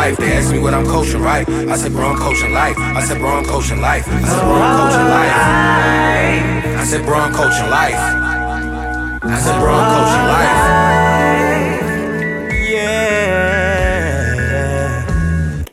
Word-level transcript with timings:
life. 0.00 0.16
They 0.16 0.32
asked 0.32 0.50
me 0.50 0.58
what 0.58 0.72
I'm 0.72 0.86
coaching, 0.86 1.20
right? 1.20 1.46
I 1.48 1.76
said, 1.76 1.92
bro, 1.92 2.08
I'm 2.08 2.16
coaching 2.16 2.52
life. 2.54 2.78
I 2.78 3.02
said, 3.02 3.18
bro, 3.18 3.28
I'm 3.38 3.44
coaching 3.44 3.82
life. 3.82 4.08
I 4.08 4.22
said, 4.24 4.40
bro, 4.42 4.54
I'm 4.54 4.72
coaching 4.80 5.10
life. 5.16 5.36
I 6.80 6.84
said, 6.86 7.04
bro, 7.04 7.18
I'm 7.18 7.32
coaching 7.40 7.70
life. 7.78 8.00
I 9.22 9.38
said, 9.44 9.60
bro, 9.60 9.70
I'm 9.80 9.88
coaching 9.94 10.26
life. 10.32 10.58
Yeah. 12.70 13.64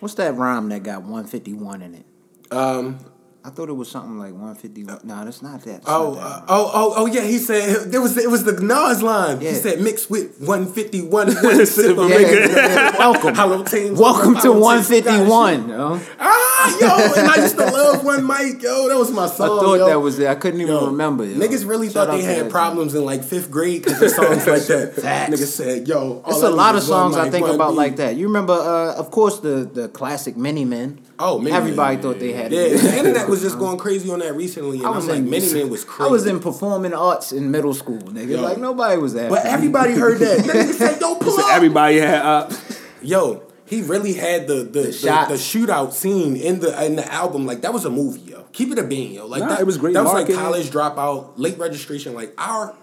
What's 0.02 0.16
that 0.16 0.36
rhyme 0.36 0.68
that 0.70 0.84
got 0.84 1.04
151 1.04 1.82
in 1.82 1.96
it? 1.96 2.05
Um. 2.52 3.00
I 3.48 3.50
thought 3.50 3.70
it 3.70 3.73
was 3.73 3.89
something 3.89 4.20
like 4.20 4.34
151. 4.34 5.00
No, 5.05 5.23
that's 5.23 5.41
not 5.41 5.61
that. 5.61 5.71
That's 5.71 5.84
Oh, 5.88 6.16
not 6.16 6.16
that 6.16 6.21
uh, 6.21 6.46
oh, 6.50 6.71
oh, 6.73 6.93
oh, 6.97 7.05
yeah. 7.05 7.21
He 7.21 7.38
said 7.38 7.93
there 7.93 8.02
was 8.02 8.18
it 8.18 8.29
was 8.29 8.43
the 8.43 8.52
Nas 8.52 9.02
line. 9.02 9.39
Yeah. 9.39 9.52
He 9.52 9.55
said 9.55 9.79
mixed 9.79 10.09
with 10.09 10.41
one 10.41 10.65
fifty 10.69 11.01
one. 11.18 11.33
One 11.33 11.65
sip 11.65 11.97
of 11.97 12.10
Yeah, 12.10 12.19
yeah, 12.19 12.46
yeah, 12.50 12.97
welcome. 13.00 13.36
Hello, 13.36 13.64
teams. 13.64 13.97
Welcome 13.97 14.36
to 14.41 14.52
151. 14.52 15.69
Yo. 15.69 16.02
Ah, 16.19 16.78
yo, 16.82 17.21
and 17.21 17.32
I 17.32 17.36
used 17.41 17.57
to 17.57 17.64
love 17.68 18.04
one 18.04 18.28
mic, 18.28 18.61
yo. 18.61 18.89
That 18.89 18.97
was 18.97 19.11
my 19.11 19.28
song. 19.28 19.46
I 19.46 19.61
thought 19.61 19.75
yo. 19.75 19.88
that 19.88 20.00
was 20.02 20.19
it. 20.19 20.27
I 20.27 20.36
couldn't 20.36 20.60
even 20.60 20.74
Yo, 20.74 20.88
remember. 20.88 21.24
Yo. 21.24 21.38
Niggas 21.39 21.66
really 21.66 21.88
Shout 21.88 22.07
thought 22.07 22.18
they 22.18 22.24
had 22.24 22.47
that 22.47 22.52
problems 22.52 22.96
in 22.96 23.05
like 23.05 23.24
fifth 23.24 23.50
grade 23.50 23.86
because 23.86 24.02
of 24.02 24.10
songs 24.10 24.46
like 24.46 24.64
that. 24.64 24.93
Facts. 25.02 25.33
Niggas 25.33 25.47
said, 25.54 25.88
"Yo, 25.88 26.21
all 26.25 26.33
It's 26.36 26.43
I 26.43 26.47
a 26.47 26.50
need 26.50 26.55
lot 26.57 26.75
of 26.75 26.83
songs 26.83 27.16
I 27.16 27.29
think 27.29 27.47
about 27.47 27.75
like 27.75 27.96
that. 27.96 28.18
You 28.18 28.27
remember, 28.27 28.52
uh, 28.55 28.96
of 28.96 29.10
course, 29.10 29.39
the 29.39 29.69
the 29.74 29.88
classic 29.88 30.36
Many 30.36 30.66
Men. 30.66 31.00
Oh, 31.20 31.39
Many 31.39 31.56
Everybody 31.56 31.96
Men. 31.96 32.03
thought 32.03 32.20
they 32.20 32.31
had 32.31 32.53
it. 32.53 32.56
Yeah, 32.56 32.76
it. 32.78 32.81
the 32.81 32.98
internet 32.98 33.28
was 33.28 33.42
just 33.42 33.58
going 33.59 33.78
crazy 33.78 34.12
on 34.12 34.20
that 34.20 34.36
recently, 34.36 34.78
and 34.78 34.86
I 34.86 34.89
I 34.92 34.95
was 34.95 35.06
was 35.08 35.16
like, 35.16 35.17
in 35.23 35.30
Many 35.30 35.53
Man 35.53 35.70
was 35.70 35.84
crazy. 35.84 36.08
I 36.09 36.12
was 36.12 36.25
in 36.28 36.39
performing 36.39 36.94
arts 36.94 37.31
in 37.31 37.50
middle 37.52 37.73
school, 37.73 37.98
nigga. 38.00 38.30
Yo. 38.30 38.42
Like 38.42 38.58
nobody 38.59 39.00
was 39.02 39.14
that. 39.14 39.30
but 39.30 39.45
everybody 39.45 39.94
heard 39.94 40.20
that. 40.20 40.39
Niggas 40.42 40.73
said, 40.73 41.02
"Yo, 41.02 41.16
pull 41.20 41.39
up." 41.39 41.52
Everybody 41.53 41.98
had 41.98 42.22
up. 42.23 42.52
Yo, 43.02 43.41
he 43.66 43.81
really 43.81 44.14
had 44.14 44.47
the 44.47 44.64
the, 44.64 44.81
the, 44.81 44.91
shots. 44.91 45.30
the 45.30 45.36
shootout 45.36 45.91
scene 45.94 46.36
in 46.36 46.59
the 46.59 46.86
in 46.86 46.95
the 46.95 47.11
album. 47.11 47.45
Like 47.45 47.61
that 47.61 47.73
was 47.73 47.86
a 47.86 47.89
movie, 47.89 48.22
yo. 48.22 48.44
Keep 48.52 48.72
it 48.73 48.80
a 48.80 48.84
bean, 48.84 49.13
yo. 49.13 49.25
Like 49.28 49.41
Nah, 49.41 49.50
that 49.50 49.59
it 49.61 49.66
was 49.66 49.78
great 49.78 49.94
That 49.94 50.03
was 50.03 50.13
like 50.13 50.31
college 50.34 50.69
dropout, 50.72 51.34
late 51.38 51.58
registration. 51.58 52.13
Like 52.13 52.34
our 52.38 52.75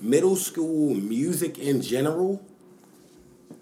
middle 0.00 0.36
school 0.36 0.94
music 0.94 1.58
in 1.58 1.80
general 1.82 2.40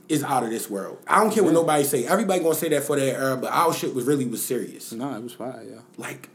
is 0.09 0.23
out 0.23 0.43
of 0.43 0.51
this 0.51 0.71
world. 0.71 0.99
I 1.07 1.23
don't 1.23 1.33
care 1.33 1.43
what 1.43 1.53
nobody 1.53 1.85
say. 1.85 2.07
Everybody 2.07 2.43
gonna 2.43 2.55
say 2.55 2.69
that 2.71 2.85
for 2.85 2.97
their 2.97 3.17
era, 3.17 3.37
but 3.37 3.53
our 3.53 3.73
shit 3.73 3.95
was 3.95 4.05
really 4.05 4.27
was 4.27 4.45
serious. 4.45 4.93
No, 4.93 5.15
it 5.15 5.23
was 5.23 5.33
fire, 5.33 5.65
yeah. 5.69 5.81
Like, 5.97 6.29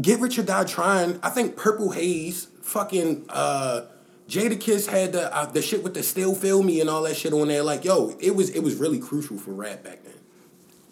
Get 0.00 0.20
Rich 0.20 0.38
or 0.38 0.42
Die 0.42 0.64
Trying. 0.64 1.18
I 1.22 1.30
think 1.30 1.56
Purple 1.56 1.90
Haze, 1.90 2.48
fucking 2.62 3.26
uh, 3.28 3.86
Jadakiss 4.28 4.88
had 4.88 5.12
the 5.12 5.34
uh, 5.34 5.46
the 5.46 5.62
shit 5.62 5.82
with 5.82 5.94
the 5.94 6.02
Still 6.02 6.34
Feel 6.34 6.62
Me 6.62 6.80
and 6.80 6.88
all 6.88 7.02
that 7.02 7.16
shit 7.16 7.32
on 7.32 7.48
there. 7.48 7.62
Like, 7.62 7.84
yo, 7.84 8.16
it 8.20 8.36
was 8.36 8.50
it 8.50 8.60
was 8.60 8.76
really 8.76 9.00
crucial 9.00 9.38
for 9.38 9.52
rap 9.52 9.82
back 9.82 10.04
then. 10.04 10.14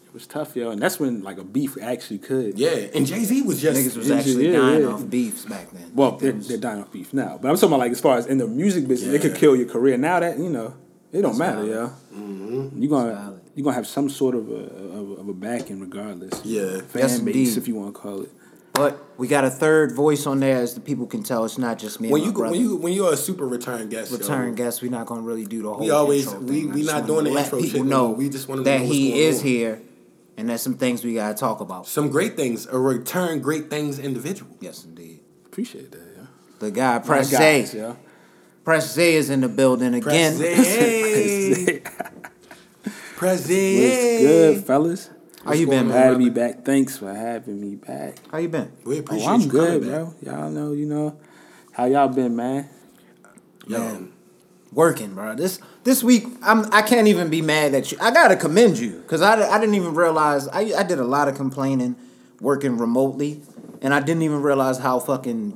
It 0.06 0.14
was 0.14 0.26
tough, 0.26 0.56
yo. 0.56 0.70
And 0.70 0.80
that's 0.80 0.98
when 0.98 1.22
like 1.22 1.36
a 1.36 1.44
beef 1.44 1.76
actually 1.80 2.18
could. 2.18 2.58
Yeah, 2.58 2.70
and 2.94 3.06
Jay 3.06 3.22
Z 3.22 3.42
was 3.42 3.60
just 3.60 3.78
niggas 3.78 3.96
was 3.96 4.10
actually 4.10 4.50
yeah, 4.50 4.58
dying 4.58 4.80
yeah. 4.80 4.88
off 4.88 5.08
beefs 5.08 5.44
back 5.44 5.70
then. 5.70 5.92
Well, 5.94 6.12
they're, 6.12 6.32
they're 6.32 6.56
dying 6.56 6.80
off 6.80 6.90
beef 6.90 7.12
now. 7.12 7.38
But 7.40 7.50
I'm 7.50 7.56
talking 7.56 7.68
about 7.68 7.80
like 7.80 7.92
as 7.92 8.00
far 8.00 8.16
as 8.16 8.26
in 8.26 8.38
the 8.38 8.48
music 8.48 8.88
business, 8.88 9.14
it 9.14 9.20
could 9.20 9.36
kill 9.36 9.54
your 9.54 9.68
career. 9.68 9.98
Now 9.98 10.18
that, 10.20 10.38
you 10.38 10.48
know, 10.48 10.74
it 11.12 11.22
don't 11.22 11.38
matter, 11.38 11.64
valid. 11.64 11.70
yo. 11.70 11.86
Mm-hmm. 12.18 12.82
You're 12.82 12.90
gonna 12.90 13.40
you're 13.54 13.64
gonna 13.64 13.76
have 13.76 13.86
some 13.86 14.08
sort 14.10 14.34
of 14.34 14.50
a 14.50 14.54
of, 14.54 15.18
of 15.20 15.28
a 15.28 15.34
backing 15.34 15.80
regardless. 15.80 16.44
Yeah. 16.44 16.80
Fan 16.80 17.02
Yes, 17.02 17.18
base 17.20 17.36
indeed. 17.50 17.58
if 17.58 17.68
you 17.68 17.74
want 17.74 17.94
to 17.94 18.00
call 18.00 18.22
it. 18.22 18.30
But 18.74 18.98
we 19.16 19.26
got 19.26 19.44
a 19.44 19.48
third 19.50 19.92
voice 19.92 20.26
on 20.26 20.40
there, 20.40 20.58
as 20.58 20.74
the 20.74 20.82
people 20.82 21.06
can 21.06 21.22
tell. 21.22 21.46
It's 21.46 21.56
not 21.56 21.78
just 21.78 21.98
me. 21.98 22.10
when 22.10 22.20
and 22.20 22.26
you 22.26 22.32
my 22.32 22.38
brother. 22.38 22.52
when 22.52 22.60
you 22.60 22.76
when 22.76 22.92
you're 22.92 23.12
a 23.12 23.16
super 23.16 23.46
return 23.48 23.88
guest, 23.88 24.10
yo, 24.12 24.18
return 24.18 24.54
guest, 24.54 24.82
we're 24.82 24.90
not 24.90 25.06
gonna 25.06 25.22
really 25.22 25.46
do 25.46 25.62
the 25.62 25.70
whole. 25.72 25.80
We 25.80 25.90
always- 25.90 26.26
intro 26.26 26.40
we- 26.40 26.60
thing. 26.62 26.72
I 26.72 26.74
we 26.74 26.82
not 26.84 27.06
doing 27.06 27.24
the 27.24 27.30
let 27.30 27.44
intro 27.46 27.60
people 27.62 27.84
no 27.84 28.08
know. 28.08 28.10
We 28.10 28.28
just 28.28 28.48
wanna 28.48 28.62
that 28.64 28.80
know 28.80 28.84
what's 28.84 28.94
he 28.96 29.22
is 29.22 29.38
on. 29.40 29.46
here, 29.46 29.82
and 30.36 30.48
there's 30.50 30.60
some 30.60 30.74
things 30.74 31.02
we 31.02 31.14
gotta 31.14 31.32
talk 31.34 31.60
about. 31.60 31.86
some 31.86 32.10
great 32.10 32.36
things, 32.36 32.66
a 32.66 32.78
return 32.78 33.40
great 33.40 33.70
things 33.70 33.98
individual. 33.98 34.54
Yes, 34.60 34.84
indeed. 34.84 35.20
Appreciate 35.46 35.90
that, 35.92 36.00
yeah. 36.14 36.26
The 36.58 36.70
guy 36.70 36.98
Press 36.98 37.30
guys, 37.30 37.70
Zay, 37.70 37.78
yo. 37.78 37.96
Press 38.66 38.94
Zay 38.94 39.14
is 39.14 39.30
in 39.30 39.42
the 39.42 39.48
building 39.48 39.94
again. 39.94 40.36
Present, 40.36 41.84
present. 43.16 43.76
What's 43.80 44.22
good, 44.22 44.64
fellas? 44.64 45.10
How 45.44 45.52
you 45.52 45.68
been, 45.68 45.86
Glad 45.86 46.10
to 46.10 46.18
be 46.18 46.30
back. 46.30 46.64
Thanks 46.64 46.98
for 46.98 47.14
having 47.14 47.60
me 47.60 47.76
back. 47.76 48.16
How 48.32 48.38
you 48.38 48.48
been? 48.48 48.72
We 48.84 48.98
appreciate 48.98 49.28
Oh, 49.28 49.34
appreciate 49.34 49.34
I'm 49.34 49.40
you 49.42 49.48
good, 49.48 49.82
coming, 49.82 50.14
bro. 50.22 50.32
Y'all 50.40 50.50
know, 50.50 50.72
you 50.72 50.86
know, 50.86 51.16
how 51.70 51.84
y'all 51.84 52.08
been, 52.08 52.34
man. 52.34 52.68
Yo, 53.68 53.78
Man, 53.78 54.12
working, 54.72 55.14
bro. 55.14 55.36
This 55.36 55.60
this 55.84 56.02
week, 56.02 56.26
I'm 56.42 56.66
I 56.74 56.82
can't 56.82 57.06
even 57.06 57.30
be 57.30 57.42
mad 57.42 57.72
at 57.72 57.92
you. 57.92 57.98
I 58.00 58.10
gotta 58.10 58.34
commend 58.34 58.80
you 58.80 58.98
because 58.98 59.22
I, 59.22 59.48
I 59.48 59.60
didn't 59.60 59.76
even 59.76 59.94
realize 59.94 60.48
I 60.48 60.72
I 60.76 60.82
did 60.82 60.98
a 60.98 61.04
lot 61.04 61.28
of 61.28 61.36
complaining 61.36 61.94
working 62.40 62.78
remotely, 62.78 63.42
and 63.80 63.94
I 63.94 64.00
didn't 64.00 64.22
even 64.22 64.42
realize 64.42 64.78
how 64.78 64.98
fucking 64.98 65.54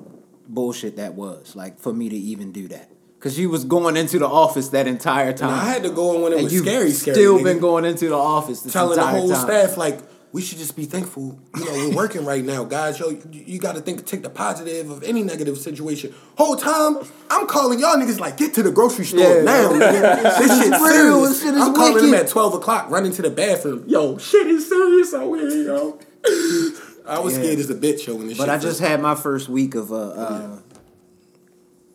bullshit 0.48 0.94
that 0.94 1.15
was. 1.15 1.56
Like 1.56 1.81
for 1.81 1.92
me 1.92 2.09
to 2.09 2.16
even 2.16 2.53
do 2.53 2.69
that, 2.69 2.88
because 3.20 3.38
you 3.38 3.50
was 3.50 3.66
going 3.66 3.98
into 3.98 4.19
the 4.19 4.26
office 4.26 4.70
that 4.70 4.86
entire 4.86 5.34
time. 5.34 5.50
I 5.50 5.64
had 5.66 5.82
to 5.82 5.91
go 5.91 6.14
in 6.16 6.22
when 6.22 6.32
it 6.32 6.36
and 6.36 6.44
was 6.44 6.58
scary, 6.58 6.91
scary. 6.91 7.14
Still 7.14 7.38
nigga. 7.38 7.44
been 7.44 7.58
going 7.58 7.84
into 7.84 8.08
the 8.08 8.16
office 8.16 8.62
telling 8.62 8.97
the 8.98 9.06
whole 9.06 9.28
time. 9.28 9.41
staff 9.44 9.76
like 9.76 9.98
we 10.32 10.41
should 10.41 10.56
just 10.58 10.75
be 10.76 10.84
thankful. 10.86 11.38
You 11.59 11.64
know, 11.66 11.72
we're 11.72 11.97
working 11.97 12.25
right 12.25 12.42
now, 12.42 12.64
guys. 12.64 12.98
Yo, 12.98 13.10
you, 13.10 13.20
you 13.32 13.59
got 13.59 13.75
to 13.75 13.80
think, 13.82 14.06
take 14.06 14.22
the 14.22 14.30
positive 14.30 14.88
of 14.88 15.03
any 15.03 15.22
negative 15.22 15.59
situation. 15.59 16.14
Whole 16.38 16.54
time, 16.56 16.98
I'm 17.28 17.47
calling 17.47 17.78
y'all 17.80 17.97
niggas 17.97 18.20
like, 18.20 18.36
get 18.38 18.54
to 18.54 18.62
the 18.62 18.70
grocery 18.70 19.04
store 19.04 19.20
Yeah. 19.20 19.42
now. 19.42 19.70
nigga. 19.72 20.38
this 20.38 20.59
shit 20.62 20.70
real, 20.70 20.80
serious. 20.80 21.28
this 21.30 21.42
shit 21.42 21.54
is 21.54 21.60
I'm 21.60 21.75
calling 21.75 21.97
them 22.04 22.14
at 22.14 22.28
twelve 22.28 22.54
o'clock, 22.54 22.88
running 22.91 23.12
to 23.12 23.22
the 23.22 23.30
bathroom. 23.30 23.84
Yo, 23.86 24.16
shit 24.19 24.47
is 24.47 24.69
serious 24.69 25.12
out 25.14 25.34
here, 25.34 25.48
yo. 25.64 25.98
I 27.06 27.19
was 27.19 27.34
Yeah. 27.36 27.42
scared 27.42 27.59
as 27.59 27.70
a 27.70 27.75
bitch, 27.75 28.06
yo. 28.06 28.14
When 28.14 28.28
this 28.28 28.36
shit 28.36 28.47
But 28.47 28.50
I 28.54 28.59
just 28.59 28.78
had 28.80 29.03
my 29.03 29.16
first 29.16 29.48
week 29.48 29.75
of 29.75 29.91
uh, 29.92 29.97
uh 29.97 30.59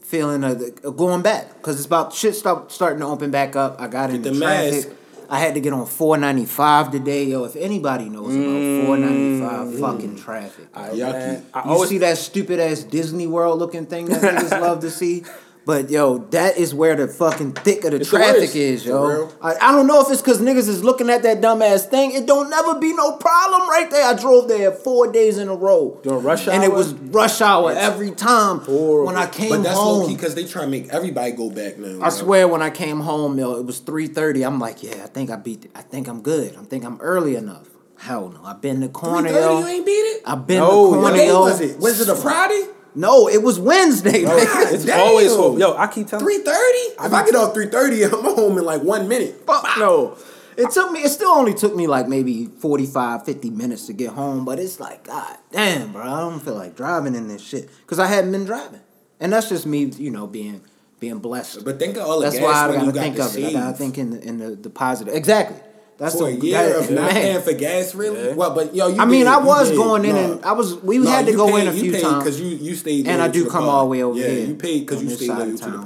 feeling 0.05 0.43
of, 0.43 0.59
the, 0.59 0.87
of 0.87 0.97
going 0.97 1.21
back 1.21 1.53
because 1.55 1.77
it's 1.77 1.85
about 1.85 2.13
shit 2.13 2.35
start 2.35 2.71
starting 2.71 2.99
to 2.99 3.05
open 3.05 3.31
back 3.31 3.55
up. 3.55 3.79
I 3.81 3.87
got 3.87 4.09
into 4.11 4.31
the 4.31 4.39
traffic. 4.39 4.85
mask. 4.85 4.97
I 5.27 5.39
had 5.39 5.55
to 5.55 5.59
get 5.59 5.73
on 5.73 5.87
four 5.87 6.17
ninety 6.17 6.45
five 6.45 6.91
today, 6.91 7.23
yo. 7.23 7.45
If 7.45 7.55
anybody 7.55 8.09
knows 8.09 8.35
about 8.35 8.85
four 8.85 8.97
ninety 8.97 9.39
five 9.39 9.67
mm. 9.67 9.79
fucking 9.79 10.15
traffic, 10.17 10.67
I, 10.73 10.89
Yucky. 10.89 11.11
man, 11.11 11.45
I 11.53 11.65
you 11.65 11.71
always 11.71 11.89
see 11.89 11.97
that 11.99 12.17
stupid 12.19 12.59
ass 12.59 12.83
Disney 12.83 13.25
World 13.25 13.57
looking 13.57 13.87
thing 13.87 14.05
that 14.05 14.21
niggas 14.21 14.61
love 14.61 14.81
to 14.81 14.91
see. 14.91 15.23
But 15.65 15.89
yo, 15.89 16.19
that 16.29 16.57
is 16.57 16.75
where 16.75 16.95
the 16.95 17.07
fucking 17.07 17.53
thick 17.53 17.83
of 17.85 17.91
the 17.91 17.97
It's 17.97 18.09
traffic 18.09 18.41
worst, 18.41 18.55
is, 18.55 18.85
yo. 18.85 19.31
I, 19.41 19.55
I 19.55 19.71
don't 19.71 19.87
know 19.87 19.99
if 20.01 20.11
it's 20.11 20.21
because 20.21 20.39
niggas 20.39 20.69
is 20.69 20.83
looking 20.83 21.09
at 21.09 21.23
that 21.23 21.41
dumbass 21.41 21.89
thing. 21.89 22.11
It 22.11 22.27
don't 22.27 22.51
never 22.51 22.79
be 22.79 22.93
no 22.93 23.13
problem 23.17 23.67
right 23.67 23.89
there. 23.89 24.05
I 24.05 24.13
drove 24.13 24.47
there 24.47 24.71
four 24.71 25.11
days 25.11 25.39
in 25.39 25.47
a 25.47 25.55
row. 25.55 25.99
During 26.03 26.23
rush 26.23 26.47
hour. 26.47 26.53
And 26.53 26.63
it 26.63 26.71
was 26.71 26.93
rush 26.93 27.41
hour 27.41 27.71
every 27.71 28.11
time. 28.11 28.59
Horrible. 28.59 29.07
When 29.07 29.15
I 29.15 29.25
came 29.25 29.49
home. 29.49 29.57
But 29.57 29.63
that's 29.63 29.79
home. 29.79 30.13
because 30.13 30.35
they 30.35 30.45
try 30.45 30.61
to 30.65 30.67
make 30.69 30.89
everybody 30.89 31.31
go 31.31 31.49
back 31.49 31.79
now. 31.79 31.99
I 32.05 32.09
swear 32.09 32.47
when 32.47 32.61
I 32.61 32.69
came 32.69 32.99
home, 32.99 33.39
yo, 33.39 33.55
it 33.55 33.65
was 33.65 33.81
3.30. 33.81 34.45
I'm 34.45 34.59
like, 34.59 34.83
yeah, 34.83 35.01
I 35.03 35.07
think 35.07 35.31
I 35.31 35.35
beat 35.35 35.65
it. 35.65 35.71
I 35.73 35.81
think 35.81 36.07
I'm 36.07 36.21
good. 36.21 36.55
I 36.57 36.63
think 36.63 36.85
I'm 36.85 37.01
early 37.01 37.35
enough. 37.35 37.67
Hell 37.97 38.29
no. 38.29 38.43
I've 38.43 38.61
been 38.61 38.81
the 38.81 38.89
corner, 38.89 39.29
yo. 39.29 39.59
you 39.61 39.65
ain't 39.67 39.85
beat 39.85 39.91
it. 39.93 40.21
I've 40.27 40.45
been 40.45 40.59
No, 40.59 40.91
the 40.91 40.97
What 40.97 40.99
corner, 41.01 41.17
day 41.17 41.27
yo. 41.27 41.39
was 41.39 41.59
it? 41.61 41.79
Was 41.79 42.01
it 42.01 42.09
a 42.09 42.15
Friday? 42.15 42.67
No, 42.95 43.27
it 43.27 43.43
was 43.43 43.59
Wednesday, 43.59 44.23
man. 44.23 44.37
it's 44.73 44.85
Damn. 44.85 44.99
always 44.99 45.35
hope. 45.35 45.59
Yo, 45.59 45.75
I 45.75 45.87
keep 45.87 46.07
telling 46.07 46.25
Three 46.25 46.39
thirty. 46.39 47.05
If 47.05 47.13
I 47.13 47.25
get 47.25 47.35
off 47.35 47.53
three 47.53 47.67
thirty, 47.67 48.03
I'm 48.03 48.11
home 48.11 48.57
in 48.57 48.63
like 48.65 48.81
one 48.81 49.07
minute. 49.07 49.45
Fuck 49.45 49.67
no. 49.77 50.17
It 50.57 50.71
took 50.71 50.91
me, 50.91 51.01
it 51.01 51.09
still 51.09 51.31
only 51.31 51.53
took 51.53 51.75
me 51.75 51.85
like 51.85 52.07
maybe 52.07 52.45
45, 52.45 53.25
50 53.25 53.49
minutes 53.49 53.87
to 53.87 53.93
get 53.93 54.11
home, 54.11 54.45
but 54.45 54.57
it's 54.57 54.79
like, 54.79 55.03
God 55.03 55.37
damn, 55.51 55.91
bro, 55.91 56.01
I 56.01 56.19
don't 56.21 56.39
feel 56.39 56.55
like 56.55 56.77
driving 56.77 57.13
in 57.13 57.27
this 57.27 57.41
shit. 57.41 57.69
Because 57.81 57.99
I 57.99 58.07
hadn't 58.07 58.31
been 58.31 58.45
driving. 58.45 58.79
And 59.19 59.33
that's 59.33 59.49
just 59.49 59.65
me, 59.65 59.83
you 59.83 60.11
know, 60.11 60.27
being 60.27 60.61
being 60.99 61.19
blessed. 61.19 61.65
But 61.65 61.77
think 61.77 61.97
of 61.97 62.03
all 62.03 62.19
the 62.19 62.25
That's 62.25 62.39
gas 62.39 62.43
why 62.43 62.69
I 62.69 62.73
gotta 62.73 62.91
got 62.91 63.01
think 63.01 63.19
of 63.19 63.37
it. 63.37 63.45
I 63.45 63.51
gotta 63.51 63.77
think 63.77 63.97
in 63.97 64.09
the, 64.11 64.21
in 64.21 64.37
the, 64.37 64.49
the 64.51 64.69
positive. 64.69 65.13
Exactly. 65.13 65.59
That's 65.97 66.15
for 66.17 66.27
a 66.27 66.31
year 66.31 66.57
that- 66.57 66.75
of 66.83 66.91
not 66.91 67.01
man. 67.03 67.13
paying 67.13 67.41
for 67.41 67.53
gas, 67.53 67.95
really? 67.95 68.33
Well, 68.33 68.53
but 68.53 68.75
yo, 68.75 68.87
you 68.87 68.99
I 68.99 69.05
mean, 69.05 69.21
did, 69.21 69.27
I 69.27 69.37
was 69.37 69.69
did. 69.69 69.77
going 69.77 70.03
in 70.05 70.15
No. 70.15 70.33
and 70.33 70.45
I 70.45 70.51
was. 70.51 70.75
We 70.83 70.97
No, 70.97 71.09
had 71.09 71.25
to 71.27 71.33
go 71.33 71.47
paid- 71.47 71.61
in 71.61 71.67
a 71.69 71.71
few 71.73 71.91
times 71.93 72.23
because 72.23 72.41
you 72.41 72.47
you 72.47 72.75
stayed, 72.75 73.07
And 73.07 73.21
I 73.21 73.27
do 73.29 73.43
come 73.45 73.63
pod. 73.63 73.69
all 73.69 73.83
the 73.85 73.89
way 73.91 74.03
over 74.03 74.19
yeah, 74.19 74.27
here 74.27 74.45
you 74.47 74.55
paid 74.55 74.85
because 74.85 75.01
you 75.03 75.09
stayed 75.09 75.29
loyal 75.29 75.57
to 75.57 75.71
the 75.71 75.77
pod. 75.79 75.85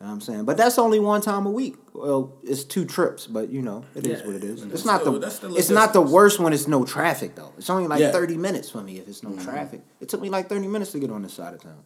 You 0.00 0.06
know 0.08 0.10
what 0.10 0.14
I'm 0.16 0.20
saying, 0.20 0.44
but 0.44 0.56
that's 0.58 0.78
only 0.78 0.98
one 1.00 1.20
time 1.22 1.46
a 1.46 1.50
week. 1.50 1.76
Well, 1.94 2.32
it's 2.42 2.64
two 2.64 2.84
trips, 2.84 3.26
but 3.26 3.48
you 3.50 3.62
know, 3.62 3.84
it 3.94 4.06
is 4.06 4.20
Yeah, 4.20 4.26
what 4.26 4.36
it 4.36 4.44
is. 4.44 4.62
It's 4.62 4.84
not 4.84 5.00
still- 5.00 5.12
the 5.14 5.18
that's 5.20 5.36
still 5.36 5.54
a 5.54 5.58
it's 5.58 5.70
not 5.70 5.92
the 5.94 6.00
worst 6.02 6.38
when 6.40 6.52
it's 6.52 6.66
no 6.68 6.84
traffic 6.84 7.34
though. 7.36 7.52
It's 7.58 7.70
only 7.70 7.86
like 7.86 8.00
Yeah. 8.00 8.06
Mm-hmm. 8.08 8.16
thirty 8.16 8.36
minutes 8.36 8.68
for 8.70 8.82
me 8.82 8.98
if 8.98 9.08
it's 9.08 9.22
no 9.22 9.34
traffic. 9.36 9.82
It 10.00 10.08
took 10.08 10.20
me 10.20 10.28
like 10.30 10.48
thirty 10.48 10.66
minutes 10.68 10.92
to 10.92 10.98
get 10.98 11.10
on 11.10 11.22
this 11.22 11.32
side 11.34 11.54
of 11.54 11.62
town. 11.62 11.78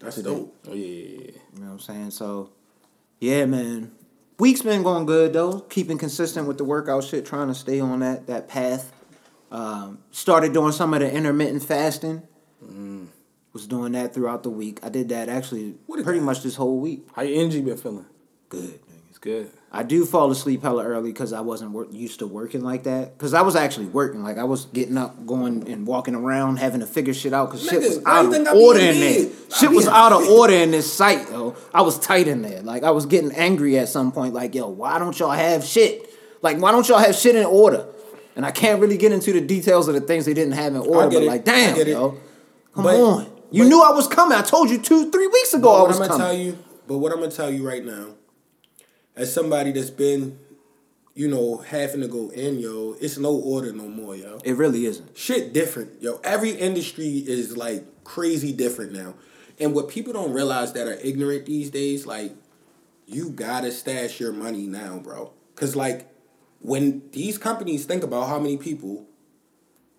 That's 0.00 0.16
dope. 0.16 0.54
Oh 0.68 0.74
yeah, 0.74 0.84
yeah, 0.84 0.92
yeah. 0.94 1.30
You 1.54 1.60
know 1.60 1.66
what 1.66 1.72
I'm 1.72 1.80
saying? 1.80 2.10
So, 2.12 2.50
yeah, 3.20 3.44
man. 3.46 3.92
Week's 4.38 4.62
been 4.62 4.82
going 4.82 5.06
good 5.06 5.32
though. 5.32 5.60
Keeping 5.60 5.98
consistent 5.98 6.46
with 6.46 6.58
the 6.58 6.64
workout 6.64 7.04
shit, 7.04 7.24
trying 7.24 7.48
to 7.48 7.54
stay 7.54 7.80
on 7.80 8.00
that 8.00 8.26
that 8.26 8.48
path. 8.48 8.92
Um, 9.50 9.98
started 10.10 10.52
doing 10.52 10.72
some 10.72 10.92
of 10.94 11.00
the 11.00 11.10
intermittent 11.10 11.62
fasting. 11.62 12.22
Was 13.52 13.66
doing 13.66 13.92
that 13.92 14.12
throughout 14.12 14.42
the 14.42 14.50
week. 14.50 14.80
I 14.82 14.90
did 14.90 15.08
that 15.08 15.30
actually 15.30 15.76
pretty 15.90 16.18
guy. 16.18 16.24
much 16.24 16.42
this 16.42 16.56
whole 16.56 16.78
week. 16.78 17.06
How 17.14 17.22
your 17.22 17.40
energy 17.40 17.62
been 17.62 17.78
feeling? 17.78 18.04
Good. 18.50 18.80
It's 19.08 19.18
good. 19.18 19.50
I 19.76 19.82
do 19.82 20.06
fall 20.06 20.30
asleep 20.30 20.62
hella 20.62 20.84
early 20.84 21.12
because 21.12 21.32
I 21.34 21.40
wasn't 21.42 21.72
work, 21.72 21.88
used 21.92 22.20
to 22.20 22.26
working 22.26 22.62
like 22.62 22.84
that. 22.84 23.16
Because 23.16 23.34
I 23.34 23.42
was 23.42 23.54
actually 23.54 23.86
working, 23.86 24.22
like 24.22 24.38
I 24.38 24.44
was 24.44 24.64
getting 24.66 24.96
up, 24.96 25.26
going 25.26 25.68
and 25.70 25.86
walking 25.86 26.14
around, 26.14 26.56
having 26.56 26.80
to 26.80 26.86
figure 26.86 27.12
shit 27.12 27.32
out. 27.34 27.50
Because 27.50 27.68
shit 27.68 27.80
was 27.82 28.02
out 28.06 28.24
you 28.24 28.32
think 28.32 28.48
I 28.48 28.52
of 28.52 28.56
order 28.56 28.80
in 28.80 28.98
there. 28.98 29.28
Shit 29.54 29.70
was 29.70 29.86
out 29.86 30.12
of 30.12 30.26
order 30.28 30.54
in 30.54 30.70
this 30.70 30.90
site, 30.90 31.28
yo. 31.30 31.54
I 31.74 31.82
was 31.82 31.98
tight 31.98 32.26
in 32.26 32.40
there. 32.40 32.62
Like 32.62 32.84
I 32.84 32.90
was 32.90 33.04
getting 33.04 33.32
angry 33.32 33.78
at 33.78 33.88
some 33.88 34.12
point. 34.12 34.32
Like 34.32 34.54
yo, 34.54 34.68
why 34.68 34.98
don't 34.98 35.18
y'all 35.18 35.30
have 35.32 35.62
shit? 35.64 36.08
Like 36.40 36.58
why 36.58 36.72
don't 36.72 36.88
y'all 36.88 36.98
have 36.98 37.14
shit 37.14 37.36
in 37.36 37.44
order? 37.44 37.86
And 38.34 38.46
I 38.46 38.50
can't 38.52 38.80
really 38.80 38.96
get 38.96 39.12
into 39.12 39.32
the 39.32 39.40
details 39.40 39.88
of 39.88 39.94
the 39.94 40.00
things 40.00 40.24
they 40.24 40.34
didn't 40.34 40.52
have 40.54 40.74
in 40.74 40.80
order. 40.80 41.08
But 41.10 41.22
it. 41.22 41.26
like, 41.26 41.44
damn, 41.44 41.76
it. 41.78 41.88
yo, 41.88 42.18
come 42.74 42.84
But- 42.84 42.96
on. 43.00 43.26
You 43.50 43.62
but- 43.62 43.68
knew 43.68 43.82
I 43.82 43.92
was 43.92 44.08
coming. 44.08 44.36
I 44.36 44.42
told 44.42 44.70
you 44.70 44.78
two, 44.78 45.10
three 45.10 45.26
weeks 45.28 45.54
ago 45.54 45.68
I 45.70 45.78
what 45.80 45.88
was 45.88 46.00
I'm 46.00 46.08
gonna 46.08 46.18
coming. 46.24 46.26
tell 46.36 46.46
you, 46.46 46.58
but 46.88 46.98
what 46.98 47.12
I'm 47.12 47.20
gonna 47.20 47.30
tell 47.30 47.50
you 47.50 47.66
right 47.66 47.84
now, 47.84 48.06
as 49.16 49.32
somebody 49.32 49.72
that's 49.72 49.90
been, 49.90 50.38
you 51.14 51.28
know, 51.28 51.58
having 51.58 52.02
to 52.02 52.08
go 52.08 52.30
in, 52.30 52.58
yo, 52.58 52.96
it's 53.00 53.18
no 53.18 53.34
order 53.34 53.72
no 53.72 53.88
more, 53.88 54.14
yo. 54.14 54.38
it 54.44 54.56
really 54.56 54.86
isn't. 54.86 55.16
Shit 55.16 55.52
different, 55.52 56.02
yo. 56.02 56.20
Every 56.22 56.50
industry 56.50 57.24
is 57.26 57.56
like 57.56 57.84
crazy 58.04 58.52
different 58.52 58.92
now, 58.92 59.14
and 59.58 59.74
what 59.74 59.88
people 59.88 60.12
don't 60.12 60.32
realize 60.32 60.72
that 60.74 60.86
are 60.86 60.98
ignorant 61.02 61.46
these 61.46 61.70
days, 61.70 62.06
like, 62.06 62.34
you 63.06 63.30
gotta 63.30 63.72
stash 63.72 64.20
your 64.20 64.32
money 64.32 64.66
now, 64.66 64.98
bro. 64.98 65.32
Cause 65.54 65.74
like, 65.74 66.12
when 66.60 67.02
these 67.12 67.38
companies 67.38 67.84
think 67.86 68.02
about 68.02 68.28
how 68.28 68.38
many 68.38 68.56
people 68.56 69.06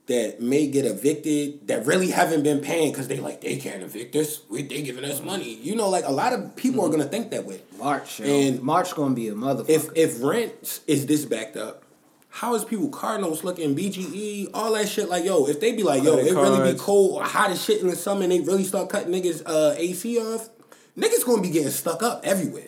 that 0.08 0.42
may 0.42 0.68
get 0.68 0.86
evicted 0.86 1.68
that 1.68 1.86
really 1.86 2.10
haven't 2.12 2.42
been 2.44 2.60
paying 2.60 2.92
because 2.92 3.08
they 3.08 3.20
like 3.20 3.42
they 3.42 3.58
can't 3.58 3.84
evict 3.84 4.16
us. 4.16 4.42
We 4.50 4.64
they 4.64 4.82
giving 4.82 5.04
us 5.04 5.22
money. 5.22 5.56
You 5.56 5.76
know, 5.76 5.90
like 5.90 6.06
a 6.06 6.12
lot 6.12 6.34
of 6.34 6.56
people 6.56 6.86
are 6.86 6.90
gonna 6.90 7.06
think 7.06 7.32
that 7.32 7.46
way. 7.46 7.62
March, 7.78 8.20
yo. 8.20 8.26
And 8.26 8.62
March 8.62 8.96
gonna 8.96 9.14
be 9.14 9.28
a 9.28 9.34
motherfucker. 9.34 9.70
If 9.70 9.90
if 9.96 10.24
rent 10.24 10.80
is 10.88 11.06
this 11.06 11.26
backed 11.26 11.58
up, 11.58 11.84
how 12.30 12.56
is 12.56 12.64
people 12.64 12.88
car 12.90 13.20
notes 13.20 13.44
looking, 13.44 13.76
BGE, 13.76 14.50
all 14.54 14.74
that 14.74 14.88
shit? 14.88 15.10
Like, 15.10 15.26
yo, 15.26 15.46
if 15.48 15.60
they 15.60 15.74
be 15.74 15.84
like, 15.84 16.04
yo, 16.04 16.18
it 16.18 16.34
really 16.34 16.72
be 16.72 16.80
cold 16.80 17.16
or 17.22 17.24
hot 17.24 17.52
as 17.52 17.64
shit 17.64 17.82
in 17.82 17.88
the 17.88 17.96
summer 17.96 18.24
and 18.24 18.32
they 18.32 18.40
really 18.40 18.64
start 18.64 18.90
cutting 18.90 19.12
niggas 19.12 19.44
uh, 19.46 19.76
AC 19.78 20.18
off, 20.20 20.50
niggas 20.98 21.26
gonna 21.26 21.42
be 21.42 21.50
getting 21.50 21.70
stuck 21.72 22.02
up 22.02 22.22
everywhere. 22.24 22.68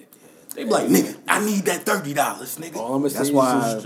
They 0.56 0.66
be 0.66 0.72
like, 0.72 0.88
nigga, 0.88 1.18
I 1.28 1.46
need 1.46 1.66
that 1.66 1.84
thirty 1.84 2.14
dollars, 2.14 2.58
nigga. 2.58 2.76
All 2.76 2.96
I'm 2.96 3.02
gonna 3.04 3.14
That's 3.14 3.30
is 3.30 3.32
why- 3.32 3.82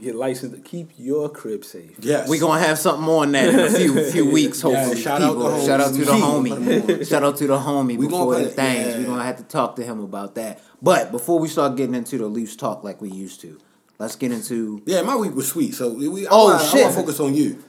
get 0.00 0.14
licensed 0.14 0.54
to 0.56 0.60
keep 0.60 0.90
your 0.98 1.28
crib 1.28 1.64
safe. 1.64 1.96
Yes. 2.00 2.28
We're 2.28 2.40
gonna 2.40 2.60
have 2.60 2.78
something 2.78 3.04
more 3.04 3.22
on 3.22 3.32
that 3.32 3.48
in 3.48 3.58
a 3.60 3.70
few 3.70 4.04
few 4.10 4.30
weeks, 4.30 4.62
Yeah, 4.62 4.74
hopefully. 4.74 5.00
shout 5.00 5.22
out 5.22 5.34
people. 5.34 5.50
to 5.60 5.64
shout 5.66 5.80
out 5.80 5.94
to 5.94 6.04
the 6.04 6.12
homie. 6.12 6.48
homie. 6.82 7.08
shout 7.08 7.22
out 7.22 7.36
to 7.38 7.46
the 7.46 7.58
homie 7.58 7.96
we 7.96 8.06
before 8.06 8.34
the 8.38 8.48
things. 8.50 8.86
Yeah. 8.88 8.98
We're 8.98 9.06
gonna 9.06 9.24
have 9.24 9.36
to 9.38 9.44
talk 9.44 9.76
to 9.76 9.84
him 9.84 10.00
about 10.00 10.34
that. 10.34 10.60
But 10.82 11.10
before 11.12 11.38
we 11.38 11.48
start 11.48 11.76
getting 11.76 11.94
into 11.94 12.18
the 12.18 12.26
loose 12.26 12.56
talk 12.56 12.84
like 12.84 13.00
we 13.00 13.10
used 13.10 13.40
to, 13.42 13.58
let's 13.98 14.16
get 14.16 14.32
into 14.32 14.82
Yeah, 14.86 15.02
my 15.02 15.16
week 15.16 15.34
was 15.34 15.48
sweet. 15.48 15.74
So 15.74 15.92
we, 15.94 16.26
I 16.26 16.30
Oh, 16.30 16.44
wanna, 16.44 16.58
I 16.58 16.74
want 16.82 16.94
to 16.94 17.00
focus 17.00 17.20
on 17.20 17.34
you. 17.34 17.62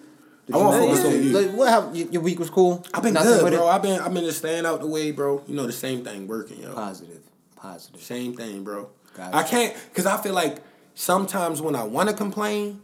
I 0.53 0.57
want 0.57 0.75
to 0.75 0.87
focus 0.87 1.03
Yeah, 1.03 1.17
on 1.17 1.23
you. 1.23 1.29
like, 1.47 1.57
what 1.57 1.69
happened? 1.69 1.97
Your 1.97 2.07
your 2.09 2.21
week 2.21 2.39
was 2.39 2.49
cool. 2.49 2.85
I've 2.93 3.01
been 3.03 3.13
Nothing 3.13 3.31
good, 3.33 3.43
with 3.45 3.53
bro. 3.53 3.67
I've 3.67 3.81
been 3.81 3.99
I've 3.99 4.13
been 4.13 4.25
just 4.25 4.39
staying 4.39 4.65
out 4.65 4.81
the 4.81 4.87
way, 4.87 5.11
bro. 5.11 5.43
You 5.47 5.55
know 5.55 5.65
the 5.65 5.71
same 5.71 6.03
thing, 6.03 6.27
working, 6.27 6.61
yo. 6.61 6.73
Positive, 6.73 7.21
positive. 7.55 8.01
Same 8.01 8.35
thing, 8.35 8.63
bro. 8.63 8.89
Gotcha. 9.15 9.35
I 9.37 9.43
can't 9.43 9.73
because 9.89 10.05
I 10.05 10.21
feel 10.21 10.33
like 10.33 10.57
sometimes 10.95 11.61
when 11.61 11.75
I 11.75 11.83
want 11.83 12.09
to 12.09 12.15
complain, 12.15 12.81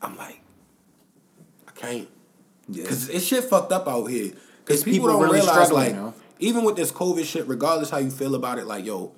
I'm 0.00 0.16
like, 0.16 0.40
I 1.66 1.72
can't 1.72 2.08
Yeah. 2.68 2.84
because 2.84 3.08
it's 3.08 3.24
shit 3.24 3.44
fucked 3.44 3.72
up 3.72 3.88
out 3.88 4.06
here. 4.06 4.32
Because 4.64 4.84
people, 4.84 5.08
people 5.08 5.08
don't 5.08 5.22
really 5.22 5.40
realize, 5.40 5.72
like, 5.72 5.88
you 5.90 5.96
know? 5.96 6.14
even 6.38 6.62
with 6.64 6.76
this 6.76 6.92
COVID 6.92 7.24
shit, 7.24 7.48
regardless 7.48 7.90
how 7.90 7.98
you 7.98 8.10
feel 8.10 8.34
about 8.36 8.58
it, 8.58 8.66
like, 8.66 8.84
yo, 8.84 9.12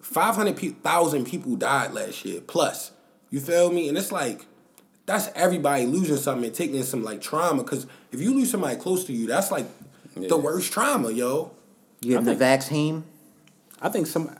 five 0.00 0.34
hundred 0.36 0.56
thousand 0.82 1.26
people 1.26 1.54
died 1.56 1.92
last 1.92 2.24
year 2.24 2.40
plus. 2.40 2.92
You 3.30 3.40
feel 3.40 3.70
me? 3.70 3.88
And 3.88 3.98
it's 3.98 4.10
like. 4.10 4.46
That's 5.04 5.30
everybody 5.36 5.86
losing 5.86 6.16
something 6.16 6.46
and 6.46 6.52
taking 6.52 6.82
some 6.82 7.04
like 7.04 7.20
trauma. 7.20 7.62
Cause 7.62 7.86
if 8.10 8.20
you 8.20 8.34
lose 8.34 8.50
somebody 8.50 8.74
close 8.74 9.04
to 9.04 9.12
you, 9.12 9.28
that's 9.28 9.52
like 9.52 9.66
the 10.16 10.36
worst 10.36 10.72
trauma, 10.72 11.12
yo. 11.12 11.52
You 12.00 12.14
getting 12.14 12.24
the 12.24 12.34
vaccine? 12.34 13.04
I 13.80 13.88
think 13.88 14.08
some. 14.08 14.36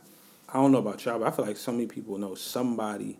I 0.49 0.53
don't 0.53 0.71
know 0.71 0.77
about 0.79 1.03
y'all, 1.05 1.19
but 1.19 1.27
I 1.27 1.31
feel 1.31 1.45
like 1.45 1.57
so 1.57 1.71
many 1.71 1.87
people 1.87 2.17
know 2.17 2.35
somebody, 2.35 3.19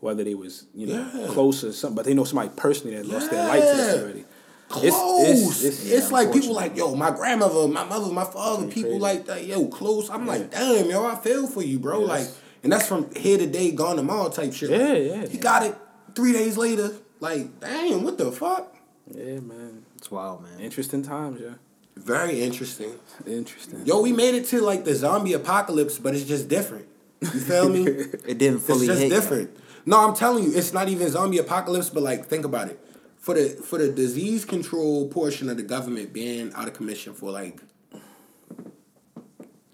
whether 0.00 0.24
they 0.24 0.34
was 0.34 0.66
you 0.74 0.86
know 0.86 1.10
Yeah. 1.14 1.26
close 1.28 1.62
or 1.64 1.72
something, 1.72 1.96
but 1.96 2.04
they 2.06 2.14
know 2.14 2.24
somebody 2.24 2.50
personally 2.56 2.96
that 2.96 3.06
lost 3.06 3.30
their 3.30 3.46
life 3.46 3.60
to 3.60 3.76
this 3.76 4.02
already. 4.02 4.24
close. 4.68 5.64
It's, 5.64 5.84
yeah, 5.84 6.06
like 6.10 6.32
people 6.32 6.54
like, 6.54 6.76
yo, 6.76 6.94
my 6.94 7.10
grandmother, 7.10 7.68
my 7.68 7.84
mother, 7.84 8.12
my 8.12 8.24
father, 8.24 8.66
people 8.66 8.90
crazy. 8.90 8.98
like 9.00 9.26
that, 9.26 9.44
yo, 9.46 9.66
close. 9.68 10.10
I'm 10.10 10.26
like, 10.26 10.50
damn, 10.50 10.88
yo, 10.90 11.06
I 11.06 11.16
feel 11.16 11.46
for 11.46 11.62
you, 11.62 11.78
bro. 11.78 12.00
Like, 12.00 12.26
and 12.62 12.70
that's 12.72 12.86
from 12.86 13.14
here 13.14 13.38
today, 13.38 13.70
gone 13.70 13.96
tomorrow 13.96 14.28
type 14.28 14.52
shit. 14.52 14.70
Yeah, 14.70 14.78
Like, 14.78 15.02
yeah. 15.04 15.26
He 15.28 15.38
got 15.38 15.62
it 15.62 15.74
three 16.14 16.32
days 16.32 16.56
later. 16.58 16.92
Like, 17.20 17.60
damn, 17.60 18.04
what 18.04 18.18
the 18.18 18.30
fuck? 18.30 18.74
Yeah, 19.10 19.40
man. 19.40 19.84
It's 19.96 20.10
wild, 20.10 20.42
man. 20.42 20.60
Interesting 20.60 21.02
times, 21.02 21.40
yeah. 21.40 21.54
Very 21.98 22.40
interesting. 22.40 22.92
Interesting. 23.26 23.84
Yo, 23.84 24.00
we 24.00 24.12
made 24.12 24.34
it 24.34 24.46
to 24.46 24.60
like 24.60 24.84
the 24.84 24.94
zombie 24.94 25.32
apocalypse, 25.32 25.98
but 25.98 26.14
it's 26.14 26.24
just 26.24 26.48
different. 26.48 26.86
You 27.20 27.28
feel 27.28 27.68
me? 27.68 27.82
It 28.26 28.38
didn't 28.38 28.60
fully. 28.60 28.86
It's 28.86 29.00
just 29.00 29.10
different. 29.10 29.56
No, 29.84 30.06
I'm 30.06 30.14
telling 30.14 30.44
you, 30.44 30.52
it's 30.54 30.72
not 30.72 30.88
even 30.88 31.08
zombie 31.10 31.38
apocalypse, 31.38 31.90
but 31.90 32.02
like 32.02 32.26
think 32.26 32.44
about 32.44 32.68
it. 32.68 32.78
For 33.16 33.34
the 33.34 33.48
for 33.48 33.78
the 33.78 33.90
disease 33.90 34.44
control 34.44 35.08
portion 35.08 35.48
of 35.48 35.56
the 35.56 35.62
government 35.62 36.12
being 36.12 36.52
out 36.54 36.68
of 36.68 36.74
commission 36.74 37.14
for 37.14 37.30
like 37.30 37.60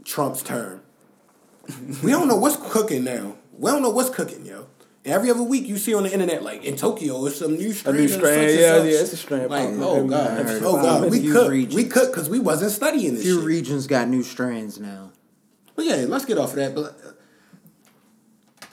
Trump's 0.05 0.43
term. 0.43 0.82
we 2.03 2.11
don't 2.11 2.29
know 2.29 2.37
what's 2.37 2.56
cooking 2.56 3.05
now. 3.05 3.37
We 3.53 3.70
don't 3.70 3.82
know 3.82 3.91
what's 3.91 4.11
cooking, 4.11 4.44
yo. 4.47 4.67
Every 5.05 5.31
other 5.31 5.43
week 5.43 5.67
you 5.69 5.77
see 5.77 5.93
on 5.95 6.05
the 6.05 6.12
internet, 6.12 6.43
like 6.43 6.65
in 6.65 6.77
Tokyo, 6.77 7.27
it's 7.27 7.37
some 7.39 7.56
new 7.56 7.73
strain. 7.73 7.97
new 7.97 8.09
strain, 8.09 8.59
yeah, 8.59 8.79
such. 8.79 8.85
yeah, 8.87 9.01
it's 9.01 9.12
a 9.12 9.17
strain 9.19 9.49
Like, 9.49 9.65
popping 9.69 9.83
oh 9.83 10.06
god, 10.09 10.47
oh 10.62 10.81
god, 10.81 11.11
we 11.11 11.21
Few 11.21 11.33
cook, 11.33 11.51
regions. 11.51 11.75
we 11.75 11.85
cook 11.85 12.11
because 12.11 12.31
we 12.31 12.39
wasn't 12.39 12.71
studying 12.73 13.15
this 13.15 13.23
Few 13.23 13.37
shit. 13.37 13.45
regions 13.45 13.87
got 13.87 14.09
new 14.09 14.23
strands 14.23 14.81
now. 14.81 15.11
But 15.77 15.85
yeah, 15.85 16.06
let's 16.09 16.25
get 16.25 16.39
off 16.39 16.51
of 16.51 16.56
that. 16.56 16.75
But 16.75 16.85
uh, 16.85 17.12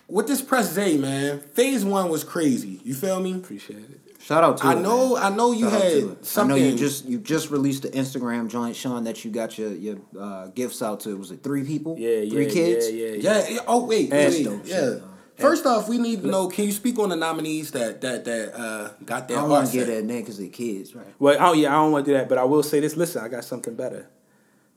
with 0.08 0.28
this 0.28 0.42
press 0.42 0.74
day, 0.74 0.98
man, 0.98 1.40
phase 1.40 1.84
one 1.84 2.10
was 2.10 2.24
crazy. 2.24 2.80
You 2.86 2.94
feel 2.94 3.20
me? 3.20 3.34
Appreciate 3.34 3.80
it. 3.80 4.00
Shout 4.22 4.44
out 4.44 4.58
to 4.60 4.66
I 4.68 4.74
it, 4.74 4.80
know, 4.82 5.16
man. 5.16 5.34
I 5.34 5.36
know 5.36 5.52
you 5.52 5.70
Shout 5.70 5.82
had 5.82 5.92
it. 5.92 6.34
I 6.38 6.44
know 6.44 6.56
you 6.56 6.78
just 6.78 7.06
you 7.06 7.18
just 7.18 7.50
released 7.50 7.82
the 7.82 7.90
Instagram 7.90 8.48
joint 8.50 8.76
showing 8.78 9.04
that 9.04 9.26
you 9.26 9.32
got 9.32 9.58
your 9.58 9.72
your 9.74 9.98
uh, 10.18 10.48
gifts 10.48 10.82
out 10.82 11.02
to 11.02 11.18
was 11.18 11.32
it 11.32 11.44
three 11.44 11.66
people? 11.66 11.98
Yeah, 12.00 12.30
three 12.30 12.46
yeah, 12.46 12.54
kids. 12.54 12.90
Yeah, 12.92 13.06
yeah, 13.08 13.16
yeah. 13.16 13.40
yeah. 13.40 13.50
yeah, 13.50 13.60
Oh 13.68 13.86
wait, 13.86 14.12
That's 14.12 14.36
wait, 14.36 14.44
dope 14.46 14.62
yeah. 14.66 14.94
Shit, 15.42 15.44
though. 15.44 15.50
First 15.50 15.66
off, 15.66 15.90
we 15.90 15.98
need 15.98 16.22
to 16.22 16.28
know. 16.28 16.48
Can 16.48 16.66
you 16.66 16.72
speak 16.72 17.00
on 17.00 17.10
the 17.10 17.16
nominees 17.16 17.72
that 17.72 18.02
that 18.02 18.26
that 18.26 18.54
uh, 18.56 18.90
got 19.06 19.24
I 19.24 19.36
don't 19.36 19.50
want 19.50 19.68
to 19.68 19.74
get 19.74 19.88
that 19.88 20.04
name 20.04 20.22
because 20.22 20.38
they're 20.38 20.50
kids, 20.50 20.96
right? 20.96 21.14
Well, 21.20 21.38
oh 21.40 21.54
yeah, 21.54 21.70
I 21.70 21.76
don't 21.76 21.92
want 21.92 22.06
to 22.06 22.12
do 22.12 22.18
that, 22.18 22.30
but 22.30 22.38
I 22.38 22.44
will 22.44 22.64
say 22.64 22.80
this. 22.80 22.96
Listen, 22.96 23.24
I 23.24 23.28
got 23.28 23.44
something 23.44 23.76
better. 23.76 24.08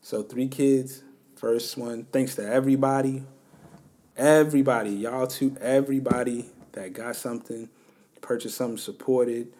So 0.02 0.22
three 0.22 0.48
kids. 0.48 1.02
First 1.36 1.76
one. 1.76 2.04
Thanks 2.04 2.36
to 2.36 2.46
everybody, 2.46 3.22
everybody, 4.16 4.90
y'all 4.90 5.26
too, 5.26 5.56
everybody 5.60 6.46
that 6.72 6.92
got 6.92 7.16
something, 7.16 7.68
purchased 8.20 8.56
something, 8.56 8.78
supported. 8.78 9.52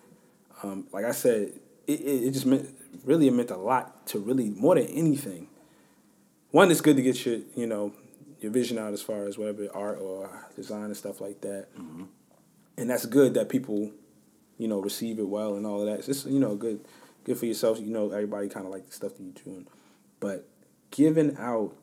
Um, 0.63 0.87
like 0.93 1.05
I 1.05 1.11
said, 1.13 1.53
it, 1.87 2.01
it, 2.01 2.25
it 2.25 2.31
just 2.31 2.47
meant 2.47 2.69
really 3.05 3.29
it 3.29 3.33
meant 3.33 3.51
a 3.51 3.57
lot 3.57 4.07
to 4.09 4.19
really 4.19 4.51
more 4.51 4.77
than 4.77 4.87
anything. 4.87 5.49
One, 6.51 6.71
it's 6.71 6.81
good 6.81 6.97
to 6.97 7.03
get 7.03 7.27
your 7.27 7.41
you 7.55 7.67
know 7.67 7.93
your 8.45 8.53
vision 8.53 8.79
out 8.79 8.93
as 8.93 9.03
far 9.03 9.27
as 9.27 9.37
whatever 9.37 9.67
art 9.75 9.99
or 10.01 10.31
design 10.55 10.85
and 10.85 10.97
stuff 10.97 11.21
like 11.21 11.41
that, 11.41 11.67
mm-hmm. 11.77 12.05
and 12.79 12.91
that's 12.91 13.07
good 13.07 13.35
that 13.35 13.49
people 13.49 13.91
you 14.59 14.69
know, 14.69 14.79
receive 14.81 15.19
it 15.19 15.29
well 15.29 15.57
and 15.57 15.67
all 15.67 15.81
of 15.81 15.87
that. 15.87 15.99
It's 15.99 16.07
just, 16.07 16.27
you 16.27 16.39
know, 16.39 16.55
good 16.55 16.81
good 17.25 17.37
for 17.37 17.47
yourself. 17.47 17.81
You 17.81 17.91
know, 17.91 18.11
everybody 18.11 18.49
kind 18.49 18.67
of 18.67 18.73
like 18.73 18.87
the 18.87 18.93
stuff 18.93 19.17
that 19.17 19.23
you're 19.23 19.33
doing. 19.45 19.67
But 20.21 20.49
giving 20.91 21.37
out 21.39 21.75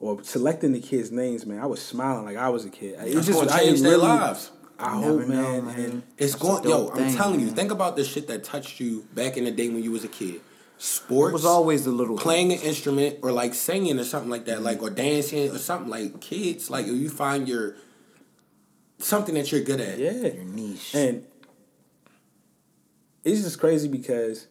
or 0.00 0.22
selecting 0.24 0.72
the 0.72 0.80
kids' 0.80 1.10
names, 1.12 1.46
man, 1.46 1.60
I 1.60 1.66
was 1.66 1.80
smiling 1.80 2.24
like 2.24 2.36
I 2.36 2.48
was 2.48 2.64
a 2.64 2.70
kid. 2.70 2.96
It 2.98 3.16
It's 3.16 3.26
just 3.26 3.40
gonna 3.40 3.52
I 3.52 3.60
change 3.60 3.80
their 3.80 3.92
really- 3.92 4.02
lives. 4.08 4.50
I 4.80 4.94
You 4.96 5.02
hope, 5.02 5.20
never 5.20 5.32
know, 5.32 5.42
man. 5.42 5.66
man. 5.66 5.80
And 5.80 6.02
It's 6.16 6.32
That's 6.32 6.42
going, 6.42 6.62
yo. 6.64 6.70
dope 6.86 6.90
I'm 6.92 6.96
thing, 7.08 7.16
telling 7.16 7.40
you. 7.40 7.48
Think 7.48 7.72
about 7.72 7.96
the 7.96 8.04
shit 8.04 8.28
that 8.28 8.44
touched 8.44 8.78
you 8.78 9.06
back 9.12 9.36
in 9.36 9.42
the 9.44 9.50
day 9.50 9.68
when 9.68 9.82
you 9.82 9.90
was 9.90 10.04
a 10.04 10.08
kid. 10.08 10.40
Sports 10.80 11.30
It 11.30 11.32
was 11.32 11.44
always 11.44 11.84
the 11.84 11.90
little 11.90 12.16
playing 12.16 12.52
an 12.52 12.60
instrument 12.60 13.18
or 13.22 13.32
like 13.32 13.52
singing 13.54 13.98
or 13.98 14.04
something 14.04 14.30
like 14.30 14.42
Mm-hmm. 14.44 14.50
that, 14.50 14.62
like 14.62 14.80
or 14.82 14.90
dancing 14.90 15.50
or 15.50 15.58
something 15.58 15.90
like 15.90 16.20
kids. 16.20 16.70
Like 16.70 16.86
you 16.86 17.08
find 17.10 17.48
your 17.48 17.74
something 18.98 19.34
that 19.34 19.50
you're 19.50 19.62
good 19.62 19.80
at. 19.80 19.98
yeah, 19.98 20.12
your 20.12 20.44
niche. 20.44 20.94
And 20.94 21.24
it's 23.24 23.42
just 23.42 23.58
crazy 23.58 23.88
because 23.88 24.46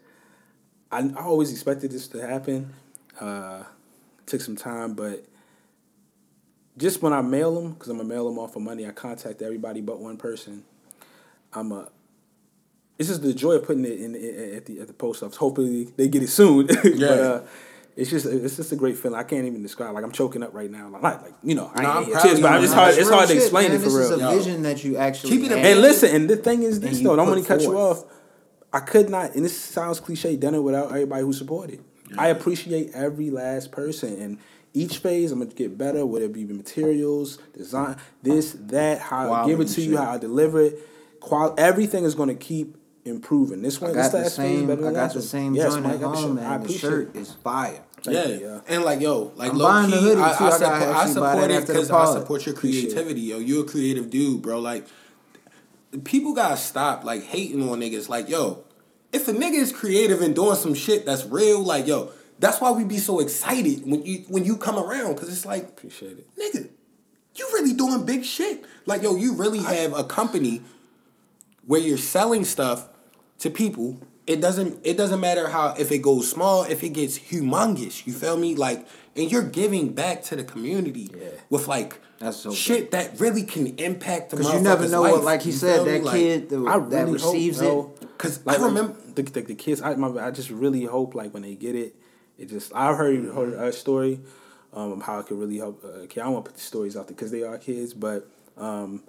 I, 0.91 0.99
I 1.17 1.23
always 1.23 1.51
expected 1.51 1.91
this 1.91 2.07
to 2.09 2.25
happen. 2.25 2.73
Uh, 3.19 3.63
took 4.25 4.41
some 4.41 4.55
time, 4.55 4.93
but 4.93 5.25
just 6.77 7.01
when 7.01 7.13
I 7.13 7.21
mail 7.21 7.55
them, 7.55 7.73
because 7.73 7.87
I'm 7.89 7.97
gonna 7.97 8.09
mail 8.09 8.25
them 8.29 8.37
off 8.37 8.53
for 8.53 8.59
money, 8.59 8.85
I 8.85 8.91
contact 8.91 9.41
everybody 9.41 9.81
but 9.81 9.99
one 9.99 10.17
person. 10.17 10.63
I'm 11.53 11.71
a. 11.71 11.89
It's 12.99 13.09
just 13.09 13.21
the 13.21 13.33
joy 13.33 13.53
of 13.53 13.65
putting 13.65 13.85
it 13.85 13.99
in, 13.99 14.15
in 14.15 14.55
at 14.55 14.65
the 14.65 14.79
at 14.81 14.87
the 14.87 14.93
post 14.93 15.21
office. 15.23 15.37
Hopefully 15.37 15.85
they 15.97 16.07
get 16.07 16.23
it 16.23 16.29
soon. 16.29 16.65
but, 16.83 16.85
Yeah. 16.95 17.07
uh, 17.07 17.41
it's 17.95 18.09
just 18.11 18.25
it's 18.27 18.57
just 18.57 18.71
a 18.71 18.75
great 18.75 18.97
feeling. 18.97 19.17
I 19.19 19.23
can't 19.23 19.45
even 19.45 19.61
describe. 19.63 19.93
Like 19.95 20.03
I'm 20.03 20.11
choking 20.11 20.43
up 20.43 20.53
right 20.53 20.69
now. 20.69 20.89
Like 20.89 21.03
like 21.03 21.33
you 21.43 21.55
know, 21.55 21.71
I 21.73 21.81
No, 21.83 21.89
I'm 21.91 22.11
proud 22.11 22.21
tears, 22.23 22.37
of 22.37 22.41
but 22.43 22.47
you, 22.49 22.53
I'm- 22.55 22.63
it's 22.63 22.73
hard. 22.73 22.95
It's 22.95 23.09
hard 23.09 23.27
to 23.29 23.35
explain 23.35 23.69
man. 23.71 23.75
it 23.75 23.83
for 23.83 23.85
this 23.85 23.93
real. 23.93 24.03
is 24.03 24.11
a 24.11 24.17
Yo. 24.19 24.37
vision 24.37 24.61
that 24.63 24.83
you 24.83 24.97
actually 24.97 25.29
Keep 25.31 25.41
it 25.45 25.51
in- 25.51 25.57
had. 25.59 25.65
And 25.67 25.81
listen, 25.81 26.15
and 26.15 26.29
the 26.29 26.37
thing 26.37 26.63
is 26.63 26.79
this 26.79 26.89
And 26.91 26.97
you 26.99 27.03
though, 27.07 27.15
don't 27.15 27.27
want 27.27 27.41
to 27.41 27.47
cut 27.47 27.61
you 27.61 27.77
off. 27.77 28.03
I 28.73 28.81
could 28.81 29.09
not, 29.09 29.33
and 29.35 29.45
this 29.45 29.57
sounds 29.59 29.99
cliche, 29.99 30.35
done 30.35 30.53
it 30.53 30.59
without 30.61 30.89
everybody 30.89 31.21
who 31.23 31.33
supported. 31.33 31.83
I 32.17 32.27
appreciate 32.29 32.91
every 32.93 33.29
last 33.31 33.71
person, 33.71 34.19
and 34.21 34.37
each 34.73 34.99
phase 34.99 35.31
I'm 35.31 35.39
gonna 35.39 35.51
get 35.51 35.77
better. 35.77 36.05
Whether 36.05 36.25
it 36.25 36.33
be 36.33 36.45
materials, 36.45 37.37
design, 37.57 37.95
this, 38.23 38.55
that, 38.67 38.99
how 38.99 39.31
I 39.33 39.45
give 39.45 39.59
it 39.59 39.63
Quality 39.65 39.73
to 39.85 39.89
you, 39.89 39.97
how 39.97 40.11
I 40.11 40.17
deliver 40.17 40.61
it, 40.61 40.79
qual, 41.19 41.55
everything 41.57 42.03
is 42.03 42.13
gonna 42.15 42.35
keep 42.35 42.77
improving. 43.07 43.61
This 43.61 43.79
one, 43.81 43.91
I 43.91 43.93
this 43.95 44.11
got 44.11 44.23
the 44.23 44.29
same. 44.29 44.69
I 44.69 44.75
got 44.75 44.93
last 44.93 45.13
the 45.15 45.21
same 45.21 45.55
Yes, 45.55 45.71
joint 45.73 45.83
man, 45.83 45.91
I 45.91 45.95
at 45.95 46.01
got 46.01 46.11
the 46.11 46.17
home, 46.17 46.37
shirt. 46.37 46.45
I 46.45 46.49
man. 46.49 46.59
The 46.59 46.65
appreciate 46.65 46.89
shirt 46.89 47.15
it. 47.15 47.19
is 47.19 47.31
fire. 47.33 47.83
Yeah. 48.03 48.27
you, 48.27 48.39
yeah. 48.39 48.59
and 48.67 48.83
like 48.83 49.01
yo, 49.01 49.31
like 49.35 49.51
I'm 49.51 49.57
low 49.57 49.65
buying 49.65 49.89
the 49.89 49.97
hoodie, 49.97 50.21
I, 50.21 50.37
too. 50.37 50.43
I, 50.43 50.47
I 50.47 50.49
gotta 50.49 50.57
support, 50.57 50.95
I 50.95 51.07
support 51.07 51.51
it 51.51 51.67
because 51.67 51.91
I 51.91 52.13
support 52.13 52.45
your 52.45 52.55
Appreciate 52.55 52.93
creativity, 52.93 53.21
yo. 53.21 53.39
You're 53.39 53.63
a 53.63 53.67
creative 53.67 54.09
dude, 54.09 54.41
bro. 54.41 54.59
Like 54.59 54.87
people 56.03 56.33
gotta 56.33 56.57
stop 56.57 57.03
like 57.03 57.23
hating 57.23 57.67
on 57.67 57.79
niggas. 57.79 58.07
Like 58.09 58.29
yo, 58.29 58.63
if 59.11 59.27
a 59.27 59.33
nigga 59.33 59.55
is 59.55 59.71
creative 59.71 60.21
and 60.21 60.35
doing 60.35 60.55
some 60.55 60.73
shit 60.73 61.05
that's 61.05 61.25
real, 61.25 61.61
like 61.63 61.87
yo, 61.87 62.11
that's 62.39 62.61
why 62.61 62.71
we 62.71 62.83
be 62.83 62.97
so 62.97 63.19
excited 63.19 63.81
when 63.85 64.05
you 64.05 64.19
when 64.27 64.45
you 64.45 64.57
come 64.57 64.77
around 64.77 65.15
because 65.15 65.29
it's 65.29 65.45
like 65.45 65.63
Appreciate 65.63 66.17
it. 66.19 66.27
nigga, 66.37 66.69
you 67.35 67.49
really 67.53 67.73
doing 67.73 68.05
big 68.05 68.23
shit. 68.23 68.63
Like, 68.85 69.01
yo, 69.01 69.15
you 69.15 69.33
really 69.33 69.59
have 69.59 69.93
a 69.97 70.03
company 70.03 70.61
where 71.65 71.79
you're 71.81 71.97
selling 71.97 72.45
stuff 72.45 72.87
to 73.39 73.49
people. 73.49 73.99
It 74.25 74.41
doesn't 74.41 74.79
it 74.85 74.97
doesn't 74.97 75.19
matter 75.21 75.47
how 75.49 75.73
if 75.79 75.91
it 75.91 75.99
goes 75.99 76.29
small, 76.29 76.63
if 76.63 76.83
it 76.83 76.89
gets 76.89 77.17
humongous. 77.17 78.05
You 78.05 78.13
feel 78.13 78.35
me? 78.37 78.55
Like, 78.55 78.85
and 79.15 79.31
you're 79.31 79.43
giving 79.43 79.93
back 79.93 80.21
to 80.23 80.35
the 80.35 80.43
community 80.43 81.09
Yeah. 81.17 81.29
with 81.49 81.67
like 81.69 82.01
That's 82.19 82.35
so 82.37 82.51
shit 82.51 82.91
that 82.91 83.19
really 83.21 83.43
can 83.43 83.67
impact 83.79 84.31
the 84.31 84.37
Because 84.37 84.53
you 84.53 84.59
never 84.59 84.87
know 84.89 85.01
life. 85.03 85.11
what, 85.13 85.23
like 85.23 85.41
he 85.43 85.51
You 85.51 85.55
said, 85.55 85.85
that 85.87 86.03
Like, 86.03 86.15
kid 86.15 86.49
the, 86.49 86.65
I 86.65 86.77
that 86.79 87.07
receives 87.07 87.61
hope, 87.61 87.99
it. 88.01 88.17
Cause 88.17 88.45
Like 88.45 88.59
I 88.59 88.65
remember 88.65 88.97
the, 89.15 89.23
the, 89.23 89.41
the 89.41 89.55
kids, 89.55 89.81
I, 89.81 89.95
my, 89.95 90.09
I 90.27 90.31
just 90.31 90.49
really 90.49 90.83
hope 90.83 91.15
like 91.15 91.33
when 91.33 91.43
they 91.43 91.55
get 91.55 91.75
it, 91.75 91.95
it 92.37 92.49
just 92.49 92.73
I 92.75 92.93
heard 92.95 93.23
heard 93.33 93.53
a 93.53 93.71
story, 93.71 94.19
um, 94.73 94.91
of 94.91 95.01
how 95.03 95.19
it 95.19 95.27
could 95.27 95.39
really 95.39 95.57
help. 95.57 95.83
Uh, 95.85 96.05
kid. 96.07 96.19
I 96.19 96.25
don't 96.25 96.33
want 96.33 96.45
to 96.45 96.51
put 96.51 96.57
the 96.57 96.63
stories 96.65 96.97
out 96.97 97.07
there 97.07 97.15
because 97.15 97.31
they 97.31 97.43
are 97.43 97.57
kids, 97.57 97.93
but 97.93 98.27
um, 98.57 99.03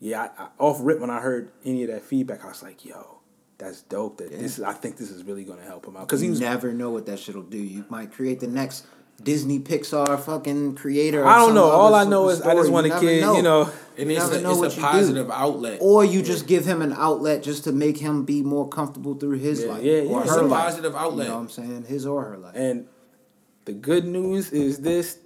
yeah, 0.00 0.30
I, 0.36 0.42
I, 0.42 0.48
off 0.58 0.78
rip 0.82 0.98
when 0.98 1.10
I 1.10 1.20
heard 1.20 1.52
any 1.64 1.84
of 1.84 1.90
that 1.90 2.02
feedback, 2.02 2.44
I 2.44 2.48
was 2.48 2.62
like, 2.62 2.84
yo, 2.84 3.13
that's 3.58 3.82
dope. 3.82 4.18
That 4.18 4.30
this 4.30 4.60
I 4.60 4.72
think 4.72 4.96
this 4.96 5.10
is 5.10 5.22
really 5.24 5.44
gonna 5.44 5.62
help 5.64 5.86
him 5.86 5.96
out 5.96 6.06
because 6.06 6.20
he 6.20 6.26
You 6.26 6.32
was. 6.32 6.40
never 6.40 6.72
know 6.72 6.90
what 6.90 7.06
that 7.06 7.18
shit'll 7.18 7.42
do. 7.42 7.58
You 7.58 7.84
might 7.88 8.12
create 8.12 8.40
the 8.40 8.46
next 8.48 8.86
Disney 9.22 9.60
Pixar 9.60 10.18
fucking 10.20 10.74
creator. 10.74 11.24
I 11.24 11.38
don't 11.38 11.54
know. 11.54 11.64
All 11.70 11.94
I 11.94 12.02
know 12.04 12.28
is 12.30 12.42
I 12.42 12.54
just 12.54 12.70
want 12.70 12.86
You 12.86 12.92
a 12.92 12.94
never 12.96 13.06
kid, 13.06 13.36
you 13.36 13.42
know. 13.42 13.70
and 13.96 14.10
You 14.10 14.16
it's 14.16 14.28
a, 14.30 14.40
know 14.42 14.64
it's 14.64 14.74
a 14.74 14.76
you 14.76 14.82
do. 14.82 14.88
positive 14.88 15.30
outlet. 15.30 15.78
Or 15.80 16.04
you 16.04 16.20
just 16.20 16.48
give 16.48 16.64
him 16.64 16.82
an 16.82 16.92
outlet 16.92 17.44
just 17.44 17.62
to 17.64 17.72
make 17.72 17.96
him 17.98 18.24
be 18.24 18.42
more 18.42 18.68
comfortable 18.68 19.14
through 19.14 19.38
his 19.38 19.62
Yeah, 19.62 19.70
life. 19.70 19.82
yeah, 19.84 19.92
or 19.92 20.02
yeah. 20.04 20.20
It's 20.22 20.30
her 20.34 20.40
a 20.40 20.42
life. 20.46 20.64
positive 20.64 20.96
outlet. 20.96 21.26
You 21.26 21.30
know 21.32 21.36
what 21.38 21.42
I'm 21.44 21.48
saying? 21.50 21.84
His 21.84 22.06
or 22.06 22.24
her 22.24 22.38
life. 22.38 22.56
And 22.56 22.86
the 23.66 23.72
good 23.72 24.04
news 24.04 24.50
is 24.50 24.80
this: 24.80 25.18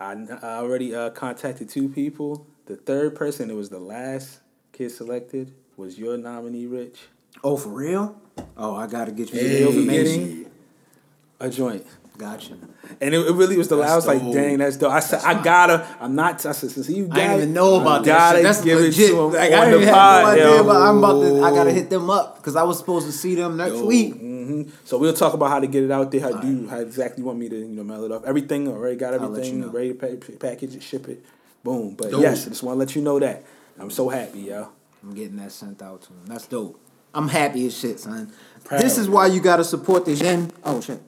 I, 0.00 0.12
I 0.42 0.56
already 0.56 0.94
uh, 0.94 1.10
contacted 1.10 1.68
two 1.68 1.88
people. 1.88 2.46
The 2.66 2.76
third 2.76 3.14
person, 3.14 3.48
it 3.48 3.54
was 3.54 3.68
the 3.68 3.78
last 3.78 4.40
kid 4.72 4.90
selected, 4.90 5.54
was 5.76 5.98
your 5.98 6.16
nominee, 6.16 6.66
Rich. 6.66 6.98
Oh, 7.44 7.56
for 7.56 7.70
real? 7.70 8.20
Oh, 8.56 8.74
I 8.74 8.86
gotta 8.86 9.12
get 9.12 9.32
you 9.32 9.38
Hey. 9.38 9.62
the 9.62 9.68
information. 9.68 10.46
a 11.40 11.50
joint. 11.50 11.86
Gotcha. 12.18 12.54
And 13.00 13.14
it, 13.14 13.18
it 13.18 13.32
really 13.34 13.58
was 13.58 13.68
the 13.68 13.76
That's 13.76 13.92
I 13.92 13.96
was 13.96 14.06
like, 14.06 14.22
dang, 14.32 14.56
that's 14.56 14.78
dope. 14.78 14.90
I 14.90 15.00
said, 15.00 15.20
I 15.22 15.42
gotta. 15.42 15.86
I'm 16.00 16.14
not. 16.14 16.46
I 16.46 16.52
said, 16.52 16.70
since 16.70 16.88
you 16.88 17.08
got 17.08 17.18
I 17.18 17.20
didn't 17.20 17.36
even 17.36 17.52
know 17.52 17.78
about 17.78 18.04
that. 18.06 18.36
Shit. 18.36 18.42
That's 18.42 18.64
give 18.64 18.80
legit. 18.80 19.10
it 19.10 19.12
to 19.12 19.20
him 19.20 19.32
like, 19.34 19.52
I 19.52 19.64
the 19.66 19.70
didn't 19.72 19.84
have 19.88 19.94
pod. 19.94 20.24
no 20.24 20.30
idea, 20.30 20.44
yo. 20.46 20.64
but 20.64 20.76
I'm 20.76 20.98
about 20.98 21.20
to. 21.20 21.42
I 21.42 21.50
gotta 21.50 21.72
hit 21.72 21.90
them 21.90 22.08
up 22.08 22.36
because 22.38 22.56
I 22.56 22.62
was 22.62 22.78
supposed 22.78 23.04
to 23.06 23.12
see 23.12 23.34
them 23.34 23.58
next 23.58 23.80
week. 23.80 24.14
Mm-hmm. 24.14 24.70
So 24.86 24.96
we'll 24.96 25.12
talk 25.12 25.34
about 25.34 25.50
how 25.50 25.60
to 25.60 25.66
get 25.66 25.82
it 25.84 25.90
out 25.90 26.10
there. 26.10 26.22
How 26.22 26.32
do 26.32 26.48
you, 26.48 26.68
how 26.68 26.78
exactly 26.78 27.20
you 27.20 27.26
want 27.26 27.38
me 27.38 27.50
to 27.50 27.56
you 27.56 27.68
know 27.68 27.84
mail 27.84 28.04
it 28.04 28.12
off? 28.12 28.24
Everything 28.24 28.66
already 28.68 28.96
got 28.96 29.12
everything 29.12 29.54
you 29.56 29.60
know. 29.66 29.68
ready 29.68 29.92
to 29.92 29.94
pa- 29.94 30.32
package 30.40 30.76
it, 30.76 30.82
ship 30.82 31.08
it, 31.08 31.22
boom. 31.62 31.96
But 31.96 32.12
Dope. 32.12 32.22
yes, 32.22 32.46
I 32.46 32.48
just 32.48 32.62
want 32.62 32.76
to 32.76 32.78
let 32.78 32.96
you 32.96 33.02
know 33.02 33.18
that 33.18 33.44
I'm 33.78 33.90
so 33.90 34.08
happy, 34.08 34.40
yo. 34.40 34.70
I'm 35.06 35.14
getting 35.14 35.36
that 35.36 35.52
sent 35.52 35.82
out 35.82 36.02
to 36.02 36.08
him. 36.08 36.26
That's 36.26 36.46
dope. 36.46 36.80
I'm 37.14 37.28
happy 37.28 37.66
as 37.66 37.76
shit, 37.78 38.00
son. 38.00 38.32
Proud. 38.64 38.82
This 38.82 38.98
is 38.98 39.08
why 39.08 39.26
you 39.26 39.40
gotta 39.40 39.64
support 39.64 40.04
this. 40.04 40.18
Then, 40.18 40.50
oh 40.64 40.80
shit, 40.80 41.00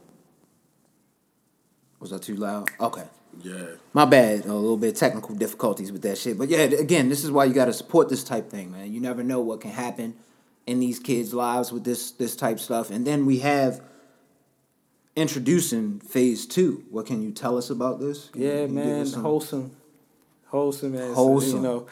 was 1.99 2.11
that 2.11 2.23
too 2.23 2.37
loud? 2.37 2.71
Okay. 2.81 3.05
Yeah. 3.43 3.67
My 3.93 4.05
bad. 4.05 4.47
A 4.47 4.55
little 4.55 4.76
bit 4.76 4.95
of 4.95 4.99
technical 4.99 5.35
difficulties 5.35 5.93
with 5.93 6.02
that 6.02 6.19
shit. 6.19 6.38
But 6.38 6.49
yeah, 6.49 6.59
again, 6.59 7.09
this 7.09 7.25
is 7.25 7.31
why 7.31 7.45
you 7.45 7.55
got 7.55 7.67
to 7.67 7.73
support 7.73 8.09
this 8.09 8.25
type 8.25 8.50
thing, 8.50 8.73
man. 8.73 8.93
You 8.93 9.00
never 9.00 9.23
know 9.23 9.40
what 9.40 9.61
can 9.61 9.71
happen 9.71 10.14
in 10.67 10.81
these 10.81 10.99
kids' 10.99 11.35
lives 11.35 11.73
with 11.73 11.85
this 11.85 12.12
this 12.12 12.37
type 12.37 12.61
stuff. 12.61 12.90
And 12.90 13.07
then 13.07 13.26
we 13.26 13.40
have 13.40 13.81
introducing 15.17 15.99
phase 16.00 16.47
two. 16.47 16.85
What 16.90 17.07
can 17.07 17.23
you 17.23 17.33
tell 17.33 17.59
us 17.59 17.71
about 17.71 17.99
this? 17.99 18.28
Can 18.28 18.43
Yeah, 18.43 18.61
you 18.62 18.69
man, 18.69 19.00
us 19.00 19.14
wholesome, 19.14 19.73
wholesome, 20.47 20.93
man. 20.93 21.12
Wholesome. 21.12 21.57
You 21.57 21.62
know, 21.62 21.87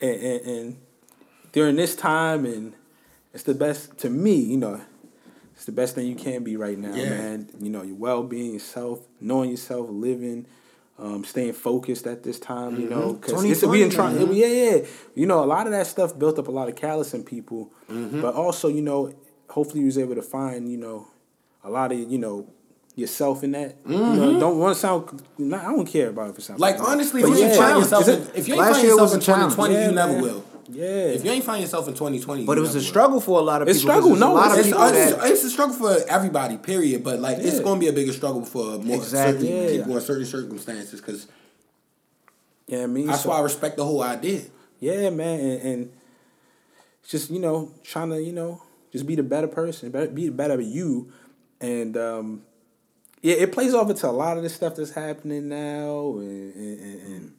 and, 0.00 0.22
and, 0.22 0.46
and 0.46 0.76
during 1.52 1.76
this 1.76 1.96
time, 1.96 2.44
and 2.44 2.74
it's 3.32 3.44
the 3.44 3.54
best 3.54 3.98
to 3.98 4.10
me. 4.10 4.34
You 4.34 4.56
know, 4.56 4.80
it's 5.54 5.64
the 5.64 5.72
best 5.72 5.94
thing 5.94 6.06
you 6.06 6.14
can 6.14 6.42
be 6.42 6.56
right 6.56 6.78
now, 6.78 6.94
Yeah. 6.94 7.10
man. 7.10 7.50
You 7.60 7.70
know, 7.70 7.82
your 7.82 7.96
well 7.96 8.22
being, 8.22 8.54
yourself, 8.54 9.00
knowing 9.20 9.50
yourself, 9.50 9.88
living. 9.90 10.46
Um, 10.98 11.24
staying 11.24 11.54
focused 11.54 12.06
at 12.06 12.24
this 12.24 12.38
time, 12.38 12.78
you 12.78 12.86
mm-hmm. 12.86 12.90
know, 12.90 13.12
because 13.14 13.42
we 13.42 13.54
2020, 13.54 13.82
in 13.82 13.88
trying, 13.88 14.34
yeah, 14.34 14.46
yeah. 14.46 14.86
You 15.14 15.24
know, 15.24 15.42
a 15.42 15.46
lot 15.46 15.64
of 15.64 15.72
that 15.72 15.86
stuff 15.86 16.18
built 16.18 16.38
up 16.38 16.46
a 16.46 16.50
lot 16.50 16.68
of 16.68 16.76
callous 16.76 17.14
in 17.14 17.24
people, 17.24 17.72
mm-hmm. 17.90 18.20
but 18.20 18.34
also, 18.34 18.68
you 18.68 18.82
know, 18.82 19.14
hopefully, 19.48 19.80
you 19.80 19.86
was 19.86 19.96
able 19.96 20.14
to 20.14 20.20
find, 20.20 20.70
you 20.70 20.76
know, 20.76 21.08
a 21.64 21.70
lot 21.70 21.90
of, 21.90 21.98
you 21.98 22.18
know, 22.18 22.46
yourself 22.94 23.42
in 23.42 23.52
that. 23.52 23.76
You 23.86 23.96
know, 23.96 24.04
mm-hmm. 24.04 24.38
don't 24.38 24.58
want 24.58 24.74
to 24.74 24.80
sound. 24.80 25.22
Not, 25.38 25.64
I 25.64 25.72
don't 25.72 25.86
care 25.86 26.10
about 26.10 26.30
it 26.30 26.34
for 26.34 26.40
something. 26.40 26.60
Like 26.60 26.78
honestly, 26.80 27.22
if 27.22 27.28
you 27.28 27.36
yeah, 27.36 27.78
yourself, 27.78 28.08
if 28.36 28.46
you 28.46 28.54
ain't 28.54 28.74
find 28.74 28.86
yourself 28.86 29.14
in 29.14 29.20
2020, 29.20 29.74
Yeah, 29.74 29.86
you 29.86 29.92
never 29.92 30.12
man. 30.12 30.22
will. 30.22 30.44
Yeah. 30.72 30.84
If 31.16 31.24
you 31.24 31.30
ain't 31.30 31.44
find 31.44 31.60
yourself 31.60 31.88
in 31.88 31.94
2020, 31.94 32.44
But 32.44 32.58
it 32.58 32.60
was 32.60 32.74
a 32.74 32.78
will. 32.78 32.84
struggle 32.84 33.20
for 33.20 33.38
a 33.38 33.42
lot 33.42 33.62
of 33.62 33.66
people. 33.66 33.70
It's 33.76 33.80
struggle, 33.80 34.16
no, 34.16 34.32
a 34.32 34.34
lot 34.34 34.52
of 34.52 34.58
It's, 34.58 34.68
people 34.68 34.82
it's, 34.84 35.16
that 35.16 35.30
it's 35.30 35.44
a 35.44 35.50
struggle 35.50 35.74
for 35.76 35.96
everybody, 36.08 36.56
period. 36.58 37.02
But 37.04 37.20
like, 37.20 37.38
it's 37.38 37.60
going 37.60 37.76
to 37.76 37.80
be 37.80 37.88
a 37.88 37.92
bigger 37.92 38.12
struggle 38.12 38.44
for 38.44 38.78
more 38.78 38.96
Exactly. 38.96 39.48
certain 39.48 39.62
Yeah. 39.64 39.76
people 39.78 39.96
in 39.96 40.02
certain 40.02 40.26
circumstances. 40.26 41.00
Because 41.00 41.26
yeah, 42.66 42.82
I 42.84 42.86
mean, 42.86 43.06
that's 43.06 43.22
so- 43.22 43.30
why 43.30 43.38
I 43.38 43.40
respect 43.40 43.76
the 43.76 43.84
whole 43.84 44.02
idea. 44.02 44.42
Yeah, 44.78 45.10
man, 45.10 45.40
and, 45.40 45.62
and 45.62 45.92
just 47.06 47.30
you 47.30 47.38
know, 47.38 47.70
trying 47.82 48.10
to 48.10 48.22
you 48.22 48.32
know, 48.32 48.62
just 48.92 49.06
be 49.06 49.14
the 49.14 49.22
better 49.22 49.48
person, 49.48 49.90
be 50.14 50.26
the 50.26 50.32
better 50.32 50.60
you, 50.60 51.12
and 51.60 51.96
um, 51.96 52.42
yeah, 53.20 53.34
it 53.34 53.52
plays 53.52 53.74
off 53.74 53.90
into 53.90 54.08
a 54.08 54.10
lot 54.10 54.36
of 54.38 54.42
the 54.42 54.48
stuff 54.48 54.76
that's 54.76 54.92
happening 54.92 55.48
now, 55.50 56.14
and 56.18 56.54
and, 56.54 57.02
and, 57.12 57.32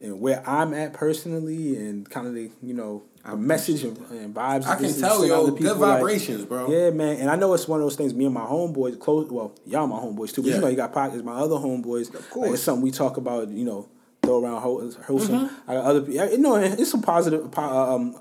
and, 0.00 0.20
where 0.20 0.42
I'm 0.48 0.74
at 0.74 0.92
personally, 0.92 1.76
and 1.76 2.08
kind 2.08 2.26
of 2.26 2.34
the 2.34 2.50
you 2.62 2.74
know 2.74 3.02
the 3.24 3.36
message 3.36 3.82
and, 3.84 3.96
and 4.10 4.34
vibes. 4.34 4.66
I 4.66 4.76
can 4.76 4.92
tell, 4.98 5.24
you, 5.24 5.32
good 5.34 5.56
people, 5.56 5.74
like- 5.76 5.96
vibrations, 5.98 6.44
bro. 6.44 6.70
Yeah, 6.70 6.90
man, 6.90 7.16
and 7.16 7.30
I 7.30 7.36
know 7.36 7.52
it's 7.54 7.66
one 7.66 7.80
of 7.80 7.84
those 7.84 7.96
things. 7.96 8.14
Me 8.14 8.24
and 8.24 8.34
my 8.34 8.42
homeboys, 8.44 8.98
close. 9.00 9.28
Well, 9.30 9.52
y'all 9.66 9.86
my 9.86 9.96
homeboys 9.98 10.32
too, 10.34 10.42
but 10.42 10.48
Yeah. 10.48 10.54
you 10.56 10.60
know 10.60 10.68
you 10.68 10.76
got 10.76 10.92
pockets. 10.92 11.22
My 11.22 11.34
other 11.34 11.56
homeboys, 11.56 12.14
of 12.14 12.28
course. 12.30 12.52
it's 12.54 12.62
something 12.62 12.82
we 12.82 12.90
talk 12.90 13.16
about. 13.16 13.48
You 13.48 13.64
know, 13.64 13.88
throw 14.22 14.42
around 14.42 14.60
whole- 14.62 14.90
wholesome. 15.06 15.34
Mm-hmm. 15.48 15.70
I 15.70 15.74
got 15.74 15.84
other, 15.84 16.00
people. 16.02 16.26
you 16.30 16.38
know, 16.38 16.56
it's 16.56 16.90
some 16.90 17.02
positive, 17.02 17.56
uh, 17.58 17.94
um, 17.94 18.16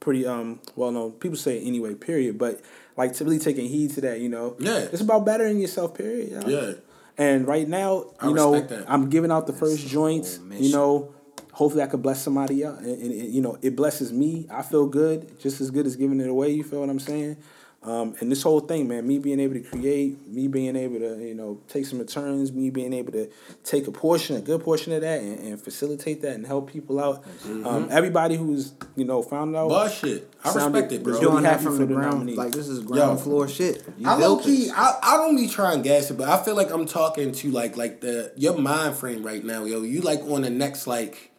pretty 0.00 0.26
um, 0.26 0.60
well 0.76 0.90
known. 0.90 1.12
People 1.12 1.36
say 1.36 1.58
it 1.58 1.66
anyway. 1.66 1.94
Period. 1.94 2.38
But 2.38 2.60
like 2.96 3.12
to 3.14 3.24
really 3.24 3.38
taking 3.38 3.68
heed 3.68 3.90
to 3.94 4.00
that, 4.02 4.20
you 4.20 4.28
know, 4.28 4.56
Yeah. 4.58 4.78
it's 4.92 5.00
about 5.00 5.24
bettering 5.24 5.58
yourself. 5.60 5.94
Period. 5.94 6.30
you 6.30 6.38
know? 6.40 6.46
Yeah. 6.48 6.72
And 7.18 7.46
right 7.46 7.68
now, 7.68 8.06
I 8.20 8.28
you 8.28 8.34
know. 8.34 8.66
I'm 8.88 9.10
giving 9.10 9.30
out 9.30 9.46
the 9.46 9.52
first 9.52 9.86
joints. 9.86 10.38
You 10.50 10.72
know, 10.72 11.14
hopefully 11.52 11.82
I 11.82 11.86
could 11.86 12.02
bless 12.02 12.22
somebody 12.22 12.62
else. 12.62 12.78
And, 12.80 13.02
and, 13.02 13.12
and, 13.12 13.34
you 13.34 13.42
know, 13.42 13.58
it 13.62 13.76
blesses 13.76 14.12
me. 14.12 14.46
I 14.50 14.62
feel 14.62 14.86
good, 14.86 15.38
just 15.38 15.60
as 15.60 15.70
good 15.70 15.86
as 15.86 15.96
giving 15.96 16.20
it 16.20 16.28
away. 16.28 16.50
You 16.50 16.64
feel 16.64 16.80
what 16.80 16.88
I'm 16.90 17.00
saying? 17.00 17.36
Um, 17.84 18.14
and 18.20 18.30
this 18.30 18.44
whole 18.44 18.60
thing, 18.60 18.86
man, 18.86 19.04
me 19.08 19.18
being 19.18 19.40
able 19.40 19.54
to 19.54 19.60
create, 19.60 20.28
me 20.28 20.46
being 20.46 20.76
able 20.76 21.00
to, 21.00 21.18
you 21.18 21.34
know, 21.34 21.60
take 21.66 21.84
some 21.84 21.98
returns, 21.98 22.52
me 22.52 22.70
being 22.70 22.92
able 22.92 23.10
to 23.10 23.28
take 23.64 23.88
a 23.88 23.90
portion, 23.90 24.36
a 24.36 24.40
good 24.40 24.62
portion 24.62 24.92
of 24.92 25.00
that, 25.00 25.20
and, 25.20 25.38
and 25.40 25.60
facilitate 25.60 26.22
that 26.22 26.36
and 26.36 26.46
help 26.46 26.70
people 26.70 27.00
out. 27.00 27.24
Um, 27.64 27.88
everybody 27.90 28.36
who's, 28.36 28.72
you 28.94 29.04
know, 29.04 29.20
found 29.20 29.56
out. 29.56 29.68
But 29.68 29.88
shit, 29.90 30.32
I 30.44 30.54
respect 30.54 30.92
it, 30.92 31.02
bro. 31.02 31.14
was 31.14 31.20
doing 31.20 31.32
really 31.32 31.42
that 31.42 31.50
happy 31.54 31.64
from 31.64 31.72
for 31.72 31.78
the 31.80 31.86
the 31.86 31.94
ground. 31.94 32.18
nominee. 32.18 32.34
Like 32.36 32.52
this 32.52 32.68
is 32.68 32.78
ground 32.84 33.18
Yo. 33.18 33.24
floor 33.24 33.48
shit. 33.48 33.82
You 33.98 34.08
I 34.08 34.12
low 34.14 34.36
built 34.36 34.44
key. 34.44 34.70
I, 34.72 34.98
I 35.02 35.16
don't 35.16 35.34
be 35.34 35.48
trying 35.48 35.82
to 35.82 35.88
gas 35.88 36.08
it, 36.08 36.16
but 36.16 36.28
I 36.28 36.40
feel 36.44 36.54
like 36.54 36.70
I'm 36.70 36.86
talking 36.86 37.32
to 37.32 37.50
like 37.50 37.76
like 37.76 38.00
the 38.00 38.32
your 38.36 38.56
mind 38.58 38.94
frame 38.94 39.24
right 39.24 39.44
now, 39.44 39.64
yo. 39.64 39.82
You 39.82 40.02
like 40.02 40.20
on 40.20 40.42
the 40.42 40.50
next 40.50 40.86
like 40.86 41.30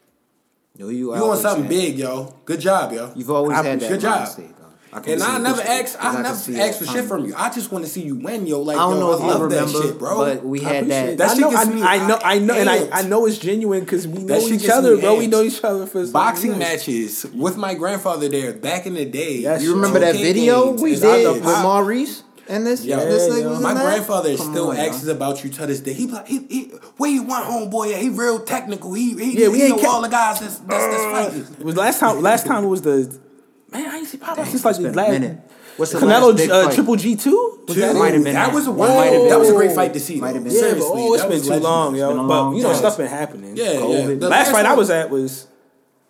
Yo, 0.75 0.89
you 0.89 0.97
you 0.97 1.13
on 1.13 1.21
always 1.21 1.41
something 1.41 1.63
had- 1.65 1.69
big, 1.69 1.99
yo. 1.99 2.33
Good 2.45 2.59
job, 2.59 2.91
yo. 2.91 3.13
You've 3.15 3.29
always 3.29 3.57
I- 3.57 3.63
had 3.63 3.79
that 3.79 3.89
good 3.89 4.01
job. 4.01 4.27
mind 4.37 4.52
state, 5.01 5.17
though. 5.19 5.25
I 5.25 5.35
And 5.35 5.45
I 5.45 5.49
never 5.49 5.57
this 5.57 5.67
way, 5.67 5.79
ask. 5.79 5.97
'cause 5.97 6.05
I 6.05 6.19
I 6.19 6.21
never 6.21 6.35
see 6.37 6.59
ask 6.59 6.79
for 6.79 6.85
shit 6.85 7.05
from 7.05 7.25
you. 7.25 7.33
I 7.35 7.49
just 7.49 7.71
want 7.71 7.85
to 7.85 7.89
see 7.91 8.01
you 8.01 8.15
win, 8.15 8.45
yo. 8.47 8.61
Like, 8.61 8.77
I 8.77 8.81
don't 8.81 8.93
yo, 8.93 8.99
know 8.99 9.13
if 9.13 9.21
I 9.21 9.27
you 9.37 9.43
remember, 9.43 9.79
that 9.79 9.83
shit, 9.87 9.99
bro. 9.99 10.17
but 10.17 10.45
we 10.45 10.59
had 10.61 10.87
that. 10.89 11.17
That 11.17 11.29
I 11.31 11.33
shit 11.35 11.49
gets 11.49 11.55
I, 11.55 11.65
me- 11.73 11.81
I 11.83 12.07
know, 12.07 12.19
I 12.23 12.39
know, 12.39 12.53
and 12.53 12.69
I. 12.69 12.89
I 12.91 13.01
know 13.03 13.25
it's 13.25 13.37
genuine 13.37 13.81
because 13.81 14.07
we 14.07 14.19
know 14.19 14.27
That 14.35 14.41
shit 14.41 14.61
each 14.63 14.69
other, 14.69 14.95
me 14.95 15.01
bro. 15.01 15.17
We 15.17 15.27
know 15.27 15.41
each 15.41 15.63
other 15.63 15.85
for 15.85 16.05
boxing 16.07 16.51
years. 16.51 16.59
matches 16.59 17.25
with 17.33 17.57
my 17.57 17.73
grandfather 17.73 18.29
there 18.29 18.53
back 18.53 18.85
in 18.85 18.93
the 18.95 19.05
day. 19.05 19.37
Yes, 19.39 19.63
You 19.63 19.73
remember 19.75 19.99
that 19.99 20.15
video 20.15 20.71
we 20.71 20.95
did 20.95 21.03
I 21.05 21.31
with 21.31 21.43
Maurice 21.43 22.23
and 22.49 22.65
this? 22.67 22.83
Yo, 22.83 22.97
this 22.97 23.27
Yeah, 23.27 23.33
nigga 23.35 23.41
yo. 23.43 23.49
was 23.49 23.57
in 23.57 23.63
My 23.63 23.73
that? 23.73 23.83
grandfather 23.83 24.35
Come 24.37 24.51
still 24.51 24.69
on, 24.71 24.75
yo. 24.77 24.81
asks 24.83 25.07
about 25.07 25.43
you 25.43 25.49
to 25.51 25.65
this 25.65 25.79
day. 25.79 25.93
He 25.93 26.07
like, 26.07 26.27
he, 26.27 26.45
he, 26.49 26.63
where 26.97 27.09
you 27.09 27.23
want 27.23 27.45
homeboy 27.45 27.93
at? 27.93 28.01
He 28.01 28.09
real 28.09 28.39
technical. 28.41 28.93
He, 28.93 29.13
he, 29.15 29.41
Yeah, 29.41 29.47
we 29.49 29.59
he 29.59 29.63
ain't 29.65 29.77
know 29.77 29.83
ca- 29.83 29.89
all 29.89 30.01
the 30.01 30.09
guys 30.09 30.39
that's, 30.41 30.57
that's, 30.59 30.85
that's 30.85 31.03
fighting. 31.05 31.55
It 31.59 31.65
was 31.65 31.75
last 31.77 31.99
time. 31.99 32.21
Last 32.21 32.45
time 32.45 32.63
it 32.65 32.67
was 32.67 32.81
the 32.81 33.17
man. 33.73 33.91
I 33.91 33.97
ain't 33.97 34.07
see 34.07 34.17
pop 34.17 34.37
up 34.37 34.47
since 34.47 34.63
like 34.63 34.71
it's 34.71 34.79
the 34.79 34.89
been 34.89 34.93
a 34.93 35.01
last. 35.01 35.11
minute. 35.11 35.37
What's 35.77 35.91
the 35.91 35.97
Canelo 35.99 36.27
last 36.29 36.37
big 36.37 36.49
uh, 36.51 36.65
fight? 36.65 36.75
Triple 36.75 36.95
G 36.97 37.15
two? 37.15 37.63
Dude, 37.67 37.95
Might 37.95 38.13
have 38.13 38.23
been 38.23 38.33
that 38.33 38.47
that. 38.47 38.53
was 38.53 38.67
a 38.67 38.71
Might 38.73 38.87
have 39.05 39.11
been 39.13 39.29
That 39.29 39.39
was 39.39 39.49
a 39.49 39.53
great 39.53 39.71
fight 39.71 39.93
to 39.93 39.99
see. 39.99 40.19
Might 40.21 40.27
though. 40.29 40.33
have 40.35 40.43
been. 40.43 40.53
Yeah, 40.53 40.59
but 40.61 40.67
Seriously, 40.69 41.01
oh, 41.01 41.13
it's 41.13 41.23
that 41.23 41.29
been 41.29 41.39
was 41.39 41.47
too 41.47 41.53
long, 41.55 41.93
legendary. 41.93 42.13
been 42.13 42.21
yo. 42.21 42.27
But 42.27 42.33
long 42.35 42.55
you 42.55 42.61
know, 42.63 42.69
time. 42.69 42.77
stuff 42.77 42.97
been 42.97 43.07
happening. 43.07 43.57
Yeah, 43.57 43.71
yeah. 43.85 44.05
The 44.15 44.29
last 44.29 44.51
fight 44.51 44.65
I 44.65 44.73
was 44.75 44.89
at 44.89 45.09
was 45.09 45.47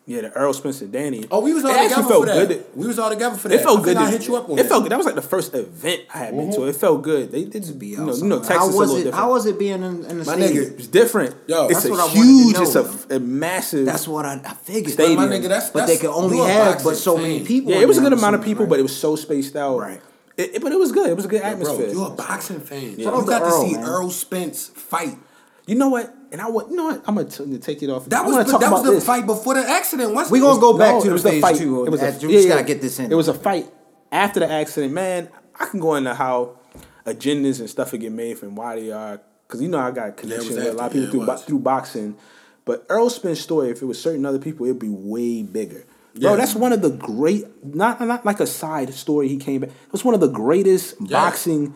yeah, 0.06 0.22
the 0.22 0.32
Earl 0.34 0.52
Spencer 0.54 0.86
Danny. 0.86 1.26
Oh, 1.32 1.40
we 1.40 1.54
was 1.54 1.64
all 1.64 1.70
it 1.72 1.74
together 1.76 1.90
actually 1.96 2.10
felt 2.10 2.28
for 2.28 2.34
that. 2.34 2.48
good. 2.50 2.66
We 2.76 2.88
was 2.88 3.00
all 3.00 3.10
together 3.10 3.38
for 3.38 3.48
that. 3.48 3.56
It 3.56 3.64
felt 3.64 3.80
I 3.80 3.84
good. 3.84 3.98
think 3.98 4.00
I 4.08 4.12
to- 4.12 4.18
hit 4.18 4.28
you 4.28 4.36
up 4.36 4.50
on 4.50 4.60
it 4.60 4.64
that. 4.64 4.70
felt 4.70 4.84
good. 4.84 4.92
That 4.92 4.98
was 4.98 5.06
like 5.06 5.16
the 5.16 5.22
first 5.22 5.54
event 5.56 6.02
I 6.14 6.18
had 6.18 6.36
been 6.36 6.52
to. 6.52 6.58
Mm-hmm. 6.60 6.70
It 6.70 6.76
felt 6.76 7.02
good. 7.04 7.32
They 7.32 7.46
did 7.46 7.64
to 7.64 7.74
be 7.74 7.88
you 7.88 8.02
out 8.02 8.08
know, 8.08 8.14
you 8.16 8.24
know, 8.26 8.42
somewhere. 8.44 8.50
Texas 8.50 8.58
how 8.58 8.68
is 8.68 8.76
a 8.76 8.78
little 8.80 8.96
it? 8.96 8.98
different. 9.06 9.16
How 9.16 9.32
was 9.32 9.46
it 9.46 9.58
being 9.60 9.84
in, 9.84 10.06
in 10.06 10.20
the 10.20 10.26
My 10.26 10.36
stadium? 10.36 10.66
nigga, 10.66 10.78
It's 10.80 10.88
different. 10.88 11.36
Yo, 11.48 11.66
it's 11.68 11.74
That's 11.76 11.86
a 11.86 11.90
what 11.92 12.00
I 12.02 12.04
wanted 12.04 12.16
to 12.18 12.24
huge. 12.24 12.54
know, 12.56 12.62
It's 12.64 12.76
a, 12.76 13.16
a 13.16 13.20
massive. 13.20 13.86
That's 13.86 14.08
what 14.08 14.26
I, 14.26 14.42
I 14.44 14.54
figured. 14.56 14.94
Stadium. 14.94 15.16
my 15.16 15.28
nigga, 15.28 15.48
that's, 15.48 15.70
but 15.70 15.86
they 15.88 15.94
that's, 15.94 16.02
could 16.02 16.10
only 16.14 16.38
have 16.40 16.84
but 16.84 16.96
so 16.98 17.18
many 17.18 17.46
people. 17.46 17.72
yeah, 17.72 17.80
it 17.80 17.88
was 17.88 17.98
a 17.98 18.02
good 18.02 18.14
amount 18.14 18.36
of 18.36 18.44
people, 18.44 18.66
right? 18.66 18.70
but 18.72 18.80
it 18.80 18.84
was 18.84 18.96
so 18.96 19.16
spaced 19.16 19.56
out. 19.56 19.78
Right. 19.80 20.02
It, 20.36 20.56
it- 20.56 20.62
but 20.62 20.72
it 20.74 20.80
was 20.80 20.92
good. 20.92 21.10
It 21.10 21.16
was 21.16 21.26
a 21.26 21.28
good 21.30 21.42
Bro, 21.42 21.50
atmosphere. 21.52 21.88
you're 21.90 22.08
a 22.08 22.10
boxing 22.16 22.60
fan. 22.60 22.90
Shout 22.92 23.00
You 23.00 23.08
out 23.10 23.20
to 23.22 23.26
got 23.28 23.40
to 23.46 23.52
see 23.52 23.74
man. 23.76 23.86
Errol 23.86 24.10
Spence 24.10 24.68
fight. 24.68 25.18
You 25.66 25.76
know 25.76 25.88
what? 25.90 26.14
And 26.34 26.42
I 26.42 26.50
want. 26.50 26.70
You 26.72 26.76
know 26.76 26.86
what? 26.86 27.04
I'm 27.08 27.16
gonna 27.16 27.30
t- 27.30 27.58
take 27.60 27.84
it 27.84 27.90
off. 27.92 28.06
That 28.08 28.26
was 28.26 28.46
the, 28.52 28.58
that 28.58 28.72
was 28.72 28.84
the 28.84 28.92
this. 28.92 29.06
fight 29.06 29.26
before 29.28 29.54
the 29.54 29.62
accident. 29.70 30.14
Wasn't 30.14 30.32
We 30.32 30.40
it? 30.40 30.42
gonna 30.42 30.60
go 30.60 30.76
back 30.78 30.96
No, 30.96 31.02
to 31.04 31.10
the 31.12 31.20
phase 31.20 31.42
fight. 31.42 31.56
two. 31.58 31.86
It 31.86 31.92
was 31.92 32.02
a, 32.02 32.06
That- 32.12 32.22
we 32.24 32.30
yeah, 32.30 32.34
just 32.38 32.48
yeah. 32.48 32.54
gotta 32.56 32.66
get 32.68 32.82
this 32.82 33.00
in. 33.00 33.12
It 33.12 33.16
was 33.16 33.28
a 33.28 33.34
fight 33.36 33.72
after 34.12 34.40
the 34.42 34.52
accident, 34.52 34.94
man. 34.94 35.30
I 35.60 35.66
can 35.68 35.80
go 35.80 35.94
into 35.96 36.14
how 36.16 36.58
agendas 37.06 37.60
and 37.60 37.70
stuff 37.70 37.92
would 37.92 38.02
get 38.02 38.12
made 38.12 38.40
from 38.40 38.56
why 38.56 38.76
they 38.80 38.92
are, 38.92 39.22
because 39.48 39.62
you 39.62 39.68
know 39.68 39.78
I 39.80 39.92
got 39.92 40.18
connection 40.18 40.56
with 40.56 40.66
a 40.66 40.74
lot 40.74 40.88
of 40.88 40.94
people 40.94 41.06
yeah, 41.06 41.12
through 41.12 41.26
bo- 41.28 41.38
through 41.38 41.60
boxing. 41.60 42.18
But 42.66 42.86
Errol 42.90 43.10
Spence' 43.12 43.40
story, 43.42 43.70
if 43.70 43.82
it 43.82 43.86
was 43.86 44.02
certain 44.02 44.26
other 44.26 44.40
people, 44.40 44.66
it'd 44.66 44.80
be 44.80 44.90
way 44.90 45.44
bigger. 45.44 45.86
Yeah. 46.16 46.30
Bro, 46.30 46.38
that's 46.38 46.56
one 46.56 46.72
of 46.74 46.82
the 46.82 46.90
great, 46.92 47.46
not 47.64 48.00
not 48.02 48.26
like 48.26 48.40
a 48.40 48.48
side 48.48 48.94
story. 48.94 49.28
He 49.28 49.38
came 49.38 49.62
back. 49.62 49.70
It 49.70 49.92
was 49.92 50.04
one 50.04 50.16
of 50.16 50.22
the 50.22 50.30
greatest 50.30 50.96
boxing 51.00 51.74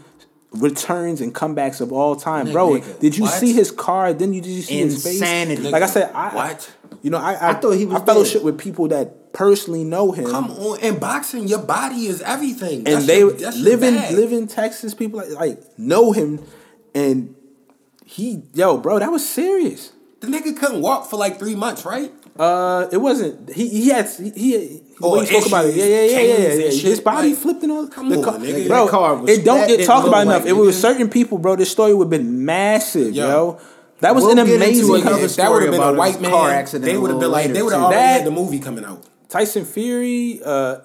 returns 0.52 1.22
and 1.22 1.34
comebacks 1.36 1.82
of 1.82 1.92
all 1.92 2.16
time, 2.16 2.52
bro. 2.52 2.72
nigga, 2.80 3.00
did 3.00 3.18
you 3.18 3.24
what? 3.24 3.34
see 3.34 3.54
his 3.54 3.72
car? 3.72 4.14
Then 4.14 4.34
you 4.34 4.42
did 4.42 4.52
you 4.52 4.62
see 4.62 4.80
Insanity. 4.82 5.56
his 5.56 5.64
face? 5.66 5.72
Like 5.74 5.84
I 5.84 5.88
said, 5.88 6.12
I, 6.14 6.34
What? 6.36 6.72
You 7.02 7.10
know, 7.12 7.18
I 7.18 7.34
I, 7.34 7.50
I 7.50 7.54
thought 7.56 7.72
he 7.72 7.86
was 7.86 8.02
I 8.02 8.06
fellowship 8.06 8.44
with 8.44 8.58
people 8.58 8.88
that 8.90 9.34
personally 9.34 9.84
know 9.84 10.12
him. 10.14 10.26
Come 10.30 10.50
on, 10.52 10.80
in 10.80 10.98
boxing, 11.00 11.48
your 11.48 11.60
body 11.62 12.08
is 12.08 12.22
everything. 12.22 12.80
and 12.80 12.88
That's 12.88 13.06
they 13.08 13.20
your, 13.20 13.32
live 13.52 13.84
in 13.84 13.96
bag. 13.96 14.16
live 14.16 14.32
in 14.32 14.48
Texas. 14.48 14.94
People 14.94 15.20
like 15.20 15.30
like 15.32 15.64
know 15.78 16.12
him, 16.12 16.44
and 16.96 17.36
he 18.06 18.42
yo, 18.54 18.78
bro, 18.78 19.00
that 19.00 19.12
was 19.12 19.28
serious. 19.28 19.92
The 20.22 20.28
nigga 20.28 20.58
couldn't 20.58 20.82
walk 20.82 21.08
for 21.10 21.18
like 21.18 21.38
three 21.38 21.56
months, 21.56 21.86
right? 21.86 22.12
Uh, 22.40 22.88
it 22.92 22.98
wasn't. 22.98 23.50
He 23.50 23.68
he 23.70 23.90
had 23.90 24.08
he. 24.10 24.30
he 24.32 24.82
Oh, 25.00 25.24
spoke 25.26 25.46
about 25.48 25.66
it. 25.66 25.76
Yeah, 25.76 25.86
yeah, 25.86 25.96
yeah, 26.02 26.20
yeah, 26.20 26.22
yeah. 26.38 26.50
and 26.54 26.62
yeah. 26.64 26.70
shit, 26.72 26.82
His 26.86 27.00
body 27.00 27.30
like, 27.30 27.38
flipped 27.38 27.62
and 27.64 27.72
all. 27.72 27.88
come 27.88 28.10
the 28.10 28.18
on, 28.18 28.24
car, 28.24 28.34
nigga. 28.40 28.68
bro. 28.68 28.88
Car 28.88 29.16
was- 29.18 29.30
it 29.30 29.46
don't 29.46 29.68
get 29.68 29.86
talked 29.86 30.08
about 30.08 30.26
like 30.26 30.38
enough. 30.38 30.46
It 30.48 30.54
was 30.54 30.80
certain 30.80 31.08
people, 31.10 31.38
bro. 31.38 31.56
This 31.56 31.70
story 31.72 31.94
would 31.94 32.06
have 32.06 32.10
been 32.10 32.44
massive, 32.46 33.14
Yo. 33.14 33.28
yo. 33.28 33.60
That 34.00 34.16
was 34.16 34.24
We'll 34.24 34.34
an 34.34 34.40
amazing. 34.40 35.02
cover- 35.04 35.20
if 35.24 35.36
that 35.36 35.52
would 35.52 35.64
have 35.64 35.72
been 35.72 35.82
a 35.82 35.94
white 35.94 36.20
man, 36.22 36.32
car 36.32 36.50
accident 36.52 36.86
they 36.86 36.98
would 36.98 37.12
have 37.12 37.20
been 37.20 37.32
like, 37.32 37.52
they 37.54 37.62
would 37.62 37.74
have 37.74 37.82
already 37.84 37.96
That- 38.02 38.18
had 38.22 38.26
the 38.26 38.32
movie 38.32 38.60
coming 38.60 38.86
out. 38.86 39.04
Tyson 39.30 39.66
Fury. 39.66 40.42
Uh, 40.44 40.78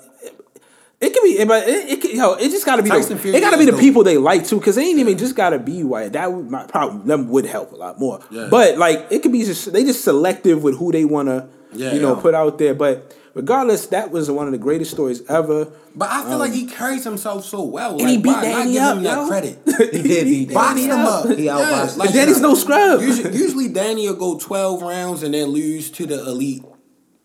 it 1.03 1.12
could 1.12 1.23
be, 1.25 1.45
but 1.45 1.69
it, 1.69 1.88
it 1.91 2.01
could, 2.01 2.12
yo, 2.12 2.35
it 2.35 2.49
just 2.51 2.65
got 2.65 2.77
to 2.77 2.83
be. 2.83 2.88
Tyson 2.88 3.17
The, 3.17 3.23
Fury 3.23 3.37
it 3.37 3.41
got 3.41 3.51
to 3.51 3.59
be 3.59 3.65
the 3.65 3.73
dope. 3.73 3.81
people 3.81 4.05
they 4.05 4.19
like 4.19 4.47
too, 4.47 4.59
because 4.59 4.77
they 4.77 4.85
ain't 4.85 4.99
even 5.01 5.19
just 5.19 5.35
got 5.35 5.51
to 5.51 5.59
be 5.59 5.83
white. 5.83 6.12
That 6.12 6.33
would 6.33 6.49
might, 6.49 6.69
probably 6.69 7.07
them 7.07 7.29
would 7.31 7.45
help 7.45 7.73
a 7.73 7.77
lot 7.77 7.99
more. 7.99 8.21
Yeah. 8.31 8.47
But 8.51 8.79
like, 8.79 9.09
it 9.11 9.23
could 9.23 9.33
be 9.33 9.45
just 9.45 9.73
they 9.73 9.83
just 9.85 10.05
selective 10.05 10.62
with 10.62 10.79
who 10.79 10.93
they 10.93 11.05
want 11.05 11.29
to, 11.29 11.49
Yeah, 11.73 11.93
you 11.93 12.01
know, 12.01 12.15
yeah. 12.15 12.23
put 12.23 12.35
out 12.35 12.59
there. 12.59 12.75
But 12.75 13.17
regardless, 13.35 13.87
that 13.88 14.11
was 14.12 14.31
one 14.31 14.47
of 14.47 14.53
the 14.53 14.59
greatest 14.59 14.93
stories 14.93 15.23
ever. 15.29 15.73
But 15.95 16.09
I 16.11 16.23
feel 16.23 16.38
like 16.38 16.53
he 16.53 16.67
carries 16.67 17.03
himself 17.05 17.45
so 17.45 17.65
well. 17.65 17.95
Um, 17.95 18.01
and 18.01 18.09
he 18.09 18.15
like, 18.17 18.23
beat 18.23 18.31
why 18.31 18.35
not 18.35 18.43
Danny 18.43 18.73
give 18.75 18.83
up, 18.83 18.97
him 18.97 19.03
that 19.03 19.17
yo. 19.17 19.27
credit? 19.29 19.59
He 19.93 20.03
did 20.03 20.25
beat 20.25 20.49
Danny 20.51 20.85
him 20.85 21.01
up. 21.01 21.27
He 21.29 21.47
outboxed 21.47 21.97
like, 21.97 22.12
Danny's 22.12 22.41
no 22.41 22.55
scrub. 22.55 23.01
Usually, 23.03 23.37
usually 23.37 23.69
Danny 23.69 24.09
will 24.09 24.15
go 24.17 24.38
12 24.38 24.83
rounds 24.83 25.23
and 25.25 25.35
then 25.35 25.49
lose 25.49 25.91
to 25.91 26.07
the 26.07 26.21
elite 26.21 26.62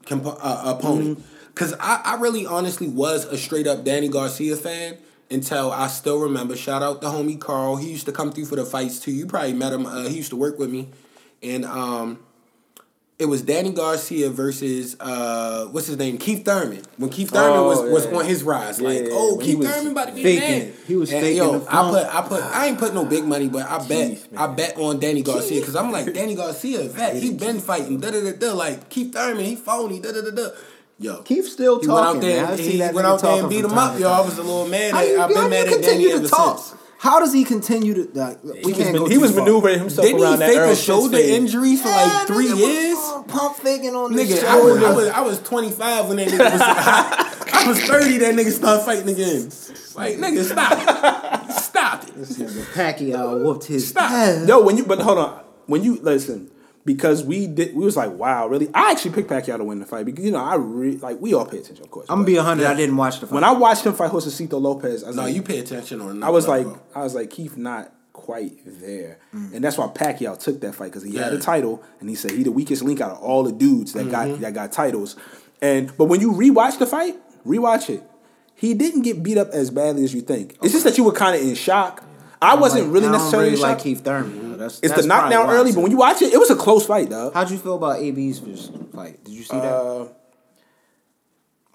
uh, 0.09 0.61
opponent. 0.65 1.19
Mm-hmm. 1.19 1.36
Because 1.57 1.73
I, 1.79 2.01
I 2.05 2.15
really 2.17 2.45
honestly 2.45 2.87
was 2.87 3.25
a 3.25 3.35
straight 3.35 3.65
up 3.65 3.83
Danny 3.83 4.09
Garcia 4.09 4.55
fan 4.55 4.95
until 5.31 5.71
I 5.71 5.87
still 5.87 6.19
remember. 6.19 6.55
Shout 6.55 6.83
out 6.83 7.01
the 7.01 7.07
homie 7.07 7.39
Carl. 7.39 7.77
He 7.77 7.89
used 7.89 8.05
to 8.05 8.11
come 8.11 8.31
through 8.31 8.45
for 8.45 8.55
the 8.55 8.63
fights 8.63 8.99
too. 8.99 9.11
You 9.11 9.25
probably 9.25 9.53
met 9.53 9.73
him. 9.73 9.87
Uh, 9.87 10.03
he 10.07 10.17
used 10.17 10.29
to 10.29 10.35
work 10.35 10.59
with 10.59 10.69
me. 10.69 10.89
And 11.41 11.65
um, 11.65 12.19
it 13.17 13.25
was 13.25 13.41
Danny 13.41 13.71
Garcia 13.71 14.29
versus 14.29 14.95
uh, 14.99 15.65
what's 15.71 15.87
his 15.87 15.97
name, 15.97 16.19
Keith 16.19 16.45
Thurman. 16.45 16.83
When 16.97 17.09
Keith 17.09 17.31
Thurman 17.31 17.57
Oh, 17.57 17.65
was, 17.65 17.91
was 17.91 18.05
on 18.05 18.25
his 18.25 18.43
rise, 18.43 18.79
Yeah, 18.79 18.89
like, 18.89 18.99
yeah, 19.05 19.09
oh, 19.13 19.39
Keith 19.41 19.59
Thurman 19.59 19.93
about 19.93 20.09
to 20.09 20.13
be 20.13 20.21
faking 20.21 20.55
it. 20.61 20.75
He 20.85 20.95
was 20.95 21.11
And, 21.11 21.21
faking 21.21 21.37
yo, 21.37 21.65
I 21.67 21.89
put, 21.89 22.05
I 22.05 22.21
put, 22.27 22.43
I 22.43 22.67
ain't 22.67 22.77
put 22.77 22.93
no 22.93 23.03
big 23.03 23.23
money, 23.23 23.49
but 23.49 23.65
I 23.65 23.79
bet, 23.79 24.09
Keith, 24.09 24.29
I 24.37 24.45
bet 24.45 24.77
on 24.77 24.99
Danny 24.99 25.23
Garcia 25.23 25.59
because 25.59 25.75
I'm 25.75 25.91
like 25.91 26.13
Danny 26.13 26.35
Garcia, 26.35 26.83
vet. 26.87 27.15
He 27.15 27.33
been 27.33 27.59
fighting, 27.59 27.99
da 27.99 28.11
da 28.11 28.21
da 28.23 28.33
da. 28.33 28.53
Like 28.53 28.89
Keith 28.89 29.11
Thurman, 29.11 29.45
he 29.45 29.55
phony, 29.55 29.99
da 29.99 30.11
da 30.11 30.21
da 30.21 30.29
da. 30.29 30.49
Yo, 30.99 31.21
Keith 31.21 31.47
still 31.47 31.79
he 31.79 31.87
went 31.87 31.99
out 31.99 32.03
talking, 32.15 32.21
there, 32.21 32.43
man. 32.43 32.53
I 32.53 32.57
he 32.57 32.63
see 32.71 32.77
that 32.79 32.93
went 32.93 33.05
out 33.07 33.21
there 33.21 33.39
and 33.39 33.49
beat 33.49 33.63
him 33.65 33.77
up. 33.77 33.93
to 33.95 33.99
Yo, 34.01 34.09
I 34.11 34.21
was 34.21 34.37
a 34.39 34.41
little 34.43 34.67
mad. 34.67 34.93
How 34.93 34.99
At, 35.01 35.07
you, 35.07 35.21
I've 35.21 35.29
been 35.29 35.43
you 35.43 35.49
mad 35.49 35.59
at 35.59 35.69
Danny 35.69 35.75
continue 35.83 36.09
ever 36.09 36.23
to 36.23 36.29
talk? 36.29 36.57
since. 36.59 36.81
How 36.99 37.19
does 37.19 37.31
he 37.31 37.43
continue 37.43 37.93
to? 37.93 38.09
Like, 38.19 38.43
we 38.43 38.59
He 38.61 38.65
was, 38.69 38.77
can't 38.77 38.97
go 38.97 39.07
he 39.07 39.17
was 39.19 39.31
far. 39.31 39.41
maneuvering 39.41 39.77
himself 39.77 40.07
Didn't 40.07 40.23
around 40.23 40.31
he 40.33 40.37
that 40.39 40.49
fake 40.49 40.57
Earl 40.57 40.69
a 40.71 40.75
shoulder 40.75 41.17
injury 41.19 41.75
for 41.75 41.87
Yeah, 41.89 41.95
like 41.95 42.27
three 42.27 42.47
nigga 42.47 42.57
years? 42.57 42.95
Pump, 42.97 43.27
pump 43.27 43.55
faking 43.57 43.95
on 43.95 44.13
this 44.13 44.31
Nigga, 44.41 44.47
I 44.47 44.59
was, 44.59 44.83
I 44.83 44.91
was 44.95 45.07
I 45.09 45.21
was 45.21 45.39
25 45.41 46.07
when 46.07 46.17
that 46.17 46.27
nigga 46.29 46.51
was 46.51 46.61
I, 47.53 47.67
was 47.67 47.79
30 47.83 48.17
that 48.17 48.33
nigga 48.33 48.51
started 48.51 48.83
fighting 48.83 49.09
again. 49.09 49.51
Like 49.95 50.17
nigga, 50.17 50.43
stop. 50.43 51.51
stop 51.51 52.03
it. 52.07 52.15
Pacquiao 52.73 53.43
whooped 53.43 53.65
his 53.65 53.89
Stop. 53.89 54.09
ass. 54.11 54.47
Yo, 54.47 54.63
when 54.63 54.77
you 54.77 54.85
but 54.85 54.99
hold 54.99 55.19
on, 55.19 55.43
when 55.67 55.83
you 55.83 55.97
listen, 56.01 56.49
because 56.87 57.23
we 57.23 57.45
did, 57.45 57.75
we 57.75 57.85
was 57.85 57.95
like, 57.95 58.11
wow, 58.13 58.47
really? 58.47 58.69
I 58.73 58.89
actually 58.91 59.11
picked 59.11 59.29
Pacquiao 59.29 59.57
to 59.57 59.63
win 59.63 59.77
the 59.79 59.85
fight 59.85 60.05
because 60.05 60.25
you 60.25 60.31
know 60.31 60.43
I 60.43 60.55
re, 60.55 60.97
like 60.97 61.21
we 61.21 61.35
all 61.35 61.45
pay 61.45 61.59
attention, 61.59 61.83
of 61.85 61.91
course. 61.91 62.07
I'm 62.09 62.17
gonna 62.19 62.25
be 62.25 62.35
hundred. 62.37 62.63
Yeah. 62.63 62.71
I 62.71 62.75
didn't 62.75 62.97
watch 62.97 63.19
the 63.19 63.27
fight. 63.27 63.35
when 63.35 63.43
I 63.43 63.51
watched 63.51 63.85
him 63.85 63.93
fight 63.93 64.09
Josesito 64.09 64.59
Lopez, 64.59 65.03
I 65.03 65.07
was 65.07 65.15
No, 65.15 65.23
like, 65.23 65.35
you 65.35 65.43
pay 65.43 65.59
attention 65.59 66.01
on 66.01 66.23
I 66.23 66.29
was 66.29 66.45
that, 66.45 66.51
like, 66.51 66.63
bro. 66.63 66.79
I 66.95 67.03
was 67.03 67.13
like, 67.13 67.29
Keith 67.29 67.57
not 67.57 67.93
quite 68.13 68.57
there, 68.65 69.19
and 69.31 69.63
that's 69.63 69.77
why 69.77 69.85
Pacquiao 69.87 70.39
took 70.39 70.59
that 70.61 70.73
fight 70.73 70.85
because 70.91 71.03
he 71.03 71.15
had 71.17 71.31
Yeah. 71.33 71.37
a 71.37 71.41
title, 71.41 71.83
and 71.99 72.09
he 72.09 72.15
said 72.15 72.31
he 72.31 72.41
the 72.43 72.51
weakest 72.51 72.81
link 72.81 72.99
out 73.01 73.11
of 73.11 73.19
all 73.19 73.43
the 73.43 73.51
dudes 73.51 73.93
that 73.93 74.07
Mm-hmm. 74.07 74.11
got 74.31 74.39
that 74.41 74.53
got 74.55 74.71
titles, 74.71 75.15
and 75.61 75.95
but 75.97 76.05
when 76.05 76.19
you 76.21 76.31
rewatch 76.31 76.79
the 76.79 76.87
fight, 76.87 77.15
rewatch 77.45 77.89
it, 77.89 78.03
he 78.55 78.73
didn't 78.73 79.03
get 79.03 79.21
beat 79.21 79.37
up 79.37 79.49
as 79.49 79.69
badly 79.69 80.03
as 80.03 80.13
you 80.15 80.21
think. 80.21 80.57
It's 80.63 80.71
just 80.73 80.83
that 80.85 80.97
you 80.97 81.03
were 81.03 81.11
kind 81.11 81.35
of 81.35 81.41
in 81.47 81.53
shock. 81.53 82.03
I 82.41 82.55
wasn't 82.55 82.85
Like, 82.85 82.93
really 82.93 83.07
I 83.07 83.11
don't 83.11 83.19
necessarily 83.19 83.49
really 83.51 83.61
like 83.61 83.77
shock. 83.77 83.83
Keith 83.83 84.03
Thurman. 84.03 84.51
though. 84.51 84.57
That's, 84.57 84.79
It's 84.79 84.89
that's 84.89 85.01
the 85.03 85.07
probably 85.07 85.29
knockdown 85.35 85.47
why 85.47 85.53
early, 85.55 85.71
said 85.71 85.75
but 85.77 85.81
when 85.83 85.91
you 85.91 85.97
watch 85.97 86.21
it, 86.21 86.33
it 86.33 86.37
was 86.37 86.49
a 86.51 86.55
close 86.55 86.85
fight, 86.85 87.09
dog. 87.09 87.33
How'd 87.33 87.49
you 87.51 87.57
feel 87.57 87.75
about 87.75 87.99
AB's 87.99 88.39
first 88.39 88.71
fight? 88.93 89.23
Did 89.23 89.33
you 89.33 89.43
see 89.43 89.55
that? 89.57 89.63
Uh, 89.73 90.07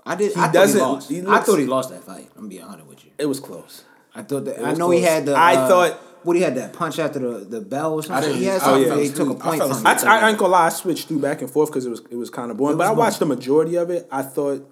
I 0.05 0.15
did. 0.17 0.33
he 0.35 0.41
I 0.41 0.45
thought 0.45 0.53
doesn't- 0.53 0.79
He 0.81 0.85
lost. 0.87 1.11
he 1.11 1.23
I 1.27 1.39
thought 1.41 1.59
he 1.59 1.67
lost 1.67 1.91
that 1.91 2.05
fight. 2.05 2.29
I'm 2.37 2.49
being 2.49 2.63
honest 2.63 2.87
with 2.87 3.05
you. 3.05 3.11
it 3.19 3.27
was 3.27 3.41
close. 3.41 3.85
I 4.15 4.23
thought 4.23 4.45
that. 4.47 4.59
I 4.63 4.71
was 4.71 4.79
know 4.79 4.91
he 4.91 5.01
had 5.03 5.27
the. 5.27 5.35
I 5.35 5.55
uh, 5.57 5.69
thought- 5.69 5.93
What 6.25 6.37
he 6.37 6.43
had 6.43 6.55
that 6.57 6.73
punch 6.73 6.99
after 7.01 7.19
the, 7.19 7.39
the 7.45 7.61
bell 7.61 7.95
or 7.95 8.03
something. 8.03 8.23
didn't- 8.29 8.39
he 8.41 8.45
had 8.47 8.61
I 8.63 8.65
something. 8.65 8.89
fell 8.89 8.99
He 8.99 9.09
took 9.09 9.19
a 9.19 9.23
asleep. 9.23 9.41
I 9.41 9.45
point 9.49 9.59
fell 9.63 9.75
from. 9.75 9.87
I. 9.87 9.91
I, 9.91 10.19
I 10.27 10.29
ain't 10.29 10.39
gonna 10.39 10.53
lie, 10.53 10.67
I 10.67 10.69
switched 10.69 11.09
through 11.09 11.21
back 11.21 11.41
and 11.43 11.51
forth 11.51 11.71
because 11.71 11.87
it 11.87 11.91
was 11.91 12.03
it 12.11 12.17
was 12.17 12.31
kind 12.31 12.51
of 12.51 12.57
boring. 12.57 12.75
It 12.75 12.79
But 12.79 12.87
I 12.87 12.91
was 12.91 12.99
watched 12.99 13.19
the 13.21 13.27
majority 13.27 13.75
of 13.77 13.91
it. 13.91 14.07
I 14.11 14.23
thought, 14.23 14.65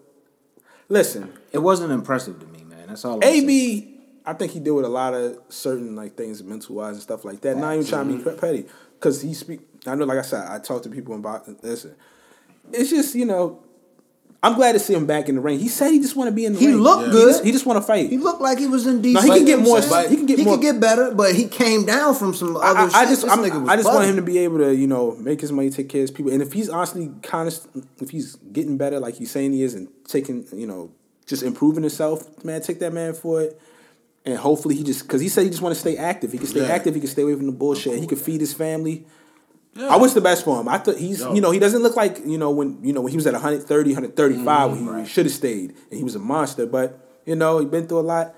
listen, 0.88 1.32
It 1.52 1.58
wasn't 1.58 1.90
impressive 1.92 2.38
to 2.40 2.46
me, 2.46 2.64
man. 2.64 2.86
That's 2.88 3.04
all. 3.04 3.16
I'm 3.16 3.22
saying. 3.22 3.44
AB, 3.44 3.89
I 4.26 4.32
think 4.34 4.52
he 4.52 4.60
did 4.60 4.70
with 4.72 4.84
a 4.84 4.88
lot 4.88 5.14
of 5.14 5.38
certain 5.48 5.96
like 5.96 6.16
things 6.16 6.42
mental 6.42 6.76
wise 6.76 6.94
and 6.94 7.02
stuff 7.02 7.24
like 7.24 7.40
that. 7.42 7.56
Not 7.56 7.74
even 7.74 7.86
trying 7.86 8.18
to 8.18 8.30
be 8.30 8.36
petty 8.38 8.66
because 8.98 9.22
he 9.22 9.34
speak. 9.34 9.60
I 9.86 9.94
know, 9.94 10.04
like 10.04 10.18
I 10.18 10.22
said, 10.22 10.46
I 10.48 10.58
talk 10.58 10.82
to 10.82 10.88
people 10.90 11.14
about 11.14 11.48
listen. 11.64 11.94
It's 12.72 12.90
just 12.90 13.14
you 13.14 13.24
know, 13.24 13.62
I'm 14.42 14.54
glad 14.54 14.72
to 14.72 14.78
see 14.78 14.94
him 14.94 15.06
back 15.06 15.28
in 15.28 15.34
the 15.36 15.40
ring. 15.40 15.58
He 15.58 15.68
said 15.68 15.90
he 15.90 16.00
just 16.00 16.16
want 16.16 16.28
to 16.28 16.32
be 16.32 16.44
in 16.44 16.52
the 16.52 16.58
He 16.58 16.66
ring. 16.66 16.76
He 16.76 16.80
looked 16.80 17.06
He 17.06 17.10
good. 17.12 17.28
just, 17.32 17.44
he 17.44 17.52
just 17.52 17.66
want 17.66 17.78
to 17.78 17.82
fight. 17.82 18.10
He 18.10 18.18
looked 18.18 18.40
like 18.40 18.58
he 18.58 18.66
was 18.66 18.86
in 18.86 19.00
decent. 19.02 19.26
No, 19.26 19.32
he 19.34 19.40
can 19.40 19.46
get 19.46 19.58
more- 19.60 19.74
what 19.74 19.84
I'm 19.84 19.90
saying? 19.90 20.10
he 20.10 20.16
can 20.16 20.26
get 20.26 20.38
He 20.38 20.44
more- 20.44 20.54
could 20.54 20.62
get 20.62 20.80
better, 20.80 21.14
but 21.14 21.34
he 21.34 21.46
came 21.48 21.84
down 21.86 22.14
from 22.14 22.34
some 22.34 22.56
other. 22.56 22.64
I- 22.66 22.84
I 22.84 22.88
shit. 22.88 23.08
just, 23.08 23.22
This 23.22 23.30
I'm- 23.30 23.40
nigga 23.42 23.60
was 23.62 23.70
I 23.70 23.76
just 23.76 23.88
want 23.88 24.04
him 24.06 24.16
to 24.16 24.22
be 24.22 24.38
able 24.38 24.58
to, 24.58 24.74
you 24.74 24.86
know, 24.86 25.16
make 25.18 25.40
his 25.40 25.50
money, 25.50 25.70
take 25.70 25.88
care 25.88 26.00
of 26.00 26.04
his 26.04 26.10
people, 26.10 26.30
and 26.32 26.42
if 26.42 26.52
he's 26.52 26.68
honestly 26.68 27.10
kind 27.22 27.48
of, 27.48 27.58
if 28.00 28.10
he's 28.10 28.36
getting 28.52 28.76
better, 28.76 29.00
like 29.00 29.14
he's 29.16 29.30
saying 29.30 29.52
he 29.52 29.62
is, 29.62 29.74
and 29.74 29.88
taking, 30.06 30.46
you 30.54 30.66
know, 30.66 30.90
just 31.26 31.42
improving 31.42 31.82
himself. 31.82 32.44
Man, 32.44 32.60
take 32.62 32.78
that 32.80 32.92
man 32.92 33.14
for 33.14 33.40
it. 33.42 33.60
And 34.26 34.36
hopefully 34.36 34.74
he 34.76 34.82
just 34.84 35.02
because 35.02 35.20
he 35.20 35.28
said 35.28 35.44
he 35.44 35.50
just 35.50 35.62
want 35.62 35.74
to 35.74 35.80
stay 35.80 35.96
active. 35.96 36.32
He 36.32 36.38
can 36.38 36.46
stay 36.46 36.60
Yeah. 36.66 36.74
active. 36.74 36.94
He 36.94 37.00
can 37.00 37.08
stay 37.08 37.22
away 37.22 37.34
from 37.34 37.46
the 37.46 37.52
bullshit. 37.52 37.98
He 37.98 38.06
can 38.06 38.18
feed 38.18 38.40
his 38.40 38.52
family. 38.52 39.06
I 39.78 39.96
wish 39.96 40.12
the 40.12 40.20
best 40.20 40.44
for 40.44 40.60
him. 40.60 40.68
I 40.68 40.78
thought 40.78 40.96
he's, 40.96 41.20
you 41.20 41.40
know, 41.40 41.52
he 41.52 41.58
doesn't 41.60 41.82
look 41.82 41.96
like, 41.96 42.18
you 42.26 42.36
know, 42.36 42.50
when, 42.50 42.82
you 42.84 42.92
know, 42.92 43.00
when 43.02 43.12
he 43.12 43.16
was 43.16 43.26
at 43.26 43.32
130, 43.34 43.92
135, 43.92 44.70
Mm-hmm. 44.72 44.86
when 44.86 45.04
he 45.04 45.08
should 45.08 45.26
have 45.26 45.34
stayed 45.34 45.70
and 45.90 45.98
he 45.98 46.02
was 46.04 46.16
a 46.16 46.18
monster. 46.18 46.66
But, 46.66 46.98
you 47.24 47.36
know, 47.36 47.60
he's 47.60 47.68
been 47.70 47.86
through 47.86 48.00
a 48.00 48.00
lot. 48.00 48.34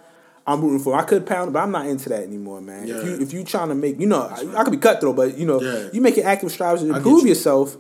I'm 0.47 0.61
rooting 0.61 0.79
for 0.81 0.93
him. 0.93 1.01
I 1.01 1.05
could 1.05 1.25
pound, 1.25 1.53
but 1.53 1.61
I'm 1.61 1.71
not 1.71 1.87
into 1.87 2.09
that 2.11 2.23
anymore, 2.23 2.61
man. 2.61 2.83
If 2.83 2.89
Yeah. 2.89 3.03
you 3.05 3.21
if 3.21 3.33
you 3.33 3.45
trying 3.45 3.69
to 3.71 3.75
make, 3.75 3.99
you 3.99 4.07
know, 4.07 4.21
I, 4.23 4.61
I 4.61 4.63
could 4.65 4.73
be 4.73 4.77
cutthroat, 4.77 5.17
but 5.17 5.39
you 5.39 5.47
know, 5.47 5.61
Yeah. 5.61 5.89
you 5.93 6.01
making 6.01 6.25
active 6.25 6.51
strides 6.53 6.83
to 6.83 6.89
improve 6.95 7.23
you. 7.23 7.31
yourself. 7.31 7.77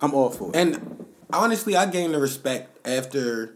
I'm 0.00 0.12
all 0.12 0.30
for 0.30 0.48
it. 0.50 0.56
And 0.56 1.06
honestly, 1.32 1.76
I 1.76 1.86
gained 1.86 2.12
the 2.12 2.18
respect 2.18 2.86
after 2.86 3.52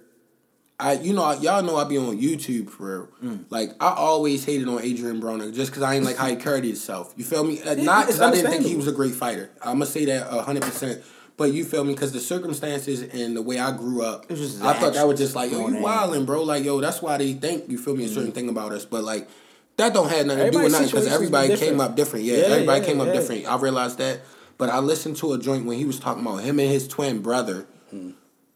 I, 0.81 0.93
you 0.95 1.13
know, 1.13 1.31
y'all 1.33 1.63
know 1.63 1.77
I 1.77 1.85
be 1.85 1.99
on 1.99 2.19
YouTube 2.19 2.71
for. 2.71 3.09
Mm. 3.23 3.45
Like 3.51 3.71
I 3.81 3.93
always 3.95 4.45
hated 4.45 4.67
on 4.69 4.79
Adrien 4.79 5.21
Broner 5.21 5.55
just 5.55 5.71
because 5.71 5.83
I 5.83 5.95
ain't 5.95 6.05
like 6.05 6.17
how 6.17 6.27
he 6.29 6.37
carried 6.47 6.65
himself. 6.65 7.13
You 7.17 7.25
feel 7.25 7.45
me? 7.45 7.61
Uh, 7.63 7.75
Not 7.75 8.07
because 8.07 8.21
I 8.21 8.31
didn't 8.31 8.51
think 8.51 8.65
he 8.67 8.77
was 8.77 8.87
a 8.89 8.93
great 8.93 9.15
fighter. 9.15 9.51
I'm 9.63 9.75
gonna 9.75 9.87
say 9.87 10.05
that 10.07 10.27
hundred 10.45 10.63
percent. 10.63 11.03
But 11.37 11.53
you 11.55 11.65
feel 11.65 11.85
me? 11.85 11.95
Because 11.95 12.13
the 12.13 12.21
circumstances 12.21 13.01
and 13.03 13.35
the 13.35 13.41
way 13.41 13.59
I 13.59 13.75
grew 13.75 14.05
up, 14.05 14.27
I 14.31 14.35
thought 14.75 14.93
that 14.93 15.09
was 15.09 15.19
just 15.19 15.35
like, 15.35 15.51
yo, 15.51 15.69
you 15.69 15.77
in. 15.79 15.83
wildin', 15.83 16.27
bro. 16.27 16.43
Like, 16.43 16.65
yo, 16.65 16.81
that's 16.83 17.01
why 17.01 17.17
they 17.17 17.33
think 17.33 17.71
you 17.71 17.79
feel 17.79 17.97
me 17.97 18.05
a 18.05 18.09
certain 18.09 18.33
thing 18.33 18.51
about 18.51 18.73
us. 18.73 18.85
But 18.85 19.05
like, 19.05 19.27
that 19.79 19.95
don't 19.95 20.11
have 20.11 20.27
nothing 20.27 20.45
to 20.47 20.51
do 20.51 20.63
with 20.65 20.73
nothing 20.73 20.89
because 20.89 21.07
everybody 21.07 21.57
came 21.57 21.81
up 21.81 21.97
different. 21.97 22.27
Yeah, 22.27 22.37
Yeah, 22.37 22.45
everybody 22.47 22.81
yeah, 22.81 22.87
came 22.87 23.01
up 23.01 23.07
yeah. 23.07 23.13
different. 23.15 23.47
I 23.47 23.57
realized 23.57 23.97
that. 23.99 24.21
But 24.59 24.69
I 24.69 24.81
listened 24.81 25.17
to 25.19 25.33
a 25.33 25.39
joint 25.39 25.65
when 25.65 25.79
he 25.79 25.87
was 25.87 25.99
talking 25.99 26.23
about 26.23 26.43
him 26.43 26.59
and 26.61 26.69
his 26.69 26.87
twin 26.87 27.23
brother, 27.23 27.67
Hmm. 27.91 28.11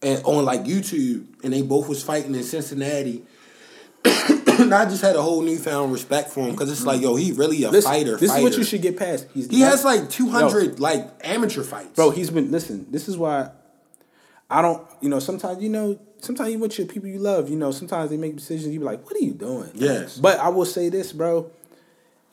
And 0.05 0.23
on 0.25 0.45
like 0.45 0.65
YouTube, 0.65 1.25
and 1.43 1.53
they 1.53 1.63
both 1.63 1.89
was 1.89 2.03
fighting 2.03 2.35
in 2.35 2.43
Cincinnati. 2.43 3.25
and 4.05 4.75
I 4.75 4.85
just 4.85 5.01
had 5.03 5.17
a 5.17 5.23
whole 5.23 5.41
newfound 5.41 5.93
respect 5.93 6.31
for 6.31 6.41
him 6.41 6.51
because 6.51 6.71
it's 6.71 6.85
like, 6.85 7.01
yo, 7.01 7.17
he 7.17 7.33
really 7.33 7.63
a 7.65 7.71
Listen, 7.71 7.91
fighter. 7.91 8.17
this 8.17 8.31
fighter. 8.31 8.41
is 8.47 8.51
what 8.51 8.59
you 8.59 8.65
should 8.65 8.83
get 8.83 8.99
past. 8.99 9.27
He's 9.33 9.49
He 9.51 9.61
not- 9.61 9.71
has 9.71 9.85
like 9.85 10.11
two 10.11 10.29
hundred 10.29 10.79
like 10.79 11.11
amateur 11.23 11.63
fights, 11.63 11.91
Bro, 11.97 12.11
he's 12.11 12.31
been 12.31 12.51
listen. 12.51 12.87
This 12.91 13.09
is 13.09 13.17
why 13.17 13.51
I 14.51 14.61
don't. 14.63 14.87
You 15.01 15.09
know, 15.09 15.21
sometimes 15.21 15.63
you 15.63 15.71
know, 15.71 15.99
sometimes 16.19 16.53
you 16.53 16.59
with 16.59 16.77
your 16.79 16.87
people 16.87 17.09
you 17.09 17.19
love. 17.19 17.49
You 17.49 17.57
know, 17.57 17.71
sometimes 17.71 18.11
they 18.11 18.19
make 18.19 18.37
decisions. 18.37 18.73
You 18.75 18.81
be 18.81 18.85
like, 18.85 19.05
"What 19.07 19.17
are 19.17 19.25
you 19.25 19.33
doing?" 19.33 19.71
Yes. 19.75 20.19
But 20.19 20.39
I 20.39 20.49
will 20.49 20.67
say 20.67 20.91
this, 20.91 21.13
bro. 21.13 21.51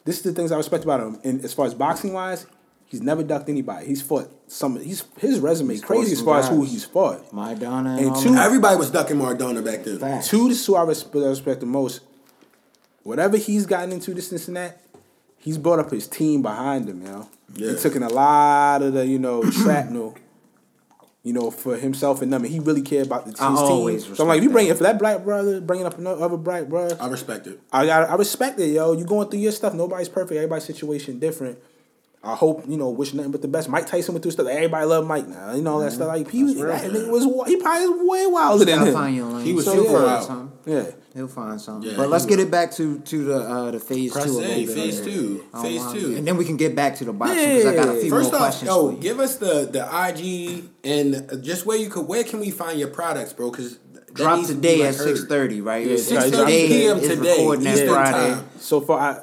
This 0.03 0.17
is 0.17 0.23
the 0.23 0.33
things 0.33 0.51
I 0.51 0.57
respect 0.57 0.83
about 0.83 0.99
him. 0.99 1.19
And 1.23 1.45
as 1.45 1.53
far 1.53 1.67
as 1.67 1.73
boxing 1.73 2.11
wise, 2.11 2.45
he's 2.91 3.01
never 3.01 3.23
ducked 3.23 3.47
anybody. 3.47 3.87
He's 3.87 4.01
fought 4.01 4.29
some. 4.47 4.79
He's 4.79 5.03
his 5.17 5.39
resume 5.39 5.73
is 5.75 5.79
fought 5.81 5.87
crazy 5.87 6.11
as 6.11 6.17
some 6.19 6.25
far 6.25 6.39
as 6.39 6.49
who 6.49 6.63
he's 6.65 6.83
fought. 6.85 7.31
Maidana 7.31 7.97
and, 7.97 8.07
And 8.07 8.15
two- 8.17 8.35
Everybody 8.35 8.75
was 8.75 8.91
ducking 8.91 9.15
Maradona 9.17 9.63
back 9.63 9.83
then. 9.85 9.97
Facts. 9.97 10.27
Two, 10.27 10.49
this 10.49 10.59
is 10.59 10.65
who 10.65 10.75
I 10.75 10.83
respect, 10.83 11.15
I 11.15 11.29
respect 11.29 11.61
the 11.61 11.65
most. 11.65 12.01
Whatever 13.03 13.37
he's 13.37 13.65
gotten 13.65 13.91
into 13.93 14.13
this 14.13 14.47
and 14.47 14.57
that, 14.57 14.81
he's 15.37 15.57
brought 15.57 15.79
up 15.79 15.89
his 15.89 16.05
team 16.07 16.41
behind 16.41 16.87
him, 16.87 17.01
you 17.01 17.07
know. 17.07 17.29
Yeah. 17.55 17.71
He 17.71 17.77
took 17.77 17.95
in 17.95 18.03
a 18.03 18.09
lot 18.09 18.81
of 18.83 18.93
the, 18.93 19.05
you 19.07 19.17
know, 19.17 19.41
shrapnel, 19.51 20.15
you 21.23 21.33
know, 21.33 21.49
for 21.49 21.77
himself 21.77 22.21
and 22.21 22.31
them. 22.31 22.43
And 22.43 22.53
he 22.53 22.59
really 22.59 22.81
cared 22.83 23.07
about 23.07 23.25
the 23.25 23.31
his 23.31 23.39
I 23.41 23.47
team. 23.47 24.15
so 24.15 24.23
I'm 24.23 24.27
like, 24.27 24.37
if 24.37 24.43
you 24.43 24.49
respect 24.49 24.53
bring 24.53 24.67
if 24.67 24.79
that 24.79 24.99
black 24.99 25.23
brother 25.23 25.61
bringing 25.61 25.85
up 25.85 25.97
another 25.97 26.37
black 26.37 26.65
brother, 26.65 26.95
I 26.99 27.07
respect 27.07 27.47
it. 27.47 27.59
I 27.71 27.85
got 27.85 28.09
I 28.09 28.15
respect 28.15 28.59
it, 28.59 28.67
yo. 28.67 28.91
You 28.93 29.05
going 29.05 29.29
through 29.29 29.39
your 29.39 29.51
stuff. 29.51 29.73
Nobody's 29.73 30.09
perfect. 30.09 30.33
Everybody's 30.37 30.65
situation 30.65 31.17
different. 31.19 31.57
I 32.23 32.35
hope 32.35 32.65
you 32.67 32.77
know 32.77 32.89
wish 32.91 33.13
nothing 33.15 33.31
but 33.31 33.41
the 33.41 33.47
best. 33.47 33.67
Mike 33.67 33.87
Tyson 33.87 34.13
went 34.13 34.21
through 34.21 34.31
stuff. 34.33 34.45
Everybody 34.47 34.85
love 34.85 35.07
Mike 35.07 35.27
now. 35.27 35.53
You 35.55 35.61
know 35.63 35.73
all 35.73 35.79
that 35.79 35.91
stuff. 35.91 36.07
Like 36.07 36.29
he, 36.29 36.43
was- 36.43 36.53
Mm-hmm. 36.53 36.61
real. 36.63 36.71
that 36.73 36.91
nigga 36.91 37.09
was 37.09 37.47
he 37.47 37.55
probably 37.57 37.87
was 37.89 38.09
way 38.09 38.27
wilder 38.27 38.65
than 38.65 38.77
Gotta 38.77 38.89
him. 38.91 38.93
find 38.95 39.15
your 39.15 39.25
lane. 39.25 39.45
He 39.45 39.53
was 39.53 39.65
So, 39.65 39.73
super 39.75 39.91
yeah, 39.99 40.03
wild. 40.05 40.25
something. 40.27 40.73
Yeah. 40.73 40.85
He'll 41.15 41.27
find 41.27 41.59
something. 41.59 41.89
Yeah, 41.91 41.97
but 41.97 42.09
let's 42.09 42.25
get 42.27 42.39
it 42.39 42.51
back 42.51 42.71
to 42.73 42.99
to 42.99 43.23
the 43.25 43.35
uh, 43.37 43.71
the 43.71 43.79
phase 43.79 44.11
Press 44.13 44.25
two. 44.25 44.31
a 44.31 44.35
A, 44.37 44.47
little 44.47 44.65
bit. 44.67 44.75
phase 44.75 45.01
two, 45.01 45.45
Oh, 45.53 45.61
phase 45.63 45.81
wow. 45.81 45.93
two. 45.93 46.15
and 46.15 46.27
then 46.27 46.37
we 46.37 46.45
can 46.45 46.57
get 46.57 46.75
back 46.75 46.95
to 46.97 47.05
the 47.05 47.11
boxing 47.11 47.37
because 47.37 47.65
I 47.65 47.75
got 47.75 47.89
a 47.89 47.99
few 47.99 48.09
First 48.11 48.31
more 48.31 48.35
off, 48.35 48.41
questions 48.41 48.67
yo, 48.69 48.87
for 48.87 48.93
you. 48.93 48.99
give 49.01 49.19
us 49.19 49.35
the 49.37 49.67
the 49.71 49.81
IG 49.83 50.69
and 50.83 51.43
just 51.43 51.65
where 51.65 51.77
you 51.77 51.89
could 51.89 52.07
where 52.07 52.23
can 52.23 52.39
we 52.39 52.51
find 52.51 52.79
your 52.79 52.89
products, 52.89 53.33
bro? 53.33 53.49
Because 53.51 53.79
Drop 54.13 54.45
today 54.45 54.83
at 54.83 54.93
six 54.95 55.23
thirty, 55.25 55.61
right? 55.61 55.87
Yeah, 55.87 55.95
6:30 55.95 56.45
p.m. 56.67 56.99
today, 56.99 57.37
recording 57.39 57.63
that 57.63 57.73
Eastern 57.75 57.87
Friday. 57.93 58.33
time. 58.35 58.49
So 58.59 58.81
far, 58.81 58.99
I, 58.99 59.19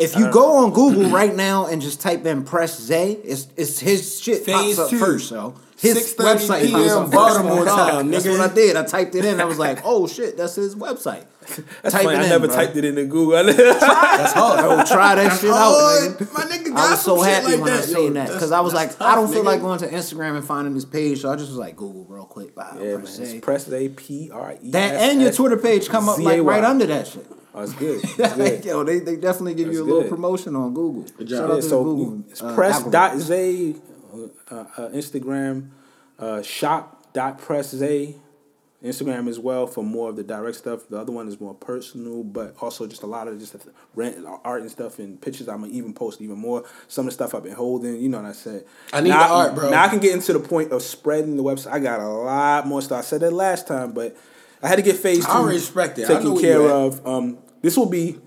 If 0.00 0.16
you 0.16 0.26
uh, 0.26 0.30
go 0.30 0.64
on 0.64 0.72
Google 0.72 1.10
right 1.10 1.34
now 1.34 1.66
and 1.66 1.82
just 1.82 2.00
type 2.00 2.24
in 2.24 2.44
Press 2.44 2.80
Zay, 2.80 3.12
it's 3.12 3.48
it's 3.56 3.78
his 3.78 4.20
shit 4.20 4.44
Phase 4.44 4.76
pops 4.76 4.78
up 4.78 4.90
two. 4.90 4.98
first, 4.98 5.28
so 5.28 5.54
his 5.80 6.14
6:30 6.14 6.24
website 6.24 6.60
p.m. 6.66 6.72
pops 6.72 6.90
up. 6.92 7.10
Baltimore 7.10 7.64
time, 7.64 8.10
That's 8.10 8.26
what 8.26 8.40
I 8.40 8.54
did. 8.54 8.76
I 8.76 8.84
typed 8.84 9.14
it 9.14 9.24
in. 9.24 9.40
I 9.40 9.44
was 9.44 9.58
like, 9.58 9.80
oh 9.84 10.06
shit, 10.06 10.36
that's 10.36 10.54
his 10.56 10.74
website. 10.76 11.24
that's 11.82 11.94
Type 11.94 12.04
funny. 12.04 12.16
it 12.16 12.20
I 12.20 12.22
in, 12.24 12.28
never 12.28 12.46
bro. 12.46 12.54
typed 12.56 12.76
it 12.76 12.84
into 12.84 13.04
Google. 13.06 13.42
That's 13.44 14.32
hard. 14.34 14.60
Bro, 14.60 14.84
try 14.84 15.14
that 15.16 15.40
shit 15.40 15.50
out, 15.50 15.72
nigga. 15.72 16.32
My 16.34 16.40
nigga 16.44 16.76
I 16.76 16.90
was 16.90 17.00
so 17.02 17.16
some 17.16 17.24
happy 17.24 17.46
like 17.56 17.60
when 17.62 17.72
I 17.72 17.76
that. 17.78 17.88
Yo, 17.88 17.94
seen 17.94 18.12
that 18.12 18.28
because 18.28 18.52
I 18.52 18.60
was 18.60 18.74
like, 18.74 18.90
that's 18.90 19.00
I 19.00 19.14
don't 19.14 19.32
feel 19.32 19.40
nigga. 19.42 19.46
like 19.46 19.60
going 19.62 19.78
to 19.80 19.88
Instagram 19.88 20.36
and 20.36 20.44
finding 20.44 20.74
his 20.74 20.84
page, 20.84 21.22
so 21.22 21.30
I 21.32 21.36
just 21.36 21.48
was 21.48 21.56
like, 21.56 21.76
Google 21.76 22.04
real 22.08 22.26
quick. 22.26 22.54
Wow, 22.56 22.76
yeah, 22.78 22.82
man. 22.82 22.98
Press 23.00 23.18
It's 23.18 23.30
Zay. 23.30 23.40
press 23.40 23.72
A 23.72 23.88
P 23.88 24.30
R 24.30 24.54
E. 24.62 24.70
That 24.70 24.94
and 25.00 25.20
your 25.22 25.32
Twitter 25.32 25.56
page 25.56 25.88
come 25.88 26.08
up 26.08 26.18
like 26.18 26.42
right 26.42 26.62
under 26.62 26.86
that 26.86 27.06
shit. 27.08 27.26
Oh, 27.54 27.62
it's 27.62 27.72
good. 27.72 28.00
It's 28.18 28.34
good. 28.36 28.64
Yo, 28.64 28.84
they, 28.84 29.00
they 29.00 29.16
definitely 29.16 29.54
give 29.54 29.72
you 29.72 29.80
a 29.82 29.84
That's 29.84 29.94
little 29.94 30.08
promotion 30.08 30.54
on 30.54 30.72
Google. 30.74 31.02
job. 31.02 31.18
Shout 31.18 31.28
Yeah, 31.28 31.42
out 31.54 31.56
to 31.56 31.62
so 31.62 31.82
Google. 31.82 32.24
it's 32.30 32.42
uh, 32.42 32.54
press 32.54 32.84
dot 32.84 33.18
zay, 33.18 33.74
uh, 34.50 34.54
uh, 34.76 34.88
Instagram, 34.90 35.70
uh, 36.18 36.42
shop 36.42 37.12
dot 37.12 37.38
press 37.38 37.70
zay, 37.70 38.16
Instagram 38.82 39.28
as 39.28 39.38
well 39.38 39.66
for 39.66 39.84
more 39.84 40.08
of 40.08 40.16
the 40.16 40.22
direct 40.22 40.56
stuff. 40.56 40.88
The 40.88 40.98
other 40.98 41.12
one 41.12 41.28
is 41.28 41.40
more 41.40 41.54
personal, 41.54 42.24
but 42.24 42.54
also 42.60 42.86
just 42.86 43.02
a 43.02 43.06
lot 43.06 43.28
of 43.28 43.38
just 43.38 43.54
rent 43.94 44.24
art 44.44 44.62
and 44.62 44.70
stuff 44.70 44.98
and 44.98 45.20
pictures. 45.20 45.48
I'm 45.48 45.60
gonna 45.60 45.72
even 45.72 45.92
post 45.92 46.20
even 46.20 46.38
more. 46.38 46.64
Some 46.88 47.06
of 47.06 47.10
the 47.10 47.14
stuff 47.14 47.34
I've 47.34 47.42
been 47.42 47.52
holding, 47.52 48.00
you 48.00 48.08
know 48.08 48.22
what 48.22 48.28
I 48.28 48.32
said. 48.32 48.64
I 48.92 49.00
need 49.00 49.10
now, 49.10 49.28
the 49.28 49.34
art, 49.34 49.54
bro. 49.54 49.70
Now 49.70 49.84
I 49.84 49.88
can 49.88 49.98
get 49.98 50.14
into 50.14 50.32
the 50.32 50.40
point 50.40 50.72
of 50.72 50.82
spreading 50.82 51.36
the 51.36 51.42
website. 51.42 51.72
I 51.72 51.78
got 51.78 52.00
a 52.00 52.08
lot 52.08 52.66
more 52.66 52.80
stuff. 52.80 53.00
I 53.00 53.02
said 53.02 53.20
that 53.20 53.32
last 53.32 53.66
time, 53.66 53.92
but 53.92 54.16
I 54.62 54.68
had 54.68 54.76
to 54.76 54.82
get 54.82 54.96
phase 54.96 55.24
two 55.24 55.30
I 55.30 55.42
respect 55.42 55.98
it. 55.98 56.08
I 56.08 56.14
taken 56.14 56.38
care 56.38 56.62
of. 56.62 57.06
Um, 57.06 57.38
this 57.62 57.76
will 57.76 57.86
be. 57.86 58.18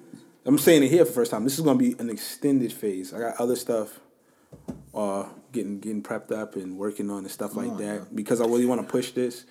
I'm 0.46 0.58
saying 0.58 0.84
it 0.84 0.90
here 0.90 1.06
for 1.06 1.12
the 1.12 1.16
first 1.16 1.32
time. 1.32 1.46
This 1.46 1.58
is 1.58 1.62
gonna 1.62 1.80
be 1.80 1.96
an 2.00 2.10
extended 2.10 2.72
phase. 2.74 3.14
I 3.14 3.20
got 3.20 3.38
other 3.40 3.56
stuff 3.56 4.00
uh, 4.94 5.30
getting 5.54 5.80
getting 5.80 6.04
prepped 6.04 6.32
up 6.34 6.56
and 6.58 6.78
working 6.78 7.10
on 7.10 7.20
and 7.20 7.32
stuff 7.32 7.56
like 7.56 7.78
that 7.78 8.14
because 8.14 8.42
I 8.42 8.46
really 8.46 8.66
want 8.66 8.82
to 8.82 8.88
push 8.88 9.12
this. 9.12 9.46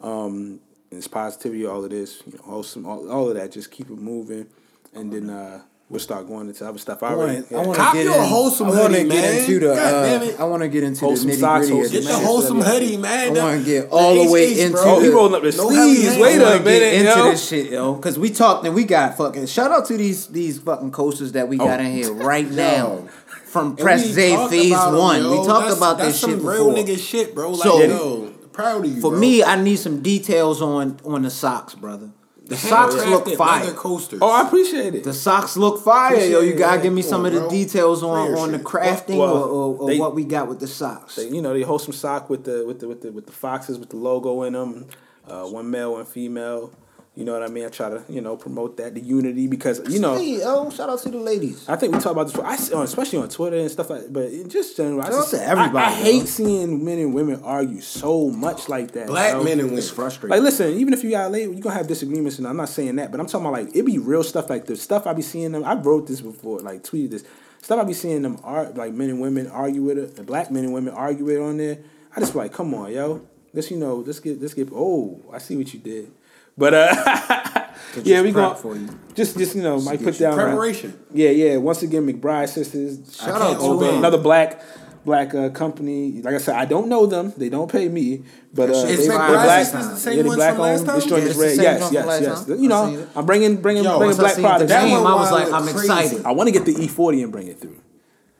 Um, 0.00 0.60
and 0.90 0.98
it's 0.98 1.08
positivity, 1.08 1.66
all 1.66 1.84
of 1.84 1.90
this, 1.90 2.22
you 2.26 2.32
know, 2.38 2.44
wholesome, 2.44 2.86
all, 2.86 3.10
all 3.10 3.28
of 3.28 3.34
that. 3.36 3.52
Just 3.52 3.70
keep 3.70 3.88
it 3.90 3.98
moving, 3.98 4.46
and 4.94 5.12
then 5.12 5.30
uh, 5.30 5.62
we'll 5.88 6.00
start 6.00 6.26
going 6.26 6.48
into 6.48 6.66
other 6.68 6.78
stuff. 6.78 7.02
I 7.02 7.12
I 7.12 7.14
want 7.14 7.48
to. 7.48 7.54
I 7.56 7.58
wanna 7.66 7.78
Cop 7.78 7.94
get 7.94 8.06
in, 8.06 8.12
wholesome 8.12 8.68
I 8.68 8.70
hoodie, 8.72 8.94
get 9.04 9.08
man. 9.08 9.38
into 9.38 9.60
the. 9.60 9.72
Uh. 9.72 10.42
I 10.42 10.44
want 10.44 10.62
to 10.62 10.68
get 10.68 10.82
into 10.82 11.00
Wholesome 11.00 11.28
the 11.30 11.36
nitty 11.36 11.40
socks, 11.40 11.66
gritty. 11.70 11.76
wholesome 11.80 12.00
Get 12.02 12.08
the 12.08 12.18
wholesome 12.26 12.60
hoodie, 12.60 12.96
man. 12.98 13.36
I 13.38 13.42
wanna 13.42 13.62
get 13.62 13.88
all 13.90 14.24
the 14.24 14.30
way 14.30 14.60
into 14.60 14.72
bro. 14.72 14.84
the- 14.84 14.90
Oh, 14.90 15.00
he 15.00 15.08
rolling 15.08 15.34
up 15.34 15.42
the 15.42 15.52
sleeves. 15.52 16.18
Wait 16.18 16.36
a 16.42 16.60
minute, 16.60 16.94
into 16.94 17.04
yo. 17.10 17.30
this 17.30 17.48
shit, 17.48 17.70
yo, 17.72 17.94
because 17.94 18.18
we 18.18 18.28
talked 18.30 18.66
and 18.66 18.74
we 18.74 18.84
got 18.84 19.16
fucking. 19.16 19.46
Shout 19.46 19.70
out 19.70 19.86
to 19.86 19.96
these 19.96 20.26
these 20.26 20.58
fucking 20.58 20.90
coasters 20.90 21.32
that 21.32 21.48
we 21.48 21.56
got 21.56 21.80
Oh. 21.80 21.84
in 21.84 21.92
here 21.92 22.12
right 22.12 22.50
now 22.50 23.08
from 23.52 23.76
Press 23.76 24.04
we 24.06 24.12
Zay 24.12 24.48
Phase 24.48 24.72
about 24.72 24.88
'em, 24.94 24.98
One. 24.98 25.22
yo. 25.22 25.30
We 25.30 25.36
talked 25.46 25.48
That's- 25.68 25.76
about 25.76 25.98
that's 25.98 26.08
this 26.12 26.20
shit 26.20 26.30
some 26.30 26.36
before. 26.38 26.52
real 26.52 26.72
nigga 26.72 26.98
shit, 26.98 27.34
bro. 27.34 27.50
Like, 27.50 27.62
So- 27.62 27.80
yo, 27.82 28.28
proud 28.52 28.84
of 28.84 28.90
you. 28.94 29.00
For 29.00 29.10
bro. 29.10 29.18
me, 29.20 29.44
I 29.44 29.60
need 29.62 29.76
some 29.76 30.00
details 30.00 30.62
on 30.62 30.96
on 31.04 31.22
the 31.22 31.30
socks, 31.30 31.74
brother. 31.74 32.08
The 32.44 32.56
socks 32.56 32.94
look 33.06 33.24
Handcrafted 33.26 33.36
fire. 33.36 33.70
coasters. 33.72 34.18
Oh, 34.20 34.28
I 34.30 34.42
appreciate 34.42 34.94
it. 34.94 35.04
The 35.04 35.12
socks 35.14 35.56
look 35.56 35.82
fire, 35.82 36.16
yo. 36.16 36.40
You 36.40 36.54
gotta 36.54 36.78
that. 36.78 36.82
give 36.82 36.92
me 36.92 37.00
some 37.02 37.20
on, 37.20 37.26
of 37.26 37.32
the 37.34 37.40
bro. 37.40 37.50
details 37.50 38.02
on, 38.02 38.26
Player 38.26 38.38
on 38.38 38.52
the 38.52 38.58
crafting 38.58 39.16
Well, 39.18 39.32
or, 39.36 39.46
or, 39.48 39.76
or 39.80 39.88
they- 39.88 39.98
what 39.98 40.14
we 40.14 40.24
got 40.24 40.48
with 40.48 40.58
the 40.58 40.66
socks. 40.66 41.16
They- 41.16 41.28
you 41.28 41.40
know, 41.40 41.52
they 41.54 41.62
hold 41.62 41.80
some 41.82 41.92
sock 41.94 42.28
with 42.28 42.44
the 42.44 42.64
with 42.66 42.80
the 42.80 42.88
with 42.88 43.00
the 43.02 43.12
with 43.12 43.26
the 43.26 43.32
foxes 43.32 43.78
with 43.78 43.90
the 43.90 43.96
logo 43.96 44.42
in 44.42 44.54
them. 44.54 44.86
Uh, 45.28 45.44
one 45.44 45.70
male, 45.70 45.92
one 45.92 46.04
female. 46.04 46.72
You 47.14 47.26
know 47.26 47.32
what 47.32 47.42
I 47.42 47.48
mean? 47.48 47.66
I 47.66 47.68
try 47.68 47.90
to 47.90 48.02
you 48.08 48.22
know 48.22 48.36
promote 48.38 48.78
that 48.78 48.94
the 48.94 49.00
unity 49.00 49.46
because 49.46 49.80
you 49.92 50.00
know 50.00 50.16
Hey, 50.16 50.38
yo, 50.38 50.70
shout 50.70 50.88
out 50.88 50.98
to 51.00 51.10
the 51.10 51.18
ladies. 51.18 51.68
I 51.68 51.76
think 51.76 51.94
we 51.94 52.00
talk 52.00 52.12
about 52.12 52.28
this. 52.28 52.72
I 52.72 52.74
uh, 52.74 52.82
especially 52.82 53.18
on 53.18 53.28
Twitter 53.28 53.58
and 53.58 53.70
stuff 53.70 53.90
like. 53.90 54.10
But 54.10 54.32
in 54.32 54.48
just 54.48 54.78
general, 54.78 55.02
I, 55.02 55.08
just, 55.08 55.30
to 55.32 55.42
everybody, 55.42 55.76
I, 55.78 55.90
I 55.90 55.92
hate 55.92 56.26
seeing 56.26 56.82
men 56.82 56.98
and 56.98 57.12
women 57.12 57.42
argue 57.42 57.82
so 57.82 58.30
much 58.30 58.70
like 58.70 58.92
that. 58.92 59.08
Black 59.08 59.32
bro. 59.34 59.44
men 59.44 59.58
and 59.58 59.64
women. 59.64 59.78
It's 59.78 59.90
frustrating. 59.90 60.30
Like, 60.30 60.42
listen, 60.42 60.72
even 60.78 60.94
if 60.94 61.04
you 61.04 61.10
got 61.10 61.30
late, 61.30 61.50
you 61.50 61.60
gonna 61.60 61.76
have 61.76 61.86
disagreements, 61.86 62.38
and 62.38 62.48
I'm 62.48 62.56
not 62.56 62.70
saying 62.70 62.96
that, 62.96 63.10
but 63.10 63.20
I'm 63.20 63.26
talking 63.26 63.46
about 63.46 63.64
like 63.64 63.76
it 63.76 63.84
be 63.84 63.98
real 63.98 64.24
stuff 64.24 64.48
like 64.48 64.64
the 64.64 64.76
stuff 64.76 65.06
I 65.06 65.12
be 65.12 65.22
seeing 65.22 65.52
them. 65.52 65.64
I 65.64 65.74
wrote 65.74 66.06
this 66.06 66.22
before, 66.22 66.60
like 66.60 66.82
tweeted 66.82 67.10
this 67.10 67.24
stuff 67.62 67.78
I 67.78 67.84
be 67.84 67.94
seeing 67.94 68.22
them 68.22 68.38
art 68.42 68.76
like 68.76 68.92
men 68.92 69.08
and 69.08 69.20
women 69.20 69.46
argue 69.48 69.82
with 69.82 69.98
it, 69.98 70.16
the 70.16 70.22
black 70.22 70.50
men 70.50 70.64
and 70.64 70.72
women 70.72 70.92
argue 70.92 71.24
with 71.24 71.36
it 71.36 71.42
on 71.42 71.58
there. 71.58 71.78
I 72.14 72.20
just 72.20 72.32
be 72.32 72.38
like, 72.38 72.52
come 72.52 72.74
on, 72.74 72.92
yo, 72.92 73.26
let's 73.54 73.70
you 73.70 73.76
know, 73.76 73.96
let's 73.96 74.20
get 74.20 74.40
let's 74.40 74.54
get. 74.54 74.68
Oh, 74.72 75.20
I 75.32 75.38
see 75.38 75.56
what 75.56 75.72
you 75.72 75.80
did, 75.80 76.10
but 76.56 76.74
uh, 76.74 77.66
yeah, 78.02 78.22
we 78.22 78.32
prep 78.32 78.34
going 78.34 78.56
for 78.56 78.76
you. 78.76 78.88
Just 79.14 79.36
just 79.36 79.54
you 79.56 79.62
know, 79.62 79.80
might 79.80 79.98
get 79.98 80.04
put 80.06 80.18
down 80.18 80.34
preparation. 80.34 80.98
Yeah, 81.12 81.30
yeah. 81.30 81.56
Once 81.56 81.82
again, 81.82 82.06
McBride 82.06 82.48
sisters. 82.48 83.16
Shout 83.16 83.40
out 83.42 83.60
to 83.60 83.78
them. 83.84 83.98
another 83.98 84.18
black 84.18 84.62
black 85.04 85.34
uh, 85.34 85.50
company. 85.50 86.22
Like 86.22 86.34
I 86.34 86.38
said, 86.38 86.54
I 86.56 86.64
don't 86.64 86.88
know 86.88 87.06
them. 87.06 87.32
They 87.36 87.48
don't 87.48 87.70
pay 87.70 87.88
me, 87.88 88.22
but 88.54 88.70
uh, 88.70 88.74
Is 88.74 89.00
they, 89.00 89.06
Black 89.14 89.28
they're 89.30 89.42
black. 89.44 89.60
is 89.62 89.72
the 89.72 89.96
same 89.96 90.16
yeah, 90.16 90.22
they 90.22 90.28
ones 90.28 90.36
black 90.36 90.52
from 90.54 90.62
last 90.62 90.78
owned. 90.78 90.86
time? 90.88 90.96
This 90.96 91.04
joint 91.06 91.22
Yeah, 91.22 91.28
is 91.28 91.30
it's 91.30 91.38
the 91.38 91.44
red. 91.44 91.56
same 91.56 91.62
Yes, 91.64 91.84
from 91.86 91.94
yes, 91.94 92.06
last 92.06 92.22
yes. 92.22 92.44
time. 92.46 92.62
You 92.62 92.68
know. 92.68 93.08
I'm 93.16 93.26
bringing 93.26 93.56
bringing 93.56 93.84
Yo, 93.84 93.98
bringing 93.98 94.16
black 94.16 94.34
seen 94.34 94.42
the 94.42 94.48
products. 94.48 94.68
That 94.70 94.84
name, 94.84 94.96
I 95.06 95.14
was 95.14 95.32
like, 95.32 95.52
I'm 95.52 95.68
excited. 95.68 96.24
I 96.24 96.30
want 96.32 96.46
to 96.48 96.52
get 96.52 96.64
the 96.64 96.72
E-40 96.84 97.22
and 97.24 97.32
bring 97.32 97.48
it 97.48 97.58
through. 97.60 97.78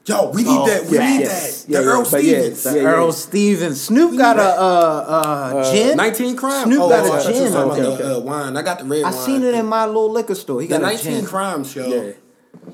Yo, 0.05 0.31
we 0.31 0.43
need 0.43 0.49
Oh, 0.51 0.67
that. 0.67 0.87
We 0.87 0.97
yeah. 0.99 1.11
need 1.11 1.21
Yes. 1.21 1.63
that. 1.63 1.71
Yeah, 1.71 1.79
The 1.79 1.85
yeah, 1.85 1.91
Earl 1.93 2.07
but 2.11 2.25
yeah, 2.25 2.39
Stevens. 2.41 2.63
The 2.65 2.75
yeah, 2.77 2.83
Earl 2.89 3.05
yeah. 3.07 3.11
Stevens. 3.13 3.81
Snoop 3.83 4.19
got 4.19 4.37
a 4.39 4.43
uh, 4.43 5.05
uh, 5.63 5.73
gin. 5.73 5.97
19 5.97 6.37
crime. 6.37 6.67
Snoop 6.67 6.81
oh, 6.83 6.89
got 6.89 7.05
I 7.05 7.07
a 7.07 7.09
thought 7.23 7.27
you 7.29 7.35
gin. 7.35 7.55
Okay, 7.57 7.83
okay. 7.83 8.03
the 8.03 8.17
uh, 8.17 8.21
wine. 8.21 8.57
I 8.57 8.63
got 8.63 8.79
the 8.79 8.85
red 8.85 9.03
wine. 9.05 9.13
I 9.13 9.17
wine. 9.17 9.25
seen 9.27 9.43
it 9.45 9.55
in 9.55 9.67
my 9.67 9.87
little 9.87 10.11
liquor 10.11 10.35
store. 10.35 10.61
He 10.61 10.67
the 10.67 10.79
got 10.79 10.83
a 10.83 10.87
19 10.95 11.13
gin. 11.13 11.25
crime 11.27 11.65
show. 11.65 11.87
Yeah, 11.87 12.13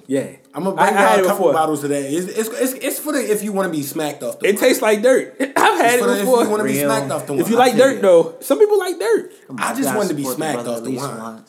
yeah. 0.07 0.37
I'm 0.55 0.64
gonna 0.64 0.75
bring 0.77 0.88
I 0.88 0.91
had 0.93 1.11
y'all 1.11 1.19
it 1.19 1.25
a 1.25 1.29
couple 1.29 1.38
before. 1.47 1.53
bottles 1.53 1.85
of 1.85 1.91
that. 1.91 2.03
It's, 2.03 2.27
it's, 2.27 2.49
it's, 2.49 2.73
it's 2.73 2.99
for 2.99 3.12
the 3.12 3.21
if 3.31 3.43
you 3.43 3.53
want 3.53 3.71
to 3.71 3.77
be 3.79 3.83
smacked 3.85 4.23
off 4.23 4.38
the 4.38 4.47
It 4.49 4.55
wine. 4.55 4.61
tastes 4.64 4.83
like 4.83 5.03
dirt. 5.03 5.37
I've 5.41 5.53
had 5.55 5.95
It's 5.95 6.03
for 6.03 6.07
the 6.09 6.12
it 6.14 6.17
if 6.17 6.25
before. 6.25 6.43
you 6.45 6.49
want 6.51 6.61
to 6.62 6.69
be 6.69 6.81
smacked 6.81 7.11
off 7.12 7.27
the 7.27 7.33
wine. 7.35 7.43
If 7.43 7.51
you 7.51 7.57
like 7.57 7.77
dirt 7.77 7.97
you. 7.97 8.01
though, 8.03 8.37
some 8.41 8.59
people 8.59 8.79
like 8.79 8.99
dirt. 8.99 9.33
I 9.59 9.75
just 9.75 9.83
Gotta 9.85 9.99
wanted 9.99 10.09
to 10.09 10.14
be 10.14 10.25
smacked 10.25 10.67
off 10.67 10.83
the 10.83 10.97
wine. 10.97 11.45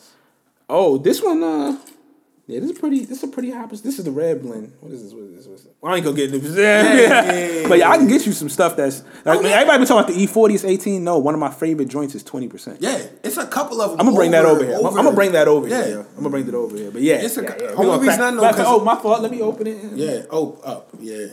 Oh, 0.68 0.98
this 0.98 1.20
one, 1.22 1.42
uh, 1.42 1.78
yeah, 2.50 2.60
this 2.60 2.70
is 2.70 2.78
pretty. 2.78 3.00
This 3.04 3.18
is 3.18 3.24
a 3.24 3.28
pretty 3.28 3.50
hot. 3.50 3.70
This 3.70 3.98
is 3.98 4.04
the 4.04 4.10
red 4.10 4.42
blend. 4.42 4.72
What 4.80 4.92
is 4.92 5.02
this? 5.02 5.12
What 5.12 5.22
is 5.24 5.36
this? 5.36 5.46
What 5.46 5.54
is 5.54 5.64
this? 5.64 5.72
I 5.82 5.94
ain't 5.96 6.04
gonna 6.04 6.16
get 6.16 6.30
yeah, 6.30 6.94
yeah, 6.94 7.68
but 7.68 7.78
yeah, 7.78 7.90
I 7.90 7.96
can 7.96 8.08
get 8.08 8.26
you 8.26 8.32
some 8.32 8.48
stuff 8.48 8.76
that's. 8.76 9.02
Like, 9.24 9.38
everybody 9.44 9.78
been 9.78 9.86
talking 9.86 10.04
about 10.04 10.06
the 10.08 10.20
E-40 10.22 10.54
is 10.54 10.64
18. 10.64 11.02
No, 11.04 11.18
one 11.18 11.34
of 11.34 11.40
my 11.40 11.50
favorite 11.50 11.88
joints 11.88 12.14
is 12.14 12.22
20. 12.22 12.48
percent 12.48 12.78
Yeah, 12.82 13.00
it's 13.22 13.36
a 13.36 13.46
couple 13.46 13.80
of 13.80 13.90
them. 13.92 14.00
I'm 14.00 14.06
gonna 14.06 14.16
bring 14.16 14.30
that 14.32 14.44
over 14.44 14.64
here. 14.64 14.76
I'm 14.76 14.94
gonna 14.94 15.12
bring 15.12 15.32
that 15.32 15.48
over 15.48 15.68
Yeah. 15.68 15.84
here. 15.86 16.00
I'm 16.00 16.16
gonna 16.16 16.30
bring 16.30 16.46
that 16.46 16.54
over 16.54 16.76
here. 16.76 16.90
But 16.90 17.02
yeah, 17.02 17.16
It's 17.16 17.36
a- 17.38 17.42
yeah, 17.42 17.56
yeah. 17.60 17.66
only 17.68 17.76
We 17.78 17.86
gonna 17.86 17.98
reason 18.02 18.22
I 18.22 18.30
know 18.30 18.40
crack- 18.40 18.54
Oh, 18.58 18.84
my 18.84 18.96
fault. 18.96 19.22
Let 19.22 19.30
me 19.30 19.40
open 19.40 19.66
it. 19.66 19.78
Yeah. 19.94 20.22
Oh, 20.30 20.58
up. 20.64 20.88
Yeah. 20.98 21.26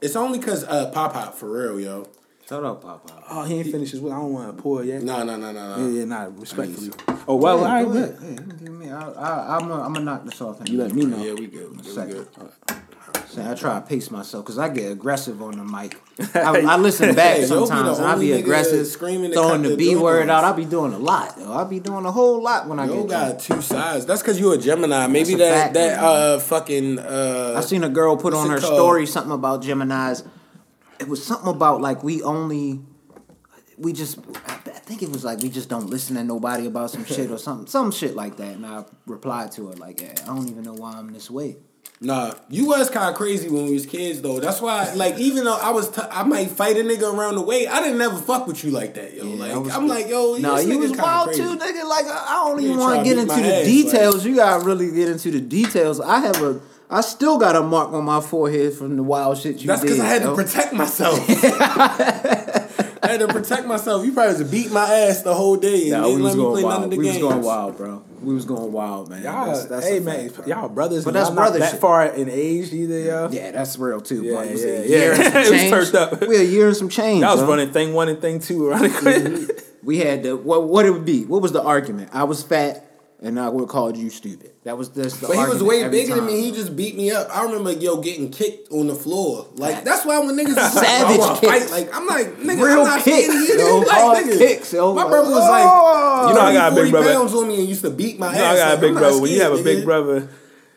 It's 0.00 0.14
only 0.16 0.38
cause 0.38 0.64
uh, 0.64 0.90
Pop 0.90 1.12
Pop 1.14 1.34
for 1.34 1.50
real, 1.50 1.80
yo. 1.80 2.06
Shut 2.48 2.64
up, 2.64 2.80
Papa. 2.82 3.12
Oh, 3.30 3.44
he 3.44 3.56
ain't 3.58 3.70
finished 3.70 3.92
his. 3.92 4.02
I 4.02 4.08
don't 4.08 4.32
want 4.32 4.56
to 4.56 4.62
pour 4.62 4.82
yet. 4.82 5.02
No, 5.02 5.22
no, 5.22 5.36
no, 5.36 5.52
no, 5.52 5.76
no. 5.76 5.86
yeah, 5.88 5.98
yeah, 5.98 6.04
nah, 6.06 6.28
respectfully. 6.34 6.90
Oh 7.26 7.36
well, 7.36 7.58
all 7.58 7.64
Yeah, 7.66 7.74
right, 7.74 7.84
go 7.84 7.92
good. 7.92 8.16
ahead. 8.18 8.44
Yeah, 8.48 8.54
give 8.54 8.72
me. 8.72 8.90
I, 8.90 9.10
I, 9.10 9.56
I'm 9.56 9.68
gonna 9.68 9.82
I'm 9.82 9.92
gonna 9.92 10.04
knock 10.06 10.24
this 10.24 10.40
off. 10.40 10.58
You 10.66 10.78
let 10.78 10.94
me 10.94 11.04
know. 11.04 11.22
Yeah, 11.22 11.34
we 11.34 11.46
good. 11.46 11.70
We 11.70 11.76
good. 11.82 11.86
Second. 11.86 12.26
good. 12.38 12.52
See, 13.28 13.42
I 13.42 13.52
try 13.54 13.74
to 13.78 13.82
pace 13.86 14.10
myself 14.10 14.46
because 14.46 14.58
I 14.58 14.70
get 14.70 14.90
aggressive 14.90 15.42
on 15.42 15.58
the 15.58 15.64
mic. 15.64 16.00
I, 16.34 16.60
I 16.62 16.76
listen 16.78 17.14
back 17.14 17.36
Hey, 17.36 17.46
you'll 17.46 17.60
be 17.60 17.60
the 17.60 17.66
sometimes 17.66 17.98
and 17.98 18.08
I 18.08 18.18
be 18.18 18.32
aggressive, 18.32 18.86
screaming 18.86 19.32
throwing 19.32 19.60
the 19.60 19.70
the 19.70 19.76
B 19.76 19.96
word 19.96 20.30
out. 20.30 20.44
off. 20.44 20.54
I 20.54 20.56
be 20.56 20.64
doing 20.64 20.94
a 20.94 20.98
lot. 20.98 21.36
Though. 21.36 21.52
I 21.52 21.64
be 21.64 21.80
doing 21.80 22.06
a 22.06 22.12
whole 22.12 22.42
lot 22.42 22.66
when 22.66 22.78
I 22.80 22.86
Yo 22.86 23.02
get 23.02 23.10
got 23.10 23.26
drunk. 23.26 23.40
two 23.42 23.60
sides. 23.60 24.06
That's 24.06 24.22
because 24.22 24.40
you're 24.40 24.54
a 24.54 24.58
Gemini. 24.58 25.06
Maybe 25.08 25.34
That's 25.34 25.38
that 25.38 25.62
fact, 25.64 25.74
that 25.74 25.96
man. 26.00 26.04
uh 26.04 26.38
fucking 26.38 26.98
uh. 26.98 27.54
I 27.58 27.60
seen 27.60 27.84
a 27.84 27.90
girl 27.90 28.16
put 28.16 28.32
on 28.32 28.48
her 28.48 28.58
called? 28.58 28.72
story 28.74 29.06
something 29.06 29.32
about 29.32 29.62
Gemini's. 29.62 30.24
It 31.00 31.08
was 31.08 31.24
something 31.24 31.48
about 31.48 31.80
like 31.80 32.02
we 32.02 32.22
only, 32.22 32.80
we 33.76 33.92
just. 33.92 34.18
I 34.46 34.90
think 34.90 35.02
it 35.02 35.10
was 35.10 35.24
like 35.24 35.40
we 35.40 35.50
just 35.50 35.68
don't 35.68 35.90
listen 35.90 36.16
to 36.16 36.24
nobody 36.24 36.66
about 36.66 36.90
some 36.90 37.04
shit 37.04 37.30
or 37.30 37.38
something, 37.38 37.66
some 37.66 37.90
shit 37.92 38.16
like 38.16 38.36
that. 38.38 38.54
And 38.54 38.64
I 38.64 38.84
replied 39.06 39.52
to 39.52 39.68
her 39.68 39.74
like, 39.74 40.00
yeah, 40.00 40.14
I 40.22 40.26
don't 40.26 40.48
even 40.48 40.62
know 40.62 40.72
why 40.74 40.92
I'm 40.92 41.12
this 41.12 41.30
way. 41.30 41.56
Nah, 42.00 42.32
you 42.48 42.66
was 42.66 42.88
kind 42.90 43.10
of 43.10 43.16
crazy 43.16 43.48
when 43.48 43.64
we 43.66 43.72
was 43.72 43.84
kids 43.84 44.22
though. 44.22 44.38
That's 44.38 44.60
why, 44.60 44.92
like, 44.94 45.18
even 45.18 45.44
though 45.44 45.58
I 45.60 45.70
was, 45.70 45.90
t- 45.90 46.00
I 46.08 46.22
might 46.22 46.48
fight 46.48 46.76
a 46.76 46.80
nigga 46.80 47.12
around 47.12 47.34
the 47.34 47.42
way. 47.42 47.66
I 47.66 47.82
didn't 47.82 48.00
ever 48.00 48.16
fuck 48.16 48.46
with 48.46 48.62
you 48.62 48.70
like 48.70 48.94
that, 48.94 49.14
yo. 49.14 49.24
Yeah, 49.24 49.54
like, 49.56 49.74
I'm 49.74 49.88
like, 49.88 50.08
yo, 50.08 50.36
No, 50.36 50.54
this 50.54 50.66
you 50.68 50.78
was 50.78 50.92
wild 50.92 51.28
crazy. 51.28 51.42
too, 51.42 51.56
nigga. 51.56 51.88
Like 51.88 52.06
I 52.06 52.24
I 52.28 52.48
don't 52.48 52.60
even 52.62 52.78
want 52.78 52.98
to 53.00 53.04
get 53.04 53.18
into 53.18 53.34
the 53.34 53.56
ass, 53.56 53.64
details. 53.64 54.24
You 54.24 54.36
gotta 54.36 54.64
really 54.64 54.92
get 54.92 55.08
into 55.08 55.32
the 55.32 55.40
details. 55.40 56.00
I 56.00 56.20
have 56.20 56.40
a, 56.40 56.60
I 56.90 57.02
still 57.02 57.36
got 57.38 57.54
a 57.54 57.62
mark 57.62 57.92
on 57.92 58.04
my 58.04 58.20
forehead 58.20 58.72
from 58.72 58.96
the 58.96 59.02
wild 59.02 59.36
shit 59.38 59.60
you 59.60 59.66
That's 59.66 59.82
did. 59.82 59.88
because 59.88 60.00
I 60.00 60.06
had 60.06 60.22
yo. 60.22 60.30
to 60.34 60.42
protect 60.42 60.72
myself. 60.72 61.20
I 63.00 63.12
had 63.12 63.20
to 63.20 63.28
protect 63.28 63.66
myself. 63.66 64.04
You 64.04 64.12
probably 64.12 64.38
just 64.38 64.50
beat 64.50 64.72
my 64.72 64.84
ass 64.84 65.22
the 65.22 65.34
whole 65.34 65.56
day 65.56 65.82
and 65.90 66.02
Nah, 66.02 66.02
we 66.04 66.08
didn't 66.12 66.22
was 66.24 66.34
let 66.34 66.38
me 66.38 66.42
going 66.42 66.52
play 66.54 66.62
none 66.62 66.72
of 66.72 66.78
wild. 66.80 66.92
the 66.92 66.96
We 66.98 67.06
was 67.08 67.18
going 67.18 67.42
wild, 67.42 67.76
bro. 67.76 68.02
We 68.22 68.34
was 68.34 68.44
going 68.44 68.72
wild, 68.72 69.10
man. 69.10 69.22
Y'all, 69.22 69.46
That's- 69.46 69.66
that's 69.66 69.86
hey 69.86 70.00
man, 70.00 70.28
fact, 70.30 70.48
y'all 70.48 70.68
brothers, 70.68 71.04
But 71.04 71.12
but 71.12 71.20
that's 71.20 71.28
that's 71.30 71.36
not 71.52 71.58
that 71.58 71.70
shit. 71.72 71.80
far 71.80 72.06
in 72.06 72.28
age 72.28 72.72
either, 72.72 72.98
y'all. 73.00 73.32
Yeah, 73.34 73.52
that's 73.52 73.78
real 73.78 74.00
too. 74.00 74.24
Yeah, 74.24 74.32
bro. 74.32 74.42
It 74.42 74.52
was 74.52 74.64
yeah, 74.64 74.70
yeah. 74.72 74.82
year 74.86 75.12
and 75.12 75.22
some 75.22 75.32
It 75.36 75.38
was 75.38 75.50
change. 75.60 75.70
turned 75.92 75.94
up. 75.94 76.20
We 76.28 76.36
a 76.36 76.42
year 76.42 76.66
and 76.68 76.76
some 76.76 76.88
change. 76.88 77.20
Y'all 77.20 77.32
was 77.34 77.42
yo. 77.42 77.48
running 77.48 77.70
thing 77.70 77.94
one 77.94 78.08
and 78.08 78.20
thing 78.20 78.40
two 78.40 78.66
around 78.68 78.82
the 78.82 79.62
We 79.84 79.98
had 79.98 80.24
the 80.24 80.36
what? 80.36 80.64
What 80.68 80.84
it 80.86 80.90
would 80.90 81.04
be? 81.04 81.24
What 81.26 81.40
was 81.42 81.52
the 81.52 81.62
argument? 81.62 82.10
I 82.12 82.24
was 82.24 82.42
fat, 82.42 82.87
and 83.20 83.38
I 83.40 83.48
would 83.48 83.62
have 83.62 83.68
called 83.68 83.96
you 83.96 84.10
stupid. 84.10 84.52
That 84.64 84.78
was 84.78 84.90
this. 84.90 85.16
The 85.18 85.26
But 85.28 85.36
he 85.38 85.44
was 85.46 85.62
way 85.62 85.82
every 85.82 85.98
bigger 85.98 86.14
than 86.16 86.26
me. 86.26 86.40
He 86.42 86.52
just 86.52 86.76
beat 86.76 86.96
me 86.96 87.10
up. 87.10 87.28
I 87.34 87.42
remember 87.44 87.72
yo 87.72 88.00
getting 88.00 88.30
kicked 88.30 88.70
on 88.72 88.86
the 88.86 88.94
floor. 88.94 89.46
Like 89.54 89.82
that's 89.84 90.04
why 90.04 90.18
when 90.20 90.36
niggas 90.36 90.48
is 90.50 90.56
like, 90.56 90.72
oh, 90.76 90.82
Savage 90.82 91.20
I 91.20 91.38
kicks. 91.40 91.70
fight, 91.70 91.70
like 91.84 91.94
I'm 91.96 92.06
like 92.06 92.26
nigga, 92.36 92.62
Real 92.62 92.78
I'm 92.80 92.84
not 92.84 93.02
kicks, 93.02 93.26
scared 93.26 93.42
of 93.42 93.48
you. 93.48 93.58
yo. 93.66 93.78
Like, 93.80 93.88
Hard 93.90 94.24
nigga, 94.24 94.38
kicks, 94.38 94.72
yo. 94.72 94.94
My 94.94 95.08
brother 95.08 95.30
was 95.30 95.42
Oh. 95.44 95.50
like, 95.50 96.28
You 96.28 96.34
know 96.34 96.40
I 96.46 96.52
got 96.52 96.72
a 96.72 96.74
big 96.82 96.90
brother. 96.92 97.12
pounds 97.12 97.34
on 97.34 97.48
me 97.48 97.58
and 97.60 97.68
used 97.68 97.82
to 97.82 97.90
beat 97.90 98.18
my 98.18 98.32
You 98.32 98.38
know, 98.38 98.44
ass. 98.44 98.52
I 98.52 98.56
got 98.56 98.68
Like, 98.70 98.78
a 98.78 98.80
big 98.80 98.90
I'm 98.90 98.94
brother. 98.98 99.20
When 99.20 99.30
you 99.30 99.36
scared, 99.38 99.50
have 99.52 99.60
a 99.60 99.64
big 99.64 99.78
nigga. 99.78 99.84
brother, 99.84 100.28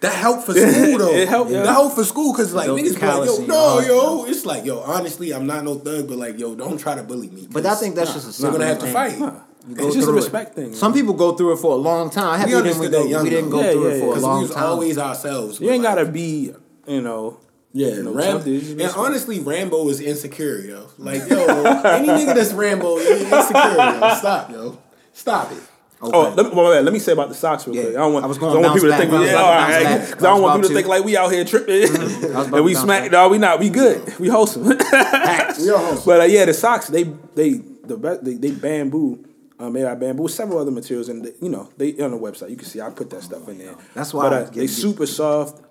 That 0.01 0.13
helped 0.15 0.45
for 0.47 0.53
school 0.55 0.97
though. 0.97 1.13
It 1.13 1.27
helped, 1.27 1.51
yeah. 1.51 1.61
That 1.63 1.73
helped 1.73 1.95
for 1.95 2.03
school 2.03 2.33
because 2.33 2.53
like 2.55 2.69
niggas 2.69 2.99
be 2.99 3.05
like, 3.05 3.27
yo, 3.27 3.45
no, 3.45 3.69
heart, 3.69 3.85
yo. 3.85 4.25
It's 4.25 4.45
like, 4.47 4.65
yo, 4.65 4.79
honestly, 4.79 5.31
I'm 5.31 5.45
not 5.45 5.63
no 5.63 5.75
thug, 5.75 6.07
but 6.07 6.17
like, 6.17 6.39
yo, 6.39 6.55
don't 6.55 6.79
try 6.79 6.95
to 6.95 7.03
bully 7.03 7.29
me. 7.29 7.47
But 7.51 7.65
I 7.67 7.75
think 7.75 7.93
that's 7.95 8.13
just 8.13 8.39
a 8.39 8.43
we're 8.43 8.51
gonna 8.51 8.65
have 8.65 8.79
to 8.79 8.85
thing. 8.85 8.93
fight. 8.93 9.41
It's 9.69 9.95
just 9.95 9.97
a 9.97 10.01
through 10.01 10.13
it. 10.13 10.15
respect 10.15 10.55
thing. 10.55 10.73
Some 10.73 10.93
people 10.93 11.13
go 11.13 11.33
through 11.33 11.53
it 11.53 11.57
for 11.59 11.73
a 11.73 11.75
long 11.77 12.09
time. 12.09 12.25
I 12.25 12.33
We 12.33 12.39
happy 12.39 12.51
we 12.51 12.57
understood 12.57 12.91
that 12.91 13.07
young 13.07 13.23
we 13.23 13.29
didn't 13.29 13.49
go 13.51 13.61
though. 13.61 13.71
through 13.71 13.87
Yeah, 13.87 13.89
it 13.89 13.93
yeah, 13.93 13.99
for 13.99 14.05
yeah. 14.05 14.11
a 14.11 14.15
Because 14.15 14.23
we 14.23 14.27
long 14.29 14.41
was 14.41 14.51
time. 14.51 14.63
always 14.63 14.97
ourselves. 14.97 15.59
you 15.61 15.69
ain't 15.69 15.83
like, 15.83 15.95
gotta 15.95 16.05
be, 16.11 16.53
you 16.87 17.01
know. 17.01 17.37
Yeah, 17.73 17.87
you 17.89 18.03
know, 18.03 18.11
Ram- 18.13 18.31
something. 18.33 18.51
You 18.53 18.59
just 18.59 18.71
and 18.71 18.91
honestly, 18.97 19.39
Rambo 19.39 19.87
is 19.89 20.01
insecure, 20.01 20.59
yo. 20.59 20.87
Like, 20.97 21.29
yo, 21.29 21.37
any 21.85 22.07
nigga 22.09 22.35
that's 22.35 22.51
Rambo 22.53 22.97
is 22.97 23.21
insecure, 23.21 23.75
yo. 23.77 24.13
Stop, 24.19 24.49
yo. 24.51 24.77
Stop 25.13 25.51
it. 25.53 25.57
Oh, 26.03 26.33
let 26.35 26.47
me, 26.47 26.51
well, 26.53 26.81
let 26.81 26.91
me 26.91 26.97
say 26.99 27.11
about 27.13 27.29
the 27.29 27.35
socks 27.35 27.67
real 27.67 27.75
Yeah, 27.75 27.83
quick. 27.83 27.95
I 27.95 27.99
don't 27.99 28.13
want, 28.13 28.25
I 28.25 28.27
was 28.27 28.37
gonna 28.39 28.51
I 28.51 28.55
don't 28.55 28.63
want 28.63 28.73
people 28.75 28.89
to 28.89 28.97
think 28.97 29.11
back. 29.11 29.19
we, 29.21 29.27
I 29.27 29.31
yeah, 29.31 29.37
about 29.37 29.45
all 29.45 29.67
to 29.67 29.85
right, 29.85 30.09
because 30.09 30.23
I 30.23 30.27
don't 30.27 30.41
want 30.41 30.55
people 30.55 30.61
to 30.63 30.67
to. 30.69 30.73
think 30.75 30.87
like 30.87 31.03
we 31.05 31.15
out 31.15 31.31
here 31.31 31.45
tripping. 31.45 31.75
I 31.95 32.41
about 32.41 32.53
and 32.55 32.65
we 32.65 32.73
smack. 32.73 33.03
back. 33.03 33.11
No, 33.11 33.29
we 33.29 33.37
not. 33.37 33.59
We 33.59 33.69
good. 33.69 34.17
We 34.19 34.27
wholesome. 34.27 34.63
We 34.67 34.73
are 34.73 35.77
wholesome. 35.77 36.03
But 36.05 36.21
uh, 36.21 36.23
yeah, 36.23 36.45
the 36.45 36.53
socks 36.55 36.87
they 36.87 37.03
they 37.35 37.51
the 37.85 38.19
they, 38.23 38.33
they 38.33 38.51
bamboo. 38.51 39.23
Uh, 39.61 39.69
made 39.69 39.85
out 39.85 39.93
of 39.93 39.99
bamboo, 39.99 40.27
several 40.27 40.57
other 40.57 40.71
materials, 40.71 41.07
and 41.07 41.23
they, 41.23 41.33
you 41.39 41.47
know 41.47 41.69
they 41.77 41.91
on 41.99 42.09
the 42.09 42.17
website. 42.17 42.49
You 42.49 42.55
can 42.55 42.65
see 42.65 42.81
I 42.81 42.89
put 42.89 43.11
that 43.11 43.21
stuff 43.21 43.47
in 43.47 43.59
there. 43.59 43.75
That's 43.93 44.11
why 44.11 44.23
But, 44.23 44.33
I 44.33 44.37
uh, 44.37 44.49
they 44.49 44.65
super 44.65 45.05
soft. 45.05 45.61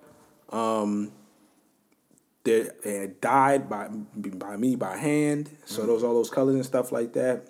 Um, 0.50 1.10
they're, 2.44 2.72
they're 2.84 3.08
dyed 3.08 3.68
by 3.68 3.88
by 3.88 4.56
me 4.56 4.76
by 4.76 4.96
hand, 4.96 5.50
so 5.64 5.86
those 5.86 6.04
all 6.04 6.14
those 6.14 6.30
colors 6.30 6.54
and 6.54 6.64
stuff 6.64 6.92
like 6.92 7.12
that. 7.14 7.48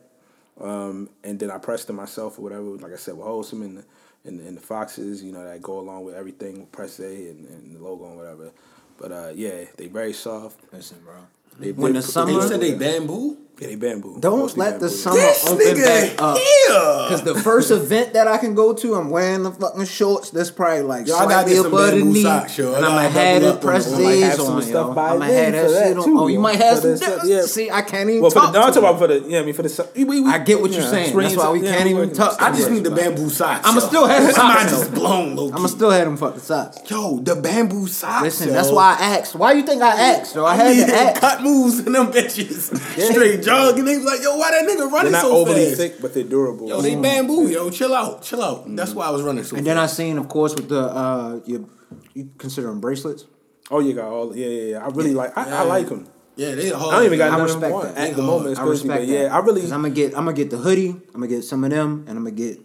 Um, 0.59 1.11
and 1.23 1.39
then 1.39 1.51
I 1.51 1.59
pressed 1.59 1.89
them 1.89 1.97
myself 1.97 2.39
or 2.39 2.43
whatever. 2.43 2.63
Like 2.63 2.93
I 2.93 2.97
said, 2.97 3.17
with 3.19 3.27
wholesome 3.27 3.61
and 3.63 3.77
the, 3.79 3.85
and, 4.25 4.41
the, 4.41 4.47
and 4.47 4.57
the 4.57 4.61
foxes, 4.63 5.23
you 5.23 5.33
know, 5.33 5.45
that 5.45 5.61
go 5.61 5.79
along 5.79 6.05
with 6.05 6.15
everything, 6.15 6.61
with 6.61 6.73
press 6.73 7.01
A 7.01 7.05
and, 7.31 7.47
and 7.49 7.77
the 7.77 7.83
logo 7.83 8.07
and 8.07 8.17
whatever. 8.17 8.51
But 8.99 9.13
uh, 9.13 9.33
yeah, 9.35 9.65
they 9.77 9.89
very 9.89 10.13
soft. 10.15 10.61
Listen, 10.73 11.01
bro. 11.05 11.15
They, 11.59 11.73
When 11.73 11.93
they- 11.93 12.01
the 12.01 12.07
summer- 12.07 12.33
You 12.33 12.43
said 12.43 12.61
they 12.61 12.75
bamboo? 12.75 13.37
Yeah, 13.61 13.77
bamboo. 13.77 14.17
Don't 14.19 14.39
Mostly 14.41 14.61
let 14.61 14.81
the 14.81 14.87
bamboo. 14.87 14.97
summer 14.97 15.17
This 15.21 15.47
open 15.47 15.67
nigga 15.67 15.85
back 16.17 16.23
up. 16.23 16.39
Because 16.67 17.23
the 17.25 17.35
first 17.41 17.71
event 17.71 18.15
that 18.15 18.27
I 18.27 18.39
can 18.39 18.55
go 18.55 18.73
to, 18.75 18.95
I'm 18.95 19.11
wearing 19.11 19.43
the 19.43 19.51
fucking 19.53 19.85
shorts. 19.85 20.31
That's 20.31 20.51
probably 20.51 20.83
like 20.83 21.07
Yo, 21.07 21.15
I 21.17 21.27
gotta 21.27 21.49
slightly 21.51 21.57
some 21.57 21.67
above 21.67 21.87
the 21.87 21.97
bamboo 21.97 22.13
knee, 22.13 22.23
socks, 22.23 22.59
yo. 22.59 22.75
And 22.75 22.87
I'ma 22.87 23.09
have 23.11 23.43
it 23.43 23.61
pressed 23.61 23.89
it. 23.93 23.95
I 23.95 23.99
might 24.03 24.11
have 24.15 24.33
A's 24.33 24.37
some 24.45 24.55
on, 24.57 24.63
stuff 24.63 24.97
I'm 24.99 25.19
then 25.21 25.53
have 25.55 25.71
that 25.71 25.87
shit 25.89 25.99
on. 25.99 26.05
too, 26.05 26.19
Oh, 26.21 26.27
you 26.29 26.39
might 26.41 26.57
have 26.57 26.79
some. 26.79 26.91
the- 26.97 27.21
yeah. 27.27 27.43
See, 27.43 27.71
I 27.71 27.83
can't 27.83 28.09
even 28.09 28.23
Well, 28.23 28.31
talk. 28.31 28.53
the, 28.53 28.59
no, 28.61 28.65
I'm 28.67 28.73
talking 28.73 28.89
about 28.89 28.99
for 28.99 29.07
the 29.09 29.21
yeah, 29.29 29.41
I 29.41 29.43
mean 29.43 29.55
for 29.55 29.63
the 29.63 29.89
we, 29.97 30.05
we, 30.05 30.27
I 30.31 30.39
get 30.39 30.61
what 30.61 30.71
you're 30.71 30.83
saying. 30.83 31.17
That's 31.17 31.37
why 31.37 31.51
we 31.51 31.61
yeah, 31.63 31.77
can't 31.77 31.89
even 31.91 32.13
touch- 32.15 32.37
I 32.41 32.51
just 32.57 32.71
need 32.71 32.85
the 32.85 32.91
bamboo 32.91 33.29
socks. 33.29 33.67
I'ma 33.67 33.81
still 33.81 34.07
have 34.07 34.23
the 34.35 34.41
Mine 34.43 34.69
socks, 34.69 34.71
just 34.71 34.95
blown, 34.95 35.37
low 35.37 35.51
I'ma 35.53 35.67
still 35.67 35.91
have 35.91 36.05
them 36.07 36.17
fucking 36.17 36.41
socks. 36.41 36.79
Yo, 36.91 37.19
the 37.19 37.35
bamboo 37.37 37.87
socks. 37.89 38.23
Listen, 38.23 38.51
that's 38.51 38.71
why 38.71 38.97
I 38.99 39.17
asked. 39.19 39.35
Why 39.35 39.53
you 39.53 39.63
think 39.65 39.83
I 39.83 39.89
asked? 40.15 40.35
Yo, 40.35 40.45
I 40.47 40.55
had 40.55 40.87
to 40.89 40.95
ask. 40.95 41.21
cut 41.21 41.43
moves 41.43 41.81
in 41.81 41.93
them 41.93 42.13
bitches. 42.13 42.77
Straight 43.11 43.43
jogging. 43.51 43.85
They 43.85 43.97
was 43.97 44.05
like, 44.07 44.23
yo, 44.23 44.37
why 44.37 44.51
that 44.53 44.69
nigga 44.69 44.79
They're 44.79 44.89
running 44.89 45.13
not 45.13 45.23
so 45.23 45.37
overly 45.37 45.67
fast? 45.67 45.77
thick, 45.77 46.01
but 46.01 46.15
they're 46.15 46.25
durable. 46.25 46.69
Yo, 46.69 46.81
they 46.81 46.95
bamboo, 46.97 47.49
yo. 47.49 47.71
Chill 47.71 47.95
out, 47.95 48.23
chill 48.23 48.43
out. 48.43 48.65
That's 48.77 48.93
why 48.95 49.07
I 49.07 49.11
was 49.11 49.23
running 49.23 49.45
so 49.45 49.57
And 49.57 49.65
fast. 49.65 49.65
then 49.67 49.79
I 49.79 49.87
seen, 49.87 50.19
of 50.19 50.29
course, 50.29 50.55
with 50.55 50.69
the 50.69 50.81
uh, 50.81 51.41
you, 51.47 51.69
you 52.15 52.31
consider 52.39 52.69
them 52.69 52.81
bracelets. 52.81 53.27
oh, 53.71 53.81
you 53.81 53.95
got 53.95 54.09
all 54.09 54.37
yeah, 54.37 54.47
yeah, 54.49 54.63
yeah. 54.73 54.85
I 54.85 54.89
really 54.89 55.15
like. 55.15 55.37
I, 55.37 55.59
I 55.59 55.63
like 55.63 55.89
them. 55.89 56.09
yeah, 56.37 56.55
they 56.55 56.71
hard. 56.71 56.93
I 56.95 56.97
don't 56.99 57.07
even 57.07 57.19
got 57.19 57.33
I 57.33 57.37
none 57.37 57.47
respect 57.47 57.83
that. 57.83 57.97
at 57.99 58.11
the 58.17 58.23
They 58.23 58.27
moment, 58.27 58.49
I 58.49 58.53
especially. 58.53 58.71
respect 58.71 59.01
But 59.03 59.09
yeah. 59.09 59.35
I 59.35 59.39
really. 59.41 59.63
I'm 59.63 59.83
gonna 59.83 59.91
get 59.91 60.09
I'm 60.17 60.25
gonna 60.25 60.33
get 60.33 60.51
the 60.51 60.57
hoodie. 60.59 60.89
I'm 60.91 61.21
gonna 61.21 61.29
get 61.29 61.43
some 61.45 61.65
of 61.65 61.71
them, 61.71 62.05
and 62.09 62.17
I'm 62.19 62.25
gonna 62.25 62.31
get 62.37 62.59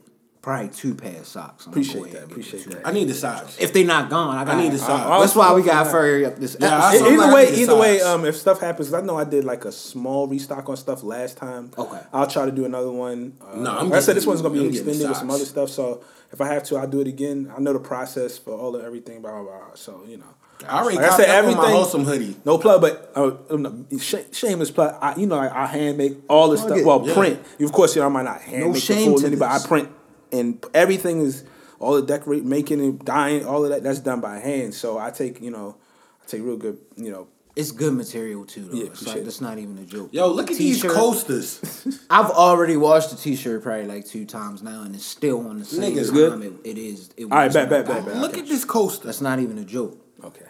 probably 0.45 0.69
two 0.69 0.93
pair 0.93 1.19
of 1.21 1.25
socks. 1.25 1.65
I'm 1.65 1.71
appreciate 1.71 2.12
that. 2.13 2.23
Appreciate 2.25 2.69
that. 2.69 2.86
I 2.88 2.91
need 2.91 3.08
the 3.08 3.15
socks. 3.15 3.58
If 3.60 3.73
they 3.73 3.84
not 3.84 4.12
gone, 4.12 4.38
I, 4.38 4.45
got, 4.45 4.58
need 4.60 4.71
the 4.73 4.77
socks. 4.77 5.03
I- 5.03 5.19
That's 5.19 5.36
why 5.36 5.51
we 5.53 5.63
gotta 5.63 5.89
furry 5.89 6.23
up 6.23 6.36
this 6.36 6.55
Yeah, 6.60 6.77
I 6.77 6.89
episode. 6.95 7.13
Either 7.13 7.34
way, 7.34 7.49
the 7.51 7.60
either 7.62 7.75
way, 7.75 8.01
um, 8.01 8.25
if 8.25 8.36
stuff 8.38 8.62
happens, 8.62 8.93
I 8.93 9.01
know 9.01 9.17
I 9.17 9.23
did 9.23 9.43
like 9.43 9.65
a 9.65 9.71
small 9.71 10.27
restock 10.27 10.69
on 10.69 10.77
stuff 10.77 11.01
last 11.03 11.38
time. 11.38 11.71
Okay. 11.75 11.99
I'll 12.13 12.27
try 12.27 12.45
to 12.45 12.51
do 12.51 12.63
another 12.65 12.91
one. 12.91 13.34
Uh, 13.41 13.55
No, 13.58 13.71
I'm 13.75 13.89
like 13.89 13.97
I 13.97 14.01
said 14.01 14.15
this 14.15 14.27
one's 14.27 14.43
gonna 14.43 14.53
be 14.53 14.60
I'm 14.60 14.67
extended 14.67 15.10
with 15.10 15.17
some 15.17 15.31
other 15.31 15.45
stuff. 15.45 15.69
So 15.71 16.03
if 16.31 16.39
I 16.39 16.47
have 16.53 16.63
to, 16.65 16.77
I'll 16.77 16.88
do 16.88 17.01
it 17.01 17.08
again. 17.08 17.51
I 17.58 17.60
know 17.60 17.73
the 17.73 17.79
process 17.79 18.38
for 18.38 18.51
all 18.53 18.75
of 18.75 18.86
everything. 18.86 19.23
Blah 19.23 19.31
blah 19.31 19.41
blah. 19.51 19.73
So 19.73 20.03
you 20.08 20.17
know, 20.17 20.25
I 20.69 20.79
already 20.84 20.97
Like 20.99 21.12
I 21.12 21.17
said, 21.17 21.23
up 21.29 21.29
on 21.29 21.36
everything. 21.45 21.63
my 21.63 21.71
wholesome 21.71 22.03
hoodie. 22.05 22.36
No 22.45 22.60
plug, 22.60 22.81
but 22.81 23.12
uh, 23.15 23.31
um, 23.49 23.88
sh- 23.99 24.29
shameless 24.31 24.69
plug. 24.69 24.95
I, 25.01 25.15
you 25.15 25.25
know, 25.25 25.39
I, 25.39 25.63
I 25.63 25.65
hand 25.65 25.97
make 25.97 26.17
all 26.29 26.49
the 26.49 26.58
stuff. 26.60 26.77
it. 26.77 26.86
Well, 26.86 27.01
Yeah. 27.08 27.13
print. 27.15 27.39
Of 27.60 27.71
course, 27.71 27.95
you 27.95 28.01
know, 28.03 28.05
I 28.05 28.12
might 28.12 28.25
not 28.25 28.41
hand 28.41 28.60
No 28.62 28.65
make 28.67 28.75
the 28.75 28.79
shame 28.81 29.05
full 29.10 29.17
to 29.17 29.23
many, 29.23 29.36
but 29.38 29.49
I 29.49 29.65
print 29.67 29.89
and 30.31 30.63
everything 30.73 31.21
is 31.21 31.43
all 31.79 31.95
the 31.95 32.01
decorate, 32.01 32.43
making 32.45 32.79
and 32.79 33.03
dyeing, 33.03 33.45
all 33.45 33.63
of 33.63 33.69
that. 33.71 33.83
That's 33.83 33.99
done 33.99 34.21
by 34.21 34.39
hand. 34.39 34.73
So 34.73 34.97
I 34.97 35.11
take, 35.11 35.41
you 35.41 35.51
know, 35.51 35.75
I 36.23 36.27
take 36.27 36.41
real 36.43 36.57
good, 36.57 36.77
you 36.95 37.11
know. 37.11 37.27
It's 37.55 37.71
good 37.71 37.93
material 37.93 38.43
too, 38.45 38.65
though. 38.65 38.75
Yeah, 38.75 38.83
it's 38.88 38.99
appreciate 39.01 39.07
like 39.13 39.21
it. 39.21 39.23
that's 39.23 39.39
not 39.39 39.57
even 39.59 39.77
a 39.77 39.85
joke. 39.85 40.09
Yo, 40.11 40.27
look 40.27 40.51
at 40.51 40.57
these 40.57 40.75
T-shirt- 40.81 40.91
coasters. 40.91 41.88
I've 42.09 42.29
already 42.31 42.75
washed 42.75 43.11
the 43.11 43.15
t-shirt 43.15 43.63
probably 43.63 43.85
like 43.85 44.05
two 44.05 44.25
times 44.25 44.61
now, 44.61 44.81
and 44.81 44.93
it's 44.93 45.05
still 45.05 45.47
on 45.47 45.59
the 45.59 45.63
same 45.65 45.95
Niggas 45.95 46.07
time. 46.07 46.13
good? 46.41 46.59
It, 46.65 46.71
it 46.71 46.77
is. 46.77 47.11
It 47.15 47.23
All 47.23 47.29
right, 47.29 47.45
was 47.45 47.53
bet, 47.53 47.69
when 47.69 47.79
I 47.79 47.83
bet, 47.83 47.88
got 47.88 47.95
bet, 47.99 48.07
it. 48.07 48.13
bet. 48.13 48.21
Look 48.21 48.31
Okay. 48.33 48.41
at 48.41 48.47
this 48.49 48.65
coaster. 48.65 49.05
That's 49.05 49.21
not 49.21 49.39
even 49.39 49.57
a 49.57 49.63
joke. 49.63 49.97
Okay. 50.21 50.45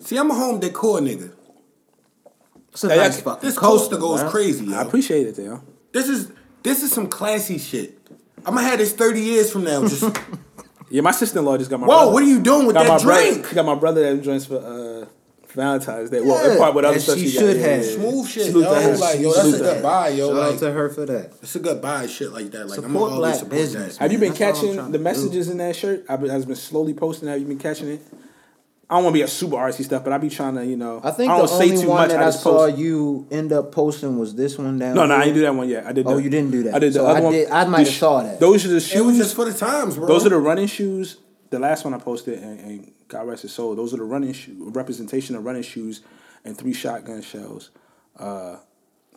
See, 0.00 0.18
I'm 0.18 0.30
a 0.30 0.34
home 0.34 0.60
decor 0.60 1.00
nigga. 1.00 1.32
It's 2.72 2.84
a 2.84 2.90
Hey, 2.90 2.96
nice 2.96 3.18
I- 3.18 3.22
fucking 3.22 3.48
This 3.48 3.56
coaster 3.58 3.96
goes 3.96 4.20
man. 4.20 4.30
crazy, 4.30 4.66
yo. 4.66 4.76
I 4.76 4.82
appreciate 4.82 5.26
it, 5.26 5.36
though. 5.36 5.62
This 5.92 6.08
is 6.10 6.30
this 6.62 6.82
is 6.82 6.92
some 6.92 7.06
classy 7.06 7.56
shit. 7.56 7.95
I'm 8.46 8.54
gonna 8.54 8.66
have 8.66 8.78
this 8.78 8.92
30 8.94 9.20
years 9.20 9.50
from 9.52 9.64
now. 9.64 9.82
Just 9.86 10.02
Yeah, 10.90 11.00
my 11.02 11.10
sister 11.10 11.40
in 11.40 11.44
law 11.44 11.58
just 11.58 11.68
got 11.68 11.80
my. 11.80 11.86
whoa, 11.86 11.96
brother- 11.96 12.12
what 12.12 12.22
are 12.22 12.26
you 12.26 12.40
doing 12.40 12.66
with 12.66 12.74
got 12.76 12.84
that 12.86 12.98
my 13.00 13.02
brother- 13.04 13.32
drink? 13.40 13.54
got 13.54 13.66
my 13.66 13.74
brother 13.74 14.14
that 14.14 14.22
joins 14.22 14.46
for 14.46 14.56
uh, 14.58 15.06
Valentine's 15.52 16.10
Day. 16.10 16.20
Well, 16.20 16.44
Yeah, 16.46 16.52
in 16.52 16.58
part 16.58 16.74
with 16.74 16.84
other 16.84 17.00
stuff 17.00 17.18
she 17.18 17.28
she, 17.28 17.38
should 17.38 17.56
got. 17.58 17.68
have. 17.68 17.84
Smooth 17.84 18.28
shit, 18.28 18.46
Salute 18.46 18.62
yo. 18.64 18.74
to 18.74 18.80
her. 18.82 18.96
Like, 18.96 19.18
yo, 19.20 19.32
that's 19.32 19.38
a 19.38 19.50
Salute 19.50 19.58
to 19.58 19.64
good 19.74 19.82
buy, 19.82 20.08
yo. 20.10 20.28
Shout 20.28 20.36
Like, 20.36 20.52
out 20.52 20.58
to 20.60 20.72
her 20.72 20.88
for 20.90 21.06
that. 21.06 21.32
it's 21.42 21.56
a 21.56 21.58
good 21.58 21.82
buy, 21.82 22.06
shit 22.06 22.30
like 22.32 22.50
that. 22.52 22.68
Like, 22.68 22.78
I'm 22.78 22.84
Support 22.84 23.10
always 23.12 23.18
black 23.18 23.34
support 23.34 23.50
business. 23.52 23.96
that. 23.96 24.02
Have 24.02 24.12
you 24.12 24.18
been 24.18 24.32
That's 24.34 24.60
catching 24.60 24.92
the 24.92 24.98
messages 25.00 25.48
in 25.48 25.58
that 25.58 25.74
shirt? 25.74 26.04
I've 26.08 26.20
been, 26.20 26.30
I've 26.30 26.46
been 26.46 26.54
slowly 26.56 26.94
posting. 26.94 27.28
Have 27.28 27.40
you 27.40 27.46
been 27.46 27.58
catching 27.58 27.88
it? 27.88 28.00
I 28.88 28.94
don't 28.94 29.04
want 29.04 29.14
to 29.14 29.18
be 29.18 29.22
a 29.22 29.28
super 29.28 29.56
artsy 29.56 29.84
stuff, 29.84 30.04
but 30.04 30.12
I 30.12 30.18
be 30.18 30.30
trying 30.30 30.54
to, 30.54 30.64
you 30.64 30.76
know. 30.76 31.00
I 31.02 31.10
think 31.10 31.28
I 31.30 31.40
the 31.40 31.46
don't 31.46 31.58
say 31.58 31.70
only 31.70 31.82
too 31.82 31.88
one 31.88 31.96
much. 32.02 32.10
that 32.10 32.22
I 32.22 32.26
I, 32.28 32.30
saw 32.30 32.66
post. 32.68 32.78
you 32.78 33.26
end 33.32 33.52
up 33.52 33.72
posting 33.72 34.16
was 34.16 34.36
this 34.36 34.56
one 34.58 34.78
down. 34.78 34.94
No, 34.94 35.06
no, 35.06 35.16
I 35.16 35.24
didn't 35.24 35.34
do 35.34 35.40
that 35.42 35.54
one 35.56 35.68
yet. 35.68 35.86
I 35.86 35.92
did. 35.92 36.06
Oh, 36.06 36.14
the- 36.16 36.22
you 36.22 36.30
didn't 36.30 36.52
do 36.52 36.62
that. 36.64 36.74
I 36.76 36.78
did 36.78 36.92
the 36.92 36.98
So 37.00 37.06
other 37.06 37.18
I 37.18 37.22
one. 37.22 37.32
did- 37.32 37.50
I 37.50 37.64
might 37.66 37.78
have 37.80 37.88
sh- 37.88 37.98
saw 37.98 38.22
that. 38.22 38.38
Those 38.38 38.64
are 38.64 38.68
the 38.68 38.74
It 38.74 38.76
was 38.76 38.86
shoes. 38.86 39.18
just 39.18 39.34
for 39.34 39.44
the 39.44 39.52
times, 39.54 39.96
bro. 39.96 40.06
Those 40.06 40.24
are 40.24 40.28
the 40.28 40.38
running 40.38 40.68
shoes. 40.68 41.16
The 41.50 41.58
last 41.58 41.84
one 41.84 41.94
I 41.94 41.98
posted, 41.98 42.40
and, 42.40 42.60
and 42.60 42.92
God 43.08 43.26
rest 43.26 43.42
his 43.42 43.52
soul. 43.52 43.74
Those 43.74 43.92
are 43.92 43.96
the 43.98 44.04
running 44.04 44.32
shoe 44.32 44.70
representation 44.72 45.34
of 45.34 45.44
running 45.44 45.62
shoes 45.62 46.02
and 46.44 46.56
three 46.56 46.72
shotgun 46.72 47.22
shells. 47.22 47.70
Uh, 48.16 48.56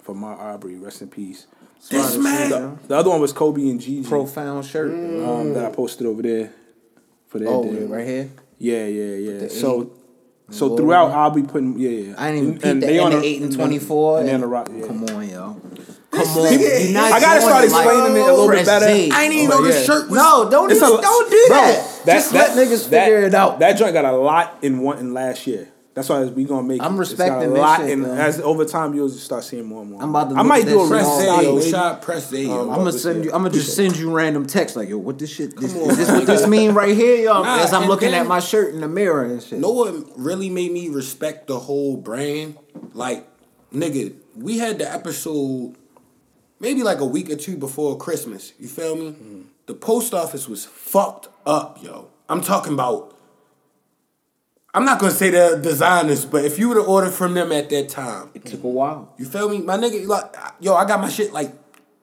for 0.02 0.16
Ahmaud 0.16 0.40
Arbery, 0.40 0.78
rest 0.78 1.02
in 1.04 1.10
peace. 1.10 1.46
this 1.92 2.18
man. 2.18 2.50
The, 2.50 2.78
the 2.88 2.96
other 2.98 3.10
one 3.12 3.22
was 3.22 3.34
Kobe 3.34 3.70
and 3.70 3.80
Gigi. 3.80 4.08
profound 4.08 4.66
shirt. 4.66 4.92
um, 4.92 5.54
that 5.54 5.64
I 5.66 5.70
posted 5.70 6.08
over 6.08 6.22
there 6.24 6.52
for 7.28 7.38
their 7.40 7.50
Oh, 7.50 7.64
day. 7.64 7.84
right 7.86 8.08
here. 8.08 8.30
Yeah, 8.60 8.86
yeah, 8.86 9.16
yeah. 9.16 9.38
the 9.40 9.50
So, 9.50 9.92
so 10.52 10.76
throughout, 10.78 11.12
I'll 11.12 11.30
be 11.32 11.44
putting 11.44 11.78
yeah, 11.80 11.90
yeah. 11.90 12.14
I 12.18 12.32
didn't 12.32 12.38
even 12.40 12.52
And- 12.52 12.62
peep 12.62 12.66
and 12.66 12.84
that. 12.84 12.88
they 12.88 13.00
on 13.00 13.12
the 13.12 13.18
a- 13.20 13.24
eight 13.24 13.42
and 13.42 13.54
twenty 13.56 13.80
four. 13.80 14.20
and 14.20 14.28
they 14.28 14.34
on 14.34 14.42
the 14.42 14.48
rock. 14.48 14.70
Yeah. 14.74 14.86
Come 14.88 15.04
on, 15.06 15.30
yo. 15.30 15.62
This 16.12 16.28
Come 16.28 16.38
on. 16.44 16.52
nigga- 16.52 16.84
You're 16.86 16.94
not 16.94 17.12
I 17.14 17.20
gotta 17.20 17.42
start 17.42 17.64
it 17.66 17.72
like 17.72 17.86
explaining 17.86 18.18
it 18.18 18.20
a 18.20 18.26
little 18.26 18.48
bit 18.48 18.54
Press 18.54 18.66
better. 18.66 18.86
Z. 18.94 19.12
I 19.14 19.22
didn't 19.28 19.34
even 19.38 19.52
Oh, 19.52 19.58
know 19.60 19.64
this 19.66 19.80
yeah. 19.80 19.86
shirt 19.96 20.10
was. 20.10 20.18
No, 20.18 20.50
don't 20.50 20.72
even, 20.72 20.84
a- 20.84 21.02
don't 21.02 21.32
do 21.32 21.46
Bro, 21.48 21.58
that. 21.58 22.02
Just 22.06 22.34
let 22.34 22.50
niggas 22.52 22.90
that- 22.90 23.06
figure 23.06 23.22
it 23.28 23.34
out. 23.34 23.60
That 23.60 23.74
joint 23.74 23.94
got 23.94 24.06
a 24.06 24.12
lot 24.18 24.58
in 24.62 24.80
one 24.82 24.98
in 24.98 25.14
last 25.14 25.46
year. 25.48 25.70
That's 25.96 26.08
why 26.08 26.24
we 26.26 26.46
gonna 26.46 26.64
make. 26.68 26.82
I'm 26.82 26.98
it. 26.98 27.02
It's 27.02 27.10
respecting 27.12 27.50
got 27.50 27.58
a 27.58 27.62
lot 27.62 27.80
shit, 27.82 27.90
in, 27.90 28.02
man. 28.04 28.18
as 28.18 28.40
over 28.40 28.64
time 28.64 28.94
you'll 28.94 29.10
just 29.10 29.24
start 29.26 29.44
seeing 29.44 29.66
more 29.66 29.82
and 29.82 29.92
more. 29.92 30.02
I'm 30.02 30.12
about 30.12 30.30
to 30.30 30.36
I 30.36 30.44
might 30.44 30.66
do 30.66 30.80
a 30.82 30.88
that 30.88 30.90
shit 30.90 30.90
Press 30.92 31.06
all 31.06 31.20
Z, 31.20 31.26
day. 31.26 31.44
yo. 31.44 31.56
maybe. 31.58 31.72
Shot 31.72 32.02
press 32.02 32.30
Z, 32.30 32.44
yo. 32.44 32.52
Oh, 32.52 32.72
I'm 32.72 32.78
gonna 32.78 32.92
send 32.94 33.26
you. 33.26 33.32
I'm 33.34 33.42
gonna 33.42 33.50
just 33.54 33.76
send 33.76 33.98
you 33.98 34.12
random 34.12 34.46
texts 34.46 34.78
like, 34.78 34.88
yo, 34.88 34.98
what 34.98 35.18
this 35.20 35.32
shit? 35.34 35.58
This, 35.60 35.74
on, 35.76 35.90
is 35.90 35.98
this 35.98 36.10
what 36.10 36.26
this 36.26 36.48
mean 36.48 36.74
right 36.74 36.96
here, 36.96 37.18
yo? 37.18 37.42
Nah, 37.44 37.58
As 37.60 37.74
I'm 37.74 37.88
looking 37.88 38.12
then- 38.12 38.22
at 38.22 38.28
my 38.28 38.40
shirt 38.40 38.74
in 38.74 38.82
the 38.82 38.88
mirror 38.88 39.24
and 39.26 39.42
shit. 39.44 39.60
know 39.60 39.72
what 39.72 39.94
really 40.18 40.50
made 40.50 40.72
me 40.72 40.90
respect 40.90 41.48
the 41.48 41.60
whole 41.60 41.98
brand? 41.98 42.58
Like, 42.94 43.28
nigga, 43.74 44.16
we 44.38 44.60
had 44.60 44.78
the 44.78 44.90
episode 44.90 45.76
maybe 46.62 46.82
like 46.84 47.00
a 47.00 47.06
week 47.06 47.30
or 47.30 47.36
two 47.36 47.58
before 47.58 47.98
Christmas. 47.98 48.54
You 48.60 48.68
feel 48.68 48.96
me? 48.96 49.08
Mm-hmm. 49.12 49.42
The 49.66 49.74
post 49.74 50.14
office 50.14 50.48
was 50.48 50.66
fucked 50.66 51.28
up, 51.46 51.84
yo. 51.84 52.10
I'm 52.30 52.42
talking 52.42 52.74
about. 52.74 53.16
I'm 54.74 54.86
not 54.86 55.00
gonna 55.00 55.12
say 55.12 55.32
the 55.32 55.60
designers, 55.62 56.26
but 56.26 56.46
if 56.46 56.60
you 56.60 56.68
would 56.68 56.78
have 56.78 56.88
ordered 56.88 57.12
from 57.12 57.34
them 57.34 57.52
at 57.52 57.70
that 57.72 57.90
time, 57.90 58.30
It 58.36 58.46
took 58.46 58.64
a 58.64 58.68
while. 58.68 59.14
you 59.18 59.26
feel 59.26 59.50
me? 59.50 59.60
My 59.60 59.78
nigga, 59.78 60.06
like, 60.06 60.36
yo, 60.60 60.76
I 60.76 60.86
got 60.86 61.02
my 61.02 61.10
shit 61.10 61.34
like 61.34 61.54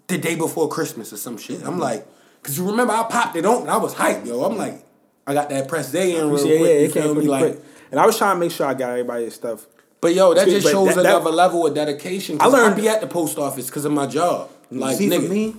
the 0.09 0.19
day 0.19 0.35
before 0.35 0.69
Christmas 0.69 1.13
or 1.13 1.17
some 1.17 1.37
shit. 1.39 1.61
I'm 1.61 1.73
mm-hmm. 1.73 1.81
like, 1.81 2.07
cause 2.43 2.59
you 2.59 2.69
remember 2.69 2.93
I 2.93 3.05
popped 3.05 3.37
it 3.37 3.47
on 3.47 3.63
and 3.63 3.71
I 3.71 3.77
was 3.77 3.95
hyped, 3.95 4.27
yo. 4.27 4.43
I'm 4.45 4.57
like, 4.57 4.85
I 5.27 5.35
got 5.35 5.49
that 5.51 5.69
press 5.69 5.93
day 5.93 6.17
in 6.17 6.29
real 6.31 6.45
yeah, 6.45 6.59
quick. 6.59 6.61
yeah, 6.61 6.79
you 6.79 6.85
it 6.87 6.93
feel 6.93 7.03
came 7.03 7.13
pretty 7.15 7.29
Like, 7.29 7.53
quick. 7.53 7.65
And 7.93 8.01
I 8.01 8.07
was 8.07 8.19
trying 8.19 8.35
to 8.37 8.41
make 8.41 8.51
sure 8.51 8.67
I 8.67 8.75
got 8.75 8.91
everybody's 8.91 9.35
stuff. 9.35 9.67
but 10.01 10.15
yo, 10.15 10.35
that 10.35 10.49
just 10.49 10.69
shows 10.69 10.89
that- 10.89 11.03
that- 11.05 11.17
another 11.17 11.31
level 11.31 11.67
of 11.67 11.75
dedication. 11.75 12.39
I 12.41 12.47
learned 12.47 12.63
learned- 12.65 12.77
be 12.77 12.89
at 12.89 13.01
the 13.01 13.07
post 13.07 13.39
office 13.39 13.67
because 13.67 13.85
of 13.85 13.93
my 13.93 14.07
job. 14.07 14.51
Like, 14.73 14.99
See, 14.99 15.09
nigga, 15.09 15.29
me, 15.29 15.55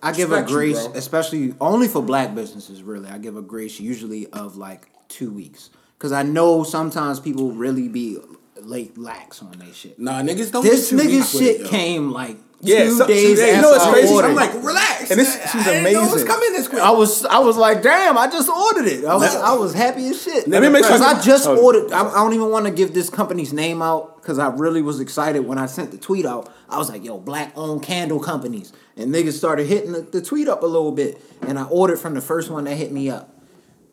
I 0.00 0.12
give 0.12 0.30
a 0.30 0.36
Respect 0.36 0.50
you, 0.50 0.56
grace, 0.56 0.88
especially 0.94 1.54
only 1.60 1.88
for 1.88 2.02
black 2.02 2.36
businesses. 2.36 2.84
Really, 2.84 3.08
I 3.08 3.18
give 3.18 3.36
a 3.36 3.42
grace 3.42 3.80
usually 3.80 4.28
of 4.28 4.56
like 4.56 4.88
two 5.08 5.32
weeks 5.32 5.70
because 5.98 6.12
I 6.12 6.22
know 6.22 6.62
sometimes 6.64 7.20
people 7.20 7.52
really 7.52 7.88
be 7.88 8.18
late 8.60 8.96
lax 8.98 9.42
on 9.42 9.52
their 9.58 9.72
shit. 9.72 9.98
nah, 9.98 10.20
niggas 10.22 10.50
don't. 10.52 10.62
This 10.64 10.90
get 10.90 10.98
two 11.00 11.06
nigga 11.08 11.12
weeks 11.16 11.34
with 11.34 11.42
shit 11.42 11.56
it, 11.56 11.60
yo. 11.62 11.68
came 11.68 12.10
like 12.10 12.36
Yeah, 12.62 12.84
two 12.84 12.90
so- 12.98 13.06
two 13.06 13.12
days 13.12 13.38
days. 13.38 13.38
You 13.38 13.44
after 13.54 13.62
know 13.62 13.70
what's 13.70 13.84
I 13.84 13.92
crazy? 13.92 14.14
ordered. 14.14 14.28
I'm 14.28 14.34
like, 14.34 14.54
relax. 14.54 15.10
And 15.10 15.20
this- 15.20 15.34
she's 15.52 15.54
I 15.54 15.64
didn't 15.64 15.92
know 15.92 16.00
it 16.00 16.02
was 16.02 16.08
amazing. 16.22 16.26
coming 16.28 16.52
this 16.52 16.68
quick. 16.68 16.82
I 16.82 16.90
was 16.90 17.24
I 17.26 17.38
was 17.38 17.56
like, 17.56 17.82
damn, 17.82 18.16
I 18.18 18.26
just 18.28 18.48
ordered 18.48 18.86
it. 18.86 19.04
I 19.04 19.14
was 19.14 19.34
I 19.36 19.52
was 19.54 19.74
happy 19.74 20.08
as 20.08 20.20
shit. 20.22 20.48
Let 20.48 20.62
me 20.62 20.68
make 20.68 20.84
sure- 20.84 20.98
Because 20.98 21.02
I 21.18 21.22
just 21.22 21.46
Oh. 21.46 21.56
ordered. 21.64 21.92
I, 21.92 22.08
I 22.08 22.14
don't 22.14 22.32
even 22.32 22.50
want 22.50 22.64
to 22.66 22.72
give 22.72 22.92
this 22.94 23.08
company's 23.10 23.52
name 23.52 23.82
out 23.82 24.16
because 24.20 24.38
I 24.38 24.48
really 24.48 24.82
was 24.82 24.98
excited 25.00 25.40
when 25.46 25.58
I 25.58 25.66
sent 25.66 25.92
the 25.92 25.98
tweet 25.98 26.26
out. 26.26 26.52
I 26.68 26.78
was 26.78 26.88
like, 26.88 27.04
yo, 27.04 27.18
black 27.18 27.52
owned 27.56 27.82
candle 27.84 28.18
companies, 28.18 28.72
and 28.96 29.14
niggas 29.14 29.34
started 29.34 29.66
hitting 29.68 29.92
the, 29.92 30.00
the 30.00 30.20
tweet 30.20 30.48
up 30.48 30.62
a 30.64 30.66
little 30.66 30.90
bit, 30.92 31.20
and 31.42 31.58
I 31.60 31.64
ordered 31.64 31.98
from 32.00 32.14
the 32.14 32.20
first 32.20 32.50
one 32.50 32.64
that 32.64 32.74
hit 32.74 32.90
me 32.90 33.08
up. 33.10 33.32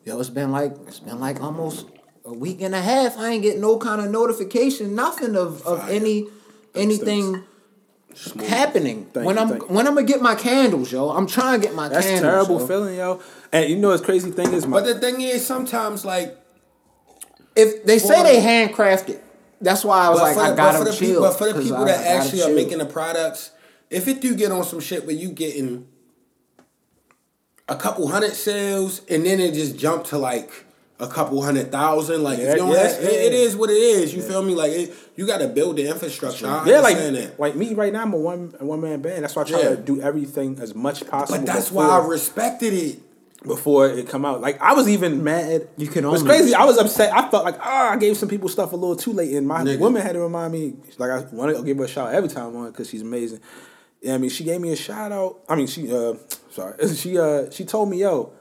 Yo, 0.04 0.18
it's 0.18 0.30
been 0.30 0.50
like 0.50 0.72
it's 0.88 0.98
been 1.00 1.20
like 1.20 1.40
almost 1.40 1.86
a 2.24 2.32
week 2.32 2.60
and 2.62 2.74
a 2.74 2.80
half. 2.80 3.18
I 3.18 3.30
ain't 3.30 3.42
getting 3.42 3.60
no 3.60 3.78
kind 3.78 4.00
of 4.00 4.10
notification, 4.10 4.94
nothing 4.94 5.36
of 5.36 5.66
of 5.66 5.88
any 5.88 6.26
anything. 6.74 7.44
Happening 8.46 9.06
Thank 9.12 9.26
when 9.26 9.34
you, 9.34 9.42
I'm 9.42 9.48
thank 9.48 9.62
you. 9.62 9.68
when 9.68 9.88
I'm 9.88 9.94
gonna 9.96 10.06
get 10.06 10.22
my 10.22 10.36
candles, 10.36 10.92
yo. 10.92 11.10
I'm 11.10 11.26
trying 11.26 11.60
to 11.60 11.66
get 11.66 11.74
my 11.74 11.88
That's 11.88 12.06
candles. 12.06 12.22
terrible 12.32 12.60
yo. 12.60 12.66
feeling, 12.68 12.94
yo. 12.96 13.20
And 13.50 13.68
you 13.68 13.74
know 13.76 13.88
what's 13.88 14.04
crazy 14.04 14.30
thing 14.30 14.52
is 14.52 14.68
my 14.68 14.78
But 14.80 14.86
the 14.86 15.00
thing 15.00 15.20
is, 15.20 15.44
sometimes 15.44 16.04
like, 16.04 16.36
If 17.56 17.84
they 17.84 17.98
say 17.98 18.16
For- 18.18 18.22
they 18.22 18.40
handcrafted, 18.40 19.18
that's 19.60 19.84
why 19.84 20.06
I 20.06 20.10
was 20.10 20.20
but 20.20 20.24
like, 20.26 20.34
for 20.36 20.40
I 20.42 20.54
gotta 20.54 20.78
but 20.78 20.84
for 20.84 20.84
the 20.92 20.96
chill. 20.96 21.08
people, 21.08 21.22
but 21.22 21.32
for 21.38 21.46
the 21.46 21.52
'cause 21.54 21.62
people 21.64 21.76
I- 21.78 21.84
that 21.86 22.00
I 22.00 22.04
gotta 22.04 22.08
actually 22.24 22.42
are 22.42 22.46
chill. 22.46 22.54
making 22.54 22.78
the 22.78 22.86
products, 22.86 23.50
if 23.90 24.06
it 24.06 24.20
do 24.20 24.34
get 24.36 24.52
on 24.52 24.62
some 24.62 24.78
shit 24.80 25.04
where 25.06 25.16
you 25.16 25.30
getting 25.30 25.86
a 27.68 27.74
couple 27.74 28.06
hundred 28.08 28.34
sales 28.34 29.00
and 29.08 29.26
then 29.26 29.40
it 29.40 29.54
just 29.54 29.76
jump 29.76 30.04
to 30.04 30.18
like 30.18 30.63
a 31.00 31.08
couple 31.08 31.42
hundred 31.42 31.72
thousand, 31.72 32.22
like 32.22 32.38
if 32.38 32.48
you 32.50 32.56
don't 32.56 32.70
yes, 32.70 32.94
have, 32.96 33.04
yeah. 33.04 33.18
it, 33.18 33.32
it 33.32 33.34
is 33.34 33.56
what 33.56 33.68
it 33.68 33.74
is. 33.74 34.14
You 34.14 34.22
feel 34.22 34.42
me? 34.42 34.54
Like 34.54 34.70
it, 34.70 34.94
you 35.16 35.26
got 35.26 35.38
to 35.38 35.48
build 35.48 35.76
the 35.76 35.88
infrastructure. 35.88 36.46
I 36.46 36.64
yeah, 36.66 36.80
like 36.80 36.96
that. 36.96 37.40
like 37.40 37.56
me 37.56 37.74
right 37.74 37.92
now. 37.92 38.02
I'm 38.02 38.12
a 38.12 38.16
one 38.16 38.54
a 38.60 38.64
one 38.64 38.80
man 38.80 39.02
band. 39.02 39.24
That's 39.24 39.34
why 39.34 39.42
I 39.42 39.44
try 39.44 39.60
Yeah. 39.60 39.68
to 39.70 39.76
do 39.76 40.00
everything 40.00 40.58
as 40.60 40.74
much 40.74 41.06
possible. 41.06 41.38
But 41.38 41.46
that's 41.46 41.68
before, 41.68 41.88
why 41.88 41.98
I 41.98 42.06
respected 42.06 42.72
it. 42.74 43.00
before 43.42 43.88
it 43.88 44.08
come 44.08 44.24
out. 44.24 44.40
Like 44.40 44.60
I 44.62 44.74
was 44.74 44.88
even 44.88 45.24
mad. 45.24 45.68
You 45.76 45.88
can 45.88 46.04
It's 46.04 46.22
only 46.22 46.26
crazy. 46.26 46.54
I 46.54 46.64
was 46.64 46.78
upset. 46.78 47.12
I 47.12 47.28
felt 47.28 47.44
like 47.44 47.58
ah, 47.60 47.90
I 47.90 47.96
gave 47.96 48.16
some 48.16 48.28
people 48.28 48.48
stuff 48.48 48.72
a 48.72 48.76
little 48.76 48.96
too 48.96 49.12
late, 49.12 49.34
and 49.34 49.48
my 49.48 49.62
Nigga. 49.62 49.80
woman 49.80 50.00
had 50.00 50.12
to 50.12 50.20
remind 50.20 50.52
me. 50.52 50.74
Like 50.96 51.10
I 51.10 51.20
want 51.32 51.56
to 51.56 51.62
give 51.64 51.76
her 51.78 51.84
a 51.84 51.88
shout 51.88 52.08
out 52.08 52.14
every 52.14 52.28
time 52.28 52.54
on 52.56 52.70
because 52.70 52.88
she's 52.88 53.02
amazing. 53.02 53.40
Yeah, 54.00 54.14
I 54.14 54.18
mean, 54.18 54.30
she 54.30 54.44
gave 54.44 54.60
me 54.60 54.70
a 54.70 54.76
shout 54.76 55.10
out. 55.12 55.40
I 55.48 55.56
mean, 55.56 55.66
she 55.66 55.92
uh, 55.92 56.14
sorry, 56.50 56.88
she 56.94 57.18
uh, 57.18 57.50
she 57.50 57.64
told 57.64 57.90
me, 57.90 57.98
yo, 57.98 58.32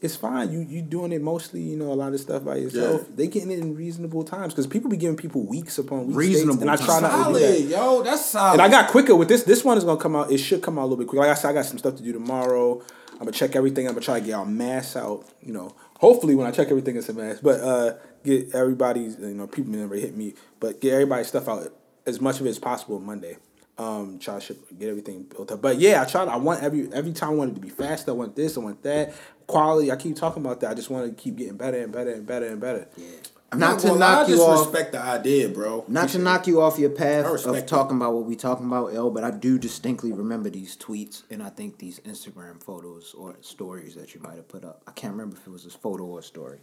it's 0.00 0.16
fine. 0.16 0.50
You 0.50 0.60
you 0.60 0.80
doing 0.80 1.12
it 1.12 1.20
mostly, 1.20 1.60
you 1.60 1.76
know, 1.76 1.92
a 1.92 1.94
lot 1.94 2.14
of 2.14 2.20
stuff 2.20 2.44
by 2.44 2.56
yourself. 2.56 3.02
Yeah. 3.02 3.16
They 3.16 3.26
getting 3.28 3.50
it 3.50 3.58
in 3.58 3.76
reasonable 3.76 4.24
times 4.24 4.54
because 4.54 4.66
people 4.66 4.90
be 4.90 4.96
giving 4.96 5.16
people 5.16 5.42
weeks 5.42 5.76
upon 5.78 6.06
weeks. 6.06 6.16
Reasonable 6.16 6.54
dates, 6.54 6.62
and 6.62 6.70
I 6.70 6.76
try 6.76 7.00
not 7.00 7.26
to 7.26 7.32
do 7.34 7.38
that. 7.38 7.60
yo. 7.60 8.02
That's 8.02 8.24
solid. 8.24 8.54
And 8.54 8.62
I 8.62 8.68
got 8.68 8.90
quicker 8.90 9.14
with 9.14 9.28
this. 9.28 9.42
This 9.42 9.62
one 9.62 9.76
is 9.76 9.84
gonna 9.84 10.00
come 10.00 10.16
out. 10.16 10.30
It 10.30 10.38
should 10.38 10.62
come 10.62 10.78
out 10.78 10.82
a 10.82 10.84
little 10.84 10.96
bit 10.96 11.08
quicker. 11.08 11.26
Like 11.26 11.36
I 11.36 11.38
said, 11.38 11.50
I 11.50 11.52
got 11.52 11.66
some 11.66 11.78
stuff 11.78 11.96
to 11.96 12.02
do 12.02 12.12
tomorrow. 12.12 12.82
I'm 13.12 13.18
gonna 13.18 13.32
check 13.32 13.54
everything. 13.54 13.86
I'm 13.86 13.92
gonna 13.92 14.04
try 14.04 14.20
to 14.20 14.24
get 14.24 14.32
our 14.32 14.46
mass 14.46 14.96
out. 14.96 15.26
You 15.42 15.52
know, 15.52 15.74
hopefully 15.98 16.34
when 16.34 16.46
I 16.46 16.50
check 16.50 16.68
everything, 16.68 16.96
it's 16.96 17.10
a 17.10 17.12
mass. 17.12 17.38
But 17.40 17.60
uh, 17.60 17.94
get 18.24 18.54
everybody's. 18.54 19.18
You 19.18 19.34
know, 19.34 19.46
people 19.46 19.72
never 19.72 19.96
hit 19.96 20.16
me, 20.16 20.34
but 20.60 20.80
get 20.80 20.94
everybody's 20.94 21.28
stuff 21.28 21.46
out 21.46 21.74
as 22.06 22.22
much 22.22 22.40
of 22.40 22.46
it 22.46 22.50
as 22.50 22.58
possible 22.58 22.98
Monday. 23.00 23.36
Um, 23.76 24.18
try 24.18 24.34
to 24.34 24.40
ship, 24.42 24.78
get 24.78 24.90
everything 24.90 25.22
built 25.22 25.50
up. 25.52 25.62
But 25.62 25.78
yeah, 25.78 26.02
I 26.02 26.04
try. 26.04 26.24
To, 26.24 26.30
I 26.30 26.36
want 26.36 26.62
every 26.62 26.90
every 26.92 27.12
time 27.12 27.30
I 27.30 27.34
want 27.34 27.52
it 27.52 27.54
to 27.54 27.60
be 27.60 27.68
fast. 27.68 28.08
I 28.08 28.12
want 28.12 28.36
this. 28.36 28.56
I 28.56 28.60
want 28.60 28.82
that 28.82 29.14
quality. 29.50 29.90
I 29.90 29.96
keep 29.96 30.16
talking 30.16 30.44
about 30.44 30.60
that. 30.60 30.70
I 30.70 30.74
just 30.74 30.90
want 30.90 31.06
to 31.06 31.22
keep 31.22 31.36
getting 31.36 31.56
better 31.56 31.82
and 31.82 31.92
better 31.92 32.12
and 32.12 32.26
better 32.26 32.46
and 32.46 32.60
better. 32.60 32.88
Yeah. 32.96 33.06
I 33.52 33.56
not 33.56 33.80
to 33.80 33.88
well, 33.88 33.96
knock 33.96 34.28
I 34.28 34.30
you 34.30 34.42
off. 34.42 34.66
Respect 34.66 34.92
the 34.92 35.00
idea, 35.00 35.48
bro. 35.48 35.84
Not 35.88 36.04
Appreciate 36.04 36.18
to 36.18 36.24
knock 36.24 36.46
you 36.46 36.60
off 36.60 36.78
your 36.78 36.90
path 36.90 37.26
of 37.26 37.66
talking 37.66 37.96
about 37.96 38.14
what 38.14 38.24
we 38.24 38.36
talking 38.36 38.66
about, 38.66 38.94
L. 38.94 39.10
But 39.10 39.24
I 39.24 39.32
do 39.32 39.58
distinctly 39.58 40.12
remember 40.12 40.50
these 40.50 40.76
tweets, 40.76 41.24
and 41.30 41.42
I 41.42 41.48
think 41.48 41.78
these 41.78 41.98
Instagram 42.00 42.62
photos 42.62 43.12
or 43.12 43.34
stories 43.40 43.96
that 43.96 44.14
you 44.14 44.20
might 44.20 44.36
have 44.36 44.46
put 44.46 44.64
up. 44.64 44.82
I 44.86 44.92
can't 44.92 45.12
remember 45.12 45.36
if 45.36 45.46
it 45.46 45.50
was 45.50 45.66
a 45.66 45.70
photo 45.70 46.04
or 46.04 46.20
a 46.20 46.22
story. 46.22 46.58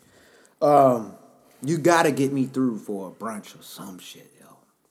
Um, 0.61 1.15
you 1.61 1.77
gotta 1.77 2.11
get 2.11 2.31
me 2.31 2.45
through 2.45 2.77
for 2.79 3.09
a 3.09 3.11
brunch 3.11 3.59
or 3.59 3.63
some 3.63 3.99
shit. 3.99 4.31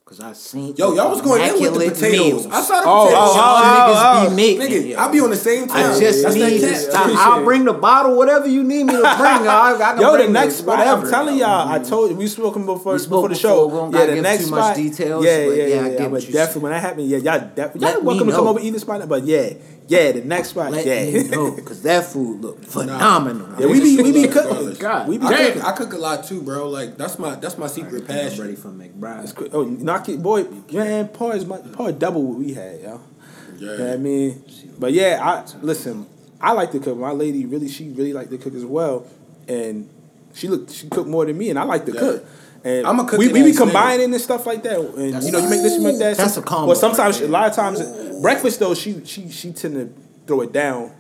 Cause 0.07 0.21
I 0.21 0.35
seen 0.35 0.77
yo, 0.77 0.95
y'all 0.95 1.11
was 1.11 1.21
going 1.21 1.43
in 1.43 1.61
with 1.61 1.75
the 1.75 1.91
potatoes. 1.91 2.13
Meals. 2.13 2.47
I 2.47 2.61
saw 2.61 2.75
the 2.75 2.87
potatoes. 2.87 2.87
Oh, 2.87 3.11
oh, 3.11 3.35
oh, 3.35 3.95
oh, 3.97 4.27
oh, 4.27 4.31
be 4.31 4.37
making. 4.37 4.93
Nigga, 4.93 4.97
I 4.97 5.11
be 5.11 5.19
on 5.19 5.31
the 5.31 5.37
same 5.37 5.67
time. 5.67 5.79
I 5.79 5.99
just 5.99 6.23
That's 6.23 6.35
need 6.37 6.59
this 6.61 6.87
time. 6.93 7.11
I'll 7.17 7.43
bring 7.43 7.65
the 7.65 7.73
bottle, 7.73 8.17
whatever 8.17 8.47
you 8.47 8.63
need 8.63 8.85
me 8.85 8.93
to 8.93 9.01
bring. 9.01 9.11
I, 9.11 9.75
I 9.75 9.93
can 9.95 10.01
yo, 10.01 10.17
the 10.17 10.33
next 10.33 10.59
spot. 10.59 10.87
I'm 10.87 11.11
telling 11.11 11.39
y'all, 11.39 11.69
I 11.69 11.79
mm-hmm. 11.81 11.89
told 11.89 12.11
you 12.13 12.17
we 12.19 12.29
spoken 12.29 12.65
before 12.65 12.93
we 12.93 13.01
spoke 13.01 13.25
before 13.25 13.29
the 13.31 13.35
show. 13.35 13.69
Before, 13.69 13.91
yeah, 13.99 14.07
the 14.07 14.23
next 14.23 14.43
too 14.43 14.47
spot. 14.47 14.59
Much 14.61 14.77
details, 14.77 15.25
yeah, 15.25 15.39
yeah, 15.39 15.45
yeah. 15.49 15.67
yeah, 15.67 15.89
yeah, 15.99 16.09
but 16.09 16.23
definitely, 16.31 16.63
when 16.63 16.71
that 16.71 16.83
happened, 16.83 17.09
yeah, 17.09 17.19
y'all 17.19 17.51
definitely. 17.53 17.91
Y'all 17.91 18.03
welcome 18.03 18.29
to 18.29 18.33
come 18.33 18.47
over 18.47 18.61
eat 18.61 18.79
spot, 18.79 19.09
but 19.09 19.25
yeah, 19.25 19.55
yeah, 19.89 20.13
the 20.13 20.23
next 20.23 20.49
spot. 20.49 20.73
Let 20.73 20.85
yeah, 20.85 21.23
because 21.55 21.83
that 21.83 22.07
food 22.07 22.41
looked 22.41 22.65
phenomenal. 22.65 23.47
Nah. 23.47 23.59
Yeah, 23.61 23.67
we 23.67 23.81
be 23.81 24.03
we 24.03 24.13
be 24.13 24.29
cooking. 24.29 24.75
God, 24.75 25.09
we 25.09 25.19
be 25.19 25.27
I 25.27 25.53
cook, 25.53 25.65
I 25.65 25.73
cook 25.73 25.93
a 25.93 25.99
lot 25.99 26.25
too, 26.25 26.43
bro. 26.43 26.69
Like 26.69 26.97
that's 26.97 27.19
my 27.19 27.37
that's 27.37 27.57
my 27.57 27.69
secret 27.69 28.07
passion. 28.07 28.41
ready 28.41 28.57
for 28.57 28.69
McBride. 28.69 29.51
Oh, 29.53 29.65
knock 29.65 30.09
it, 30.09 30.23
boy, 30.23 30.45
man. 30.73 31.09
Paul 31.09 31.33
is 31.33 31.47
my 31.47 31.59
par 31.59 31.93
double 31.93 32.23
what 32.23 32.39
we 32.39 32.55
had, 32.55 32.81
yo. 32.81 33.01
Yeah. 33.59 33.73
You 33.73 33.79
know 33.79 33.93
I 33.93 33.97
mean, 33.97 34.45
but 34.79 34.93
yeah, 34.93 35.21
I 35.23 35.45
listen. 35.63 36.07
I 36.41 36.53
like 36.53 36.73
to 36.73 36.81
cook. 36.81 36.99
My 36.99 37.13
lady 37.13 37.47
really, 37.47 37.69
she 37.69 37.89
really 37.91 38.13
liked 38.13 38.31
to 38.31 38.39
cook 38.39 38.55
as 38.55 38.65
well, 38.65 39.07
and 39.49 39.89
she 40.35 40.49
looked 40.49 40.73
she 40.73 40.89
cooked 40.89 41.09
more 41.09 41.25
than 41.25 41.39
me, 41.39 41.51
and 41.51 41.59
I 41.59 41.63
like 41.63 41.87
to 41.87 41.93
yeah. 41.93 42.01
cook. 42.01 42.27
And 42.67 42.85
I'm 42.85 42.99
a 42.99 43.05
cook. 43.05 43.21
We, 43.21 43.29
we 43.29 43.45
be 43.45 43.53
combining 43.53 44.09
nigga. 44.11 44.15
and 44.15 44.21
stuff 44.21 44.45
like 44.45 44.65
that. 44.65 44.81
And 44.81 45.15
that's 45.15 45.25
you 45.25 45.31
know, 45.31 45.39
you 45.39 45.49
make 45.49 45.63
this, 45.63 45.75
you 45.75 45.81
make 45.83 45.99
that. 46.01 46.17
That's 46.17 46.37
a 46.37 46.43
combo. 46.43 46.67
Well, 46.67 46.77
sometimes 46.77 47.21
a 47.21 47.29
lot 47.29 47.49
of 47.49 47.55
times 47.55 47.81
breakfast 48.21 48.59
though, 48.59 48.75
she 48.75 49.05
she 49.05 49.31
she 49.31 49.53
tend 49.53 49.75
to 49.75 49.95
throw 50.27 50.41
it 50.41 50.53
down. 50.53 50.93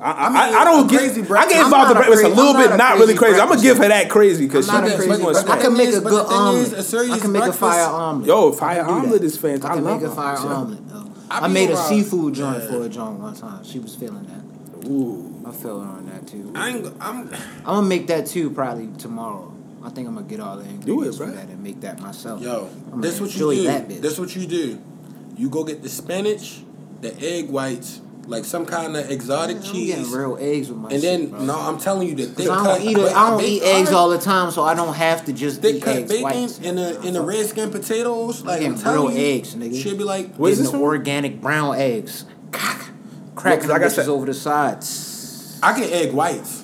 I, 0.00 0.12
I, 0.12 0.28
mean, 0.28 0.54
I 0.54 0.64
don't 0.64 0.86
get. 0.86 1.14
Breakfast. 1.26 1.30
I 1.32 1.48
get 1.48 1.64
involved 1.64 1.90
in 1.92 1.96
breakfast 1.96 2.24
a, 2.24 2.26
a 2.26 2.28
little 2.28 2.52
bit, 2.52 2.68
not, 2.68 2.78
not 2.78 2.98
really 2.98 3.14
crazy. 3.14 3.40
I'm 3.40 3.48
gonna 3.48 3.62
give 3.62 3.78
her 3.78 3.88
that 3.88 4.10
crazy 4.10 4.46
because 4.46 4.66
she, 4.66 4.70
crazy, 4.70 5.02
she 5.02 5.22
wants. 5.22 5.40
I 5.40 5.60
can 5.60 5.76
make 5.76 5.94
a 5.94 6.00
good 6.00 6.26
omelet. 6.26 6.72
Is, 6.74 6.94
a 6.94 6.98
I 6.98 7.18
can 7.18 7.32
make 7.32 7.40
breakfast. 7.40 7.56
a 7.56 7.60
fire 7.60 7.86
omelet. 7.86 8.28
Yo, 8.28 8.52
fire 8.52 8.84
omelet 8.84 9.24
is 9.24 9.38
fantastic. 9.38 9.70
I 9.70 9.74
can 9.76 9.84
make 9.84 10.02
a 10.02 10.14
fire 10.14 10.36
omelet 10.36 10.88
though. 10.88 11.10
I 11.30 11.48
made 11.48 11.70
a 11.70 11.76
seafood 11.76 12.34
joint 12.34 12.64
for 12.64 12.84
a 12.84 12.88
joint 12.90 13.18
one 13.18 13.34
time. 13.34 13.64
She 13.64 13.78
was 13.78 13.96
feeling 13.96 14.26
that. 14.26 14.88
Ooh, 14.88 15.42
I 15.46 15.52
feel 15.52 15.80
her 15.80 15.88
on 15.88 16.06
that 16.06 16.26
too. 16.26 16.52
I 16.54 16.68
am 16.68 16.94
I'm 17.00 17.30
gonna 17.64 17.86
make 17.86 18.06
that 18.08 18.26
too 18.26 18.50
probably 18.50 18.88
tomorrow. 18.98 19.54
I 19.82 19.90
think 19.90 20.08
I'm 20.08 20.14
gonna 20.14 20.26
get 20.26 20.40
all 20.40 20.56
the 20.56 20.64
ingredients 20.64 21.20
it, 21.20 21.24
for 21.24 21.30
that 21.30 21.48
and 21.48 21.62
make 21.62 21.80
that 21.82 22.00
myself. 22.00 22.42
Yo, 22.42 22.68
this 22.96 23.18
that's 23.18 23.20
what 23.20 23.34
you 23.34 23.54
do. 23.88 24.00
That's 24.00 24.18
what 24.18 24.34
you 24.34 24.46
do. 24.46 24.82
You 25.36 25.48
go 25.48 25.62
get 25.64 25.82
the 25.82 25.88
spinach, 25.88 26.62
the 27.00 27.16
egg 27.20 27.48
whites, 27.48 28.00
like 28.26 28.44
some 28.44 28.66
kind 28.66 28.96
of 28.96 29.10
exotic 29.10 29.58
I'm 29.58 29.62
cheese. 29.62 30.10
real 30.10 30.36
eggs 30.40 30.68
with 30.68 30.78
my. 30.78 30.90
And 30.90 31.02
then 31.02 31.46
no, 31.46 31.58
I'm 31.58 31.78
telling 31.78 32.08
you 32.08 32.14
that 32.16 32.34
thick 32.34 32.48
I 32.48 32.64
don't, 32.64 32.82
eat, 32.82 32.98
a, 32.98 33.10
I 33.10 33.30
don't 33.30 33.42
eat, 33.42 33.62
eggs 33.62 33.92
all 33.92 34.10
the 34.10 34.18
time, 34.18 34.50
so 34.50 34.62
I 34.62 34.74
don't 34.74 34.94
have 34.94 35.24
to 35.26 35.32
just 35.32 35.62
thick 35.62 35.76
eat 35.76 35.82
cut 35.82 35.96
eggs. 35.96 36.10
Bacon 36.10 36.64
and 36.64 36.78
the 36.78 37.10
the 37.12 37.22
red 37.22 37.46
skin 37.46 37.70
potatoes, 37.70 38.42
like 38.42 38.62
I'm 38.62 38.74
real 38.74 39.10
you, 39.10 39.18
eggs, 39.18 39.54
nigga. 39.54 39.80
Should 39.82 39.98
be 39.98 40.04
like 40.04 40.34
what 40.36 40.50
is 40.50 40.58
this 40.58 40.70
the 40.70 40.78
organic 40.78 41.40
brown 41.40 41.76
eggs. 41.76 42.24
Cracking 43.34 43.70
I 43.70 43.78
got 43.78 43.92
this 43.92 44.08
over 44.08 44.26
the 44.26 44.34
sides. 44.34 45.58
I 45.62 45.78
get 45.78 45.92
egg 45.92 46.12
whites. 46.12 46.57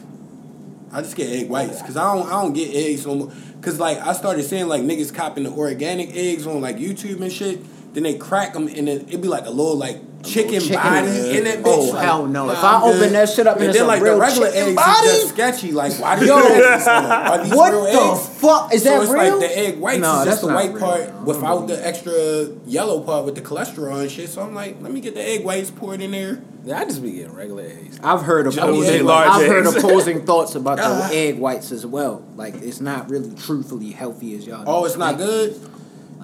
I 0.95 1.03
just 1.03 1.17
get 1.17 1.29
egg 1.29 1.49
whites 1.49 1.83
because 1.83 1.97
I 1.97 2.15
don't 2.15 2.29
I 2.29 2.41
don't 2.41 2.53
get 2.53 2.73
eggs 2.73 3.05
no 3.05 3.17
more. 3.17 3.33
Cause 3.61 3.81
like 3.81 3.99
I 3.99 4.13
started 4.13 4.45
seeing 4.45 4.69
like 4.69 4.83
niggas 4.83 5.13
copping 5.13 5.43
the 5.43 5.51
organic 5.51 6.15
eggs 6.15 6.47
on 6.47 6.61
like 6.61 6.77
YouTube 6.77 7.21
and 7.21 7.33
shit. 7.33 7.61
Then 7.95 8.05
they 8.05 8.15
crack 8.15 8.53
them 8.53 8.69
and 8.69 8.87
then 8.87 9.07
it 9.11 9.21
be 9.21 9.27
like 9.27 9.45
a 9.45 9.51
little 9.51 9.77
like 9.77 10.01
chicken, 10.25 10.61
chicken 10.61 10.77
body 10.77 11.37
in 11.37 11.45
that 11.45 11.59
oh, 11.59 11.63
bitch. 11.63 11.65
Oh 11.67 11.91
like, 11.93 12.05
hell 12.05 12.27
no! 12.27 12.51
If 12.51 12.59
I 12.59 12.83
open 12.83 13.13
that 13.13 13.29
shit 13.29 13.47
up 13.47 13.57
and, 13.57 13.67
and 13.67 13.75
then 13.75 13.87
like 13.87 14.03
the 14.03 14.17
regular 14.17 14.49
eggs 14.49 14.75
body? 14.75 15.07
just 15.09 15.29
sketchy. 15.29 15.73
Like 15.73 15.93
why 15.95 16.19
do 16.19 16.27
Yo, 16.27 16.35
Are 16.37 17.45
these 17.45 17.55
what 17.55 17.73
real 17.73 17.85
the 17.85 17.91
eggs? 17.91 18.29
fuck 18.41 18.75
is 18.75 18.83
so 18.83 19.01
it's 19.03 19.11
real? 19.11 19.39
Like 19.39 19.49
the 19.49 19.59
egg 19.59 19.79
white. 19.79 20.01
No, 20.01 20.23
it's 20.27 20.41
the 20.41 20.47
white 20.49 20.73
real. 20.73 20.81
part 20.81 21.15
without 21.23 21.67
the 21.67 21.87
extra 21.87 22.49
yellow 22.67 23.01
part 23.01 23.25
with 23.25 23.35
the 23.35 23.43
cholesterol 23.43 24.01
and 24.01 24.11
shit. 24.11 24.29
So 24.29 24.43
I'm 24.43 24.55
like, 24.55 24.81
let 24.81 24.93
me 24.93 25.01
get 25.01 25.15
the 25.15 25.23
egg 25.23 25.45
whites 25.45 25.71
poured 25.71 26.01
in 26.01 26.11
there. 26.11 26.43
Yeah, 26.65 26.79
I 26.81 26.85
just 26.87 27.03
be 27.03 27.13
getting 27.13 27.35
regular 27.35 27.65
eggs. 27.65 28.01
I've 28.03 28.23
heard 28.23 28.47
opposing. 28.47 29.09
I've 29.09 29.47
heard 29.47 29.67
opposing 29.77 30.25
thoughts 30.25 30.55
about 30.55 30.79
the 30.79 31.15
egg 31.15 31.39
whites 31.39 31.73
as 31.73 31.85
well. 31.85 32.25
Like 32.37 32.55
it's 32.55 32.81
not 32.81 33.11
really 33.11 33.35
truthfully 33.35 33.91
healthy 33.91 34.35
as 34.37 34.47
y'all. 34.47 34.65
Oh, 34.67 34.85
it's 34.85 34.97
not 34.97 35.19
good. 35.19 35.61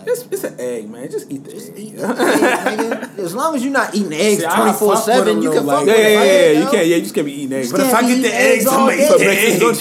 Like, 0.00 0.08
it's, 0.08 0.22
it's 0.22 0.44
an 0.44 0.60
egg, 0.60 0.88
man. 0.88 1.10
Just 1.10 1.30
eat 1.30 1.44
the 1.44 1.50
just 1.52 1.70
egg. 1.70 1.78
Eat 1.78 1.98
egg 1.98 3.18
as 3.18 3.34
long 3.34 3.54
as 3.54 3.62
you're 3.62 3.72
not 3.72 3.94
eating 3.94 4.12
eggs 4.12 4.42
twenty 4.42 4.72
four 4.72 4.96
seven, 4.96 5.42
you 5.42 5.50
can 5.50 5.66
like, 5.66 5.78
fuck 5.78 5.86
yeah, 5.86 5.92
with 5.92 6.02
yeah, 6.02 6.24
yeah, 6.24 6.50
yeah. 6.50 6.58
You 6.58 6.70
can't, 6.70 6.86
yeah, 6.86 6.96
you 6.96 7.02
just 7.02 7.14
can't 7.14 7.26
be 7.26 7.32
eating 7.32 7.52
eggs. 7.52 7.72
But 7.72 7.80
if 7.80 7.94
I 7.94 8.00
get 8.02 8.22
the 8.22 8.34
eggs, 8.34 8.66
I'm 8.66 8.78
gonna 8.80 8.92
eat 8.92 9.18
the 9.18 9.26
eggs. 9.26 9.60
Don't? 9.60 9.70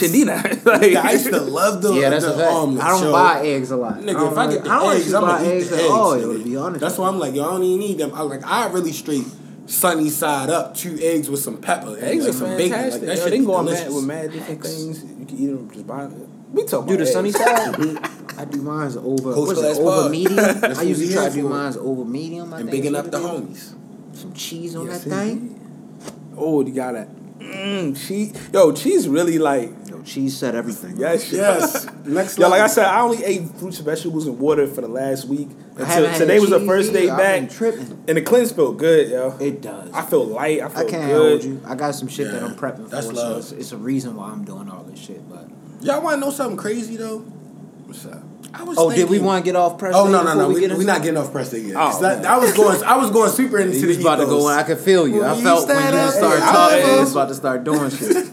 Like, 0.70 0.82
I 0.96 1.12
used 1.12 1.26
to 1.26 1.40
love 1.40 1.82
them. 1.82 1.96
Yeah, 1.96 2.10
that's 2.10 2.24
the, 2.24 2.32
a. 2.32 2.54
Um, 2.54 2.80
I 2.80 2.88
don't 2.88 3.12
buy 3.12 3.40
eggs 3.44 3.70
a 3.70 3.76
lot. 3.76 3.94
Nigga, 3.94 4.30
if 4.30 4.38
I 4.38 4.50
get 4.50 4.64
the 4.64 4.70
I 4.70 4.78
don't 4.78 4.96
eggs, 4.96 5.14
I'm 5.14 5.22
gonna 5.22 5.44
eat 5.44 5.62
the 5.64 5.76
eggs. 5.76 5.84
Oh, 5.88 6.34
to 6.34 6.44
be 6.44 6.56
honest, 6.56 6.80
that's 6.80 6.98
why 6.98 7.08
I'm 7.08 7.18
like, 7.18 7.34
y'all 7.34 7.52
don't 7.52 7.62
even 7.62 7.80
need 7.80 7.98
them. 7.98 8.12
I 8.14 8.22
like, 8.22 8.44
I 8.46 8.68
really 8.68 8.92
straight 8.92 9.26
sunny 9.66 10.10
side 10.10 10.50
up, 10.50 10.74
two 10.74 10.98
eggs 11.00 11.30
with 11.30 11.40
some 11.40 11.58
pepper, 11.58 11.96
eggs 12.00 12.24
like, 12.24 12.30
are 12.30 12.36
some 12.36 12.48
fantastic. 12.48 12.58
bacon. 12.58 12.90
Like, 12.90 13.00
that 13.00 13.06
Yo, 13.06 13.14
shit 13.14 13.30
they 13.30 13.36
can 13.36 13.44
go 13.44 13.54
on 13.54 13.64
mad, 13.66 13.88
with 13.88 14.04
mad 14.04 14.32
different 14.32 14.62
things. 14.62 15.04
You 15.04 15.26
can 15.26 15.38
eat 15.38 15.46
them 15.46 15.70
just 15.70 15.86
buy 15.86 16.06
them. 16.06 16.39
We 16.52 16.64
talk 16.64 16.86
do 16.86 16.96
the 16.96 17.06
sunny 17.06 17.32
side. 17.32 17.76
I 18.38 18.44
do 18.44 18.62
mine's 18.62 18.96
over. 18.96 19.30
It, 19.50 19.78
over 19.78 20.08
medium. 20.08 20.38
I 20.38 20.82
usually 20.82 21.12
try 21.12 21.28
to 21.28 21.34
do 21.34 21.48
mine's 21.48 21.76
over 21.76 22.04
medium. 22.04 22.54
I 22.54 22.60
and 22.60 22.70
bigging 22.70 22.96
up 22.96 23.10
the 23.10 23.18
homies. 23.18 23.74
Some 24.12 24.32
cheese 24.32 24.74
on 24.74 24.86
yes, 24.86 25.04
that 25.04 25.10
thing. 25.10 25.56
Oh, 26.36 26.64
you 26.64 26.72
got 26.72 26.94
it. 26.94 27.08
Mm, 27.40 27.96
cheese. 28.06 28.32
Yo, 28.52 28.72
cheese 28.72 29.08
really 29.08 29.38
like. 29.38 29.70
Yo, 29.88 30.02
cheese 30.02 30.36
said 30.36 30.54
everything. 30.54 30.96
Yes, 30.98 31.32
yes. 31.32 31.86
Next 32.04 32.38
Yo, 32.38 32.48
like 32.48 32.60
I 32.60 32.66
said, 32.66 32.84
I 32.84 33.00
only 33.00 33.24
ate 33.24 33.48
fruits 33.56 33.78
and 33.78 33.86
vegetables 33.86 34.26
and 34.26 34.38
water 34.38 34.66
for 34.66 34.82
the 34.82 34.88
last 34.88 35.24
week. 35.24 35.48
Until, 35.76 36.12
today 36.14 36.38
was 36.38 36.50
the 36.50 36.60
first 36.60 36.92
day 36.92 37.06
back. 37.06 37.40
And 37.40 38.16
the 38.16 38.22
cleanse 38.22 38.52
felt 38.52 38.76
good, 38.76 39.10
yo. 39.10 39.36
It 39.40 39.62
does. 39.62 39.90
I 39.92 40.02
feel 40.02 40.24
light. 40.26 40.60
I 40.60 40.68
feel 40.68 40.86
I 40.86 40.90
can't 40.90 41.10
good. 41.10 41.30
hold 41.30 41.44
you. 41.44 41.62
I 41.66 41.74
got 41.74 41.94
some 41.94 42.08
shit 42.08 42.26
yeah, 42.26 42.32
that 42.32 42.42
I'm 42.42 42.54
prepping 42.54 42.84
for. 42.84 42.90
That's 42.90 43.06
love. 43.06 43.16
So 43.16 43.38
it's, 43.38 43.52
it's, 43.52 43.72
a 43.72 43.78
reason 43.78 44.16
why 44.16 44.30
I'm 44.30 44.44
doing 44.44 44.68
all 44.68 44.82
this 44.82 44.98
shit, 44.98 45.26
but 45.28 45.48
Y'all 45.80 46.02
want 46.02 46.16
to 46.16 46.20
know 46.20 46.30
something 46.30 46.56
crazy 46.56 46.96
though? 46.96 47.18
What's 47.18 48.06
up? 48.06 48.22
I 48.52 48.64
was 48.64 48.76
oh, 48.76 48.88
thinking, 48.88 49.06
did 49.06 49.10
we 49.10 49.18
want 49.20 49.44
to 49.44 49.48
get 49.48 49.56
off 49.56 49.78
press? 49.78 49.94
Oh 49.94 50.08
no, 50.08 50.22
no, 50.22 50.34
no. 50.34 50.48
We, 50.48 50.66
are 50.68 50.76
we 50.76 50.84
not 50.84 51.02
getting 51.02 51.16
off 51.16 51.30
press 51.30 51.52
yet. 51.52 51.76
Oh, 51.76 52.00
that, 52.02 52.26
I 52.26 52.36
was 52.38 52.52
going, 52.52 52.82
I 52.82 52.96
was 52.96 53.10
going 53.10 53.30
super 53.30 53.58
into 53.60 53.78
you 53.78 53.94
the 53.94 54.00
about 54.00 54.16
to 54.16 54.26
go 54.26 54.48
in. 54.48 54.58
I 54.58 54.62
could 54.64 54.78
feel 54.78 55.06
you. 55.06 55.20
Well, 55.20 55.38
I 55.38 55.42
felt 55.42 55.68
when 55.68 55.94
you 55.94 56.10
started 56.10 56.40
talking, 56.40 56.86
you 56.86 57.00
was 57.00 57.12
about 57.12 57.28
to 57.28 57.34
start 57.34 57.64
doing 57.64 57.90
shit. 57.90 58.26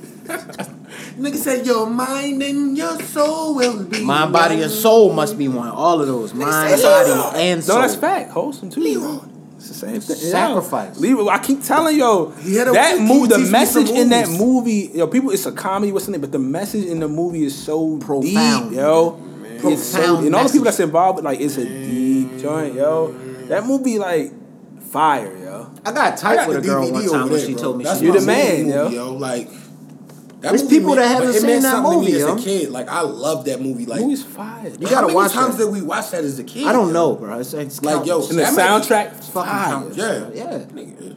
Nigga 1.18 1.36
said 1.36 1.66
your 1.66 1.88
mind 1.88 2.44
and 2.44 2.78
your 2.78 3.00
soul 3.02 3.56
will 3.56 3.84
be 3.84 4.04
Mind, 4.04 4.34
body, 4.34 4.62
and 4.62 4.72
soul 4.72 5.14
must 5.14 5.38
be 5.38 5.48
one. 5.48 5.70
All 5.70 6.02
of 6.02 6.08
those. 6.08 6.34
Mind, 6.34 6.82
body, 6.82 7.40
and 7.40 7.64
soul. 7.64 7.76
No, 7.78 7.82
that's 7.82 7.96
fact. 7.96 8.32
Wholesome 8.32 8.70
too. 8.70 8.82
Leroy. 8.82 9.20
It's 9.58 9.70
the 9.70 9.74
same 9.74 10.00
thing. 10.02 10.16
Sacrifice. 10.16 10.96
Yeah. 10.96 11.16
Leave 11.16 11.28
I 11.28 11.40
keep 11.40 11.64
telling 11.64 11.98
yo 11.98 12.28
that 12.28 13.00
movie, 13.02 13.28
the 13.28 13.40
message 13.40 13.90
in 13.90 14.10
that 14.10 14.30
movie, 14.30 14.92
yo, 14.94 15.08
people. 15.08 15.32
It's 15.32 15.48
a 15.48 15.52
comedy, 15.52 15.92
what's 15.92 16.06
the 16.06 16.12
name? 16.12 16.22
But 16.22 16.32
the 16.32 16.40
message 16.40 16.86
in 16.86 17.00
the 17.00 17.08
movie 17.08 17.44
is 17.44 17.58
so 17.58 17.98
profound, 17.98 18.70
deep, 18.70 18.78
yo. 18.78 19.18
Man. 19.18 19.56
It's 19.56 19.62
profound 19.62 19.80
so, 19.80 20.26
and 20.26 20.36
all 20.36 20.44
the 20.44 20.50
people 20.52 20.66
that's 20.66 20.80
involved, 20.80 21.24
like, 21.24 21.40
it's 21.40 21.58
a 21.58 21.66
deep 21.66 22.38
joint, 22.38 22.76
yo. 22.76 23.12
That 23.48 23.66
movie, 23.66 23.98
like, 23.98 24.32
fire, 24.80 25.36
yo. 25.38 25.72
I 25.84 25.92
got 25.92 26.18
tight 26.18 26.48
with 26.48 26.58
a 26.58 26.62
girl 26.62 26.92
one 26.92 27.10
time 27.10 27.30
when 27.30 27.46
she 27.46 27.56
told 27.56 27.78
me 27.78 27.84
that's 27.84 28.00
she 28.00 28.06
you're 28.06 28.20
the 28.20 28.26
man, 28.26 28.68
movie, 28.68 28.70
yo. 28.70 28.90
yo. 28.90 29.14
Like 29.14 29.50
that 30.40 30.50
There's 30.50 30.68
people 30.68 30.90
made, 30.90 31.00
that 31.00 31.08
haven't 31.08 31.34
seen 31.34 31.62
that 31.64 31.82
movie. 31.82 32.08
To 32.08 32.14
me 32.14 32.20
yo. 32.20 32.36
as 32.36 32.42
a 32.42 32.44
kid, 32.44 32.70
like 32.70 32.88
I 32.90 33.02
love 33.02 33.46
that 33.46 33.60
movie. 33.60 33.88
Like 33.88 34.02
movie's 34.02 34.24
fire. 34.24 34.70
You 34.70 34.88
gotta 34.88 35.12
watch. 35.12 35.32
Times 35.32 35.58
that. 35.58 35.68
we 35.68 35.82
watch 35.82 36.12
that 36.12 36.24
as 36.24 36.38
a 36.38 36.44
kid? 36.44 36.68
I 36.68 36.74
don't 36.74 36.94
know, 36.94 37.16
bro. 37.16 37.40
It's, 37.40 37.54
it's 37.54 37.82
like 37.82 38.06
yo, 38.06 38.22
and 38.28 38.38
the 38.38 38.44
soundtrack, 38.44 39.24
fucking 39.24 39.94
fire. 39.94 40.30
Yeah, 40.34 40.66
yeah. 40.76 41.14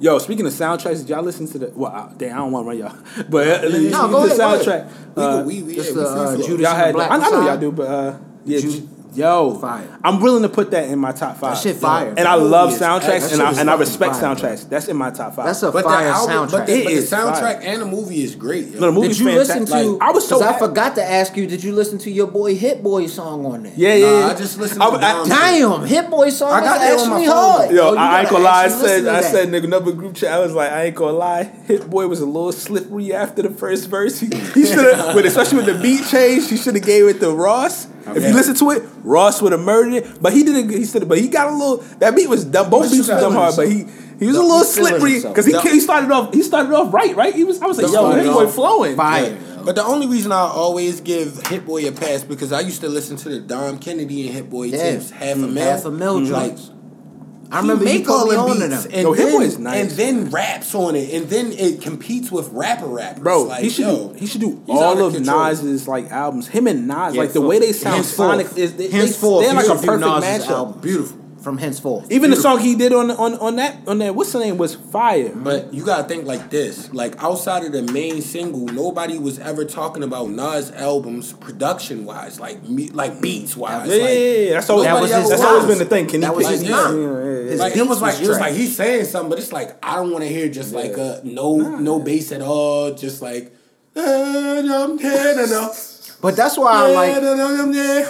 Yo, 0.00 0.18
speaking 0.18 0.46
of 0.46 0.52
soundtracks, 0.52 1.00
did 1.00 1.10
y'all 1.10 1.22
listen 1.22 1.46
to 1.46 1.58
the? 1.58 1.70
Well, 1.76 1.92
I, 1.92 2.10
damn, 2.16 2.34
I 2.34 2.38
don't 2.38 2.52
want 2.52 2.64
to 2.64 2.68
run 2.68 2.78
y'all, 2.78 3.24
but 3.28 3.46
uh, 3.46 3.68
no, 3.68 4.08
go 4.08 4.26
the 4.26 4.34
ahead, 4.34 4.40
soundtrack. 4.40 5.14
Go 5.14 5.22
ahead. 5.22 5.42
Uh, 5.42 5.44
we, 5.46 5.62
we, 5.62 5.62
we, 5.62 5.76
yeah, 5.76 5.92
the, 5.92 6.02
uh, 6.02 6.36
Judas 6.38 6.60
y'all 6.60 6.74
had, 6.74 6.96
I, 6.96 7.08
I, 7.08 7.30
know 7.30 7.46
y'all 7.46 7.58
do, 7.58 7.70
but 7.70 7.86
uh, 7.86 8.18
yeah, 8.46 8.60
Ju- 8.60 8.88
Yo, 9.14 9.54
fire. 9.54 9.98
I'm 10.04 10.20
willing 10.20 10.42
to 10.42 10.48
put 10.48 10.70
that 10.70 10.88
in 10.88 10.98
my 10.98 11.12
top 11.12 11.36
five. 11.36 11.54
That 11.54 11.62
shit 11.62 11.76
fire. 11.76 12.14
And 12.16 12.28
I 12.28 12.34
love 12.34 12.70
soundtracks, 12.72 13.32
and 13.32 13.42
I, 13.42 13.58
and 13.60 13.68
I 13.68 13.74
respect 13.74 14.16
fire, 14.16 14.34
bro. 14.34 14.34
soundtracks. 14.34 14.68
That's 14.68 14.88
in 14.88 14.96
my 14.96 15.10
top 15.10 15.34
five. 15.34 15.46
That's 15.46 15.62
a 15.62 15.72
But 15.72 15.84
fire 15.84 16.06
album, 16.08 16.48
soundtrack. 16.48 16.50
but 16.52 16.66
the, 16.66 16.72
It 16.74 16.84
but 16.84 16.90
the 16.94 17.00
soundtrack 17.00 17.40
fire. 17.40 17.60
and 17.62 17.82
the 17.82 17.86
movie 17.86 18.22
is 18.22 18.34
great. 18.36 18.68
yo. 18.68 18.80
No, 18.80 18.86
the 18.86 18.92
movie 18.92 19.08
did 19.08 19.18
you 19.18 19.24
listen 19.26 19.58
fantastic. 19.66 19.84
to? 19.84 19.90
Like, 19.92 20.02
I 20.02 20.12
was 20.12 20.28
so. 20.28 20.42
I 20.42 20.58
forgot 20.58 20.94
to 20.94 21.04
ask 21.04 21.36
you. 21.36 21.46
Did 21.46 21.64
you 21.64 21.72
listen 21.72 21.98
to 21.98 22.10
your 22.10 22.28
boy 22.28 22.54
Hit 22.54 22.82
Boy 22.82 23.06
song 23.06 23.44
on 23.46 23.64
there? 23.64 23.72
Yeah, 23.76 23.94
yeah. 23.94 24.06
Nah, 24.10 24.18
yeah. 24.20 24.26
I 24.28 24.34
just 24.34 24.58
listened 24.58 24.80
to 24.80 24.86
I- 24.86 25.24
Damn, 25.26 25.84
Hit 25.84 26.08
Boy 26.10 26.30
song 26.30 26.52
I 26.52 26.60
got 26.60 26.78
that 26.78 26.98
on 27.00 27.10
my 27.10 27.24
hard. 27.24 27.70
Yo, 27.72 27.88
oh, 27.90 27.96
I 27.96 28.20
ain't 28.20 28.30
gonna 28.30 28.44
lie. 28.44 28.64
I 28.64 28.68
said, 28.68 29.06
I 29.06 29.20
said, 29.22 29.48
nigga, 29.48 29.64
another 29.64 29.92
group 29.92 30.14
chat. 30.14 30.32
I 30.32 30.38
was 30.38 30.52
like, 30.52 30.70
I 30.70 30.84
ain't 30.84 30.96
gonna 30.96 31.12
lie. 31.16 31.42
Hit 31.66 31.90
boy 31.90 32.06
was 32.06 32.20
a 32.20 32.26
little 32.26 32.52
slippery 32.52 33.12
after 33.12 33.42
the 33.42 33.50
first 33.50 33.88
verse. 33.88 34.20
He, 34.20 34.28
should 34.66 34.94
have, 34.94 35.14
but 35.14 35.24
especially 35.24 35.58
with 35.58 35.66
the 35.66 35.80
beat 35.82 36.04
change, 36.06 36.48
he 36.48 36.56
should 36.56 36.74
have 36.74 36.84
gave 36.84 37.06
it 37.06 37.20
to 37.20 37.30
Ross. 37.32 37.86
Okay. 38.06 38.18
If 38.18 38.24
you 38.24 38.32
listen 38.32 38.54
to 38.56 38.70
it, 38.70 38.82
Ross 39.02 39.42
would 39.42 39.52
have 39.52 39.60
murdered 39.60 39.94
it, 39.94 40.22
but 40.22 40.32
he 40.32 40.42
didn't. 40.42 40.70
He 40.70 40.84
said, 40.84 41.08
but 41.08 41.18
he 41.18 41.28
got 41.28 41.48
a 41.48 41.56
little. 41.56 41.78
That 41.98 42.16
beat 42.16 42.28
was 42.28 42.44
dumb. 42.44 42.70
Both 42.70 42.90
beats 42.90 43.08
were 43.08 43.20
dumb 43.20 43.34
hard, 43.34 43.56
but 43.56 43.68
he 43.68 43.84
he 44.18 44.26
was 44.26 44.36
no, 44.36 44.42
a 44.42 44.46
little 44.46 44.64
slippery 44.64 45.22
because 45.22 45.46
he, 45.46 45.52
no. 45.52 45.60
he 45.60 45.80
started 45.80 46.10
off 46.10 46.32
he 46.32 46.42
started 46.42 46.72
off 46.72 46.92
right, 46.92 47.14
right. 47.16 47.34
He 47.34 47.44
was 47.44 47.60
I 47.60 47.66
was 47.66 47.80
like, 47.80 47.92
yo, 47.92 48.10
Hit 48.12 48.26
Boy 48.26 48.46
flowing, 48.46 48.96
fire. 48.96 49.32
Yeah. 49.32 49.62
But 49.64 49.74
the 49.74 49.84
only 49.84 50.06
reason 50.06 50.32
I 50.32 50.40
always 50.40 51.00
give 51.00 51.46
Hit 51.46 51.66
Boy 51.66 51.86
a 51.88 51.92
pass 51.92 52.22
because 52.22 52.52
I 52.52 52.60
used 52.60 52.80
to 52.80 52.88
listen 52.88 53.16
to 53.18 53.28
the 53.28 53.40
Dom 53.40 53.78
Kennedy 53.78 54.26
and 54.26 54.34
Hit 54.34 54.50
Boy 54.50 54.64
yeah. 54.64 54.78
tips, 54.78 55.10
half 55.10 55.36
mm, 55.36 55.44
a 55.44 55.46
mm-hmm. 55.46 55.54
mil, 55.54 55.64
half 55.64 55.84
a 55.84 55.90
mil 55.90 56.20
mm-hmm. 56.20 56.32
like 56.32 56.58
I 57.52 57.60
remember 57.60 57.84
he 57.84 57.92
you 57.92 57.98
make 57.98 58.06
put 58.06 58.12
all 58.14 58.26
me 58.26 58.34
the 58.34 58.40
on 58.40 58.48
to 58.60 58.68
beats 58.68 58.84
and 58.86 59.02
Yo, 59.02 59.14
then, 59.14 59.32
Boy 59.32 59.42
is 59.44 59.58
nice. 59.58 59.80
and 59.80 59.90
then 59.92 60.30
raps 60.30 60.74
on 60.74 60.94
it, 60.94 61.12
and 61.12 61.28
then 61.28 61.52
it 61.52 61.82
competes 61.82 62.30
with 62.30 62.48
rapper 62.50 62.86
rappers. 62.86 63.22
Bro, 63.22 63.42
like, 63.44 63.62
he 63.62 63.70
should 63.70 63.86
yo, 63.86 64.08
do, 64.08 64.14
he 64.14 64.26
should 64.26 64.40
do 64.40 64.62
all 64.68 65.04
of 65.04 65.14
control. 65.14 65.38
Nas's 65.38 65.88
like 65.88 66.10
albums. 66.10 66.48
Him 66.48 66.66
and 66.66 66.86
Nas, 66.86 67.14
Yeah, 67.14 67.22
like 67.22 67.32
the 67.32 67.40
way 67.40 67.58
they 67.58 67.72
sound 67.72 68.04
sonic 68.04 68.46
is 68.56 68.74
they, 68.76 68.86
they, 68.86 69.06
they're 69.06 69.54
like 69.54 69.66
a 69.66 69.74
perfect 69.74 70.00
Nas's 70.00 70.46
matchup. 70.46 70.50
album. 70.50 70.80
Beautiful. 70.80 71.19
From 71.40 71.56
henceforth. 71.58 72.10
Even 72.12 72.30
the 72.30 72.36
song 72.36 72.58
he 72.60 72.74
did 72.74 72.92
on 72.92 73.10
on 73.10 73.34
on 73.34 73.56
that 73.56 73.76
on 73.88 73.98
that 73.98 74.14
what's 74.14 74.32
the 74.32 74.38
name 74.40 74.58
was 74.58 74.74
fire. 74.74 75.32
But 75.34 75.72
you 75.72 75.84
gotta 75.84 76.04
think 76.06 76.26
like 76.26 76.50
this: 76.50 76.92
like 76.92 77.14
outside 77.22 77.64
of 77.64 77.72
the 77.72 77.82
main 77.82 78.20
single, 78.20 78.66
nobody 78.66 79.18
was 79.18 79.38
ever 79.38 79.64
talking 79.64 80.02
about 80.02 80.28
Nas 80.28 80.70
albums 80.72 81.32
production 81.32 82.04
wise, 82.04 82.38
like 82.38 82.62
me, 82.68 82.88
like 82.88 83.20
beats 83.22 83.56
wise. 83.56 83.88
yeah, 83.88 83.94
yeah, 83.94 84.02
like, 84.02 84.12
yeah, 84.12 84.18
yeah. 84.18 84.52
That's 84.54 84.70
always, 84.70 84.86
nobody 84.86 85.02
was 85.02 85.12
his 85.22 85.30
that's 85.30 85.42
always 85.42 85.66
been 85.66 85.78
the 85.78 85.84
thing. 85.86 86.06
Can 86.08 86.20
That 86.20 86.30
he 86.32 86.36
was 86.36 86.46
pick- 86.46 86.58
his 86.60 86.68
yeah, 86.68 86.90
yeah, 86.92 86.98
yeah, 86.98 87.00
yeah. 87.00 87.50
His 87.50 87.60
Like 87.60 87.76
it 87.76 87.86
was 87.86 88.02
like 88.02 88.12
was 88.18 88.22
it 88.22 88.28
was 88.28 88.38
like 88.40 88.54
he's 88.54 88.76
saying 88.76 89.04
something, 89.06 89.30
but 89.30 89.38
it's 89.38 89.52
like 89.52 89.82
I 89.84 89.96
don't 89.96 90.10
want 90.10 90.24
to 90.24 90.28
hear 90.28 90.48
just 90.48 90.74
like 90.74 90.96
a 90.98 91.20
no 91.24 91.56
no 91.56 91.98
bass 92.00 92.32
at 92.32 92.42
all, 92.42 92.92
just 92.94 93.22
like. 93.22 93.54
"Eh, 93.96 94.68
I'm 94.70 94.96
dead 94.96 95.48
enough. 95.48 95.89
But 96.20 96.36
that's 96.36 96.58
why 96.58 96.86
I'm 96.86 96.94
like 96.94 97.16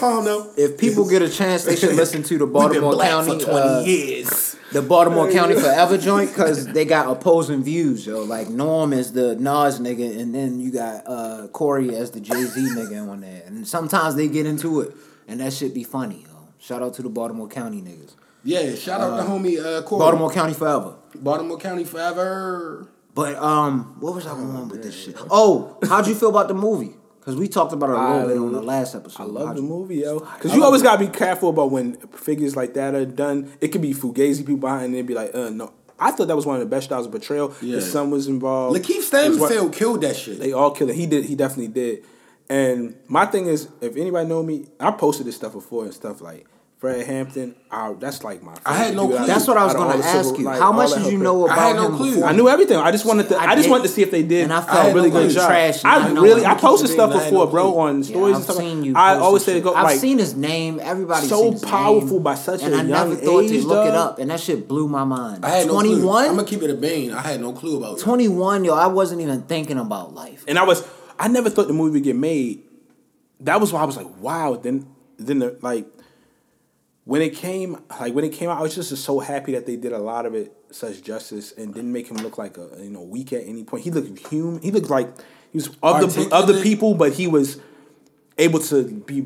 oh 0.03 0.23
no. 0.25 0.53
if 0.57 0.79
people 0.79 1.09
get 1.09 1.23
a 1.23 1.29
chance, 1.29 1.65
they 1.65 1.77
should 1.77 1.95
listen 1.97 2.23
to 2.25 2.39
the 2.39 2.47
Baltimore 2.47 2.99
County 2.99 3.39
for 3.39 3.45
twenty 3.45 3.69
uh, 3.69 3.81
years. 3.83 4.57
the 4.73 4.83
Baltimore 4.83 5.31
County 5.31 5.55
Forever 5.55 5.97
joint 5.97 6.31
because 6.31 6.67
they 6.67 6.85
got 6.85 7.09
opposing 7.09 7.63
views. 7.63 8.07
Yo, 8.07 8.23
like 8.23 8.49
Norm 8.49 8.93
is 8.93 9.13
the 9.13 9.37
Nas 9.37 9.79
nigga, 9.79 10.19
and 10.19 10.35
then 10.35 10.59
you 10.59 10.73
got 10.73 11.05
uh, 11.07 11.49
Corey 11.53 11.95
as 11.95 12.11
the 12.11 12.21
Jay 12.21 12.43
Z 12.43 12.61
nigga 12.61 13.09
on 13.09 13.21
there. 13.21 13.43
And 13.47 13.67
sometimes 13.67 14.17
they 14.17 14.27
get 14.27 14.45
into 14.45 14.81
it, 14.81 14.95
and 15.29 15.41
that 15.41 15.53
should 15.53 15.73
be 15.73 15.85
funny. 15.85 16.25
Yo, 16.27 16.49
shout 16.59 16.83
out 16.83 16.95
to 16.95 17.03
the 17.03 17.11
Baltimore 17.11 17.49
County 17.49 17.81
niggas. 17.81 18.17
Yeah, 18.43 18.75
shout 18.75 19.01
out 19.01 19.19
to 19.19 19.23
homie 19.23 19.65
uh, 19.65 19.83
Corey. 19.83 20.01
Baltimore 20.01 20.33
County 20.33 20.55
Forever. 20.55 20.97
Baltimore 21.15 21.59
County 21.59 21.85
forever. 21.85 22.89
But 23.15 23.37
um, 23.37 23.97
what 24.01 24.15
was 24.15 24.27
I 24.27 24.35
going 24.35 24.51
on 24.51 24.69
with 24.69 24.83
this 24.83 24.95
shit? 25.05 25.17
Oh, 25.31 25.79
how'd 25.89 26.07
you 26.07 26.15
feel 26.15 26.31
about 26.31 26.49
the 26.49 26.55
movie? 26.55 26.95
Because 27.21 27.37
we 27.37 27.49
talked 27.49 27.75
about 27.75 27.91
it 27.91 27.97
a 27.97 28.27
little 28.27 28.29
bit 28.29 28.39
on 28.39 28.53
the 28.53 28.63
last 28.63 28.95
episode. 28.95 29.23
I 29.23 29.27
love 29.27 29.55
the 29.55 29.63
movie, 29.63 29.97
yo. 29.97 30.21
Because 30.21 30.55
you 30.55 30.65
always 30.65 30.83
gotta 30.83 31.05
be 31.05 31.11
careful 31.11 31.51
about 31.51 31.71
when 31.71 31.97
figures 32.09 32.57
like 32.57 32.75
that 32.75 32.95
are 32.95 33.05
done. 33.05 33.53
It 33.61 33.69
could 33.69 33.83
be 33.83 33.93
fugazi 33.93 34.39
people 34.39 34.57
behind, 34.57 34.83
it 34.83 34.85
and 34.87 34.95
they'd 34.95 35.07
be 35.07 35.15
like, 35.15 35.35
uh, 35.35 35.51
no. 35.51 35.73
I 35.99 36.13
thought 36.13 36.29
that 36.29 36.37
was 36.37 36.47
one 36.47 36.57
of 36.57 36.61
the 36.61 36.67
best 36.67 36.87
styles 36.87 37.05
of 37.05 37.13
betrayal. 37.13 37.55
Yeah. 37.61 37.77
His 37.77 37.93
son 37.93 38.11
was 38.11 38.27
involved. 38.27 38.75
Lakeith 38.75 39.03
Stanfield 39.03 39.75
killed 39.75 40.01
that 40.01 40.17
shit. 40.17 40.39
They 40.39 40.53
all 40.53 40.71
killed 40.71 40.91
it. 40.91 40.97
He 40.97 41.07
did. 41.07 41.27
He 41.27 41.35
definitely 41.35 41.69
did. 41.69 42.05
And 42.49 42.97
my 43.07 43.27
thing 43.27 43.47
is, 43.47 43.69
if 43.83 43.97
anybody 43.97 44.27
know 44.27 44.43
me, 44.43 44.67
I 44.81 44.91
posted 44.93 45.27
this 45.27 45.37
stuff 45.37 45.53
before 45.53 45.85
and 45.85 45.93
stuff 45.93 46.23
like 46.23 46.47
Fred 46.81 47.07
Hampton. 47.07 47.55
I, 47.71 47.93
that's 47.93 48.25
like 48.25 48.43
my. 48.43 48.57
I 48.65 48.73
had 48.75 48.97
no 48.97 49.03
favorite 49.03 49.19
clue. 49.19 49.27
That's 49.27 49.47
what 49.47 49.59
I 49.59 49.65
was 49.65 49.75
going 49.75 49.99
to 50.01 50.03
ask 50.03 50.25
civil- 50.29 50.39
you. 50.41 50.45
like, 50.47 50.59
How 50.59 50.73
much 50.73 50.91
that 50.91 50.97
did 51.03 51.05
you 51.13 51.19
hip- 51.19 51.21
know 51.21 51.47
I 51.47 51.53
about 51.53 51.59
had 51.59 51.77
no 51.77 51.87
him 51.89 51.97
clue. 51.97 52.15
before? 52.15 52.29
I 52.29 52.33
knew 52.33 52.49
everything. 52.49 52.77
I 52.79 52.91
just 52.91 53.05
wanted 53.05 53.29
to. 53.29 53.37
I 53.37 53.45
I, 53.51 53.55
just 53.55 53.69
wanted 53.69 53.83
to 53.83 53.89
see 53.91 54.01
if 54.01 54.11
they 54.11 54.23
did 54.23 54.45
and 54.45 54.53
I 54.55 54.63
felt 54.63 54.95
really 54.95 55.11
like 55.11 55.25
good 55.25 55.31
job. 55.35 55.47
trash, 55.49 55.85
I 55.85 56.11
not 56.11 56.23
really. 56.23 56.47
I 56.47 56.55
posted 56.55 56.89
stuff 56.89 57.13
had 57.13 57.19
no 57.19 57.25
before, 57.25 57.47
bro, 57.49 57.71
clue. 57.73 57.81
on 57.83 57.99
Yeah, 57.99 58.03
stories 58.09 58.31
I've 58.33 58.37
and 58.37 58.45
stuff. 58.45 58.57
seen 58.57 58.83
you. 58.85 58.95
I 58.97 59.17
always 59.17 59.43
his 59.43 59.47
say 59.47 59.53
to 59.53 59.57
shit. 59.59 59.65
go 59.65 59.75
I've 59.75 59.85
like 59.85 59.99
seen 60.01 60.19
his 60.19 60.35
name. 60.35 60.81
Everybody 60.83 61.27
So 61.27 61.43
seen 61.43 61.53
his 61.53 61.65
powerful 61.65 62.09
name, 62.13 62.23
by 62.23 62.35
such 62.35 62.63
and 62.63 62.73
a 62.73 62.77
I 62.79 62.81
young 62.81 62.89
never 62.89 63.17
thought 63.17 63.41
age, 63.45 63.51
to 63.51 63.67
look 63.69 63.87
it 63.87 63.91
dog. 63.91 64.13
up, 64.13 64.19
and 64.19 64.31
that 64.31 64.41
shit 64.41 64.67
blew 64.67 64.89
my 64.89 65.05
mind. 65.05 65.45
I 65.45 65.51
had 65.51 65.67
no 65.67 65.75
Twenty 65.75 65.97
clue. 65.97 66.17
I'm 66.17 66.37
gonna 66.37 66.45
keep 66.45 66.63
it 66.63 66.71
a 66.71 66.75
bane. 66.75 67.13
I 67.13 67.21
had 67.21 67.43
no 67.43 67.53
clue 67.53 67.77
about 67.77 67.99
21, 67.99 68.65
yo, 68.65 68.73
I 68.75 68.87
wasn't 68.87 69.21
even 69.21 69.43
thinking 69.43 69.77
about 69.79 70.15
life. 70.15 70.47
and 70.49 70.59
I 70.59 70.63
was 70.65 70.83
I 71.19 71.29
never 71.29 71.51
thought 71.51 71.67
the 71.69 71.75
movie 71.75 71.99
would 71.99 72.05
get 72.05 72.17
made. 72.17 72.63
That 73.41 73.61
was 73.61 73.71
why 73.71 73.83
I 73.83 73.85
was 73.85 73.99
like, 73.99 74.09
wow. 74.19 74.57
Then 74.57 74.87
then 75.19 75.41
the, 75.41 75.59
like 75.61 75.87
when 77.11 77.23
it 77.23 77.35
came 77.35 77.77
like 77.99 78.15
when 78.15 78.25
it 78.25 78.33
came 78.33 78.49
out, 78.49 78.59
I 78.59 78.63
was 78.63 78.73
just 78.73 78.97
so 78.99 79.19
happy 79.19 79.51
that 79.51 79.67
they 79.67 79.75
did 79.75 79.91
a 79.91 79.99
lot 79.99 80.27
of 80.27 80.37
it 80.37 80.55
such 80.71 81.03
justice 81.03 81.51
and 81.51 81.75
didn't 81.75 81.93
make 81.93 82.09
him 82.09 82.19
look 82.19 82.39
like 82.39 82.57
a 82.57 82.71
you 82.79 82.89
know 82.89 83.01
weak 83.03 83.33
at 83.33 83.43
any 83.49 83.65
point. 83.65 83.83
He 83.83 83.91
looked 83.91 84.29
human. 84.29 84.63
He 84.63 84.71
looked 84.71 84.91
like 84.91 85.09
he 85.51 85.59
was 85.59 85.71
of 85.83 86.15
the 86.15 86.29
of 86.33 86.47
the 86.47 86.63
people, 86.63 86.95
but 86.95 87.15
he 87.15 87.27
was 87.27 87.59
able 88.39 88.61
to 88.61 88.85
be 88.85 89.23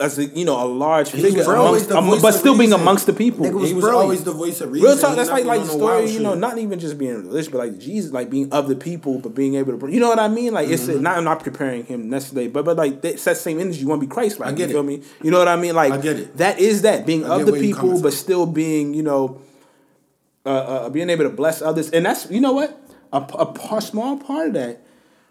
as 0.00 0.18
a, 0.18 0.24
you 0.26 0.44
know 0.44 0.60
a 0.60 0.66
large 0.66 1.10
figure, 1.10 1.42
amongst, 1.44 1.88
the 1.88 1.96
um, 1.96 2.10
but 2.20 2.32
still 2.32 2.54
being 2.54 2.70
reason. 2.70 2.80
amongst 2.80 3.06
the 3.06 3.12
people. 3.12 3.46
Nigga 3.46 3.52
was 3.54 3.68
he 3.68 3.74
was 3.74 3.82
brilliant. 3.84 4.02
always 4.02 4.24
the 4.24 4.32
voice 4.32 4.60
of 4.60 4.72
reason. 4.72 4.88
Real 4.88 4.98
talk. 4.98 5.14
That's 5.14 5.30
like 5.30 5.44
like 5.44 5.60
went 5.60 5.70
on 5.70 5.78
no 5.78 5.84
wild 5.84 6.00
story. 6.08 6.10
You 6.16 6.20
know, 6.20 6.32
shit. 6.32 6.40
not 6.40 6.58
even 6.58 6.78
just 6.80 6.98
being 6.98 7.14
religious, 7.14 7.48
but 7.48 7.58
like 7.58 7.78
Jesus, 7.78 8.10
like 8.10 8.28
being 8.28 8.52
of 8.52 8.68
the 8.68 8.74
people, 8.74 9.20
but 9.20 9.36
being 9.36 9.54
able 9.54 9.78
to. 9.78 9.88
You 9.92 10.00
know 10.00 10.08
what 10.08 10.18
I 10.18 10.26
mean? 10.28 10.52
Like 10.52 10.66
Mm-hmm. 10.66 10.90
it's 10.90 11.00
not. 11.00 11.16
I'm 11.18 11.24
not 11.24 11.44
preparing 11.44 11.84
him 11.86 12.10
necessarily, 12.10 12.48
but 12.48 12.64
but 12.64 12.76
like 12.76 13.04
it's 13.04 13.22
that 13.24 13.36
same 13.36 13.60
energy. 13.60 13.80
You 13.80 13.86
want 13.88 14.00
to 14.02 14.06
be 14.08 14.12
Christ, 14.12 14.40
like 14.40 14.48
I 14.48 14.52
get 14.52 14.68
you 14.70 14.74
feel 14.74 14.80
it. 14.80 14.86
me? 14.86 15.02
You 15.22 15.30
know 15.30 15.38
what 15.38 15.48
I 15.48 15.54
mean? 15.56 15.76
Like 15.76 15.92
I 15.92 15.98
get 15.98 16.18
it. 16.18 16.36
That 16.38 16.58
is 16.58 16.82
that 16.82 17.06
being 17.06 17.24
of 17.24 17.46
the 17.46 17.52
people, 17.52 18.02
but 18.02 18.12
still 18.12 18.46
being 18.46 18.94
you 18.94 19.04
know, 19.04 19.40
uh, 20.44 20.48
uh, 20.48 20.88
being 20.90 21.08
able 21.08 21.24
to 21.24 21.30
bless 21.30 21.62
others, 21.62 21.90
and 21.90 22.04
that's 22.04 22.28
you 22.30 22.40
know 22.40 22.52
what 22.52 22.76
a, 23.12 23.18
a, 23.18 23.46
par- 23.46 23.80
small 23.80 24.16
part 24.18 24.48
of 24.48 24.54
that. 24.54 24.80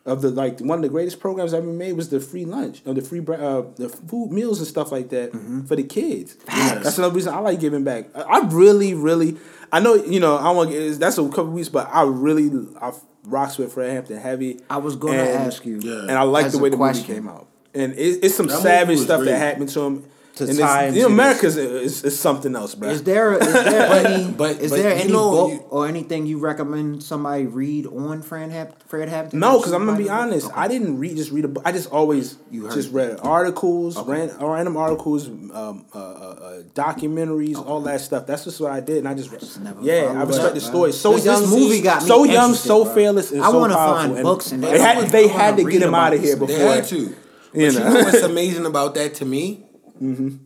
Of 0.05 0.21
the 0.21 0.31
like 0.31 0.59
one 0.59 0.79
of 0.79 0.81
the 0.83 0.89
greatest 0.89 1.21
programs 1.21 1.53
I 1.53 1.59
ever 1.59 1.67
made 1.67 1.93
was 1.93 2.09
the 2.09 2.19
free 2.19 2.43
lunch 2.43 2.81
or 2.85 2.93
the 2.93 3.01
free 3.01 3.19
uh, 3.21 3.61
the 3.77 3.87
food 3.87 4.31
meals 4.33 4.59
and 4.59 4.67
stuff 4.67 4.91
like 4.91 5.07
that 5.09 5.31
Mm-hmm. 5.31 5.61
for 5.63 5.77
the 5.77 5.83
kids. 5.83 6.35
That's 6.45 6.97
another 6.97 7.15
reason 7.15 7.33
I 7.33 7.39
like 7.39 7.61
giving 7.61 7.85
back. 7.85 8.07
I, 8.13 8.21
I 8.23 8.39
really, 8.47 8.93
really, 8.93 9.37
I 9.71 9.79
know 9.79 9.93
you 9.95 10.19
know 10.19 10.35
I 10.35 10.51
want 10.51 10.71
to. 10.71 10.75
Get 10.91 10.99
that's 10.99 11.17
a 11.17 11.23
couple 11.29 11.51
weeks, 11.51 11.69
but 11.69 11.87
I 11.89 12.03
really 12.03 12.51
I 12.81 12.91
rocks 13.23 13.57
with 13.57 13.71
Fred 13.71 13.91
Hampton 13.91 14.17
heavy. 14.17 14.59
I 14.69 14.75
was 14.77 14.97
gonna 14.97 15.19
ask 15.19 15.65
you, 15.65 15.79
Yeah. 15.81 16.01
and 16.01 16.11
I 16.11 16.23
like 16.23 16.51
the 16.51 16.57
way 16.59 16.67
the 16.69 16.75
question. 16.75 17.07
movie 17.07 17.19
came 17.21 17.29
out. 17.29 17.47
And 17.73 17.93
it, 17.93 18.25
it's 18.25 18.35
some 18.35 18.47
That 18.47 18.59
savage 18.61 18.99
stuff 18.99 19.21
great. 19.21 19.31
that 19.31 19.37
happened 19.37 19.69
to 19.69 19.79
him. 19.83 20.05
To 20.37 20.45
and 20.45 20.57
tie 20.57 20.85
you 20.87 20.91
know, 20.93 20.93
this. 20.95 21.05
America's 21.05 21.57
is, 21.57 22.03
is 22.03 22.19
something 22.19 22.55
else, 22.55 22.73
bro. 22.73 22.89
Is 22.89 23.03
there 23.03 23.33
is 23.33 23.53
there 23.53 23.87
But- 23.87 24.05
any 24.07 24.31
but- 24.31 24.59
is 24.61 24.71
but 24.71 24.77
there 24.81 24.91
any 24.93 25.11
know, 25.11 25.29
book 25.31 25.51
you- 25.51 25.59
or 25.69 25.87
anything 25.87 26.25
you 26.25 26.39
recommend 26.39 27.03
somebody 27.03 27.45
read 27.45 27.85
on 27.85 28.23
Fred 28.23 28.49
Hampton? 28.49 28.79
Fred 28.87 29.09
Hampton? 29.09 29.39
No, 29.39 29.59
because 29.59 29.73
I'm 29.73 29.85
gonna 29.85 29.95
be 29.95 30.09
honest. 30.09 30.47
Okay. 30.47 30.55
I 30.55 30.67
didn't 30.67 30.97
read 30.97 31.17
just 31.17 31.29
read 31.31 31.45
a 31.45 31.47
book. 31.49 31.61
I 31.67 31.71
just 31.71 31.91
always 31.91 32.37
You 32.49 32.63
heard 32.65 32.73
just 32.73 32.89
it. 32.89 32.95
read 32.95 33.19
articles, 33.21 33.95
ran, 34.07 34.31
random 34.39 34.75
articles, 34.75 35.27
um, 35.27 35.85
uh, 35.93 35.97
uh, 35.99 36.01
uh, 36.01 36.61
documentaries, 36.73 37.55
all 37.63 37.81
that 37.81 38.01
stuff. 38.01 38.25
That's 38.25 38.43
just 38.45 38.59
what 38.59 38.71
I 38.71 38.79
did, 38.79 38.97
and 38.97 39.07
I 39.07 39.13
just, 39.13 39.29
never 39.59 39.81
yeah, 39.83 40.13
I 40.17 40.23
respect 40.23 40.55
the 40.55 40.61
story. 40.61 40.93
So 40.93 41.13
This- 41.13 41.25
young, 41.25 41.47
movie 41.47 41.81
got 41.81 42.01
me 42.01 42.07
so 42.07 42.23
young, 42.23 42.55
so 42.55 42.83
bro. 42.85 42.93
fearless, 42.95 43.31
and 43.31 43.43
I 43.43 43.51
so 43.51 43.59
wanna 43.59 43.75
powerful. 43.75 43.95
find 44.01 44.13
and 44.15 44.23
books 44.23 44.51
and 44.51 44.63
they 44.63 44.79
had 44.79 45.09
they 45.09 45.27
had 45.27 45.57
wanna 45.57 45.71
get 45.71 45.81
him 45.83 45.93
out 45.93 46.13
of 46.15 46.21
here 46.21 46.37
before. 46.37 46.57
had 46.57 46.85
to. 46.85 47.15
But 47.53 47.59
You 47.59 47.67
you 47.67 47.71
know. 47.79 47.93
know 47.93 47.99
what's 48.05 48.21
amazing 48.23 48.65
about 48.65 48.95
that 48.95 49.13
to 49.15 49.25
me? 49.25 49.65
Mm-hmm. 50.01 50.37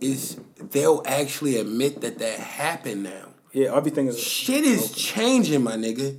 Is 0.00 0.38
they'll 0.58 1.02
actually 1.06 1.58
admit 1.58 2.00
that 2.00 2.18
that 2.18 2.38
happened 2.38 3.02
now. 3.04 3.28
Yeah, 3.52 3.74
everything 3.76 4.08
is. 4.08 4.18
Shit 4.18 4.64
is 4.64 4.92
changing, 4.92 5.62
my 5.62 5.76
nigga. 5.76 6.18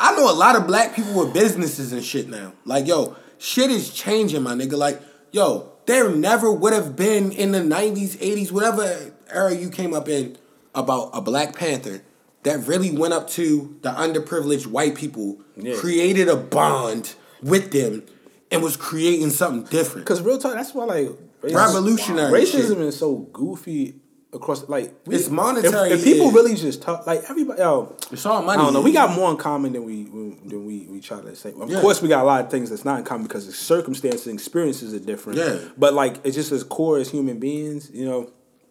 I 0.00 0.16
know 0.16 0.30
a 0.30 0.34
lot 0.34 0.56
of 0.56 0.66
black 0.66 0.94
people 0.96 1.14
with 1.24 1.32
businesses 1.32 1.92
and 1.92 2.02
shit 2.04 2.28
now. 2.28 2.52
Like, 2.64 2.86
yo, 2.86 3.16
shit 3.38 3.70
is 3.70 3.90
changing, 3.90 4.42
my 4.42 4.54
nigga. 4.54 4.76
Like, 4.76 5.00
yo, 5.30 5.72
there 5.86 6.10
never 6.10 6.50
would 6.50 6.72
have 6.72 6.96
been 6.96 7.30
in 7.32 7.52
the 7.52 7.60
90s, 7.60 8.16
80s, 8.16 8.50
whatever 8.50 9.12
era 9.30 9.54
you 9.54 9.70
came 9.70 9.94
up 9.94 10.08
in 10.08 10.36
about 10.74 11.10
a 11.12 11.20
Black 11.20 11.56
Panther 11.56 12.02
that 12.42 12.66
really 12.66 12.90
went 12.90 13.14
up 13.14 13.28
to 13.30 13.78
the 13.82 13.90
underprivileged 13.90 14.66
white 14.66 14.94
people, 14.94 15.38
Yeah. 15.56 15.76
created 15.76 16.28
a 16.28 16.36
bond 16.36 17.14
with 17.42 17.70
them, 17.70 18.02
and 18.50 18.62
was 18.62 18.76
creating 18.76 19.30
something 19.30 19.64
different. 19.70 20.06
Because 20.06 20.20
real 20.20 20.38
talk, 20.38 20.54
that's 20.54 20.74
why 20.74 20.84
like 20.84 21.10
racism- 21.50 21.66
Revolutionary 21.66 22.40
Racism 22.42 22.68
shit. 22.68 22.78
is 22.78 22.96
so 22.98 23.16
goofy 23.32 24.00
across 24.32 24.68
like 24.68 24.92
we- 25.06 25.14
It's 25.14 25.28
monetary, 25.30 25.90
If, 25.90 26.00
if 26.00 26.04
people 26.04 26.30
really 26.32 26.54
just 26.56 26.82
talk 26.82 27.06
like 27.06 27.22
everybody, 27.30 27.60
yo, 27.60 27.94
It's 28.10 28.26
all 28.26 28.42
money. 28.42 28.60
I 28.60 28.64
don't 28.64 28.72
know. 28.72 28.80
We 28.80 28.92
got 28.92 29.14
more 29.14 29.30
in 29.30 29.36
common 29.36 29.72
than 29.74 29.84
we 29.84 30.04
than 30.04 30.66
we 30.66 30.86
we 30.90 31.00
try 31.00 31.20
to 31.20 31.36
say. 31.36 31.52
Of 31.58 31.70
Yeah. 31.70 31.80
course, 31.80 32.02
we 32.02 32.08
got 32.08 32.22
a 32.22 32.26
lot 32.26 32.44
of 32.44 32.50
things 32.50 32.70
that's 32.70 32.84
not 32.84 32.98
in 32.98 33.04
common 33.04 33.26
because 33.26 33.46
the 33.46 33.52
circumstances 33.52 34.26
and 34.26 34.34
experiences 34.38 34.92
are 34.92 34.98
different. 34.98 35.38
Yeah. 35.38 35.58
But 35.78 35.94
like, 35.94 36.20
it's 36.24 36.34
just 36.34 36.50
as 36.52 36.64
core 36.64 36.98
as 36.98 37.10
human 37.10 37.38
beings, 37.38 37.90
you 37.92 38.04
know. 38.06 38.30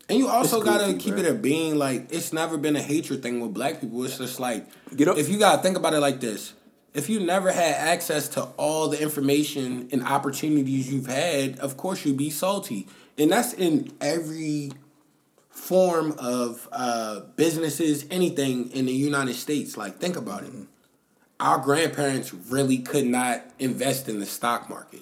And 0.09 0.19
you 0.19 0.27
also 0.27 0.57
It's 0.57 0.65
gotta 0.65 0.93
keep 0.95 1.13
bro. 1.15 1.23
it 1.23 1.29
a 1.31 1.33
being 1.33 1.77
like 1.79 2.07
it's 2.11 2.33
never 2.33 2.57
been 2.57 2.75
a 2.75 2.81
hatred 2.81 3.23
thing 3.23 3.39
with 3.39 3.53
black 3.53 3.79
people. 3.79 4.03
It's 4.03 4.17
just 4.17 4.37
like 4.37 4.67
Get 4.93 5.07
up. 5.07 5.17
if 5.17 5.29
you 5.29 5.37
gotta 5.39 5.61
think 5.63 5.77
about 5.77 5.93
it 5.93 6.01
like 6.01 6.19
this. 6.19 6.53
If 6.93 7.09
you 7.09 7.19
never 7.19 7.51
had 7.51 7.75
access 7.75 8.27
to 8.29 8.43
all 8.57 8.87
the 8.87 9.01
information 9.01 9.89
and 9.91 10.03
opportunities 10.03 10.91
you've 10.91 11.07
had, 11.07 11.59
of 11.59 11.75
course 11.75 12.05
you'd 12.05 12.17
be 12.17 12.29
salty. 12.29 12.87
And 13.17 13.31
that's 13.31 13.53
in 13.53 13.91
every 13.99 14.71
form 15.49 16.13
of 16.19 16.67
uh, 16.71 17.21
businesses, 17.35 18.05
anything 18.11 18.71
in 18.71 18.85
the 18.85 18.93
United 18.93 19.35
States. 19.35 19.75
Like, 19.75 19.97
think 19.97 20.15
about 20.15 20.43
it. 20.43 20.51
Our 21.39 21.57
grandparents 21.57 22.33
really 22.33 22.77
could 22.77 23.05
not 23.05 23.43
invest 23.57 24.07
in 24.07 24.19
the 24.19 24.25
stock 24.25 24.69
market. 24.69 25.01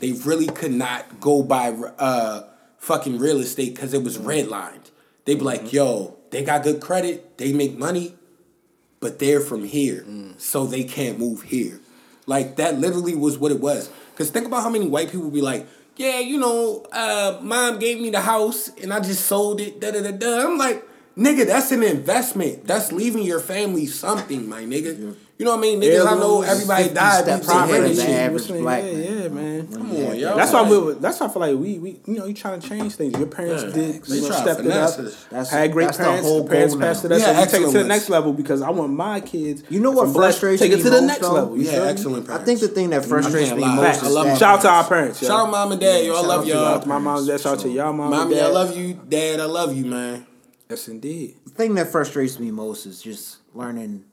They 0.00 0.12
really 0.12 0.46
could 0.46 0.72
not 0.72 1.20
go 1.20 1.42
buy 1.42 1.70
uh, 1.70 2.48
fucking 2.78 3.18
real 3.18 3.38
estate 3.38 3.74
because 3.74 3.94
it 3.94 4.02
was 4.02 4.18
redlined. 4.18 4.90
They'd 5.24 5.38
be 5.38 5.44
like, 5.44 5.72
yo, 5.72 6.16
they 6.30 6.42
got 6.42 6.64
good 6.64 6.80
credit, 6.80 7.38
they 7.38 7.52
make 7.52 7.76
money, 7.76 8.16
but 9.02 9.18
they're 9.18 9.40
from 9.40 9.64
here, 9.64 10.06
so 10.38 10.64
they 10.64 10.84
can't 10.84 11.18
move 11.18 11.42
here. 11.42 11.80
Like 12.26 12.56
that 12.56 12.78
literally 12.78 13.16
was 13.16 13.36
what 13.36 13.50
it 13.50 13.60
was. 13.60 13.90
Cause 14.14 14.30
think 14.30 14.46
about 14.46 14.62
how 14.62 14.70
many 14.70 14.86
white 14.86 15.10
people 15.10 15.28
be 15.28 15.42
like, 15.42 15.66
yeah, 15.96 16.20
you 16.20 16.38
know, 16.38 16.86
uh, 16.92 17.38
mom 17.42 17.80
gave 17.80 18.00
me 18.00 18.10
the 18.10 18.20
house 18.20 18.70
and 18.80 18.92
I 18.92 19.00
just 19.00 19.26
sold 19.26 19.60
it. 19.60 19.80
Da 19.80 19.90
da 19.90 20.02
da 20.02 20.12
da. 20.12 20.46
I'm 20.46 20.56
like, 20.56 20.86
nigga, 21.16 21.46
that's 21.46 21.72
an 21.72 21.82
investment. 21.82 22.66
That's 22.66 22.92
leaving 22.92 23.22
your 23.22 23.40
family 23.40 23.86
something, 23.86 24.48
my 24.48 24.62
nigga. 24.62 25.16
You 25.38 25.46
know 25.46 25.56
what 25.56 25.58
I 25.58 25.62
mean? 25.62 25.80
Niggas, 25.80 26.06
I 26.06 26.14
know 26.20 26.42
everybody 26.42 26.90
died. 26.90 27.24
steps 27.24 27.46
They 27.48 27.52
ahead 27.52 27.82
and 27.84 27.96
the 27.96 28.00
shit. 28.00 28.10
average 28.10 28.48
yeah, 28.48 28.60
black 28.60 28.84
yeah, 28.84 28.92
man. 28.92 29.02
Yeah, 29.22 29.28
man. 29.28 29.72
Come 29.72 29.90
on, 29.90 30.16
yo. 30.16 30.36
That's 30.36 30.52
why 30.52 30.62
we. 30.70 30.92
That's 30.94 31.18
why 31.18 31.26
I 31.26 31.30
feel 31.30 31.40
like 31.40 31.56
we, 31.56 31.78
we 31.80 31.90
you 32.06 32.14
know, 32.18 32.26
you 32.26 32.34
trying 32.34 32.60
to 32.60 32.68
change 32.68 32.94
things. 32.94 33.18
Your 33.18 33.26
parents 33.26 33.64
Yeah. 33.64 33.70
did, 33.72 34.06
you 34.08 34.20
know, 34.22 34.30
stepped 34.30 34.60
it 34.60 34.70
up. 34.70 34.96
That's- 35.30 35.50
had 35.50 35.72
great 35.72 35.86
that's 35.86 35.96
the 35.98 36.04
parents. 36.04 36.26
whole 36.28 36.44
The 36.44 36.50
parents 36.50 36.76
passed 36.76 37.04
it 37.06 37.10
up. 37.12 37.18
Yeah, 37.18 37.34
so 37.34 37.40
we 37.40 37.46
take 37.46 37.68
it 37.68 37.72
to 37.72 37.78
the 37.78 37.88
next 37.88 38.08
level 38.08 38.32
because 38.32 38.62
I 38.62 38.70
want 38.70 38.92
my 38.92 39.20
kids. 39.20 39.64
You 39.68 39.80
know 39.80 39.90
what 39.90 40.04
from 40.04 40.12
black- 40.12 40.30
frustrates 40.30 40.62
Take 40.62 40.72
it 40.72 40.76
to 40.76 40.82
the 40.84 40.90
most, 41.00 41.06
next 41.08 41.20
though? 41.22 41.32
level. 41.32 41.56
You 41.58 41.64
Yeah, 41.64 41.70
feel 41.72 41.84
me? 41.86 41.90
excellent 41.90 42.30
I 42.30 42.38
think 42.44 42.60
the 42.60 42.68
thing 42.68 42.90
that 42.90 43.04
frustrates 43.04 43.50
me 43.50 43.64
most 43.64 44.02
I 44.04 44.06
is 44.06 44.14
love 44.14 44.38
Shout 44.38 44.42
out 44.58 44.60
to 44.62 44.68
our 44.68 44.84
parents. 44.84 45.18
Shout 45.18 45.30
out 45.30 45.50
mom 45.50 45.72
and 45.72 45.80
dad, 45.80 46.04
yo. 46.04 46.14
I 46.14 46.20
love 46.20 46.46
y'all. 46.46 46.56
Shout 46.62 46.74
out 46.76 46.82
to 46.82 46.88
my 46.88 46.98
mom 46.98 47.18
and 47.18 47.26
dad. 47.26 47.40
Shout 47.40 47.54
out 47.54 47.60
to 47.60 47.68
y'all 47.68 47.92
mom 47.92 48.12
and 48.12 48.30
Mommy. 48.30 48.40
I 48.40 48.46
love 48.46 48.76
you. 48.76 48.94
Dad, 49.08 49.40
I 49.40 49.46
love 49.46 49.74
you, 49.76 49.86
man. 49.86 50.26
Yes, 50.72 50.88
indeed. 50.88 51.36
the 51.44 51.50
thing 51.50 51.74
that 51.74 51.92
frustrates 51.92 52.38
me 52.38 52.50
most 52.50 52.86
is 52.86 53.02
just 53.02 53.38
learning 53.54 54.04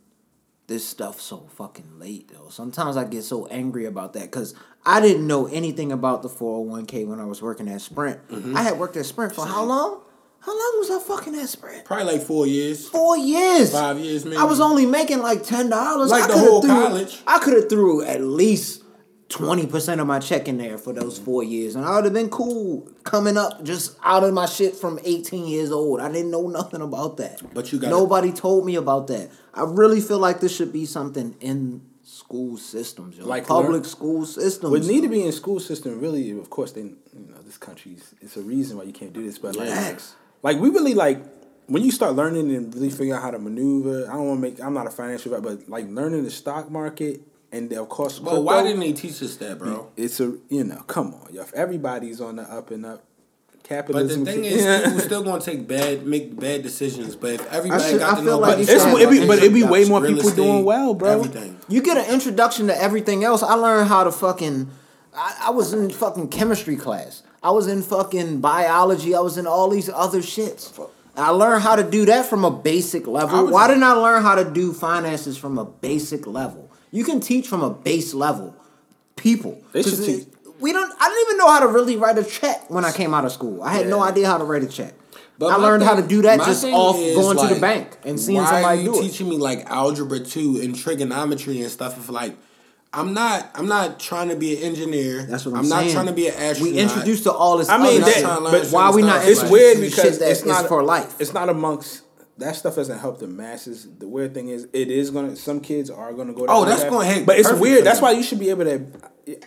this 0.67 0.85
stuff 0.87 1.19
so 1.21 1.47
fucking 1.55 1.97
late 1.99 2.29
though. 2.33 2.49
Sometimes 2.49 2.97
I 2.97 3.05
get 3.05 3.23
so 3.23 3.47
angry 3.47 3.85
about 3.85 4.13
that 4.13 4.23
because 4.23 4.53
I 4.85 4.99
didn't 5.01 5.25
know 5.25 5.47
anything 5.47 5.91
about 5.91 6.21
the 6.21 6.27
401k 6.29 7.07
when 7.07 7.19
I 7.19 7.25
was 7.25 7.41
working 7.41 7.67
at 7.69 7.79
Sprint. 7.81 8.27
Mm-hmm. 8.27 8.57
I 8.57 8.61
had 8.63 8.77
worked 8.77 8.97
at 8.97 9.05
Sprint 9.05 9.33
for 9.33 9.45
how 9.45 9.63
long? 9.63 10.01
How 10.41 10.51
long 10.51 10.75
was 10.79 10.91
I 10.91 10.99
fucking 10.99 11.35
at 11.35 11.47
Sprint? 11.49 11.85
Probably 11.85 12.05
like 12.17 12.21
four 12.21 12.45
years. 12.45 12.87
Four 12.87 13.17
years. 13.17 13.71
Five 13.71 13.99
years, 13.99 14.25
maybe. 14.25 14.37
I 14.37 14.43
was 14.43 14.59
only 14.59 14.85
making 14.85 15.19
like 15.19 15.43
ten 15.43 15.69
dollars. 15.69 16.11
Like 16.11 16.23
I 16.23 16.27
the 16.27 16.37
whole 16.37 16.61
threw- 16.61 16.69
college. 16.69 17.21
I 17.25 17.39
could 17.39 17.53
have 17.53 17.69
threw 17.69 18.03
at 18.03 18.21
least 18.21 18.83
twenty 19.29 19.65
percent 19.67 20.01
of 20.01 20.07
my 20.07 20.19
check 20.19 20.47
in 20.47 20.57
there 20.57 20.77
for 20.77 20.91
those 20.91 21.17
four 21.17 21.43
years, 21.43 21.75
and 21.75 21.85
I 21.85 21.95
would 21.95 22.05
have 22.05 22.13
been 22.13 22.29
cool 22.29 22.89
coming 23.03 23.37
up 23.37 23.63
just 23.63 23.95
out 24.03 24.23
of 24.23 24.33
my 24.33 24.45
shit 24.45 24.75
from 24.75 24.99
eighteen 25.05 25.47
years 25.47 25.71
old. 25.71 26.01
I 26.01 26.11
didn't 26.11 26.31
know 26.31 26.47
nothing 26.47 26.81
about 26.81 27.17
that. 27.17 27.41
But 27.53 27.71
you 27.71 27.79
gotta- 27.79 27.91
nobody 27.91 28.31
told 28.31 28.65
me 28.65 28.75
about 28.75 29.07
that. 29.07 29.29
I 29.53 29.63
really 29.63 30.01
feel 30.01 30.19
like 30.19 30.39
this 30.39 30.55
should 30.55 30.73
be 30.73 30.85
something 30.85 31.35
in 31.39 31.81
school 32.03 32.57
systems, 32.57 33.17
yo. 33.17 33.25
Like 33.25 33.45
public 33.47 33.71
learn- 33.71 33.83
school 33.83 34.25
systems. 34.25 34.71
What 34.71 34.83
need 34.85 35.01
to 35.01 35.07
be 35.09 35.23
in 35.23 35.31
school 35.31 35.59
system 35.59 35.99
really, 35.99 36.31
of 36.31 36.49
course, 36.49 36.71
they 36.71 36.81
you 36.81 36.95
know 37.13 37.41
this 37.45 37.57
country's 37.57 38.13
it's 38.21 38.35
a 38.35 38.41
reason 38.41 38.77
why 38.77 38.83
you 38.83 38.93
can't 38.93 39.13
do 39.13 39.23
this, 39.23 39.37
but 39.37 39.55
like 39.55 39.99
like 40.43 40.59
we 40.59 40.69
really 40.69 40.93
like 40.95 41.21
when 41.67 41.83
you 41.83 41.91
start 41.91 42.15
learning 42.15 42.53
and 42.55 42.73
really 42.73 42.89
figuring 42.89 43.11
out 43.11 43.21
how 43.21 43.31
to 43.31 43.37
maneuver. 43.39 44.09
I 44.09 44.13
don't 44.13 44.27
want 44.27 44.37
to 44.37 44.41
make 44.41 44.59
I'm 44.61 44.73
not 44.73 44.87
a 44.87 44.91
financial 44.91 45.31
guy, 45.31 45.39
but 45.39 45.69
like 45.69 45.87
learning 45.87 46.23
the 46.23 46.31
stock 46.31 46.71
market 46.71 47.21
and 47.51 47.71
of 47.73 47.89
course, 47.89 48.19
But 48.19 48.43
why 48.43 48.63
didn't 48.63 48.79
they 48.81 48.93
teach 48.93 49.21
us 49.23 49.35
that, 49.37 49.59
bro? 49.59 49.89
it's 49.97 50.19
a 50.19 50.35
you 50.49 50.63
know 50.63 50.83
come 50.87 51.13
on, 51.13 51.33
yo, 51.33 51.41
if 51.41 51.53
everybody's 51.53 52.21
on 52.21 52.35
the 52.37 52.43
up 52.43 52.71
and 52.71 52.85
up, 52.85 53.03
capitalism. 53.63 54.23
But 54.23 54.35
the 54.35 54.41
thing 54.41 54.43
can- 54.57 54.59
is, 54.59 54.83
people 54.85 54.99
still 55.05 55.23
gonna 55.23 55.41
take 55.41 55.67
bad, 55.67 56.05
make 56.05 56.39
bad 56.39 56.63
decisions. 56.63 57.15
But 57.15 57.31
if 57.35 57.53
everybody 57.53 57.83
should- 57.83 57.99
got 57.99 58.13
I 58.13 58.19
to 58.19 58.25
know, 58.25 58.37
like 58.39 58.49
about 58.49 58.59
you 58.59 58.65
the 58.65 58.71
should 58.71 58.75
it's 58.75 58.83
have 58.85 58.97
stock 58.97 59.13
it 59.13 59.19
be, 59.21 59.27
but 59.27 59.37
it'd 59.39 59.53
be 59.53 59.63
way 59.63 59.85
more 59.85 60.01
real 60.01 60.15
people 60.15 60.31
doing 60.31 60.63
well, 60.65 60.93
bro. 60.93 61.11
Everything. 61.11 61.57
You 61.67 61.81
get 61.81 61.97
an 61.97 62.13
introduction 62.13 62.67
to 62.67 62.81
everything 62.81 63.23
else. 63.23 63.43
I 63.43 63.53
learned 63.55 63.87
how 63.89 64.03
to 64.03 64.11
fucking. 64.11 64.69
I, 65.15 65.45
I 65.47 65.49
was 65.51 65.73
in 65.73 65.89
fucking 65.89 66.29
chemistry 66.29 66.75
class. 66.75 67.23
I 67.41 67.51
was 67.51 67.67
in 67.67 67.81
fucking 67.81 68.41
biology. 68.41 69.15
I 69.15 69.21
was 69.21 69.37
in 69.37 69.47
all 69.47 69.69
these 69.69 69.89
other 69.89 70.19
shits. 70.19 70.77
I 71.15 71.29
learned 71.31 71.63
how 71.63 71.75
to 71.75 71.83
do 71.83 72.05
that 72.05 72.25
from 72.27 72.45
a 72.45 72.51
basic 72.51 73.07
level. 73.07 73.47
Why 73.49 73.67
didn't 73.67 73.83
I 73.83 73.93
learn 73.93 74.21
how 74.23 74.35
to 74.35 74.49
do 74.49 74.71
finances 74.71 75.37
from 75.37 75.57
a 75.57 75.65
basic 75.65 76.27
level? 76.27 76.68
You 76.91 77.03
can 77.03 77.19
teach 77.19 77.47
from 77.47 77.61
a 77.61 77.69
base 77.69 78.13
level. 78.13 78.55
People. 79.15 79.61
They 79.71 79.83
should 79.83 79.97
teach- 79.97 80.27
We 80.59 80.73
don't. 80.73 80.91
I 80.99 81.07
didn't 81.07 81.27
even 81.27 81.37
know 81.37 81.47
how 81.47 81.59
to 81.61 81.67
really 81.67 81.95
write 81.95 82.17
a 82.17 82.23
check 82.23 82.69
when 82.69 82.83
I 82.85 82.91
came 82.91 83.13
out 83.13 83.25
of 83.25 83.31
school. 83.31 83.61
I 83.63 83.73
had 83.73 83.87
no 83.87 84.01
idea 84.01 84.27
how 84.27 84.37
to 84.37 84.43
write 84.43 84.63
a 84.63 84.67
check. 84.67 84.93
But 85.37 85.53
I 85.53 85.55
learned 85.55 85.83
how 85.83 85.95
to 85.95 86.01
do 86.01 86.21
that 86.23 86.39
just 86.41 86.65
off 86.65 86.97
going 86.97 87.37
to 87.37 87.53
the 87.53 87.61
bank 87.61 87.97
and 88.03 88.19
seeing 88.19 88.39
why 88.39 88.45
somebody 88.45 88.65
are 88.65 88.75
you 88.83 88.91
do 88.93 88.99
it. 88.99 89.03
teaching 89.03 89.29
me 89.29 89.37
like 89.37 89.65
algebra 89.67 90.19
two 90.19 90.59
and 90.61 90.75
trigonometry 90.75 91.61
and 91.61 91.71
stuff? 91.71 91.97
If 91.97 92.09
like, 92.09 92.35
I'm 92.91 93.13
not, 93.13 93.49
I'm 93.55 93.67
not 93.67 94.01
trying 94.01 94.29
to 94.29 94.35
be 94.35 94.57
an 94.57 94.63
engineer. 94.63 95.23
That's 95.23 95.45
what 95.45 95.53
I'm, 95.53 95.59
I'm 95.59 95.65
saying. 95.65 95.85
not 95.87 95.93
trying 95.93 96.07
to 96.07 96.11
be 96.13 96.27
an 96.27 96.33
astronaut. 96.33 96.73
We 96.73 96.79
introduced 96.79 97.23
to 97.23 97.31
all 97.31 97.57
this. 97.57 97.69
I 97.69 97.77
mean, 97.77 98.01
that- 98.01 98.13
shit. 98.13 98.23
trying 98.23 98.37
to 98.37 98.43
learn 98.43 98.51
but 98.51 98.67
why 98.67 98.91
we 98.91 99.01
not? 99.01 99.25
it's 99.25 99.49
weird 99.49 99.79
because 99.79 100.19
that 100.19 100.29
it's 100.29 100.43
not 100.43 100.67
for 100.67 100.83
life. 100.83 101.15
It's 101.21 101.33
not 101.33 101.47
amongst 101.47 102.01
that 102.39 102.55
stuff 102.55 102.75
doesn't 102.75 102.99
help 102.99 103.19
the 103.19 103.27
masses. 103.27 103.87
The 103.99 104.07
weird 104.07 104.33
thing 104.33 104.49
is, 104.49 104.67
it 104.73 104.89
is 104.89 105.11
gonna. 105.11 105.35
Some 105.35 105.59
kids 105.61 105.89
are 105.89 106.13
gonna 106.13 106.33
go. 106.33 106.45
Oh, 106.47 106.65
that's 106.65 106.83
gonna 106.83 107.05
hit 107.05 107.25
But 107.25 107.39
it's 107.39 107.51
weird. 107.51 107.83
That's 107.85 108.01
why 108.01 108.11
you 108.11 108.23
should 108.23 108.39
be 108.39 108.49
able 108.49 108.65
to. 108.65 108.85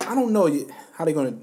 I 0.02 0.14
don't 0.14 0.32
know 0.32 0.46
how 0.94 1.04
they're 1.04 1.14
gonna. 1.14 1.38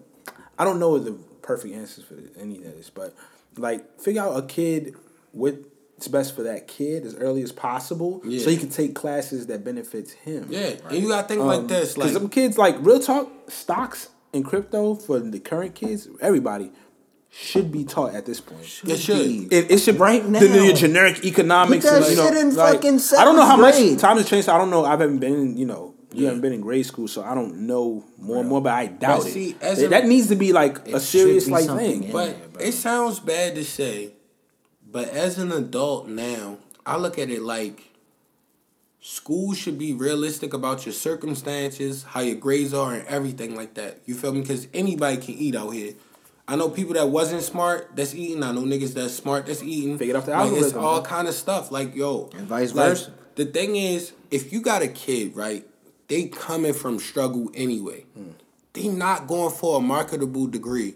I 0.58 0.64
don't 0.64 0.80
know 0.80 0.98
the 1.00 1.14
perfect 1.42 1.74
answers 1.74 2.04
for 2.06 2.16
any 2.40 2.58
of 2.58 2.64
this, 2.64 2.90
but 2.90 3.16
like 3.58 4.00
figure 4.00 4.22
out 4.22 4.38
a 4.38 4.46
kid 4.46 4.96
what's 5.32 6.08
best 6.08 6.36
for 6.36 6.44
that 6.44 6.68
kid 6.68 7.06
as 7.06 7.16
early 7.16 7.42
as 7.42 7.52
possible, 7.52 8.22
Yeah. 8.24 8.44
so 8.44 8.50
you 8.50 8.58
can 8.58 8.70
take 8.70 8.96
classes 8.96 9.48
that 9.48 9.64
benefits 9.64 10.12
him. 10.12 10.48
Yeah, 10.50 10.76
and 10.90 10.98
you 10.98 11.10
gotta 11.10 11.28
think 11.28 11.42
like 11.42 11.60
um, 11.60 11.68
this, 11.68 11.98
like 11.98 12.12
some 12.12 12.30
kids, 12.30 12.58
like 12.58 12.76
real 12.80 13.00
talk, 13.00 13.32
stocks 13.50 14.10
and 14.34 14.46
crypto 14.46 14.96
for 14.96 15.20
the 15.20 15.40
current 15.40 15.76
kids, 15.76 16.08
everybody 16.22 16.72
should 17.32 17.72
be 17.72 17.84
taught 17.84 18.16
at 18.16 18.26
this 18.26 18.42
point. 18.42 18.62
it 18.86 18.98
should. 18.98 19.54
It, 19.54 19.72
it 19.72 19.78
should 19.80 20.00
Right 20.00 20.24
the, 20.24 20.30
now. 20.30 20.40
the 20.40 20.74
generic 20.74 21.24
economics. 21.24 21.86
Put 21.86 21.92
that 21.92 22.02
and, 22.04 22.12
you 22.12 22.18
know, 22.18 22.28
shit 22.30 22.38
in 22.38 22.56
like, 22.56 22.74
fucking 22.76 23.00
I 23.18 23.24
don't 23.24 23.36
know 23.36 23.46
how 23.46 23.58
seventh 23.72 23.92
much 23.94 24.02
time 24.02 24.18
has 24.18 24.28
changed. 24.30 24.50
I 24.50 24.58
don't 24.58 24.70
know. 24.72 24.84
I 24.86 24.92
haven't 24.92 25.20
been, 25.20 25.34
in, 25.34 25.58
you 25.58 25.66
know, 25.66 25.94
you 26.12 26.26
haven't 26.26 26.42
been 26.42 26.54
in 26.54 26.62
grade 26.62 26.86
school, 26.88 27.08
so 27.08 27.24
I 27.24 27.36
don't 27.36 27.68
know 27.68 28.04
more 28.18 28.40
and 28.40 28.50
more. 28.50 28.62
But 28.62 28.74
I 28.74 28.88
doubt 28.88 29.24
But 29.24 29.32
see, 29.32 29.50
it. 29.52 29.62
as 29.62 29.78
That- 29.80 29.86
a- 29.86 29.90
that 29.90 30.06
needs 30.08 30.28
to 30.30 30.36
be 30.36 30.54
like 30.54 30.88
a 30.88 31.00
serious 31.00 31.48
like 31.48 31.68
thing. 31.68 32.12
But 32.12 32.54
there, 32.56 32.68
it 32.68 32.74
sounds 32.74 33.20
bad 33.20 33.54
to 33.56 33.64
say, 33.64 34.14
but 34.92 35.10
as 35.10 35.38
an 35.38 35.52
adult 35.52 36.08
now, 36.08 36.58
I 36.84 36.98
look 36.98 37.20
at 37.20 37.30
it 37.30 37.44
like 37.44 37.92
school 39.02 39.54
should 39.54 39.78
be 39.78 39.94
realistic 39.94 40.54
about 40.54 40.86
your 40.86 40.94
circumstances, 40.94 42.04
how 42.04 42.22
your 42.22 42.36
grades 42.36 42.74
are, 42.74 42.94
and 42.96 43.08
everything 43.08 43.56
like 43.56 43.76
that. 43.76 44.00
You 44.06 44.16
feel 44.16 44.34
me? 44.34 44.42
Because 44.42 44.68
anybody 44.74 45.18
can 45.18 45.36
eat 45.36 45.56
out 45.56 45.70
here. 45.70 45.94
I 46.52 46.56
know 46.56 46.70
people 46.70 46.96
that 46.96 47.10
wasn't 47.10 47.44
smart 47.44 47.96
that's 47.96 48.16
eating. 48.16 48.44
I 48.44 48.52
know 48.52 48.62
niggas 48.62 48.94
that's 48.94 49.14
smart 49.14 49.46
that's 49.46 49.62
eating. 49.62 49.98
Figured 49.98 50.18
out 50.18 50.26
the 50.26 50.32
like, 50.32 50.52
It's 50.54 50.74
all 50.74 51.02
kind 51.02 51.28
of 51.28 51.34
stuff. 51.34 51.72
Like 51.72 51.96
yo, 51.96 52.30
And 52.36 52.48
vice 52.48 52.74
like, 52.74 52.90
versa. 52.90 53.14
The 53.36 53.46
thing 53.46 53.76
is, 53.76 54.14
if 54.32 54.52
you 54.52 54.62
got 54.62 54.82
a 54.82 54.88
kid, 54.88 55.36
right, 55.36 55.66
they 56.08 56.28
coming 56.28 56.74
from 56.74 57.00
struggle 57.00 57.52
anyway. 57.54 58.06
They 58.74 58.88
not 58.88 59.28
going 59.28 59.52
for 59.52 59.78
a 59.78 59.82
marketable 59.82 60.48
degree 60.48 60.96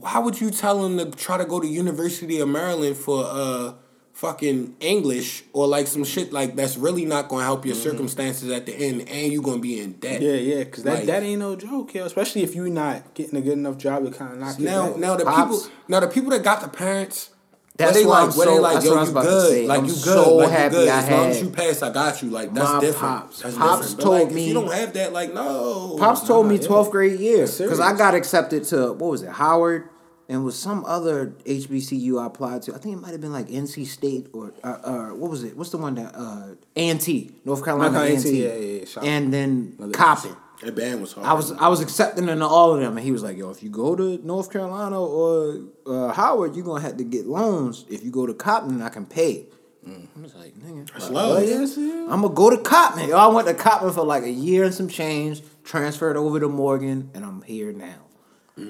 why 0.00 0.18
would 0.18 0.40
you 0.40 0.50
tell 0.50 0.82
them 0.82 0.98
to 0.98 1.16
try 1.16 1.38
to 1.38 1.44
go 1.44 1.58
to 1.60 1.66
University 1.66 2.38
of 2.40 2.48
Maryland 2.48 2.96
for 2.96 3.24
uh 3.26 3.72
fucking 4.16 4.74
English 4.80 5.44
or 5.52 5.66
like 5.66 5.86
some 5.86 6.02
shit 6.02 6.32
like 6.32 6.56
that's 6.56 6.78
really 6.78 7.04
not 7.04 7.28
gonna 7.28 7.44
help 7.44 7.66
your 7.66 7.74
circumstances 7.74 8.50
at 8.50 8.64
the 8.64 8.74
end 8.74 9.06
and 9.10 9.30
you're 9.30 9.42
gonna 9.42 9.60
be 9.60 9.78
in 9.78 9.92
debt. 9.92 10.22
Mm-hmm. 10.22 10.24
Yeah, 10.24 10.54
yeah, 10.56 10.64
because 10.64 10.84
that, 10.84 10.94
Like- 10.94 11.04
that 11.06 11.22
ain't 11.22 11.38
no 11.40 11.54
joke, 11.54 11.92
yo. 11.92 12.06
Especially 12.06 12.42
if 12.42 12.54
you're 12.54 12.70
not 12.70 13.12
getting 13.12 13.36
a 13.38 13.42
good 13.42 13.52
enough 13.58 13.76
job 13.76 14.04
to 14.06 14.10
kind 14.10 14.32
of 14.32 14.38
knock 14.38 14.58
your 14.58 14.70
Now, 14.70 14.88
back. 14.88 14.96
now 14.96 15.16
the 15.16 15.24
Pops. 15.26 15.64
people, 15.64 15.76
now 15.88 16.00
the 16.00 16.08
people 16.08 16.30
that 16.30 16.42
got 16.42 16.62
the 16.62 16.68
parents, 16.68 17.28
That's 17.76 17.92
where 17.92 18.02
they 18.04 18.08
why 18.08 18.22
like, 18.22 18.22
I'm 18.22 18.38
they 18.38 18.44
so- 18.46 18.54
like, 18.62 18.72
that's 18.72 18.84
yo, 18.86 18.90
what 18.92 18.96
I 18.96 19.00
was 19.00 19.08
you 19.08 19.12
about 19.12 19.22
to 19.24 19.28
good, 19.28 19.50
say. 19.50 19.66
like 19.66 19.78
I'm 19.80 19.84
you 19.84 19.92
good, 19.92 19.98
so 20.02 20.36
like 20.36 20.50
happy 20.50 20.64
you 20.76 20.80
good. 20.80 20.88
I 20.88 20.98
As 21.02 21.10
long 21.10 21.26
as 21.28 21.42
you 21.42 21.50
pass, 21.50 21.82
I 21.82 21.92
got 21.92 22.22
you. 22.22 22.30
Like 22.30 22.54
that's 22.54 22.72
my 22.72 22.80
different. 22.80 23.20
pops. 23.20 23.42
That's 23.42 23.56
Pops 23.58 23.80
different. 23.80 24.00
Told 24.00 24.14
like, 24.18 24.28
if 24.28 24.32
me- 24.34 24.48
you 24.48 24.54
don't 24.54 24.72
have 24.72 24.92
that, 24.94 25.12
like 25.12 25.34
no. 25.34 25.96
Pops 25.98 26.26
told 26.26 26.46
me 26.48 26.56
12th 26.58 26.90
grade 26.90 27.20
year 27.20 27.42
because. 27.46 27.80
I 27.80 27.94
got 27.94 28.14
accepted 28.14 28.64
to 28.68 28.94
what 28.94 29.10
was 29.10 29.22
it 29.22 29.28
Howard 29.28 29.90
and 30.28 30.44
was 30.44 30.58
some 30.58 30.84
other 30.84 31.28
HBCU 31.44 32.20
I 32.20 32.26
applied 32.26 32.62
to. 32.62 32.74
I 32.74 32.78
think 32.78 32.96
it 32.96 33.00
might 33.00 33.12
have 33.12 33.20
been 33.20 33.32
like 33.32 33.48
NC 33.48 33.86
State 33.86 34.28
or 34.32 34.52
uh, 34.64 34.78
uh, 34.82 35.08
what 35.10 35.30
was 35.30 35.44
it? 35.44 35.56
What's 35.56 35.70
the 35.70 35.78
one 35.78 35.94
that 35.96 36.14
uh, 36.14 36.54
A&T 36.74 37.32
North 37.44 37.64
Carolina 37.64 37.92
North 37.92 38.04
Carolina 38.04 38.20
A&T, 38.20 38.28
A&T, 38.28 38.42
yeah, 38.42 38.78
yeah, 38.78 38.84
yeah. 39.02 39.08
And 39.08 39.32
then 39.32 39.74
Another 39.78 39.92
Coppin. 39.92 40.36
That 40.62 40.74
band 40.74 41.02
was 41.02 41.12
hard. 41.12 41.26
I 41.26 41.34
was 41.34 41.52
I 41.52 41.68
was 41.68 41.80
accepting 41.82 42.30
into 42.30 42.46
all 42.46 42.74
of 42.74 42.80
them, 42.80 42.96
and 42.96 43.04
he 43.04 43.12
was 43.12 43.22
like, 43.22 43.36
"Yo, 43.36 43.50
if 43.50 43.62
you 43.62 43.68
go 43.68 43.94
to 43.94 44.18
North 44.26 44.50
Carolina 44.50 44.98
or 44.98 45.60
uh, 45.86 46.12
Howard, 46.14 46.56
you're 46.56 46.64
gonna 46.64 46.80
have 46.80 46.96
to 46.96 47.04
get 47.04 47.26
loans. 47.26 47.84
If 47.90 48.02
you 48.02 48.10
go 48.10 48.26
to 48.26 48.32
Coppin, 48.32 48.80
I 48.80 48.88
can 48.88 49.04
pay." 49.04 49.48
I 49.86 50.20
was 50.20 50.34
like, 50.34 50.54
"Nigga, 50.54 50.90
That's 50.90 51.10
love. 51.10 51.44
Yes, 51.44 51.76
yeah. 51.76 52.06
I'm 52.08 52.22
gonna 52.22 52.34
go 52.34 52.48
to 52.48 52.56
Coppin. 52.56 53.08
Yo, 53.08 53.18
I 53.18 53.26
went 53.26 53.46
to 53.48 53.54
Coppin 53.54 53.92
for 53.92 54.04
like 54.04 54.22
a 54.22 54.30
year 54.30 54.64
and 54.64 54.74
some 54.74 54.88
change, 54.88 55.42
transferred 55.62 56.16
over 56.16 56.40
to 56.40 56.48
Morgan, 56.48 57.10
and 57.12 57.22
I'm 57.22 57.42
here 57.42 57.72
now. 57.72 58.06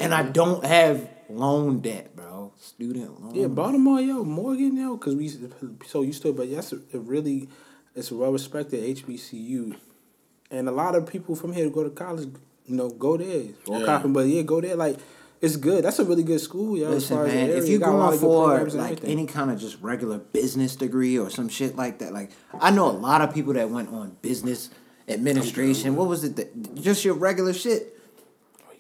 And 0.00 0.12
I 0.12 0.24
don't 0.24 0.64
have 0.64 1.08
loan 1.28 1.80
debt, 1.80 2.14
bro. 2.16 2.52
Student 2.58 3.20
loan. 3.22 3.34
Yeah, 3.34 3.48
Baltimore, 3.48 4.00
yo, 4.00 4.24
Morgan, 4.24 4.76
yo, 4.76 4.96
because 4.96 5.14
we 5.14 5.28
so 5.86 6.02
used 6.02 6.22
to 6.22 6.28
it, 6.30 6.36
but 6.36 6.48
yes, 6.48 6.72
it 6.72 6.80
really, 6.92 7.48
it's 7.94 8.10
a 8.10 8.16
well 8.16 8.32
respected 8.32 8.82
HBCU, 8.96 9.76
and 10.50 10.68
a 10.68 10.72
lot 10.72 10.94
of 10.94 11.06
people 11.06 11.34
from 11.36 11.52
here 11.52 11.68
go 11.70 11.82
to 11.84 11.90
college, 11.90 12.28
you 12.66 12.76
know, 12.76 12.88
go 12.90 13.16
there 13.16 13.46
or 13.66 13.80
Yeah. 13.80 13.86
Coppin, 13.86 14.12
but 14.12 14.26
yeah, 14.26 14.42
go 14.42 14.60
there. 14.60 14.76
Like, 14.76 14.98
it's 15.40 15.56
good. 15.56 15.84
That's 15.84 15.98
a 15.98 16.04
really 16.04 16.22
good 16.22 16.40
school, 16.40 16.78
yo. 16.78 16.86
as 16.88 16.94
Listen, 16.94 17.16
far 17.16 17.26
as 17.26 17.32
the 17.32 17.38
man, 17.38 17.50
area. 17.50 17.62
if 17.62 17.68
you're 17.68 17.78
Got 17.78 17.88
a 17.90 17.96
lot 17.96 18.20
going 18.20 18.70
for 18.70 18.76
like 18.78 19.04
any 19.04 19.26
kind 19.26 19.50
of 19.50 19.60
just 19.60 19.80
regular 19.82 20.18
business 20.18 20.76
degree 20.76 21.18
or 21.18 21.28
some 21.28 21.48
shit 21.50 21.76
like 21.76 21.98
that, 21.98 22.12
like 22.14 22.30
I 22.58 22.70
know 22.70 22.90
a 22.90 22.92
lot 22.96 23.20
of 23.20 23.34
people 23.34 23.52
that 23.52 23.68
went 23.68 23.90
on 23.90 24.16
business 24.22 24.70
administration. 25.08 25.94
What 25.94 26.08
was 26.08 26.24
it? 26.24 26.36
That, 26.36 26.74
just 26.74 27.04
your 27.04 27.14
regular 27.14 27.52
shit. 27.52 27.98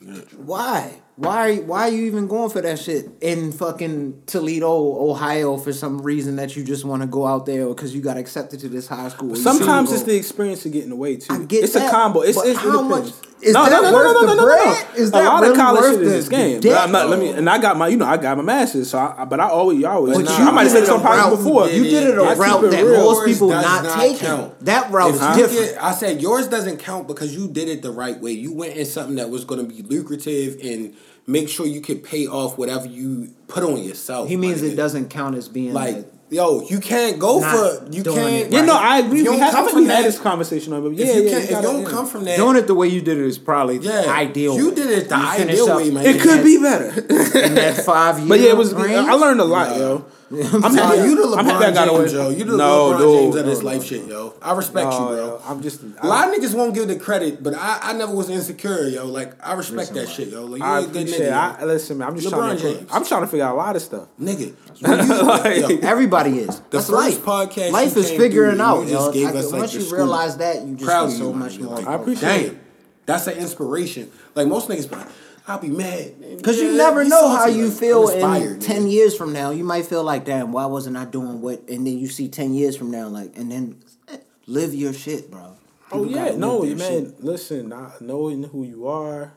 Oh, 0.06 0.22
Why? 0.38 1.00
Why? 1.16 1.56
Why 1.56 1.82
are 1.82 1.88
you 1.88 2.04
even 2.04 2.28
going 2.28 2.50
for 2.50 2.60
that 2.60 2.78
shit 2.78 3.08
in 3.22 3.50
fucking 3.50 4.24
Toledo, 4.26 4.68
Ohio, 4.68 5.56
for 5.56 5.72
some 5.72 6.02
reason 6.02 6.36
that 6.36 6.56
you 6.56 6.62
just 6.62 6.84
want 6.84 7.00
to 7.00 7.08
go 7.08 7.26
out 7.26 7.46
there 7.46 7.66
because 7.68 7.94
you 7.94 8.02
got 8.02 8.18
accepted 8.18 8.60
to 8.60 8.68
this 8.68 8.86
high 8.86 9.08
school? 9.08 9.34
Sometimes 9.34 9.92
it's 9.92 10.02
the 10.02 10.14
experience 10.14 10.66
of 10.66 10.72
getting 10.72 10.92
away 10.92 11.16
too. 11.16 11.32
I 11.32 11.38
get 11.44 11.64
it's 11.64 11.72
that, 11.72 11.88
a 11.88 11.90
combo. 11.90 12.20
It's, 12.20 12.36
it's 12.44 12.60
how 12.60 12.80
it 12.80 12.82
much 12.82 13.06
depends. 13.06 13.42
is 13.42 13.54
that 13.54 13.92
worth 13.94 14.36
the 14.36 14.42
bread? 14.42 14.86
Is 14.98 15.10
that 15.12 15.22
a 15.22 15.24
lot 15.24 15.40
really 15.40 15.52
of 15.52 15.56
college 15.58 15.80
worth 15.80 15.94
shit 15.94 16.02
is 16.02 16.12
this 16.12 16.28
game. 16.28 16.60
debt? 16.60 16.72
But 16.72 16.80
I'm 16.82 16.92
not. 16.92 17.08
Let 17.08 17.18
me. 17.18 17.30
And 17.30 17.48
I 17.48 17.58
got 17.58 17.78
my. 17.78 17.88
You 17.88 17.96
know, 17.96 18.04
I 18.04 18.18
got 18.18 18.36
my 18.36 18.42
masters. 18.42 18.90
So, 18.90 18.98
I, 18.98 19.24
but 19.24 19.40
I 19.40 19.48
always, 19.48 19.78
you 19.78 19.86
always. 19.86 20.18
But 20.18 20.28
I 20.28 20.50
might 20.50 20.64
have 20.64 20.72
said 20.72 20.82
it 20.82 20.86
some 20.86 21.00
a 21.00 21.02
probably 21.02 21.30
route- 21.30 21.38
before. 21.38 21.68
You 21.70 21.84
did 21.84 22.08
it 22.10 22.18
a 22.18 22.22
I 22.24 22.34
route 22.34 22.64
it 22.64 22.70
that 22.72 22.84
real. 22.84 23.00
most 23.04 23.24
people 23.24 23.48
not, 23.48 23.62
does 23.62 23.82
not 23.84 24.00
taking. 24.02 24.18
count. 24.18 24.60
That 24.66 24.90
route 24.90 25.14
is 25.14 25.20
different. 25.20 25.72
get- 25.72 25.82
I 25.82 25.92
said 25.92 26.20
yours 26.20 26.46
doesn't 26.48 26.76
count 26.76 27.08
because 27.08 27.34
you 27.34 27.48
did 27.48 27.68
it 27.68 27.80
the 27.80 27.90
right 27.90 28.20
way. 28.20 28.32
You 28.32 28.52
went 28.52 28.76
in 28.76 28.84
something 28.84 29.16
that 29.16 29.30
was 29.30 29.46
going 29.46 29.66
to 29.66 29.74
be 29.74 29.80
lucrative 29.80 30.60
and 30.62 30.94
make 31.26 31.48
sure 31.48 31.66
you 31.66 31.80
can 31.80 31.98
pay 31.98 32.26
off 32.26 32.56
whatever 32.58 32.86
you 32.86 33.34
put 33.48 33.62
on 33.64 33.82
yourself. 33.82 34.28
he 34.28 34.36
means 34.36 34.62
my 34.62 34.68
it 34.68 34.76
doesn't 34.76 35.08
count 35.10 35.34
as 35.36 35.48
being 35.48 35.72
Like, 35.72 35.96
like. 35.96 36.06
yo, 36.30 36.60
you 36.68 36.78
can't 36.80 37.18
go 37.18 37.40
Not 37.40 37.50
for 37.52 37.88
you 37.92 38.02
can't. 38.04 38.18
it 38.18 38.52
Yeah, 38.52 38.58
right. 38.60 38.66
no, 38.66 38.74
I 38.76 38.98
agree. 38.98 39.22
You 39.22 39.32
We 39.32 39.38
don't 39.38 39.50
come 39.52 39.68
from 39.68 39.80
we 39.82 39.86
had 39.86 39.98
that- 39.98 40.02
this 40.04 40.18
conversation 40.18 40.72
on, 40.72 40.82
but 40.82 40.92
yeah, 40.94 41.06
if 41.06 41.16
you 41.16 41.22
yeah, 41.24 41.30
can't, 41.30 41.44
if 41.44 41.50
you 41.50 41.62
don't 41.62 41.82
yeah. 41.82 41.88
come 41.88 42.06
from 42.06 42.24
that, 42.24 42.36
Doing 42.36 42.56
it 42.56 42.66
the 42.66 42.74
way 42.74 42.88
you 42.88 43.00
did 43.00 43.18
it 43.18 43.24
is 43.24 43.38
probably 43.38 43.78
yeah, 43.78 44.04
ideal. 44.08 44.56
You 44.56 44.72
did 44.74 44.90
it 44.90 45.08
the 45.08 45.16
ideal 45.16 45.68
up 45.70 45.76
way, 45.78 45.90
man. 45.90 46.06
It 46.06 46.20
could 46.20 46.44
be 46.44 46.60
better. 46.60 46.90
in 47.00 47.54
that 47.54 47.84
five 47.84 48.18
years. 48.18 48.28
But 48.28 48.40
yeah, 48.40 48.50
it 48.50 48.56
was. 48.56 48.72
I 48.74 49.12
learned 49.14 49.40
a 49.40 49.44
lot, 49.44 49.76
yo. 49.76 50.04
I'm 50.28 50.60
Nah, 50.60 50.70
happy. 50.70 51.08
you 51.08 51.16
the 51.30 51.36
I'm 51.36 51.44
happy 51.44 51.64
I 51.66 51.70
LeBron 51.70 51.74
got 51.74 51.88
away. 51.88 51.98
James, 52.00 52.12
yo. 52.14 52.28
You 52.30 52.44
the 52.44 52.56
no, 52.56 52.90
LeBron 52.92 52.98
dude, 52.98 53.20
James 53.20 53.36
of 53.36 53.44
no, 53.44 53.50
this 53.50 53.58
no. 53.60 53.64
life 53.66 53.84
shit, 53.84 54.06
yo. 54.06 54.34
I 54.42 54.52
respect 54.54 54.90
No, 54.90 54.98
you, 54.98 55.06
bro. 55.06 55.16
yo, 55.16 55.42
I'm 55.44 55.62
just. 55.62 55.82
A 56.00 56.06
lot 56.06 56.28
of 56.28 56.34
niggas 56.34 56.54
won't 56.54 56.74
give 56.74 56.88
the 56.88 56.96
credit, 56.98 57.42
but 57.44 57.54
I, 57.54 57.78
I 57.80 57.92
never 57.92 58.12
was 58.12 58.28
insecure, 58.28 58.88
yo. 58.88 59.06
Like 59.06 59.34
I 59.46 59.52
respect 59.54 59.94
that 59.94 60.08
shit, 60.08 60.28
yo. 60.28 60.44
Like 60.46 60.58
you 60.60 60.64
I 60.66 60.78
a 60.80 60.82
good 60.82 60.90
appreciate. 61.02 61.30
nigga, 61.30 61.60
I 61.60 61.64
listen, 61.64 61.98
man. 61.98 62.08
I'm 62.08 62.16
just 62.16 62.26
LeBron 62.26 62.30
trying 62.32 62.56
to. 62.58 62.62
James. 62.74 62.90
I'm 62.92 63.04
trying 63.04 63.20
to 63.22 63.26
figure 63.28 63.44
out 63.46 63.54
a 63.54 63.58
lot 63.58 63.76
of 63.76 63.82
stuff. 63.82 64.08
nigga. 64.20 64.54
You- 64.76 65.22
Like- 65.26 65.82
yo, 65.82 65.88
Everybody 65.88 66.38
is. 66.40 66.58
The 66.58 66.64
That's 66.78 66.90
first 66.90 66.92
life. 66.92 67.18
podcast 67.24 67.70
Life 67.70 67.94
you 67.94 68.00
is 68.02 68.08
came 68.10 68.20
figuring 68.20 68.56
through, 68.56 68.64
out. 68.64 68.82
you 68.84 68.90
just 68.90 69.06
yo. 69.06 69.26
gave 69.26 69.34
us, 69.34 69.52
once 69.52 69.74
you 69.74 69.94
realize 69.94 70.36
that, 70.38 70.62
you 70.66 70.74
just 70.74 70.84
proud 70.84 71.08
get 71.08 71.18
so 71.18 71.32
much 71.32 71.58
more. 71.58 71.88
I 71.88 71.94
appreciate 71.94 72.46
it. 72.52 72.58
That's 73.06 73.26
an 73.28 73.38
inspiration. 73.38 74.10
Like 74.34 74.48
most 74.48 74.68
niggas, 74.68 74.90
be 74.90 74.96
like, 74.96 75.06
I'll 75.48 75.60
be 75.60 75.68
mad 75.68 76.14
Because 76.38 76.58
you 76.58 76.70
Yeah, 76.70 76.76
never 76.76 77.04
be 77.04 77.08
know 77.10 77.28
how 77.28 77.46
you 77.46 77.68
like, 77.68 77.78
feel 77.78 78.08
in 78.08 78.58
ten 78.60 78.82
nigga. 78.86 78.92
years 78.92 79.16
from 79.16 79.32
now. 79.32 79.50
You 79.50 79.62
might 79.64 79.86
feel 79.86 80.02
like, 80.02 80.24
damn, 80.24 80.50
why 80.52 80.66
wasn't 80.66 80.96
I 80.96 81.04
doing 81.04 81.40
what? 81.40 81.68
And 81.68 81.86
then 81.86 81.98
you 81.98 82.08
see 82.08 82.28
ten 82.28 82.52
years 82.54 82.76
from 82.76 82.90
now, 82.90 83.08
like, 83.08 83.36
and 83.36 83.50
then 83.50 83.80
eh, 84.08 84.16
live 84.46 84.74
your 84.74 84.92
shit, 84.92 85.30
bro. 85.30 85.56
Oh 85.92 86.04
yeah, 86.04 86.34
no, 86.36 86.62
man. 86.64 86.78
shit. 86.78 87.22
Listen, 87.24 87.68
not 87.68 88.00
knowing 88.00 88.42
who 88.42 88.64
you 88.64 88.88
are, 88.88 89.32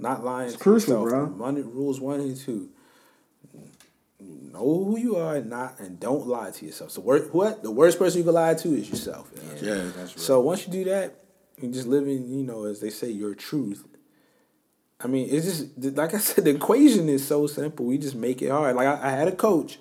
not 0.00 0.24
lying 0.24 0.50
to 0.52 0.58
crucial, 0.58 1.02
yourself. 1.04 1.30
bro. 1.30 1.44
One, 1.46 1.54
rules 1.74 2.00
one 2.00 2.18
and 2.20 2.36
two. 2.36 2.68
Know 4.20 4.84
who 4.84 4.98
you 4.98 5.16
are 5.16 5.36
and 5.36 5.48
not, 5.50 5.80
and 5.80 5.98
don't 5.98 6.26
lie 6.26 6.50
to 6.50 6.66
yourself. 6.66 6.90
So 6.90 7.00
wor- 7.00 7.18
what 7.32 7.62
the 7.62 7.70
worst 7.70 7.98
person 7.98 8.18
you 8.18 8.24
can 8.24 8.34
lie 8.34 8.54
to 8.54 8.74
is 8.74 8.88
yourself. 8.90 9.30
you 9.34 9.42
know? 9.42 9.74
Yeah, 9.76 9.82
that's 9.96 9.96
right. 10.12 10.18
So 10.20 10.40
once 10.40 10.66
you 10.66 10.72
do 10.72 10.84
that, 10.84 11.14
you 11.60 11.70
just 11.70 11.86
living, 11.86 12.28
you 12.28 12.42
know, 12.42 12.64
as 12.64 12.80
they 12.80 12.90
say, 12.90 13.10
your 13.10 13.34
truth. 13.34 13.84
I 15.04 15.08
mean, 15.08 15.28
it's 15.30 15.44
just 15.46 15.96
like 15.96 16.14
I 16.14 16.18
said, 16.18 16.44
the 16.44 16.50
equation 16.50 17.08
is 17.08 17.26
so 17.26 17.46
simple. 17.46 17.86
We 17.86 17.98
just 17.98 18.14
make 18.14 18.40
it 18.42 18.50
hard. 18.50 18.76
Like 18.76 18.86
I, 18.86 19.08
I 19.08 19.10
had 19.10 19.28
a 19.28 19.32
coach, 19.32 19.78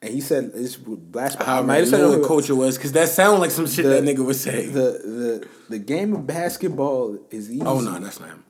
and 0.00 0.12
he 0.14 0.20
said, 0.20 0.52
"It's 0.54 0.76
blast." 0.76 1.40
I 1.40 1.56
might 1.60 1.66
might 1.66 1.76
have 1.80 1.88
said 1.88 2.00
it- 2.00 2.08
what 2.08 2.26
culture 2.26 2.54
was 2.54 2.76
because 2.76 2.92
that 2.92 3.08
sounded 3.08 3.40
like 3.40 3.50
some 3.50 3.66
shit 3.66 3.84
The- 3.84 3.90
that 4.00 4.04
nigga 4.04 4.24
would 4.24 4.36
say. 4.36 4.66
the 4.66 4.80
the 4.80 5.48
the 5.68 5.78
game 5.78 6.14
of 6.14 6.26
basketball 6.26 7.18
is 7.30 7.50
easy. 7.50 7.62
oh 7.62 7.80
no, 7.80 7.98
that's 7.98 8.20
not 8.20 8.30
him. 8.30 8.44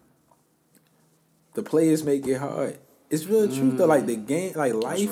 the 1.55 1.63
players 1.63 2.05
make 2.05 2.27
it 2.27 2.37
hard. 2.39 2.79
It's 3.11 3.25
real 3.27 3.47
truth 3.49 3.77
though. 3.79 3.87
Mm. 3.87 3.89
Like 3.89 4.07
the 4.07 4.17
game, 4.17 4.53
like 4.57 4.75
life. 4.75 5.11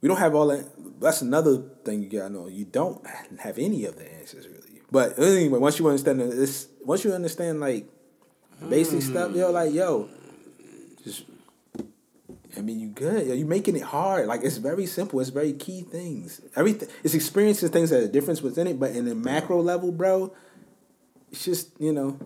We 0.00 0.08
don't 0.08 0.18
have 0.18 0.34
all 0.34 0.46
that. 0.48 0.64
That's 1.00 1.20
another 1.22 1.58
thing 1.84 2.02
you 2.02 2.08
gotta 2.08 2.32
know. 2.32 2.46
You 2.48 2.64
don't 2.64 3.04
have 3.38 3.58
any 3.58 3.84
of 3.86 3.96
the 3.96 4.12
answers 4.14 4.46
really. 4.46 4.80
But 4.90 5.18
anyway, 5.18 5.58
once 5.58 5.78
you 5.78 5.86
understand 5.88 6.20
this, 6.20 6.68
once 6.84 7.04
you 7.04 7.12
understand 7.12 7.58
like 7.60 7.86
basic 8.68 9.00
mm. 9.00 9.10
stuff, 9.10 9.34
yo, 9.34 9.50
like 9.50 9.72
yo, 9.72 10.08
just. 11.04 11.24
I 12.56 12.62
mean, 12.62 12.80
you 12.80 12.88
good. 12.88 13.26
Yo, 13.26 13.34
you 13.34 13.44
making 13.44 13.76
it 13.76 13.82
hard. 13.82 14.26
Like 14.26 14.40
it's 14.42 14.56
very 14.56 14.86
simple. 14.86 15.20
It's 15.20 15.28
very 15.28 15.52
key 15.52 15.82
things. 15.82 16.40
Everything. 16.56 16.88
It's 17.04 17.12
experiencing 17.14 17.68
things 17.68 17.90
that 17.90 18.02
are 18.02 18.08
difference 18.08 18.40
within 18.40 18.66
it, 18.66 18.80
but 18.80 18.92
in 18.92 19.04
the 19.04 19.14
macro 19.14 19.60
level, 19.60 19.92
bro, 19.92 20.32
it's 21.30 21.44
just 21.44 21.78
you 21.78 21.92
know, 21.92 22.18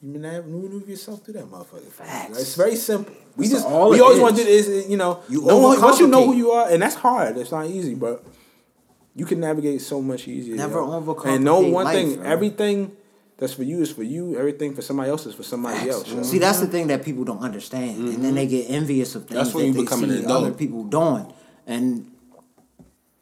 you 0.00 0.10
maneuver 0.10 0.88
yourself 0.88 1.24
through 1.24 1.34
that 1.34 1.46
motherfucker. 1.46 1.90
Facts. 1.90 2.38
It's 2.40 2.54
very 2.54 2.76
simple. 2.76 3.12
We 3.36 3.48
That's 3.48 3.62
just 3.62 3.66
all 3.66 3.90
we 3.90 4.00
always 4.00 4.20
want 4.20 4.36
to 4.36 4.44
do 4.44 4.48
is 4.48 4.88
you 4.88 4.96
know 4.96 5.22
You 5.28 5.42
know 5.44 5.58
what- 5.58 5.82
once 5.82 5.98
you 5.98 6.06
know 6.06 6.24
who 6.26 6.36
you 6.36 6.52
are, 6.52 6.70
and 6.70 6.80
that's 6.80 6.94
hard. 6.94 7.36
It's 7.36 7.50
not 7.50 7.66
easy, 7.66 7.94
but 7.94 8.24
you 9.16 9.26
can 9.26 9.40
navigate 9.40 9.80
so 9.80 10.00
much 10.00 10.28
easier. 10.28 10.54
Never 10.54 10.78
yo. 10.78 10.86
overcomplicate 10.86 11.34
And 11.34 11.44
know 11.44 11.58
one 11.60 11.86
life, 11.86 11.96
thing: 11.96 12.16
bro. 12.16 12.30
everything 12.30 12.92
that's 13.36 13.52
for 13.52 13.64
you 13.64 13.80
is 13.80 13.90
for 13.90 14.02
you. 14.04 14.38
Everything 14.38 14.74
for 14.74 14.82
somebody 14.82 15.10
else 15.10 15.26
is 15.26 15.34
for 15.34 15.42
somebody 15.42 15.90
else. 15.90 16.10
yo. 16.10 16.22
See, 16.22 16.38
that's 16.38 16.60
the 16.60 16.66
thing 16.66 16.86
that 16.88 17.04
people 17.04 17.24
don't 17.24 17.40
understand, 17.42 17.98
and 17.98 18.24
then 18.24 18.34
they 18.34 18.46
mm-hmm. 18.46 18.68
get 18.68 18.70
envious 18.70 19.14
of 19.14 19.26
things 19.26 19.52
that 19.52 19.58
you 19.58 19.72
they 19.72 19.84
see 19.86 20.26
other 20.26 20.52
people 20.52 20.84
doing, 20.84 21.32
and 21.66 22.10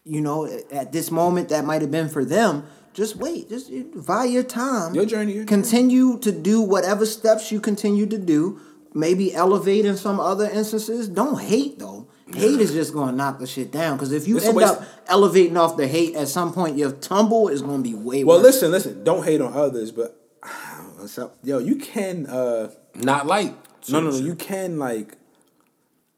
you 0.04 0.20
know, 0.20 0.46
at 0.70 0.92
this 0.92 1.10
moment, 1.10 1.48
that 1.48 1.64
might 1.64 1.80
have 1.80 1.90
been 1.90 2.08
for 2.08 2.24
them. 2.24 2.66
Just 2.92 3.16
wait, 3.16 3.48
just 3.48 3.70
buy 4.06 4.24
your 4.24 4.42
time. 4.42 4.94
Your 4.94 5.06
journey, 5.06 5.32
your 5.32 5.44
continue 5.46 6.18
to 6.18 6.30
do 6.30 6.60
whatever 6.60 7.06
steps 7.06 7.50
you 7.50 7.60
continue 7.60 8.06
to 8.06 8.18
do. 8.18 8.60
Maybe 8.94 9.32
elevate 9.32 9.86
in 9.86 9.96
some 9.96 10.20
other 10.20 10.44
instances. 10.44 11.08
Don't 11.08 11.40
hate 11.40 11.78
though. 11.78 11.91
Hate 12.34 12.60
is 12.60 12.72
just 12.72 12.92
going 12.92 13.10
to 13.10 13.14
knock 13.16 13.38
the 13.38 13.46
shit 13.46 13.70
down. 13.70 13.96
Because 13.96 14.12
if 14.12 14.26
you 14.28 14.36
It's 14.36 14.46
end 14.46 14.56
waste- 14.56 14.72
up 14.74 14.82
elevating 15.06 15.56
off 15.56 15.76
the 15.76 15.86
hate, 15.86 16.14
at 16.14 16.28
some 16.28 16.52
point 16.52 16.76
your 16.78 16.92
tumble 16.92 17.48
is 17.48 17.62
going 17.62 17.82
to 17.82 17.88
be 17.88 17.94
way 17.94 18.24
worse. 18.24 18.28
Well, 18.28 18.38
worse. 18.38 18.46
listen, 18.54 18.70
listen. 18.70 19.04
Don't 19.04 19.24
hate 19.24 19.40
on 19.40 19.52
others, 19.52 19.90
but 19.92 20.18
so- 21.06 21.32
yo, 21.42 21.58
you 21.58 21.76
can. 21.76 22.26
uh 22.26 22.70
Not 22.94 23.26
like 23.26 23.54
No, 23.88 24.00
no, 24.00 24.10
no. 24.10 24.16
You 24.16 24.34
can 24.34 24.78
like. 24.78 25.16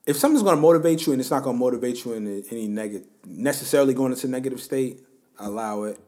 If 0.07 0.17
something's 0.19 0.43
going 0.43 0.57
to 0.57 0.61
motivate 0.61 1.07
you 1.07 1.13
and 1.13 1.21
it's 1.21 1.31
not 1.31 1.43
going 1.43 1.57
to 1.57 1.61
motivate 1.61 2.05
you 2.05 2.13
in 2.13 2.45
any 2.51 2.69
negative, 2.69 3.07
necessarily 3.25 3.95
going 3.95 4.13
into 4.13 4.29
negative 4.29 4.61
state, 4.61 5.01
allow 5.39 5.85
it. 5.85 5.99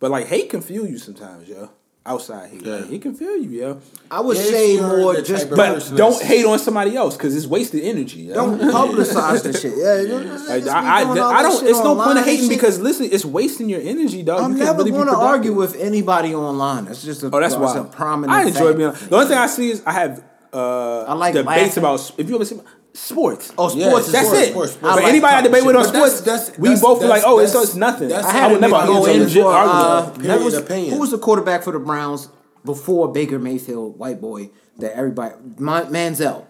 But 0.00 0.10
like 0.10 0.26
hate 0.26 0.50
can 0.50 0.60
fuel 0.60 0.86
you 0.86 0.98
sometimes, 0.98 1.48
yo. 1.48 1.70
Outside 2.04 2.50
here. 2.50 2.60
Yeah. 2.64 2.74
like, 2.78 2.90
it 2.90 3.00
can 3.02 3.14
feel 3.14 3.36
you, 3.36 3.50
yo. 3.50 3.80
I 4.10 4.20
would 4.20 4.36
If 4.36 4.42
say 4.46 4.76
more 4.80 5.20
just 5.20 5.48
But 5.48 5.92
don't 5.96 6.20
hate 6.20 6.44
on 6.44 6.58
somebody 6.58 6.96
else 6.96 7.16
because 7.16 7.36
it's 7.36 7.46
wasted 7.46 7.84
energy. 7.84 8.22
Yo. 8.22 8.34
don't 8.34 8.58
publicize 8.76 9.44
the 9.44 9.52
shit. 9.52 9.72
Yeah, 9.76 10.18
just- 10.26 10.48
Like, 10.48 10.64
just 10.64 10.74
I, 10.74 11.02
I, 11.04 11.10
I 11.38 11.42
don't. 11.42 11.64
It's 11.64 11.78
no 11.78 11.94
point 11.94 12.00
online 12.00 12.16
of 12.18 12.24
hating 12.24 12.48
because 12.48 12.80
listen, 12.80 13.06
it's 13.12 13.24
wasting 13.24 13.68
your 13.68 13.80
energy, 13.80 14.24
dog. 14.24 14.40
I'm 14.42 14.50
you 14.52 14.56
can't 14.56 14.66
never 14.70 14.78
really 14.78 14.90
going 14.90 15.06
to 15.06 15.16
argue 15.16 15.52
with 15.52 15.76
anybody 15.76 16.34
online. 16.34 16.86
That's 16.86 17.04
just 17.04 17.22
a, 17.22 17.26
Oh, 17.26 17.38
that's 17.38 17.54
that's 17.54 17.74
why 17.74 17.80
a 17.80 17.84
prominent. 17.84 18.32
I 18.32 18.48
enjoy 18.48 18.74
fact. 18.74 18.78
being. 18.78 19.08
The 19.10 19.14
only 19.16 19.28
thing 19.28 19.38
I 19.38 19.46
see 19.46 19.70
is 19.70 19.82
I 19.86 19.92
have 19.92 20.24
uh, 20.52 21.02
I 21.04 21.12
like 21.14 21.34
debates 21.34 21.76
laughing. 21.76 21.78
about 21.84 22.12
if 22.18 22.28
you 22.28 22.34
ever 22.34 22.44
see 22.44 22.58
sports. 22.94 23.52
Oh, 23.58 23.68
sports 23.68 23.74
Yeah, 23.76 23.96
is 23.98 24.12
That's 24.12 24.26
sports. 24.28 24.42
it. 24.46 24.50
sports, 24.50 24.72
But 24.72 24.78
sports. 24.78 24.92
I 24.92 24.94
like 24.96 25.04
anybody 25.08 25.34
I 25.34 25.40
debate 25.42 25.64
with 25.64 25.76
on 25.76 25.84
shit. 25.84 25.92
But 25.92 25.98
that's- 26.00 26.12
sports, 26.18 26.26
that's- 26.48 26.58
we 26.58 26.68
that's- 26.68 26.82
both 26.82 27.00
be 27.00 27.06
like, 27.06 27.22
oh, 27.24 27.38
it's, 27.38 27.54
it's 27.54 27.74
nothing. 27.74 28.08
that's 28.08 28.26
I 28.26 28.44
I 28.48 28.52
would 28.52 28.60
never 28.60 28.72
go 28.72 28.96
argue 29.02 29.12
in 29.14 29.20
with 29.20 29.34
you. 29.34 29.42
for 29.42 29.52
uh, 29.52 30.10
Period 30.10 30.30
that 30.30 30.40
was, 30.44 30.90
who 30.90 30.98
was 30.98 31.10
the 31.10 31.18
quarterback 31.18 31.62
for 31.62 31.72
the 31.72 31.78
Browns 31.78 32.28
before 32.64 33.10
Baker 33.12 33.38
Mayfield, 33.38 33.98
white 33.98 34.20
boy 34.20 34.50
that 34.78 34.96
everybody 34.96 35.34
Man- 35.58 35.86
Manziel. 35.86 36.44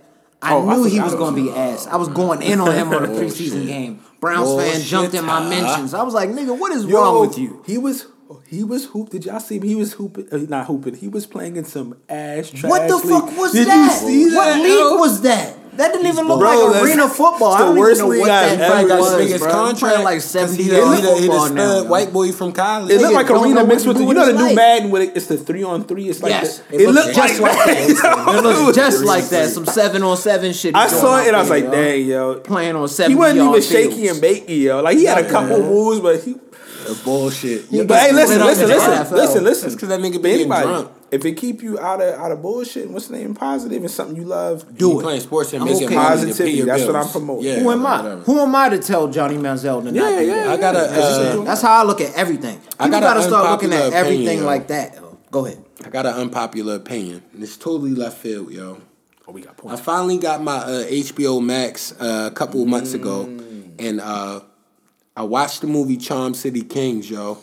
I 0.44 0.54
Oh, 0.54 0.68
I 0.68 0.74
knew 0.74 0.84
he 0.84 0.98
was 1.00 1.14
going 1.14 1.36
to 1.36 1.40
be 1.42 1.48
about 1.50 1.58
ass. 1.70 1.86
I 1.86 1.94
was 1.96 2.08
going 2.08 2.42
in 2.42 2.58
on 2.60 2.74
him 2.74 2.92
on 2.92 3.02
the 3.02 3.08
preseason 3.20 3.64
game. 3.66 4.00
Browns 4.20 4.52
fan 4.60 4.80
jumped 4.82 5.14
in 5.14 5.24
my 5.24 5.48
mentions. 5.48 5.94
I 5.94 6.02
was 6.02 6.14
like, 6.14 6.30
nigga, 6.30 6.58
what 6.58 6.72
is 6.72 6.84
Yo, 6.84 7.00
wrong 7.00 7.20
with 7.28 7.38
you? 7.38 7.62
He 7.66 7.78
was. 7.78 8.06
He 8.48 8.64
was 8.64 8.86
hoop. 8.86 9.10
Did 9.10 9.26
y'all 9.26 9.40
see 9.40 9.56
him? 9.56 9.62
He 9.62 9.74
was 9.74 9.92
hooping. 9.92 10.28
Uh, 10.32 10.38
not 10.48 10.66
hooping. 10.66 10.94
He 10.94 11.06
was 11.06 11.26
playing 11.26 11.56
in 11.56 11.64
some 11.64 11.96
ass 12.08 12.48
trash. 12.50 12.64
What 12.70 12.88
the 12.88 12.96
league. 12.96 13.06
fuck 13.08 13.36
was 13.36 13.52
Did 13.52 13.66
that? 13.68 14.02
you 14.02 14.08
see 14.30 14.34
what 14.34 14.44
that? 14.46 14.62
league 14.62 14.72
yo? 14.72 14.96
was 14.96 15.20
that? 15.20 15.54
That 15.74 15.90
didn't 15.94 16.06
even 16.06 16.28
look 16.28 16.38
Bro, 16.40 16.50
like 16.50 16.72
that's- 16.74 16.82
arena 16.84 17.08
football. 17.08 17.52
it's 17.54 17.56
I 17.56 17.58
the 17.60 17.64
don't 17.72 17.78
worst 17.78 17.98
even 18.00 18.04
know 18.04 18.12
league 18.12 18.20
what 18.20 18.30
I've 18.30 18.58
that 18.58 18.70
ever 18.78 18.88
got. 18.88 19.00
was, 19.00 19.16
biggest 19.16 19.42
bro. 19.44 19.52
Contract. 19.52 19.78
playing 19.80 20.04
like 20.04 20.14
'cause 20.16 20.24
seventy 20.26 20.62
he 20.64 20.68
year 20.70 20.80
the, 20.80 20.86
old 20.86 20.94
he 20.96 21.00
the, 21.02 21.08
football 21.08 21.46
stud 21.46 21.54
now. 21.56 21.84
white 21.84 22.12
boy 22.12 22.32
from 22.32 22.52
college. 22.52 22.90
It 22.92 23.00
looked 23.00 23.14
like 23.14 23.26
don't 23.28 23.42
arena 23.44 23.64
mixed 23.64 23.86
with 23.86 23.96
the, 23.96 24.04
you 24.04 24.12
know 24.12 24.26
the 24.26 24.32
new 24.34 24.44
like. 24.44 24.54
Madden 24.56 24.90
with 24.90 25.02
it, 25.02 25.12
it's 25.16 25.26
the 25.28 25.38
three 25.38 25.62
on 25.62 25.84
three. 25.84 26.10
It's 26.10 26.22
like 26.22 26.30
Yes, 26.30 26.58
the, 26.70 26.76
it, 26.82 26.88
looked 26.90 27.14
just 27.14 27.40
like 27.40 27.52
that. 27.52 27.66
that. 27.66 28.34
It 28.36 28.42
looks 28.42 28.76
just 28.76 29.04
like 29.04 29.24
that. 29.30 29.48
Some 29.48 29.64
seven 29.64 30.02
on 30.02 30.16
seven 30.18 30.52
shit. 30.52 30.74
I 30.76 30.88
saw 30.88 31.18
it 31.22 31.32
I 31.34 31.40
was 31.40 31.48
like, 31.48 31.64
yo. 31.64 31.70
dang, 31.70 32.06
yo. 32.06 32.34
Playing 32.40 32.76
on 32.76 32.88
seven. 32.88 33.12
He 33.12 33.16
wasn't 33.16 33.40
even 33.48 33.62
shaky 33.62 34.08
and 34.08 34.18
bakey, 34.22 34.64
yo. 34.64 34.82
Like 34.82 34.98
he 34.98 35.06
had 35.06 35.24
a 35.24 35.30
couple 35.30 35.58
Yeah. 35.58 35.68
moves, 35.68 36.00
but 36.00 36.20
he. 36.22 36.36
bullshit. 37.02 37.70
But 37.70 37.98
hey, 37.98 38.10
gets 38.10 38.12
listen, 38.12 38.40
listen, 38.44 38.68
listen, 38.68 39.16
listen, 39.16 39.44
listen. 39.44 39.70
Because 39.72 39.88
that 39.88 40.00
nigga 40.00 40.14
But 40.14 40.22
being 40.22 40.40
anybody, 40.40 40.66
drunk. 40.66 40.88
If 41.12 41.24
it 41.26 41.32
keep 41.36 41.62
you 41.62 41.78
out 41.78 42.00
of 42.00 42.14
out 42.18 42.32
of 42.32 42.40
bullshit, 42.40 42.90
what's 42.90 43.08
the 43.08 43.18
name? 43.18 43.34
Positive 43.34 43.82
and 43.82 43.90
something 43.90 44.16
you 44.16 44.24
love, 44.24 44.76
Do 44.78 44.88
You 44.88 44.98
it. 44.98 45.02
playing 45.02 45.20
sports 45.20 45.52
and 45.52 45.62
I'm 45.62 45.68
making 45.68 45.86
okay. 45.88 45.94
money 45.94 46.08
to 46.08 46.16
pay 46.22 46.26
Positivity, 46.26 46.52
your 46.56 46.66
that's 46.66 46.84
what. 46.86 46.96
I'm 46.96 47.08
promoting. 47.08 47.44
Yeah, 47.44 47.60
Who 47.60 47.70
am 47.70 47.84
I? 47.86 47.96
whatever. 48.02 48.22
Who 48.22 48.40
am 48.40 48.54
I 48.56 48.68
to 48.70 48.78
tell 48.78 49.08
Johnny 49.08 49.36
Manziel 49.36 49.82
to 49.84 49.90
Yeah, 49.90 50.00
not 50.02 50.18
do 50.18 50.24
yeah, 50.26 50.34
that? 50.34 50.48
I 50.48 50.56
gotta. 50.56 50.78
yeah. 50.78 51.40
Uh, 51.40 51.44
That's 51.44 51.60
how 51.62 51.82
I 51.82 51.84
look 51.84 52.00
at 52.00 52.14
everything. 52.14 52.58
I 52.80 52.86
People 52.86 52.88
got 52.88 53.02
gotta 53.02 53.22
start 53.22 53.50
looking 53.50 53.72
at 53.74 53.82
unpopular 53.82 54.00
opinion, 54.00 54.16
everything 54.22 54.38
yo. 54.40 54.46
like 54.46 54.66
that. 54.68 54.98
Go 55.30 55.44
ahead. 55.46 55.64
I 55.84 55.90
got 55.90 56.06
an 56.06 56.14
unpopular 56.14 56.76
opinion. 56.76 57.22
and 57.34 57.42
It's 57.42 57.56
totally 57.58 57.90
left 57.94 58.16
field, 58.18 58.50
yo. 58.50 58.80
Oh, 59.28 59.32
we 59.32 59.42
got 59.42 59.56
points. 59.58 59.80
I 59.80 59.84
finally 59.84 60.16
got 60.18 60.42
my 60.42 60.56
uh, 60.56 60.84
HBO 60.86 61.42
Max 61.44 61.92
uh, 62.00 62.30
a 62.32 62.34
couple 62.34 62.62
of 62.62 62.68
months 62.68 62.94
ago, 62.94 63.24
and 63.78 64.00
uh, 64.00 64.40
I 65.14 65.22
watched 65.24 65.60
the 65.60 65.66
movie 65.66 65.98
Charm 65.98 66.32
City 66.32 66.62
Kings, 66.62 67.10
yo. 67.10 67.36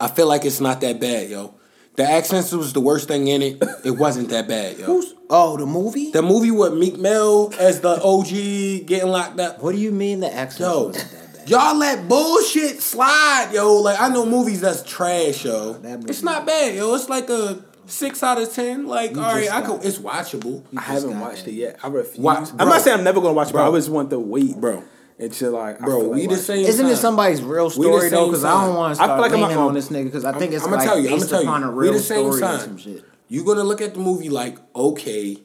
I 0.00 0.08
feel 0.08 0.28
like 0.28 0.44
it's 0.44 0.60
not 0.60 0.80
that 0.82 1.00
bad, 1.00 1.28
yo. 1.30 1.54
The 1.96 2.02
accents 2.02 2.50
was 2.52 2.72
the 2.72 2.80
worst 2.80 3.06
thing 3.08 3.28
in 3.28 3.40
it. 3.42 3.62
It 3.84 3.92
wasn't 3.92 4.30
that 4.30 4.48
bad, 4.48 4.78
yo. 4.78 4.86
Who's 4.86 5.14
oh 5.30 5.56
the 5.56 5.66
movie? 5.66 6.10
The 6.10 6.22
movie 6.22 6.50
with 6.50 6.74
Meek 6.74 6.98
Mill 6.98 7.52
as 7.58 7.80
the 7.80 8.02
OG 8.02 8.86
getting 8.86 9.08
locked 9.10 9.38
up. 9.38 9.62
what 9.62 9.72
do 9.74 9.80
you 9.80 9.92
mean 9.92 10.20
the 10.20 10.32
accent 10.34 10.60
Yo, 10.70 10.86
wasn't 10.88 11.10
that 11.12 11.32
bad? 11.38 11.48
y'all 11.50 11.76
let 11.78 12.08
bullshit 12.08 12.80
slide, 12.82 13.50
yo. 13.52 13.74
Like 13.76 14.00
I 14.00 14.08
know 14.08 14.26
movies 14.26 14.60
that's 14.60 14.82
trash, 14.82 15.44
yo. 15.44 15.74
That 15.74 15.98
movie- 16.00 16.10
It's 16.10 16.22
not 16.24 16.44
bad, 16.46 16.74
yo. 16.74 16.94
It's 16.96 17.08
like 17.08 17.28
a 17.30 17.62
six 17.86 18.22
out 18.24 18.40
of 18.40 18.52
ten. 18.52 18.86
Like, 18.88 19.16
all 19.16 19.22
right, 19.22 19.48
I 19.52 19.60
got 19.60 19.80
could. 19.80 19.84
It's 19.86 19.98
watchable. 19.98 20.64
I 20.76 20.80
haven't 20.80 21.20
watched 21.20 21.44
that. 21.44 21.50
it 21.50 21.54
yet. 21.54 21.78
I 21.82 21.88
refuse. 21.88 22.18
Why- 22.18 22.44
I'm 22.58 22.68
not 22.68 22.80
saying 22.80 22.98
I'm 22.98 23.04
never 23.04 23.20
gonna 23.20 23.34
watch 23.34 23.50
it, 23.50 23.52
but 23.52 23.58
I 23.60 23.62
Bro. 23.62 23.66
always 23.66 23.88
want 23.88 24.10
to 24.10 24.18
wait, 24.18 24.56
Bro. 24.60 24.82
Until 25.16 25.52
like, 25.52 25.78
Bro, 25.78 25.98
like 26.00 26.10
we 26.14 26.20
the 26.22 26.26
watching 26.28 26.42
same. 26.42 26.66
Isn't 26.66 26.86
it 26.86 26.96
somebody's 26.96 27.40
real 27.40 27.64
We 27.66 27.70
the 27.70 27.72
story 27.92 28.08
though? 28.10 28.26
Because 28.26 28.44
I 28.44 28.66
don't 28.66 28.74
want 28.74 28.96
to 28.96 29.02
I 29.02 29.04
start 29.06 29.16
feel 29.18 29.22
like 29.22 29.32
I'm 29.32 29.40
leaning 29.42 29.56
not- 29.56 29.68
on 29.68 29.74
this 29.74 29.88
nigga 29.88 30.04
because 30.06 30.24
I 30.24 30.32
think 30.36 30.52
it's 30.52 30.64
I'ma 30.64 30.76
like 30.76 30.84
tell 30.86 30.98
you, 30.98 31.08
I'ma 31.08 31.16
based 31.18 31.30
tell 31.30 31.42
you. 31.42 31.48
upon 31.48 31.62
a 31.62 31.70
We 31.70 31.84
real 31.84 31.92
the 31.92 31.98
same 32.00 32.32
story 32.32 32.38
or 32.38 32.40
time. 32.40 32.60
some 32.60 32.76
shit. 32.78 33.04
You're 33.28 33.44
gonna 33.44 33.62
look 33.64 33.80
at 33.80 33.94
the 33.94 34.00
movie 34.00 34.28
like, 34.28 34.58
okay, 34.74 35.36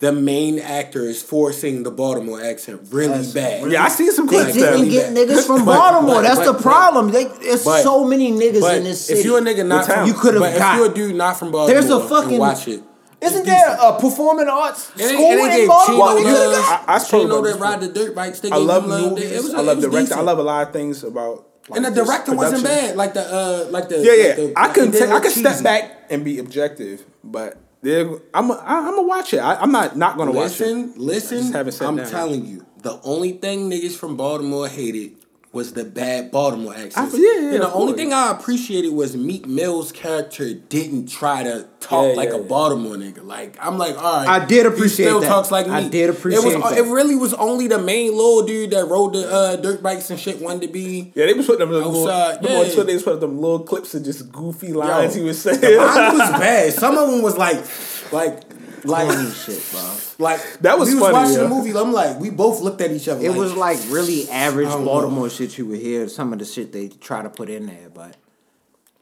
the 0.00 0.10
main 0.12 0.58
actor 0.58 1.02
is 1.04 1.22
forcing 1.22 1.84
the 1.84 1.92
Baltimore 1.92 2.42
accent 2.42 2.80
really 2.90 3.14
That's 3.18 3.32
bad. 3.32 3.70
Yeah, 3.70 3.84
I 3.84 3.88
see 3.88 4.10
some 4.10 4.26
They 4.26 4.38
clips 4.42 4.54
didn't 4.54 4.90
there. 4.90 5.12
get 5.14 5.28
niggas 5.28 5.46
from 5.46 5.64
But- 5.64 5.76
Baltimore. 5.76 6.16
but- 6.16 6.22
That's 6.22 6.38
but- 6.40 6.46
the 6.46 6.52
but- 6.54 6.62
problem. 6.62 7.12
They, 7.12 7.26
it's 7.40 7.64
but- 7.64 7.84
so 7.84 8.04
many 8.04 8.32
niggas 8.32 8.60
But 8.60 8.78
in 8.78 8.84
this 8.84 9.02
city. 9.02 9.20
if 9.20 9.24
you're 9.24 9.38
a 9.38 9.40
nigga 9.40 9.64
not 9.64 9.86
from, 9.86 10.08
You 10.08 10.14
could've 10.14 10.42
got- 10.42 10.72
if 10.74 10.76
you're 10.78 10.90
a 10.90 10.94
dude 10.94 11.14
not 11.14 11.38
from 11.38 11.52
Baltimore, 11.52 11.80
There's 11.80 11.90
a 11.92 12.00
fucking- 12.00 12.38
watch 12.40 12.66
it. 12.66 12.82
Isn't 13.22 13.46
there 13.46 13.76
a 13.80 13.98
performing 14.00 14.48
arts 14.48 14.90
It 14.96 15.02
ain't- 15.02 15.12
school 15.12 15.30
it 15.30 15.38
ain't 15.38 15.52
in 15.52 15.58
gave 15.60 15.68
Baltimore? 15.68 16.08
Chino 16.08 16.18
You 16.20 16.34
love. 16.34 16.54
niggas- 16.54 16.68
I- 16.68 16.84
I 16.94 16.98
Chino 16.98 17.26
spoke 17.28 17.44
that 17.44 17.60
ride 17.60 17.80
the 17.80 17.88
dirt 17.88 18.14
bikes. 18.14 18.40
They 18.40 18.50
I 18.50 18.56
love 18.56 18.84
him 18.84 18.90
love. 18.90 19.10
movies. 19.12 19.42
Was, 19.42 19.54
I 19.54 19.60
love 19.60 19.78
it 19.78 19.86
was 19.86 19.94
director. 19.94 20.14
I 20.16 20.20
love 20.22 20.38
a 20.38 20.42
lot 20.42 20.66
of 20.66 20.72
things 20.72 21.04
about. 21.04 21.46
Like, 21.68 21.76
And 21.76 21.84
the 21.86 21.90
just 21.90 22.06
director 22.10 22.34
wasn't 22.34 22.64
bad. 22.64 22.96
Like 22.96 23.14
the 23.14 23.20
uh, 23.22 23.66
like 23.70 23.88
the 23.88 23.98
Yeah, 23.98 24.12
yeah. 24.12 24.26
like 24.28 24.36
the- 24.36 24.52
I 24.56 24.66
it 24.68 24.74
can 24.74 24.84
didn't 24.90 24.92
take, 25.00 25.10
I 25.10 25.14
look 25.14 25.22
can 25.22 25.32
step 25.32 25.62
back 25.62 26.06
and 26.10 26.24
be 26.24 26.38
objective, 26.40 27.04
but 27.22 27.56
there, 27.82 28.08
I'm 28.34 28.50
a, 28.50 28.54
I, 28.54 28.78
I'm 28.78 28.84
gonna 28.96 29.02
watch 29.02 29.32
it. 29.32 29.38
I, 29.38 29.54
I'm 29.54 29.70
not 29.70 29.96
not 29.96 30.16
gonna 30.18 30.32
watch 30.32 30.60
it. 30.60 30.66
Listen, 30.66 30.94
listen. 30.96 31.52
haven't 31.52 31.72
sat 31.72 31.86
I'm 31.88 31.96
down 31.96 32.10
telling 32.10 32.44
you, 32.46 32.66
the 32.82 32.98
only 33.04 33.32
thing 33.32 33.70
niggas 33.70 33.92
from 33.96 34.16
Baltimore 34.16 34.66
hated 34.66 35.12
was 35.52 35.74
the 35.74 35.84
bad 35.84 36.30
Baltimore 36.30 36.74
accent. 36.74 37.12
Yeah, 37.12 37.20
yeah, 37.20 37.38
And 37.52 37.62
the 37.62 37.68
of 37.68 37.74
only 37.74 37.92
course. 37.92 37.96
thing 37.96 38.12
I 38.14 38.30
appreciated 38.30 38.92
was 38.92 39.14
Meek 39.14 39.46
Mill's 39.46 39.92
character 39.92 40.54
didn't 40.54 41.06
try 41.10 41.42
to 41.42 41.68
talk 41.78 42.08
Yeah, 42.08 42.14
like 42.16 42.30
yeah, 42.30 42.36
a 42.36 42.40
yeah. 42.40 42.46
Baltimore 42.48 42.96
nigga. 42.96 43.22
Like 43.22 43.56
I'm 43.60 43.76
like, 43.76 43.96
all 44.02 44.24
right. 44.24 44.28
I 44.42 44.44
did 44.46 44.64
appreciate 44.64 45.04
he 45.04 45.10
still 45.10 45.20
that. 45.20 45.28
talks 45.28 45.50
like 45.50 45.66
me. 45.66 45.72
I 45.74 45.88
did 45.88 46.08
appreciate 46.08 46.52
it. 46.52 46.58
Was, 46.58 46.70
that. 46.70 46.78
It 46.78 46.90
really 46.90 47.16
was 47.16 47.34
only 47.34 47.66
the 47.68 47.78
main 47.78 48.12
little 48.12 48.42
dude 48.46 48.70
that 48.70 48.86
rode 48.86 49.12
the 49.12 49.30
uh, 49.30 49.56
dirt 49.56 49.82
bikes 49.82 50.08
and 50.08 50.18
shit 50.18 50.40
wanted 50.40 50.62
to 50.62 50.68
be. 50.68 51.12
Yeah, 51.14 51.26
they 51.26 51.34
was 51.34 51.44
putting 51.46 51.60
them 51.60 51.70
little, 51.70 52.08
Outside, 52.08 52.36
remember 52.36 52.48
on 52.48 52.66
yeah. 52.66 52.72
Twitter, 52.72 52.84
they 52.84 52.94
was 52.94 53.02
putting 53.02 53.20
them 53.20 53.38
little 53.38 53.60
clips 53.60 53.94
of 53.94 54.04
just 54.04 54.32
goofy 54.32 54.72
lines 54.72 55.14
Yo, 55.14 55.22
he 55.22 55.28
was 55.28 55.42
saying. 55.42 55.60
Mine 55.60 56.18
was 56.18 56.30
bad. 56.40 56.72
Some 56.72 56.96
of 56.96 57.10
them 57.10 57.20
was 57.22 57.36
like, 57.36 57.62
like, 58.10 58.51
like, 58.84 59.08
Corny 59.08 59.30
shit, 59.30 59.62
bro. 59.70 59.96
like. 60.18 60.40
That 60.60 60.78
was 60.78 60.88
we 60.88 60.98
funny, 60.98 61.12
was 61.12 61.12
watching 61.12 61.34
yeah. 61.34 61.42
the 61.42 61.48
movie. 61.48 61.70
I'm 61.76 61.92
like, 61.92 62.18
we 62.18 62.30
both 62.30 62.60
looked 62.60 62.80
at 62.80 62.90
each 62.90 63.08
other. 63.08 63.24
It 63.24 63.34
was 63.34 63.54
like 63.54 63.78
really 63.88 64.28
average 64.30 64.68
I 64.68 64.72
don't 64.72 64.84
Baltimore 64.84 65.30
shit 65.30 65.58
you 65.58 65.66
would 65.66 65.80
hear. 65.80 66.08
Some 66.08 66.32
of 66.32 66.38
the 66.38 66.44
shit 66.44 66.72
they 66.72 66.88
try 66.88 67.22
to 67.22 67.30
put 67.30 67.48
in 67.48 67.66
there, 67.66 67.90
but 67.92 68.16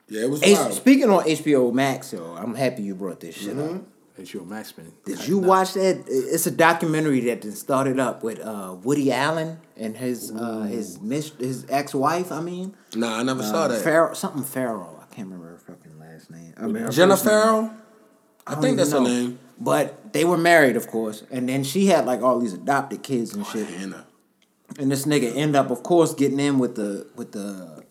yeah, 0.07 0.23
it 0.23 0.29
was 0.29 0.43
H- 0.43 0.73
speaking 0.73 1.09
on 1.09 1.23
HBO 1.23 1.73
Max, 1.73 2.11
yo, 2.13 2.35
I'm 2.35 2.53
happy 2.55 2.83
you 2.83 2.95
brought 2.95 3.19
this 3.19 3.35
shit 3.35 3.57
up. 3.57 3.81
It's 4.17 4.33
your 4.33 4.43
Max 4.43 4.77
Man. 4.77 4.91
Did 5.05 5.27
you 5.27 5.39
watch 5.39 5.73
that? 5.73 6.03
It's 6.07 6.45
a 6.45 6.51
documentary 6.51 7.21
that 7.21 7.41
then 7.41 7.53
started 7.53 7.99
up 7.99 8.23
with 8.23 8.39
uh, 8.39 8.75
Woody 8.83 9.11
Allen 9.11 9.59
and 9.77 9.97
his 9.97 10.31
uh, 10.31 10.61
his 10.61 10.99
mis- 11.01 11.31
his 11.39 11.65
ex 11.69 11.95
wife. 11.95 12.31
I 12.31 12.41
mean, 12.41 12.75
Nah, 12.93 13.19
I 13.19 13.23
never 13.23 13.41
saw 13.41 13.67
that. 13.67 13.81
Farrow, 13.81 14.13
something 14.13 14.43
Farrow. 14.43 14.99
I 15.01 15.13
can't 15.15 15.27
remember 15.29 15.51
her 15.51 15.57
fucking 15.57 15.97
last 15.97 16.29
name. 16.29 16.53
I 16.57 16.67
mean, 16.67 16.83
her 16.83 16.89
Jenna 16.91 17.13
first. 17.13 17.25
Farrow. 17.25 17.71
I, 18.45 18.53
don't 18.53 18.61
think 18.61 18.73
even 18.73 18.77
that's 18.77 18.91
her 18.91 18.99
name. 18.99 19.39
But 19.61 20.11
they 20.11 20.25
were 20.25 20.37
married, 20.37 20.75
of 20.75 20.87
course, 20.87 21.23
and 21.29 21.47
then 21.47 21.63
she 21.63 21.85
had 21.85 22.05
like 22.05 22.23
all 22.23 22.39
these 22.39 22.53
adopted 22.53 23.03
kids 23.03 23.35
and 23.35 23.45
oh, 23.45 23.49
shit. 23.51 23.67
Hannah. 23.67 24.07
And 24.79 24.91
this 24.91 25.05
nigga 25.05 25.35
end 25.35 25.55
up, 25.55 25.69
of 25.69 25.83
course, 25.83 26.15
getting 26.15 26.39
in 26.39 26.57
with 26.57 26.75
the 26.75 27.07
with 27.15 27.31
the 27.33 27.83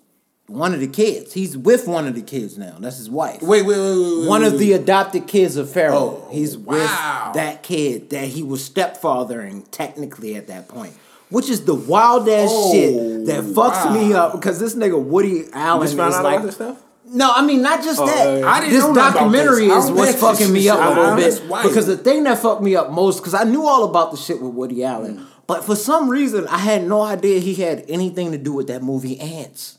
one 0.49 0.75
of 0.75 0.81
the 0.81 0.89
kids. 0.89 1.33
He's 1.33 1.57
with 1.57 1.87
one 1.87 2.09
of 2.09 2.17
the 2.17 2.23
kids 2.23 2.59
now. 2.59 2.77
That's 2.81 2.97
his 2.97 3.09
wife. 3.09 3.41
Wait, 3.41 3.65
wait, 3.65 3.79
wait, 3.79 3.79
wait, 3.79 4.19
wait. 4.19 4.29
one 4.29 4.43
wait, 4.43 4.53
of 4.53 4.59
the 4.59 4.73
adopted 4.73 5.29
kids 5.29 5.57
of 5.57 5.71
Farrow. 5.71 5.97
Oh, 5.97 6.29
He's 6.33 6.59
wow. 6.59 6.75
with 6.75 7.35
that 7.35 7.63
kid 7.63 8.11
that 8.11 8.27
he 8.27 8.43
was 8.43 8.69
stepfathering 8.69 9.65
technically 9.71 10.35
at 10.35 10.49
that 10.49 10.67
point. 10.67 10.95
Which 11.29 11.49
is 11.49 11.65
the 11.65 11.77
wild 11.77 12.29
ass 12.29 12.49
Oh, 12.51 12.73
shit 12.73 13.27
that 13.27 13.45
oh, 13.45 13.53
fucks 13.53 13.95
me 13.95 14.13
up 14.13 14.33
because 14.33 14.59
this 14.59 14.75
nigga 14.75 15.01
Woody 15.01 15.45
Allen 15.53 15.87
is 15.87 15.95
like 15.95 16.11
about 16.11 16.43
this 16.43 16.57
stuff? 16.57 16.83
No, 17.13 17.33
I 17.35 17.45
mean 17.45 17.61
not 17.63 17.83
just 17.83 18.01
Oh, 18.01 18.07
that. 18.07 18.25
yeah, 18.25 18.39
yeah. 18.39 18.47
I 18.51 18.61
didn't 18.61 18.75
this 18.75 18.85
know 18.85 18.95
documentary 18.95 19.67
this. 19.69 19.85
Is 19.85 19.91
what's 19.91 20.15
fucking 20.21 20.53
me 20.53 20.69
up 20.69 20.79
a 20.97 21.01
little 21.01 21.17
bit 21.17 21.43
wild. 21.49 21.69
because 21.69 21.87
the 21.87 21.97
thing 21.97 22.23
that 22.25 22.39
fucked 22.39 22.63
me 22.63 22.77
up 22.77 22.91
most 22.93 23.19
because 23.19 23.35
I 23.35 23.45
knew 23.45 23.67
all 23.67 23.85
about 23.85 24.11
the 24.13 24.17
shit 24.17 24.41
with 24.41 24.53
Woody 24.55 24.85
Allen, 24.85 25.17
Mm. 25.19 25.25
but 25.49 25.65
for 25.65 25.75
some 25.75 26.09
reason 26.09 26.47
I 26.49 26.59
had 26.59 26.87
no 26.87 27.03
idea 27.03 27.41
he 27.41 27.55
had 27.55 27.85
anything 27.89 28.31
to 28.33 28.39
do 28.39 28.53
with 28.53 28.69
that 28.69 28.83
movie 28.83 29.19
Antz. 29.19 29.79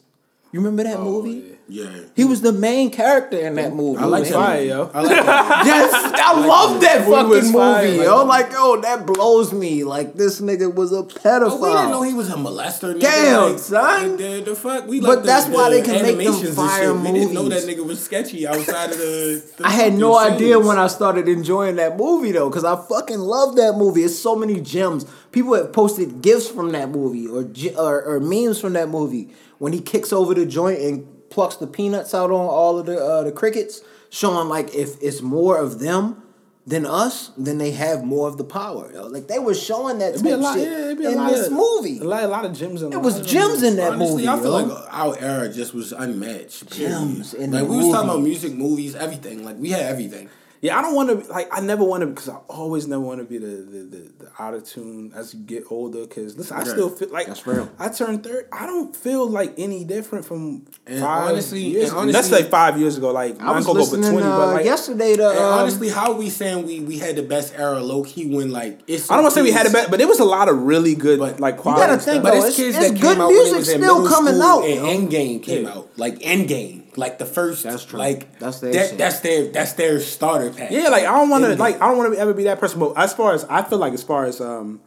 You 0.52 0.60
remember 0.60 0.84
that 0.84 0.98
oh, 0.98 1.04
movie? 1.04 1.58
Yeah. 1.70 1.90
He 2.18 2.26
was 2.26 2.42
the 2.42 2.52
main 2.52 2.92
character 2.92 3.38
in 3.38 3.56
that 3.56 3.74
movie. 3.74 4.02
I 4.02 4.06
like 4.06 4.26
that. 4.26 4.34
Fire, 4.34 4.62
yo. 4.62 4.92
I 4.94 5.02
like 5.02 5.26
that. 5.26 5.66
Yes, 5.66 5.94
I 5.94 6.46
love 6.46 6.82
that 6.82 7.08
movie 7.08 7.40
fucking 7.40 7.54
fire, 7.54 7.86
movie, 7.86 7.98
like 8.00 8.06
yo. 8.06 8.18
that. 8.18 8.26
Like, 8.26 8.52
yo, 8.52 8.82
that 8.82 9.06
blows 9.06 9.54
me. 9.54 9.86
Like, 9.86 10.16
this 10.16 10.42
nigga 10.42 10.76
was 10.76 10.92
a 10.92 11.04
pedophile. 11.04 11.50
Oh, 11.52 11.62
we 11.62 11.70
didn't 11.70 11.92
know 11.92 12.02
he 12.02 12.14
was 12.14 12.30
a 12.30 12.36
molester. 12.36 12.94
Nigga. 12.94 13.00
Damn, 13.00 13.52
like, 13.52 13.60
son. 13.60 14.18
The, 14.18 14.24
the, 14.24 14.42
the 14.42 14.56
fuck? 14.56 14.88
We 14.88 15.00
But 15.00 15.22
the- 15.22 15.28
that's 15.28 15.48
why 15.48 15.70
they 15.70 15.82
can 15.82 16.02
make 16.04 16.18
them 16.18 16.54
fire 16.54 16.94
shit. 16.94 16.96
We 16.98 17.12
didn't 17.20 17.34
know 17.34 17.48
that 17.48 17.64
nigga 17.64 17.86
was 17.86 18.04
sketchy 18.04 18.46
outside 18.46 18.92
of 18.92 18.98
the. 18.98 19.54
the 19.58 19.66
I 19.66 19.70
had 19.70 19.94
no 19.94 20.16
fucking 20.16 20.34
idea 20.34 20.60
when 20.60 20.78
I 20.78 20.88
started 20.88 21.30
enjoying 21.30 21.78
that 21.78 21.96
movie 21.96 22.34
though, 22.34 22.50
because 22.50 22.66
I 22.66 22.76
fucking 22.76 23.20
love 23.20 23.56
that 23.56 23.78
movie. 23.78 24.04
It's 24.04 24.20
so 24.20 24.36
many 24.36 24.60
gems. 24.60 25.06
People 25.32 25.54
have 25.54 25.72
posted 25.72 26.22
gifs 26.22 26.50
from 26.50 26.74
that 26.74 26.90
movie 26.90 27.26
or, 27.30 27.50
or 27.78 28.04
or 28.04 28.20
memes 28.20 28.60
from 28.60 28.74
that 28.74 28.90
movie 28.90 29.30
when 29.62 29.74
he 29.74 29.80
kicks 29.80 30.12
over 30.12 30.34
the 30.34 30.44
joint 30.44 30.80
and 30.82 31.08
plucks 31.30 31.58
the 31.58 31.68
peanuts 31.68 32.16
out 32.16 32.32
on 32.32 32.48
all 32.48 32.80
of 32.80 32.88
the 32.88 32.98
uh, 32.98 33.22
the 33.24 33.32
crickets, 33.32 33.82
showing 34.10 34.50
like 34.50 34.74
if 34.74 35.00
it's 35.04 35.22
more 35.22 35.60
of 35.60 35.78
them 35.78 36.24
than 36.66 36.84
us, 36.84 37.30
then 37.38 37.60
they 37.60 37.70
have 37.70 38.04
more 38.04 38.28
of 38.28 38.38
the 38.38 38.44
power. 38.44 38.92
yo. 38.92 39.06
Like 39.06 39.28
they 39.28 39.38
were 39.38 39.54
showing 39.54 40.00
that 40.00 40.16
It'd 40.16 40.24
be 40.24 40.30
a 40.32 40.34
type 40.34 40.42
lot, 40.44 40.56
shit 40.56 40.68
yeah, 40.68 40.86
it'd 40.86 40.98
be 40.98 41.06
a 41.06 41.12
in 41.12 41.28
this 41.28 41.46
of, 41.46 41.54
movie. 41.54 42.00
A 42.00 42.04
lot, 42.04 42.24
a 42.24 42.28
lot 42.28 42.44
of 42.46 42.54
gems 42.58 42.82
in 42.82 42.90
that 42.90 42.98
movie. 42.98 43.10
It 43.10 43.20
was 43.20 43.32
gems 43.32 43.62
in 43.62 43.76
that 43.76 43.94
Honestly, 43.94 44.26
movie. 44.26 44.28
I 44.28 44.40
feel 44.40 44.60
yo. 44.62 44.66
like 44.66 44.88
our 44.90 45.18
era 45.20 45.54
just 45.54 45.76
was 45.76 45.92
unmatched. 45.92 46.72
period. 46.72 46.90
Gems 46.98 47.34
in 47.36 47.52
like 47.52 47.68
we 47.68 47.78
was 47.78 47.92
talking 47.92 48.10
about 48.10 48.24
music, 48.24 48.54
movies, 48.54 48.96
everything. 48.96 49.46
Like 49.46 49.58
we 49.60 49.70
had 49.70 49.82
everything. 49.82 50.28
Yeah, 50.64 50.78
I 50.78 50.84
don't 50.84 50.94
want 50.94 51.10
to 51.10 51.32
like. 51.32 51.48
I 51.52 51.60
never 51.60 51.84
want 51.84 52.02
to 52.02 52.08
because 52.08 52.30
I 52.30 52.36
always 52.48 52.88
never 52.88 53.02
want 53.02 53.18
to 53.20 53.24
be 53.26 53.40
the 53.40 53.48
the, 53.48 53.80
the, 53.80 54.12
the 54.20 54.32
out 54.38 54.54
of 54.54 54.64
tune 54.64 55.12
as 55.16 55.34
you 55.34 55.40
get 55.40 55.64
older. 55.72 56.02
Because 56.02 56.38
listen, 56.38 56.56
I 56.56 56.60
Right. 56.60 56.68
still 56.68 56.90
feel 56.92 57.10
like 57.10 57.26
That's 57.26 57.48
real. 57.48 57.68
I 57.80 57.90
turned 57.90 58.24
third. 58.24 58.48
I 58.52 58.68
don't 58.68 58.96
feel 58.96 59.28
like 59.28 59.56
any 59.58 59.84
different 59.84 60.24
from 60.24 60.68
And 60.86 61.00
five 61.02 61.32
honestly- 61.32 61.62
years. 61.64 61.90
and 61.90 61.98
honestly- 61.98 62.42
like 62.42 62.52
five 62.52 62.78
years 62.78 62.96
ago. 62.96 63.12
Like 63.12 63.42
I 63.42 63.56
was 63.56 63.66
go 63.66 63.74
for 63.74 63.80
listening 63.80 64.12
twenty, 64.12 64.28
uh, 64.28 64.38
but 64.38 64.48
like 64.54 64.66
yesterday 64.66 65.16
to 65.16 65.30
um, 65.30 65.60
honestly, 65.62 65.90
how 65.90 66.12
are 66.12 66.18
we 66.18 66.30
saying 66.30 66.64
we 66.68 66.80
we 66.82 67.00
had 67.00 67.16
the 67.16 67.24
best 67.24 67.56
era 67.58 67.80
low 67.82 68.04
key 68.04 68.28
when 68.28 68.52
like 68.52 68.82
it's 68.86 69.10
I 69.10 69.16
don't 69.16 69.24
want 69.24 69.34
to 69.34 69.40
say 69.40 69.44
we 69.44 69.50
had 69.52 69.62
it 69.66 69.70
kids- 69.72 69.74
back, 69.74 69.90
but 69.90 69.98
there 69.98 70.08
was 70.08 70.20
a 70.20 70.26
lot 70.26 70.48
of 70.48 70.62
really 70.62 70.94
good 70.94 71.18
But 71.18 71.40
like 71.40 71.56
You 71.56 71.62
quality. 71.62 71.88
gotta 71.88 72.02
stuff. 72.02 72.22
But 72.22 72.36
it's 72.36 72.46
it's, 72.50 72.56
kids 72.56 72.78
it's 72.78 72.88
that 72.92 72.94
good 73.02 73.14
came 73.14 73.22
out 73.22 73.28
when 73.30 73.36
music 73.38 73.54
it 73.54 73.58
was 73.58 73.70
still 73.70 74.08
coming 74.08 74.40
out. 74.40 74.62
and. 74.64 75.10
Endgame 75.10 75.42
came 75.42 75.64
Yeah. 75.66 75.72
out, 75.74 75.90
like 75.98 76.20
Endgame, 76.20 76.81
like 76.98 77.18
the 77.18 77.26
first. 77.26 77.64
That's 77.64 77.86
true. 77.86 78.00
Like 78.00 78.40
That's 78.40 78.60
their 78.60 78.74
that, 78.74 78.98
that's 78.98 79.20
their 79.22 79.48
that's 79.48 79.74
their 79.74 80.00
starter 80.00 80.52
pack. 80.52 80.72
Yeah, 80.72 80.90
like 80.90 81.04
I 81.04 81.12
don't 81.12 81.30
want 81.30 81.46
to 81.46 81.56
like 81.56 81.82
I 81.82 81.88
don't 81.88 81.98
want 81.98 82.14
to 82.14 82.20
ever 82.20 82.34
be 82.34 82.44
that 82.44 82.60
person. 82.60 82.80
But 82.80 82.94
as 82.98 83.14
far 83.14 83.34
as 83.34 83.44
I 83.46 83.64
feel 83.64 83.78
like, 83.78 83.94
as 83.94 84.04
far 84.04 84.26
as 84.26 84.42
um 84.42 84.82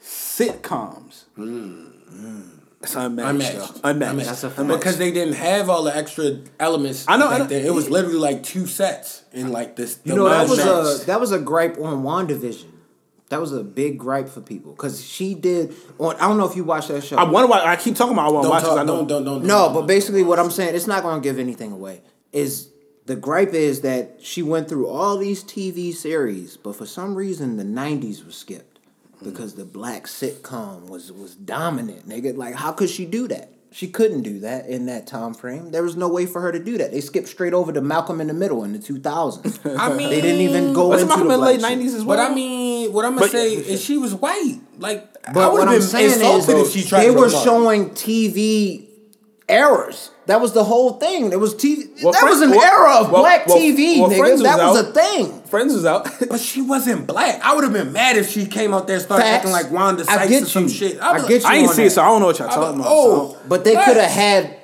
sitcoms, 0.00 1.24
it's 2.82 2.94
unmatched. 2.94 3.30
Unmatched. 3.30 3.80
Unmatched. 3.82 4.44
A 4.44 4.50
fact. 4.50 4.68
because 4.68 4.98
they 4.98 5.10
didn't 5.10 5.34
have 5.34 5.68
all 5.68 5.82
the 5.82 5.96
extra 5.96 6.38
elements. 6.60 7.04
I 7.08 7.16
know, 7.16 7.28
I 7.28 7.38
know. 7.38 7.46
It 7.46 7.72
was 7.72 7.90
literally 7.90 8.18
like 8.18 8.42
two 8.42 8.66
sets 8.66 9.24
in 9.32 9.50
like 9.50 9.76
this. 9.76 9.98
You 10.04 10.12
the 10.12 10.16
know 10.16 10.28
that 10.28 10.48
was 10.48 10.58
a 11.02 11.06
that 11.06 11.20
was 11.20 11.32
a 11.32 11.38
gripe 11.38 11.78
on 11.78 12.02
WandaVision. 12.02 12.70
That 13.28 13.40
was 13.40 13.52
a 13.52 13.64
big 13.64 13.98
gripe 13.98 14.28
for 14.28 14.40
people 14.40 14.72
because 14.72 15.04
she 15.04 15.34
did. 15.34 15.74
On 15.98 16.14
I 16.16 16.28
don't 16.28 16.38
know 16.38 16.48
if 16.48 16.54
you 16.54 16.62
watched 16.62 16.88
that 16.88 17.02
show. 17.02 17.16
I 17.16 17.24
wonder 17.24 17.48
why 17.48 17.64
I 17.64 17.74
keep 17.74 17.96
talking 17.96 18.12
about 18.12 18.28
I 18.28 18.30
want 18.30 18.44
to 18.44 18.50
Don't 18.50 18.60
talk, 18.60 18.78
I 18.78 18.82
know. 18.84 18.96
don't, 18.98 19.08
don't, 19.08 19.24
don't, 19.24 19.42
no, 19.44 19.64
don't. 19.64 19.74
but 19.74 19.86
basically 19.86 20.22
what 20.22 20.38
I'm 20.38 20.50
saying, 20.50 20.76
it's 20.76 20.86
not 20.86 21.02
going 21.02 21.20
to 21.20 21.28
give 21.28 21.38
anything 21.38 21.72
away. 21.72 22.02
Is 22.32 22.68
the 23.06 23.16
gripe 23.16 23.52
is 23.52 23.80
that 23.80 24.18
she 24.20 24.42
went 24.42 24.68
through 24.68 24.88
all 24.88 25.18
these 25.18 25.42
TV 25.42 25.92
series, 25.92 26.56
but 26.56 26.76
for 26.76 26.86
some 26.86 27.16
reason 27.16 27.56
the 27.56 27.64
'90s 27.64 28.24
was 28.24 28.36
skipped 28.36 28.78
mm. 29.20 29.24
because 29.24 29.54
the 29.54 29.64
black 29.64 30.04
sitcom 30.04 30.88
was 30.88 31.10
was 31.10 31.34
dominant. 31.34 32.08
Nigga, 32.08 32.36
like 32.36 32.54
how 32.54 32.70
could 32.70 32.90
she 32.90 33.06
do 33.06 33.26
that? 33.26 33.50
She 33.72 33.88
couldn't 33.88 34.22
do 34.22 34.40
that 34.40 34.66
in 34.68 34.86
that 34.86 35.06
time 35.06 35.34
frame. 35.34 35.70
There 35.70 35.82
was 35.82 35.96
no 35.96 36.08
way 36.08 36.24
for 36.24 36.40
her 36.40 36.50
to 36.50 36.58
do 36.58 36.78
that. 36.78 36.92
They 36.92 37.02
skipped 37.02 37.28
straight 37.28 37.52
over 37.52 37.72
to 37.72 37.82
Malcolm 37.82 38.22
in 38.22 38.28
the 38.28 38.32
Middle 38.32 38.64
in 38.64 38.72
the 38.72 38.78
2000s. 38.78 39.76
I 39.78 39.94
mean, 39.94 40.08
they 40.08 40.22
didn't 40.22 40.40
even 40.40 40.72
go 40.72 40.92
into 40.92 41.04
Malcolm 41.04 41.28
the 41.28 41.34
in 41.34 41.40
black 41.40 41.50
late 41.54 41.60
nineties 41.60 41.94
as 41.94 42.04
well? 42.04 42.16
But 42.16 42.30
I 42.30 42.34
mean, 42.34 42.65
what 42.88 43.04
I'm 43.04 43.12
gonna 43.14 43.22
But- 43.26 43.30
say 43.32 43.52
is 43.54 43.80
she 43.82 43.96
was 43.98 44.14
white. 44.14 44.58
Like, 44.78 45.06
I 45.26 45.32
But 45.32 45.52
would 45.52 45.58
what 45.60 45.68
have 45.68 45.74
I'm 45.76 45.80
been 45.80 45.88
saying 45.88 46.06
is, 46.10 46.16
insulted 46.16 46.58
if 46.58 46.70
she 46.72 46.84
tried 46.84 47.00
they 47.00 47.06
to 47.06 47.12
were 47.14 47.28
go 47.30 47.44
showing 47.44 47.90
TV 47.90 48.84
errors. 49.48 50.10
That 50.26 50.40
was 50.40 50.52
the 50.52 50.64
whole 50.64 50.94
thing. 50.94 51.30
There 51.30 51.38
was 51.38 51.54
TV. 51.54 52.02
Well, 52.02 52.12
that 52.12 52.20
Friends- 52.20 52.40
was 52.40 52.50
an 52.50 52.56
well- 52.56 52.62
era 52.64 52.94
of 53.00 53.12
well- 53.12 53.22
black 53.22 53.46
well- 53.46 53.58
TV, 53.58 54.00
well, 54.00 54.10
nigga. 54.10 54.18
Friends 54.18 54.42
that 54.42 54.58
was 54.58 54.76
was 54.76 54.84
out. 54.84 54.90
a 54.90 54.92
thing. 54.92 55.42
Friends 55.48 55.72
was 55.74 55.86
out. 55.86 56.08
But 56.28 56.40
she 56.40 56.60
wasn't 56.62 57.06
black. 57.06 57.40
I 57.44 57.54
would 57.54 57.62
have 57.62 57.72
been 57.72 57.92
mad 57.92 58.16
if 58.16 58.28
she 58.30 58.44
came 58.46 58.74
out 58.74 58.88
there 58.88 58.96
and 58.96 59.04
started 59.04 59.22
Facts. 59.22 59.36
acting 59.36 59.52
like 59.52 59.70
Wanda 59.70 60.02
I 60.08 60.16
Sykes 60.16 60.28
get 60.30 60.42
or 60.42 60.46
some 60.46 60.62
you. 60.64 60.68
shit. 60.68 61.00
I 61.00 61.12
I'd 61.12 61.28
get 61.28 61.30
like, 61.30 61.42
you. 61.42 61.48
I 61.48 61.54
ain't 61.58 61.68
on 61.68 61.74
see 61.74 61.84
it, 61.84 61.90
so 61.92 62.02
I 62.02 62.06
don't 62.06 62.20
know 62.20 62.26
what 62.26 62.38
y'all 62.40 62.48
talking 62.48 62.80
about. 62.80 62.90
oh, 62.90 63.30
so- 63.32 63.36
But 63.48 63.64
they 63.64 63.74
could 63.76 63.96
have 63.96 64.10
had. 64.10 64.56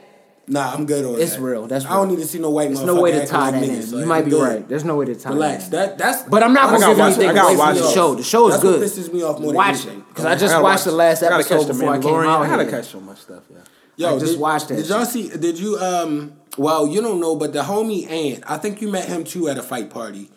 Nah, 0.48 0.72
I'm 0.72 0.86
good 0.86 1.04
on 1.04 1.14
it. 1.14 1.20
It's 1.22 1.36
that. 1.36 1.40
real. 1.40 1.66
That's 1.68 1.84
I 1.86 1.90
don't 1.90 2.08
need 2.08 2.18
to 2.18 2.26
see 2.26 2.38
no 2.40 2.50
white. 2.50 2.66
There's 2.68 2.82
no 2.82 3.00
way 3.00 3.12
to 3.12 3.24
tie 3.26 3.50
like 3.50 3.60
that 3.60 3.68
in. 3.68 3.80
like, 3.92 4.00
You 4.00 4.06
might 4.06 4.24
be 4.24 4.30
good. 4.32 4.42
right. 4.42 4.68
There's 4.68 4.84
no 4.84 4.96
way 4.96 5.06
to 5.06 5.14
tie 5.14 5.30
Relax. 5.30 5.68
that. 5.68 5.82
in. 5.82 5.88
That 5.90 5.98
that's. 5.98 6.22
But 6.28 6.42
I'm 6.42 6.52
not 6.52 6.70
gonna 6.70 6.86
give 6.94 6.98
anything 6.98 7.24
it. 7.28 7.30
I 7.30 7.34
gotta 7.34 7.54
away 7.56 7.66
from 7.74 7.74
the 7.82 7.90
show. 7.92 8.14
The 8.16 8.22
show 8.24 8.48
is 8.48 8.54
That's 8.54 8.62
good. 8.62 8.80
what 8.80 8.88
pisses 8.90 9.12
me 9.12 9.22
off 9.22 9.38
more 9.38 9.46
than 9.48 9.54
Watch 9.56 9.68
anything. 9.68 9.98
it 10.00 10.08
because 10.08 10.24
I 10.24 10.32
I 10.32 10.34
just 10.34 10.52
gotta 10.52 10.62
watched 10.64 10.78
watch 10.80 10.84
the 10.84 10.92
last 10.92 11.22
episode 11.22 11.66
before 11.68 11.90
I 11.94 11.98
came 12.00 12.14
out 12.14 12.42
I 12.42 12.48
gotta 12.48 12.66
catch 12.70 12.86
so 12.86 13.00
much 13.00 13.18
stuff. 13.20 13.44
Yeah. 13.50 13.58
Yo, 13.96 14.16
I 14.16 14.18
just 14.18 14.32
did, 14.32 14.40
watched 14.40 14.68
that 14.68 14.76
Did 14.76 14.88
y'all 14.88 15.04
see? 15.04 15.28
Did 15.28 15.58
you 15.60 15.78
um? 15.78 16.32
Well, 16.58 16.88
you 16.88 17.00
don't 17.00 17.20
know, 17.20 17.36
but 17.36 17.52
the 17.52 17.60
homie 17.62 18.10
Ant, 18.10 18.42
I 18.46 18.58
think 18.58 18.82
you 18.82 18.90
met 18.90 19.06
him 19.06 19.22
too 19.24 19.48
at 19.48 19.58
a 19.58 19.62
fight 19.62 19.90
party. 19.90 20.28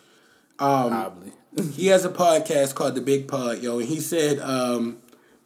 Um, 0.58 0.90
Probably. 0.90 1.32
he 1.72 1.88
has 1.88 2.04
a 2.04 2.08
podcast 2.10 2.74
called 2.74 2.94
The 2.94 3.00
Big 3.02 3.28
Pod, 3.28 3.58
yo, 3.62 3.78
and 3.80 3.88
he 3.88 4.00
said 4.00 4.38
um, 4.40 4.98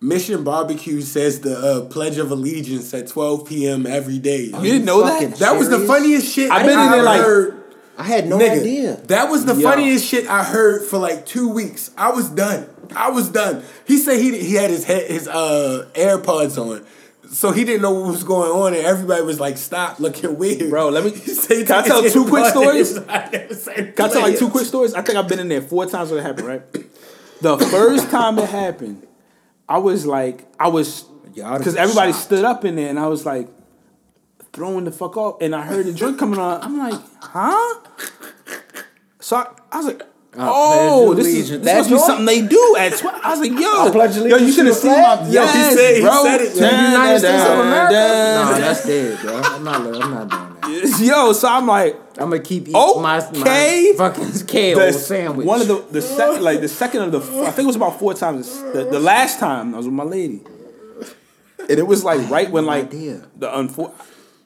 Mission 0.02 0.44
Barbecue 0.44 1.02
says 1.02 1.40
the 1.40 1.58
uh, 1.58 1.80
Pledge 1.90 2.16
of 2.16 2.30
Allegiance 2.30 2.92
at 2.94 3.06
12 3.08 3.46
p.m. 3.46 3.86
every 3.86 4.18
day. 4.18 4.44
You 4.44 4.60
didn't 4.62 4.86
know 4.86 5.02
fucking 5.04 5.30
that? 5.30 5.38
that 5.40 5.58
was 5.58 5.68
the 5.68 5.80
funniest 5.80 6.32
shit 6.32 6.50
I've 6.50 6.64
been 6.66 6.78
in 6.78 6.90
there, 6.90 7.02
like- 7.02 7.20
heard. 7.20 7.56
I 7.98 8.04
had 8.04 8.26
no 8.28 8.38
Nigga, 8.38 8.60
idea. 8.60 8.96
that 9.08 9.28
was 9.30 9.44
the 9.44 9.54
Yo. 9.54 9.60
funniest 9.60 10.06
shit 10.06 10.26
I 10.26 10.42
heard 10.42 10.84
for 10.88 10.96
like 10.96 11.26
two 11.26 11.50
weeks. 11.50 11.90
I 11.98 12.12
was 12.12 12.30
done. 12.30 12.66
I 12.96 13.10
was 13.10 13.28
done. 13.28 13.62
He 13.86 13.98
said 13.98 14.18
he 14.18 14.38
he 14.42 14.54
had 14.54 14.70
his 14.70 14.84
head, 14.84 15.10
his 15.10 15.28
uh 15.28 15.86
AirPods 15.92 16.56
on, 16.56 16.86
so 17.30 17.50
he 17.52 17.62
didn't 17.62 17.82
know 17.82 17.90
what 17.92 18.06
was 18.12 18.24
going 18.24 18.50
on, 18.52 18.72
and 18.72 18.86
everybody 18.86 19.20
was 19.22 19.38
like, 19.38 19.58
"Stop 19.58 20.00
looking 20.00 20.38
weird." 20.38 20.70
Bro, 20.70 20.88
let 20.88 21.04
me- 21.04 21.10
He 21.20 21.34
said 21.34 21.58
he 21.58 21.64
can 21.64 21.84
I 21.84 21.86
tell 21.86 22.02
two 22.02 22.24
quick 22.24 22.46
stories? 22.46 22.96
I 22.96 23.28
Can 23.28 24.06
I 24.06 24.08
tell 24.08 24.22
like 24.22 24.38
two 24.38 24.48
quick 24.48 24.64
stories? 24.64 24.94
I 24.94 25.02
think 25.02 25.18
I've 25.18 25.28
been 25.28 25.38
in 25.40 25.48
there 25.50 25.60
four 25.60 25.84
times 25.84 26.08
when 26.10 26.20
it 26.20 26.22
happened, 26.22 26.46
right? 26.46 26.62
The 27.42 27.58
first 27.58 28.10
time 28.10 28.38
it 28.38 28.48
happened, 28.48 29.06
I 29.70 29.78
was 29.78 30.04
like, 30.04 30.46
I 30.58 30.66
was, 30.68 31.04
because 31.32 31.76
everybody 31.76 32.10
shocked. 32.12 32.24
stood 32.24 32.44
up 32.44 32.64
in 32.64 32.74
there 32.74 32.88
and 32.90 32.98
I 32.98 33.06
was 33.06 33.24
like, 33.24 33.48
throwing 34.52 34.84
the 34.84 34.90
fuck 34.90 35.16
off. 35.16 35.40
And 35.40 35.54
I 35.54 35.62
heard 35.62 35.86
the 35.86 35.92
drink 35.92 36.18
coming 36.18 36.40
on. 36.40 36.60
I'm 36.60 36.76
like, 36.76 37.00
huh? 37.22 37.80
So 39.20 39.36
I, 39.36 39.46
I 39.70 39.76
was 39.78 39.86
like, 39.86 40.02
oh, 40.36 41.14
this 41.14 41.26
is 41.28 41.50
this 41.50 41.64
must 41.64 41.90
be 41.90 41.98
something 41.98 42.26
they 42.26 42.42
do 42.42 42.76
at 42.78 42.98
12. 42.98 43.20
I 43.22 43.30
was 43.30 43.40
like, 43.40 43.52
yo, 43.52 44.26
yo, 44.26 44.36
you 44.38 44.50
should 44.52 44.66
have 44.66 44.74
seen 44.76 44.90
my? 44.90 45.28
Yo, 45.28 45.46
he 45.46 45.52
said- 45.52 45.96
he 45.96 46.02
said 46.02 46.40
it, 46.40 46.54
yo. 46.54 46.54
To 46.54 46.60
the 46.60 46.66
United 46.90 47.18
States 47.20 47.44
of 47.44 47.58
America? 47.60 47.92
No, 47.94 48.58
that's 48.58 48.86
dead, 48.86 49.18
bro. 49.20 49.36
I'm 49.36 49.64
not. 49.64 49.76
I'm 49.76 50.10
not 50.10 50.30
that. 50.30 50.49
Yo, 51.00 51.32
so 51.32 51.48
I'm 51.48 51.66
like, 51.66 51.94
I'm 52.18 52.30
gonna 52.30 52.40
keep 52.40 52.62
eating 52.68 52.72
my, 53.02 53.24
Okay. 53.28 53.94
my 53.96 54.10
fucking 54.10 54.46
kale 54.46 54.78
the, 54.78 54.92
sandwich. 54.92 55.46
One 55.46 55.60
of 55.60 55.68
the 55.68 55.80
the 55.90 56.02
second 56.02 56.42
like 56.42 56.60
the 56.60 56.68
second 56.68 57.02
of 57.02 57.12
the 57.12 57.18
I 57.46 57.50
think 57.50 57.64
it 57.64 57.66
was 57.66 57.76
about 57.76 57.98
four 57.98 58.14
times. 58.14 58.60
The, 58.72 58.84
the 58.90 59.00
last 59.00 59.38
time 59.38 59.74
I 59.74 59.78
was 59.78 59.86
with 59.86 59.94
my 59.94 60.04
lady, 60.04 60.42
and 61.60 61.70
it 61.78 61.86
was 61.86 62.04
like 62.04 62.28
right 62.30 62.50
when 62.50 62.64
no 62.64 62.70
like 62.70 62.84
idea. 62.86 63.26
the 63.36 63.48
unfor- 63.48 63.92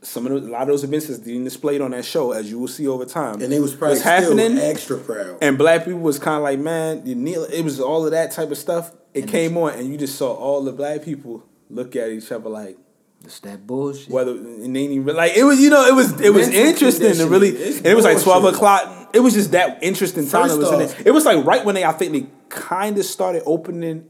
some 0.02 0.26
of 0.26 0.32
the, 0.42 0.48
a 0.48 0.50
lot 0.50 0.62
of 0.62 0.68
those 0.68 0.84
events 0.84 1.08
is 1.08 1.18
being 1.18 1.44
displayed 1.44 1.80
on 1.80 1.92
that 1.92 2.04
show, 2.04 2.32
as 2.32 2.50
you 2.50 2.58
will 2.58 2.68
see 2.68 2.86
over 2.86 3.06
time. 3.06 3.40
And 3.40 3.50
they 3.50 3.58
was 3.60 3.74
probably 3.74 3.94
was 3.94 4.02
happening, 4.02 4.58
extra 4.58 4.98
proud. 4.98 5.38
and 5.40 5.56
black 5.56 5.84
people 5.86 6.00
was 6.00 6.18
kind 6.18 6.36
of 6.36 6.42
like, 6.42 6.58
man, 6.58 7.04
you 7.06 7.14
kneel. 7.14 7.44
It 7.44 7.62
was 7.62 7.80
all 7.80 8.04
of 8.04 8.10
that 8.12 8.30
type 8.30 8.50
of 8.50 8.58
stuff. 8.58 8.92
It 9.14 9.28
came 9.28 9.56
on, 9.56 9.72
and 9.74 9.90
you 9.90 9.96
just 9.96 10.16
saw 10.16 10.32
all 10.34 10.62
the 10.62 10.72
black 10.72 11.02
people 11.02 11.44
look 11.70 11.96
at 11.96 12.10
each 12.10 12.30
other 12.30 12.50
like. 12.50 12.76
It's 13.24 13.40
that 13.40 13.66
bullshit. 13.66 14.10
Whether 14.10 14.32
and 14.32 14.74
they 14.76 14.82
even 14.84 15.16
like 15.16 15.36
it 15.36 15.44
was, 15.44 15.60
you 15.60 15.70
know, 15.70 15.86
it 15.86 15.94
was 15.94 16.20
it 16.20 16.32
was 16.32 16.48
Mental 16.48 16.66
interesting 16.68 17.20
and 17.20 17.30
really. 17.30 17.50
It's 17.50 17.78
and 17.78 17.86
it 17.86 17.94
was 17.94 18.04
like 18.04 18.20
twelve 18.20 18.42
bullshit. 18.42 18.56
o'clock. 18.56 19.10
It 19.14 19.20
was 19.20 19.34
just 19.34 19.52
that 19.52 19.78
interesting 19.82 20.28
time. 20.28 20.42
First 20.42 20.54
it 20.56 20.58
was 20.58 20.68
off- 20.70 20.96
there. 20.98 21.06
It 21.06 21.10
was 21.12 21.24
like 21.24 21.44
right 21.44 21.64
when 21.64 21.74
they, 21.76 21.84
I 21.84 21.92
think 21.92 22.12
they 22.12 22.26
kind 22.48 22.98
of 22.98 23.04
started 23.04 23.42
opening 23.46 24.08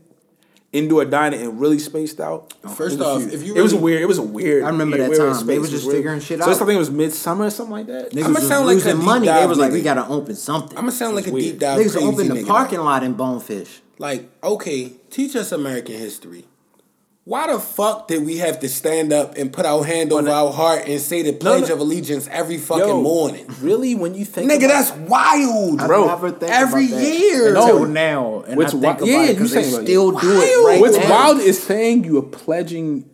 indoor 0.73 1.05
dining 1.05 1.41
and 1.41 1.61
really 1.61 1.79
spaced 1.79 2.21
out. 2.21 2.53
First 2.75 3.01
off, 3.01 3.21
huge. 3.21 3.33
if 3.33 3.43
you 3.45 3.55
it 3.55 3.61
was 3.63 3.75
weird. 3.75 4.03
It 4.03 4.07
was 4.07 4.19
a 4.19 4.23
weird. 4.23 4.65
I 4.65 4.69
remember 4.69 4.97
weird- 4.97 5.11
that 5.13 5.19
weird 5.19 5.33
time. 5.35 5.47
They 5.47 5.53
space. 5.55 5.61
was 5.61 5.71
just 5.71 5.87
weird. 5.87 5.97
figuring 5.99 6.21
shit 6.21 6.41
out. 6.41 6.47
So 6.47 6.65
I 6.65 6.67
think 6.67 6.71
it 6.71 6.79
was 6.79 6.91
midsummer 6.91 7.45
or 7.45 7.51
something 7.51 7.73
like 7.73 7.87
that. 7.87 8.11
Niggas 8.11 8.25
I'ma 8.25 8.39
was 8.41 8.49
sound 8.49 8.67
like 8.67 8.73
a 8.73 8.75
losing 8.77 8.97
deep 8.97 9.05
money. 9.05 9.27
They 9.29 9.47
was 9.47 9.59
like, 9.59 9.71
nigga. 9.71 9.75
we 9.75 9.83
gotta 9.83 10.07
open 10.09 10.35
something. 10.35 10.77
I'm 10.77 10.83
gonna 10.85 10.93
sound 10.93 11.15
like 11.15 11.27
a 11.29 11.31
weird. 11.31 11.45
deep 11.53 11.59
dive. 11.61 11.79
Niggas 11.79 11.93
crazy 11.93 12.07
opened 12.07 12.31
the 12.33 12.45
parking 12.45 12.81
lot 12.81 13.05
in 13.05 13.13
Bonefish. 13.15 13.83
Like, 13.99 14.29
okay, 14.43 14.93
teach 15.11 15.37
us 15.37 15.53
American 15.53 15.95
history. 15.95 16.47
Why 17.27 17.51
the 17.51 17.59
fuck 17.59 18.07
did 18.09 18.27
we 18.27 18.37
have 18.37 18.61
to 18.61 18.69
stand 18.69 19.11
up 19.11 19.39
and 19.39 19.51
put 19.51 19.65
our 19.65 19.83
hand 19.83 20.13
over 20.13 20.29
our 20.29 20.53
heart 20.53 20.87
and 20.87 21.01
say 21.01 21.23
the 21.23 21.33
Pledge 21.33 21.69
no. 21.69 21.75
of 21.75 21.81
Allegiance 21.81 22.29
every 22.31 22.59
fucking 22.59 22.87
Yo, 22.87 23.01
morning? 23.01 23.47
Really, 23.63 23.95
when 23.95 24.15
you 24.15 24.27
think, 24.27 24.51
Nigga, 24.51 24.67
about- 24.67 24.69
that's 24.69 24.91
wild, 25.09 25.81
I 25.81 25.87
Bro, 25.87 26.07
never 26.09 26.31
think 26.33 26.53
every 26.53 26.87
about 26.89 27.01
that 27.01 27.19
year. 27.19 27.49
until 27.57 27.79
No. 27.79 27.85
now. 27.87 28.45
And 28.47 28.59
What's 28.59 28.75
I 28.75 28.79
think 28.79 28.83
wi- 28.83 28.97
about 28.97 29.07
yeah, 29.09 29.23
it 29.31 29.35
you 29.37 29.41
'cause 29.41 29.53
they 29.53 29.63
still 29.63 30.19
it. 30.19 30.21
do 30.21 30.33
it 30.43 30.67
right 30.67 30.81
what's 30.83 30.99
now. 30.99 31.11
wild 31.11 31.41
is 31.41 31.63
saying 31.63 32.05
you 32.05 32.19
are 32.19 32.23
pledging. 32.23 33.07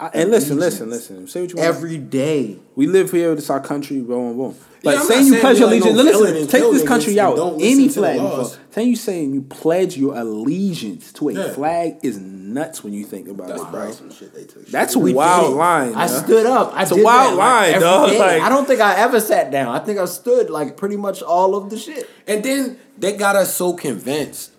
I, 0.00 0.08
and 0.08 0.30
listen, 0.30 0.58
listen, 0.58 0.90
listen. 0.90 1.26
Say 1.28 1.42
what 1.42 1.50
you 1.50 1.56
want. 1.56 1.68
every 1.68 1.98
day. 1.98 2.58
We 2.74 2.86
live 2.88 3.12
here. 3.12 3.32
It's 3.32 3.48
our 3.48 3.60
country. 3.60 4.00
Boom, 4.00 4.36
boom. 4.36 4.56
Like 4.82 4.96
Yeah, 4.96 5.02
saying 5.04 5.26
you 5.28 5.38
pledge 5.40 5.54
we 5.54 5.60
your 5.60 5.70
like 5.70 5.80
no 5.80 5.86
allegiance. 5.90 6.10
villain 6.16 6.34
listen, 6.34 6.48
take 6.48 6.72
this 6.72 6.86
country 6.86 7.20
out. 7.20 7.38
Any 7.60 7.88
flag. 7.88 8.20
laws. 8.20 8.58
Saying 8.72 8.88
you 8.88 8.96
saying 8.96 9.32
you 9.34 9.42
pledge 9.42 9.96
your 9.96 10.14
allegiance 10.16 11.12
to 11.14 11.28
a 11.28 11.32
Yeah. 11.32 11.52
flag 11.52 11.96
is 12.02 12.18
nuts 12.18 12.82
when 12.84 12.92
you 12.92 13.04
think 13.04 13.28
about 13.28 13.48
That's 13.48 13.62
it, 13.62 13.70
bro. 13.70 13.92
shit. 14.10 14.70
That's 14.70 14.94
a 14.94 14.98
wild 14.98 15.52
did. 15.52 15.56
line. 15.56 15.94
I 15.94 16.00
huh? 16.02 16.08
stood 16.08 16.44
up. 16.46 16.72
I 16.74 16.82
It's 16.82 16.90
a 16.90 16.96
wild 17.02 17.32
that, 17.32 17.36
line, 17.38 17.68
every 17.74 17.80
dog, 17.80 18.12
like- 18.18 18.42
I 18.42 18.48
don't 18.50 18.66
think 18.66 18.80
I 18.80 18.96
ever 18.96 19.20
sat 19.20 19.50
down. 19.50 19.74
I 19.74 19.78
think 19.78 19.98
I 19.98 20.04
stood 20.06 20.50
like 20.50 20.76
pretty 20.76 20.96
much 20.96 21.22
all 21.22 21.54
of 21.54 21.70
the 21.70 21.78
shit. 21.78 22.10
And 22.26 22.42
then 22.44 22.78
they 22.98 23.16
got 23.16 23.36
us 23.36 23.54
so 23.54 23.72
convinced, 23.72 24.50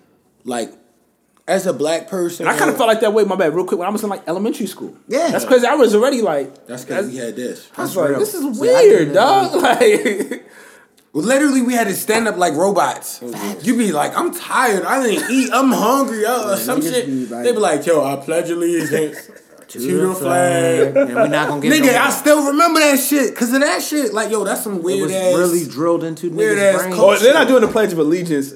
like, 0.44 0.72
as 1.48 1.66
a 1.66 1.72
black 1.72 2.08
person, 2.08 2.46
And 2.46 2.54
I 2.54 2.58
kind 2.58 2.70
of 2.70 2.76
felt 2.76 2.88
like 2.88 3.00
that 3.00 3.12
way. 3.12 3.22
My 3.24 3.36
bad, 3.36 3.54
real 3.54 3.64
quick. 3.64 3.78
When 3.78 3.86
I 3.88 3.90
was 3.90 4.02
in 4.02 4.10
like 4.10 4.26
elementary 4.26 4.66
school. 4.66 4.96
Yeah. 5.08 5.30
that's 5.30 5.44
crazy. 5.44 5.66
I 5.66 5.74
was 5.76 5.94
already 5.94 6.20
like, 6.22 6.66
that's 6.66 6.84
because 6.84 7.08
we 7.08 7.16
had 7.16 7.36
this. 7.36 7.68
I 7.76 7.82
was 7.82 7.94
That's 7.94 7.96
like, 7.96 8.08
real. 8.10 8.18
this 8.18 8.34
is 8.34 8.54
See, 8.56 8.60
weird, 8.60 9.14
dog. 9.14 9.52
Like, 11.14 11.24
literally, 11.24 11.62
we 11.62 11.72
had 11.72 11.86
to 11.86 11.94
stand 11.94 12.28
up 12.28 12.36
like 12.36 12.54
robots. 12.54 13.22
You'd 13.62 13.78
be 13.78 13.92
like, 13.92 14.16
I'm 14.16 14.34
tired. 14.34 14.84
I 14.84 15.02
didn't 15.02 15.30
eat. 15.30 15.50
I'm 15.52 15.70
hungry. 15.72 16.26
Uh, 16.26 16.52
or 16.52 16.56
some 16.56 16.82
shit. 16.82 17.06
be 17.06 17.26
like- 17.26 17.44
they 17.44 17.52
be 17.52 17.58
like, 17.58 17.86
yo, 17.86 18.04
I 18.04 18.16
pledge 18.16 18.50
allegiance 18.50 19.16
to, 19.68 19.78
the 20.08 20.14
flag. 20.14 20.96
and 20.96 21.14
we're 21.14 21.26
not 21.28 21.48
gonna 21.48 21.60
get 21.60 21.72
Nigga, 21.72 21.92
no 21.92 21.98
I 22.02 22.10
still 22.10 22.46
remember 22.48 22.80
that 22.80 22.98
shit. 22.98 23.34
Cause 23.34 23.52
of 23.52 23.60
that 23.60 23.82
shit. 23.82 24.12
Like, 24.12 24.30
yo, 24.30 24.44
that's 24.44 24.62
some 24.62 24.76
It 24.76 24.82
weird 24.82 25.02
was 25.02 25.12
ass. 25.12 25.34
really 25.36 25.64
drilled 25.66 26.04
into 26.04 26.30
weird 26.30 26.58
niggas' 26.58 26.74
ass 26.74 26.82
brains. 26.82 26.96
oh, 26.98 27.18
they're 27.18 27.34
not 27.34 27.48
doing 27.48 27.62
the 27.62 27.68
Pledge 27.68 27.92
of 27.92 27.98
Allegiance 27.98 28.52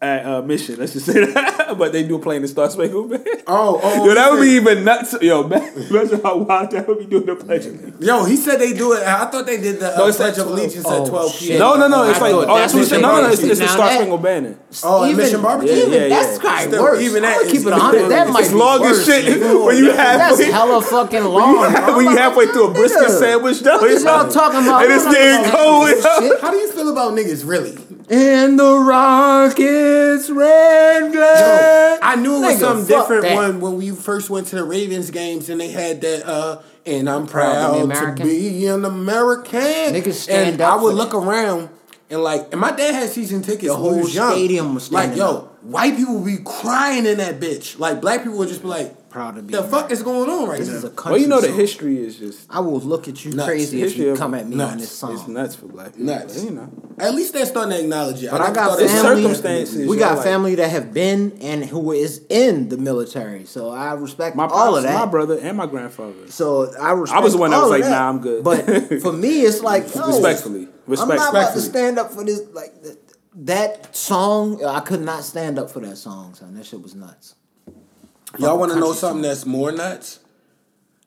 at 0.00 0.24
uh, 0.24 0.42
Mission. 0.42 0.76
Let's 0.78 0.94
just 0.94 1.06
say 1.06 1.24
that. 1.26 1.74
but 1.78 1.92
they 1.92 2.06
do 2.06 2.18
playing 2.18 2.42
the 2.42 2.48
Star 2.48 2.70
Spangled 2.70 3.10
Banner. 3.10 3.24
Oh, 3.46 3.80
oh, 3.82 4.06
Yo, 4.06 4.14
that 4.14 4.32
would 4.32 4.40
be 4.40 4.50
even 4.50 4.84
nuts. 4.84 5.14
Yo, 5.20 5.42
man, 5.48 5.62
imagine 5.90 6.20
how 6.22 6.38
wild 6.38 6.70
that 6.70 6.88
would 6.88 6.98
be 6.98 7.06
doing 7.06 7.26
the 7.26 7.36
Pledge 7.36 7.66
of 7.66 7.74
Allegiance. 7.74 8.04
Yo, 8.04 8.24
he 8.24 8.36
said 8.36 8.56
they 8.58 8.72
do 8.72 8.94
it. 8.94 9.02
I 9.02 9.26
thought 9.26 9.46
they 9.46 9.60
did 9.60 9.80
the 9.80 9.94
uh, 9.94 9.98
No, 9.98 10.06
it's 10.08 10.16
Pledge 10.16 10.38
at 10.38 10.46
of 10.46 10.52
Allegiance 10.52 10.84
Oh, 10.88 11.02
at 11.04 11.08
12 11.08 11.32
shit. 11.32 11.48
p.m. 11.48 11.58
No, 11.58 11.76
no, 11.76 11.88
no. 11.88 12.08
It's 12.10 12.20
like, 12.20 12.32
oh, 12.32 12.46
that's 12.46 12.72
that's 12.72 12.74
what 12.74 12.80
you 12.80 12.86
said. 12.86 13.02
No, 13.02 13.16
no, 13.16 13.22
no. 13.22 13.32
It's, 13.32 13.42
it's 13.42 13.60
the 13.60 13.68
Star 13.68 13.88
that- 13.88 13.96
Spangled 13.96 14.22
Banner. 14.22 14.58
Oh, 14.84 15.02
at 15.04 15.10
Even- 15.10 15.24
Mission 15.24 15.42
Barbecue? 15.42 15.72
Even, 15.74 15.92
Yeah, 15.92 15.98
yeah, 15.98 16.08
that's 16.08 16.36
yeah. 16.36 16.42
kind 16.50 16.64
of 16.66 16.72
Still, 16.72 16.82
worse. 16.84 17.00
even 17.02 17.22
that 17.22 17.34
I 17.34 17.36
would 17.38 17.46
is- 17.46 17.52
keep 17.52 17.66
it 17.66 17.70
100. 17.70 18.08
That 18.10 18.28
might 18.28 18.40
It's 18.40 18.48
be 18.50 18.54
long 18.54 18.84
as 18.84 19.04
shit 19.04 19.24
when 19.64 19.76
you 19.76 19.92
That's 19.92 20.44
hella 20.44 20.80
fucking 20.82 21.24
long. 21.24 21.72
bro. 21.72 21.96
when 21.96 22.06
you 22.06 22.16
halfway 22.16 22.46
through 22.46 22.68
a 22.68 22.70
brisket 22.72 23.02
Nigga, 23.08 23.18
sandwich, 23.18 23.60
though, 23.60 23.78
What 23.78 23.90
is 23.90 23.96
it's 23.96 24.04
y'all 24.04 24.28
talking 24.28 24.60
about? 24.62 24.84
And 24.84 24.92
it's 24.92 25.04
I'm 25.06 25.12
getting 25.12 25.50
cold. 25.50 25.88
this 25.88 26.04
yo. 26.04 26.20
shit. 26.20 26.40
How 26.40 26.50
do 26.52 26.56
you 26.58 26.70
feel 26.70 26.88
about 26.88 27.12
niggas 27.14 27.46
really? 27.48 27.78
And 28.10 28.58
the 28.58 28.76
Rockets 28.78 30.30
red 30.30 31.12
glare. 31.12 31.98
I 32.02 32.16
knew 32.16 32.36
it 32.36 32.40
was 32.40 32.54
Nigga, 32.56 32.58
something 32.58 32.86
different 32.86 33.22
that. 33.22 33.36
when 33.36 33.60
when 33.60 33.76
we 33.76 33.90
first 33.90 34.30
went 34.30 34.46
to 34.48 34.56
the 34.56 34.64
Ravens 34.64 35.10
games 35.10 35.48
and 35.48 35.60
they 35.60 35.68
had 35.68 36.00
that 36.02 36.26
uh 36.28 36.58
and 36.86 37.08
I'm 37.10 37.26
Proud 37.26 37.74
to 37.80 37.86
be 37.86 37.92
proud 37.94 38.16
to 38.16 38.22
be 38.24 38.66
an 38.66 38.84
American. 38.84 39.60
Niggas 39.60 40.12
stand 40.14 40.52
and 40.54 40.60
up 40.60 40.72
I 40.80 40.82
would 40.82 40.94
look 40.94 41.10
that. 41.10 41.18
around 41.18 41.68
and 42.10 42.22
like 42.22 42.48
and 42.52 42.60
my 42.60 42.72
dad 42.72 42.94
had 42.94 43.08
season 43.08 43.42
tickets 43.42 43.66
The 43.68 43.74
whole 43.76 44.00
was 44.00 44.14
young. 44.14 44.32
stadium 44.32 44.74
was 44.74 44.90
like 44.92 45.16
yo, 45.16 45.26
up. 45.28 45.62
white 45.64 45.96
people 45.96 46.16
would 46.18 46.26
be 46.26 46.42
crying 46.44 47.06
in 47.06 47.18
that 47.18 47.40
bitch. 47.40 47.78
Like 47.78 48.00
black 48.00 48.22
people 48.22 48.38
would 48.38 48.48
just 48.48 48.62
be 48.62 48.68
like, 48.68 48.94
proud 49.10 49.34
to 49.36 49.42
be. 49.42 49.52
The 49.52 49.62
fuck 49.64 49.90
is 49.90 50.02
going 50.02 50.30
on 50.30 50.48
right 50.48 50.58
This 50.58 50.68
now? 50.68 50.74
is 50.76 50.84
a 50.84 50.90
country. 50.90 51.12
Well, 51.12 51.20
you 51.20 51.26
know 51.28 51.40
the 51.40 51.48
song. 51.48 51.56
history 51.58 51.98
is 51.98 52.16
just 52.16 52.46
I 52.48 52.60
will 52.60 52.80
look 52.80 53.08
at 53.08 53.24
you 53.24 53.32
Nuts. 53.32 53.46
crazy 53.48 53.82
if 53.82 53.96
you 53.96 54.14
come 54.16 54.32
at 54.34 54.48
me 54.48 54.56
nuts. 54.56 54.72
on 54.72 54.78
this 54.78 54.90
song. 54.90 55.12
it's 55.14 55.28
nuts 55.28 55.54
for 55.56 55.66
black 55.66 55.88
people. 55.92 56.06
Nuts. 56.06 56.36
But, 56.36 56.44
you 56.44 56.50
know, 56.56 56.70
At 56.98 57.14
least 57.14 57.32
they're 57.32 57.46
starting 57.46 57.72
to 57.76 57.80
acknowledge 57.82 58.22
it. 58.22 58.30
But 58.30 58.40
I 58.40 58.44
never 58.44 58.54
got 58.54 58.68
thought 58.70 58.78
it 58.80 58.82
was- 58.84 58.92
It's 58.92 59.02
family. 59.02 59.22
circumstances, 59.22 59.88
We 59.88 59.96
got 59.96 60.14
like- 60.16 60.24
family 60.24 60.54
that 60.56 60.68
have 60.70 60.92
been 60.94 61.32
and 61.40 61.64
who 61.64 61.92
is 61.92 62.22
in 62.28 62.68
the 62.68 62.76
military, 62.78 63.44
so 63.46 63.70
I 63.70 63.92
respect 63.94 64.36
my 64.36 64.46
all 64.46 64.76
of 64.76 64.82
that. 64.84 64.94
my 64.94 65.06
brother, 65.06 65.38
and 65.40 65.56
my 65.56 65.66
grandfather. 65.66 66.14
So 66.28 66.72
I 66.80 66.92
respect. 66.92 67.22
was 67.22 67.32
the 67.32 67.38
one 67.38 67.50
that 67.50 67.56
was 67.58 67.64
of 67.66 67.70
like, 67.70 67.84
"Nah, 67.84 68.08
I'm 68.08 68.20
good." 68.20 68.44
But 68.44 68.64
for 69.02 69.12
me, 69.12 69.42
it's 69.42 69.60
like 69.70 69.94
yo, 69.94 70.06
Respectfully. 70.06 70.68
I'm 70.88 71.08
not 71.08 71.30
about 71.30 71.54
to 71.54 71.60
stand 71.60 71.98
up 71.98 72.12
for 72.12 72.24
this. 72.24 72.42
Like 72.52 72.74
that 73.36 73.94
song, 73.94 74.62
I 74.64 74.80
could 74.80 75.02
not 75.02 75.24
stand 75.24 75.58
up 75.58 75.70
for 75.70 75.80
that 75.80 75.96
song. 75.96 76.34
Son, 76.34 76.54
that 76.54 76.66
shit 76.66 76.82
was 76.82 76.94
nuts. 76.94 77.34
Y'all 78.38 78.58
want 78.58 78.72
to 78.72 78.78
know 78.78 78.92
something 78.92 79.22
that's 79.22 79.44
more 79.44 79.72
nuts? 79.72 80.20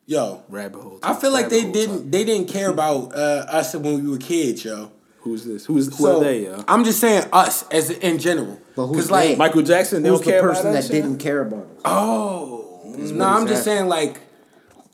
Yo, 0.05 0.43
Rabbit 0.49 0.81
hole. 0.81 0.99
I 1.01 1.13
feel 1.13 1.31
like 1.31 1.43
Rabbit 1.43 1.49
they 1.63 1.71
didn't 1.71 1.97
talk. 2.03 2.11
they 2.11 2.23
didn't 2.25 2.49
care 2.49 2.69
about 2.69 3.15
uh, 3.15 3.45
us 3.49 3.73
when 3.73 4.03
we 4.03 4.09
were 4.11 4.17
kids, 4.17 4.65
yo. 4.65 4.91
Who's 5.19 5.45
this? 5.45 5.65
Who's 5.65 5.87
who 5.87 6.03
So 6.03 6.19
are 6.19 6.23
they? 6.25 6.43
Yo? 6.43 6.61
I'm 6.67 6.83
just 6.83 6.99
saying 6.99 7.23
us 7.31 7.65
as 7.69 7.89
in 7.89 8.19
general. 8.19 8.59
But 8.75 8.87
who's 8.87 8.97
'Cause, 8.97 9.11
like 9.11 9.29
they? 9.29 9.35
Michael 9.37 9.61
Jackson. 9.61 10.03
They 10.03 10.09
Who's 10.09 10.19
don't 10.19 10.25
the 10.25 10.31
care 10.31 10.41
person 10.41 10.67
about 10.67 10.73
that 10.73 10.83
shit? 10.83 10.91
didn't 10.91 11.19
care 11.19 11.39
about 11.41 11.63
us? 11.63 11.81
Oh, 11.85 12.81
no, 12.85 13.25
I'm 13.25 13.47
just 13.47 13.63
saying 13.63 13.87
like 13.87 14.19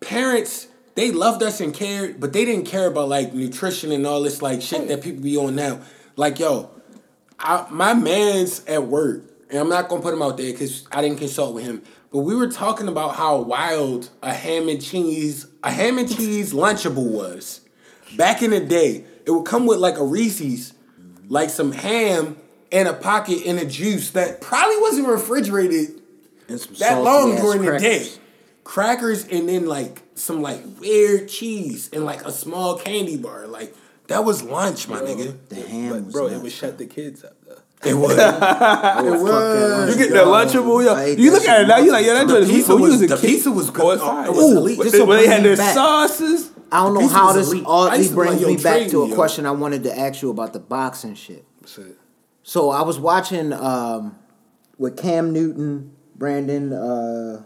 parents. 0.02 0.68
They 0.96 1.12
loved 1.12 1.42
us 1.44 1.62
and 1.62 1.74
cared, 1.74 2.20
but 2.20 2.34
they 2.34 2.44
didn't 2.46 2.66
care 2.66 2.86
about 2.88 3.08
like 3.10 3.34
nutrition 3.34 3.92
and 3.92 4.06
all 4.06 4.22
this 4.22 4.42
like 4.42 4.62
shit 4.62 4.88
that 4.90 5.02
people 5.02 5.24
be 5.24 5.38
on 5.38 5.56
now. 5.56 5.80
Like 6.16 6.38
yo, 6.40 6.70
I, 7.40 7.66
my 7.72 7.94
man's 7.96 8.64
at 8.66 8.84
work, 8.86 9.24
and 9.50 9.58
I'm 9.60 9.70
not 9.70 9.88
gonna 9.90 10.02
put 10.02 10.14
him 10.14 10.22
out 10.22 10.38
there 10.38 10.52
because 10.52 10.86
I 10.92 11.02
didn't 11.02 11.18
consult 11.18 11.56
with 11.56 11.64
him. 11.64 11.82
But 12.12 12.20
we 12.20 12.36
were 12.36 12.50
talking 12.50 12.88
about 12.88 13.16
how 13.16 13.42
wild 13.42 14.10
a 14.24 14.34
ham 14.34 14.68
and 14.68 14.82
cheese, 14.82 15.46
a 15.64 15.72
ham 15.72 15.98
and 15.98 16.10
cheese 16.14 16.54
Lunchable 16.54 17.10
was. 17.12 17.62
Back 18.18 18.42
in 18.42 18.50
the 18.52 18.60
day, 18.60 19.04
it 19.26 19.32
would 19.32 19.46
come 19.46 19.68
with 19.68 19.78
like 19.80 19.98
a 19.98 20.04
Reese's, 20.04 20.74
like 21.28 21.50
some 21.52 21.72
ham 21.72 22.38
and 22.72 22.88
a 22.88 22.94
pocket 22.94 23.44
and 23.46 23.60
a 23.60 23.66
juice 23.66 24.12
that 24.12 24.42
probably 24.42 24.78
wasn't 24.82 25.08
refrigerated 25.08 26.02
And 26.48 26.60
some 26.60 26.74
that 26.76 27.04
long 27.04 27.34
ass 27.34 27.42
during 27.42 27.62
the 27.64 27.78
day. 27.80 28.08
Crackers 28.64 29.28
and 29.28 29.48
then 29.50 29.66
like 29.68 30.02
some 30.16 30.42
like 30.42 30.62
weird 30.80 31.28
cheese 31.30 31.90
and 31.94 32.06
like 32.06 32.24
a 32.26 32.32
small 32.32 32.78
candy 32.78 33.18
bar. 33.18 33.46
Like 33.48 33.76
that 34.08 34.24
was 34.26 34.42
lunch, 34.44 34.88
my 34.88 35.00
nigga. 35.02 35.36
The 35.50 35.56
ham 35.56 35.90
But 35.90 36.04
was 36.06 36.14
bro, 36.14 36.28
it 36.28 36.32
nuts. 36.32 36.44
would 36.44 36.52
shut 36.52 36.78
the 36.80 36.86
kids 36.88 37.24
up 37.24 37.34
though. 37.39 37.39
It 37.86 37.94
was. 37.94 38.12
it 38.18 39.22
was. 39.22 39.96
You 39.96 40.04
get 40.04 40.12
the 40.14 40.26
lunchable, 40.26 40.84
yo. 40.84 41.06
You 41.22 41.32
look 41.32 41.48
at 41.48 41.62
it 41.62 41.68
now, 41.68 41.78
you 41.78 41.92
like, 41.92 42.06
yeah, 42.06 42.14
that 42.16 42.28
The 42.28 42.34
joint 42.34 42.44
is 42.44 42.50
pizza 42.52 42.74
when 42.76 42.82
was- 42.84 43.02
a 43.02 43.08
the 43.08 43.16
kid- 43.16 43.26
pizza 43.26 43.52
was 43.52 43.70
good. 43.70 43.84
Oh, 43.86 43.92
it's 43.92 44.02
Oh, 44.04 44.24
it 44.26 44.32
was 44.36 44.54
elite. 44.94 45.08
When 45.08 45.18
they- 45.18 45.28
had 45.28 45.44
their 45.44 45.56
back. 45.58 45.74
sauces. 45.74 46.52
I 46.72 46.84
don't 46.84 46.94
know 46.94 47.08
how 47.08 47.32
this 47.34 47.48
elite. 47.52 47.64
Oddly 47.66 47.98
used 48.00 48.10
to 48.12 48.16
be 48.16 48.22
brings 48.22 48.42
like, 48.42 48.58
me 48.58 48.64
back 48.64 48.88
to 48.90 49.04
a 49.04 49.08
yo. 49.10 49.16
question 49.16 49.46
I 49.46 49.52
wanted 49.52 49.84
to 49.86 49.98
ask 49.98 50.22
you 50.22 50.30
about 50.30 50.54
the 50.54 50.60
boxing 50.60 51.16
shit. 51.16 51.46
So 52.44 52.70
I 52.70 52.82
was 52.84 53.00
watching 53.00 53.54
um, 53.54 54.18
with 54.78 54.98
Cam 54.98 55.32
Newton, 55.34 55.94
Brandon, 56.16 56.74
uh, 56.74 57.44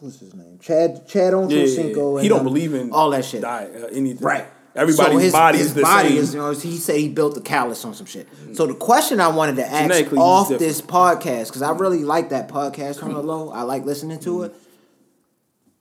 who's 0.00 0.18
his 0.20 0.34
name? 0.34 0.58
Chad 0.60 1.06
Chad 1.06 1.32
Yeah, 1.32 1.38
Ochocinco. 1.38 2.20
he 2.20 2.26
and 2.26 2.28
don't 2.28 2.38
them, 2.38 2.44
believe 2.44 2.74
in 2.74 2.90
all 2.92 3.10
that 3.10 3.24
shit. 3.24 3.42
diet, 3.42 3.72
uh, 3.84 3.86
anything. 3.92 4.24
Right. 4.26 4.46
Everybody's 4.74 5.12
so 5.12 5.18
his, 5.18 5.32
body 5.32 5.58
his 5.58 5.66
is 5.68 5.74
the 5.74 5.82
body 5.82 6.08
same. 6.08 6.18
is, 6.18 6.34
you 6.34 6.40
know, 6.40 6.50
he 6.52 6.78
said 6.78 6.96
he 6.96 7.08
built 7.08 7.34
the 7.34 7.42
callus 7.42 7.84
on 7.84 7.92
some 7.92 8.06
shit. 8.06 8.26
So 8.54 8.66
the 8.66 8.74
question 8.74 9.20
I 9.20 9.28
wanted 9.28 9.56
to 9.56 9.66
ask 9.66 10.12
off 10.14 10.48
this 10.48 10.80
podcast, 10.80 11.48
because 11.48 11.62
I 11.62 11.72
really 11.72 12.04
like 12.04 12.30
that 12.30 12.48
podcast 12.48 13.02
on 13.02 13.12
the 13.12 13.22
low. 13.22 13.50
I 13.50 13.62
like 13.62 13.84
listening 13.84 14.18
to 14.20 14.44
it. 14.44 14.54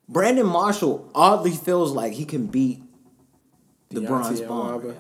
Brandon 0.10 0.46
Marshall 0.46 1.10
oddly 1.16 1.52
feels 1.52 1.94
like 1.94 2.12
he 2.14 2.26
can 2.26 2.48
beat 2.48 2.84
the 3.90 4.02
Deontay 4.02 4.08
bronze 4.08 4.42
bomber. 4.42 4.96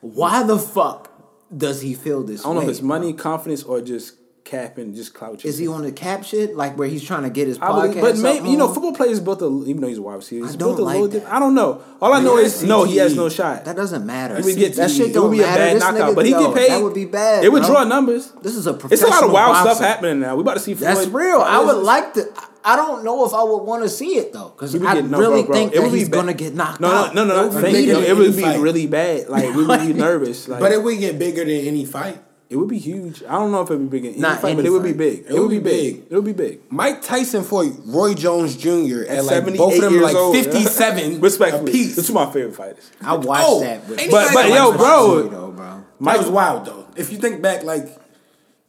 Why 0.00 0.42
the 0.42 0.58
fuck 0.58 1.12
does 1.54 1.82
he 1.82 1.92
feel 1.94 2.22
this 2.22 2.40
I 2.40 2.44
don't 2.44 2.54
know 2.54 2.60
way, 2.60 2.66
if 2.66 2.70
it's 2.70 2.82
money, 2.82 3.12
bro? 3.12 3.22
confidence, 3.22 3.62
or 3.62 3.82
just 3.82 4.14
capping, 4.44 4.94
just 4.94 5.14
clout. 5.14 5.44
Is 5.44 5.58
he 5.58 5.68
on 5.68 5.82
the 5.82 5.92
cap 5.92 6.24
shit? 6.24 6.56
Like 6.56 6.76
where 6.78 6.88
he's 6.88 7.04
trying 7.04 7.22
to 7.24 7.30
get 7.30 7.46
his 7.46 7.58
I 7.58 7.66
podcast 7.68 7.82
believe, 7.94 8.00
but 8.02 8.16
maybe 8.18 8.48
you 8.50 8.56
know, 8.56 8.68
football 8.72 8.94
players 8.94 9.20
both 9.20 9.42
a 9.42 9.46
even 9.66 9.80
though 9.80 9.88
he's 9.88 9.98
a 9.98 10.02
wide 10.02 10.14
receiver, 10.16 10.46
he's 10.46 10.54
I 10.54 10.58
don't 10.58 10.78
a 10.78 10.82
like 10.82 10.94
different. 11.02 11.24
that. 11.24 11.32
I 11.32 11.38
don't 11.38 11.54
know. 11.54 11.82
All 12.00 12.12
I 12.14 12.20
know 12.20 12.38
Yeah, 12.38 12.44
is 12.46 12.62
no, 12.64 12.84
he 12.84 12.96
has 12.96 13.14
no 13.14 13.28
shot. 13.28 13.64
That 13.64 13.76
doesn't 13.76 14.04
matter. 14.06 14.36
He 14.36 14.42
would 14.42 14.56
get 14.56 14.74
that 14.76 14.90
shit 14.90 15.12
don't 15.12 15.30
would 15.30 15.36
be 15.36 15.42
a 15.42 15.46
matter. 15.46 15.58
bad 15.58 15.76
This 15.76 15.82
knockout, 15.82 16.10
nigga, 16.10 16.14
but 16.14 16.24
he 16.26 16.32
yo, 16.32 16.46
get 16.48 16.56
paid. 16.56 16.70
That 16.70 16.82
would 16.82 16.94
be 16.94 17.04
bad. 17.04 17.44
It 17.44 17.52
would 17.52 17.62
bro. 17.62 17.70
draw 17.70 17.84
numbers. 17.84 18.32
This 18.42 18.54
is 18.56 18.66
a 18.66 18.70
It's 18.90 19.02
a 19.02 19.06
lot 19.06 19.22
of 19.24 19.30
professional 19.30 19.32
wild 19.32 19.56
stuff 19.56 19.78
happening 19.80 20.20
now. 20.20 20.34
We 20.36 20.40
about 20.42 20.54
to 20.54 20.60
see. 20.60 20.74
That's 20.74 21.00
Floyd 21.06 21.14
real. 21.14 21.40
I 21.40 21.58
would 21.64 21.76
like 21.82 22.14
to. 22.14 22.26
I 22.62 22.76
don't 22.76 23.04
know 23.04 23.24
if 23.24 23.32
I 23.32 23.42
would 23.42 23.62
want 23.64 23.84
to 23.84 23.88
see 23.88 24.18
it 24.18 24.34
though, 24.34 24.48
because 24.50 24.74
I 24.74 24.94
get- 24.94 25.06
no, 25.06 25.18
really 25.18 25.42
bro, 25.44 25.46
bro. 25.46 25.54
think 25.54 25.72
It 25.72 25.76
that 25.76 25.82
would 25.82 25.92
be 25.92 25.98
he's 26.00 26.08
bad. 26.10 26.16
gonna 26.16 26.34
get 26.34 26.54
knocked 26.54 26.78
No, 26.80 26.88
out. 26.88 27.14
no, 27.14 27.24
no, 27.24 27.34
no. 27.34 27.46
It 27.48 27.54
would 27.62 27.72
be 27.72 27.80
you. 27.80 27.98
It 28.00 28.16
would 28.16 28.36
be 28.36 28.42
fight. 28.42 28.60
really 28.60 28.86
bad. 28.86 29.30
Like 29.30 29.54
we 29.54 29.64
would 29.64 29.80
be 29.80 29.92
nervous. 29.94 30.46
Like 30.46 30.60
But 30.60 30.72
it 30.72 30.82
would 30.82 30.98
get 30.98 31.18
bigger 31.18 31.42
than 31.44 31.54
any 31.54 31.86
fight. 31.86 32.22
It 32.50 32.56
would 32.56 32.68
be 32.68 32.78
huge. 32.78 33.22
I 33.22 33.38
don't 33.38 33.52
know 33.52 33.62
if 33.62 33.70
it 33.70 33.76
would 33.76 33.88
be 33.90 34.00
big 34.00 34.06
in 34.16 34.24
any 34.24 34.36
fight, 34.36 34.56
but 34.56 34.66
it 34.66 34.70
would 34.70 34.82
be 34.82 34.92
big. 34.92 35.24
It, 35.28 35.38
would 35.38 35.50
be 35.50 35.60
big. 35.60 36.02
It 36.10 36.14
would 36.16 36.24
be 36.24 36.32
big. 36.32 36.60
Mike 36.70 37.00
Tyson 37.00 37.44
fought 37.44 37.72
Roy 37.86 38.12
Jones 38.12 38.56
Jr. 38.56 39.02
at, 39.08 39.18
At 39.18 39.24
like 39.24 39.34
78 39.36 39.56
both 39.58 39.74
of 39.76 39.80
them 39.80 40.00
like 40.02 40.16
old. 40.16 40.34
57 40.34 41.20
Respectfully, 41.22 41.70
apiece. 41.70 42.08
of 42.08 42.12
my 42.14 42.26
favorite 42.32 42.56
fighters. 42.56 42.90
I 43.00 43.14
oh, 43.14 43.18
watched 43.20 43.44
Oh, 43.46 43.60
that, 43.60 43.84
anybody 43.84 44.10
But- 44.10 44.34
but, 44.34 44.48
yo, 44.48 44.76
bro, 44.76 45.28
though, 45.28 45.50
bro. 45.52 45.84
that 46.00 46.18
was 46.18 46.28
wild 46.28 46.66
though. 46.66 46.86
If 46.96 47.12
you 47.12 47.18
think 47.18 47.40
back, 47.40 47.62
like 47.62 47.86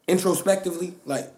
introspectively, 0.07 0.93
like 1.05 1.32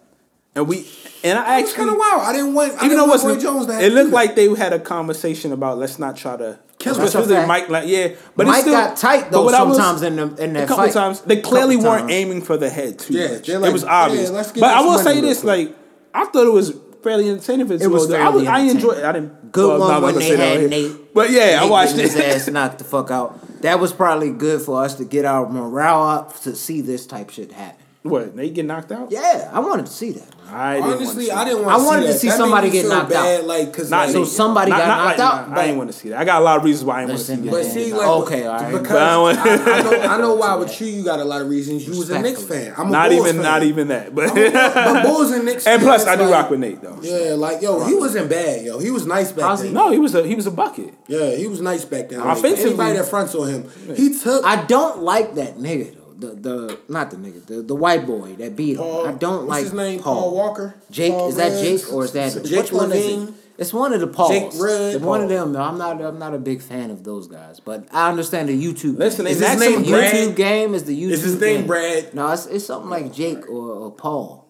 And 0.54 0.68
we 0.68 0.86
and 1.22 1.38
I 1.38 1.58
it 1.58 1.62
actually 1.62 1.76
kind 1.76 1.90
of 1.90 1.96
wild. 1.96 2.22
I 2.22 2.32
didn't 2.32 2.54
want. 2.54 2.72
I 2.72 2.76
even 2.76 2.90
didn't 2.90 2.96
though 2.98 3.06
want 3.06 3.22
Roy 3.22 3.38
Jones 3.38 3.66
to 3.66 3.72
it 3.80 3.92
looked 3.92 4.08
either. 4.08 4.10
like 4.10 4.34
they 4.36 4.54
had 4.54 4.72
a 4.72 4.78
conversation 4.78 5.52
about 5.52 5.78
let's 5.78 5.98
not 5.98 6.16
try 6.16 6.36
to 6.36 6.58
Him. 6.84 7.00
especially 7.00 7.34
That's. 7.34 7.48
Mike 7.48 7.68
like 7.68 7.88
yeah 7.88 8.08
but 8.36 8.46
Mike 8.46 8.54
it's 8.56 8.62
still, 8.62 8.74
got 8.74 8.96
tight, 8.96 9.30
though, 9.30 9.48
I 9.48 9.62
was- 9.62 9.76
sometimes 9.76 10.02
in 10.02 10.16
the- 10.16 10.42
in 10.42 10.52
that 10.54 10.64
a 10.64 10.66
couple 10.66 10.84
fight. 10.84 10.92
times 10.92 11.20
they 11.22 11.36
clearly 11.40 11.76
weren't 11.76 12.02
times. 12.02 12.12
aiming 12.12 12.42
for 12.42 12.56
the 12.56 12.68
head 12.70 12.98
too 12.98 13.14
Yeah, 13.14 13.28
much 13.34 13.46
they're 13.46 13.64
it 13.64 13.72
was 13.72 13.84
obvious 13.84 14.30
let's 14.30 14.52
but 14.52 14.64
I 14.64 14.80
will 14.80 14.98
say 14.98 15.20
this 15.20 15.40
quick. 15.40 15.68
like 15.68 15.76
I 16.14 16.24
thought 16.26 16.46
it 16.46 16.52
was 16.52 16.74
fairly 17.02 17.28
entertaining 17.28 17.66
for 17.66 17.74
It 17.74 17.90
was 17.90 18.10
I, 18.10 18.16
fairly 18.18 18.38
was, 18.40 18.48
I 18.48 18.58
enjoyed 18.60 19.02
I 19.04 19.12
didn't 19.12 19.52
Good 19.52 19.78
well, 19.78 20.00
one 20.00 20.02
when 20.02 20.14
they 20.16 20.36
had. 20.36 20.70
Nate. 20.70 21.14
but 21.14 21.30
yeah 21.30 21.60
I 21.62 21.66
watched 21.68 21.94
it 21.96 22.02
his 22.10 22.16
ass 22.16 22.48
knocked 22.48 22.78
the 22.78 22.84
fuck 22.84 23.10
out. 23.10 23.38
That 23.62 23.78
was 23.78 23.92
probably 23.92 24.30
good 24.30 24.60
for 24.62 24.82
us 24.82 24.94
to 24.96 25.04
get 25.04 25.24
our 25.24 25.48
morale 25.48 26.02
up 26.02 26.40
to 26.40 26.54
see 26.56 26.80
this 26.80 27.06
type 27.06 27.30
shit 27.30 27.52
happen. 27.52 27.83
What 28.04 28.36
Nate 28.36 28.52
get 28.52 28.66
knocked 28.66 28.92
out 28.92 29.10
Yeah, 29.10 29.48
I 29.50 29.60
wanted 29.60 29.86
to 29.86 29.92
see 29.92 30.12
that. 30.12 30.28
I 30.46 30.74
didn't 30.74 30.92
honestly, 30.92 31.28
want 31.28 31.38
I 31.38 31.44
didn't 31.46 31.64
I 31.64 31.66
want. 31.76 31.84
wanted 31.86 32.06
to 32.08 32.12
see 32.12 32.28
That 32.28 32.36
somebody 32.36 32.68
get 32.70 32.86
knocked 32.86 33.08
bad, 33.08 33.40
out. 33.40 33.46
Like, 33.46 33.72
cause 33.72 33.90
not 33.90 34.06
like, 34.08 34.12
So 34.12 34.24
somebody 34.26 34.70
Not- 34.72 34.78
got 34.80 34.86
not 34.88 35.04
knocked 35.06 35.18
like- 35.18 35.26
out, 35.48 35.58
I 35.58 35.62
didn't 35.64 35.78
want 35.78 35.90
to 35.90 35.96
see 35.98 36.08
that 36.10 36.18
I 36.18 36.24
got 36.26 36.42
a 36.42 36.44
lot 36.44 36.58
of 36.58 36.64
reasons 36.64 36.84
why 36.84 36.96
I 36.96 37.06
didn't 37.06 37.08
want 37.12 37.20
to 37.20 37.24
see 37.24 37.34
that 37.36 37.50
But 37.50 37.62
man. 37.64 37.72
see, 37.72 37.92
like, 37.94 38.06
Okay, 38.08 38.46
all 38.46 38.54
right. 38.58 38.72
because 38.72 38.90
I 38.96 39.14
I, 39.14 39.78
I 39.78 39.82
know, 39.82 40.00
I 40.02 40.18
know 40.18 40.34
why 40.34 40.54
with 40.56 40.80
you, 40.82 40.86
you 40.88 41.02
got 41.02 41.18
a 41.18 41.24
lot 41.24 41.40
of 41.40 41.48
reasons. 41.48 41.88
You 41.88 41.98
was 41.98 42.10
a 42.10 42.18
Knicks 42.20 42.42
fan. 42.42 42.74
I'm 42.76 42.88
a 42.88 42.90
not 42.90 43.08
Bulls 43.10 43.22
even 43.22 43.36
fan. 43.36 43.42
not 43.42 43.62
even 43.62 43.88
that 43.88 44.14
but 44.14 44.34
But 44.34 45.02
Bulls 45.06 45.30
and 45.30 45.46
Knicks. 45.46 45.66
and 45.66 45.80
plus 45.80 46.06
I 46.06 46.16
do 46.16 46.30
rock 46.30 46.50
with 46.50 46.60
Nate 46.60 46.82
though 46.82 46.98
Yeah, 47.00 47.34
like 47.36 47.62
yo, 47.62 47.86
he 47.86 47.94
wasn't 47.94 48.28
bad, 48.28 48.66
yo. 48.66 48.78
He 48.80 48.90
was 48.90 49.06
nice 49.06 49.32
back 49.32 49.58
then. 49.60 49.72
no 49.72 49.90
he 49.90 49.98
was 49.98 50.14
a 50.14 50.26
he 50.26 50.34
was 50.34 50.46
a 50.46 50.50
bucket 50.50 50.92
Yeah, 51.08 51.30
he 51.36 51.46
was 51.46 51.62
nice 51.62 51.86
back 51.86 52.10
then. 52.10 52.20
Like, 52.20 52.36
Offensively- 52.36 52.64
anybody 52.72 52.98
that 52.98 53.06
fronts 53.08 53.34
on 53.34 53.48
him, 53.48 53.70
he 53.96 54.16
took. 54.18 54.44
I 54.44 54.62
don't 54.66 55.00
like 55.02 55.36
that 55.36 55.56
nigga 55.58 55.94
though. 55.94 56.00
The 56.24 56.34
the 56.34 56.78
not 56.88 57.10
the 57.10 57.16
nigga, 57.16 57.44
the, 57.46 57.62
the 57.62 57.74
white 57.74 58.06
boy 58.06 58.34
that 58.36 58.56
beat 58.56 58.72
him. 58.72 58.78
Paul, 58.78 59.06
I 59.06 59.12
don't 59.12 59.46
like 59.46 59.64
his 59.64 59.72
name? 59.72 60.00
Paul, 60.00 60.14
Paul 60.22 60.34
Walker. 60.34 60.74
Jake 60.90 61.12
Paul 61.12 61.28
is 61.28 61.36
that 61.36 61.62
Jake 61.62 61.92
or 61.92 62.04
is 62.04 62.12
that 62.12 62.44
Jake 62.44 62.62
which 62.62 62.72
one 62.72 62.92
is 62.92 63.28
it? 63.28 63.34
It's 63.56 63.72
one 63.72 63.92
of 63.92 64.00
the 64.00 64.08
Pauls. 64.08 64.30
Jake 64.30 64.60
Rudd, 64.60 64.94
It's 64.96 65.04
one 65.04 65.20
of 65.22 65.28
Paul. 65.28 65.46
them. 65.52 65.56
I'm 65.56 65.78
not. 65.78 66.02
I'm 66.02 66.18
not 66.18 66.34
a 66.34 66.38
big 66.38 66.60
fan 66.60 66.90
of 66.90 67.04
those 67.04 67.28
guys, 67.28 67.60
but 67.60 67.86
I 67.92 68.10
understand 68.10 68.48
the 68.48 68.60
YouTube. 68.64 68.98
Listen, 68.98 69.26
Is 69.28 69.38
his 69.38 69.60
name 69.60 69.82
The 69.82 69.90
Brad? 69.90 70.12
YouTube 70.14 70.34
game 70.36 70.74
is 70.74 70.84
the 70.84 71.00
YouTube. 71.00 71.10
Is 71.10 71.22
his 71.22 71.40
name 71.40 71.58
game. 71.58 71.66
Brad? 71.68 72.14
No, 72.14 72.32
it's, 72.32 72.46
it's 72.46 72.66
something 72.66 72.90
like 72.90 73.12
Jake 73.12 73.48
or, 73.48 73.70
or 73.74 73.90
Paul. 73.92 74.46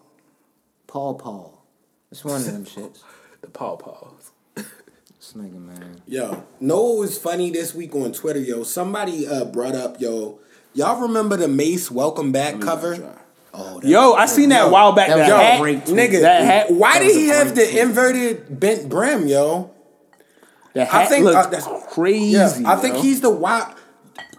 Paul 0.87 1.15
Paul. 1.15 1.63
It's 2.11 2.23
one 2.25 2.37
of 2.41 2.45
them 2.45 2.65
shits. 2.73 3.01
the 3.41 3.47
Paul 3.49 3.77
Pauls 3.77 4.31
This 4.55 5.33
nigga 5.35 5.59
man. 5.61 6.01
Yo, 6.07 6.43
know 6.59 6.81
what 6.83 6.97
was 6.99 7.17
funny 7.17 7.51
this 7.51 7.75
week 7.75 7.93
on 7.95 8.11
Twitter, 8.11 8.39
yo? 8.39 8.63
Somebody 8.63 9.27
uh, 9.27 9.45
brought 9.45 9.75
up, 9.75 9.99
yo, 10.01 10.39
y'all 10.75 11.01
remember 11.01 11.35
the 11.37 11.47
Mase 11.47 11.89
Welcome 11.89 12.31
Back 12.31 12.59
cover? 12.61 13.15
Oh, 13.53 13.79
that 13.79 13.87
Yo, 13.87 14.13
I 14.13 14.25
seen 14.25 14.49
that 14.49 14.63
a 14.63 14.65
Yo, 14.65 14.71
while 14.71 14.91
back. 14.91 15.07
that 15.07 15.17
was 15.17 15.27
the 15.27 15.35
a 15.35 15.37
hat, 15.39 15.61
great 15.61 15.85
tweet. 15.85 15.97
Nigga, 15.97 16.21
That 16.21 16.43
hat- 16.43 16.71
why 16.71 16.99
that 16.99 17.05
did 17.05 17.15
he 17.15 17.27
have 17.29 17.55
the 17.55 17.63
tweet. 17.65 17.77
inverted 17.77 18.59
bent 18.59 18.89
brim, 18.89 19.27
yo? 19.27 19.71
the 20.73 20.83
hat 20.85 21.07
think, 21.09 21.23
looks 21.23 21.37
uh, 21.37 21.49
that's- 21.49 21.93
crazy. 21.93 22.33
Yeah, 22.33 22.51
I 22.65 22.75
think 22.75 22.97
he's 22.97 23.21
the 23.21 23.29
wild. 23.29 23.73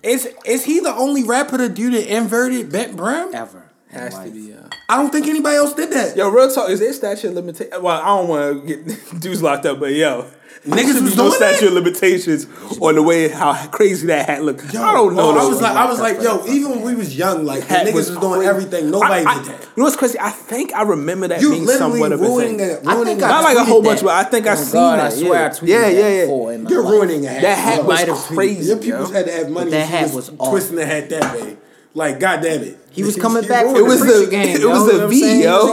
Is 0.03 0.29
is 0.45 0.65
he 0.65 0.81
the 0.81 0.95
only 0.95 1.25
rapper 1.25 1.57
to 1.59 1.69
do 1.69 1.91
the 1.91 2.15
inverted 2.15 2.71
bent 2.71 2.95
brim? 2.97 3.35
ever. 3.35 3.65
Has 3.89 4.19
to 4.19 4.31
be. 4.31 4.41
Yeah. 4.41 4.57
I 4.91 4.97
don't 4.99 5.11
think 5.11 5.27
anybody 5.27 5.57
else 5.57 5.73
did 5.73 5.91
that. 5.93 6.17
Yo, 6.17 6.29
real 6.29 6.51
talk. 6.51 6.69
Is 6.69 6.81
there 6.81 6.93
statute 6.93 7.29
of 7.29 7.35
limitation? 7.35 7.83
Well, 7.83 7.99
I 8.01 8.05
don't 8.07 8.29
want 8.29 8.67
to 8.69 8.77
get 8.77 9.21
dudes 9.21 9.43
locked 9.43 9.65
up, 9.65 9.81
but 9.81 9.93
yo, 9.93 10.27
Niggas 10.67 11.01
was 11.03 11.13
be 11.13 11.17
no 11.17 11.29
doing 11.29 11.41
that? 11.41 11.55
statute 11.55 11.69
of 11.69 11.73
limitations 11.75 12.47
on 12.81 12.95
the 12.97 13.03
way 13.03 13.29
how 13.29 13.55
crazy 13.69 14.07
that 14.09 14.27
hat 14.29 14.43
looked. 14.43 14.73
Yo, 14.75 14.83
I 14.83 14.93
don't 14.95 15.15
know. 15.15 15.31
oh, 15.31 15.39
I 15.39 15.47
was 15.49 15.61
like, 15.63 15.77
I 15.77 15.87
was 15.89 16.01
like, 16.01 16.21
yo, 16.23 16.45
even 16.47 16.71
when 16.73 16.83
we 16.83 16.95
was 16.95 17.17
young, 17.17 17.45
like 17.45 17.61
the 17.61 17.67
Hat 17.75 17.87
niggas 17.87 17.95
was, 17.95 18.09
doing 18.11 18.21
crazy. 18.35 18.47
everything. 18.49 18.91
Nobody 18.91 19.25
I- 19.25 19.31
I- 19.33 19.39
did 19.43 19.47
that. 19.53 19.61
You 19.63 19.69
know 19.77 19.85
what's 19.85 19.97
crazy? 19.97 20.19
I 20.19 20.31
think 20.31 20.75
I 20.75 20.83
remember 20.83 21.29
that 21.29 21.41
You 21.41 21.51
being 21.51 21.67
somewhat 21.69 22.13
of 22.13 22.21
a 22.21 22.25
ruining 22.25 22.59
thing. 22.59 22.71
it. 22.71 22.81
I 22.87 22.95
Ruining 22.95 23.07
think 23.07 23.21
it. 23.21 23.25
I 23.25 23.29
Not 23.29 23.45
like 23.45 23.57
a 23.57 23.61
tweeted 23.61 23.67
whole 23.67 23.83
that. 23.83 23.89
bunch, 23.89 24.01
but 24.03 24.11
I 24.11 24.25
think 24.25 24.47
I 24.47 24.53
Oh, 24.53 24.55
seen 24.57 24.73
God, 24.73 24.99
that. 24.99 25.05
I 25.07 25.11
swear 25.11 25.39
I 25.39 25.43
yeah. 25.43 25.49
tweeted 25.51 25.69
yeah, 25.69 25.81
that 25.81 25.95
yeah, 25.95 26.09
yeah. 26.09 26.21
before 26.23 26.53
You're 26.55 26.83
life. 26.83 26.93
ruining 26.93 27.27
a 27.27 27.29
hat. 27.29 27.43
That 27.43 27.59
hat 27.59 27.77
yo. 27.77 27.83
was 27.85 27.89
might 27.99 28.09
have 28.09 28.17
tweeted 28.17 28.35
crazy. 28.37 28.69
Your 28.69 28.77
people 28.79 29.07
had 29.13 29.27
to 29.27 29.33
have 29.33 29.51
money. 29.51 29.71
that 29.71 29.87
hat 29.89 30.11
was 30.15 30.29
twisting 30.31 30.77
the 30.77 30.87
hat 30.87 31.11
that 31.11 31.35
way. 31.41 31.57
Like, 31.97 32.21
god 32.21 32.43
damn 32.43 32.63
it. 32.63 32.79
He 32.91 33.03
was 33.03 33.17
coming 33.17 33.47
back 33.49 33.65
from 33.67 33.77
It 33.77 33.83
was 33.85 34.01
the 34.01 34.25
the 34.25 34.31
game. 34.31 34.57
it 34.57 34.61
yo, 34.61 34.69
was 34.71 34.91
the 34.93 35.09
V, 35.09 35.21
saying? 35.21 35.43
yo. 35.43 35.67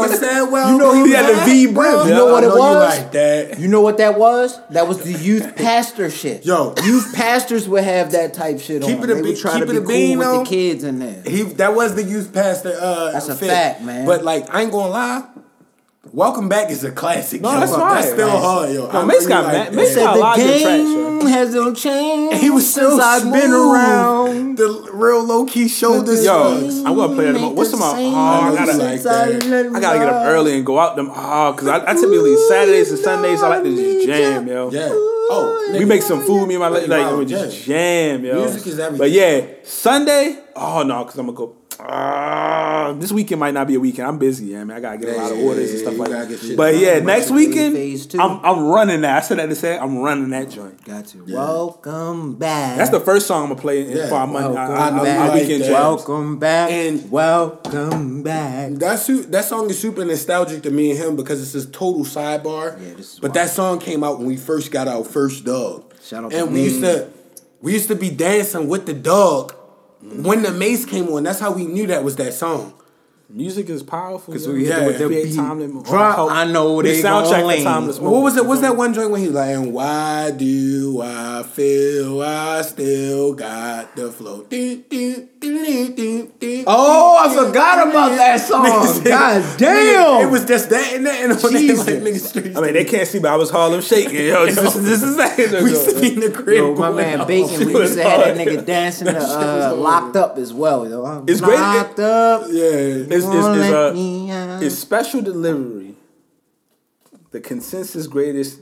Well, 0.50 0.72
You 0.72 0.78
know 0.78 0.94
he 0.94 1.10
He 1.10 1.12
had 1.14 1.36
the 1.36 1.46
V 1.46 1.68
brim. 1.74 2.08
You 2.08 2.14
know 2.14 2.26
what 2.28 2.44
I 2.44 2.48
it 2.48 2.50
know 2.50 2.56
you 2.56 2.62
was? 2.62 2.98
like 3.00 3.12
that. 3.12 3.60
You 3.60 3.68
know 3.68 3.82
what 3.82 3.98
that 3.98 4.18
was? 4.18 4.58
That 4.72 4.88
was 4.88 5.04
the 5.04 5.12
youth 5.12 5.56
pastor 5.58 6.10
shit. 6.10 6.46
Yo. 6.46 6.74
youth 6.84 7.14
pastors 7.14 7.68
would 7.68 7.84
have 7.84 8.12
that 8.14 8.34
type 8.34 8.60
shit 8.62 8.82
Keep 8.84 9.00
on. 9.00 9.04
it 9.04 9.10
a 9.10 9.16
they 9.16 9.22
be- 9.22 9.28
would 9.30 9.38
try 9.38 9.52
keep 9.60 9.66
to 9.66 9.70
it 9.70 9.72
be 9.72 9.78
a 9.78 9.80
cool 9.82 9.88
bean, 9.90 10.18
with 10.18 10.28
though. 10.28 10.44
the 10.44 10.50
kids 10.50 10.84
in 10.86 11.00
there. 11.00 11.22
He 11.26 11.44
that 11.44 11.76
was 11.76 11.96
the 11.96 12.04
youth 12.04 12.34
pastor. 12.34 12.78
Uh, 12.82 13.12
That's 13.12 13.28
a 13.30 13.36
fit. 13.36 13.50
fact, 13.50 13.82
man. 13.82 14.06
But 14.06 14.24
like, 14.24 14.54
I 14.54 14.62
ain't 14.62 14.72
gonna 14.72 14.90
lie. 14.92 15.26
Welcome 16.12 16.48
back 16.50 16.70
is 16.70 16.84
a 16.84 16.92
classic. 16.92 17.42
No, 17.42 17.54
yo. 17.54 17.60
that's 17.62 17.72
That's 17.72 18.06
fine. 18.08 18.14
still 18.14 18.30
hard, 18.30 18.70
yo. 18.72 18.82
No, 18.84 18.90
I 18.90 18.94
know 18.94 19.06
Mase 19.08 19.26
got 19.28 19.44
like 19.46 19.54
mad- 19.54 19.68
that. 19.68 19.74
Mase 19.74 19.96
got 19.96 20.18
a 20.18 20.20
lot 20.20 20.38
of 20.38 20.44
good 20.46 20.62
tracks, 20.62 20.84
yo. 20.84 21.13
Game 21.34 21.46
hasn't 21.46 21.78
changed. 21.78 22.34
And 22.34 22.42
he 22.42 22.50
was 22.50 22.72
since 22.72 22.96
so 22.96 23.00
I've 23.02 23.24
been 23.24 23.52
around. 23.52 24.58
The 24.58 24.90
real 24.94 25.24
low 25.24 25.46
key 25.46 25.68
shoulders. 25.68 26.24
Yo, 26.24 26.60
yo. 26.60 26.86
I'm 26.86 26.96
gonna 26.96 27.16
play 27.16 27.26
them. 27.26 27.38
Ain't 27.38 27.56
What's 27.56 27.72
the 27.72 27.78
them? 27.78 27.86
Oh, 27.86 27.94
same 27.96 28.16
I 28.16 28.56
gotta, 28.56 28.78
like 28.78 29.02
that. 29.02 29.72
I 29.76 29.80
gotta 29.80 30.00
get 30.00 30.10
up 30.10 30.26
early 30.28 30.56
and 30.56 30.66
go 30.66 30.80
out 30.80 30.96
them. 30.96 31.10
Oh, 31.10 31.56
cause 31.58 31.68
I, 31.68 31.92
I 31.92 31.94
typically 31.94 32.36
Saturdays 32.48 32.92
and 32.92 33.00
Sundays 33.00 33.42
I 33.42 33.50
like 33.50 33.64
to 33.64 33.76
just 33.76 34.08
jam, 34.08 34.48
yo. 34.48 34.70
Yeah. 34.72 34.90
Oh, 35.26 35.76
We 35.78 35.86
make 35.86 36.02
some 36.02 36.22
food, 36.22 36.48
me 36.48 36.56
and 36.56 36.62
my 36.62 36.68
lady, 36.68 36.88
like 36.88 37.18
we 37.18 37.26
just 37.26 37.66
yeah. 37.68 37.76
jam, 37.76 38.26
yo. 38.26 38.42
Music 38.42 38.68
is 38.68 38.80
everything. 38.80 38.98
But 38.98 39.12
yeah, 39.12 39.46
Sunday. 39.64 40.40
Oh 40.56 40.84
no, 40.84 41.04
cause 41.06 41.18
I'm 41.18 41.28
gonna 41.28 41.38
go. 41.38 41.56
Ah, 41.80 42.94
this 42.98 43.12
weekend 43.12 43.40
might 43.40 43.54
not 43.54 43.68
be 43.68 43.76
a 43.76 43.80
weekend. 43.80 44.08
I'm 44.08 44.18
busy, 44.18 44.48
yeah, 44.48 44.64
man. 44.64 44.78
I 44.78 44.80
gotta 44.80 44.98
get 44.98 45.10
a 45.16 45.22
lot 45.22 45.32
of 45.32 45.40
orders 45.40 45.72
and 45.72 45.80
stuff 45.80 45.98
like 45.98 46.10
that. 46.10 46.54
But 46.58 46.76
yeah, 46.78 47.00
next 47.00 47.32
weekend. 47.32 47.76
I'm 48.20 48.44
I'm 48.46 48.66
running 48.66 49.02
that. 49.02 49.18
I 49.18 49.26
said 49.26 49.38
that 49.40 49.48
to 49.48 49.56
say 49.56 49.78
I'm 49.78 49.98
running 49.98 50.30
that 50.32 50.50
joint. 50.50 50.84
Got 50.86 51.08
to 51.08 51.24
welcome 51.26 52.36
back. 52.36 52.78
That's 52.78 52.90
the 52.90 53.00
first 53.00 53.28
song 53.28 53.44
I'm 53.44 53.50
gonna 53.50 53.62
play 53.62 53.82
in 53.90 53.98
Yeah. 53.98 54.10
for 54.10 54.16
our 54.16 54.28
Monday, 54.28 54.50
welcome 54.54 54.76
our, 54.76 54.80
our, 54.80 54.98
our 55.00 55.04
back. 55.04 55.34
weekend 55.34 55.62
that. 55.64 55.68
jams. 55.68 55.70
welcome 55.74 56.40
back. 56.40 56.72
And- 56.72 57.12
welcome 57.12 58.24
back. 58.24 58.72
That 58.74 59.00
su- 59.00 59.24
that 59.24 59.46
song 59.46 59.70
is 59.70 59.80
super 59.80 60.06
nostalgic 60.06 60.64
to 60.64 60.72
me 60.72 60.92
and 60.92 61.00
him 61.00 61.16
because 61.16 61.42
it's 61.42 61.54
his 61.54 61.66
total 61.68 62.04
sidebar. 62.06 62.80
Yeah, 62.82 62.94
this 62.96 63.14
is 63.14 63.20
but 63.20 63.30
wild. 63.30 63.36
that 63.36 63.50
song 63.50 63.80
came 63.80 64.04
out 64.04 64.18
when 64.20 64.28
we 64.28 64.38
first 64.38 64.72
got 64.72 64.88
our 64.88 65.04
first 65.04 65.44
dog. 65.46 65.84
Shout 66.04 66.26
out 66.26 66.34
and 66.34 66.48
to 66.50 66.54
we 66.54 66.60
me. 66.60 66.64
used 66.66 66.82
to 66.82 67.10
we 67.62 67.74
used 67.74 67.88
to 67.88 67.96
be 67.96 68.10
dancing 68.10 68.68
with 68.68 68.86
the 68.86 68.94
dog 68.94 69.56
when 70.04 70.44
the 70.44 70.52
Mase 70.52 70.86
came 70.86 71.08
on. 71.10 71.24
That's 71.24 71.40
how 71.40 71.52
we 71.52 71.66
knew 71.66 71.88
that 71.88 72.04
was 72.04 72.16
that 72.18 72.34
song. 72.34 72.74
Music 73.36 73.68
is 73.70 73.82
powerful. 73.82 74.32
Cause 74.32 74.46
yo. 74.46 74.54
we 74.54 74.68
Yeah. 74.68 74.82
hit 74.82 75.00
the 75.00 75.10
beat. 75.10 75.36
timeless- 75.36 75.90
Drop, 75.90 76.30
I 76.32 76.46
know 76.46 76.76
we 76.76 76.84
they 76.84 77.02
soundtrack 77.02 77.42
gon' 77.42 77.58
for 77.58 77.64
timeless 77.64 78.00
What 78.00 78.22
was 78.22 78.38
it? 78.38 78.46
What's 78.46 78.62
that 78.62 78.78
one 78.78 78.94
joint 78.94 79.10
when 79.10 79.22
he 79.22 79.28
was 79.28 79.36
like, 79.36 79.50
and 79.56 79.74
why 79.74 80.30
do 80.30 81.02
I 81.04 81.42
feel 81.42 82.22
I 82.22 82.62
still 82.62 83.34
got 83.34 83.96
the 83.96 84.12
flow? 84.12 84.46
Oh, 86.66 87.18
I 87.20 87.36
forgot 87.36 87.88
about 87.88 88.10
that 88.18 88.38
song. 88.48 88.64
God 89.04 89.58
damn. 89.58 90.28
It 90.28 90.32
was 90.32 90.46
just 90.46 90.70
that 90.70 90.94
and 90.94 91.06
that 91.08 91.22
and 91.24 91.32
on 91.34 91.38
that, 91.40 91.52
like 91.54 91.88
niggas 92.04 92.20
straight. 92.28 92.56
I 92.56 92.62
mean, 92.62 92.74
they 92.74 92.86
can't 92.86 93.08
see, 93.08 93.18
but 93.20 93.32
I 93.32 93.36
was 93.36 93.50
Harlem 93.50 93.82
shaking. 93.82 94.28
Yo, 94.28 94.46
this, 94.50 94.58
is 94.76 94.84
this 94.84 95.02
is 95.04 95.18
that. 95.18 95.38
we 95.38 95.72
used 95.72 95.90
to 95.90 96.00
be 96.00 96.14
in 96.14 96.20
the 96.20 96.30
crib. 96.32 96.58
Yo, 96.58 96.76
my 96.76 96.92
man. 96.92 97.26
Bacon, 97.28 97.66
we 97.68 97.74
used 97.80 97.96
to 97.96 98.04
have 98.04 98.36
that 98.36 98.38
nigga 98.38 98.64
dancing 98.66 99.08
to 99.08 99.18
uh, 99.18 99.74
locked 99.76 100.16
up 100.16 100.38
as 100.38 100.54
well. 100.54 100.88
Yo. 100.88 101.04
I'm 101.04 101.26
It's 101.28 101.42
great- 101.42 101.60
Locked 101.60 102.00
up. 102.00 102.44
Yeah. 102.50 103.06
It's, 103.26 103.36
it's, 103.36 103.44
Won't 103.44 103.60
it's, 103.60 103.70
let 103.70 103.74
uh, 103.74 103.94
me 103.94 104.32
out. 104.32 104.64
it's 104.64 104.76
special 104.76 105.22
delivery. 105.22 105.96
The 107.32 107.40
consensus 107.40 108.08
greatest 108.08 108.60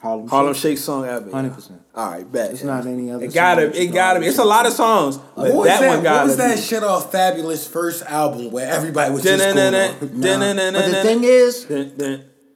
Harlem, 0.00 0.28
Harlem 0.28 0.54
Shake. 0.54 0.62
Shake 0.62 0.78
song 0.78 1.04
ever. 1.04 1.30
100%. 1.30 1.78
All 1.94 2.10
right, 2.10 2.32
bet. 2.32 2.52
It's 2.52 2.64
not 2.64 2.86
any 2.86 3.10
other 3.10 3.24
It 3.24 3.34
gotta, 3.34 3.62
song 3.62 3.70
that 3.72 3.82
it 3.82 3.86
gotta 3.92 4.14
can 4.14 4.22
be. 4.22 4.28
It's 4.28 4.38
a 4.38 4.44
lot 4.44 4.66
of 4.66 4.72
songs, 4.72 5.18
but 5.18 5.36
What 5.36 5.54
was 5.54 5.66
that, 5.66 5.80
that, 5.80 5.88
one 5.88 5.96
what 5.98 6.02
gotta 6.04 6.26
was 6.26 6.36
that 6.38 6.56
be. 6.56 6.62
shit 6.62 6.82
off 6.82 7.12
Fabolous 7.12 7.68
first 7.68 8.02
album 8.04 8.50
where 8.50 8.68
everybody 8.70 9.12
was 9.12 9.22
just 9.22 9.44
going 9.44 9.74
on? 9.74 9.94
But 10.00 10.10
the 10.10 11.02
thing 11.02 11.24
is, 11.24 11.66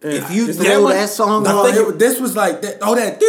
if 0.03 0.31
you 0.33 0.53
throw 0.55 0.89
that 0.89 1.09
song 1.11 1.43
No, 1.43 1.67
on, 1.67 1.99
this 1.99 2.19
was 2.19 2.35
like 2.35 2.63
that. 2.63 2.79
Oh, 2.81 2.95
that. 2.95 3.21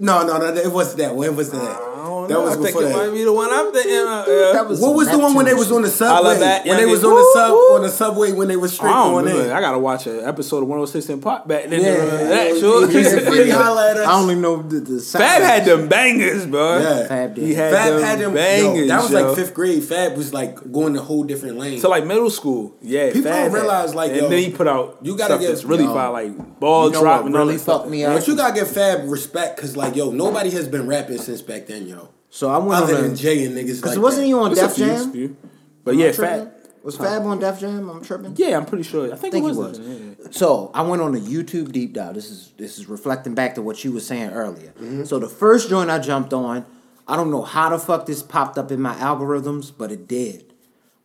No, 0.00 0.26
no, 0.26 0.38
no. 0.38 0.54
It 0.54 0.72
wasn't 0.72 0.98
that. 0.98 1.14
When 1.14 1.36
was 1.36 1.50
that? 1.52 1.89
I 2.00 2.04
don't 2.06 2.28
that 2.28 2.34
know. 2.34 2.40
was 2.42 2.50
I 2.52 2.54
think 2.56 2.66
before 2.68 2.82
it 2.84 2.92
might 2.92 3.06
that. 3.06 3.12
be 3.14 3.24
the 3.24 3.32
one 3.32 3.48
I'm 3.52 3.72
thinking. 3.72 3.92
of, 3.92 4.28
yeah. 4.28 4.62
was 4.62 4.80
What 4.80 4.94
was 4.94 5.08
the 5.10 5.18
one 5.18 5.34
when 5.34 5.46
they 5.46 5.54
was 5.54 5.70
on 5.70 5.82
the 5.82 5.88
subway? 5.90 6.38
that, 6.38 6.66
When 6.66 6.76
they 6.76 6.86
was 6.86 7.04
on 7.04 7.14
the 7.14 7.30
sub 7.34 7.52
on 7.52 7.82
the 7.82 7.88
subway 7.90 8.32
when 8.32 8.48
they 8.48 8.56
was 8.56 8.72
straight 8.74 8.90
I 8.90 9.04
going 9.10 9.28
in. 9.28 9.50
I 9.50 9.60
gotta 9.60 9.78
watch 9.78 10.06
an 10.06 10.20
episode 10.24 10.62
of 10.62 10.68
106 10.68 11.20
& 11.20 11.22
Park 11.22 11.46
back 11.46 11.68
then. 11.68 11.80
Yeah, 11.80 11.88
uh, 11.90 11.92
Yeah, 11.94 12.28
that 12.28 12.54
yeah, 12.54 12.60
sure. 12.60 12.90
yeah, 12.90 13.18
free 13.30 13.50
holla 13.50 13.90
at 13.90 13.96
us. 13.98 14.06
I 14.06 14.12
only 14.14 14.34
know 14.34 14.62
the, 14.62 14.80
the 14.80 15.00
sound. 15.00 15.24
Fab 15.24 15.42
had 15.42 15.64
them 15.64 15.88
bangers, 15.88 16.46
bro. 16.46 16.78
Yeah. 16.78 17.06
Fab 17.08 17.34
did. 17.34 17.44
He 17.44 17.54
had 17.54 17.72
Fab 17.72 17.92
them 17.94 18.02
had 18.02 18.18
them. 18.20 18.34
bangers. 18.34 18.80
Yo, 18.80 18.86
that 18.88 19.02
was 19.02 19.10
yo. 19.12 19.26
like 19.26 19.36
fifth 19.36 19.54
grade. 19.54 19.84
Fab 19.84 20.16
was 20.16 20.32
like 20.32 20.72
going 20.72 20.96
a 20.96 21.00
whole 21.02 21.24
different 21.24 21.58
lane. 21.58 21.80
So 21.80 21.88
like 21.90 22.06
middle 22.06 22.30
school, 22.30 22.74
yeah. 22.80 23.08
People 23.12 23.30
Fab 23.30 23.44
don't 23.52 23.60
realize, 23.60 23.94
like, 23.94 24.12
and 24.12 24.20
yo, 24.22 24.28
then 24.28 24.38
he 24.42 24.50
put 24.50 24.66
out 24.68 24.98
you 25.02 25.16
gotta 25.16 25.34
stuff 25.34 25.40
give- 25.40 25.50
that's 25.50 25.64
really 25.64 25.84
yo, 25.84 25.92
fire, 25.94 26.10
like 26.12 26.60
ball 26.60 26.86
You 26.86 26.92
know 26.94 27.00
drop 27.02 27.20
what 27.22 27.26
and 27.26 27.36
all 27.36 27.46
really 27.46 27.58
fucked 27.58 27.88
me 27.88 28.04
up? 28.04 28.16
but 28.18 28.26
you 28.28 28.36
gotta 28.36 28.54
give 28.54 28.70
Fab 28.70 29.08
respect 29.08 29.56
because 29.56 29.76
like 29.76 29.96
yo, 29.96 30.10
nobody 30.10 30.50
has 30.50 30.68
been 30.68 30.86
rapping 30.86 31.18
since 31.18 31.42
back 31.42 31.66
then, 31.66 31.86
yo. 31.86 31.89
So 32.30 32.48
I 32.48 32.58
went 32.58 32.82
Other 32.82 32.96
on 32.96 33.02
than 33.02 33.12
a, 33.12 33.16
Jay 33.16 33.44
and 33.44 33.56
niggas. 33.56 33.82
Cause 33.82 33.96
like 33.96 34.02
wasn't 34.02 34.22
that. 34.22 34.26
he 34.28 34.34
on 34.34 34.54
Def 34.54 34.74
few, 34.74 34.86
it's 34.86 35.00
a 35.00 35.04
Jam? 35.04 35.12
few. 35.12 35.36
But 35.84 35.94
Am 35.94 36.00
yeah, 36.00 36.12
tripping? 36.12 36.44
Fab. 36.46 36.54
Was 36.82 36.96
Fab 36.96 37.22
on 37.26 37.38
Def 37.40 37.60
Jam? 37.60 37.90
I'm 37.90 38.02
tripping. 38.02 38.34
Yeah, 38.36 38.56
I'm 38.56 38.64
pretty 38.64 38.84
sure. 38.84 39.12
I 39.12 39.16
think, 39.16 39.18
I 39.18 39.20
think 39.20 39.34
it 39.34 39.38
he 39.38 39.42
was. 39.42 39.56
was. 39.58 39.78
Yeah, 39.80 39.94
yeah. 40.20 40.28
So 40.30 40.70
I 40.72 40.82
went 40.82 41.02
on 41.02 41.14
a 41.14 41.18
YouTube 41.18 41.72
deep 41.72 41.92
dive. 41.92 42.14
This 42.14 42.30
is 42.30 42.52
this 42.56 42.78
is 42.78 42.88
reflecting 42.88 43.34
back 43.34 43.56
to 43.56 43.62
what 43.62 43.84
you 43.84 43.92
were 43.92 44.00
saying 44.00 44.30
earlier. 44.30 44.68
Mm-hmm. 44.70 45.04
So 45.04 45.18
the 45.18 45.28
first 45.28 45.68
joint 45.68 45.90
I 45.90 45.98
jumped 45.98 46.32
on, 46.32 46.64
I 47.06 47.16
don't 47.16 47.30
know 47.30 47.42
how 47.42 47.68
the 47.68 47.78
fuck 47.78 48.06
this 48.06 48.22
popped 48.22 48.56
up 48.56 48.70
in 48.70 48.80
my 48.80 48.94
algorithms, 48.94 49.72
but 49.76 49.90
it 49.92 50.06
did. 50.08 50.54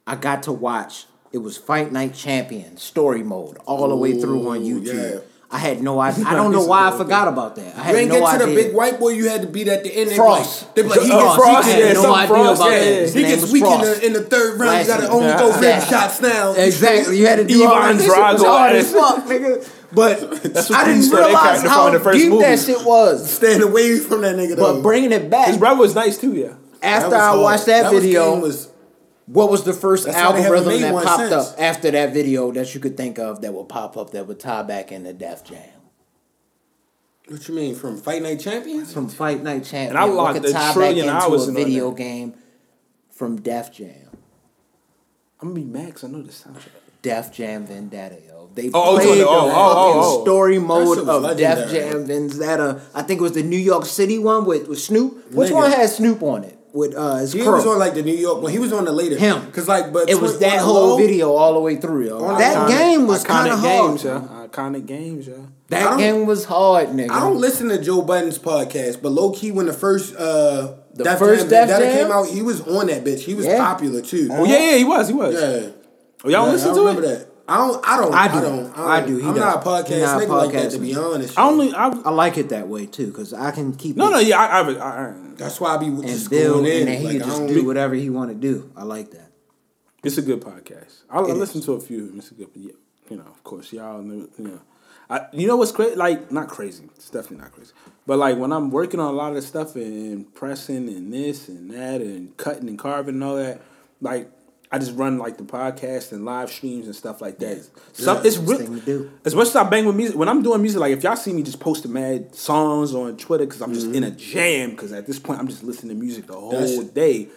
I 0.07 0.15
got 0.15 0.43
to 0.43 0.52
watch. 0.52 1.07
It 1.34 1.39
was 1.39 1.57
Fight 1.57 1.91
Night 1.91 2.14
Champion 2.14 2.77
story 2.77 3.23
mode 3.23 3.57
all 3.65 3.89
the 3.89 3.95
way 3.97 4.18
through 4.19 4.47
on 4.47 4.60
YouTube. 4.60 5.15
yeah. 5.15 5.19
I 5.51 5.59
had 5.59 5.81
no 5.81 5.99
idea. 5.99 6.26
I 6.26 6.34
don't 6.34 6.51
know 6.57 6.65
why 6.65 6.89
I 6.89 6.97
forgot 6.97 7.27
about 7.27 7.55
that. 7.55 7.76
I 7.76 7.77
You 7.77 7.84
had 7.84 7.95
ain't 7.95 8.09
no 8.09 8.19
get 8.19 8.38
to 8.39 8.43
idea. 8.43 8.47
the 8.47 8.63
big 8.63 8.76
white 8.76 8.99
boy. 8.99 9.09
You 9.09 9.30
had 9.30 9.41
to 9.41 9.47
beat 9.47 9.67
at 9.67 9.84
the 9.84 9.93
end. 9.95 10.09
They 10.09 10.13
be 10.13 10.17
Frost. 10.17 10.63
Like, 10.65 10.76
they 10.76 10.81
be 10.81 10.88
like, 10.89 10.99
he 11.01 11.07
gets 11.09 11.35
Frost, 11.35 11.38
weak 11.38 11.47
I 11.47 11.59
in- 11.59 11.63
had 11.88 11.95
yeah, 11.95 12.01
no 12.01 12.15
idea 12.15 12.27
Frost, 12.27 12.61
about 12.61 12.72
yeah, 12.72 12.80
that. 12.80 12.85
His 12.85 13.13
He 13.13 13.22
name 13.22 13.30
gets 13.31 13.41
was 13.43 13.51
weak 13.53 13.63
in 13.63 13.81
the, 13.81 14.05
in 14.07 14.13
the 14.13 14.22
third 14.23 14.59
round. 14.59 14.81
You 14.81 14.88
gotta 14.88 15.09
only 15.09 15.27
go 15.34 15.45
rim 15.49 15.55
Exactly. 15.55 15.89
shots 15.89 16.22
now. 16.22 16.53
Exactly. 16.53 17.17
You 17.19 17.27
had 17.27 17.35
to 17.38 17.45
do 17.45 17.63
all 17.65 17.73
Ivan 17.73 17.97
that. 17.97 18.03
This 18.03 18.13
Drago 18.13 18.45
hard 18.45 18.76
as- 18.76 18.85
as 18.85 18.93
fuck, 18.93 19.26
nigga. 19.26 19.72
But 19.93 20.43
That's 20.53 20.69
what 20.69 20.80
I 20.80 20.85
didn't 20.93 21.09
realize 21.09 21.61
how 21.61 21.85
from 21.85 21.93
the 21.93 21.99
first 22.01 22.19
deep 22.19 22.30
movie. 22.30 22.43
that 22.43 22.59
shit 22.59 22.84
was. 22.85 23.31
Staying 23.31 23.61
away 23.61 23.99
from 23.99 24.22
that 24.22 24.35
nigga 24.35 24.55
though. 24.57 24.73
But 24.76 24.81
bringing 24.81 25.11
it 25.13 25.30
back, 25.30 25.47
His 25.47 25.57
brother 25.57 25.80
was 25.80 25.95
nice 25.95 26.17
too, 26.17 26.34
yeah. 26.34 26.53
after 26.81 27.15
I 27.15 27.35
watched 27.35 27.67
that, 27.67 27.91
video, 27.91 28.34
game 28.34 28.41
was 28.41 28.67
what 29.27 29.49
was 29.49 29.64
the 29.64 29.73
first 29.73 30.06
That's 30.06 30.18
how 30.18 30.31
they 30.31 30.41
haven't 30.41 30.60
algorithm 30.60 30.81
that 30.93 31.03
popped 31.06 31.30
since. 31.30 31.34
up 31.34 31.56
after 31.60 31.91
that 31.91 32.14
video 32.14 32.52
that 32.52 32.73
you 32.73 32.80
could 32.80 32.95
think 32.97 33.18
of 33.19 33.41
that 33.41 33.53
would 33.53 33.69
pop 33.69 33.97
up 33.97 34.11
that 34.11 34.27
would 34.27 34.39
tie 34.39 34.64
back 34.64 34.91
into 34.91 35.14
Def 35.14 35.43
Jam? 35.43 35.60
what 37.27 37.47
you 37.47 37.56
mean 37.56 37.73
from 37.76 37.97
Fight 37.97 38.22
Night 38.22 38.39
Champions? 38.39 38.93
From 38.93 39.10
Fight 39.10 39.41
Night 39.41 39.64
Champions, 39.64 39.89
And 39.89 39.97
I 39.97 40.06
what 40.06 40.14
locked 40.15 40.35
could 40.41 40.45
a 40.49 40.53
tie 40.53 40.60
back 40.60 40.73
trillion 40.73 41.07
into 41.07 41.18
hours 41.19 41.47
a 41.47 41.52
video 41.52 41.89
that. 41.89 41.97
game 41.97 42.35
from 43.10 43.38
Def 43.41 43.72
Jam. 43.72 43.89
I'm 45.41 45.49
gonna 45.49 45.56
be 45.56 45.64
Max. 45.65 46.03
I 46.03 46.07
know 46.07 46.22
the 46.22 46.31
soundtrack. 46.31 46.69
Def 47.02 47.31
Jam 47.34 47.65
Vendetta, 47.65 48.18
yo. 48.27 48.49
They 48.53 48.69
Oh, 48.73 48.93
oh, 48.93 48.95
played 48.95 49.07
oh, 49.10 49.15
the 49.15 49.26
oh, 49.27 49.30
oh 49.30 49.47
fucking 49.49 50.02
oh, 50.02 50.18
oh. 50.19 50.23
story 50.23 50.60
mode 50.60 50.97
shit 50.97 51.06
was 51.07 51.31
of 51.31 51.38
Def. 51.38 51.72
Jam 51.72 52.06
Vendetta. 52.06 52.81
I 52.93 53.02
think 53.02 53.19
it 53.19 53.23
was 53.23 53.34
the 53.34 53.43
New 53.43 53.57
York 53.57 53.85
City 53.85 54.18
one 54.19 54.45
with, 54.45 54.68
with 54.68 54.80
Snoop. 54.80 55.31
Which 55.34 55.49
Nigga. 55.49 55.53
one 55.56 55.72
had 55.72 55.89
Snoop 55.89 56.22
on 56.23 56.43
it? 56.43 56.57
With 56.76 56.93
uh, 56.93 57.15
his 57.15 57.31
He 57.31 57.41
crow. 57.41 57.53
was 57.53 57.65
on 57.65 57.80
like 57.80 57.93
the 57.93 58.03
New 58.03 58.14
York. 58.14 58.41
Well, 58.43 58.52
he 58.52 58.60
was 58.60 58.73
on 58.73 58.84
the 58.84 58.91
later 58.91 59.18
Him. 59.18 59.45
Because 59.45 59.68
like, 59.69 59.93
but 59.93 60.10
it 60.10 60.19
was 60.19 60.38
Twin- 60.38 60.49
that 60.52 60.60
whole 60.60 60.89
low, 60.89 60.97
video 60.97 61.31
all 61.34 61.53
the 61.53 61.60
way 61.61 61.77
through, 61.77 62.07
yo. 62.07 62.19
That 62.38 62.57
iconic- 62.57 62.77
game 62.77 63.07
was 63.07 63.23
kind 63.23 63.49
of 63.49 63.60
hard. 63.60 63.91
games, 63.91 64.03
yeah. 64.03 64.27
Iconic 64.47 64.85
games, 64.85 65.27
yeah. 65.27 65.35
I 65.35 65.39
That 65.69 65.97
game 65.97 66.26
was 66.26 66.43
hard, 66.45 66.89
nigga. 66.89 67.11
I 67.11 67.22
don't 67.22 67.38
listen 67.39 67.69
to 67.69 67.81
Joe 67.81 68.02
Budden's 68.02 68.38
podcast, 68.38 69.02
but 69.02 69.14
low 69.14 69.31
key 69.31 69.52
when 69.52 69.68
the 69.68 69.73
first 69.73 70.15
uh 70.18 70.73
The 70.95 71.06
Def 71.06 71.18
first 71.19 71.49
Jam 71.49 71.68
Def 71.69 71.80
Jam? 71.80 71.97
came 71.97 72.11
out, 72.11 72.27
he 72.27 72.41
was 72.41 72.60
on 72.68 72.88
that 72.88 73.06
bitch. 73.06 73.22
He 73.22 73.35
was 73.35 73.45
Yeah. 73.45 73.57
popular 73.65 74.02
too. 74.02 74.27
Oh 74.34 74.43
yeah, 74.43 74.72
yeah, 74.72 74.77
he 74.77 74.84
was, 74.84 75.07
he 75.07 75.14
was. 75.14 75.34
Yeah. 75.34 75.69
Oh, 76.26 76.30
y'all 76.30 76.45
Yeah, 76.47 76.52
listen 76.52 76.72
I 76.72 76.73
to 76.73 76.80
remember 76.81 77.03
it? 77.03 77.06
that. 77.19 77.27
I 77.47 77.57
don't. 77.57 77.88
I 77.88 77.97
don't. 78.02 78.14
I 78.14 78.18
I, 78.18 78.27
do. 78.27 78.41
don't. 78.41 78.77
I 78.77 79.06
do. 79.06 79.18
He 79.18 79.27
I'm 79.27 79.35
not 79.35 79.57
a 79.57 79.69
podcast 79.69 80.02
not 80.02 80.23
a 80.23 80.26
nigga 80.26 80.30
like 80.45 80.52
that. 80.53 80.72
To 80.72 80.80
be 80.80 80.95
honest, 80.95 81.38
I 81.39 81.47
only, 81.47 81.73
I, 81.73 81.88
I 81.89 82.10
like 82.10 82.38
it 82.39 82.49
that 82.49 82.68
way 82.68 82.85
too, 82.88 83.11
cause 83.11 83.34
I 83.34 83.52
can 83.52 83.73
keep 83.76 83.95
no, 83.95 84.07
it 84.07 84.11
no, 84.11 84.18
yeah, 84.19 84.39
I, 84.39 84.61
I, 84.61 84.73
I, 84.73 85.10
I 85.10 85.14
That's 85.38 85.60
why 85.60 85.76
I 85.76 85.78
be 85.78 85.88
and 85.88 86.03
just 86.03 86.30
build, 86.30 86.64
going 86.64 86.72
in. 86.72 86.80
and 86.80 86.88
then 86.88 86.98
he 86.99 87.03
like, 87.06 87.18
can 87.18 87.28
just 87.28 87.40
don't 87.40 87.53
be- 87.53 87.62
whatever 87.62 87.95
he 87.95 88.10
want 88.10 88.30
to 88.30 88.36
do. 88.36 88.72
I 88.76 88.84
like 88.84 89.12
that. 89.12 89.32
It's 90.03 90.18
a 90.18 90.22
good 90.22 90.41
podcast. 90.41 91.03
I, 91.10 91.18
I 91.18 91.22
listen 91.22 91.62
to 91.62 91.74
a 91.74 91.80
few. 91.80 92.14
It's 92.16 92.32
a 92.32 92.36
good, 92.36 92.49
yeah, 92.53 92.74
you 93.10 93.18
know. 93.18 93.24
Of 93.24 93.44
course, 93.44 93.74
y'all 93.74 94.02
know. 94.02 94.28
You 94.38 94.48
know, 94.48 94.62
I, 95.10 95.28
you 95.34 95.48
know 95.48 95.56
what's 95.57 95.72
crazy? 95.72 95.95
Like, 95.95 96.32
not 96.32 96.48
crazy. 96.48 96.90
It's 96.95 97.10
definitely 97.10 97.38
not 97.38 97.52
crazy. 97.52 97.74
But 98.06 98.20
like 98.20 98.38
when 98.38 98.52
I'm 98.53 98.70
working 98.70 98.99
on 98.99 99.14
a 99.14 99.18
lot 99.18 99.36
of 99.36 99.44
stuff 99.44 99.76
and 99.76 100.32
pressing 100.36 100.88
and 100.90 101.12
this 101.12 101.48
and 101.48 101.72
that 101.72 102.02
and 102.02 102.38
cutting 102.38 102.70
and 102.70 102.78
carving 102.78 103.16
and 103.16 103.24
all 103.24 103.36
that, 103.36 103.62
like 103.99 104.30
I 104.72 104.80
just 104.80 104.96
run 104.96 105.18
like 105.20 105.38
the 105.38 105.44
podcast 105.44 106.12
and 106.12 106.26
live 106.26 106.50
streams 106.52 106.88
and 106.88 106.96
stuff 106.96 107.22
like 107.22 107.38
that. 107.40 107.68
Some, 107.94 108.18
it's 108.26 108.36
Best 108.38 108.48
really 108.50 108.80
thing 108.82 109.12
as 109.24 109.36
much 109.36 109.48
as 109.48 109.56
I 109.56 109.64
bang 109.70 109.86
with 109.86 109.96
music. 109.96 110.18
When 110.18 110.28
I'm 110.28 110.42
doing 110.42 110.62
music, 110.62 110.80
like 110.82 110.92
if 110.92 111.04
y'all 111.04 111.16
see 111.16 111.34
me 111.34 111.44
just 111.44 111.60
posting 111.60 111.94
mad 111.94 112.34
songs 112.36 112.94
on 112.96 113.16
Twitter 113.18 113.46
because 113.46 113.62
I'm 113.62 113.74
just 113.74 113.88
in 113.88 114.04
a 114.04 114.12
jam. 114.12 114.72
Because 114.72 114.92
at 114.92 115.06
this 115.06 115.20
point, 115.20 115.40
I'm 115.40 115.48
just 115.48 115.64
listening 115.64 115.96
to 115.96 116.02
music 116.04 116.28
the 116.28 116.34
whole 116.34 116.52
That's- 116.52 116.78
day. 116.90 117.28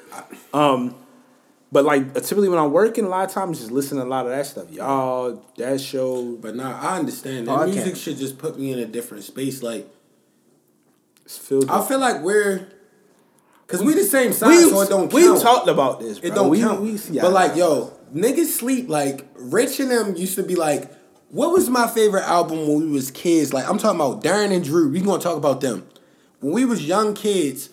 Um, 0.53 0.95
but 1.71 1.85
like 1.85 2.15
typically 2.15 2.49
when 2.49 2.59
I'm 2.59 2.73
working, 2.73 3.05
a 3.05 3.09
lot 3.09 3.27
of 3.29 3.31
times 3.35 3.59
just 3.59 3.71
listening 3.71 4.01
to 4.01 4.07
a 4.07 4.09
lot 4.09 4.25
of 4.25 4.33
that 4.33 4.47
stuff. 4.47 4.71
Y'all, 4.71 5.45
that 5.59 5.81
show, 5.83 6.35
But 6.37 6.57
nah, 6.57 6.81
I 6.81 6.99
understand 6.99 7.47
that 7.47 7.59
Podcast. 7.59 7.75
music 7.75 7.97
should 7.97 8.17
just 8.17 8.39
put 8.39 8.59
me 8.59 8.73
in 8.73 8.79
a 8.79 8.87
different 8.87 9.23
space. 9.25 9.63
Like 9.63 9.87
it's 11.25 11.37
filled. 11.37 11.69
I 11.69 11.87
feel 11.87 11.99
like 11.99 12.23
we're, 12.23 12.69
cause 13.69 13.83
we, 13.83 13.95
the 13.95 14.03
same 14.03 14.33
size, 14.33 14.49
we 14.49 14.71
so 14.71 14.81
it 14.81 14.89
don't 14.89 15.13
we 15.13 15.23
count. 15.23 15.41
talked 15.41 15.69
about 15.69 16.01
this. 16.01 16.19
Bro. 16.19 16.29
It 16.29 16.35
don't 16.35 16.51
we, 16.51 16.61
count. 16.61 16.81
We, 16.81 16.99
yeah. 17.11 17.23
But 17.23 17.33
like, 17.33 17.55
yo, 17.55 17.93
niggas 18.13 18.47
sleep. 18.47 18.89
Like, 18.89 19.27
Rich 19.37 19.79
and 19.79 19.91
them 19.93 20.17
used 20.17 20.35
to 20.35 20.43
be 20.43 20.57
like, 20.57 20.93
what 21.31 21.53
was 21.53 21.71
my 21.71 21.87
favorite 21.87 22.25
album 22.25 22.67
when 22.67 22.81
we 22.81 22.87
was 22.91 23.11
kids? 23.13 23.53
Like, 23.53 23.69
I'm 23.69 23.79
talking 23.79 24.01
about 24.01 24.25
Darren 24.25 24.53
and 24.53 24.65
Drew. 24.65 24.91
We 24.91 25.01
gonna 25.01 25.23
talk 25.23 25.37
about 25.37 25.61
them. 25.61 25.87
When 26.41 26.53
we 26.53 26.65
was 26.65 26.85
young 26.87 27.15
kids, 27.15 27.71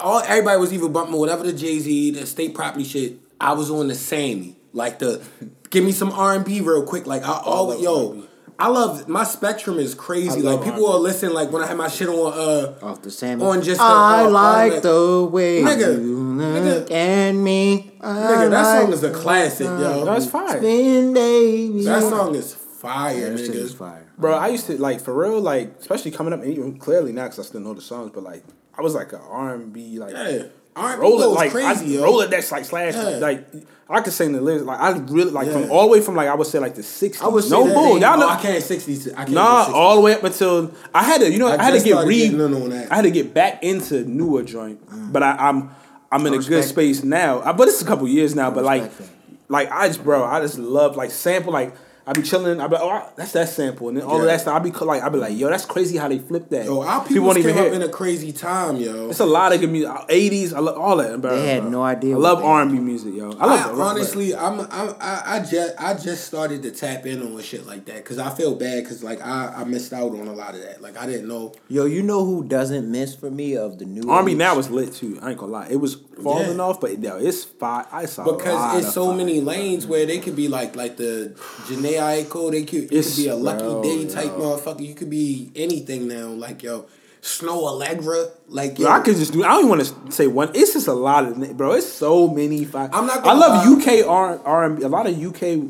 all 0.00 0.20
everybody 0.20 0.58
was 0.58 0.72
either 0.72 0.88
bumping 0.88 1.16
whatever 1.16 1.44
the 1.44 1.52
Jay 1.52 1.78
Z, 1.78 2.10
the 2.12 2.26
state 2.26 2.54
property 2.54 2.84
shit. 2.84 3.18
I 3.40 3.52
was 3.52 3.70
on 3.70 3.88
the 3.88 3.94
same, 3.94 4.56
like 4.72 4.98
the, 4.98 5.24
give 5.70 5.84
me 5.84 5.92
some 5.92 6.10
R 6.10 6.34
and 6.34 6.44
B 6.44 6.60
real 6.60 6.84
quick. 6.84 7.06
Like 7.06 7.22
I 7.22 7.40
always, 7.44 7.80
yo. 7.80 8.25
I 8.58 8.68
love 8.68 9.06
my 9.06 9.24
spectrum 9.24 9.78
is 9.78 9.94
crazy. 9.94 10.40
Like 10.40 10.64
people 10.64 10.80
will 10.80 11.00
listen. 11.00 11.34
Like 11.34 11.52
when 11.52 11.62
I 11.62 11.66
had 11.66 11.76
my 11.76 11.88
shit 11.88 12.08
on, 12.08 12.32
uh, 12.32 12.74
Off 12.82 13.02
the 13.02 13.10
same. 13.10 13.42
On 13.42 13.60
just 13.62 13.78
the- 13.78 13.84
I 13.86 14.24
uh, 14.24 14.30
like 14.30 14.72
on 14.74 14.80
the 14.82 15.28
way 15.30 15.62
Nigga, 15.62 16.02
you 16.02 16.16
nigga. 16.16 16.64
look 16.80 16.90
at 16.90 17.32
me. 17.32 17.92
nigga, 18.00 18.50
that 18.50 18.80
song 18.82 18.92
is 18.92 19.02
a 19.02 19.10
classic, 19.12 19.66
yo. 19.66 20.04
that's 20.06 20.26
fire. 20.26 20.56
Spin, 20.58 21.12
baby. 21.12 21.82
That 21.84 22.02
song 22.02 22.34
is 22.34 22.54
fire, 22.54 23.30
That 23.32 23.38
shit 23.38 23.54
is 23.54 23.74
nigga. 23.74 23.78
fire. 23.78 24.06
Bro, 24.16 24.34
I 24.36 24.48
used 24.48 24.66
to 24.68 24.78
like 24.80 25.00
for 25.02 25.12
real, 25.14 25.40
like 25.40 25.76
especially 25.80 26.10
coming 26.12 26.32
up, 26.32 26.42
and 26.42 26.50
even 26.50 26.78
clearly 26.78 27.12
now 27.12 27.24
because 27.24 27.38
I 27.40 27.42
still 27.42 27.60
know 27.60 27.74
the 27.74 27.82
songs, 27.82 28.10
but 28.14 28.22
like 28.22 28.42
I 28.78 28.80
was 28.80 28.94
like 28.94 29.12
an 29.12 29.20
R 29.28 29.54
and 29.54 29.70
B 29.72 29.98
like 29.98 30.12
Yeah, 30.14 30.44
R&B 30.76 31.00
roll 31.00 31.22
it 31.22 31.26
like 31.26 31.50
crazy, 31.50 31.96
I, 31.96 31.98
yo. 32.00 32.04
roll 32.04 32.20
it 32.20 32.30
that's 32.30 32.52
like 32.52 32.64
slash 32.64 32.94
Yeah. 32.94 33.18
like 33.18 33.46
I 33.88 34.00
could 34.00 34.12
sing 34.12 34.32
the 34.32 34.40
lyrics 34.40 34.64
like 34.64 34.78
I 34.80 34.90
really 34.98 35.30
like 35.30 35.46
Yeah. 35.46 35.54
from 35.62 35.70
all 35.70 35.82
the 35.82 35.88
way 35.88 36.00
from 36.00 36.14
like 36.16 36.28
I 36.28 36.34
would 36.34 36.46
say 36.46 36.58
like 36.58 36.74
the 36.74 36.82
sixties. 36.82 37.22
I 37.22 37.28
was 37.28 37.50
no 37.50 37.64
bull, 37.64 37.98
y'all 37.98 38.14
Oh, 38.14 38.20
know. 38.20 38.28
I 38.28 38.40
can't 38.40 38.62
sixties. 38.62 39.08
I 39.12 39.16
can't. 39.24 39.30
Nah, 39.30 39.66
60s. 39.66 39.72
all 39.74 39.94
the 39.96 40.00
way 40.02 40.14
up 40.14 40.22
until 40.24 40.72
I 40.94 41.02
had 41.04 41.20
to, 41.20 41.30
you 41.30 41.38
know, 41.38 41.48
I 41.48 41.56
I, 41.56 41.62
had 41.64 41.74
to 41.78 41.84
get 41.84 42.04
re. 42.06 42.18
getting 42.24 42.40
in 42.40 42.54
on 42.54 42.70
that. 42.70 42.90
I 42.92 42.96
had 42.96 43.02
to 43.02 43.10
get 43.10 43.32
back 43.32 43.62
into 43.62 44.04
newer 44.04 44.42
joint, 44.42 44.80
but 45.12 45.22
I, 45.22 45.32
I'm 45.38 45.70
I'm 46.12 46.26
in 46.26 46.34
a 46.34 46.38
good 46.38 46.64
space 46.64 47.02
now. 47.04 47.40
I, 47.42 47.52
but 47.52 47.68
it's 47.68 47.80
a 47.82 47.84
couple 47.84 48.06
years 48.08 48.34
now. 48.34 48.50
But 48.50 48.64
like, 48.64 48.82
respect 48.84 49.10
like 49.48 49.70
I 49.70 49.86
just, 49.88 50.02
bro, 50.04 50.24
I 50.24 50.40
just 50.40 50.58
love 50.58 50.96
like 50.96 51.10
sample 51.10 51.52
like. 51.52 51.74
I 52.08 52.12
be 52.12 52.22
chilling. 52.22 52.60
I 52.60 52.68
be 52.68 52.74
like, 52.74 52.82
oh, 52.84 52.90
I- 52.90 53.08
that's 53.16 53.32
that 53.32 53.48
sample, 53.48 53.88
and 53.88 53.96
then 53.96 54.04
all 54.04 54.20
of 54.20 54.26
that 54.26 54.40
stuff. 54.40 54.54
I 54.54 54.58
be 54.60 54.70
like, 54.70 55.02
I 55.02 55.08
be 55.08 55.18
like, 55.18 55.36
yo, 55.36 55.48
that's 55.48 55.64
crazy 55.64 55.96
how 55.96 56.06
they 56.06 56.20
flip 56.20 56.48
that. 56.50 56.64
Yo, 56.66 56.80
our 56.82 57.00
People 57.00 57.08
people 57.08 57.24
won't 57.24 57.38
came 57.38 57.48
even 57.50 57.66
up 57.66 57.72
in 57.72 57.82
a 57.82 57.88
crazy 57.88 58.30
time, 58.32 58.76
yo. 58.76 59.10
It's 59.10 59.18
a 59.18 59.26
lot 59.26 59.52
of 59.52 59.60
good 59.60 59.70
music. 59.70 59.90
Uh, 59.90 60.04
eighties, 60.08 60.52
I 60.54 60.60
love 60.60 60.78
all 60.78 60.96
that. 60.98 61.20
Bro, 61.20 61.36
They 61.40 61.48
had 61.48 61.62
bro. 61.62 61.70
no 61.70 61.82
idea 61.82 62.14
I 62.14 62.18
love 62.18 62.38
they- 62.38 62.44
R 62.44 62.62
and 62.62 62.70
B 62.70 62.78
music, 62.78 63.12
yo. 63.14 63.32
I 63.32 63.44
I, 63.44 63.46
love 63.46 63.78
it. 63.78 63.82
honestly, 63.82 64.36
I'm, 64.36 64.60
I'm, 64.70 64.94
I, 65.00 65.22
I 65.26 65.40
just, 65.40 65.74
I 65.80 65.94
just 65.94 66.24
started 66.26 66.62
to 66.62 66.70
tap 66.70 67.06
in 67.06 67.22
on 67.22 67.42
shit 67.42 67.66
like 67.66 67.84
that 67.86 67.96
because 67.96 68.18
I 68.18 68.30
feel 68.32 68.54
bad 68.54 68.84
because 68.84 69.02
like 69.02 69.20
I, 69.20 69.48
I 69.56 69.64
missed 69.64 69.92
out 69.92 70.12
on 70.12 70.28
a 70.28 70.32
lot 70.32 70.54
of 70.54 70.62
that. 70.62 70.80
Like 70.80 70.96
I 70.96 71.06
didn't 71.06 71.26
know. 71.26 71.54
Yo, 71.68 71.86
you 71.86 72.02
know 72.04 72.24
who 72.24 72.44
doesn't 72.44 72.88
miss 72.88 73.16
for 73.16 73.32
me 73.32 73.56
of 73.56 73.78
the 73.78 73.84
new 73.84 74.08
R 74.08 74.18
and 74.18 74.26
B 74.26 74.32
age? 74.32 74.38
now 74.38 74.56
is 74.58 74.70
lit 74.70 74.92
too. 74.92 75.18
I 75.22 75.30
ain't 75.30 75.38
gonna 75.38 75.50
lie, 75.50 75.66
it 75.70 75.80
was 75.80 75.96
falling 76.22 76.56
Yeah. 76.56 76.62
off, 76.64 76.80
but 76.80 77.02
yo, 77.02 77.16
it's 77.18 77.44
fire. 77.44 77.86
I 77.92 78.06
saw 78.06 78.24
a 78.24 78.26
lot 78.26 78.38
Because 78.38 78.78
it's 78.78 78.86
of 78.88 78.92
so 78.94 79.06
fire. 79.08 79.16
many 79.16 79.40
lanes 79.40 79.86
where 79.86 80.06
they 80.06 80.18
could 80.18 80.36
be 80.36 80.48
like 80.48 80.74
like 80.76 80.96
the 80.96 81.32
Jhené 81.66 81.94
Aiko, 82.00 82.50
they 82.50 82.64
could, 82.64 82.92
it 82.92 83.04
could 83.04 83.16
be 83.16 83.28
a 83.28 83.36
lucky 83.36 83.62
bro, 83.62 83.82
day 83.82 84.06
type 84.06 84.24
yo. 84.26 84.38
motherfucker. 84.40 84.80
You 84.86 84.94
could 84.94 85.10
be 85.10 85.50
anything 85.54 86.08
now. 86.08 86.28
Like 86.28 86.62
yo, 86.62 86.86
Snoh 87.22 87.62
Aalegra, 87.80 88.30
like 88.48 88.78
yo. 88.78 88.86
Yo, 88.86 88.92
I 88.92 89.00
could 89.00 89.16
just 89.16 89.32
do. 89.32 89.42
I 89.44 89.48
don't 89.48 89.58
even 89.66 89.68
want 89.70 89.84
to 90.06 90.12
say 90.12 90.26
one. 90.26 90.50
It's 90.54 90.72
just 90.74 90.86
a 90.88 90.92
lot 90.92 91.24
of 91.24 91.56
bro. 91.56 91.72
It's 91.72 91.86
so 91.90 92.28
many. 92.28 92.64
Fi- 92.64 92.88
I'm 92.92 93.06
not 93.06 93.20
I 93.20 93.22
gonna 93.24 93.40
love 93.40 93.66
lie. 93.66 94.00
UK 94.00 94.06
R 94.08 94.40
R 94.44 94.64
and 94.64 94.78
B. 94.78 94.82
A 94.84 94.88
lot 94.88 95.06
of 95.06 95.16
UK 95.22 95.68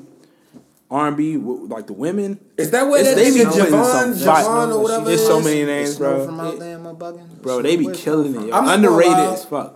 R 0.89 1.09
and 1.09 1.17
B, 1.17 1.37
like 1.37 1.89
the 1.89 1.93
women. 1.95 2.39
Is 2.57 2.71
that 2.71 2.85
where 2.89 3.01
It's- 3.01 3.17
that 3.17 3.21
they 3.21 3.33
be 3.33 3.41
nigga 3.41 3.51
putting 3.51 3.75
Javon, 3.75 4.15
Javon 4.15 4.75
or 4.77 4.83
whatever? 4.83 5.05
There's 5.07 5.27
so 5.27 5.41
many 5.41 5.65
names, 5.65 5.97
bro. 5.97 6.25
From 6.27 6.39
out 6.39 6.59
there, 6.61 6.75
am 6.77 6.87
I 6.87 6.93
bugging? 6.93 7.43
Bro, 7.43 7.63
they 7.63 7.75
be 7.77 7.89
killing 7.89 8.35
Snow 8.35 8.43
it. 8.43 8.49
Yo. 8.49 8.55
I'm 8.55 8.69
Underrated 8.69 9.17
as 9.19 9.45
fuck. 9.47 9.75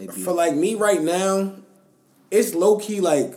Yeah. 0.00 0.10
For 0.24 0.32
like 0.32 0.54
me 0.54 0.74
right 0.74 1.02
now, 1.02 1.52
it's 2.30 2.54
low 2.54 2.78
key 2.78 3.00
like 3.00 3.34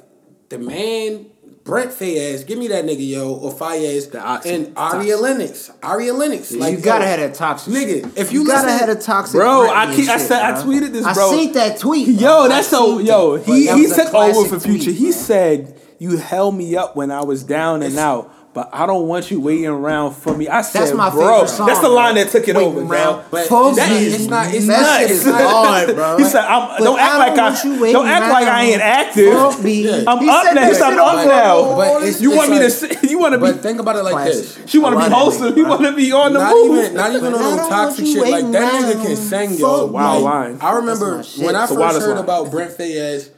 the 0.50 0.58
man 0.60 1.28
Brent 1.64 1.92
Faiyaz, 1.92 2.46
give 2.46 2.60
me 2.60 2.68
that 2.68 2.84
nigga 2.84 3.08
yo 3.08 3.34
or 3.36 3.54
Faiyaz 3.54 4.12
The 4.12 4.22
oxy. 4.22 4.54
and 4.54 4.74
Ari 4.78 5.14
Lennox, 5.16 5.72
Ari 5.82 6.12
Lennox. 6.12 6.52
Like 6.52 6.76
you 6.78 6.84
gotta 6.84 7.06
yo, 7.06 7.10
have 7.12 7.20
that 7.22 7.34
toxic 7.36 7.74
Nigga, 7.74 8.18
if 8.18 8.34
you 8.34 8.46
gotta 8.46 8.68
listen- 8.68 8.88
have 8.88 8.98
a 8.98 9.02
toxic, 9.02 9.40
Bro, 9.40 9.70
I 9.70 9.86
and 9.86 9.96
keep- 9.96 10.10
I 10.10 10.18
shit, 10.18 10.28
said- 10.28 10.42
I 10.42 10.62
tweeted 10.62 10.92
this, 10.92 11.06
I 11.06 11.14
bro. 11.14 11.32
seen 11.32 11.54
that 11.54 11.80
tweet. 11.80 12.08
Yo, 12.10 12.30
I 12.42 12.48
that's 12.50 12.68
so 12.68 13.00
yo. 13.00 13.36
He 13.38 13.68
he 13.68 13.82
was 13.84 13.96
took 13.96 14.14
over 14.14 14.18
oh, 14.18 14.32
classic 14.34 14.50
for 14.50 14.60
Future. 14.60 14.84
tweet, 14.86 14.98
he 14.98 15.04
bro. 15.06 15.12
said, 15.12 15.80
"You 16.00 16.18
held 16.18 16.56
me 16.56 16.76
up 16.76 16.98
when 16.98 17.12
I 17.12 17.24
was 17.24 17.44
down 17.44 17.82
and 17.82 17.98
out." 17.98 18.33
But 18.54 18.70
I 18.72 18.86
don't 18.86 19.08
want 19.08 19.32
you 19.32 19.42
waiting 19.42 19.66
around 19.66 20.14
for 20.14 20.38
me. 20.38 20.48
I 20.48 20.62
said, 20.62 20.94
my 20.94 21.10
bro, 21.10 21.22
favorite 21.42 21.50
song, 21.50 21.66
that's 21.66 21.80
the 21.80 21.90
line 21.90 22.14
bro. 22.14 22.24
that 22.24 22.32
took 22.32 22.48
it 22.48 22.56
Waiting 22.56 22.70
over, 22.72 22.82
around 22.82 23.16
bro. 23.16 23.26
But 23.32 23.48
for 23.48 23.74
that 23.74 23.92
it's 24.00 24.28
not. 24.28 24.54
It's 24.54 24.68
that 24.68 24.82
not. 24.82 25.00
shit 25.02 25.10
it's 25.10 25.26
is 25.26 25.34
hard, 25.34 25.96
bro. 25.96 26.18
He 26.20 26.24
said, 26.24 26.46
I'm, 26.46 26.78
But 26.78 26.84
"Don't 26.84 27.00
act 27.00 27.12
I 27.14 27.18
like 27.18 27.36
want 27.36 27.56
I 27.56 27.64
you 27.88 27.92
don't 27.94 28.06
act 28.08 28.32
like 28.32 28.48
I 28.48 28.64
ain't 28.66 28.82
active." 28.82 29.56
for 29.56 29.62
me. 29.64 29.82
Yeah. 29.86 30.04
I'm 30.08 30.20
He 30.20 30.30
up 30.30 30.44
said 30.46 30.54
now. 30.54 30.68
He 30.68 30.74
said, 30.76 30.84
I'm 30.84 31.00
on 31.00 31.16
up 31.18 31.24
the 31.24 31.30
now. 31.30 31.76
But 31.78 32.02
it's- 32.04 32.22
You 32.22 32.30
it's 32.30 32.38
want 32.38 32.52
me 32.52 32.60
to? 32.60 32.70
Sit, 32.70 33.04
you 33.10 33.18
want 33.18 33.34
to 33.34 33.40
But 33.40 33.54
be? 33.56 33.58
think 33.60 33.80
about 33.80 33.96
it 33.96 34.04
like 34.04 34.26
this. 34.28 34.60
She 34.68 34.78
want 34.78 34.94
to 34.94 34.98
be 35.00 35.02
love 35.02 35.10
that 35.10 35.18
wholesome. 35.18 35.52
nigga, 35.54 35.56
He 35.56 35.64
want 35.64 35.82
to 35.82 35.96
be 35.96 36.12
on 36.12 36.34
the 36.34 36.40
Not 36.40 36.54
move. 36.54 36.78
even, 36.78 36.94
not 36.94 37.12
even 37.12 37.34
on 37.34 37.42
I 37.42 37.56
no 37.56 37.70
toxic 37.70 38.06
shit. 38.06 38.22
Like 38.22 38.52
that 38.52 38.84
nigga 38.84 39.02
can 39.04 39.16
sing, 39.16 39.50
for 39.54 39.60
yo. 39.62 39.88
me. 39.88 39.94
Wild 39.94 40.24
line. 40.24 40.58
I 40.62 40.74
remember 40.76 41.16
That's 41.18 41.38
my 41.40 41.42
shit. 41.42 41.46
when 41.48 41.56
I 41.56 41.66
first 41.66 42.02
heard 42.06 42.18
about 42.20 42.52
Brent 42.52 42.78
Faiyaz. 42.78 43.32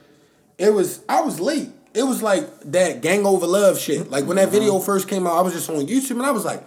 It 0.58 0.74
was 0.74 1.00
I 1.08 1.22
was 1.22 1.40
late. 1.40 1.70
It 1.96 2.02
was 2.02 2.22
like 2.22 2.60
that 2.72 3.00
gang 3.00 3.24
over 3.26 3.46
love 3.46 3.78
shit. 3.78 4.10
Like 4.10 4.26
when 4.26 4.36
that 4.36 4.50
video 4.50 4.76
uh-huh. 4.76 4.84
first 4.84 5.08
came 5.08 5.26
out, 5.26 5.38
I 5.38 5.40
was 5.40 5.54
just 5.54 5.68
on 5.70 5.86
YouTube 5.86 6.10
and 6.12 6.22
I 6.26 6.30
was 6.30 6.44
like, 6.44 6.62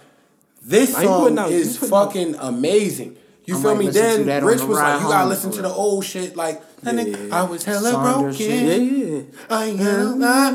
"This 0.62 0.92
song 0.92 1.22
putting 1.22 1.38
out- 1.38 1.50
is 1.52 1.74
he 1.74 1.78
putting 1.78 1.94
out- 1.94 2.06
fucking 2.06 2.34
amazing." 2.40 3.16
You 3.46 3.56
I 3.58 3.62
feel 3.62 3.74
might 3.74 3.78
me? 3.80 3.86
listen 3.86 4.02
to 4.02 4.16
Then 4.18 4.26
that 4.26 4.42
on 4.42 4.48
Rich 4.48 4.60
the 4.60 4.66
was 4.66 4.78
like, 4.78 5.00
"You 5.00 5.08
gotta 5.08 5.18
home 5.20 5.28
listen 5.30 5.50
for 5.50 5.56
to 5.56 5.62
the 5.62 5.68
real. 5.68 5.76
old 5.78 6.04
shit." 6.04 6.36
Like 6.36 6.80
that 6.82 6.94
Yeah, 6.94 7.02
nigga. 7.04 7.32
I 7.32 7.42
was 7.44 7.64
hella 7.64 7.90
Saunders 7.90 8.36
broken. 8.38 8.58
shit. 8.58 8.82
Yeah, 8.82 9.06
yeah. 9.06 9.22
I 9.48 9.64
am 9.66 10.18
not. 10.18 10.54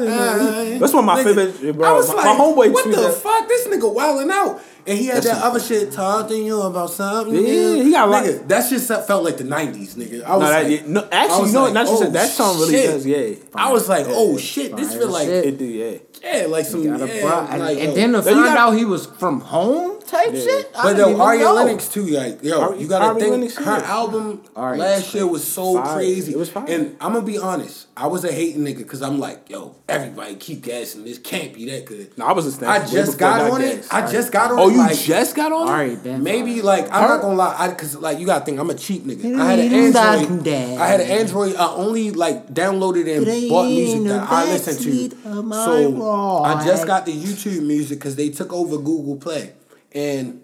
That's 0.79 0.93
one 0.93 1.03
of 1.03 1.05
my 1.05 1.23
favorite, 1.23 1.75
bro. 1.75 1.87
I 1.87 1.91
uh, 1.91 1.95
was 1.95 2.07
My- 2.09 2.13
like, 2.15 2.25
my 2.25 2.43
homeboy 2.43 2.71
what 2.73 2.85
tweeted 2.85 2.95
the 2.95 3.01
that. 3.01 3.13
fuck? 3.15 3.47
This 3.47 3.67
nigga 3.67 3.93
wilding 3.93 4.31
out. 4.31 4.61
And 4.87 4.97
he 4.99 5.07
had 5.07 5.15
That's 5.17 5.25
that 5.27 5.43
other 5.43 5.59
fire. 5.59 5.67
shit 5.67 5.91
talking 5.91 6.45
you 6.45 6.61
about 6.61 6.91
something. 6.91 7.33
Yeah, 7.33 7.41
new. 7.41 7.83
he 7.85 7.91
got 7.91 8.07
a 8.07 8.11
lot- 8.11 8.23
nigga, 8.23 8.47
That 8.47 8.69
shit 8.69 8.81
felt 8.81 9.23
like 9.23 9.37
the 9.37 9.43
nineties, 9.43 9.95
nigga. 9.95 10.23
I 10.23 10.35
was 10.37 10.43
No, 10.43 10.49
like, 10.51 10.67
yeah, 10.69 10.81
no, 10.85 11.01
I 11.11 11.15
actually, 11.23 11.41
was 11.41 11.49
you 11.49 11.53
know 11.55 11.61
what? 11.61 11.65
like, 11.65 11.73
Not 11.73 11.85
just 11.87 12.01
oh, 12.01 12.05
that, 12.05 12.13
that 12.13 12.29
song 12.31 12.59
really 12.59 12.73
shit. 12.73 12.89
does, 12.91 13.05
yeah. 13.07 13.35
I 13.55 13.71
was 13.71 13.89
like, 13.89 14.05
oh 14.09 14.37
shit, 14.37 14.75
this 14.75 14.89
Fire 14.91 14.99
feel 14.99 15.09
like 15.09 15.27
shit. 15.27 15.45
It 15.45 15.57
do, 15.57 15.65
yeah. 15.65 15.97
yeah, 16.23 16.45
like 16.47 16.65
some 16.65 16.83
yeah, 16.83 16.97
bro- 16.97 17.47
and, 17.49 17.61
like, 17.61 17.77
and 17.79 17.95
then 17.95 18.11
to 18.13 18.21
Then 18.21 18.37
you 18.37 18.43
find 18.43 18.55
got- 18.55 18.57
out 18.73 18.77
he 18.77 18.85
was 18.85 19.07
from 19.07 19.39
home 19.41 19.94
type 20.07 20.31
shit. 20.33 20.71
I 20.75 20.83
But 20.83 20.93
didn't 20.95 21.17
though, 21.17 21.21
Ari. 21.21 21.43
Lennox 21.43 21.87
too, 21.89 22.05
like 22.07 22.43
yo, 22.43 22.61
Ari- 22.61 22.79
you 22.79 22.87
gotta 22.87 23.05
Ari 23.05 23.19
think 23.19 23.31
Lennox, 23.31 23.55
her 23.57 23.63
yeah. 23.79 23.91
album 23.91 24.41
Ari 24.55 24.77
last 24.77 25.07
is 25.07 25.13
year 25.15 25.27
was 25.27 25.43
so 25.43 25.75
Fire. 25.81 25.95
crazy. 25.95 26.33
It 26.33 26.37
was 26.37 26.49
fire. 26.49 26.65
And 26.67 26.95
I'm 27.01 27.13
gonna 27.13 27.25
be 27.25 27.37
honest, 27.37 27.87
I 27.97 28.07
was 28.07 28.23
a 28.25 28.31
hating 28.31 28.63
nigga 28.63 28.79
because 28.79 29.01
I'm 29.01 29.19
like, 29.19 29.49
yo, 29.49 29.75
everybody 29.87 30.35
keep 30.35 30.61
gassing. 30.63 31.03
This 31.05 31.17
can't 31.17 31.53
be 31.53 31.69
that 31.71 31.85
good. 31.85 32.17
No, 32.17 32.25
I 32.25 32.31
was 32.33 32.45
just 32.45 32.61
I 32.63 32.85
just 32.85 33.17
got 33.17 33.49
on 33.51 33.61
it. 33.61 33.87
I 33.91 34.09
just 34.11 34.31
got 34.31 34.51
on 34.51 34.59
it. 34.59 34.61
Oh, 34.61 34.69
it. 34.69 34.73
you 34.73 34.79
like, 34.79 34.97
just 34.97 35.35
got 35.35 35.51
on? 35.51 35.67
it? 35.67 35.71
Ari 36.07 36.17
Maybe 36.19 36.61
like 36.61 36.85
I'm 36.91 37.07
not 37.09 37.21
gonna 37.21 37.35
lie, 37.35 37.73
cause 37.77 37.95
like 37.97 38.19
you 38.19 38.25
gotta 38.25 38.45
think 38.45 38.59
I'm 38.59 38.69
a 38.69 38.75
cheap 38.75 39.03
nigga. 39.03 39.39
I 39.39 39.51
had 39.51 39.59
an 39.59 39.73
Android. 39.73 40.47
I 40.47 40.87
had 40.87 41.01
an 41.01 41.07
Android. 41.11 41.55
I 41.55 41.67
only 41.73 42.11
like 42.11 42.53
downloaded 42.53 43.07
and 43.15 43.49
bought 43.49 43.67
music 43.67 44.03
that 44.05 44.29
I 44.29 44.45
listened 44.45 44.79
to. 44.79 45.51
So 45.51 46.43
I 46.43 46.63
just 46.65 46.85
got 46.87 47.05
the 47.05 47.13
YouTube 47.13 47.63
music 47.65 47.99
because 47.99 48.15
they 48.15 48.29
took 48.29 48.51
over 48.53 48.77
Google 48.77 49.17
Play, 49.17 49.53
and 49.93 50.41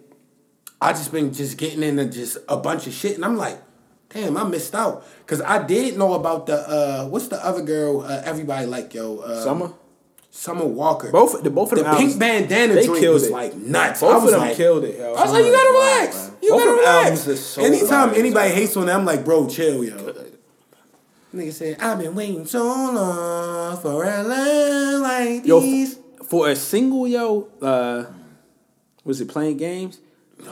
I 0.80 0.92
just 0.92 1.12
been 1.12 1.32
just 1.32 1.56
getting 1.58 1.82
into 1.82 2.06
just 2.06 2.38
a 2.48 2.56
bunch 2.56 2.86
of 2.86 2.92
shit, 2.92 3.14
and 3.16 3.24
I'm 3.24 3.36
like, 3.36 3.58
damn, 4.10 4.36
I 4.36 4.44
missed 4.44 4.74
out 4.74 5.04
because 5.20 5.40
I 5.40 5.64
did 5.64 5.96
know 5.98 6.14
about 6.14 6.46
the 6.46 6.56
uh 6.56 7.06
what's 7.08 7.28
the 7.28 7.44
other 7.44 7.62
girl 7.62 8.02
uh, 8.02 8.22
everybody 8.24 8.66
like 8.66 8.92
yo 8.94 9.18
uh, 9.18 9.42
Summer? 9.42 9.72
Summer 10.34 10.64
Walker. 10.64 11.10
Both, 11.12 11.42
the, 11.42 11.50
both 11.50 11.72
of 11.72 11.78
the 11.78 11.84
them 11.84 11.92
pink 11.98 12.12
albums, 12.12 12.16
bandana 12.18 12.72
they 12.74 12.86
joint 12.86 13.00
killed 13.00 13.14
was 13.14 13.26
it. 13.26 13.32
like 13.32 13.54
nuts. 13.54 14.00
Both 14.00 14.24
of 14.24 14.30
them 14.30 14.40
like, 14.40 14.56
killed 14.56 14.82
it, 14.84 14.98
yo. 14.98 15.12
I 15.14 15.22
was 15.24 15.30
like, 15.32 15.44
you 15.44 15.52
gotta 15.52 15.70
relax. 15.70 16.26
bro. 16.28 16.36
You 16.42 16.50
Both 16.50 16.64
gotta 16.64 17.10
relax. 17.10 17.40
so 17.40 17.62
Anytime 17.62 18.14
anybody 18.14 18.48
bro. 18.48 18.56
hates 18.56 18.76
on 18.78 18.86
them, 18.86 19.00
I'm 19.00 19.04
like, 19.04 19.26
bro, 19.26 19.46
chill, 19.46 19.84
yo. 19.84 20.14
Nigga 21.34 21.52
said, 21.52 21.80
I've 21.80 21.98
been 21.98 22.14
waiting 22.14 22.46
so 22.46 22.64
long 22.64 23.76
for 23.76 24.04
a 24.04 24.22
love 24.22 25.00
like 25.02 25.44
Yo, 25.46 25.60
these. 25.60 25.98
for 26.26 26.48
a 26.48 26.56
single, 26.56 27.06
yo, 27.06 27.48
uh, 27.60 28.04
was 29.04 29.20
it 29.20 29.28
playing 29.28 29.56
games? 29.58 30.00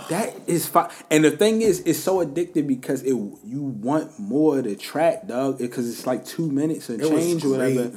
That 0.09 0.37
is 0.47 0.69
fine. 0.69 0.89
And 1.11 1.25
the 1.25 1.33
thing 1.33 1.63
is, 1.63 1.81
it's 1.81 1.99
so 1.99 2.25
addictive 2.25 2.65
because 2.69 3.03
it 3.03 3.09
you 3.09 3.63
want 3.83 4.17
more 4.21 4.59
of 4.59 4.65
the 4.65 4.77
track, 4.77 5.27
dog. 5.27 5.59
Because 5.59 5.89
it's 5.91 6.07
like 6.07 6.25
two 6.25 6.49
minutes 6.49 6.89
and 6.91 7.01
change 7.03 7.45
or 7.45 7.51
whatever. 7.59 7.91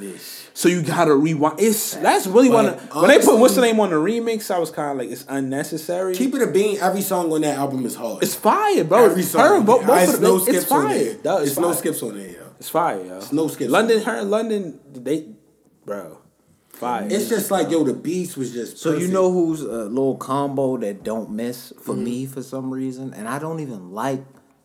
So 0.54 0.68
you 0.68 0.82
gotta 0.82 1.14
rewind. 1.14 1.60
It's 1.60 1.94
that's 1.94 2.26
really 2.26 2.50
one. 2.50 2.66
When 2.72 3.08
they 3.08 3.20
put 3.20 3.38
what's 3.38 3.54
the 3.54 3.60
name 3.60 3.78
on 3.78 3.90
the 3.90 3.96
remix, 3.96 4.50
I 4.52 4.58
was 4.58 4.72
kind 4.72 4.90
of 4.90 4.96
like, 4.96 5.12
it's 5.12 5.24
unnecessary. 5.28 6.16
Keep 6.16 6.34
it 6.34 6.42
a 6.42 6.48
bean. 6.48 6.78
Every 6.80 7.02
song 7.02 7.32
on 7.32 7.42
that 7.42 7.58
album 7.58 7.86
is 7.86 7.94
hard. 7.94 8.24
it's 8.24 8.34
fire, 8.34 8.82
bro. 8.82 9.04
Every 9.04 9.22
song. 9.22 9.40
Her, 9.42 9.60
both, 9.60 9.86
both 9.86 10.02
It's 10.02 10.14
of 10.14 10.20
no 10.22 10.38
skips 10.38 10.58
it's 10.62 10.72
on 10.72 10.86
fire. 10.86 10.98
there. 10.98 11.14
dog, 11.18 11.42
It's 11.46 11.56
no 11.58 11.68
fire. 11.68 11.76
skips 11.76 12.02
on 12.02 12.18
there, 12.18 12.28
yo. 12.28 12.38
It's 12.58 12.68
fire, 12.70 13.04
yo. 13.04 13.16
It's 13.18 13.32
no 13.32 13.46
skips. 13.46 13.70
London, 13.70 14.02
her, 14.02 14.22
London, 14.22 14.80
they, 14.92 15.28
bro, 15.84 16.18
fire. 16.84 17.08
It's 17.10 17.28
just 17.28 17.50
like 17.50 17.70
yo, 17.70 17.84
the 17.84 17.92
beats 17.94 18.36
was 18.36 18.52
just. 18.52 18.78
So 18.78 18.96
you 18.96 19.08
know 19.08 19.30
who's 19.32 19.60
a 19.62 19.84
little 19.84 20.16
combo 20.16 20.76
that 20.78 21.02
don't 21.02 21.30
miss 21.30 21.72
for 21.82 21.94
Mm-hmm. 21.94 22.04
me 22.04 22.26
for 22.26 22.42
some 22.42 22.72
reason, 22.72 23.12
and 23.14 23.28
I 23.28 23.38
don't 23.38 23.60
even 23.60 23.92
like 23.92 24.22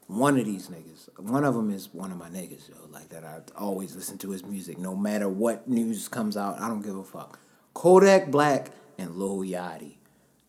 one 0.08 0.38
of 0.40 0.46
these 0.46 0.68
niggas. 0.68 1.08
One 1.20 1.44
of 1.44 1.54
them 1.54 1.70
is 1.72 1.90
one 1.94 2.12
of 2.12 2.18
my 2.18 2.30
niggas, 2.30 2.70
yo. 2.70 2.76
Like 2.92 3.10
that, 3.10 3.24
I 3.24 3.40
always 3.58 3.96
listen 3.96 4.18
to 4.20 4.32
his 4.32 4.44
music, 4.44 4.78
no 4.78 4.96
matter 4.96 5.28
what 5.30 5.68
news 5.68 6.08
comes 6.08 6.36
out. 6.38 6.60
I 6.60 6.68
don't 6.68 6.82
give 6.82 6.96
a 6.98 7.04
fuck. 7.04 7.40
Kodak 7.74 8.30
Black 8.32 8.72
and 8.98 9.16
Lil 9.16 9.40
Yachty. 9.40 9.80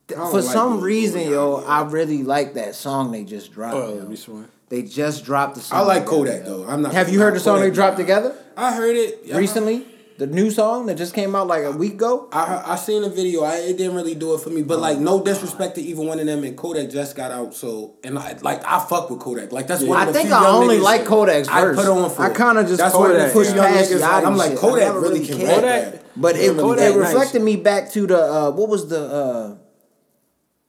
Th- 0.09 0.19
I 0.19 0.23
don't 0.23 0.31
For 0.31 0.41
like 0.41 0.53
some 0.53 0.73
Lil 0.77 0.81
reason, 0.83 1.21
yo, 1.29 1.59
Yachty. 1.59 1.69
I 1.69 1.83
really 1.91 2.23
like 2.23 2.55
that 2.55 2.75
song 2.75 3.13
they 3.13 3.25
just 3.25 3.53
dropped. 3.53 3.75
Oh, 3.77 3.95
yo. 3.97 4.05
which 4.07 4.27
one? 4.29 4.49
They 4.71 4.83
just 4.83 5.25
dropped 5.25 5.57
the 5.57 5.61
song. 5.61 5.79
I 5.79 5.83
like 5.83 6.07
Kodak 6.07 6.45
yo. 6.47 6.63
though. 6.63 6.69
I'm 6.71 6.83
not. 6.83 6.93
Have 6.95 7.09
you 7.11 7.19
heard 7.21 7.35
the 7.35 7.41
song 7.41 7.61
they 7.61 7.71
dropped 7.73 7.97
together 7.97 8.35
I 8.57 8.73
heard 8.75 8.97
it 8.97 9.21
yeah. 9.25 9.37
recently? 9.37 9.85
The 10.21 10.27
new 10.27 10.51
song 10.51 10.85
that 10.85 10.99
just 10.99 11.15
came 11.15 11.35
out 11.35 11.47
like 11.47 11.65
a 11.65 11.71
week 11.71 11.95
ago. 11.95 12.29
I 12.31 12.63
I 12.73 12.77
seen 12.77 13.03
a 13.05 13.09
video. 13.09 13.43
I 13.43 13.55
it 13.57 13.79
didn't 13.79 13.95
really 13.95 14.15
do 14.15 14.35
it 14.35 14.43
for 14.43 14.51
me, 14.51 14.61
but 14.61 14.79
like 14.79 14.99
no 14.99 15.25
disrespect 15.25 15.77
to 15.77 15.81
either 15.81 16.03
one 16.03 16.21
of 16.21 16.27
them. 16.27 16.45
And 16.45 16.55
Kodak 16.59 16.91
just 16.91 17.17
got 17.17 17.31
out, 17.31 17.55
so 17.55 17.97
and 18.05 18.19
I 18.19 18.37
like 18.43 18.63
I 18.63 18.81
fuck 18.81 19.09
with 19.09 19.19
Kodak. 19.19 19.51
Like 19.51 19.67
that's 19.67 19.83
one. 19.83 19.97
I 19.97 20.13
think 20.13 20.31
I 20.31 20.47
only 20.47 20.79
like 20.79 21.07
Kodak's 21.07 21.49
verse. 21.49 21.79
I 21.79 21.83
put 21.83 21.91
on 21.91 22.11
for. 22.11 22.23
I 22.23 22.35
kinda 22.35 22.65
just 22.65 22.77
that's 22.77 22.95
one 22.95 23.13
of 23.13 23.17
the 23.17 23.31
Kodak, 23.33 23.57
past 23.57 23.91
niggas. 23.93 24.27
I'm 24.27 24.37
like 24.37 24.51
shit. 24.51 24.59
Kodak 24.59 24.93
really 24.93 25.09
really 25.09 25.27
can 25.27 25.39
rap 25.39 25.55
Kodak- 25.55 25.93
that. 25.93 26.21
But 26.21 26.37
it, 26.37 26.55
Yeah, 26.55 26.73
it 26.75 26.77
nice. 26.77 26.97
reflected 26.97 27.41
me 27.41 27.57
back 27.57 27.91
to 27.93 28.07
the 28.07 28.23
uh, 28.23 28.51
what 28.51 28.69
was 28.69 28.91
the 28.91 29.01
uh, 29.01 29.57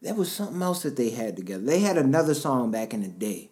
there 0.02 0.14
was 0.14 0.32
something 0.32 0.61
else 0.61 0.84
that 0.84 0.95
they 0.95 1.10
had 1.10 1.36
together. 1.36 1.61
They 1.65 1.80
had 1.80 1.98
another 1.98 2.36
song 2.36 2.72
back 2.72 2.94
in 2.94 3.02
the 3.02 3.10
day. 3.10 3.51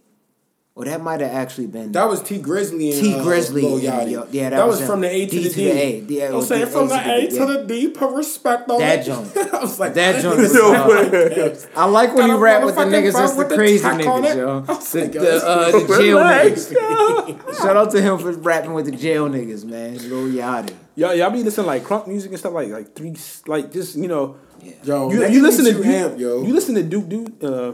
Or 0.80 0.86
that 0.86 1.02
might 1.02 1.20
have 1.20 1.32
actually 1.34 1.68
been 1.68 1.92
That 1.92 2.08
was 2.08 2.24
Tee 2.24 2.40
Grizzley 2.40 2.94
and 2.94 3.02
T 3.04 3.14
uh, 3.14 3.18
Grizzley. 3.22 3.64
Lil 3.64 3.74
and- 3.76 3.84
yeah, 3.84 4.24
yeah, 4.32 4.50
that, 4.50 4.56
that, 4.60 4.66
was, 4.68 4.80
was 4.80 4.88
from 4.88 5.02
the 5.02 5.10
A 5.14 5.26
to 5.26 5.30
D 5.32 5.44
the 5.50 5.54
D. 5.54 5.70
A. 5.70 6.02
D- 6.02 6.24
I'm 6.24 6.36
or 6.36 6.42
saying 6.42 6.66
D- 6.68 6.72
from 6.72 6.88
the 6.88 6.96
A 6.96 7.24
yeah. 7.24 7.30
to 7.40 7.46
the 7.54 7.64
D. 7.68 7.90
Put 7.90 8.14
respect 8.16 8.70
on 8.70 8.80
That 8.80 9.00
it. 9.00 9.04
joint. 9.04 9.38
I 9.54 9.60
was 9.60 9.78
like 9.78 9.94
That 9.96 10.22
joint 10.22 10.38
was 10.38 10.54
Yo. 10.56 11.56
I 11.76 11.84
like 11.86 12.16
when 12.16 12.28
Got 12.28 12.34
you 12.34 12.38
rap 12.38 12.64
with 12.64 12.76
the 12.76 12.82
niggas 12.86 13.12
bro 13.12 13.22
that's 13.22 13.36
the 13.36 13.56
crazy 13.58 13.84
niggas, 13.86 14.32
it. 14.32 14.38
yo. 14.38 14.66
I 14.68 14.72
was 14.72 14.92
The, 14.94 15.02
like, 15.02 15.14
yo, 15.16 15.22
the, 15.22 15.46
uh, 15.46 15.72
the 15.72 15.88
jail 16.00 16.18
Relax, 16.18 16.66
niggas. 16.68 17.58
Shout 17.58 17.76
out 17.76 17.92
to 17.92 18.02
him 18.02 18.18
for 18.18 18.32
rapping 18.32 18.74
with 18.74 18.86
the 18.86 18.92
jail 18.94 19.28
niggas, 19.30 19.66
man. 19.66 19.98
Lil 19.98 20.28
Yachty. 20.34 20.74
Y'all, 20.96 21.14
y'all 21.14 21.30
be 21.30 21.44
listening 21.44 21.68
like 21.68 21.84
crunk 21.84 22.08
music 22.08 22.32
and 22.32 22.40
stuff 22.40 22.54
like 22.54 22.70
like 22.70 22.96
three 22.96 23.16
like 23.48 23.72
just 23.74 23.98
you 23.98 24.08
know. 24.08 24.38
Yo, 24.84 25.10
You, 25.12 25.26
you 25.28 25.42
listen 25.42 25.66
to 25.66 25.72
you 25.72 25.84
you, 25.84 25.92
amp, 25.92 26.20
yo. 26.20 26.44
you 26.44 26.54
listen 26.54 26.76
to 26.76 26.84
Duke 26.84 27.08
Duke. 27.10 27.44
Uh, 27.44 27.74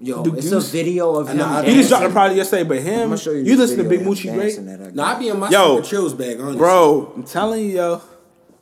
Yo, 0.00 0.22
Duke 0.22 0.38
it's 0.38 0.52
a 0.52 0.60
video 0.60 1.16
of 1.16 1.28
I 1.28 1.32
him. 1.32 1.36
know, 1.38 1.62
he 1.62 1.74
just 1.74 1.88
dropped 1.88 2.02
dancing. 2.02 2.10
a 2.10 2.14
project 2.14 2.36
yesterday, 2.36 2.62
but 2.62 2.78
him. 2.78 3.00
I'm 3.00 3.08
gonna 3.08 3.16
show 3.18 3.32
you. 3.32 3.38
you 3.42 3.56
listen 3.56 3.78
to 3.78 3.82
video 3.82 3.98
Big 3.98 4.00
of 4.00 4.06
him 4.06 4.12
Moochie 4.12 4.32
Grape, 4.34 4.40
dancing 4.56 4.66
that 4.66 4.80
I 4.80 4.90
Nah, 4.92 5.16
I 5.16 5.18
be 5.18 5.28
in 5.28 5.38
my 5.40 5.50
Yo. 5.50 5.80
chills 5.82 6.14
bag, 6.14 6.38
honestly. 6.38 6.58
bro. 6.58 7.12
I'm 7.16 7.24
telling 7.24 7.64
you, 7.66 7.76
yo. 7.76 8.02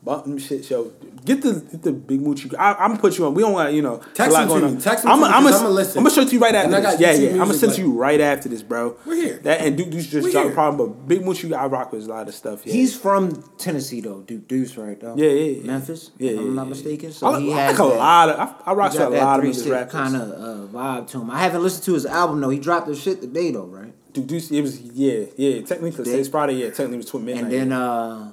Bump 0.02 0.24
them 0.24 0.38
shit, 0.38 0.68
yo. 0.70 0.92
Get 1.26 1.42
the 1.42 1.54
get 1.54 1.82
the 1.82 1.92
Big 1.92 2.20
Moochie. 2.20 2.54
I, 2.56 2.72
I'm 2.74 2.90
gonna 2.90 3.00
put 3.00 3.18
you 3.18 3.26
on. 3.26 3.34
We 3.34 3.42
don't 3.42 3.52
want 3.52 3.74
you 3.74 3.82
know. 3.82 3.98
Text 4.14 4.30
a 4.30 4.32
lot 4.32 4.42
to 4.42 4.46
going 4.60 4.76
me. 4.76 4.80
Text 4.80 5.02
them 5.02 5.12
I'm 5.12 5.18
to 5.18 5.26
me, 5.26 5.32
I'm 5.34 5.46
I'ma 5.46 5.68
listen. 5.68 5.98
I'm 5.98 6.04
gonna 6.04 6.14
show 6.14 6.20
it 6.22 6.28
to 6.28 6.34
you 6.34 6.40
right 6.40 6.54
after 6.54 6.80
this. 6.80 7.00
Yeah, 7.00 7.12
yeah. 7.12 7.30
I'm 7.32 7.38
gonna 7.38 7.54
send 7.54 7.72
like- 7.72 7.78
you 7.80 7.92
right 7.92 8.20
after 8.20 8.48
this, 8.48 8.62
bro. 8.62 8.96
We're 9.04 9.16
here. 9.16 9.38
That 9.42 9.60
and 9.60 9.76
Duke 9.76 9.90
Deuce 9.90 10.06
just 10.06 10.30
dropped 10.30 10.50
a 10.50 10.52
problem, 10.52 10.88
but 10.88 11.08
Big 11.08 11.22
Moochie, 11.22 11.52
I 11.52 11.66
rock 11.66 11.92
with 11.92 12.04
a 12.04 12.08
lot 12.08 12.28
of 12.28 12.34
stuff. 12.34 12.64
Yeah. 12.64 12.72
He's 12.72 12.96
from 12.96 13.42
Tennessee 13.58 14.00
though, 14.00 14.22
Duke 14.22 14.46
Deuce, 14.46 14.76
right 14.76 14.98
though. 15.00 15.16
Yeah, 15.16 15.28
yeah, 15.30 15.50
yeah. 15.58 15.66
Memphis. 15.66 16.12
Yeah, 16.16 16.30
if 16.30 16.36
yeah, 16.36 16.42
I'm 16.42 16.54
not 16.54 16.68
mistaken. 16.68 17.12
So 17.12 17.26
I, 17.26 17.40
he 17.40 17.52
I 17.52 17.56
has 17.62 17.78
like 17.78 17.88
a 17.88 17.90
that, 17.92 17.98
lot 17.98 18.28
of. 18.30 18.38
I, 18.38 18.70
I 18.70 18.72
rock 18.74 18.92
with 18.92 19.00
a 19.02 19.10
lot 19.10 19.44
of 19.44 19.54
six 19.54 19.68
rappers. 19.68 19.92
kind 19.92 20.16
of 20.16 20.30
uh, 20.30 20.72
vibe 20.72 21.08
to 21.10 21.20
him. 21.20 21.30
I 21.30 21.40
haven't 21.40 21.62
listened 21.62 21.84
to 21.86 21.94
his 21.94 22.06
album 22.06 22.40
though. 22.40 22.50
He 22.50 22.60
dropped 22.60 22.86
the 22.86 22.94
shit 22.94 23.20
today 23.20 23.50
though, 23.50 23.66
right? 23.66 23.92
Duke 24.12 24.28
Deuce, 24.28 24.50
it 24.50 24.62
was 24.62 24.80
yeah, 24.80 25.24
yeah. 25.36 25.60
Technically, 25.62 26.10
it's 26.10 26.28
Friday. 26.28 26.54
Yeah, 26.54 26.68
technically 26.68 26.94
it 26.94 26.98
was 26.98 27.06
twin 27.06 27.24
midnight. 27.26 27.44
and 27.44 27.52
then 27.52 27.72
uh, 27.72 28.32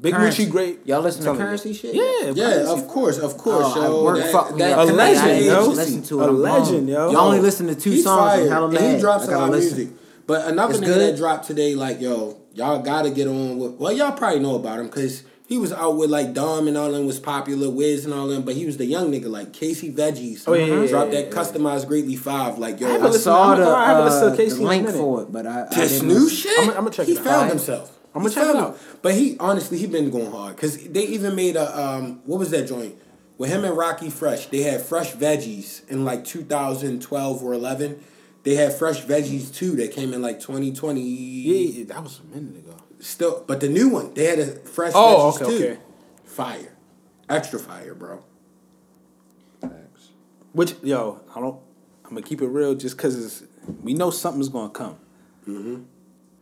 Big 0.00 0.12
Currency. 0.12 0.46
Moochie, 0.46 0.50
great. 0.50 0.86
Y'all 0.86 1.00
listen 1.00 1.22
to 1.24 1.30
I'm 1.30 1.36
Currency 1.36 1.68
you. 1.70 1.74
shit? 1.74 1.94
Yeah, 1.94 2.32
Yeah, 2.34 2.50
Currency. 2.64 2.72
of 2.72 2.88
course, 2.88 3.18
of 3.18 3.38
course, 3.38 3.64
Oh, 3.76 3.82
yo. 3.82 4.04
work 4.04 4.16
That- 4.18 4.32
fucked 4.32 4.58
that- 4.58 4.78
A 4.78 4.86
tonight. 4.86 4.96
legend, 4.96 5.20
I 5.24 5.28
didn't 5.38 5.46
yo. 5.46 5.68
Listen 5.68 6.02
to 6.02 6.20
it. 6.20 6.24
A 6.24 6.28
I'm 6.28 6.42
legend, 6.42 6.88
yo. 6.88 7.10
You 7.10 7.16
only 7.18 7.40
listen 7.40 7.66
to 7.68 7.74
two 7.76 7.90
He's 7.92 8.04
songs. 8.04 8.18
fire. 8.48 8.64
And 8.64 8.76
and 8.76 8.94
he 8.96 9.00
drops 9.00 9.22
I 9.22 9.26
a 9.26 9.30
gotta 9.30 9.40
lot 9.46 9.54
of 9.54 9.60
music. 9.60 9.88
But 10.26 10.46
another 10.48 10.74
nigga 10.74 10.94
that 10.96 11.16
dropped 11.16 11.46
today, 11.46 11.74
like 11.76 12.00
yo, 12.00 12.36
y'all 12.54 12.80
gotta 12.80 13.10
get 13.10 13.28
on 13.28 13.58
with. 13.58 13.72
Well, 13.72 13.92
y'all 13.92 14.12
probably 14.12 14.40
know 14.40 14.56
about 14.56 14.80
him 14.80 14.86
because 14.86 15.22
he 15.46 15.58
was 15.58 15.72
out 15.72 15.96
with 15.96 16.10
like 16.10 16.32
Dom 16.34 16.66
and 16.66 16.76
all 16.76 16.90
them 16.90 17.06
was 17.06 17.20
popular, 17.20 17.70
Wiz 17.70 18.04
and 18.04 18.12
all 18.12 18.26
them. 18.26 18.42
But 18.42 18.54
he 18.54 18.66
was 18.66 18.78
the 18.78 18.86
young 18.86 19.12
nigga 19.12 19.30
like 19.30 19.52
Casey 19.52 19.92
Veggies. 19.92 20.42
Oh, 20.46 20.54
yeah, 20.54 20.64
yeah, 20.64 20.86
dropped 20.88 21.12
yeah, 21.12 21.20
that 21.20 21.28
yeah. 21.32 21.40
customized 21.40 21.86
Greatly 21.86 22.16
Five. 22.16 22.58
Like 22.58 22.80
yo, 22.80 22.88
I 22.88 22.90
I 22.90 22.92
haven't 22.94 23.12
saw 23.14 23.52
I'm 23.52 23.58
the, 23.60 23.64
gonna- 23.66 23.76
I 23.76 23.86
haven't 23.86 24.04
listened 24.06 24.22
to 24.22 24.32
uh, 24.32 24.36
Casey 24.44 24.56
the 24.56 24.60
in 24.62 24.66
a 24.66 24.68
link 24.70 24.90
for 24.90 25.22
it, 25.22 25.30
but 25.32 25.46
I, 25.46 25.66
I 25.70 25.74
this 25.74 25.92
didn't 26.00 26.08
new 26.08 26.28
shit. 26.28 26.58
I'ma- 26.58 26.72
I'ma 26.78 26.90
check 26.90 27.06
he 27.06 27.12
it 27.12 27.18
out. 27.18 27.24
found 27.24 27.40
Fire. 27.42 27.48
himself. 27.50 27.93
I'ma 28.14 28.28
He 28.28 28.34
check 28.34 28.48
it 28.48 28.56
out. 28.56 28.78
But 29.02 29.14
he 29.14 29.36
honestly 29.38 29.78
he 29.78 29.86
been 29.86 30.10
going 30.10 30.30
hard 30.30 30.56
because 30.56 30.76
they 30.88 31.04
even 31.06 31.34
made 31.34 31.56
a 31.56 31.78
um 31.78 32.20
what 32.24 32.38
was 32.38 32.50
that 32.50 32.68
joint 32.68 32.94
with 33.38 33.50
him 33.50 33.64
and 33.64 33.76
Rockie 33.76 34.10
Fresh? 34.10 34.46
They 34.46 34.62
had 34.62 34.80
fresh 34.82 35.12
veggies 35.12 35.88
in 35.90 36.04
like 36.04 36.24
2012 36.24 37.42
or 37.42 37.52
11. 37.52 38.02
They 38.44 38.54
had 38.56 38.72
fresh 38.74 39.02
veggies 39.02 39.52
too 39.54 39.74
that 39.76 39.90
came 39.92 40.12
in 40.12 40.22
like 40.22 40.38
2020. 40.40 41.00
Yeah, 41.00 41.54
yeah, 41.80 41.84
that 41.86 42.02
was 42.02 42.20
a 42.20 42.24
minute 42.36 42.56
ago. 42.58 42.76
Still, 43.00 43.42
but 43.46 43.60
the 43.60 43.68
new 43.68 43.88
one 43.88 44.14
they 44.14 44.24
had 44.26 44.38
a 44.38 44.46
fresh 44.46 44.92
Oh, 44.94 45.32
veggies 45.34 45.42
okay, 45.42 45.58
too. 45.58 45.64
okay. 45.72 45.78
Fire, 46.24 46.76
extra 47.28 47.58
fire, 47.58 47.94
bro. 47.94 48.22
Thanks. 49.60 50.10
Which 50.52 50.74
yo, 50.82 51.20
I 51.34 51.40
don't. 51.40 51.58
I'm 52.04 52.10
gonna 52.10 52.22
keep 52.22 52.42
it 52.42 52.46
real, 52.48 52.74
just 52.74 52.98
cause 52.98 53.44
we 53.82 53.94
know 53.94 54.10
something's 54.10 54.48
gonna 54.50 54.68
come. 54.70 54.96
Mm-hmm. 55.48 55.82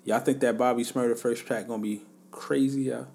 Y'all 0.05 0.21
think 0.21 0.41
that 0.41 0.59
Bobby 0.59 0.83
Shmurda 0.85 1.19
first 1.19 1.47
track 1.47 1.69
gonna 1.69 1.83
be 1.83 2.03
crazy, 2.31 2.83
yo? 2.83 3.07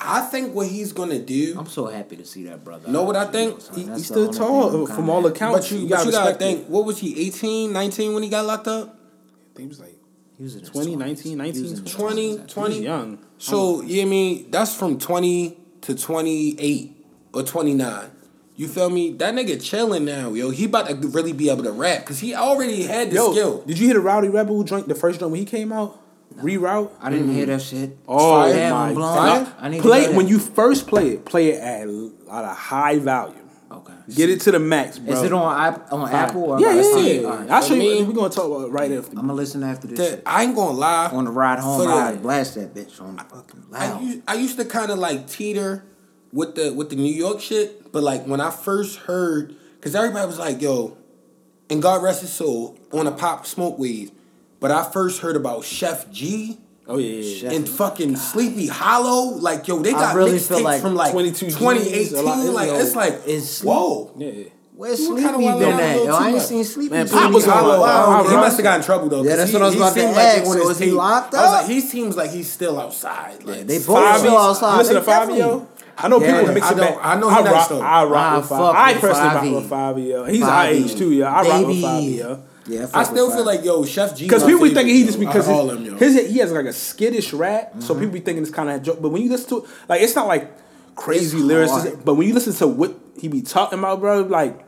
I 0.00 0.20
think 0.20 0.54
what 0.54 0.68
he's 0.68 0.92
gonna 0.92 1.18
do. 1.18 1.56
I'm 1.58 1.66
so 1.66 1.86
happy 1.86 2.16
to 2.16 2.24
see 2.24 2.44
that 2.44 2.62
brother. 2.64 2.88
Know 2.90 3.02
what 3.02 3.16
I 3.16 3.24
out, 3.24 3.32
think? 3.32 3.54
yo, 3.54 3.58
son. 3.58 3.74
He, 3.74 3.82
That's 3.84 4.08
he 4.08 4.14
the 4.14 4.32
stood 4.32 4.32
tall 4.34 4.86
from 4.86 5.10
all 5.10 5.26
accounts. 5.26 5.58
But 5.68 5.70
you, 5.72 5.78
you 5.82 5.88
but 5.88 5.96
gotta 5.96 6.06
you 6.06 6.12
gotta 6.12 6.34
think. 6.36 6.60
it. 6.60 6.68
What 6.70 6.84
was 6.84 6.98
he? 6.98 7.26
18, 7.26 7.72
19 7.72 8.14
when 8.14 8.22
he 8.22 8.28
got 8.28 8.46
locked 8.46 8.68
up. 8.68 8.88
I 8.90 9.56
think 9.56 9.64
he 9.64 9.66
was 9.68 9.80
like 9.80 9.96
He 10.36 10.44
was 10.44 10.54
20, 10.62 10.94
19, 10.94 11.22
He 11.24 11.30
was 11.30 11.36
19, 11.36 11.64
in 11.64 11.70
his 11.84 11.94
20, 11.94 12.36
20s. 12.38 12.48
20. 12.48 12.80
young. 12.82 13.18
So 13.38 13.80
um, 13.80 13.86
you 13.88 13.96
know 13.96 14.02
what 14.02 14.06
I 14.06 14.10
mean? 14.10 14.50
That's 14.52 14.74
from 14.76 14.98
twenty 14.98 15.58
to 15.80 15.96
twenty 15.96 16.54
eight 16.60 17.04
or 17.32 17.42
twenty 17.42 17.74
nine. 17.74 18.10
You 18.54 18.66
feel 18.68 18.90
me? 18.90 19.12
That 19.14 19.34
nigga 19.34 19.60
chilling 19.62 20.04
now, 20.04 20.32
yo. 20.32 20.50
He 20.50 20.64
about 20.66 20.88
to 20.88 20.94
really 21.08 21.32
be 21.32 21.48
able 21.50 21.62
to 21.64 21.72
rap 21.72 22.00
because 22.00 22.18
he 22.20 22.34
already 22.34 22.82
had 22.84 23.10
the 23.10 23.14
Yo, 23.16 23.32
skill. 23.32 23.62
did 23.62 23.78
you 23.78 23.86
hear 23.86 23.94
the 23.94 24.00
Rowdy 24.00 24.28
Rebel 24.28 24.62
joint? 24.64 24.86
The 24.88 24.94
first 24.96 25.18
joint 25.20 25.30
when 25.30 25.38
he 25.40 25.46
came 25.46 25.72
out, 25.72 26.00
reroute. 26.36 26.90
I 27.00 27.10
didn't 27.10 27.32
hear 27.32 27.46
mm-hmm. 27.46 27.52
that 27.52 27.62
shit. 27.62 27.98
Oh 28.06 28.42
Fire. 28.42 28.70
My 28.70 28.88
I'm 28.88 28.94
blown. 28.94 29.14
god! 29.14 29.54
I 29.58 29.68
need 29.68 29.82
Play 29.82 30.06
hear 30.06 30.16
when 30.16 30.28
you 30.28 30.38
first 30.38 30.86
play 30.86 31.10
it. 31.10 31.24
Play 31.24 31.50
it 31.50 31.60
at, 31.60 31.88
at 31.88 32.44
a 32.44 32.54
high 32.54 32.98
volume. 32.98 33.48
Okay. 33.70 33.92
Get 34.14 34.30
it 34.30 34.40
to 34.42 34.52
the 34.52 34.58
max, 34.58 34.98
bro. 34.98 35.14
Is 35.14 35.22
it 35.22 35.32
on 35.32 35.60
App- 35.60 35.92
on 35.92 36.10
Apple 36.10 36.44
or 36.44 36.60
Yeah, 36.60 36.72
yeah, 36.72 36.96
yeah. 36.96 37.28
all 37.28 37.36
right. 37.36 37.50
I'll 37.50 37.62
show 37.62 37.74
you. 37.74 38.04
We're 38.04 38.14
gonna 38.14 38.30
talk 38.30 38.46
about 38.46 38.70
right 38.72 38.90
after. 38.90 39.10
I'm 39.10 39.16
gonna 39.26 39.34
listen 39.34 39.62
after 39.62 39.86
this. 39.86 39.98
That- 39.98 40.10
shit. 40.10 40.22
I 40.24 40.44
ain't 40.44 40.56
gonna 40.56 40.78
lie. 40.78 41.10
On 41.12 41.24
the 41.24 41.30
ride 41.30 41.58
home, 41.58 41.80
For 41.80 41.86
the- 41.86 41.92
I 41.92 42.16
blast 42.16 42.54
that 42.54 42.74
bitch 42.74 43.00
on 43.00 43.18
fucking 43.18 43.66
I 43.72 43.90
loud. 43.90 44.02
used, 44.02 44.22
I 44.26 44.34
used 44.34 44.58
to 44.58 44.64
kind 44.64 44.90
of 44.90 44.98
like 44.98 45.28
teeter 45.28 45.84
with 46.32 46.54
the 46.54 46.72
with 46.72 46.88
the 46.90 46.96
New 46.96 47.12
York 47.12 47.40
shit, 47.40 47.92
but 47.92 48.02
like 48.02 48.24
when 48.24 48.40
I 48.40 48.50
first 48.50 49.00
heard, 49.00 49.54
because 49.76 49.94
everybody 49.94 50.26
was 50.26 50.38
like, 50.38 50.62
"Yo," 50.62 50.96
and 51.68 51.82
God 51.82 52.02
rest 52.02 52.22
his 52.22 52.32
soul, 52.32 52.78
on 52.92 53.06
a 53.06 53.12
pop 53.12 53.46
smoke 53.46 53.78
wave. 53.78 54.12
But 54.60 54.70
I 54.70 54.82
first 54.90 55.20
heard 55.20 55.36
about 55.36 55.62
Sheff 55.62 56.10
G 56.10 56.58
Oh 56.90 56.96
yeah, 56.96 57.06
yeah, 57.20 57.20
yeah. 57.20 57.50
Sheff- 57.50 57.56
and 57.56 57.68
fucking 57.68 58.16
Sleepy 58.16 58.66
Hallow. 58.68 59.36
Like, 59.36 59.68
yo, 59.68 59.78
they 59.80 59.92
got 59.92 60.14
really 60.16 60.38
mixtapes 60.38 60.62
like 60.62 60.80
from 60.80 60.94
like 60.94 61.12
22 61.12 61.46
Gs, 61.46 61.54
2018. 61.54 62.54
like, 62.54 62.68
yo, 62.68 62.78
it's 62.78 62.96
like, 62.96 63.12
it's- 63.26 63.62
whoa. 63.62 64.10
yeah, 64.16 64.28
yeah. 64.30 64.44
Where's 64.74 65.04
Sleepy 65.04 65.22
kinda 65.22 65.38
been 65.38 65.44
wanna 65.44 65.56
let 65.58 65.72
him 65.74 65.80
at? 65.80 66.04
Yo, 66.04 66.14
I 66.14 66.26
ain't 66.28 66.36
much. 66.36 66.46
seen 66.46 66.64
Sleepy. 66.64 66.94
Man, 66.94 67.08
Pop 67.08 67.28
he 67.28 67.34
was 67.34 67.44
hollow. 67.44 67.78
locked 67.80 68.30
he 68.30 68.36
must 68.36 68.56
have 68.56 68.62
got 68.64 68.78
in 68.78 68.84
trouble 68.86 69.08
though. 69.08 69.22
Yeah, 69.24 69.34
that's 69.36 69.50
he- 69.50 69.56
what 69.56 69.62
I 69.62 69.66
was 69.66 69.74
about 69.74 69.94
to 69.94 70.00
seemed 70.00 70.12
like 70.16 70.24
ask. 70.24 70.46
on 70.46 70.52
So 70.58 70.70
is 70.70 70.78
he 70.78 70.84
tape. 70.86 70.94
locked 70.94 71.34
I 71.34 71.40
was 71.42 71.46
up? 71.48 71.52
like, 71.62 71.66
he 71.66 71.80
seems 71.80 72.16
like 72.16 72.30
he's 72.30 72.50
still 72.50 72.80
outside. 72.80 73.42
Like, 73.44 73.66
they 73.66 73.78
both 73.78 73.86
Five 73.86 74.20
still 74.20 74.38
outside. 74.38 74.72
You 74.72 74.78
listen 74.78 74.94
They 74.94 75.00
to 75.00 75.06
Fivio? 75.06 75.18
definitely- 75.28 75.66
I 76.00 76.08
know 76.08 76.20
Yeah, 76.20 76.38
people 76.40 76.54
mix 76.54 76.70
it 76.70 76.76
don't- 76.76 76.94
back. 76.94 76.98
I 77.02 77.14
know 77.16 77.28
he 77.28 77.34
I 77.36 77.42
nice 77.42 77.52
rock, 77.52 77.68
though. 77.70 77.80
I 77.80 78.04
rock 78.04 78.32
I 78.32 78.36
with 78.38 78.46
fuck 78.48 78.58
Fivio. 78.60 78.74
I 78.76 78.94
personally 78.94 79.28
rock 79.34 79.44
Favi. 79.44 79.54
with 79.56 79.70
Fivio. 79.70 80.28
He's 80.30 80.42
our 80.44 80.64
Favi. 80.64 80.68
age 80.70 80.94
too, 80.96 81.10
yeah. 81.12 81.32
I 81.34 81.42
rock 81.42 81.66
with 81.66 81.66
Baby. 81.82 81.82
Fivio. 82.22 82.38
Yeah, 82.68 82.86
I 82.92 83.00
I 83.00 83.02
still 83.04 83.30
feel 83.30 83.44
like 83.44 83.64
yo, 83.64 83.82
Sheff 83.82 84.16
G. 84.16 84.24
Because 84.24 84.44
people 84.44 84.62
be 84.62 84.74
thinking 84.74 84.94
he 84.94 85.04
just 85.04 85.18
because 85.18 85.48
all 85.48 85.68
his, 85.68 85.76
them, 85.78 85.84
yo. 85.86 85.96
his 85.96 86.30
he 86.30 86.38
has 86.38 86.52
like 86.52 86.66
a 86.66 86.72
skittish 86.72 87.32
rap, 87.32 87.72
so 87.80 87.94
Mm-hmm. 87.94 88.00
people 88.00 88.12
be 88.14 88.20
thinking 88.20 88.42
it's 88.42 88.52
kind 88.52 88.68
of 88.70 88.82
joke. 88.82 89.00
But 89.00 89.08
when 89.10 89.22
you 89.22 89.30
listen 89.30 89.48
to 89.50 89.64
it, 89.64 89.70
like 89.88 90.02
it's 90.02 90.14
not 90.14 90.26
like 90.28 90.50
crazy 90.94 91.38
It's 91.38 91.46
lyricism. 91.46 91.92
hard. 91.94 92.04
But 92.04 92.14
when 92.14 92.28
you 92.28 92.34
listen 92.34 92.52
to 92.54 92.66
what 92.68 92.94
he 93.18 93.28
be 93.28 93.42
talking 93.42 93.78
about, 93.78 94.00
bro, 94.00 94.20
like. 94.22 94.64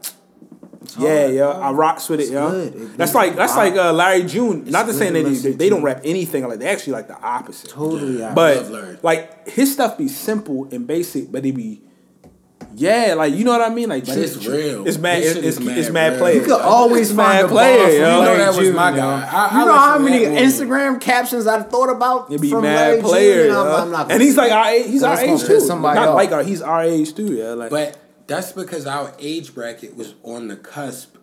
Yeah, 0.99 1.21
hard, 1.27 1.35
yo, 1.35 1.53
bro. 1.53 1.63
I 1.63 1.71
rocks 1.73 2.09
with 2.09 2.21
it, 2.21 2.25
It's 2.25 2.33
yo. 2.33 2.51
good. 2.51 2.75
It 2.75 2.97
That's 2.97 3.15
like 3.15 3.37
that's 3.37 3.53
vibe. 3.53 3.57
like 3.57 3.75
uh, 3.77 3.93
Larry 3.93 4.25
June. 4.25 4.65
Not 4.65 4.87
to 4.87 4.93
good 4.93 4.95
saying 4.99 5.13
to 5.13 5.19
that 5.19 5.25
they, 5.25 5.31
listen 5.35 5.59
they 5.59 5.69
don't 5.69 5.83
rap 5.83 6.01
anything 6.05 6.49
like 6.49 6.59
they 6.59 6.69
actually 6.69 6.95
like 6.95 7.07
the 7.07 7.21
opposite. 7.21 7.71
Totally 7.71 8.25
out. 8.25 8.35
But 8.35 8.57
Love 8.57 8.71
Larry. 8.71 8.99
like 9.03 9.47
his 9.49 9.73
stuff 9.73 9.99
be 9.99 10.09
simple 10.09 10.69
and 10.73 10.87
basic, 10.87 11.31
but 11.31 11.45
it 11.45 11.53
be 11.53 11.83
yeah, 12.75 13.15
like 13.17 13.35
you 13.35 13.45
know 13.45 13.53
what 13.53 13.63
I 13.63 13.75
mean. 13.75 13.89
Like 13.89 14.07
But 14.07 14.15
true- 14.15 14.23
it's 14.23 14.47
real. 14.47 14.87
It's 14.87 14.99
mad. 14.99 15.23
It's, 15.23 15.37
it's, 15.37 15.61
mad 15.61 15.79
it's 15.79 15.91
mad 15.91 16.11
real. 16.13 16.19
players. 16.21 16.37
You 16.37 16.43
could 16.53 16.61
always 16.61 17.11
It's 17.11 17.17
find 17.17 17.37
mad 17.37 17.45
a 17.45 17.49
player, 17.49 17.79
bar 17.79 17.91
yo. 17.91 17.99
from 17.99 18.19
You 18.19 18.25
know 18.25 18.37
that 18.39 18.55
was 18.57 18.71
my 18.71 18.91
yo. 18.91 18.97
guy. 18.97 19.29
I- 19.33 19.47
I 19.47 19.61
you 19.61 19.67
know 19.67 19.73
how 19.73 19.99
many 19.99 20.25
that 20.25 20.33
one. 20.35 20.43
Instagram 20.43 21.01
captions 21.01 21.47
I 21.47 21.63
thought 21.63 21.91
about 21.91 22.33
It 22.33 22.41
be 22.41 22.51
from 22.51 22.63
mad 22.63 22.75
Larry 22.77 23.03
player, 23.03 23.47
June? 23.49 23.57
I'm. 23.57 23.67
I'm 23.83 23.91
not 23.91 24.11
and 24.13 24.23
he's 24.23 24.37
like 24.37 24.53
our 24.53 24.67
age, 24.67 24.87
he's 24.87 25.03
our 25.03 25.19
age 25.21 25.41
too. 25.45 25.61
somebody 25.61 25.99
Not 25.99 26.09
off. 26.09 26.15
like 26.17 26.33
our, 26.33 26.43
he's 26.43 26.63
our 26.63 26.83
age 26.83 27.15
too. 27.15 27.35
Yeah, 27.35 27.51
like 27.55 27.71
But 27.71 27.99
that's 28.27 28.53
because 28.53 28.87
our 28.87 29.13
age 29.19 29.55
bracket 29.55 29.97
was 29.97 30.15
on 30.23 30.49
the 30.49 30.57
cusp 30.57 31.17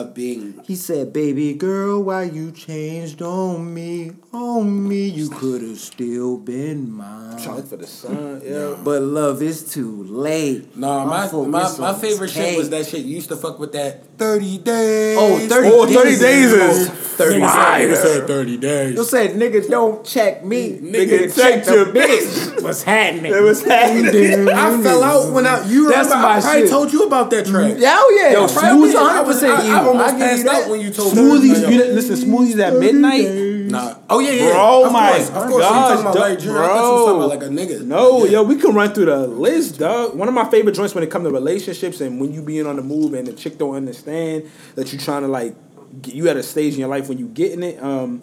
of 0.00 0.14
being. 0.14 0.60
He 0.66 0.76
said, 0.76 1.12
"Baby 1.12 1.54
girl, 1.54 2.02
why 2.02 2.24
you 2.24 2.50
changed 2.52 3.22
on 3.22 3.72
me? 3.74 4.12
On 4.32 4.88
me, 4.88 5.08
you 5.08 5.28
could 5.30 5.62
have 5.62 5.78
still 5.78 6.36
been 6.36 6.90
mine. 6.92 7.38
trying 7.42 7.62
for 7.64 7.76
the 7.76 7.86
sun. 7.86 8.42
Yeah, 8.44 8.76
But 8.82 9.02
love 9.02 9.42
is 9.42 9.70
too 9.72 10.04
late. 10.04 10.76
No, 10.76 11.04
my 11.06 11.30
my, 11.32 11.76
my 11.78 11.92
is 11.94 12.00
favorite 12.00 12.30
shit 12.30 12.56
was 12.56 12.70
that 12.70 12.86
shit. 12.86 13.04
You 13.04 13.16
used 13.16 13.28
to 13.30 13.36
fuck 13.36 13.58
with 13.58 13.72
that 13.72 14.04
thirty 14.18 14.58
days. 14.58 15.16
Oh, 15.18 15.38
30 15.38 15.68
Oh, 15.72 15.86
30 15.86 15.94
days 16.08 16.20
days 16.20 16.52
is 16.52 16.88
thirty 16.90 17.40
fire. 17.40 17.88
days. 17.88 18.02
said 18.02 18.26
thirty 18.26 18.56
days. 18.56 18.94
You 18.96 19.04
said, 19.04 19.30
"Nigga, 19.36 19.68
don't 19.68 20.04
check 20.04 20.44
me. 20.44 20.78
Nigga, 20.78 21.34
check 21.34 21.64
the 21.64 21.72
your 21.74 21.86
bitch. 21.86 22.62
What's 22.62 22.82
happening? 22.82 23.32
it 23.32 23.40
was 23.42 23.62
happening. 23.64 24.48
I 24.48 24.82
fell 24.82 25.02
out 25.02 25.32
when 25.32 25.46
I 25.46 25.66
you 25.66 25.88
That's 25.88 26.08
remember 26.08 26.22
my 26.28 26.36
I 26.36 26.40
probably 26.40 26.60
shit. 26.62 26.70
told 26.70 26.92
you 26.92 27.06
about 27.06 27.30
that 27.30 27.46
track. 27.46 27.74
Yeah, 27.78 27.96
oh 27.98 28.18
yeah. 28.20 28.32
Yo, 28.32 28.40
Yo, 28.42 28.46
Smooth- 28.46 28.64
Smooth, 28.92 28.96
I 28.96 29.12
hundred 29.12 29.26
was 29.26 29.36
percent 29.40 29.58
I, 29.60 29.66
you. 29.84 29.87
I 29.88 30.02
almost 30.02 30.14
I 30.14 30.18
give 30.18 30.28
passed 30.28 30.46
out 30.46 30.60
that. 30.62 30.70
when 30.70 30.80
you 30.80 30.90
told 30.90 31.12
Smoothies, 31.14 31.42
me. 31.42 31.48
you 31.72 31.78
didn't 31.78 31.94
listen 31.94 32.16
to 32.16 32.26
Smoothies 32.26 32.58
at 32.60 32.74
midnight. 32.78 33.28
Nah. 33.70 33.94
Oh 34.08 34.18
yeah, 34.20 34.30
yeah. 34.30 34.52
Bro, 34.52 34.86
of 34.86 34.92
my 34.92 35.10
course, 35.10 35.28
of 35.28 35.34
course. 35.34 35.62
gosh, 35.62 35.70
talking 35.88 36.00
about 36.00 36.14
dog, 36.14 36.22
Larry 36.22 36.36
June. 36.40 36.56
I 36.56 36.66
thought 36.66 36.74
you 36.74 36.92
was 36.92 37.04
talking 37.04 37.18
bro. 37.18 37.26
about 37.26 37.28
like 37.28 37.42
a 37.42 37.76
nigga. 37.76 37.84
No, 37.86 38.24
Yeah. 38.24 38.30
yo, 38.30 38.42
we 38.44 38.56
can 38.56 38.74
run 38.74 38.92
through 38.94 39.04
the 39.06 39.26
list, 39.26 39.78
dog. 39.78 40.14
One 40.14 40.26
of 40.28 40.34
my 40.34 40.48
favorite 40.50 40.74
joints 40.74 40.94
when 40.94 41.04
it 41.04 41.10
comes 41.10 41.26
to 41.26 41.30
relationships 41.30 42.00
and 42.00 42.20
when 42.20 42.32
you 42.32 42.40
being 42.42 42.66
on 42.66 42.76
the 42.76 42.82
move 42.82 43.12
and 43.14 43.26
the 43.26 43.32
chick 43.34 43.58
don't 43.58 43.74
understand 43.76 44.50
that 44.74 44.90
you 44.92 44.98
trying 44.98 45.22
to 45.22 45.28
like, 45.28 45.54
get, 46.00 46.14
you 46.14 46.28
at 46.28 46.36
a 46.38 46.42
stage 46.42 46.74
in 46.74 46.80
your 46.80 46.88
life 46.88 47.08
when 47.08 47.18
you 47.18 47.26
getting 47.28 47.62
it. 47.62 47.82
Um, 47.82 48.22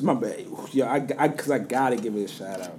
my 0.00 0.14
bad. 0.14 0.46
Yo, 0.72 0.86
I, 0.86 1.06
I, 1.18 1.28
cause 1.28 1.50
I 1.50 1.58
gotta 1.58 1.96
give 1.96 2.14
it 2.16 2.24
a 2.24 2.28
shout 2.28 2.60
out. 2.60 2.78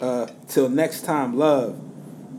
Uh, 0.00 0.26
till 0.48 0.68
next 0.68 1.04
time, 1.06 1.38
love, 1.38 1.78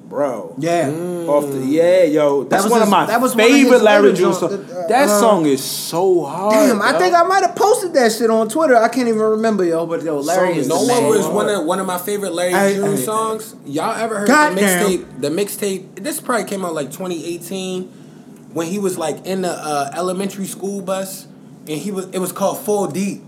bro. 0.10 0.56
Yeah. 0.58 0.90
Off 1.28 1.52
the 1.52 1.60
yeah, 1.66 2.04
yo, 2.04 2.44
that's 2.46 2.64
was 2.64 2.72
one 2.72 2.80
his- 2.82 2.88
of 2.88 2.92
my 2.92 3.06
that 3.08 3.20
was 3.22 3.36
one 3.36 3.44
of 3.46 3.52
favorite 3.52 3.82
Larry 3.84 4.10
other 4.10 4.16
June 4.18 4.34
songs. 4.34 4.54
uh, 4.54 4.86
that 4.90 5.10
uh, 5.10 5.20
song 5.20 5.46
is 5.46 5.64
so 5.64 6.24
hard. 6.26 6.54
Damn, 6.54 6.82
I 6.82 6.98
think 6.98 7.14
I 7.14 7.24
might 7.24 7.44
have 7.44 7.56
posted 7.56 7.94
that 7.94 8.12
shit 8.12 8.30
on 8.30 8.48
Twitter. 8.50 8.76
I 8.78 8.88
can't 8.90 9.08
even 9.08 9.20
remember, 9.22 9.64
yo. 9.66 9.86
But 9.86 10.04
yo, 10.04 10.20
Larry 10.20 10.58
is 10.58 10.68
no 10.68 10.82
one 10.82 11.06
was 11.06 11.28
one 11.28 11.50
of 11.50 11.66
one 11.66 11.80
of 11.80 11.86
my 11.88 11.98
favorite 11.98 12.34
Larry 12.34 12.54
Hey, 12.54 12.76
June 12.76 12.96
hey, 12.96 13.04
songs. 13.04 13.56
Y'all 13.66 13.96
ever 13.96 14.20
heard 14.20 14.28
Goddamn. 14.28 14.56
the 14.90 14.98
mixtape? 14.98 15.22
The 15.22 15.30
mixtape. 15.30 16.04
This 16.04 16.22
probably 16.22 16.46
came 16.46 16.64
out 16.64 16.74
like 16.74 16.88
2018 16.92 17.84
when 18.54 18.68
he 18.68 18.80
was 18.80 18.98
like 18.98 19.26
in 19.26 19.42
the 19.42 19.52
uh, 19.52 19.92
elementary 19.96 20.46
school 20.46 20.82
bus, 20.82 21.28
and 21.68 21.78
he 21.80 21.92
was. 21.92 22.06
It 22.12 22.20
was 22.20 22.32
called 22.32 22.60
Full 22.60 22.88
Deep. 22.88 23.24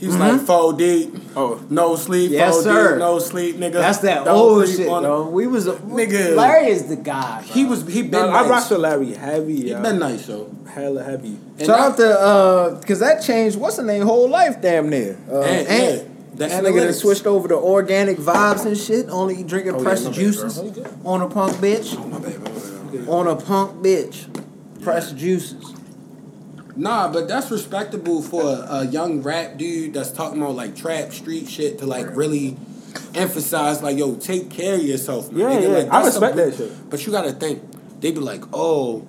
He 0.00 0.06
was 0.06 0.16
like 0.16 0.40
full 0.40 0.72
deep. 0.72 1.14
Oh. 1.36 1.62
no 1.68 1.94
sleep. 1.94 2.30
Mm-hmm. 2.30 2.34
Yes, 2.34 2.54
full 2.54 2.62
sir. 2.62 2.90
Deep, 2.92 2.98
no 3.00 3.18
sleep, 3.18 3.56
nigga. 3.56 3.72
That's 3.74 3.98
that 3.98 4.26
old 4.26 4.66
shit, 4.66 4.88
on- 4.88 5.02
bro. 5.02 5.28
We 5.28 5.46
was 5.46 5.66
a, 5.66 5.74
Nigga. 5.74 6.34
Larry 6.34 6.68
is 6.68 6.88
the 6.88 6.96
guy. 6.96 7.42
Bro. 7.42 7.52
He 7.52 7.66
was. 7.66 7.86
He 7.86 8.02
been. 8.02 8.14
I 8.14 8.40
nice. 8.40 8.48
rock 8.48 8.70
with 8.70 8.80
Larry 8.80 9.12
heavy. 9.12 9.56
He 9.68 9.74
been 9.74 9.98
nice, 9.98 10.26
yo. 10.26 10.50
Hella 10.66 11.04
heavy. 11.04 11.38
And 11.58 11.66
Shout 11.66 11.78
out 11.78 11.96
to 11.98 12.18
uh, 12.18 12.80
cause 12.80 13.00
that 13.00 13.22
changed 13.22 13.58
what's 13.58 13.76
the 13.76 13.82
name 13.82 14.02
whole 14.06 14.28
life 14.30 14.62
damn 14.62 14.88
near. 14.88 15.18
Uh, 15.30 15.40
yeah. 15.40 16.02
That 16.34 16.64
nigga 16.64 16.86
that 16.86 16.94
switched 16.94 17.26
over 17.26 17.48
to 17.48 17.56
organic 17.56 18.16
vibes 18.16 18.64
and 18.64 18.78
shit. 18.78 19.10
Only 19.10 19.42
drinking 19.42 19.74
Oh, 19.74 19.82
pressed 19.82 20.06
bad, 20.06 20.14
juices. 20.14 20.58
Oh, 20.58 20.70
good? 20.70 20.88
on 21.04 21.20
a 21.20 21.28
punk 21.28 21.56
bitch. 21.56 21.94
My 22.10 22.18
bad, 22.18 22.42
bad, 22.42 22.92
bad. 22.92 23.08
On 23.08 23.26
a 23.26 23.36
punk 23.36 23.82
bitch. 23.84 24.26
Pressed 24.82 25.18
juices. 25.18 25.74
Nah, 26.80 27.12
but 27.12 27.28
that's 27.28 27.50
respectable 27.50 28.22
for 28.22 28.42
a, 28.42 28.66
a 28.70 28.84
young 28.86 29.22
rap 29.22 29.58
dude 29.58 29.92
that's 29.94 30.10
talking 30.10 30.40
about 30.40 30.54
like 30.56 30.74
trap 30.74 31.12
street 31.12 31.48
shit 31.48 31.78
to 31.80 31.86
like 31.86 32.16
really 32.16 32.56
emphasize 33.14 33.82
like 33.82 33.98
yo 33.98 34.14
take 34.16 34.50
care 34.50 34.76
of 34.76 34.82
yourself. 34.82 35.30
Man. 35.30 35.62
Yeah, 35.62 35.68
yeah. 35.68 35.78
Like, 35.78 35.92
I 35.92 36.04
respect 36.06 36.34
a- 36.34 36.36
that 36.36 36.54
shit. 36.56 36.90
But 36.90 37.04
you 37.06 37.12
gotta 37.12 37.32
think 37.32 37.62
they 38.00 38.12
be 38.12 38.20
like, 38.20 38.42
oh, 38.52 39.00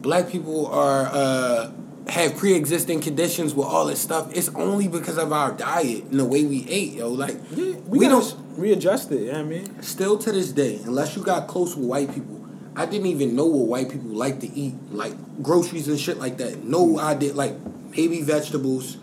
black 0.00 0.28
people 0.28 0.66
are 0.68 1.06
uh 1.12 1.72
have 2.08 2.36
pre-existing 2.36 3.00
conditions 3.00 3.52
with 3.52 3.66
all 3.66 3.86
this 3.86 4.00
stuff. 4.00 4.30
It's 4.32 4.48
only 4.50 4.86
because 4.86 5.18
of 5.18 5.32
our 5.32 5.50
diet 5.50 6.04
and 6.04 6.20
the 6.20 6.24
way 6.24 6.44
we 6.44 6.64
ate, 6.68 6.92
yo. 6.92 7.08
Like 7.08 7.36
We, 7.56 7.72
we 7.72 8.06
don't 8.08 8.36
readjust 8.56 9.10
it. 9.10 9.22
Yeah, 9.22 9.38
I 9.38 9.42
mean, 9.42 9.82
still 9.82 10.16
to 10.18 10.30
this 10.30 10.52
day, 10.52 10.78
unless 10.84 11.16
you 11.16 11.24
got 11.24 11.48
close 11.48 11.74
with 11.74 11.86
white 11.88 12.14
people, 12.14 12.45
I 12.76 12.84
didn't 12.84 13.06
even 13.06 13.34
know 13.34 13.46
what 13.46 13.68
white 13.68 13.90
people 13.90 14.10
like 14.10 14.40
to 14.40 14.52
eat, 14.52 14.74
like 14.90 15.14
groceries 15.42 15.88
and 15.88 15.98
shit 15.98 16.18
like 16.18 16.36
that. 16.38 16.62
No, 16.62 16.86
mm. 16.86 17.02
I 17.02 17.14
did 17.14 17.34
like 17.34 17.54
maybe 17.96 18.20
vegetables. 18.20 18.98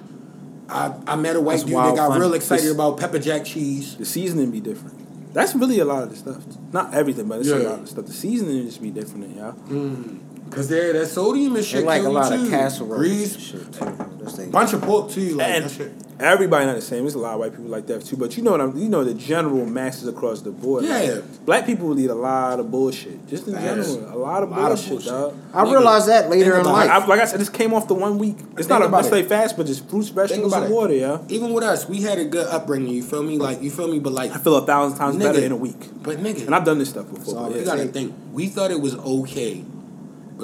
I, 0.69 0.93
I 1.07 1.15
met 1.15 1.35
a 1.35 1.41
white 1.41 1.53
That's 1.57 1.63
dude 1.63 1.75
that 1.75 1.95
got 1.95 2.19
real 2.19 2.33
excited 2.35 2.65
This- 2.65 2.73
about 2.73 2.99
pepper 2.99 3.19
jack 3.19 3.45
cheese. 3.45 3.97
the 3.97 4.05
seasoning 4.05 4.51
be 4.51 4.61
different. 4.61 5.33
That's 5.33 5.55
really 5.55 5.79
a 5.79 5.85
lot 5.85 6.03
of 6.03 6.11
the 6.11 6.15
stuff. 6.15 6.43
Not 6.71 6.93
everything, 6.93 7.27
but 7.27 7.39
it's 7.39 7.49
a 7.49 7.57
lot 7.57 7.73
of 7.73 7.81
the 7.81 7.87
stuff. 7.87 8.05
The 8.05 8.13
seasoning 8.13 8.65
just 8.65 8.79
be 8.79 8.91
different, 8.91 9.35
yeah. 9.35 9.53
Mm. 9.67 10.19
Cause 10.53 10.69
there 10.69 10.93
that 10.93 11.07
sodium 11.07 11.55
and 11.55 11.63
They 11.63 11.67
shit 11.67 11.83
like 11.85 12.01
a 12.01 12.03
kill 12.03 12.11
you 12.11 12.17
lot 12.17 12.29
too. 12.33 12.43
of 12.43 12.49
casseroles 12.49 12.97
Grease, 12.97 13.39
shit 13.39 13.73
too. 13.73 14.49
Bunch 14.51 14.73
of 14.73 14.81
pork 14.81 15.09
too. 15.11 15.35
Like 15.35 15.47
And 15.47 15.65
that 15.65 15.69
shit. 15.71 15.91
everybody 16.19 16.65
not 16.65 16.75
the 16.75 16.81
same. 16.81 17.01
There's 17.01 17.15
a 17.15 17.19
lot 17.19 17.33
of 17.33 17.39
white 17.41 17.51
people 17.51 17.65
like 17.65 17.87
that 17.87 18.05
too. 18.05 18.15
But 18.15 18.37
you 18.37 18.43
know 18.43 18.51
what 18.51 18.61
I'm. 18.61 18.77
You 18.77 18.87
know 18.87 19.03
the 19.03 19.13
general 19.15 19.65
masses 19.65 20.07
across 20.07 20.41
the 20.41 20.51
board. 20.51 20.85
Yeah. 20.85 20.99
Like, 20.99 21.45
black 21.45 21.65
people 21.65 21.99
eat 21.99 22.09
a 22.09 22.15
lot 22.15 22.59
of 22.59 22.71
bullshit. 22.71 23.27
Just 23.27 23.47
in 23.47 23.53
Facts. 23.55 23.93
general, 23.95 24.15
a 24.15 24.17
lot 24.17 24.43
of 24.43 24.51
Lot 24.51 24.71
of 24.71 24.77
bullshit, 24.77 24.89
bullshit. 24.89 25.07
dog. 25.11 25.35
I 25.53 25.63
realized 25.63 26.07
that 26.07 26.29
later 26.29 26.57
in 26.57 26.65
life. 26.65 26.89
I, 26.89 27.05
like 27.05 27.19
I 27.19 27.25
said, 27.25 27.39
this 27.41 27.49
came 27.49 27.73
off 27.73 27.87
the 27.87 27.95
one 27.95 28.17
week. 28.17 28.37
It's 28.57 28.69
not 28.69 28.81
a 28.81 28.85
about 28.85 28.97
necessarily 28.99 29.25
it. 29.25 29.29
fast, 29.29 29.57
but 29.57 29.65
just 29.65 29.89
fruits, 29.89 30.09
vegetables, 30.09 30.53
and 30.53 30.71
water. 30.73 30.93
Yeah. 30.93 31.17
Even 31.29 31.51
with 31.51 31.63
us, 31.65 31.89
we 31.89 32.01
had 32.03 32.17
a 32.19 32.25
good 32.25 32.47
upbringing. 32.47 32.93
You 32.93 33.03
feel 33.03 33.23
me? 33.23 33.37
Like 33.39 33.61
you 33.61 33.71
feel 33.71 33.87
me? 33.89 33.99
But 33.99 34.13
like, 34.13 34.31
I 34.31 34.37
feel 34.37 34.55
a 34.55 34.65
thousand 34.65 34.97
times 34.99 35.15
Nigga. 35.17 35.33
better 35.33 35.39
in 35.45 35.51
a 35.51 35.57
week. 35.57 35.89
but 36.01 36.17
nigga, 36.19 36.45
And 36.45 36.55
I've 36.55 36.63
done 36.65 36.77
this 36.77 36.89
stuff 36.91 37.09
before. 37.11 37.37
all 37.37 37.43
but 37.47 37.53
You 37.55 37.59
yeah. 37.59 37.65
gotta 37.65 37.85
think. 37.87 38.13
We 38.31 38.47
thought 38.47 38.71
it 38.71 38.79
was 38.79 38.95
okay 38.95 39.63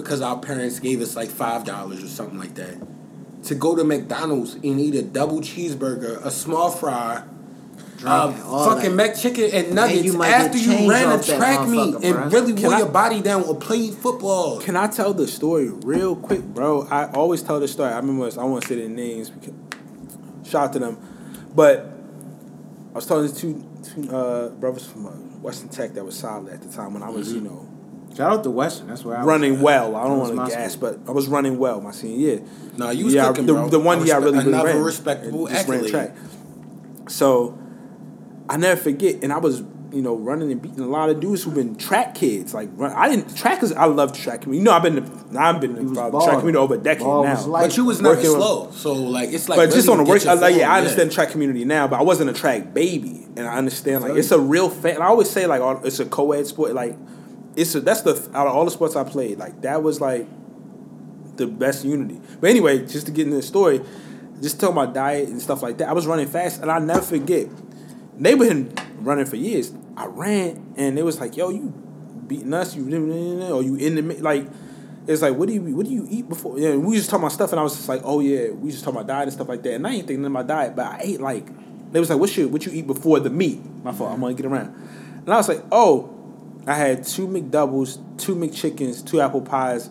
because 0.02 0.22
our 0.22 0.40
parents 0.40 0.80
gave 0.80 1.02
us 1.02 1.16
like 1.16 1.30
five 1.30 1.64
dollars 1.66 2.04
or 2.04 2.08
something 2.08 2.38
like 2.38 2.56
that 2.56 2.76
to 3.44 3.56
go 3.56 3.76
to 3.76 3.84
McDonald's 3.84 4.56
and 4.56 4.80
eat 4.80 4.96
a 4.96 5.02
double 5.02 5.40
cheeseburger, 5.40 6.24
a 6.26 6.30
small 6.32 6.70
fry, 6.70 7.24
uh, 8.06 8.32
fucking 8.66 8.96
that. 8.98 9.16
McChicken 9.16 9.54
and 9.54 9.74
nuggets 9.76 10.04
you 10.04 10.22
after 10.24 10.58
you 10.58 10.90
ran 10.90 11.18
a 11.18 11.24
track 11.24 11.68
meet 11.68 11.96
and 11.96 12.04
bruh. 12.04 12.32
really 12.34 12.54
Can 12.54 12.64
wore 12.64 12.74
I- 12.74 12.80
your 12.80 12.90
body 12.90 13.22
down 13.22 13.44
or 13.44 13.56
played 13.56 13.94
football. 13.94 14.60
Can 14.60 14.76
I 14.76 14.88
tell 14.88 15.14
the 15.14 15.28
story 15.28 15.70
real 15.70 16.16
quick, 16.16 16.42
bro? 16.44 16.88
I 16.90 17.06
always 17.12 17.42
tell 17.42 17.60
this 17.60 17.72
story. 17.72 17.92
I 17.92 17.98
remember 17.98 18.26
I 18.40 18.44
won't 18.44 18.64
say 18.66 18.76
their 18.76 18.90
names 18.90 19.30
because 19.30 19.54
shout 20.44 20.66
out 20.68 20.74
to 20.74 20.80
them, 20.80 20.98
but 21.56 21.92
I 22.92 22.96
was 22.96 23.06
telling 23.06 23.34
two 23.34 23.66
two 23.84 24.10
uh, 24.14 24.50
brothers 24.50 24.86
from 24.86 25.06
uh, 25.06 25.12
Western 25.42 25.70
Tech 25.70 25.94
that 25.94 26.04
was 26.04 26.18
solid 26.18 26.52
at 26.54 26.62
the 26.62 26.70
time 26.70 26.94
when 26.94 27.04
I 27.04 27.10
was 27.10 27.32
you 27.34 27.42
know 27.42 27.68
Shout 28.16 28.32
out 28.34 28.44
to 28.44 28.50
Western. 28.50 28.88
That's 28.88 29.06
where 29.06 29.16
I 29.16 29.20
was 29.20 29.28
running 29.28 29.56
at. 29.58 29.62
well. 29.62 29.96
I 29.96 30.04
don't 30.08 30.20
want 30.20 30.50
to 30.50 30.56
gas, 30.56 30.74
school. 30.74 30.98
but 31.00 31.10
I 31.10 31.14
was 31.14 31.28
running 31.28 31.58
well 31.58 31.80
my 31.82 31.92
senior 31.92 32.18
year. 32.18 32.42
Nah, 32.78 32.90
you 32.90 33.06
was 33.06 33.14
yeah, 33.14 33.28
cooking, 33.28 33.46
the, 33.46 33.54
bro. 33.54 33.70
the 33.70 33.80
one 33.80 34.00
I 34.00 34.06
year 34.06 34.16
I 34.16 34.18
respect- 34.18 34.26
really, 34.26 34.38
really 34.46 34.54
another 34.54 34.74
ran. 34.76 34.84
respectable 34.84 35.48
and 35.48 35.56
just 35.56 35.68
ran 35.70 35.88
track. 35.90 36.16
So 37.08 37.58
I 38.50 38.58
never 38.58 38.80
forget, 38.80 39.24
and 39.24 39.32
I 39.34 39.38
was 39.38 39.64
you 39.92 40.04
know 40.04 40.16
running 40.16 40.52
and 40.52 40.62
beating 40.62 40.82
a 40.82 40.88
lot 40.88 41.10
of 41.10 41.20
dudes 41.20 41.44
who've 41.44 41.54
been 41.56 41.76
track 41.76 42.14
kids. 42.16 42.54
Like 42.54 42.70
run, 42.74 42.92
I 42.94 43.10
didn't 43.10 43.36
track 43.36 43.64
is 43.64 43.72
I 43.72 43.86
love 43.86 44.18
track 44.18 44.42
community. 44.42 44.60
You 44.60 44.64
know 44.66 44.72
I've 44.74 44.84
been 44.84 44.96
to, 44.98 45.40
I've 45.40 45.60
been 45.62 45.74
was 45.74 45.98
in 45.98 46.12
track 46.12 46.40
community 46.40 46.58
over 46.58 46.76
a 46.76 46.78
decade 46.78 47.04
Ball 47.04 47.24
now. 47.24 47.32
was 47.36 47.48
like- 47.48 47.64
But 47.70 47.78
you 47.78 47.86
was 47.86 48.02
never 48.02 48.16
Working 48.16 48.32
with- 48.32 48.42
slow, 48.42 48.72
so 48.72 48.94
like 48.94 49.30
it's 49.30 49.50
like. 49.50 49.58
but 49.58 49.72
just 49.72 49.90
on 49.90 49.98
the 49.98 50.04
work, 50.04 50.26
I, 50.26 50.34
like, 50.34 50.56
yeah, 50.56 50.72
I 50.72 50.78
understand 50.80 51.12
track 51.12 51.30
community 51.32 51.66
now, 51.66 51.88
but 51.88 52.00
I 52.00 52.04
wasn't 52.04 52.30
a 52.30 52.34
track 52.34 52.74
baby, 52.74 53.28
and 53.36 53.48
I 53.48 53.58
understand 53.58 54.04
like 54.04 54.14
it's 54.16 54.32
a 54.32 54.40
real 54.40 54.70
fan. 54.70 55.02
I 55.02 55.06
always 55.06 55.30
say 55.30 55.46
like 55.48 55.62
it's 55.86 56.00
a 56.00 56.06
co-ed 56.06 56.46
sport. 56.48 56.74
Like 56.74 56.96
it's 57.60 57.76
a, 57.76 57.82
that's 57.82 58.02
the 58.02 58.12
out 58.34 58.48
of 58.48 58.56
all 58.56 58.64
the 58.64 58.72
sports 58.72 58.96
I 58.96 59.04
played, 59.04 59.38
like 59.38 59.62
that 59.62 59.84
was 59.84 60.00
like 60.00 60.28
the 61.36 61.46
best 61.46 61.84
unity. 61.84 62.22
But 62.40 62.50
anyway, 62.50 62.86
just 62.86 63.08
to 63.08 63.12
get 63.12 63.26
into 63.26 63.36
the 63.36 63.44
story, 63.44 63.82
just 64.42 64.60
tell 64.60 64.72
my 64.72 64.86
diet 64.86 65.28
and 65.28 65.42
stuff 65.42 65.62
like 65.62 65.78
that. 65.80 65.90
I 65.90 65.94
was 65.94 66.08
running 66.08 66.28
fast, 66.28 66.62
and 66.62 66.72
I 66.72 66.80
never 66.80 67.02
forget. 67.02 67.48
They 68.18 68.36
been 68.36 68.74
running 69.00 69.26
for 69.26 69.36
years. 69.36 69.74
I 69.98 70.06
ran, 70.06 70.74
and 70.78 70.98
it 70.98 71.04
was 71.04 71.20
like, 71.20 71.36
yo, 71.36 71.50
you 71.50 71.74
beating 72.28 72.54
us, 72.54 72.76
you 72.76 72.84
or 73.52 73.62
you 73.62 73.76
in 73.76 73.96
the 73.96 74.02
like. 74.22 74.48
it's 75.06 75.22
like, 75.22 75.36
what 75.36 75.50
do 75.50 75.54
you 75.54 75.76
what 75.76 75.86
do 75.86 75.92
you 75.92 76.08
eat 76.10 76.30
before? 76.30 76.58
Yeah, 76.58 76.76
we 76.78 76.96
just 76.96 77.10
talking 77.10 77.24
about 77.24 77.34
stuff, 77.34 77.52
and 77.52 77.60
I 77.60 77.64
was 77.64 77.76
just 77.76 77.90
like, 77.90 78.02
oh 78.06 78.22
yeah, 78.22 78.52
we 78.52 78.72
just 78.72 78.86
talking 78.86 79.02
about 79.02 79.08
diet 79.08 79.24
and 79.24 79.34
stuff 79.34 79.50
like 79.50 79.64
that. 79.64 79.74
And 79.74 79.86
I 79.86 79.92
ain't 79.92 80.08
thinking 80.08 80.26
about 80.26 80.48
my 80.48 80.54
diet, 80.54 80.78
but 80.78 80.86
I 80.86 81.00
ate 81.04 81.20
like 81.20 81.46
they 81.92 82.00
was 82.00 82.10
like, 82.10 82.20
what 82.20 82.30
should 82.30 82.54
what 82.54 82.66
you 82.66 82.72
eat 82.72 82.88
before 82.88 83.20
the 83.20 83.30
meat? 83.30 83.60
My 83.84 83.92
fault. 83.92 84.14
I'm 84.14 84.22
gonna 84.22 84.34
get 84.34 84.46
around. 84.46 84.76
And 85.26 85.34
I 85.34 85.38
was 85.38 85.50
like, 85.50 85.64
oh, 85.72 86.19
I 86.68 86.76
had 86.76 87.04
two 87.06 87.28
McDoubles, 87.28 88.00
two 88.18 88.36
McChickens, 88.36 89.06
two 89.06 89.22
apple 89.22 89.42
pies, 89.42 89.90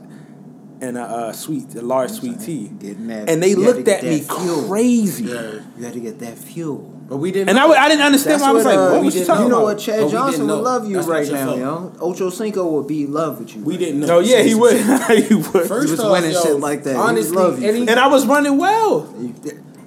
and 0.80 0.96
a 0.96 1.02
uh, 1.02 1.32
sweet, 1.32 1.74
a 1.74 1.82
large 1.82 2.10
sweet 2.10 2.38
tea. 2.40 2.68
Getting 2.68 3.08
that- 3.08 3.28
and 3.28 3.42
they 3.42 3.50
you 3.50 3.56
looked 3.56 3.88
at 3.88 4.04
me 4.04 4.20
fuel. 4.20 4.68
crazy. 4.68 5.24
Yeah. 5.24 5.60
You 5.76 5.84
had 5.84 5.92
to 5.94 6.00
get 6.00 6.18
that 6.20 6.38
fuel. 6.38 6.94
But 7.08 7.16
we 7.16 7.32
didn't. 7.32 7.48
And 7.48 7.58
I, 7.58 7.62
know. 7.62 7.68
w- 7.68 7.80
I 7.84 7.88
didn't 7.88 8.04
understand. 8.04 8.34
That's 8.34 8.42
why 8.42 8.50
I 8.50 8.52
was 8.52 8.64
what, 8.66 8.74
like, 8.76 8.78
uh, 8.78 8.92
what 8.92 9.00
we 9.00 9.04
was 9.06 9.14
you 9.14 9.20
didn't 9.22 9.28
talking 9.28 9.44
You 9.44 9.50
know 9.50 9.62
what? 9.62 9.78
Chad 9.78 10.00
But 10.02 10.10
Johnson 10.10 10.46
would 10.46 10.54
love 10.56 10.86
you 10.86 10.96
That's 10.96 11.08
right 11.08 11.32
now, 11.32 11.46
fault. 11.46 11.58
yo. 11.58 11.92
Ocho 12.00 12.30
Cinco 12.30 12.70
would 12.72 12.86
be 12.86 13.04
in 13.04 13.12
love 13.12 13.38
with 13.40 13.56
you. 13.56 13.62
we 13.64 13.78
didn't 13.78 14.00
know. 14.00 14.06
No, 14.06 14.18
yeah, 14.20 14.42
he 14.42 14.54
would. 14.54 14.76
he 15.26 15.34
would. 15.34 15.66
First 15.66 15.90
was 15.90 16.00
off, 16.00 16.12
winning 16.12 16.32
yo, 16.32 16.42
shit 16.42 16.60
like 16.60 16.84
that. 16.84 16.96
Honestly, 16.96 17.34
love 17.34 17.62
you. 17.62 17.68
and 17.70 17.90
I 17.98 18.08
was 18.08 18.26
running 18.26 18.58
well. 18.58 19.12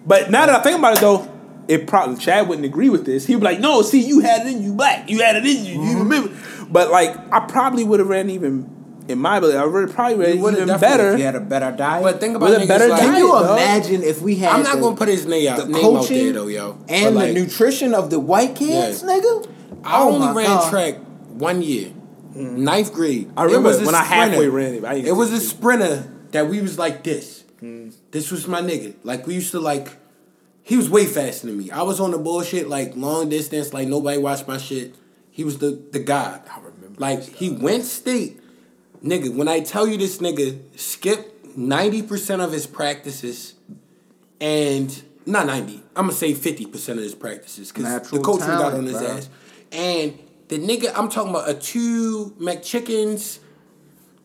But 0.05 0.31
now 0.31 0.47
that 0.47 0.55
I 0.59 0.63
think 0.63 0.79
about 0.79 0.97
it, 0.97 1.01
though, 1.01 1.31
it 1.67 1.85
probably 1.85 2.17
Chad 2.17 2.47
wouldn't 2.49 2.65
agree 2.65 2.89
with 2.89 3.05
this. 3.05 3.27
He'd 3.27 3.35
be 3.35 3.41
like, 3.41 3.59
"No, 3.59 3.83
see, 3.83 4.01
you 4.01 4.21
had 4.21 4.47
it 4.47 4.55
in 4.55 4.63
you, 4.63 4.73
black. 4.73 5.07
You 5.09 5.21
had 5.21 5.35
it 5.35 5.45
in 5.45 5.63
you. 5.63 5.77
Mm-hmm. 5.77 5.89
You 5.89 5.97
remember?" 5.99 6.33
But 6.72 6.89
like, 6.91 7.15
I 7.34 7.41
probably 7.41 7.84
would 7.84 7.99
have 7.99 8.07
ran 8.10 8.30
even 8.30 8.69
in 9.07 9.19
my 9.19 9.38
ability. 9.38 9.57
I 9.57 9.65
would 9.65 9.91
probably 9.91 10.18
ran 10.18 10.38
You 10.38 10.49
even 10.49 10.68
better. 10.80 11.14
If 11.14 11.19
you 11.19 11.26
had 11.26 11.35
a 11.35 11.39
better 11.41 11.72
diet. 11.76 12.03
but 12.03 12.19
think 12.19 12.35
about 12.35 12.49
With 12.52 12.64
a 12.64 12.68
better 12.68 12.88
like, 12.88 13.02
Can 13.02 13.15
you 13.18 13.30
diet, 13.31 13.45
dog. 13.48 13.57
imagine 13.60 14.03
if 14.03 14.22
we 14.22 14.35
had 14.35 14.52
I'm 14.56 14.64
not 14.64 14.76
the, 14.76 14.81
gonna 14.81 14.95
put 14.95 15.07
his 15.10 15.26
name 15.26 15.48
out, 15.49 15.57
the 15.57 15.65
name 15.65 15.76
out 15.76 15.81
coaching 16.02 16.23
there 16.26 16.34
though, 16.34 16.48
yo. 16.48 16.77
and 16.88 17.15
like, 17.15 17.34
the 17.34 17.41
nutrition 17.41 17.93
of 17.93 18.10
the 18.10 18.19
white 18.19 18.56
kids, 18.56 19.03
Yeah. 19.03 19.10
nigga? 19.10 19.49
I 19.84 20.02
Oh 20.02 20.14
only 20.14 20.27
ran 20.27 20.45
God. 20.45 20.69
track 20.69 20.95
one 21.34 21.61
year, 21.61 21.91
ninth 22.35 22.93
grade. 22.93 23.31
I 23.35 23.43
remember 23.43 23.69
It 23.69 23.73
was 23.73 23.81
a 23.81 23.85
when 23.85 23.95
I 23.95 24.03
halfway 24.03 24.48
ran 24.48 24.76
it, 24.76 24.85
I 24.85 24.93
It 24.95 25.15
was 25.15 25.34
a 25.34 25.39
sprinter 25.39 26.10
that 26.31 26.48
we 26.48 26.61
was 26.61 26.77
like 26.80 27.03
this. 27.03 27.43
Mm. 27.61 27.93
This 28.11 28.31
was 28.31 28.48
my 28.48 28.61
nigga. 28.61 28.93
Like 29.03 29.27
we 29.27 29.35
used 29.35 29.52
to 29.52 29.60
like. 29.60 29.89
He 30.64 30.77
was 30.77 30.89
way 30.89 31.06
faster 31.07 31.48
than 31.48 31.57
me. 31.57 31.72
I 31.72 31.81
was 31.81 31.99
on 31.99 32.11
the 32.11 32.18
bullshit 32.19 32.69
like 32.69 32.95
long 32.95 33.30
distance, 33.30 33.73
like 33.73 33.88
nobody 33.88 34.19
watched 34.19 34.48
my 34.48 34.57
shit. 34.57 34.95
He 35.31 35.43
was 35.43 35.57
the 35.57 35.81
the 35.91 35.99
guy. 35.99 36.41
I 36.49 36.59
remember. 36.59 36.99
Like 36.99 37.23
he 37.23 37.49
went 37.49 37.85
state, 37.85 38.39
nigga. 39.03 39.33
When 39.33 39.47
I 39.47 39.61
tell 39.61 39.87
you 39.87 39.97
this 39.97 40.19
nigga 40.19 40.59
skipped 40.77 41.57
ninety 41.57 42.03
percent 42.03 42.41
of 42.41 42.51
his 42.51 42.67
practices, 42.67 43.55
and 44.39 45.01
not 45.25 45.45
ninety. 45.45 45.81
I'm 45.95 46.05
gonna 46.05 46.13
say 46.13 46.33
fifty 46.33 46.65
percent 46.65 46.99
of 46.99 47.03
his 47.03 47.15
practices 47.15 47.71
because 47.71 48.09
the 48.09 48.19
coach 48.19 48.41
got 48.41 48.73
on 48.73 48.85
his 48.85 48.99
bro. 48.99 49.07
ass. 49.07 49.29
And 49.71 50.19
the 50.49 50.59
nigga, 50.59 50.91
I'm 50.95 51.07
talking 51.07 51.29
about 51.29 51.49
a 51.49 51.53
two 51.53 52.35
McChickens, 52.39 53.39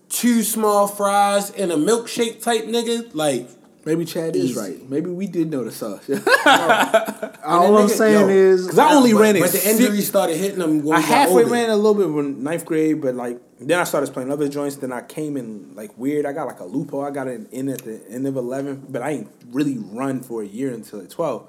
two 0.08 0.42
small 0.42 0.88
fries, 0.88 1.50
and 1.52 1.70
a 1.70 1.76
milkshake 1.76 2.42
type 2.42 2.64
nigga. 2.64 3.14
Like 3.14 3.48
Maybe 3.86 4.04
Chad 4.04 4.34
is 4.36 4.56
right. 4.56 4.86
Maybe 4.90 5.08
we 5.10 5.26
did 5.28 5.48
know 5.50 5.62
the 5.64 5.70
sauce. 5.70 6.10
All 6.10 6.16
And 6.16 7.76
I'm 7.76 7.86
nigga- 7.86 7.90
saying 7.90 8.20
yo, 8.20 8.28
is, 8.28 8.66
'Cause 8.66 8.78
I 8.78 8.92
only 8.94 9.12
but, 9.12 9.20
ran 9.20 9.36
it 9.36 9.40
But 9.40 9.52
the 9.52 9.70
injury 9.70 10.00
started 10.02 10.36
hitting 10.36 10.60
him. 10.60 10.82
When 10.84 10.96
I 10.96 10.98
we 11.00 11.04
halfway 11.06 11.42
older. 11.44 11.52
ran 11.54 11.70
a 11.70 11.76
little 11.76 11.94
bit 11.94 12.06
in 12.24 12.42
ninth 12.42 12.64
grade, 12.66 13.00
but 13.00 13.14
like 13.14 13.40
then 13.60 13.78
I 13.78 13.84
started 13.84 14.12
playing 14.12 14.30
other 14.32 14.48
joints. 14.48 14.76
Then 14.76 14.92
I 14.92 15.02
came 15.02 15.36
in 15.36 15.70
like 15.76 15.96
weird. 15.96 16.26
I 16.26 16.32
got 16.32 16.46
like 16.48 16.58
a 16.60 16.64
loophole. 16.64 17.04
I 17.04 17.10
got 17.10 17.28
it 17.28 17.46
in 17.52 17.68
at 17.68 17.82
the 17.82 18.02
end 18.10 18.26
of 18.26 18.36
eleven, 18.36 18.84
but 18.88 19.02
I 19.02 19.10
ain't 19.10 19.30
really 19.52 19.78
run 19.78 20.20
for 20.20 20.42
a 20.42 20.46
year 20.46 20.74
until 20.74 20.98
like 20.98 21.10
twelve. 21.10 21.48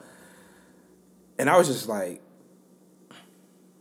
And 1.39 1.49
I 1.49 1.57
was 1.57 1.67
just 1.67 1.87
like, 1.89 2.21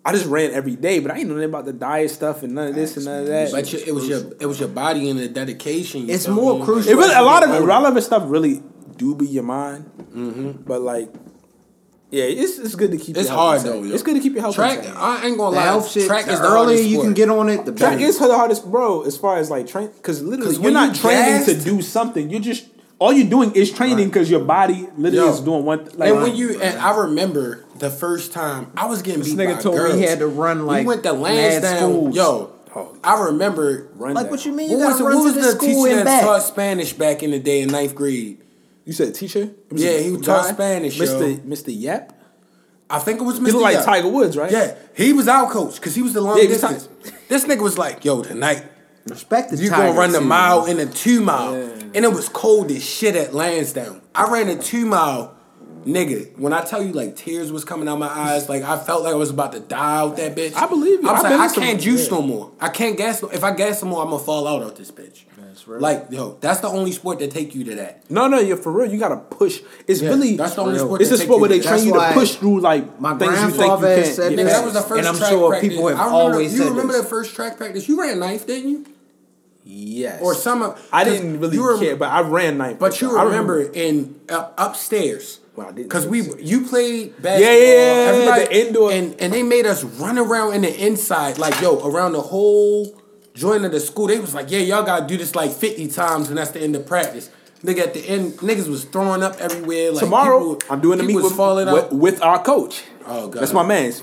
I 0.07 0.12
just 0.12 0.27
ran 0.27 0.53
every 0.53 0.77
day, 0.77 1.01
but 1.01 1.11
I 1.11 1.19
ain't 1.19 1.28
know 1.28 1.35
nothing 1.35 1.49
about 1.49 1.65
the 1.65 1.73
diet 1.73 2.12
stuff 2.12 2.45
and 2.45 2.55
none 2.55 2.69
of 2.69 2.74
this 2.77 2.97
and 2.97 3.07
none 3.07 3.23
of 3.23 3.27
that. 3.27 3.51
But 3.51 3.73
your, 3.73 3.83
it 3.85 3.93
was 3.93 4.07
your 4.09 4.20
it 4.39 4.47
was 4.47 4.61
your 4.61 4.69
body 4.69 5.11
and 5.11 5.19
the 5.19 5.27
dedication. 5.27 6.09
It's 6.09 6.27
feel 6.27 6.35
more 6.37 6.65
crucial. 6.65 6.93
it 6.93 6.95
really 6.95 7.12
a 7.12 7.23
lot 7.23 7.43
of 7.43 7.51
older. 7.51 7.65
a 7.65 7.66
lot 7.66 7.87
of 7.87 7.95
this 7.97 8.07
stuff 8.07 8.23
really 8.27 8.62
do 8.97 9.16
be 9.16 9.27
your 9.27 9.43
mind, 9.43 9.91
mm-hmm. 10.15 10.62
but 10.62 10.81
like. 10.81 11.12
Yeah, 12.09 12.23
it's, 12.23 12.61
it's 12.61 12.77
good 12.77 12.93
to 12.93 12.99
keep. 12.99 13.16
It's 13.16 13.28
your 13.28 13.37
hard 13.37 13.62
though. 13.62 13.83
Yo. 13.83 13.93
It's 13.93 14.05
good 14.05 14.15
to 14.15 14.20
keep 14.20 14.35
your 14.35 14.43
health 14.43 14.55
Track. 14.55 14.78
insane. 14.78 14.95
I 14.97 15.27
ain't 15.27 15.37
gonna 15.37 15.51
the 15.51 15.57
lie. 15.57 15.62
health 15.65 15.91
shit, 15.91 16.07
track 16.07 16.27
the 16.27 16.35
is 16.35 16.39
the 16.39 16.47
earlier 16.47 16.57
hardest 16.59 16.85
you 16.85 17.01
can 17.01 17.15
get 17.15 17.28
on 17.28 17.49
it, 17.49 17.65
the 17.66 17.73
Track 17.73 17.95
better. 17.95 18.05
is 18.05 18.19
the 18.20 18.33
hardest, 18.33 18.70
bro. 18.70 19.03
As 19.03 19.16
far 19.19 19.39
as 19.39 19.51
like 19.51 19.66
train, 19.66 19.89
because 19.89 20.23
literally 20.23 20.55
'Cause 20.55 20.62
you're 20.62 20.70
not 20.70 20.95
you 20.95 21.01
training 21.03 21.45
to 21.47 21.55
do 21.61 21.83
something. 21.83 22.31
You're 22.31 22.41
just 22.41 22.69
all 23.01 23.12
you're 23.12 23.28
doing 23.28 23.53
is 23.57 23.73
training 23.73 24.07
because 24.07 24.31
your 24.31 24.45
body 24.45 24.89
literally 24.97 25.27
Yo. 25.27 25.33
is 25.33 25.41
doing 25.41 25.65
one. 25.65 25.85
Th- 25.85 25.97
like 25.97 26.12
and 26.12 26.23
when 26.23 26.37
you 26.37 26.62
and 26.62 26.78
I 26.78 26.97
remember 26.97 27.66
the 27.78 27.90
first 27.90 28.32
time 28.32 28.70
I 28.77 28.86
was 28.86 29.03
getting 29.03 29.23
This 29.23 29.31
beat 29.35 29.39
nigga 29.39 29.57
by 29.57 29.62
told 29.62 29.77
me 29.93 29.97
he 29.98 30.03
had 30.03 30.19
to 30.20 30.27
run, 30.27 30.66
like, 30.66 30.81
we 30.81 30.86
went 30.86 31.03
to 31.05 31.12
Lansdowne. 31.12 32.12
Yo, 32.12 32.53
Oh. 32.74 32.94
I 33.03 33.24
remember. 33.27 33.89
run 33.94 34.12
like 34.12 34.24
that. 34.27 34.31
what 34.31 34.44
you 34.44 34.53
mean? 34.53 34.70
You 34.70 34.77
What 34.77 34.89
was, 34.89 34.94
gotta 34.98 35.05
the, 35.05 35.09
run 35.09 35.24
was 35.24 35.32
to 35.35 35.40
the 35.40 35.47
the 35.47 35.53
school 35.53 35.85
teacher 35.85 35.89
and 35.98 35.98
that 36.01 36.05
back. 36.05 36.23
taught 36.24 36.43
Spanish 36.43 36.93
back 36.93 37.23
in 37.23 37.31
the 37.31 37.39
day 37.39 37.62
in 37.62 37.70
ninth 37.70 37.94
grade? 37.94 38.39
You 38.85 38.93
said 38.93 39.15
teacher? 39.15 39.51
Was 39.70 39.82
Yeah, 39.82 39.90
a 39.93 40.03
he 40.03 40.16
taught 40.19 40.44
guy? 40.47 40.53
Spanish, 40.53 40.98
Mr. 40.98 41.20
yo. 41.31 41.36
Mr. 41.39 41.65
Yep. 41.69 42.12
I 42.90 42.98
think 42.98 43.20
it 43.20 43.24
was 43.24 43.40
Mr. 43.40 43.47
He 43.47 43.53
like 43.53 43.74
Yap. 43.77 43.85
Tiger 43.86 44.09
Woods, 44.09 44.36
right? 44.36 44.51
Yeah, 44.53 44.74
he 44.94 45.12
was 45.15 45.27
our 45.27 45.51
coach 45.51 45.77
because 45.77 45.94
he 45.94 46.03
was 46.03 46.12
the 46.12 46.20
long 46.20 46.36
Yeah, 46.39 46.48
distance. 46.48 46.89
this 47.28 47.44
nigga 47.47 47.62
was 47.62 47.78
like, 47.78 48.05
"Yo, 48.05 48.23
tonight 48.23 48.62
Respect 49.07 49.51
the 49.53 49.57
you 49.57 49.70
gonna 49.70 49.93
run 49.93 50.12
the 50.12 50.20
mile 50.20 50.66
and 50.66 50.78
the 50.78 50.86
two 50.86 51.20
mile," 51.23 51.55
Yeah. 51.57 51.69
and 51.94 52.05
it 52.05 52.12
was 52.12 52.28
cold 52.28 52.70
as 52.70 52.85
shit 52.85 53.16
at 53.16 53.32
Lansdowne. 53.35 54.03
I 54.15 54.31
ran 54.31 54.48
a 54.48 54.57
two 54.57 54.85
mile, 54.85 55.35
nigga. 55.87 56.37
When 56.39 56.53
I 56.53 56.63
tell 56.65 56.83
you, 56.83 56.93
like 56.93 57.17
tears 57.17 57.51
was 57.53 57.65
coming 57.65 57.89
out 57.89 57.99
my 57.99 58.09
eyes, 58.09 58.49
like 58.49 58.63
I 58.63 58.77
felt 58.79 59.05
like 59.05 59.13
I 59.13 59.17
was 59.17 59.31
about 59.31 59.53
to 59.53 59.61
die 59.61 59.97
out 60.01 60.17
that 60.17 60.35
bitch. 60.37 60.55
I 60.55 60.67
believe 60.67 61.03
you. 61.03 61.09
I 61.09 61.13
was 61.13 61.25
I've 61.25 61.31
like, 61.39 61.51
I 61.51 61.55
can't 61.55 61.81
juice 61.81 62.09
yeah. 62.11 62.17
no 62.19 62.23
more. 62.23 62.53
I 62.61 62.69
can't 62.69 62.97
gas. 62.97 63.23
No, 63.23 63.29
if 63.31 63.43
I 63.45 63.53
gas 63.55 63.83
no 63.83 63.89
more, 63.91 64.03
I'm 64.03 64.11
gonna 64.11 64.23
fall 64.23 64.47
out 64.47 64.63
of 64.63 64.77
this 64.77 64.91
bitch. 64.91 65.23
That's 65.39 65.67
right. 65.69 65.81
Like 65.81 66.07
yo, 66.11 66.37
that's 66.41 66.61
the 66.61 66.69
only 66.69 66.93
sport 66.93 67.19
that 67.21 67.31
take 67.31 67.55
you 67.55 67.65
to 67.65 67.75
that. 67.77 68.11
No, 68.11 68.27
no, 68.29 68.39
you're 68.39 68.57
for 68.59 68.71
real. 68.73 68.93
You 68.93 68.99
gotta 68.99 69.17
push. 69.17 69.61
It's 69.87 70.03
Yeah, 70.03 70.11
really 70.11 70.37
that's 70.37 70.55
the 70.55 70.63
only 70.63 70.79
sport 70.79 71.01
It's 71.01 71.11
that 71.11 71.17
a 71.17 71.19
take 71.19 71.27
sport 71.29 71.41
where 71.41 71.49
they 71.49 71.61
train 71.61 71.87
you 71.87 71.93
to 71.95 72.11
push 72.13 72.35
through 72.35 72.61
like 72.61 73.01
my 73.01 73.17
things 73.17 73.33
you 73.41 73.51
think 73.51 73.73
you 73.73 73.79
can't. 73.87 74.07
said 74.07 74.31
get 74.31 74.39
Nigga, 74.41 74.45
this. 74.45 74.53
that 74.53 74.65
was 74.65 74.75
the 74.75 74.81
past. 74.81 74.89
first 74.89 74.99
And 74.99 75.09
I'm 75.09 75.17
track 75.17 75.31
sure 75.31 75.49
practice. 75.51 75.69
people 75.71 75.89
have 75.89 75.99
I 75.99 76.05
remember, 76.07 76.21
always 76.35 76.53
You 76.53 76.59
said 76.59 76.69
remember 76.71 76.93
this. 76.93 77.03
the 77.03 77.09
first 77.09 77.35
track 77.35 77.57
practice? 77.57 77.89
You 77.89 78.01
ran 78.01 78.19
ninth, 78.19 78.47
didn't 78.47 78.69
you? 78.71 78.87
Yes. 79.69 80.21
Or 80.23 80.35
some 80.35 80.63
of 80.63 80.89
I 80.93 81.03
'cause 81.05 81.13
didn't 81.15 81.41
really 81.41 81.57
you 81.57 81.77
care, 81.81 81.97
but 81.97 82.09
I 82.09 82.21
ran 82.21 82.57
ninth. 82.59 82.79
But 82.79 83.01
you 83.01 83.17
I 83.19 83.25
remember 83.25 83.63
in 83.63 84.15
up, 84.29 84.55
upstairs 84.59 85.41
Well, 85.57 85.69
I 85.69 85.73
didn't 85.73 85.89
because 85.89 86.07
we 86.07 86.23
you 86.39 86.66
played 86.66 87.20
basketball. 87.23 87.41
Yeah, 87.41 87.53
yeah, 87.53 88.05
yeah, 88.05 88.11
everybody 88.11 88.45
the 88.45 88.66
indoor- 88.66 88.93
and 88.93 89.20
and 89.20 89.33
they 89.33 89.43
made 89.43 89.66
us 89.66 89.83
run 89.85 90.19
around 90.19 90.55
in 90.55 90.62
the 90.62 90.87
inside 90.87 91.39
like 91.39 91.61
yo 91.61 91.78
around 91.89 92.12
the 92.12 92.20
whole 92.20 92.95
joint 93.35 93.65
of 93.65 93.73
the 93.73 93.81
school. 93.81 94.07
They 94.07 94.19
was 94.19 94.35
like, 94.35 94.51
yeah, 94.51 94.59
y'all 94.59 94.83
gotta 94.83 95.07
do 95.07 95.16
this 95.16 95.35
like 95.35 95.51
fifty 95.53 95.89
times, 95.89 96.28
and 96.28 96.37
that's 96.39 96.51
the 96.51 96.61
end 96.61 96.77
of 96.77 96.87
practice. 96.87 97.31
Nigga, 97.62 97.78
at 97.81 97.95
the 97.95 98.07
end, 98.07 98.35
niggas 98.35 98.69
was 98.69 98.85
throwing 98.85 99.23
up 99.23 99.37
everywhere. 99.41 99.93
Like 99.93 100.05
Tomorrow, 100.05 100.55
people- 100.57 100.74
I'm 100.74 100.81
doing 100.81 100.99
the 100.99 101.05
meet 101.05 101.16
was 101.16 101.24
with, 101.24 101.37
falling 101.37 101.66
with, 101.73 101.85
out. 101.85 101.93
with 101.93 102.23
our 102.23 102.43
coach. 102.43 102.85
Oh, 103.07 103.28
God. 103.28 103.41
That's 103.41 103.55
my 103.55 103.65
man's. 103.65 104.03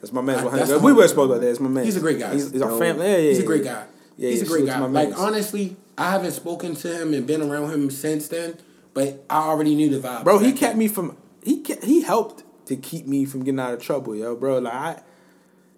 That's 0.00 0.12
my 0.12 0.22
man's. 0.22 0.42
100. 0.42 0.66
that's 0.66 0.82
we 0.82 0.92
were 0.92 1.06
supposed 1.06 1.30
about 1.30 1.40
that. 1.42 1.46
That's 1.46 1.60
my 1.60 1.68
man. 1.68 1.84
He's 1.84 1.96
a 1.96 2.00
great 2.00 2.18
guy. 2.18 2.32
He's, 2.32 2.50
he's 2.50 2.62
our 2.62 2.76
family. 2.78 3.06
Yeah, 3.06 3.16
yeah, 3.18 3.28
He's 3.28 3.38
a 3.40 3.44
great 3.44 3.64
yeah. 3.64 3.72
guy. 3.74 3.84
Yeah, 4.16 4.30
He's 4.30 4.42
a 4.42 4.46
great 4.46 4.66
guy. 4.66 4.78
Like 4.78 5.16
honestly, 5.18 5.76
I 5.98 6.10
haven't 6.10 6.32
spoken 6.32 6.74
to 6.76 7.00
him 7.02 7.12
and 7.12 7.26
been 7.26 7.42
around 7.42 7.70
him 7.70 7.90
since 7.90 8.28
then, 8.28 8.56
but 8.96 9.26
I 9.28 9.42
already 9.42 9.74
knew 9.74 9.90
the 9.90 10.08
vibe. 10.08 10.24
bro, 10.24 10.38
he 10.38 10.52
kept 10.52 10.74
me 10.74 10.88
from. 10.88 11.18
He 11.44 11.60
kept, 11.60 11.84
he 11.84 12.00
helped 12.00 12.44
to 12.68 12.76
keep 12.76 13.06
me 13.06 13.26
from 13.26 13.44
getting 13.44 13.60
out 13.60 13.74
of 13.74 13.82
trouble, 13.82 14.16
yo, 14.16 14.34
bro. 14.34 14.58
Like 14.58 14.72
I. 14.72 15.02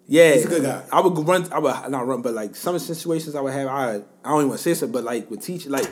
Yeah, 0.07 0.33
He's 0.33 0.45
a 0.45 0.47
good 0.47 0.63
guy. 0.63 0.83
I 0.89 1.01
would 1.01 1.13
go 1.13 1.23
run. 1.23 1.51
I 1.51 1.59
would 1.59 1.91
not 1.91 2.07
run, 2.07 2.21
but 2.21 2.33
like 2.33 2.55
some 2.55 2.79
situations 2.79 3.35
I 3.35 3.41
would 3.41 3.51
have. 3.51 3.67
I 3.67 3.95
I 4.23 4.29
don't 4.29 4.37
even 4.37 4.47
want 4.47 4.59
to 4.59 4.63
say 4.63 4.73
so, 4.73 4.87
but 4.87 5.03
like 5.03 5.29
with 5.29 5.43
teach, 5.43 5.67
like 5.67 5.91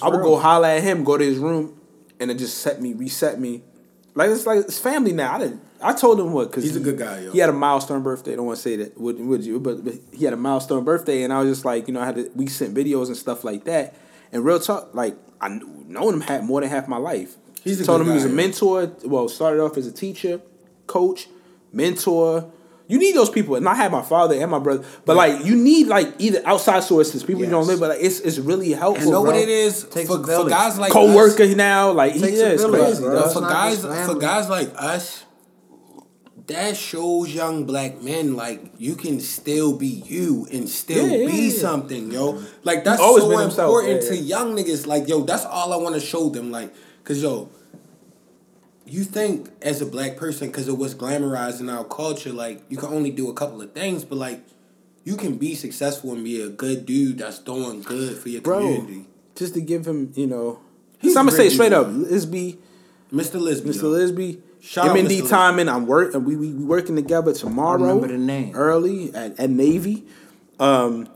I 0.00 0.08
would 0.08 0.20
real. 0.20 0.30
go 0.30 0.38
holler 0.38 0.68
at 0.68 0.82
him, 0.82 1.04
go 1.04 1.18
to 1.18 1.24
his 1.24 1.36
room, 1.36 1.78
and 2.18 2.30
it 2.30 2.38
just 2.38 2.58
set 2.58 2.80
me, 2.80 2.94
reset 2.94 3.38
me. 3.38 3.62
Like 4.14 4.30
it's 4.30 4.46
like 4.46 4.60
it's 4.60 4.78
family 4.78 5.12
now. 5.12 5.34
I 5.34 5.38
didn't. 5.40 5.60
I 5.82 5.92
told 5.92 6.20
him 6.20 6.32
what 6.32 6.50
because 6.50 6.64
He's 6.64 6.76
a 6.76 6.80
good 6.80 6.96
guy, 6.96 7.20
yo. 7.20 7.32
He 7.32 7.38
had 7.38 7.50
a 7.50 7.52
milestone 7.52 8.02
birthday. 8.02 8.32
I 8.32 8.36
don't 8.36 8.46
want 8.46 8.56
to 8.56 8.62
say 8.62 8.76
that, 8.76 8.98
would 8.98 9.20
would 9.20 9.44
you? 9.44 9.60
But, 9.60 9.84
but 9.84 9.94
he 10.10 10.24
had 10.24 10.32
a 10.32 10.38
milestone 10.38 10.84
birthday, 10.84 11.22
and 11.22 11.32
I 11.32 11.40
was 11.40 11.50
just 11.50 11.66
like, 11.66 11.86
you 11.86 11.94
know, 11.94 12.00
I 12.00 12.06
had 12.06 12.14
to, 12.16 12.30
we 12.34 12.46
sent 12.46 12.74
videos 12.74 13.08
and 13.08 13.16
stuff 13.16 13.44
like 13.44 13.64
that. 13.64 13.94
And 14.32 14.44
real 14.44 14.58
talk, 14.58 14.94
like 14.94 15.16
I 15.40 15.48
knew, 15.48 15.81
known 15.86 16.14
him 16.14 16.20
had 16.22 16.44
more 16.44 16.60
than 16.60 16.70
half 16.70 16.88
my 16.88 16.96
life. 16.98 17.36
He's 17.62 17.80
a 17.80 17.84
told 17.84 18.00
good 18.00 18.06
him 18.06 18.08
he 18.10 18.14
was 18.14 18.24
a 18.24 18.28
yo. 18.28 18.34
mentor. 18.34 18.92
Well, 19.04 19.28
started 19.28 19.60
off 19.60 19.76
as 19.76 19.86
a 19.86 19.92
teacher, 19.92 20.40
coach, 20.86 21.28
mentor. 21.72 22.50
You 22.88 22.98
need 22.98 23.14
those 23.14 23.30
people, 23.30 23.54
and 23.54 23.66
I 23.66 23.74
had 23.74 23.90
my 23.92 24.02
father 24.02 24.34
and 24.34 24.50
my 24.50 24.58
brother. 24.58 24.84
But 25.06 25.16
like, 25.16 25.44
you 25.46 25.54
need 25.56 25.86
like 25.86 26.14
either 26.18 26.42
outside 26.44 26.82
sources, 26.82 27.22
people 27.22 27.42
you 27.44 27.48
don't 27.48 27.66
live, 27.66 27.80
but 27.80 27.90
like, 27.90 28.00
it's 28.02 28.20
it's 28.20 28.38
really 28.38 28.72
helpful. 28.72 29.02
And 29.04 29.12
know 29.12 29.22
what 29.22 29.36
it 29.36 29.48
is 29.48 29.84
Takes 29.84 30.08
for, 30.08 30.20
a 30.20 30.24
for 30.24 30.48
guys 30.48 30.78
like 30.78 30.92
Co-worker 30.92 31.54
now, 31.54 31.92
like 31.92 32.12
he 32.12 32.20
Takes 32.20 32.40
a 32.40 32.52
is 32.52 32.60
village, 32.60 32.82
crazy. 32.82 33.02
bro. 33.02 33.14
dog. 33.14 33.32
For 33.32 33.40
guys 33.40 33.80
for 34.06 34.14
guys 34.16 34.48
like 34.50 34.70
us, 34.76 35.24
that 36.52 36.76
shows 36.76 37.34
young 37.34 37.64
black 37.64 38.00
men 38.02 38.36
like 38.36 38.60
you 38.78 38.94
can 38.94 39.20
still 39.20 39.76
be 39.76 39.86
you 39.86 40.46
and 40.52 40.68
still 40.68 41.08
Yeah, 41.08 41.16
yeah, 41.18 41.26
be 41.26 41.48
yeah. 41.48 41.58
something, 41.58 42.10
yo. 42.12 42.42
Like 42.62 42.84
that's 42.84 43.00
so 43.00 43.38
important 43.40 44.02
to 44.08 44.16
young 44.16 44.56
niggas. 44.56 44.86
Like 44.86 45.08
yo, 45.08 45.22
that's 45.24 45.44
all 45.44 45.72
I 45.72 45.76
want 45.76 45.94
to 45.96 46.00
show 46.00 46.28
them. 46.28 46.50
Like, 46.50 46.72
cause 47.04 47.22
yo, 47.22 47.50
you 48.86 49.04
think 49.04 49.50
as 49.62 49.80
a 49.80 49.86
black 49.86 50.16
person, 50.16 50.50
cause 50.52 50.68
it 50.68 50.76
was 50.76 50.94
glamorized 50.94 51.60
in 51.60 51.68
our 51.68 51.84
culture, 51.84 52.32
like 52.32 52.62
you 52.68 52.76
can 52.76 52.88
only 52.90 53.10
do 53.10 53.30
a 53.30 53.34
couple 53.34 53.60
of 53.62 53.72
things, 53.72 54.04
but 54.04 54.16
like 54.16 54.40
you 55.04 55.16
can 55.16 55.36
be 55.36 55.54
successful 55.54 56.12
and 56.12 56.22
be 56.24 56.40
a 56.40 56.48
good 56.48 56.86
dude 56.86 57.18
that's 57.18 57.38
doing 57.38 57.82
good 57.82 58.16
for 58.16 58.28
your 58.28 58.40
bro. 58.42 58.60
community. 58.60 59.06
Just 59.34 59.54
to 59.54 59.60
give 59.60 59.86
him, 59.86 60.12
you 60.14 60.26
know, 60.26 60.60
He's 60.98 61.14
so 61.14 61.20
I'm 61.20 61.26
gonna 61.26 61.36
say 61.36 61.48
straight 61.48 61.72
up. 61.72 61.86
Lisby, 61.88 62.58
Mr. 63.12 63.40
Lisby. 63.40 63.62
Mr. 63.62 63.82
yo. 63.82 63.90
Lisby, 63.90 64.40
Shout 64.62 64.88
out 64.88 64.96
MND. 64.96 65.28
Timing. 65.28 65.68
I'm 65.68 65.86
work. 65.86 66.14
We 66.14 66.36
we 66.36 66.52
we 66.52 66.64
working 66.64 66.94
together 66.94 67.32
tomorrow. 67.32 67.80
remember 67.80 68.08
the 68.08 68.18
name. 68.18 68.54
early 68.54 69.12
at, 69.12 69.38
at 69.38 69.50
Navy. 69.50 70.04
Um, 70.60 71.08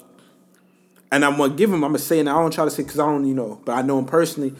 and 1.13 1.25
I'm 1.25 1.37
gonna 1.37 1.55
give 1.55 1.71
him. 1.71 1.85
I'm 1.85 1.93
gonna 1.93 1.99
say, 1.99 2.19
and 2.19 2.29
I 2.29 2.33
don't 2.35 2.53
try 2.53 2.65
to 2.65 2.71
say 2.71 2.83
because 2.83 2.99
I 2.99 3.07
don't, 3.07 3.25
you 3.25 3.35
know, 3.35 3.61
but 3.65 3.73
I 3.73 3.83
know 3.83 4.01
him 4.01 4.05
personally. 4.07 4.55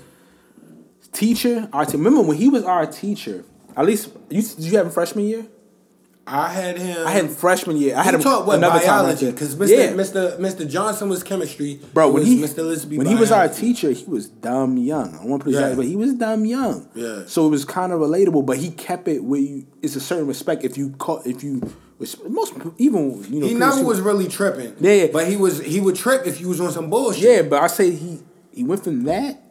Teacher, 1.13 1.69
our 1.73 1.85
remember 1.87 2.23
when 2.23 2.37
he 2.37 2.49
was 2.49 2.63
our 2.63 2.87
teacher? 2.87 3.45
At 3.77 3.87
least 3.87 4.11
you 4.31 4.43
did 4.43 4.61
you 4.61 4.77
have 4.77 4.87
him 4.87 4.93
freshman 4.93 5.25
year? 5.25 5.47
I 6.29 6.49
had 6.49 6.77
him. 6.77 7.07
I 7.07 7.13
had 7.13 7.25
him 7.25 7.29
freshman 7.31 7.77
year. 7.77 7.97
I 7.97 8.03
had 8.03 8.15
him 8.15 8.21
taught 8.21 8.47
what 8.47 8.59
another 8.59 8.81
biology 8.81 9.31
because. 9.31 9.55
Mr. 9.55 9.69
Yeah. 9.69 9.93
Mr. 9.93 10.39
Mr. 10.39 10.69
Johnson 10.69 11.09
was 11.09 11.23
chemistry. 11.23 11.81
Bro, 11.95 12.13
when 12.13 12.25
he 12.25 12.43
Mr. 12.43 12.65
Lisby 12.65 12.99
when 12.99 13.07
he 13.07 13.15
was 13.15 13.31
our 13.31 13.49
teacher, 13.49 13.93
he 13.93 14.05
was 14.07 14.29
dumb 14.29 14.77
young. 14.77 15.15
I 15.17 15.25
want 15.25 15.43
to 15.43 15.45
put 15.45 15.55
it 15.55 15.61
Yeah. 15.61 15.75
but 15.75 15.85
he 15.85 15.95
was 15.95 16.15
dumb 16.15 16.45
young. 16.45 16.89
Yeah. 16.95 17.25
So 17.27 17.47
it 17.47 17.51
was 17.51 17.65
kind 17.65 17.93
of 17.93 18.01
relatable, 18.01 18.45
but 18.45 18.57
he 18.59 18.71
kept 18.71 19.07
it 19.07 19.23
where 19.23 19.41
you. 19.41 19.67
It's 19.83 19.95
a 19.95 20.01
certain 20.01 20.27
respect 20.27 20.65
if 20.65 20.77
you 20.77 20.91
call 20.91 21.23
if 21.25 21.45
you 21.45 21.63
was 21.99 22.17
most 22.29 22.55
even 22.79 23.25
you 23.33 23.41
know 23.41 23.47
He 23.47 23.55
never 23.55 23.85
was 23.85 24.01
really 24.01 24.27
tripping. 24.27 24.75
Yeah, 24.81 24.93
yeah. 24.93 25.07
But 25.13 25.29
he 25.29 25.37
was 25.37 25.63
he 25.63 25.81
would 25.81 25.95
trip 25.95 26.27
if 26.27 26.41
you 26.41 26.49
was 26.49 26.61
on 26.61 26.73
some 26.73 26.91
bullshit. 26.91 27.23
Yeah, 27.23 27.43
but 27.43 27.63
I 27.63 27.69
say 27.69 27.93
he 27.93 28.21
he 28.53 28.65
went 28.65 28.83
from 28.83 29.05
that. 29.05 29.43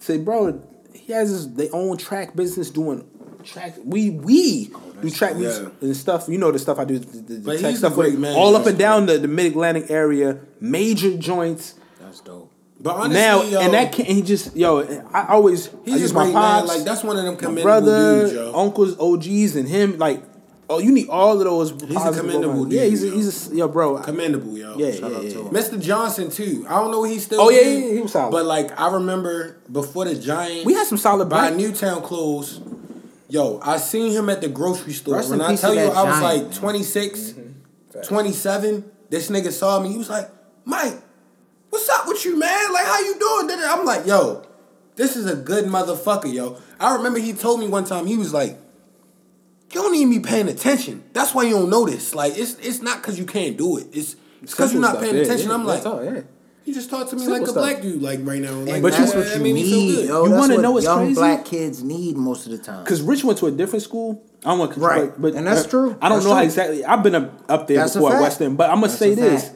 Say, 0.00 0.18
bro, 0.18 0.62
he 0.92 1.12
has 1.12 1.30
his 1.30 1.54
their 1.54 1.70
own 1.72 1.96
track 1.96 2.36
business 2.36 2.70
doing 2.70 3.08
track. 3.48 3.74
We 3.82 4.10
we 4.10 4.70
oh, 4.74 4.92
do 5.00 5.10
track 5.10 5.34
yeah. 5.36 5.68
and 5.80 5.96
stuff. 5.96 6.28
You 6.28 6.38
know 6.38 6.52
the 6.52 6.58
stuff 6.58 6.78
I 6.78 6.84
do. 6.84 6.98
The, 6.98 7.34
the, 7.34 7.58
tech 7.58 7.76
stuff 7.76 7.94
great 7.94 8.18
man. 8.18 8.36
all 8.36 8.54
up 8.54 8.66
and 8.66 8.78
down 8.78 9.06
the, 9.06 9.18
the 9.18 9.28
Mid 9.28 9.52
Atlantic 9.52 9.90
area, 9.90 10.40
major 10.60 11.16
joints. 11.16 11.74
That's 12.00 12.20
dope. 12.20 12.52
But 12.80 12.94
honestly, 12.94 13.14
now 13.14 13.42
yo, 13.42 13.60
and 13.60 13.74
that 13.74 13.92
can't. 13.92 14.08
he 14.08 14.22
just 14.22 14.56
yo. 14.56 14.80
I 15.12 15.26
always 15.28 15.70
he's 15.84 16.00
use 16.00 16.10
a 16.12 16.14
my 16.14 16.24
great 16.24 16.34
man. 16.34 16.66
Like 16.66 16.84
that's 16.84 17.02
one 17.02 17.16
of 17.16 17.24
them 17.24 17.36
commendable 17.36 17.62
brother, 17.62 18.20
dudes, 18.20 18.34
yo. 18.34 18.52
uncles, 18.54 18.98
OGs, 18.98 19.56
and 19.56 19.68
him. 19.68 19.98
Like 19.98 20.22
oh, 20.70 20.78
you 20.78 20.92
need 20.92 21.08
all 21.08 21.38
of 21.38 21.44
those. 21.44 21.70
He's 21.70 22.04
a 22.04 22.12
commendable 22.12 22.64
dude, 22.64 22.72
Yeah, 22.72 22.84
he's 22.84 23.04
a, 23.04 23.10
he's 23.10 23.50
a 23.50 23.56
yo, 23.56 23.68
bro. 23.68 23.98
commendable, 23.98 24.56
yo. 24.56 24.76
Yeah, 24.78 24.92
Shout 24.92 25.10
yeah, 25.10 25.16
out 25.16 25.24
yeah. 25.24 25.30
to 25.30 25.40
him. 25.46 25.54
Mr. 25.54 25.80
Johnson 25.80 26.30
too. 26.30 26.66
I 26.68 26.80
don't 26.80 26.90
know 26.90 27.00
what 27.00 27.10
he's 27.10 27.24
still. 27.24 27.40
Oh, 27.40 27.50
yeah, 27.50 27.62
yeah, 27.62 27.92
he 27.94 28.00
was 28.00 28.12
solid. 28.12 28.30
But 28.30 28.44
like 28.44 28.78
I 28.78 28.92
remember 28.92 29.58
before 29.70 30.04
the 30.04 30.14
Giants, 30.14 30.64
We 30.64 30.74
had 30.74 30.86
some 30.86 30.98
solid 30.98 31.28
by 31.28 31.50
Newtown 31.50 32.02
closed. 32.02 32.62
Yo, 33.28 33.60
I 33.62 33.76
seen 33.76 34.10
him 34.12 34.28
at 34.30 34.40
the 34.40 34.48
grocery 34.48 34.92
store. 34.94 35.16
Rest 35.16 35.30
when 35.30 35.40
I 35.40 35.54
tell 35.56 35.74
you, 35.74 35.80
I 35.82 36.02
was 36.04 36.20
like 36.22 36.42
man. 36.44 36.52
26, 36.52 37.20
Mm-hmm. 37.20 38.02
27. 38.02 38.90
This 39.10 39.30
nigga 39.30 39.50
saw 39.50 39.80
me. 39.80 39.90
He 39.92 39.98
was 39.98 40.08
like, 40.10 40.30
Mike, 40.64 40.94
what's 41.70 41.88
up 41.88 42.06
with 42.06 42.24
you, 42.24 42.38
man? 42.38 42.72
Like, 42.72 42.84
how 42.86 43.00
you 43.00 43.18
doing? 43.18 43.58
I'm 43.62 43.84
like, 43.84 44.06
yo, 44.06 44.46
this 44.96 45.16
is 45.16 45.26
a 45.26 45.34
good 45.34 45.64
motherfucker, 45.64 46.32
yo. 46.32 46.58
I 46.78 46.94
remember 46.96 47.18
he 47.18 47.32
told 47.32 47.60
me 47.60 47.66
one 47.68 47.84
time, 47.84 48.06
he 48.06 48.16
was 48.16 48.32
like, 48.32 48.50
you 49.72 49.82
don't 49.82 49.94
even 49.94 50.10
be 50.10 50.20
paying 50.20 50.48
attention. 50.48 51.04
That's 51.12 51.34
why 51.34 51.42
you 51.44 51.54
don't 51.54 51.70
notice. 51.70 52.14
Like, 52.14 52.36
it's 52.38 52.54
it's 52.60 52.80
not 52.80 53.00
because 53.02 53.18
you 53.18 53.26
can't 53.26 53.56
do 53.56 53.78
it. 53.78 53.88
It's 53.92 54.16
because 54.40 54.72
you're 54.72 54.80
not 54.82 55.00
paying 55.00 55.16
attention. 55.16 55.48
yeah, 55.48 55.54
I'm 55.54 55.64
like, 55.64 55.84
all, 55.84 56.02
yeah. 56.04 56.22
He 56.68 56.74
just 56.74 56.90
talked 56.90 57.08
to 57.10 57.16
me 57.16 57.22
Simple 57.22 57.38
like 57.40 57.42
a 57.48 57.50
stuff. 57.50 57.62
black 57.64 57.80
dude, 57.82 58.02
like 58.02 58.20
right 58.24 58.42
now. 58.42 58.52
Like, 58.52 58.82
But 58.82 58.92
you- 58.92 58.98
that's 59.06 59.14
what 59.14 59.26
you 59.34 59.42
made 59.42 59.54
me 59.54 59.62
feel 59.64 59.78
need, 59.80 59.94
good. 59.96 60.08
yo. 60.08 60.24
You 60.26 60.30
wanna 60.32 60.54
what 60.56 60.62
know 60.62 60.70
what's 60.72 60.84
young 60.84 60.98
crazy? 60.98 61.14
black 61.14 61.44
kids 61.46 61.82
need 61.82 62.16
most 62.18 62.44
of 62.44 62.52
the 62.52 62.58
time. 62.58 62.84
Because 62.84 63.00
Rich 63.00 63.24
went 63.24 63.38
to 63.38 63.46
a 63.46 63.50
different 63.50 63.82
school. 63.82 64.22
I 64.44 64.50
don't 64.50 64.58
want 64.58 64.74
to 64.74 64.80
Right. 64.80 65.10
but, 65.12 65.22
but 65.22 65.34
And 65.34 65.46
that's 65.46 65.64
uh, 65.64 65.68
true. 65.68 65.96
I 66.02 66.08
don't 66.10 66.18
That's 66.18 66.26
know 66.26 66.34
how 66.34 66.42
exactly. 66.42 66.84
I've 66.84 67.02
been 67.02 67.14
up, 67.14 67.32
up 67.48 67.66
there 67.68 67.78
That's 67.78 67.94
before 67.94 68.10
at 68.10 68.12
fact. 68.14 68.22
West 68.22 68.42
End, 68.42 68.56
but 68.58 68.68
I'm 68.68 68.76
gonna 68.76 68.88
That's 68.88 68.98
say 68.98 69.14
this. 69.14 69.44
fact. 69.44 69.54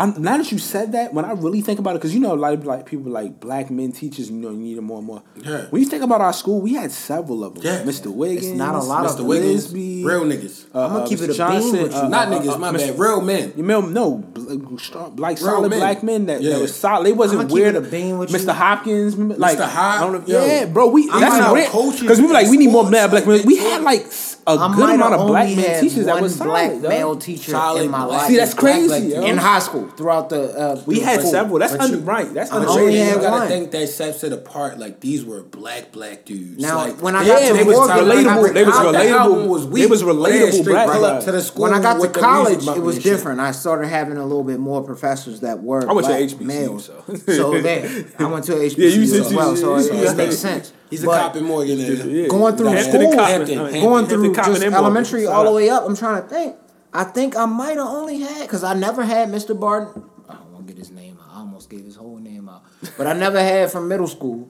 I'm, 0.00 0.22
now 0.22 0.36
that 0.36 0.52
you 0.52 0.58
said 0.58 0.92
that, 0.92 1.12
when 1.12 1.24
I 1.24 1.32
really 1.32 1.60
think 1.60 1.80
about 1.80 1.90
it, 1.90 1.98
because 1.98 2.14
you 2.14 2.20
know 2.20 2.32
a 2.32 2.36
lot 2.36 2.54
of 2.54 2.64
like 2.64 2.86
people 2.86 3.10
like 3.10 3.40
black 3.40 3.68
men 3.68 3.90
teachers, 3.90 4.30
you 4.30 4.36
know, 4.36 4.50
you 4.50 4.56
need 4.56 4.76
them 4.78 4.84
more 4.84 4.98
and 4.98 5.06
more. 5.08 5.22
Yeah. 5.36 5.62
When 5.70 5.82
you 5.82 5.88
think 5.88 6.04
about 6.04 6.20
our 6.20 6.32
school, 6.32 6.60
we 6.60 6.74
had 6.74 6.92
several 6.92 7.42
of 7.42 7.54
them. 7.56 7.64
Yeah. 7.64 7.82
Mr. 7.82 8.06
Wiggins, 8.06 8.52
not 8.52 8.76
a 8.76 8.78
lot 8.78 9.04
of 9.06 9.10
Mr. 9.12 9.16
them. 9.16 9.26
Wiggins, 9.26 9.72
Lisby, 9.72 10.04
real 10.04 10.22
niggas. 10.24 10.66
uh, 10.74 10.86
I'ma 10.86 10.98
uh, 11.00 11.06
keep 11.08 11.18
Mr. 11.18 11.30
it 11.30 11.40
a 11.40 11.48
beam 11.60 11.72
with 11.82 11.92
you. 11.92 11.98
uh, 11.98 12.08
Not 12.08 12.28
uh, 12.28 12.30
niggas, 12.40 12.54
uh, 12.54 12.58
my 12.58 12.70
Mr. 12.72 12.78
bad. 12.90 12.98
Real 13.00 13.20
men. 13.20 13.52
You 13.56 13.62
know, 13.64 13.80
no, 13.80 14.14
bl- 14.18 14.76
strong, 14.76 15.16
like 15.16 15.38
Real 15.38 15.46
solid 15.46 15.70
men. 15.70 15.80
black 15.80 16.02
men 16.04 16.26
that, 16.26 16.42
Yeah. 16.42 16.54
that 16.54 16.60
was 16.60 16.76
solid. 16.76 17.04
They 17.04 17.12
wasn't 17.12 17.40
I'ma 17.40 17.48
keep 17.48 17.54
weird. 17.54 17.74
it 17.74 17.84
a 17.84 17.90
beam 17.90 18.18
with 18.18 18.30
Mr. 18.30 18.46
you. 18.46 18.52
Hopkins, 18.52 19.16
remember, 19.16 19.34
like 19.40 19.58
Hop, 19.58 19.68
I 19.76 20.00
don't 20.00 20.12
know, 20.28 20.32
yo. 20.32 20.46
yeah, 20.46 20.64
bro. 20.66 20.86
We 20.88 21.10
I'm 21.10 21.20
that's 21.20 21.34
out 21.44 21.54
rare 21.54 21.66
because 22.00 22.20
we 22.20 22.26
were 22.28 22.32
like 22.32 22.46
we 22.48 22.56
need 22.56 22.70
more 22.70 22.88
black 22.88 23.10
black 23.10 23.26
men. 23.26 23.42
We 23.44 23.56
had 23.56 23.82
like 23.82 24.02
s- 24.06 24.37
a 24.46 24.50
I 24.52 24.74
good 24.74 24.90
amount 24.94 25.14
of 25.14 25.26
black 25.26 25.46
male 25.48 25.56
men 25.56 25.64
had 25.64 25.80
teachers 25.82 26.04
that 26.06 26.14
one 26.14 26.22
was 26.22 26.36
black 26.38 26.66
solid. 26.70 26.82
dog. 26.82 26.88
male 26.90 27.16
teacher 27.16 27.50
Solid 27.50 27.84
in 27.84 27.90
my 27.90 28.04
life. 28.04 28.26
See, 28.28 28.36
that's 28.36 28.54
Black, 28.54 28.74
crazy, 28.76 28.88
like, 28.88 29.04
yo. 29.14 29.22
in 29.26 29.36
high 29.36 29.58
school 29.58 29.88
throughout 29.96 30.30
the. 30.30 30.42
Uh, 30.58 30.82
We 30.86 31.00
had 31.00 31.20
through- 31.20 31.30
several. 31.30 31.58
That's 31.58 31.72
But 31.72 31.80
under, 31.82 31.96
you- 31.96 32.02
right. 32.02 32.32
That's 32.32 32.50
I'm 32.50 32.62
underrated. 32.62 32.82
only 32.84 32.98
had 32.98 33.16
you 33.16 33.20
gotta 33.22 33.48
think 33.48 33.70
that 33.72 33.88
sets 33.88 34.24
it 34.24 34.32
apart. 34.32 34.78
Like 34.78 35.00
these 35.00 35.24
were 35.24 35.42
black 35.42 35.92
black 35.92 36.24
dudes. 36.24 36.62
Now, 36.62 36.76
like, 36.78 37.02
when 37.02 37.14
I 37.16 37.22
Yeah, 37.24 37.28
got 37.40 37.48
to 37.48 37.54
they 37.54 37.64
was 37.64 37.76
Morgan, 37.76 37.96
relatable. 37.96 38.08
when 38.08 38.26
I 38.28 38.34
got 38.42 38.54
They 38.54 38.64
was 38.64 38.74
to- 38.76 38.82
relatable. 38.82 39.46
was 39.48 39.62
They 39.64 39.70
weak. 39.70 39.90
was 39.90 40.02
relatable 40.02 40.52
straight 40.52 40.64
black 40.64 40.88
pull 40.88 41.04
up 41.04 41.24
to 41.24 41.32
the 41.32 41.42
school 41.42 41.62
when 41.62 41.74
I 41.74 41.80
got 41.82 41.94
to 41.94 42.00
with 42.00 42.12
the 42.14 42.20
music 42.20 42.30
college, 42.64 42.76
it 42.78 42.82
was 42.82 42.98
different. 43.02 43.40
I 43.40 43.50
started 43.52 43.88
having 43.88 44.16
a 44.16 44.22
little 44.24 44.44
bit 44.44 44.58
more 44.60 44.82
professors 44.82 45.40
that 45.40 45.62
were 45.62 45.88
I 45.88 45.92
went 45.92 46.06
to 46.06 46.12
HBCU, 46.14 46.40
males. 46.46 46.90
so. 47.06 47.14
so 47.32 47.60
there, 47.60 48.04
I 48.18 48.24
went 48.24 48.44
to 48.46 48.52
HBCU 48.52 48.78
Yeah, 49.12 49.20
as 49.20 49.34
well, 49.34 49.56
so 49.56 49.76
it, 49.76 49.86
it 49.92 50.16
makes 50.16 50.38
sense. 50.38 50.72
He's 50.90 51.02
a 51.02 51.06
But 51.06 51.20
cop 51.20 51.36
in 51.36 51.44
Morgan. 51.44 51.78
Yeah. 51.78 52.28
Going 52.28 52.56
through 52.56 52.68
Hampton 52.68 53.00
school, 53.00 53.14
Coppin. 53.14 53.34
Hampton, 53.34 53.58
Hampton. 53.58 53.80
going 53.80 53.96
Hampton, 53.96 54.20
through 54.20 54.34
Coppin, 54.34 54.52
just 54.52 54.64
and 54.64 54.74
elementary 54.74 55.24
Shout 55.24 55.34
all 55.34 55.44
the 55.44 55.52
way 55.52 55.68
up. 55.68 55.84
I'm 55.86 55.96
trying 55.96 56.22
to 56.22 56.28
think. 56.28 56.56
I 56.92 57.04
think 57.04 57.36
I 57.36 57.44
might 57.44 57.76
have 57.76 57.86
only 57.86 58.20
had 58.20 58.42
because 58.42 58.64
I 58.64 58.74
never 58.74 59.04
had 59.04 59.28
Mr. 59.28 59.58
Barton. 59.58 60.04
I 60.28 60.34
don't 60.34 60.52
want 60.52 60.66
to 60.66 60.72
get 60.72 60.78
his 60.78 60.90
name 60.90 61.18
out. 61.20 61.30
I 61.30 61.38
almost 61.40 61.68
gave 61.68 61.84
his 61.84 61.96
whole 61.96 62.16
name 62.16 62.48
out, 62.48 62.62
but 62.96 63.06
I 63.06 63.12
never 63.12 63.40
had 63.40 63.70
from 63.70 63.88
middle 63.88 64.08
school. 64.08 64.48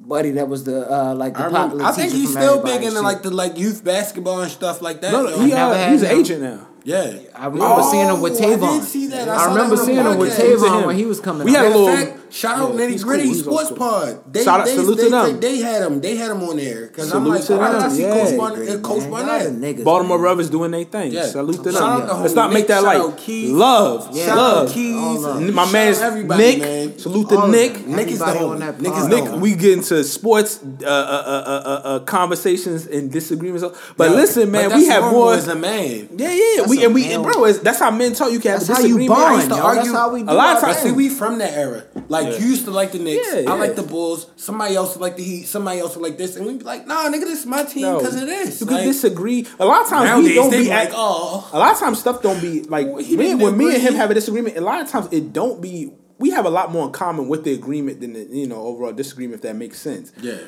Buddy, 0.00 0.30
that 0.32 0.48
was 0.48 0.64
the 0.64 0.90
uh, 0.90 1.14
like 1.14 1.34
the 1.34 1.40
I, 1.40 1.46
remember, 1.46 1.82
I 1.82 1.92
think 1.92 2.12
he's 2.12 2.30
still 2.30 2.58
everybody 2.58 2.78
big 2.78 2.88
into 2.88 3.00
like 3.00 3.22
the 3.22 3.30
like 3.30 3.58
youth 3.58 3.82
basketball 3.82 4.42
and 4.42 4.50
stuff 4.50 4.80
like 4.80 5.00
that. 5.00 5.12
No, 5.12 5.24
no, 5.24 5.40
he, 5.40 5.52
uh, 5.52 5.90
he's 5.90 6.02
an 6.02 6.16
agent 6.16 6.42
now. 6.42 6.68
Yeah. 6.84 7.18
I 7.34 7.46
remember 7.46 7.82
seeing 7.90 8.06
him 8.06 8.20
with 8.20 8.40
Oh, 8.40 8.44
I 8.52 8.56
Tavon. 8.56 8.80
did 8.80 8.88
see 8.88 9.06
that. 9.08 9.28
I 9.28 9.34
I, 9.34 9.36
saw 9.36 9.44
that 9.44 9.54
remember 9.54 9.76
seeing 9.76 9.96
him 9.98 10.18
with 10.18 10.32
podcast. 10.32 10.38
It 10.40 10.58
Tavon 10.58 10.80
him. 10.80 10.86
when 10.86 10.96
he 10.96 11.04
was 11.04 11.20
coming. 11.20 11.44
We 11.46 11.56
up. 11.56 11.64
had 11.64 11.72
a 11.72 11.78
little- 11.78 11.96
fact, 11.96 12.32
shout 12.32 12.58
out 12.58 12.74
yeah, 12.74 12.80
Nitty 12.80 13.02
Gritty 13.02 13.24
cool. 13.24 13.34
Sports 13.34 13.68
cool. 13.68 13.76
Pod. 13.76 14.32
They, 14.32 14.44
Shout 14.44 14.60
out- 14.60 14.66
they, 14.66 14.74
salute 14.76 14.98
to 14.98 15.10
them. 15.10 15.40
They, 15.40 15.48
they 15.48 15.58
had 15.58 15.82
him. 15.82 16.00
They 16.00 16.16
had 16.16 16.30
him 16.30 16.42
on 16.42 16.56
there 16.56 16.86
because 16.86 17.12
I'm 17.12 17.24
like, 17.26 17.44
to 17.44 17.54
all 17.54 17.60
right, 17.60 17.74
I 17.76 17.88
see 17.88 18.02
yeah. 18.02 18.12
Coach 18.14 18.28
Great, 18.28 18.38
Barnett. 18.38 18.68
man. 18.68 18.82
Coach 18.82 19.10
Barnett. 19.10 19.84
Baltimore 19.84 20.18
man. 20.18 20.24
Ravens 20.26 20.50
doing 20.50 20.70
their 20.70 20.84
thing. 20.84 21.12
Yeah. 21.12 21.26
Salute 21.26 21.62
to 21.64 21.72
Shout 21.72 21.82
out 21.82 21.98
them. 22.08 22.16
the 22.16 22.22
Let's 22.22 22.34
not 22.34 22.52
make 22.52 22.66
that 22.68 22.82
like 22.82 22.98
love. 22.98 24.08
Yeah. 24.16 24.34
Love. 24.34 24.72
Keys. 24.72 25.20
My 25.54 25.64
Shout 25.64 25.72
man's 25.72 26.00
Nick. 26.00 26.58
man. 26.60 26.98
Salute 26.98 27.28
to 27.30 27.48
Nick. 27.48 27.86
Nick 27.86 28.08
is 28.08 28.18
the 28.18 28.24
homie. 28.26 28.80
Nick 28.80 28.92
is 28.94 29.06
Nick, 29.08 29.32
we 29.40 29.54
get 29.54 29.78
into 29.78 30.02
sports 30.04 30.60
uh, 30.82 30.86
uh, 30.86 30.88
uh, 30.88 31.62
uh, 31.64 31.80
uh, 31.84 31.98
conversations 32.00 32.86
and 32.86 33.10
disagreements. 33.10 33.64
But 33.96 34.10
listen, 34.12 34.50
man, 34.50 34.74
we 34.74 34.86
have 34.86 35.12
more. 35.12 35.34
as 35.34 35.48
a 35.48 35.54
man. 35.54 36.08
Yeah, 36.16 36.32
yeah, 36.32 36.62
That's 36.68 36.78
we 36.78 36.84
and 36.84 36.94
we, 36.94 37.02
male- 37.08 37.22
bro. 37.22 37.52
That's 37.52 37.78
how 37.78 37.90
men 37.90 38.12
talk. 38.14 38.30
You 38.32 38.40
can 38.40 38.52
have 38.52 38.60
That's 38.66 38.78
a 38.80 38.82
how 38.82 38.88
you 38.88 39.08
bond, 39.08 39.36
used 39.36 39.48
to 39.50 39.56
yo. 39.56 39.62
argue- 39.62 39.82
That's 39.84 39.94
how 39.94 40.12
we 40.12 40.22
do 40.22 40.30
a 40.30 40.34
lot 40.34 40.56
of 40.56 40.62
times- 40.62 40.78
see, 40.78 40.92
we 40.92 41.08
from 41.08 41.38
that 41.38 41.52
era. 41.54 41.84
Like 42.08 42.26
Yeah. 42.26 42.38
you 42.38 42.46
used 42.46 42.64
to 42.66 42.70
like 42.70 42.92
the 42.92 42.98
Knicks. 42.98 43.26
Yeah, 43.34 43.50
I 43.52 43.54
like 43.56 43.74
the 43.76 43.82
Bulls. 43.82 44.26
Somebody 44.36 44.74
else 44.76 44.94
would 44.94 45.02
like 45.02 45.16
the 45.16 45.22
Heat. 45.24 45.46
Somebody 45.46 45.80
else 45.80 45.94
would 45.96 46.02
like 46.02 46.16
this, 46.18 46.36
and 46.36 46.46
we'd 46.46 46.58
be 46.58 46.64
like, 46.64 46.86
Nah, 46.86 47.08
nigga, 47.10 47.20
this 47.20 47.40
is 47.40 47.46
my 47.46 47.64
team 47.64 47.82
No. 47.82 47.98
because 47.98 48.14
it 48.16 48.28
is. 48.28 48.60
You 48.60 48.66
Like, 48.66 48.76
can 48.78 48.86
disagree. 48.86 49.46
A 49.58 49.64
lot 49.66 49.82
of 49.82 49.88
times 49.88 50.24
we 50.24 50.34
don't 50.34 50.50
be 50.50 50.68
like, 50.68 50.90
oh. 50.94 51.48
A 51.52 51.58
lot 51.58 51.72
of 51.72 51.78
times 51.78 51.98
stuff 51.98 52.22
don't 52.22 52.40
be 52.40 52.62
like 52.62 52.86
Well, 52.86 52.96
me, 53.02 53.34
when 53.34 53.56
me 53.56 53.74
and 53.74 53.82
him 53.82 53.94
have 53.94 54.10
a 54.10 54.14
disagreement. 54.14 54.56
A 54.56 54.60
lot 54.60 54.80
of 54.80 54.88
times 54.88 55.08
it 55.10 55.32
don't 55.32 55.60
be. 55.60 55.92
We 56.20 56.30
have 56.30 56.46
a 56.46 56.50
lot 56.50 56.72
more 56.72 56.86
in 56.86 56.92
common 56.92 57.28
with 57.28 57.44
the 57.44 57.52
agreement 57.52 58.00
than 58.00 58.12
the 58.14 58.24
you 58.30 58.46
know 58.48 58.56
overall 58.60 58.92
disagreement. 58.92 59.36
If 59.36 59.42
that 59.42 59.54
makes 59.56 59.78
sense. 59.78 60.10
Yeah. 60.20 60.38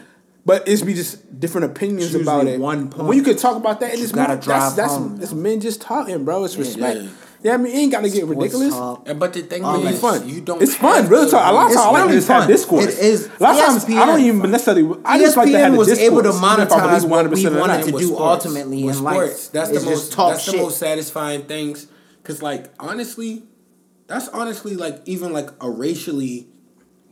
But 0.51 0.67
it's 0.69 0.83
be 0.83 0.95
just 0.95 1.39
different 1.39 1.71
opinions 1.71 2.13
It's 2.15 2.23
about 2.23 2.47
it. 2.49 2.59
one 2.59 2.89
point. 2.91 3.07
When 3.09 3.17
you 3.17 3.23
can 3.23 3.37
talk 3.37 3.57
about 3.57 3.79
that, 3.81 3.91
and 3.91 3.99
You 3.99 4.05
it's 4.05 4.13
gotta 4.13 4.29
more, 4.35 4.37
that's 4.37 4.47
drive 4.47 4.77
that's, 4.77 4.93
home, 4.93 5.17
that's 5.19 5.31
yo. 5.33 5.39
men 5.39 5.61
just 5.61 5.81
talking, 5.81 6.25
bro. 6.25 6.45
It's 6.45 6.57
respect. 6.57 7.01
Yeah. 7.03 7.09
Yeah, 7.43 7.55
I 7.55 7.57
mean, 7.57 7.73
it 7.75 7.79
ain't 7.79 7.93
got 7.93 8.01
to 8.03 8.11
get 8.11 8.23
Sports 8.25 8.37
ridiculous. 8.37 8.75
talk. 8.75 9.09
And 9.09 9.19
but 9.19 9.33
the 9.33 9.41
thing 9.43 9.65
All 9.65 9.81
is. 9.87 9.93
It's 9.93 10.01
fun. 10.01 10.29
you 10.29 10.41
don't. 10.43 10.61
it's 10.61 10.75
fun. 10.75 11.09
Real 11.09 11.27
talk. 11.31 11.49
A 11.51 11.55
lot 11.55 11.71
of 11.71 11.75
times 11.77 11.87
I 11.87 11.91
like 11.91 12.03
to 12.03 12.07
really 12.09 12.17
just 12.19 12.29
have 12.29 12.41
fun. 12.43 12.49
discourse. 12.51 12.85
It 12.99 12.99
is. 12.99 13.27
A 13.39 13.43
lot 13.43 13.55
of 13.55 13.65
times 13.65 13.85
I 13.87 14.05
don't 14.07 14.21
even 14.21 14.51
necessarily. 14.51 15.01
I 15.07 15.19
just 15.19 15.37
like 15.39 15.49
to 15.51 15.59
have 15.59 15.73
ESPN 15.73 15.75
a 15.75 15.79
was 15.79 15.99
able 16.01 16.23
to 16.25 16.29
even 16.29 16.37
if 16.37 16.43
I 16.43 16.57
monetize 16.67 17.09
what 17.09 17.31
we 17.31 17.37
100% 17.45 17.47
or 17.47 17.51
not. 17.53 17.61
wanted 17.61 17.85
to 17.87 17.93
do 17.93 18.07
sports. 18.09 18.45
ultimately 18.45 18.81
in 18.83 19.03
life. 19.03 19.15
sports. 19.17 19.49
That's 19.49 19.69
the 19.71 19.77
It's 19.77 19.85
just 19.85 19.97
most. 20.09 20.13
talk 20.13 20.33
that's 20.33 20.45
shit. 20.45 20.55
the 20.57 20.61
most 20.63 20.79
satisfying 20.79 21.43
things. 21.45 21.87
Cause 22.25 22.43
like 22.43 22.67
honestly, 22.79 23.45
that's 24.07 24.29
honestly 24.29 24.75
like 24.77 25.01
even 25.07 25.33
like 25.33 25.49
a 25.63 25.71
racially 25.71 26.47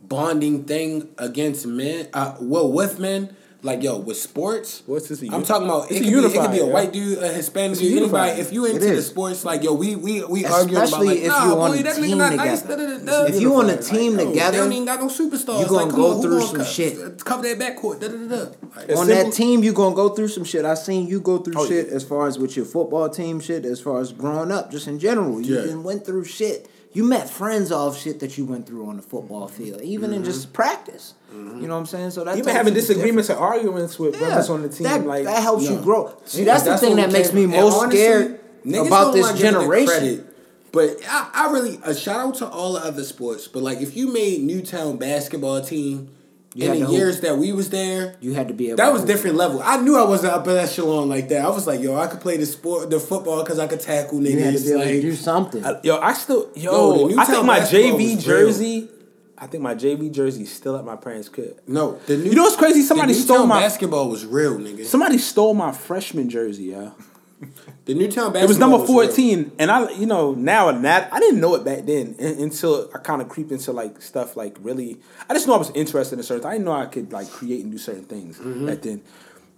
bonding 0.09 0.63
thing 0.65 1.09
against 1.17 1.65
men. 1.65 2.07
Uh, 2.13 2.35
well, 2.41 2.71
with 2.71 2.99
men. 2.99 3.35
Like 3.61 3.83
yo, 3.83 3.97
with 3.97 4.15
sports, 4.15 4.75
Sports 4.75 5.11
is 5.11 5.21
I'm 5.21 5.43
talking 5.43 5.67
about. 5.67 5.91
it's 5.91 5.99
It 5.99 6.07
a 6.07 6.11
could, 6.13 6.31
be, 6.31 6.37
it 6.37 6.41
could 6.41 6.51
be 6.53 6.59
a 6.59 6.65
yeah. 6.65 6.71
white 6.71 6.93
dude, 6.93 7.17
a 7.21 7.27
Hispanic 7.27 7.77
dude, 7.77 7.91
anybody. 7.91 8.29
unifier. 8.29 8.39
If 8.39 8.53
you 8.53 8.65
into 8.65 8.79
the 8.95 9.01
sports, 9.01 9.43
like 9.43 9.63
yo, 9.63 9.73
we 9.73 9.97
we 9.97 10.23
we 10.23 10.45
arguing 10.45 10.87
about 10.87 11.03
like, 11.03 11.17
if 11.17 11.27
nah, 11.27 11.43
you 11.43 11.55
boy, 11.55 11.61
on 11.63 11.77
a 11.77 11.93
team 11.93 12.17
nice. 12.19 12.61
together. 12.61 12.77
da-da-da-da. 12.85 13.25
If 13.35 13.41
you 13.41 13.53
on 13.55 13.65
a 13.65 13.73
Like, 13.73 13.81
team 13.83 14.17
yo, 14.17 14.29
together, 14.29 14.51
they 14.53 14.57
don't 14.59 14.71
even 14.71 14.85
got 14.85 15.01
no 15.01 15.07
superstars. 15.07 15.59
you 15.59 15.67
gonna 15.67 15.85
like, 15.87 15.93
go 15.93 16.15
on, 16.15 16.21
through 16.21 16.41
some 16.43 16.63
shit. 16.63 17.25
Cover 17.25 17.43
that 17.53 17.59
backcourt. 17.59 17.99
Da 17.99 18.07
da 18.07 18.15
da 18.15 18.45
da. 18.85 18.97
On 18.97 19.07
that 19.07 19.33
team, 19.33 19.61
you 19.61 19.73
gonna 19.73 19.93
go 19.93 20.07
through 20.07 20.29
some 20.29 20.45
shit. 20.45 20.63
I 20.63 20.75
seen 20.75 21.07
you 21.07 21.19
go 21.19 21.39
through 21.39 21.55
Oh, 21.57 21.67
shit 21.67 21.87
yeah. 21.89 21.95
as 21.95 22.05
far 22.05 22.27
as 22.27 22.39
with 22.39 22.55
your 22.55 22.65
football 22.65 23.09
team 23.09 23.41
shit, 23.41 23.65
as 23.65 23.81
far 23.81 23.99
as 23.99 24.13
growing 24.13 24.53
up, 24.53 24.71
just 24.71 24.87
in 24.87 24.99
general. 24.99 25.41
You 25.41 25.59
Yeah. 25.59 25.75
went 25.75 26.05
through 26.05 26.23
shit. 26.23 26.69
You 26.91 27.03
met 27.03 27.29
friends 27.29 27.71
off 27.71 27.99
shit 27.99 28.19
that 28.21 28.37
you 28.37 28.45
went 28.45 28.65
through 28.65 28.89
on 28.89 28.95
the 28.97 29.03
football 29.03 29.47
field, 29.47 29.81
even 29.81 30.11
in 30.11 30.21
Mm-hmm. 30.21 30.31
just 30.31 30.53
practice. 30.53 31.13
You 31.31 31.37
know 31.43 31.75
what 31.75 31.79
I'm 31.81 31.85
saying? 31.85 32.11
So 32.11 32.23
that 32.23 32.37
Even 32.37 32.55
having 32.55 32.73
disagreements 32.73 33.29
and 33.29 33.37
arguments 33.37 33.99
with 33.99 34.13
different. 34.13 34.31
brothers 34.31 34.49
on 34.49 34.61
the 34.63 34.69
team, 34.69 34.83
that, 34.85 35.05
like 35.05 35.25
that 35.25 35.43
helps 35.43 35.69
you 35.69 35.79
grow. 35.79 36.17
See, 36.25 36.39
Yeah, 36.43 36.45
that's 36.57 36.63
the 36.63 36.77
thing 36.79 36.95
that 36.95 37.11
makes 37.11 37.31
me 37.31 37.45
most 37.45 37.75
honestly, 37.75 37.99
scared 37.99 38.39
about 38.87 39.13
this 39.13 39.29
it 39.31 39.37
generation. 39.37 40.27
But 40.71 40.97
I, 41.07 41.29
I 41.33 41.51
really 41.51 41.79
a 41.83 41.95
shout 41.95 42.19
out 42.19 42.35
to 42.35 42.47
all 42.47 42.73
the 42.73 42.79
other 42.79 43.03
sports. 43.03 43.47
But 43.47 43.61
like 43.63 43.79
if 43.81 43.95
you 43.95 44.11
made 44.11 44.41
Newtown 44.41 44.97
basketball 44.97 45.61
team 45.61 46.09
You 46.55 46.65
in 46.65 46.73
to 46.73 46.79
the 46.79 46.85
hoop. 46.87 46.95
years 46.95 47.19
that 47.21 47.37
we 47.37 47.51
was 47.53 47.69
there, 47.69 48.15
You 48.21 48.33
had 48.33 48.47
to 48.47 48.53
be 48.55 48.67
able. 48.69 48.77
that 48.77 48.87
to 48.87 48.91
was 48.93 49.01
hoop. 49.01 49.07
different 49.09 49.35
level. 49.37 49.61
I 49.63 49.77
knew 49.81 49.95
I 49.97 50.03
wasn't 50.03 50.33
upper 50.33 50.57
echelon 50.57 51.07
like 51.07 51.29
that. 51.29 51.45
I 51.45 51.49
was 51.49 51.67
like, 51.67 51.79
yo, 51.79 51.95
I 51.95 52.07
could 52.07 52.21
play 52.21 52.37
the 52.37 52.45
sport, 52.47 52.89
the 52.89 52.99
football, 52.99 53.43
because 53.43 53.59
I 53.59 53.67
could 53.67 53.79
tackle 53.81 54.19
niggas. 54.19 54.31
You 54.31 54.39
had 54.39 54.57
to 54.57 54.63
be 54.63 54.71
able 54.71 54.83
to 54.83 55.01
do 55.01 55.15
something. 55.15 55.63
I- 55.63 55.79
yo, 55.83 55.97
I 55.99 56.13
still 56.13 56.49
yo, 56.55 56.95
Yo, 56.95 57.07
the 57.09 57.19
I 57.19 57.25
think 57.25 57.45
my 57.45 57.59
JV 57.59 57.93
was 58.15 58.27
real. 58.27 58.37
jersey, 58.47 58.89
I 59.37 59.47
think 59.47 59.61
my 59.63 59.75
JV 59.75 60.11
jersey 60.11 60.43
is 60.43 60.51
still 60.51 60.75
at 60.75 60.83
my 60.83 60.95
parents' 60.95 61.29
crib. 61.29 61.59
no, 61.67 61.97
the 62.07 62.17
new, 62.17 62.29
You 62.31 62.35
know 62.35 62.43
what's 62.43 62.55
crazy? 62.55 62.81
Somebody 62.81 63.13
the 63.13 63.19
stole 63.19 63.45
my 63.45 63.59
basketball 63.61 64.09
was 64.09 64.25
real, 64.25 64.57
nigga. 64.57 64.85
somebody 64.85 65.17
stole 65.19 65.53
my 65.53 65.71
freshman 65.71 66.29
jersey, 66.29 66.63
yo. 66.65 66.93
The 67.85 67.93
Newtown 67.93 68.33
basketball 68.33 68.43
It 68.43 68.47
was 68.47 68.57
number 68.59 68.77
real. 68.77 68.85
fourteen, 68.87 69.51
and 69.59 69.71
I, 69.71 69.89
you 69.91 70.05
know, 70.05 70.33
now 70.33 70.69
and 70.69 70.83
that 70.85 71.13
I 71.13 71.19
didn't 71.19 71.39
know 71.39 71.55
it 71.55 71.63
back 71.63 71.85
then 71.85 72.15
until 72.19 72.89
I 72.93 72.97
kind 72.99 73.21
of 73.21 73.29
creep 73.29 73.51
into 73.51 73.71
like 73.71 74.01
stuff 74.01 74.35
like 74.35 74.57
really. 74.61 74.99
I 75.29 75.33
just 75.33 75.47
know 75.47 75.53
I 75.53 75.57
was 75.57 75.71
interested 75.71 76.19
in 76.19 76.23
certain. 76.23 76.45
I 76.45 76.53
didn't 76.53 76.65
know 76.65 76.73
I 76.73 76.85
could 76.85 77.11
like 77.13 77.29
create 77.29 77.63
and 77.63 77.71
do 77.71 77.77
certain 77.77 78.05
things 78.05 78.37
Mm-hmm. 78.37 78.65
back 78.65 78.81
then. 78.81 79.01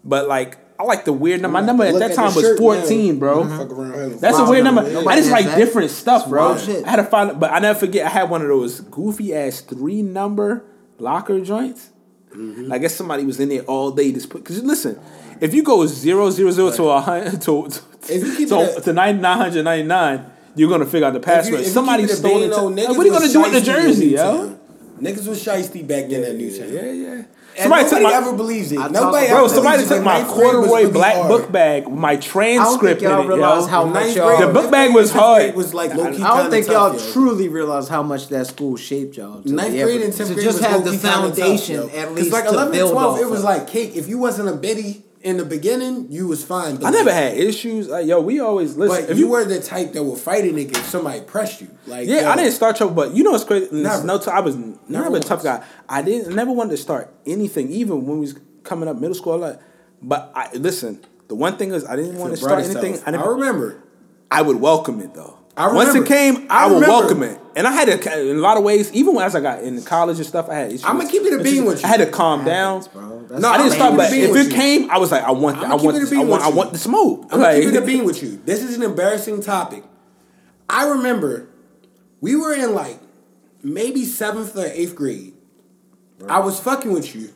But 0.03 0.28
like, 0.28 0.58
I 0.80 0.84
like 0.84 1.06
the 1.06 1.14
weird 1.14 1.41
number. 1.41 1.60
My 1.60 1.66
number 1.66 1.84
at 1.84 1.94
Look 1.94 1.99
that 2.02 2.12
at 2.12 2.16
time 2.16 2.34
was 2.34 2.58
fourteen, 2.58 3.16
now. 3.16 3.20
bro. 3.20 3.44
Fuck 3.48 3.70
around, 3.72 3.94
have 3.94 4.12
a 4.14 4.16
That's 4.16 4.38
a 4.40 4.49
weird 4.49 4.64
number. 4.64 4.82
number. 4.91 5.10
I 5.10 5.16
just 5.16 5.30
like 5.32 5.45
different 5.56 5.91
stuff, 5.91 6.28
bro. 6.28 6.53
I 6.53 6.90
had 6.90 6.95
to 6.98 7.03
find, 7.03 7.40
but 7.40 7.52
I 7.52 7.60
never 7.60 7.78
forget. 7.80 8.06
I 8.06 8.10
had 8.10 8.30
one 8.30 8.41
of 8.41 8.48
those 8.48 8.80
goofy 8.82 9.34
ass 9.36 9.62
three 9.62 10.02
number 10.02 10.64
locker 10.99 11.40
joints. 11.41 11.90
Mm-hmm. 12.36 12.64
Like, 12.68 12.80
I 12.80 12.82
guess 12.84 12.95
somebody 12.95 13.26
was 13.26 13.40
in 13.40 13.49
there 13.49 13.62
all 13.64 13.91
day. 13.91 14.12
Just 14.12 14.30
put 14.30 14.44
because 14.44 14.64
listen, 14.64 14.99
if 15.42 15.54
you 15.54 15.64
go 15.64 15.86
zero 15.88 16.30
zero 16.30 16.52
zero 16.52 16.72
to 16.72 16.84
a 16.90 17.02
hundred 17.02 17.42
to 17.48 17.66
If 18.08 18.40
you 18.40 18.48
to, 18.48 18.60
it 18.62 18.78
at- 18.78 18.84
to 18.84 18.94
ninety 18.94 19.22
nine 19.22 19.38
hundred 19.38 19.64
ninety 19.64 19.88
nine, 19.88 20.26
you're 20.56 20.70
gonna 20.70 20.86
figure 20.86 21.08
out 21.08 21.14
the 21.14 21.20
password. 21.20 21.60
if 21.62 21.66
you 21.68 21.72
Somebody 21.74 22.04
keep 22.04 22.12
it 22.12 22.16
stole 22.16 22.38
it. 22.44 22.50
bean, 22.50 22.76
Like, 22.88 22.98
what 22.98 23.00
are 23.00 23.06
you 23.06 23.12
gonna 23.12 23.28
do 23.30 23.42
with 23.42 23.52
the 23.54 23.62
jersey, 23.62 24.08
yo? 24.10 24.58
Niggas 25.02 25.28
was 25.28 25.44
shiesty 25.44 25.86
back 25.88 26.08
then 26.10 26.24
at 26.24 26.36
Newtown. 26.36 26.72
Yeah, 26.72 26.92
yeah. 26.92 27.24
And 27.58 27.64
Somebody 27.64 27.84
nobody 27.84 27.90
took 27.90 28.04
my 28.04 28.14
ever 28.14 28.34
believes 28.38 28.72
it. 28.72 28.80
I 28.80 28.88
Nobody 28.88 29.28
bro. 29.28 29.38
ever 29.46 29.50
Somebody 29.50 29.86
took 29.86 30.04
my 30.04 30.20
ninth 30.20 30.28
corduroy 30.30 30.90
black 30.92 31.16
hard. 31.16 31.28
book 31.28 31.52
bag 31.52 31.86
with 31.88 32.00
my 32.00 32.12
I 32.12 32.14
don't 32.16 32.24
transcript 32.24 33.00
think 33.02 33.12
y'all 33.12 33.26
in 33.30 33.32
it, 33.40 33.42
yo. 33.42 33.66
how 33.66 33.84
much 33.86 34.16
y'all. 34.16 34.40
The 34.48 34.54
book 34.54 34.72
bag 34.72 34.94
was 34.94 35.12
hard. 35.12 35.42
grade 35.42 35.56
Was 35.56 35.74
like 35.74 35.94
low-key 35.94 36.22
I 36.24 36.38
don't 36.44 36.50
think 36.52 36.68
y'all 36.68 36.94
yo. 36.96 37.12
truly 37.12 37.50
realize 37.50 37.90
how 37.90 38.04
much 38.04 38.30
that 38.30 38.48
school 38.48 38.78
shaped 38.78 39.18
y'all. 39.18 39.42
To 39.42 39.52
Ninth 39.52 39.72
grade 39.72 39.80
able- 39.96 40.04
and 40.06 40.14
tenth 40.14 40.30
to 40.30 40.36
grade 40.36 40.46
just 40.46 40.60
was 40.60 40.66
have 40.68 40.84
the 40.86 40.92
low-key 40.92 41.02
tough, 41.02 41.14
foundation 41.36 41.76
yo. 41.76 41.88
at 41.88 42.08
'Cause 42.08 42.16
least 42.16 42.32
like 42.32 42.44
to 42.46 42.50
11 42.52 42.72
build 42.72 42.92
12, 42.94 43.14
off 43.16 43.20
it 43.20 43.30
was 43.30 43.44
like 43.44 43.68
cake. 43.68 43.96
If 43.98 44.08
you 44.08 44.18
wasn't 44.18 44.48
a 44.48 44.54
biddy 44.54 45.04
in 45.23 45.38
the 45.38 45.45
beginning, 45.45 46.11
you 46.11 46.27
was 46.27 46.43
fine. 46.43 46.77
But 46.77 46.88
I 46.88 46.89
never 46.91 47.14
had 47.14 47.38
issues. 47.38 47.88
Like, 47.88 48.06
yo, 48.06 48.19
we 48.22 48.39
always 48.39 48.76
listen. 48.76 49.06
But 49.06 49.11
if 49.11 49.18
you 49.18 49.27
were 49.27 49.45
the 49.45 49.61
type 49.61 49.93
that 49.93 50.03
would 50.03 50.19
fight 50.19 50.43
a 50.45 50.48
nigga 50.48 50.72
if 50.72 50.85
somebody 50.85 51.22
pressed 51.22 51.61
you. 51.61 51.69
Like 51.88 52.07
Yeah, 52.07 52.22
yo, 52.22 52.30
I 52.30 52.35
didn't 52.35 52.53
start 52.53 52.76
trouble, 52.76 52.93
but 52.93 53.15
you 53.15 53.23
know 53.23 53.31
what's 53.31 53.43
crazy? 53.43 53.69
Never. 53.72 54.03
No, 54.06 54.19
I 54.31 54.39
was 54.39 54.56
never, 54.56 54.77
Never 54.88 55.18
a 55.18 55.19
tough 55.19 55.43
guy. 55.43 55.64
I 55.88 56.02
didn't 56.02 56.35
never 56.35 56.52
wanted 56.52 56.72
to 56.72 56.77
start 56.77 57.14
anything, 57.26 57.69
even 57.72 58.06
when 58.06 58.15
we 58.15 58.22
was 58.22 58.39
coming 58.64 58.89
up 58.89 58.98
middle 58.98 59.15
school. 59.15 59.38
Like, 59.38 59.60
but 60.02 60.31
I 60.35 60.52
listen. 60.53 61.06
The 61.27 61.35
one 61.35 61.56
thing 61.56 61.72
is, 61.72 61.85
I 61.85 61.95
didn't 61.95 62.18
want 62.18 62.31
to 62.31 62.38
start 62.38 62.64
anything. 62.65 62.99
I, 63.06 63.18
I, 63.18 63.26
remember. 63.26 63.81
I 64.30 64.41
would 64.41 64.57
welcome 64.57 64.99
it 64.99 65.14
though. 65.14 65.38
I 65.57 65.72
Once 65.73 65.94
it 65.95 66.06
came, 66.07 66.48
I, 66.49 66.65
I 66.65 66.68
would 66.72 66.82
welcome 66.82 67.23
it, 67.23 67.40
and 67.56 67.68
I 67.68 67.72
had 67.73 67.86
to. 68.02 68.30
In 68.30 68.38
a 68.38 68.40
lot 68.40 68.57
of 68.57 68.64
ways, 68.64 68.91
even 68.94 69.18
as 69.18 69.36
I 69.36 69.41
got 69.41 69.61
in 69.64 69.82
college 69.84 70.18
and 70.18 70.26
stuff, 70.26 70.49
I 70.49 70.56
had 70.56 70.68
issues. 70.69 70.86
I'ma 70.86 71.06
keep 71.07 71.23
it 71.23 71.34
a 71.34 71.36
It's 71.40 71.44
bean 71.44 71.65
with 71.65 71.82
you. 71.82 71.86
I 71.86 71.90
had 71.90 71.98
to 71.98 72.10
calm 72.10 72.45
down. 72.45 72.84
bro. 72.94 73.26
That's 73.28 73.41
No, 73.41 73.49
I 73.49 73.57
didn't 73.57 73.73
I'ma 73.73 73.76
start, 73.76 73.91
keep 73.91 74.19
it 74.23 74.28
but 74.32 74.40
if 74.40 74.45
it 74.48 74.52
you. 74.52 74.56
came, 74.56 74.90
I 74.90 74.98
was 74.98 75.11
like, 75.11 75.23
I 75.23 75.32
want, 75.32 75.57
I'ma 75.57 75.73
I 75.76 75.82
want, 75.82 75.98
this, 75.99 76.11
I 76.14 76.23
want, 76.23 76.44
I 76.44 76.49
want 76.49 76.72
the 76.72 76.78
smoke. 76.80 77.23
I'm 77.23 77.30
gonna 77.40 77.44
Like- 77.44 77.61
keep 77.64 77.73
it 77.73 77.84
a 77.84 77.86
bean 77.86 78.06
with 78.06 78.23
you. 78.23 78.41
This 78.45 78.64
is 78.64 78.76
an 78.78 78.84
embarrassing 78.84 79.41
topic. 79.41 79.84
I 80.69 80.88
remember 80.88 81.48
we 82.22 82.36
were 82.38 82.53
in 82.53 82.73
like 82.73 82.99
maybe 83.61 84.06
seventh 84.06 84.56
or 84.56 84.65
eighth 84.65 84.95
grade. 84.95 85.34
I 86.30 86.40
was 86.40 86.60
fucking 86.60 86.94
with 86.94 87.14
you. 87.14 87.34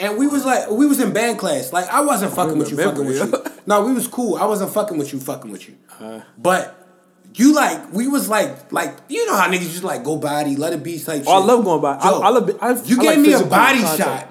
And 0.00 0.16
we 0.18 0.26
was 0.26 0.44
like 0.46 0.68
we 0.70 0.86
was 0.86 0.98
in 0.98 1.12
band 1.12 1.38
class. 1.38 1.72
Like 1.72 1.86
I 1.90 2.00
wasn't 2.00 2.32
fucking 2.34 2.58
with 2.58 2.70
you, 2.70 2.76
fucking 2.78 3.04
with 3.06 3.16
you. 3.18 3.44
No, 3.66 3.84
we 3.84 3.92
was 3.92 4.08
cool. 4.08 4.36
I 4.36 4.46
wasn't 4.46 4.72
fucking 4.72 4.96
with 4.98 5.12
you, 5.12 5.20
fucking 5.20 5.50
with 5.52 5.68
you. 5.68 5.76
Uh-huh. 5.92 6.20
but 6.38 6.79
you 7.34 7.54
like 7.54 7.92
we 7.92 8.08
was 8.08 8.28
like 8.28 8.72
like 8.72 8.96
you 9.08 9.24
know 9.26 9.36
how 9.36 9.48
niggas 9.48 9.70
just 9.70 9.84
like 9.84 10.02
go 10.04 10.16
body, 10.16 10.56
let 10.56 10.72
it 10.72 10.82
be 10.82 11.02
like. 11.06 11.24
Oh, 11.26 11.42
I 11.42 11.44
love 11.44 11.64
going 11.64 11.80
body. 11.80 12.00
I- 12.02 12.10
Yo, 12.10 12.20
I 12.20 12.28
love- 12.30 12.58
I- 12.60 12.70
you 12.84 12.96
I 12.98 13.02
gave 13.02 13.04
like 13.04 13.18
me 13.18 13.32
a 13.34 13.44
body 13.44 13.80
contact. 13.82 13.98
shot. 13.98 14.26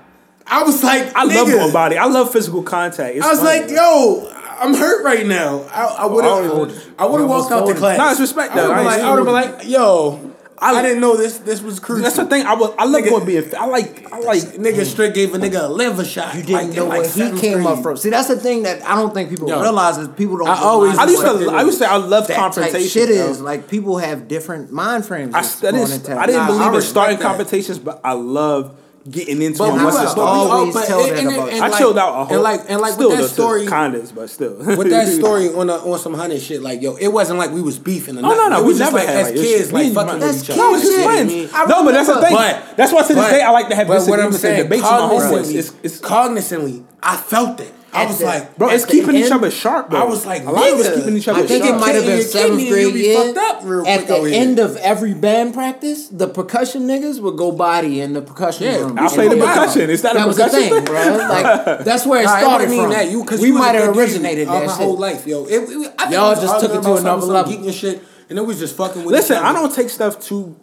I 0.52 0.64
was 0.64 0.84
like, 0.84 1.16
I 1.16 1.24
love 1.26 1.48
going 1.48 1.72
body. 1.72 1.98
I 1.98 2.06
love 2.06 2.32
physical 2.32 2.64
contact. 2.64 3.16
It's 3.16 3.26
I 3.26 3.30
was 3.32 3.40
funny, 3.40 3.60
like, 3.60 3.68
man. 3.68 3.76
yo, 3.76 4.34
I'm 4.60 4.74
hurt 4.74 5.04
right 5.06 5.26
now. 5.26 5.62
I, 5.72 5.86
I 5.86 6.06
would 6.08 6.26
I 6.26 6.28
have, 6.42 6.52
I 6.98 7.06
would 7.06 7.20
have 7.22 7.30
walked 7.30 7.52
out 7.52 7.68
the 7.68 7.76
class. 7.76 7.98
No, 8.00 8.10
it's 8.12 8.20
respect, 8.20 8.56
though. 8.56 8.72
I 8.72 8.98
I 8.98 9.10
would 9.12 9.18
have 9.18 9.26
been 9.26 9.34
like, 9.60 9.70
yo, 9.70 10.34
I, 10.62 10.74
I- 10.74 10.82
didn't 10.82 11.02
know 11.02 11.16
this. 11.16 11.40
This 11.40 11.62
was 11.62 11.80
crucial. 11.80 12.04
That's 12.04 12.16
the 12.16 12.26
thing. 12.26 12.46
I 12.46 12.54
was. 12.54 12.74
I 12.78 12.86
love 12.86 13.02
Nigga- 13.02 13.10
going 13.10 13.26
being. 13.26 13.56
I 13.56 13.66
like. 13.66 14.12
I 14.12 14.20
like. 14.20 14.42
Nigga 14.42 14.82
mm. 14.82 14.86
straight 14.86 15.14
gave 15.14 15.34
a 15.34 15.38
nigga 15.38 15.66
a 15.66 15.68
liver 15.68 16.04
shot. 16.04 16.36
You 16.36 16.44
didn't 16.44 16.68
like, 16.68 16.76
know 16.76 16.88
like, 16.88 17.02
where 17.16 17.32
he 17.32 17.40
came 17.40 17.54
grade. 17.64 17.68
up 17.68 17.84
from. 17.84 17.98
See, 17.98 18.10
that's 18.10 18.28
the 18.28 18.36
thing 18.38 18.64
that 18.64 18.86
I 18.86 18.96
don't 18.96 19.14
think 19.14 19.30
people 19.30 19.48
Yo, 19.48 19.62
realize 19.62 19.98
is 19.98 20.08
people 20.10 20.38
don't. 20.38 20.50
I 20.50 20.60
always- 20.60 20.98
I 20.98 21.06
used 21.06 21.22
to. 21.22 21.32
Respect. 21.32 21.52
I 21.52 21.62
used 21.62 21.78
to. 21.80 21.84
say 21.86 21.90
I 21.90 21.98
love 21.98 22.28
that 22.28 22.36
type 22.36 22.54
confrontation. 22.54 22.90
shit 22.90 23.10
yo. 23.10 23.30
is 23.30 23.42
like 23.42 23.68
people 23.68 23.98
have 23.98 24.28
different 24.28 24.72
mind 24.72 25.06
frames. 25.06 25.34
I, 25.34 25.42
that's 25.42 25.64
I 25.64 25.72
didn't. 25.72 25.92
into 25.92 26.18
I 26.18 26.26
didn't 26.26 26.42
it. 26.42 26.44
Nah, 26.44 26.48
believe 26.48 26.62
I 26.62 26.76
in 26.76 26.82
starting 26.82 27.18
that. 27.20 27.26
competitions, 27.26 27.80
but 27.80 28.02
I 28.04 28.14
love 28.14 28.76
getting 29.10 29.42
into 29.42 29.58
But 29.60 29.76
them 29.76 29.84
once 29.84 29.96
it 29.96 30.00
but 30.00 30.04
we 30.06 30.10
starts. 30.12 30.20
always 30.20 30.52
all- 30.76 30.82
but 30.82 30.88
tell 30.88 31.00
and- 31.00 31.10
that 31.12 31.18
and- 31.20 31.28
about- 31.36 31.50
and 31.50 31.64
I 31.64 31.68
like- 31.70 31.78
chilled 31.78 31.98
out 31.98 32.10
a 32.10 32.26
whole. 32.26 32.34
And 32.36 32.44
like, 32.44 32.62
and 32.68 32.82
like 32.82 32.94
still 32.94 33.10
with 33.10 33.18
that 33.20 33.22
though, 33.24 33.28
story, 33.34 33.66
condoms, 33.66 34.14
but 34.16 34.30
still. 34.30 34.54
with 34.78 34.90
that 34.90 35.08
story 35.20 35.50
on 35.54 35.70
a, 35.70 35.74
on 35.76 36.00
some 36.00 36.14
honey 36.14 36.40
shit, 36.40 36.62
like 36.62 36.82
yo, 36.82 36.96
it 36.96 37.08
wasn't 37.08 37.40
like 37.40 37.52
we 37.52 37.62
was 37.62 37.80
beefing 37.80 38.16
or 38.18 38.20
oh, 38.20 38.22
No, 38.24 38.30
nothing. 38.30 38.50
no, 38.52 38.58
no. 38.60 38.64
We 38.64 38.70
just 38.74 38.80
never 38.80 38.98
like 38.98 39.08
had 39.08 39.16
as 39.18 39.26
like, 39.28 39.36
kids, 39.36 39.72
like 39.74 39.94
fucking 39.94 40.20
with 40.20 40.44
each 40.44 40.50
other. 40.50 40.58
No, 40.62 40.76
it's 40.76 41.04
friends. 41.04 41.54
No, 41.70 41.84
but 41.86 41.92
that's 41.94 42.08
the 42.10 42.22
thing. 42.22 42.34
But- 42.34 42.64
that's 42.78 42.92
why 42.94 43.02
to 43.04 43.14
this 43.14 43.30
day 43.32 43.42
I 43.42 43.52
like 43.52 43.70
to 43.70 43.76
have 43.76 43.88
but 43.88 43.94
what 44.08 44.20
I'm 44.20 44.32
disagreements 44.32 44.36
and 44.36 44.42
saying, 44.42 44.64
debates 44.64 44.84
with 44.84 44.92
my 44.92 44.98
cognizantly, 45.00 45.56
It's, 45.56 45.74
it's, 45.84 46.00
cognizantly, 46.02 46.84
I 47.02 47.18
felt 47.18 47.60
it. 47.62 47.74
I 47.92 48.06
was 48.06 48.20
the- 48.20 48.26
like, 48.26 48.58
bro, 48.58 48.70
it's 48.70 48.84
at 48.84 48.90
the 48.90 48.96
keeping 49.00 49.16
each 49.16 49.32
other 49.32 49.50
sharp. 49.50 49.90
Though. 49.90 49.98
I 49.98 50.04
was 50.04 50.26
like, 50.26 50.44
a 50.46 50.52
lot 50.52 50.72
of 50.72 50.80
us 50.80 50.96
keeping 50.96 51.18
each 51.18 51.28
other 51.28 51.44
I 51.44 51.48
think 51.48 51.64
sharp. 51.64 51.76
it 51.78 51.80
might 51.80 51.96
have 51.96 52.06
been 52.06 52.22
seventh 52.22 52.68
grade 52.70 52.84
you'll 52.84 52.94
be 52.94 53.38
up 53.38 53.62
real 53.64 53.88
At 53.88 53.98
quick 53.98 54.08
the 54.08 54.14
oh, 54.16 54.22
out 54.22 54.24
here. 54.26 54.42
end 54.42 54.60
of 54.60 54.78
every 54.78 55.14
band 55.14 55.54
practice, 55.54 56.08
the 56.10 56.28
percussion 56.28 56.84
niggas 56.88 57.20
would 57.22 57.38
go 57.38 57.52
body 57.52 58.00
in 58.02 58.14
the 58.14 58.22
percussion 58.22 58.66
Yeah, 58.66 58.78
room. 58.80 59.00
I'll 59.00 59.10
play 59.10 59.28
the 59.28 59.36
go 59.36 59.42
body. 59.42 59.60
percussion. 59.60 59.90
Is 59.90 60.02
that 60.04 60.16
a 60.16 60.28
was 60.28 60.38
the 60.38 60.44
percussion 60.46 60.70
thing, 60.70 60.74
thing? 60.76 60.86
bro? 60.86 61.18
Like 61.18 61.80
that's 61.86 62.06
where 62.06 62.22
it 62.22 62.26
Nah, 62.26 62.40
started 62.40 62.66
it 62.66 62.70
mean 62.70 62.82
from. 62.84 62.92
that 62.92 63.10
you 63.10 63.24
because 63.24 63.42
we 63.42 63.52
might 63.52 63.76
have 63.76 63.96
originated 63.98 64.48
that 64.48 64.66
my 64.68 64.72
whole 64.74 64.98
life, 64.98 65.26
yo. 65.26 65.46
It, 65.46 65.52
it, 65.52 65.94
I 65.98 66.04
think 66.04 66.12
Y'all 66.12 66.36
just 66.36 66.60
took 66.60 66.72
it 66.72 66.74
to 66.76 66.80
about 66.80 67.00
another 67.00 67.02
some- 67.02 67.22
some 67.22 67.30
level. 67.30 67.52
geek 67.52 67.62
and 67.66 67.74
shit, 67.74 68.04
and 68.30 68.38
it 68.38 68.44
was 68.44 68.60
just 68.60 68.76
fucking 68.78 69.04
with. 69.04 69.14
Listen, 69.16 69.38
each 69.38 69.44
I 69.44 69.54
don't 69.54 69.74
take 69.74 69.90
stuff 69.90 70.20
too 70.22 70.56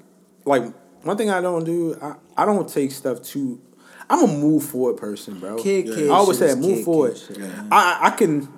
like 0.45 0.63
one 1.03 1.17
thing 1.17 1.31
I 1.31 1.41
don't 1.41 1.65
do. 1.65 1.97
I, 2.01 2.15
I 2.37 2.45
don't 2.45 2.69
take 2.69 2.93
stuff 2.93 3.23
too. 3.23 3.61
I'm 4.09 4.23
a 4.25 4.27
move 4.27 4.65
forward 4.65 4.97
person, 4.99 5.39
bro. 5.41 5.57
Kid, 5.57 5.87
kid 5.87 6.11
I 6.11 6.15
always 6.15 6.39
say 6.39 6.55
move 6.55 6.77
kid, 6.77 6.85
forward. 6.85 7.15
kid 7.15 7.27
shit, 7.27 7.39
man. 7.39 7.69
I 7.73 7.99
I 8.03 8.11
can. 8.11 8.49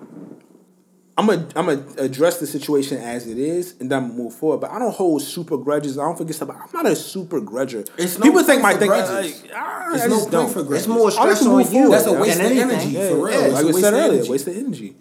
I'm 1.16 1.28
a 1.30 1.48
I'm 1.56 1.68
a 1.68 1.72
address 1.98 2.38
the 2.38 2.46
situation 2.46 2.98
as 2.98 3.26
it 3.26 3.38
is, 3.38 3.74
and 3.80 3.90
then 3.90 4.16
move 4.16 4.34
forward. 4.34 4.58
But 4.60 4.70
I 4.70 4.78
don't 4.78 4.94
hold 4.94 5.20
super 5.22 5.56
grudges. 5.56 5.98
I 5.98 6.04
don't 6.04 6.16
forget 6.16 6.36
stuff. 6.36 6.50
I'm 6.50 6.68
not 6.72 6.86
a 6.86 6.94
super 6.94 7.40
grudger. 7.40 7.88
It's 7.98 8.18
no 8.18 8.22
People 8.26 8.42
think 8.44 8.62
point 8.62 8.74
my 8.74 8.78
thing. 8.78 8.88
grudges. 8.88 9.42
Like, 9.42 9.52
ah, 9.54 9.94
It's 9.94 10.02
I 10.04 10.06
no 10.06 10.10
just 10.14 10.20
point 10.30 10.32
don't. 10.32 10.66
for 10.66 10.74
It's 10.76 10.86
more 10.86 11.00
I 11.00 11.02
like 11.04 11.12
stress 11.12 11.42
on 11.42 11.48
move 11.56 11.66
you. 11.66 11.72
forward. 11.72 11.90
That's 11.92 12.06
a 12.06 12.10
than 12.10 12.20
waste 12.20 12.40
of 12.40 12.46
energy, 12.46 12.88
Yeah, 12.90 13.08
for 13.08 13.16
real. 13.26 13.40
yeah. 13.40 13.46
Like 13.48 13.62
a 13.62 13.66
we 13.66 13.72
waste 13.72 13.80
said 13.80 13.94
earlier, 13.94 14.30
waste 14.30 14.46
of 14.46 14.56
energy. 14.56 14.96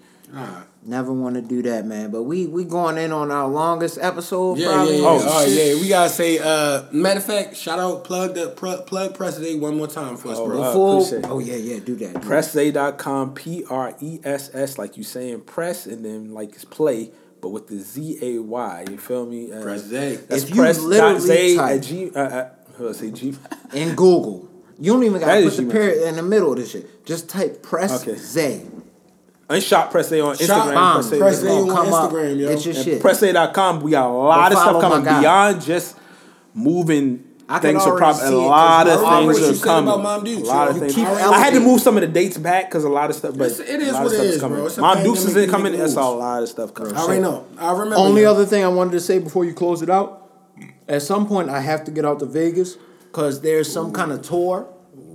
Never 0.89 1.11
want 1.11 1.35
to 1.35 1.41
do 1.41 1.61
that, 1.63 1.85
man. 1.85 2.11
But 2.11 2.23
we 2.23 2.45
we 2.47 2.63
going 2.63 2.97
in 2.97 3.11
on 3.11 3.29
our 3.29 3.47
longest 3.49 3.97
episode. 4.01 4.57
Yeah, 4.57 4.67
yeah, 4.69 4.73
probably. 4.75 4.97
yeah. 4.99 5.03
Oh, 5.05 5.19
Oh, 5.21 5.45
shit. 5.45 5.75
yeah. 5.75 5.81
We 5.81 5.89
gotta 5.89 6.09
say. 6.09 6.39
Uh, 6.39 6.83
matter 6.93 7.19
of 7.19 7.25
fact, 7.25 7.57
shout 7.57 7.77
out, 7.77 8.05
plug 8.05 8.35
the 8.35 8.47
pr- 8.51 8.83
plug 8.85 9.13
Press 9.13 9.35
Zay 9.37 9.55
one 9.55 9.75
more 9.75 9.87
time 9.87 10.15
for 10.15 10.29
us, 10.29 10.37
bro. 10.37 10.57
wow. 10.61 10.67
Before, 10.71 11.01
appreciate 11.01 11.25
oh 11.29 11.39
yeah, 11.39 11.55
yeah, 11.57 11.79
do 11.79 11.95
that. 11.97 12.13
PressZay.com, 12.23 13.33
P 13.33 13.65
R 13.69 13.95
E 13.99 14.19
S 14.23 14.49
S, 14.55 14.77
like 14.77 14.95
you 14.95 15.03
saying 15.03 15.41
press, 15.41 15.87
and 15.87 16.05
then 16.05 16.33
like 16.33 16.53
it's 16.53 16.63
play, 16.63 17.11
but 17.41 17.49
with 17.49 17.67
the 17.67 17.79
Z 17.79 18.19
A 18.21 18.39
Y. 18.39 18.85
You 18.89 18.97
feel 18.97 19.25
me? 19.25 19.51
Uh, 19.51 19.61
Press 19.61 19.81
Zay. 19.83 20.15
That's 20.15 20.43
If 20.43 20.49
you 20.51 20.55
press 20.55 20.79
literally 20.79 21.19
Zay 21.19 21.55
type- 21.57 21.75
at 21.77 21.83
G. 21.83 22.11
Uh, 22.15 22.19
uh, 22.21 22.49
let's 22.79 22.99
say 22.99 23.11
G. 23.11 23.35
in 23.73 23.89
Google, 23.89 24.47
You 24.79 24.93
don't 24.93 25.03
even 25.03 25.19
gotta 25.19 25.37
is 25.39 25.55
put 25.57 25.65
the 25.65 25.71
period 25.71 26.07
in 26.07 26.15
the 26.15 26.23
middle 26.23 26.51
of 26.53 26.57
this 26.59 26.71
shit. 26.71 27.03
Just 27.05 27.27
type 27.29 27.61
press 27.61 28.03
Okay. 28.07 28.15
Zay. 28.17 28.65
Unshot 29.49 29.91
Press 29.91 30.09
Zay 30.09 30.19
on 30.19 30.35
Instagram. 30.35 30.47
Shot 30.47 30.73
Bomb. 30.73 30.95
Press 30.95 31.09
Zay. 31.09 31.19
Press 31.19 31.35
Zay 31.41 31.49
on 31.49 31.69
come 31.69 31.93
up. 31.93 32.11
Instagram, 32.11 32.39
yo. 32.39 32.47
Get 32.55 32.65
your 32.65 32.75
And 32.75 32.83
shit. 32.83 33.01
Press.com, 33.01 33.81
we 33.81 33.91
got 33.91 34.07
a 34.09 34.13
lot 34.13 34.51
of 34.51 34.57
stuff 34.57 34.81
coming 34.81 35.03
beyond 35.03 35.61
just 35.61 35.95
moving 36.53 37.23
I 37.49 37.59
things 37.59 37.81
are 37.83 37.91
already 37.91 37.97
prop. 37.99 38.15
see 38.17 38.25
A 38.25 38.31
lot 38.37 38.87
of 38.89 38.99
things 38.99 39.61
are 39.61 39.63
coming. 39.63 39.89
about 39.93 40.03
Mom 40.03 40.23
Dukes, 40.25 40.41
a 40.41 40.45
lot 40.51 40.67
of 40.69 40.79
things. 40.79 40.97
I 40.97 41.37
had 41.39 41.53
to 41.53 41.61
move 41.61 41.79
some 41.79 41.95
of 41.95 42.01
the 42.01 42.07
dates 42.07 42.37
back 42.37 42.65
because 42.69 42.83
a 42.83 42.89
lot 42.89 43.09
of 43.09 43.15
stuff. 43.15 43.37
But 43.37 43.51
It's- 43.51 43.59
it 43.69 43.81
is 43.81 43.93
what 43.93 44.07
of 44.07 44.11
it 44.11 44.15
stuff 44.15 44.25
is, 44.25 44.41
coming. 44.41 44.57
bro. 44.57 44.65
It's 44.67 44.77
a 44.77 44.81
Mom 44.81 45.03
Dukes 45.03 45.23
is 45.23 45.49
coming. 45.49 45.71
make 45.71 45.81
It's 45.81 45.95
a 45.95 46.01
lot 46.01 46.43
of 46.43 46.49
stuff 46.49 46.73
coming. 46.73 46.93
I 46.95 47.03
already 47.03 47.21
know. 47.21 47.45
I 47.57 47.71
remember. 47.71 47.95
Only 47.95 48.23
yo. 48.23 48.31
other 48.31 48.45
thing 48.45 48.65
I 48.65 48.67
wanted 48.67 48.91
to 48.91 48.99
say 48.99 49.19
before 49.19 49.45
you 49.45 49.53
close 49.53 49.81
it 49.81 49.89
out, 49.89 50.23
at 50.89 51.01
some 51.03 51.25
point 51.25 51.49
I 51.49 51.61
have 51.61 51.85
to 51.85 51.91
get 51.91 52.03
out 52.03 52.19
to 52.19 52.25
Vegas 52.25 52.75
because 53.03 53.39
there's 53.39 53.71
some 53.71 53.93
kind 53.93 54.11
of 54.11 54.21
tour 54.23 54.67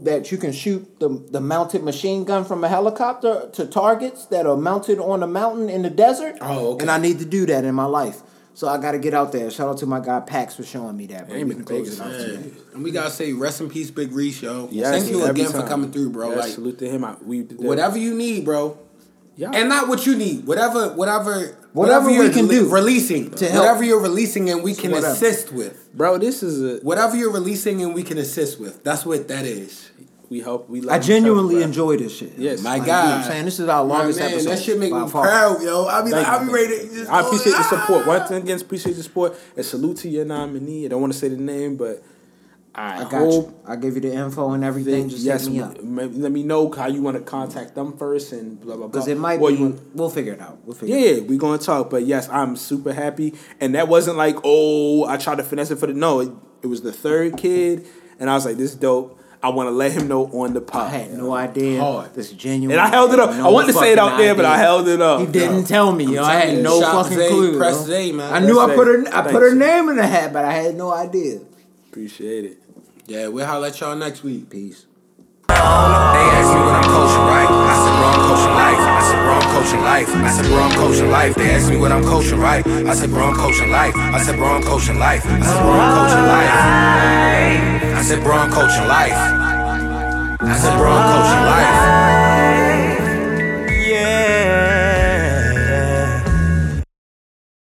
that 0.04 0.30
you 0.32 0.38
can 0.38 0.52
shoot 0.52 0.98
the, 1.00 1.08
the 1.30 1.40
mounted 1.40 1.82
machine 1.82 2.24
gun 2.24 2.44
from 2.44 2.64
a 2.64 2.68
helicopter 2.68 3.48
to 3.52 3.66
targets 3.66 4.26
that 4.26 4.46
are 4.46 4.56
mounted 4.56 4.98
on 4.98 5.22
a 5.22 5.26
mountain 5.26 5.68
in 5.68 5.82
the 5.82 5.90
desert. 5.90 6.36
Oh, 6.40 6.72
okay. 6.74 6.82
And 6.82 6.90
I 6.90 6.98
need 6.98 7.18
to 7.20 7.24
do 7.24 7.46
that 7.46 7.64
in 7.64 7.74
my 7.74 7.84
life. 7.84 8.22
So 8.54 8.68
I 8.68 8.76
got 8.78 8.92
to 8.92 8.98
get 8.98 9.14
out 9.14 9.32
there. 9.32 9.50
Shout 9.50 9.68
out 9.68 9.78
to 9.78 9.86
my 9.86 9.98
guy 10.00 10.20
Pax 10.20 10.54
for 10.56 10.62
showing 10.62 10.96
me 10.96 11.06
that. 11.06 11.26
Bro. 11.26 11.36
ain't 11.36 11.48
We 11.48 11.54
can 11.54 11.64
close 11.64 11.98
it 11.98 12.02
out 12.04 12.12
Yeah. 12.12 12.50
And 12.74 12.84
we 12.84 12.90
gotta 12.90 13.10
say 13.10 13.32
rest 13.32 13.60
in 13.62 13.70
peace, 13.70 13.90
Big 13.90 14.12
Reese, 14.12 14.42
yo. 14.42 14.68
Yes, 14.70 14.90
Thank 14.90 15.08
you 15.10 15.22
every 15.24 15.40
again 15.42 15.52
for 15.52 15.66
coming 15.66 15.90
through, 15.90 16.10
bro. 16.10 16.30
Yes, 16.30 16.38
like 16.38 16.50
salute 16.52 16.78
to 16.80 16.88
him. 16.88 17.02
I, 17.04 17.16
we 17.24 17.40
whatever 17.42 17.96
you 17.96 18.14
need, 18.14 18.44
bro. 18.44 18.78
Yeah. 19.36 19.50
And 19.54 19.70
not 19.70 19.88
what 19.88 20.04
you 20.06 20.14
need. 20.16 20.46
Whatever, 20.46 20.90
whatever, 20.92 21.56
Whatever 21.72 22.08
we 22.08 22.16
you're 22.16 22.30
can 22.30 22.48
do 22.48 22.68
releasing, 22.70 23.30
to 23.30 23.48
help. 23.48 23.64
whatever 23.64 23.82
you're 23.84 24.02
releasing, 24.02 24.50
and 24.50 24.62
we 24.62 24.74
can 24.74 24.90
Whatever. 24.90 25.14
assist 25.14 25.50
with. 25.52 25.88
bro. 25.96 26.18
This 26.18 26.42
is 26.42 26.62
a 26.62 26.84
Whatever 26.84 27.16
you're 27.16 27.32
releasing, 27.32 27.80
and 27.82 27.94
we 27.94 28.02
can 28.02 28.18
assist 28.18 28.60
with. 28.60 28.84
That's 28.84 29.06
what 29.06 29.28
that 29.28 29.46
is. 29.46 29.90
We 30.32 30.40
help. 30.40 30.68
We. 30.68 30.88
I 30.88 30.98
genuinely 30.98 31.62
enjoy 31.62 31.96
this 31.98 32.16
shit. 32.16 32.32
Yes. 32.38 32.62
My 32.62 32.78
Like, 32.78 32.80
you 32.82 32.86
know 32.88 32.92
I'm 32.98 33.20
God, 33.20 33.26
saying 33.26 33.44
this 33.44 33.60
is 33.60 33.68
our 33.68 33.84
longest 33.84 34.18
man, 34.18 34.30
episode. 34.32 34.50
That 34.50 34.58
shit 34.62 34.78
make 34.78 34.92
me 34.92 35.08
far. 35.08 35.22
proud, 35.24 35.62
yo. 35.62 35.84
I 35.86 36.02
be 36.02 36.10
like, 36.10 36.26
I 36.26 36.44
be 36.44 36.50
ready 36.52 36.88
to. 36.88 37.06
I 37.10 37.20
appreciate 37.20 37.52
the 37.52 37.62
support. 37.64 38.06
Once 38.06 38.30
again, 38.30 38.60
appreciate 38.60 38.94
the 38.96 39.02
support. 39.02 39.38
And 39.56 39.64
salute 39.64 39.98
to 39.98 40.08
your 40.08 40.24
nominee. 40.24 40.86
I 40.86 40.88
don't 40.88 41.00
want 41.00 41.12
to 41.12 41.18
say 41.18 41.28
the 41.28 41.36
name, 41.36 41.76
but 41.76 42.02
I, 42.74 42.94
I 42.94 42.98
got 43.02 43.12
hope 43.12 43.48
you. 43.48 43.54
I 43.66 43.76
give 43.76 43.94
you 43.96 44.00
the 44.00 44.14
info 44.14 44.52
and 44.52 44.64
everything. 44.64 45.10
Just 45.10 45.22
yes, 45.22 45.46
me 45.46 45.60
up. 45.60 45.76
let 45.82 46.32
me 46.32 46.42
know 46.42 46.72
how 46.72 46.86
you 46.86 47.02
want 47.02 47.18
to 47.18 47.22
contact 47.22 47.74
them 47.74 47.96
first 47.98 48.32
and 48.32 48.58
blah 48.58 48.76
blah 48.76 48.86
blah. 48.86 48.88
Because 48.88 49.08
it 49.08 49.18
might 49.18 49.38
Or 49.40 49.50
be. 49.50 49.74
we'll 49.94 50.08
figure 50.08 50.32
it 50.32 50.40
out. 50.40 50.58
We'll 50.64 50.74
figure 50.74 50.96
it 50.96 50.98
out. 50.98 51.22
yeah, 51.22 51.28
we're 51.28 51.38
gonna 51.38 51.58
talk. 51.58 51.90
But 51.90 52.06
yes, 52.06 52.30
I'm 52.30 52.56
super 52.56 52.94
happy, 52.94 53.34
and 53.60 53.74
that 53.74 53.88
wasn't 53.88 54.16
like 54.16 54.36
oh 54.44 55.04
I 55.04 55.18
tried 55.18 55.36
to 55.36 55.42
finesse 55.44 55.70
it 55.70 55.76
for 55.76 55.86
the 55.88 55.92
no. 55.92 56.20
It, 56.20 56.30
it 56.62 56.66
was 56.68 56.80
the 56.80 56.92
third 56.92 57.36
kid, 57.36 57.86
and 58.18 58.30
I 58.30 58.34
was 58.34 58.46
like 58.46 58.56
this 58.56 58.70
is 58.70 58.76
dope. 58.76 59.18
I 59.44 59.48
want 59.48 59.66
to 59.66 59.72
let 59.72 59.90
him 59.90 60.06
know 60.06 60.26
on 60.26 60.52
the 60.52 60.60
pop. 60.60 60.92
I 60.92 60.98
had 60.98 61.12
no 61.14 61.32
idea. 61.34 61.80
Hard. 61.80 62.14
This 62.14 62.30
genuine. 62.32 62.78
And 62.78 62.80
I 62.80 62.88
held 62.88 63.12
it 63.12 63.18
up. 63.18 63.30
I 63.30 63.48
wanted 63.48 63.72
to 63.72 63.78
say 63.78 63.90
it 63.90 63.98
out 63.98 64.16
there, 64.16 64.36
but 64.36 64.44
I 64.44 64.56
held 64.56 64.86
it 64.86 65.02
up. 65.02 65.18
He 65.20 65.26
didn't 65.26 65.64
tell 65.64 65.90
me. 65.92 66.04
Yo. 66.04 66.22
I 66.22 66.34
had 66.34 66.62
no 66.62 66.80
shop 66.80 67.06
fucking 67.06 67.18
Zay, 67.18 67.28
clue. 67.28 67.58
press 67.58 67.74
yo. 67.80 67.84
Zay, 67.86 68.12
man. 68.12 68.32
I 68.32 68.38
knew 68.38 68.60
I 68.60 68.72
put 68.74 68.86
her. 68.86 69.00
I 69.08 69.10
Thanks. 69.10 69.32
put 69.32 69.42
her 69.42 69.54
name 69.54 69.88
in 69.88 69.96
the 69.96 70.06
hat, 70.06 70.32
but 70.32 70.44
I 70.44 70.52
had 70.52 70.76
no 70.76 70.92
idea. 70.92 71.40
Appreciate 71.88 72.44
it. 72.44 72.58
Yeah, 73.06 73.26
we'll 73.28 73.44
holler 73.44 73.66
at 73.66 73.80
y'all 73.80 73.96
next 73.96 74.22
week. 74.22 74.48
Peace. 74.48 74.86
They 75.48 75.54
ask 75.54 76.48
me 76.54 76.60
what 76.62 76.78
I'm 76.78 76.84
coaching, 76.84 77.26
right? 77.26 77.50
I 77.50 77.74
said, 77.82 77.94
bro, 77.98 78.06
I'm 78.14 78.22
coaching 78.30 78.54
life. 78.54 78.78
I 78.78 79.02
said, 79.02 79.18
bro, 79.22 79.32
I'm 79.34 79.42
coaching 79.52 79.82
life. 79.82 80.08
I 80.08 80.30
said, 80.30 80.46
bro, 80.46 80.62
I'm 80.62 80.74
coaching 80.78 81.10
life. 81.10 81.34
They 81.34 81.50
ask 81.50 81.68
me 81.68 81.76
what 81.76 81.90
I'm 81.92 82.04
coaching, 82.04 82.38
right? 82.38 82.66
I 82.66 82.94
said, 82.94 83.10
bro, 83.10 83.24
I'm 83.26 83.34
coaching 83.34 83.70
life. 83.70 83.96
I 83.96 84.22
said, 84.22 84.36
bro, 84.36 84.46
I'm 84.46 84.62
coaching 84.62 84.98
life. 84.98 85.26
I 85.26 85.40
said, 85.42 85.60
bro, 85.60 85.72
I'm 85.72 85.92
coaching 85.98 86.26
life. 86.26 87.81
I 88.02 88.04
said, 88.04 88.24
bro, 88.24 88.34
I'm 88.34 88.50
coaching 88.50 88.88
life. 88.88 89.12
I 89.12 90.58
said, 90.58 90.76
bro, 90.76 90.90
I'm 90.90 91.06
coaching 91.14 91.46
life. 91.46 92.01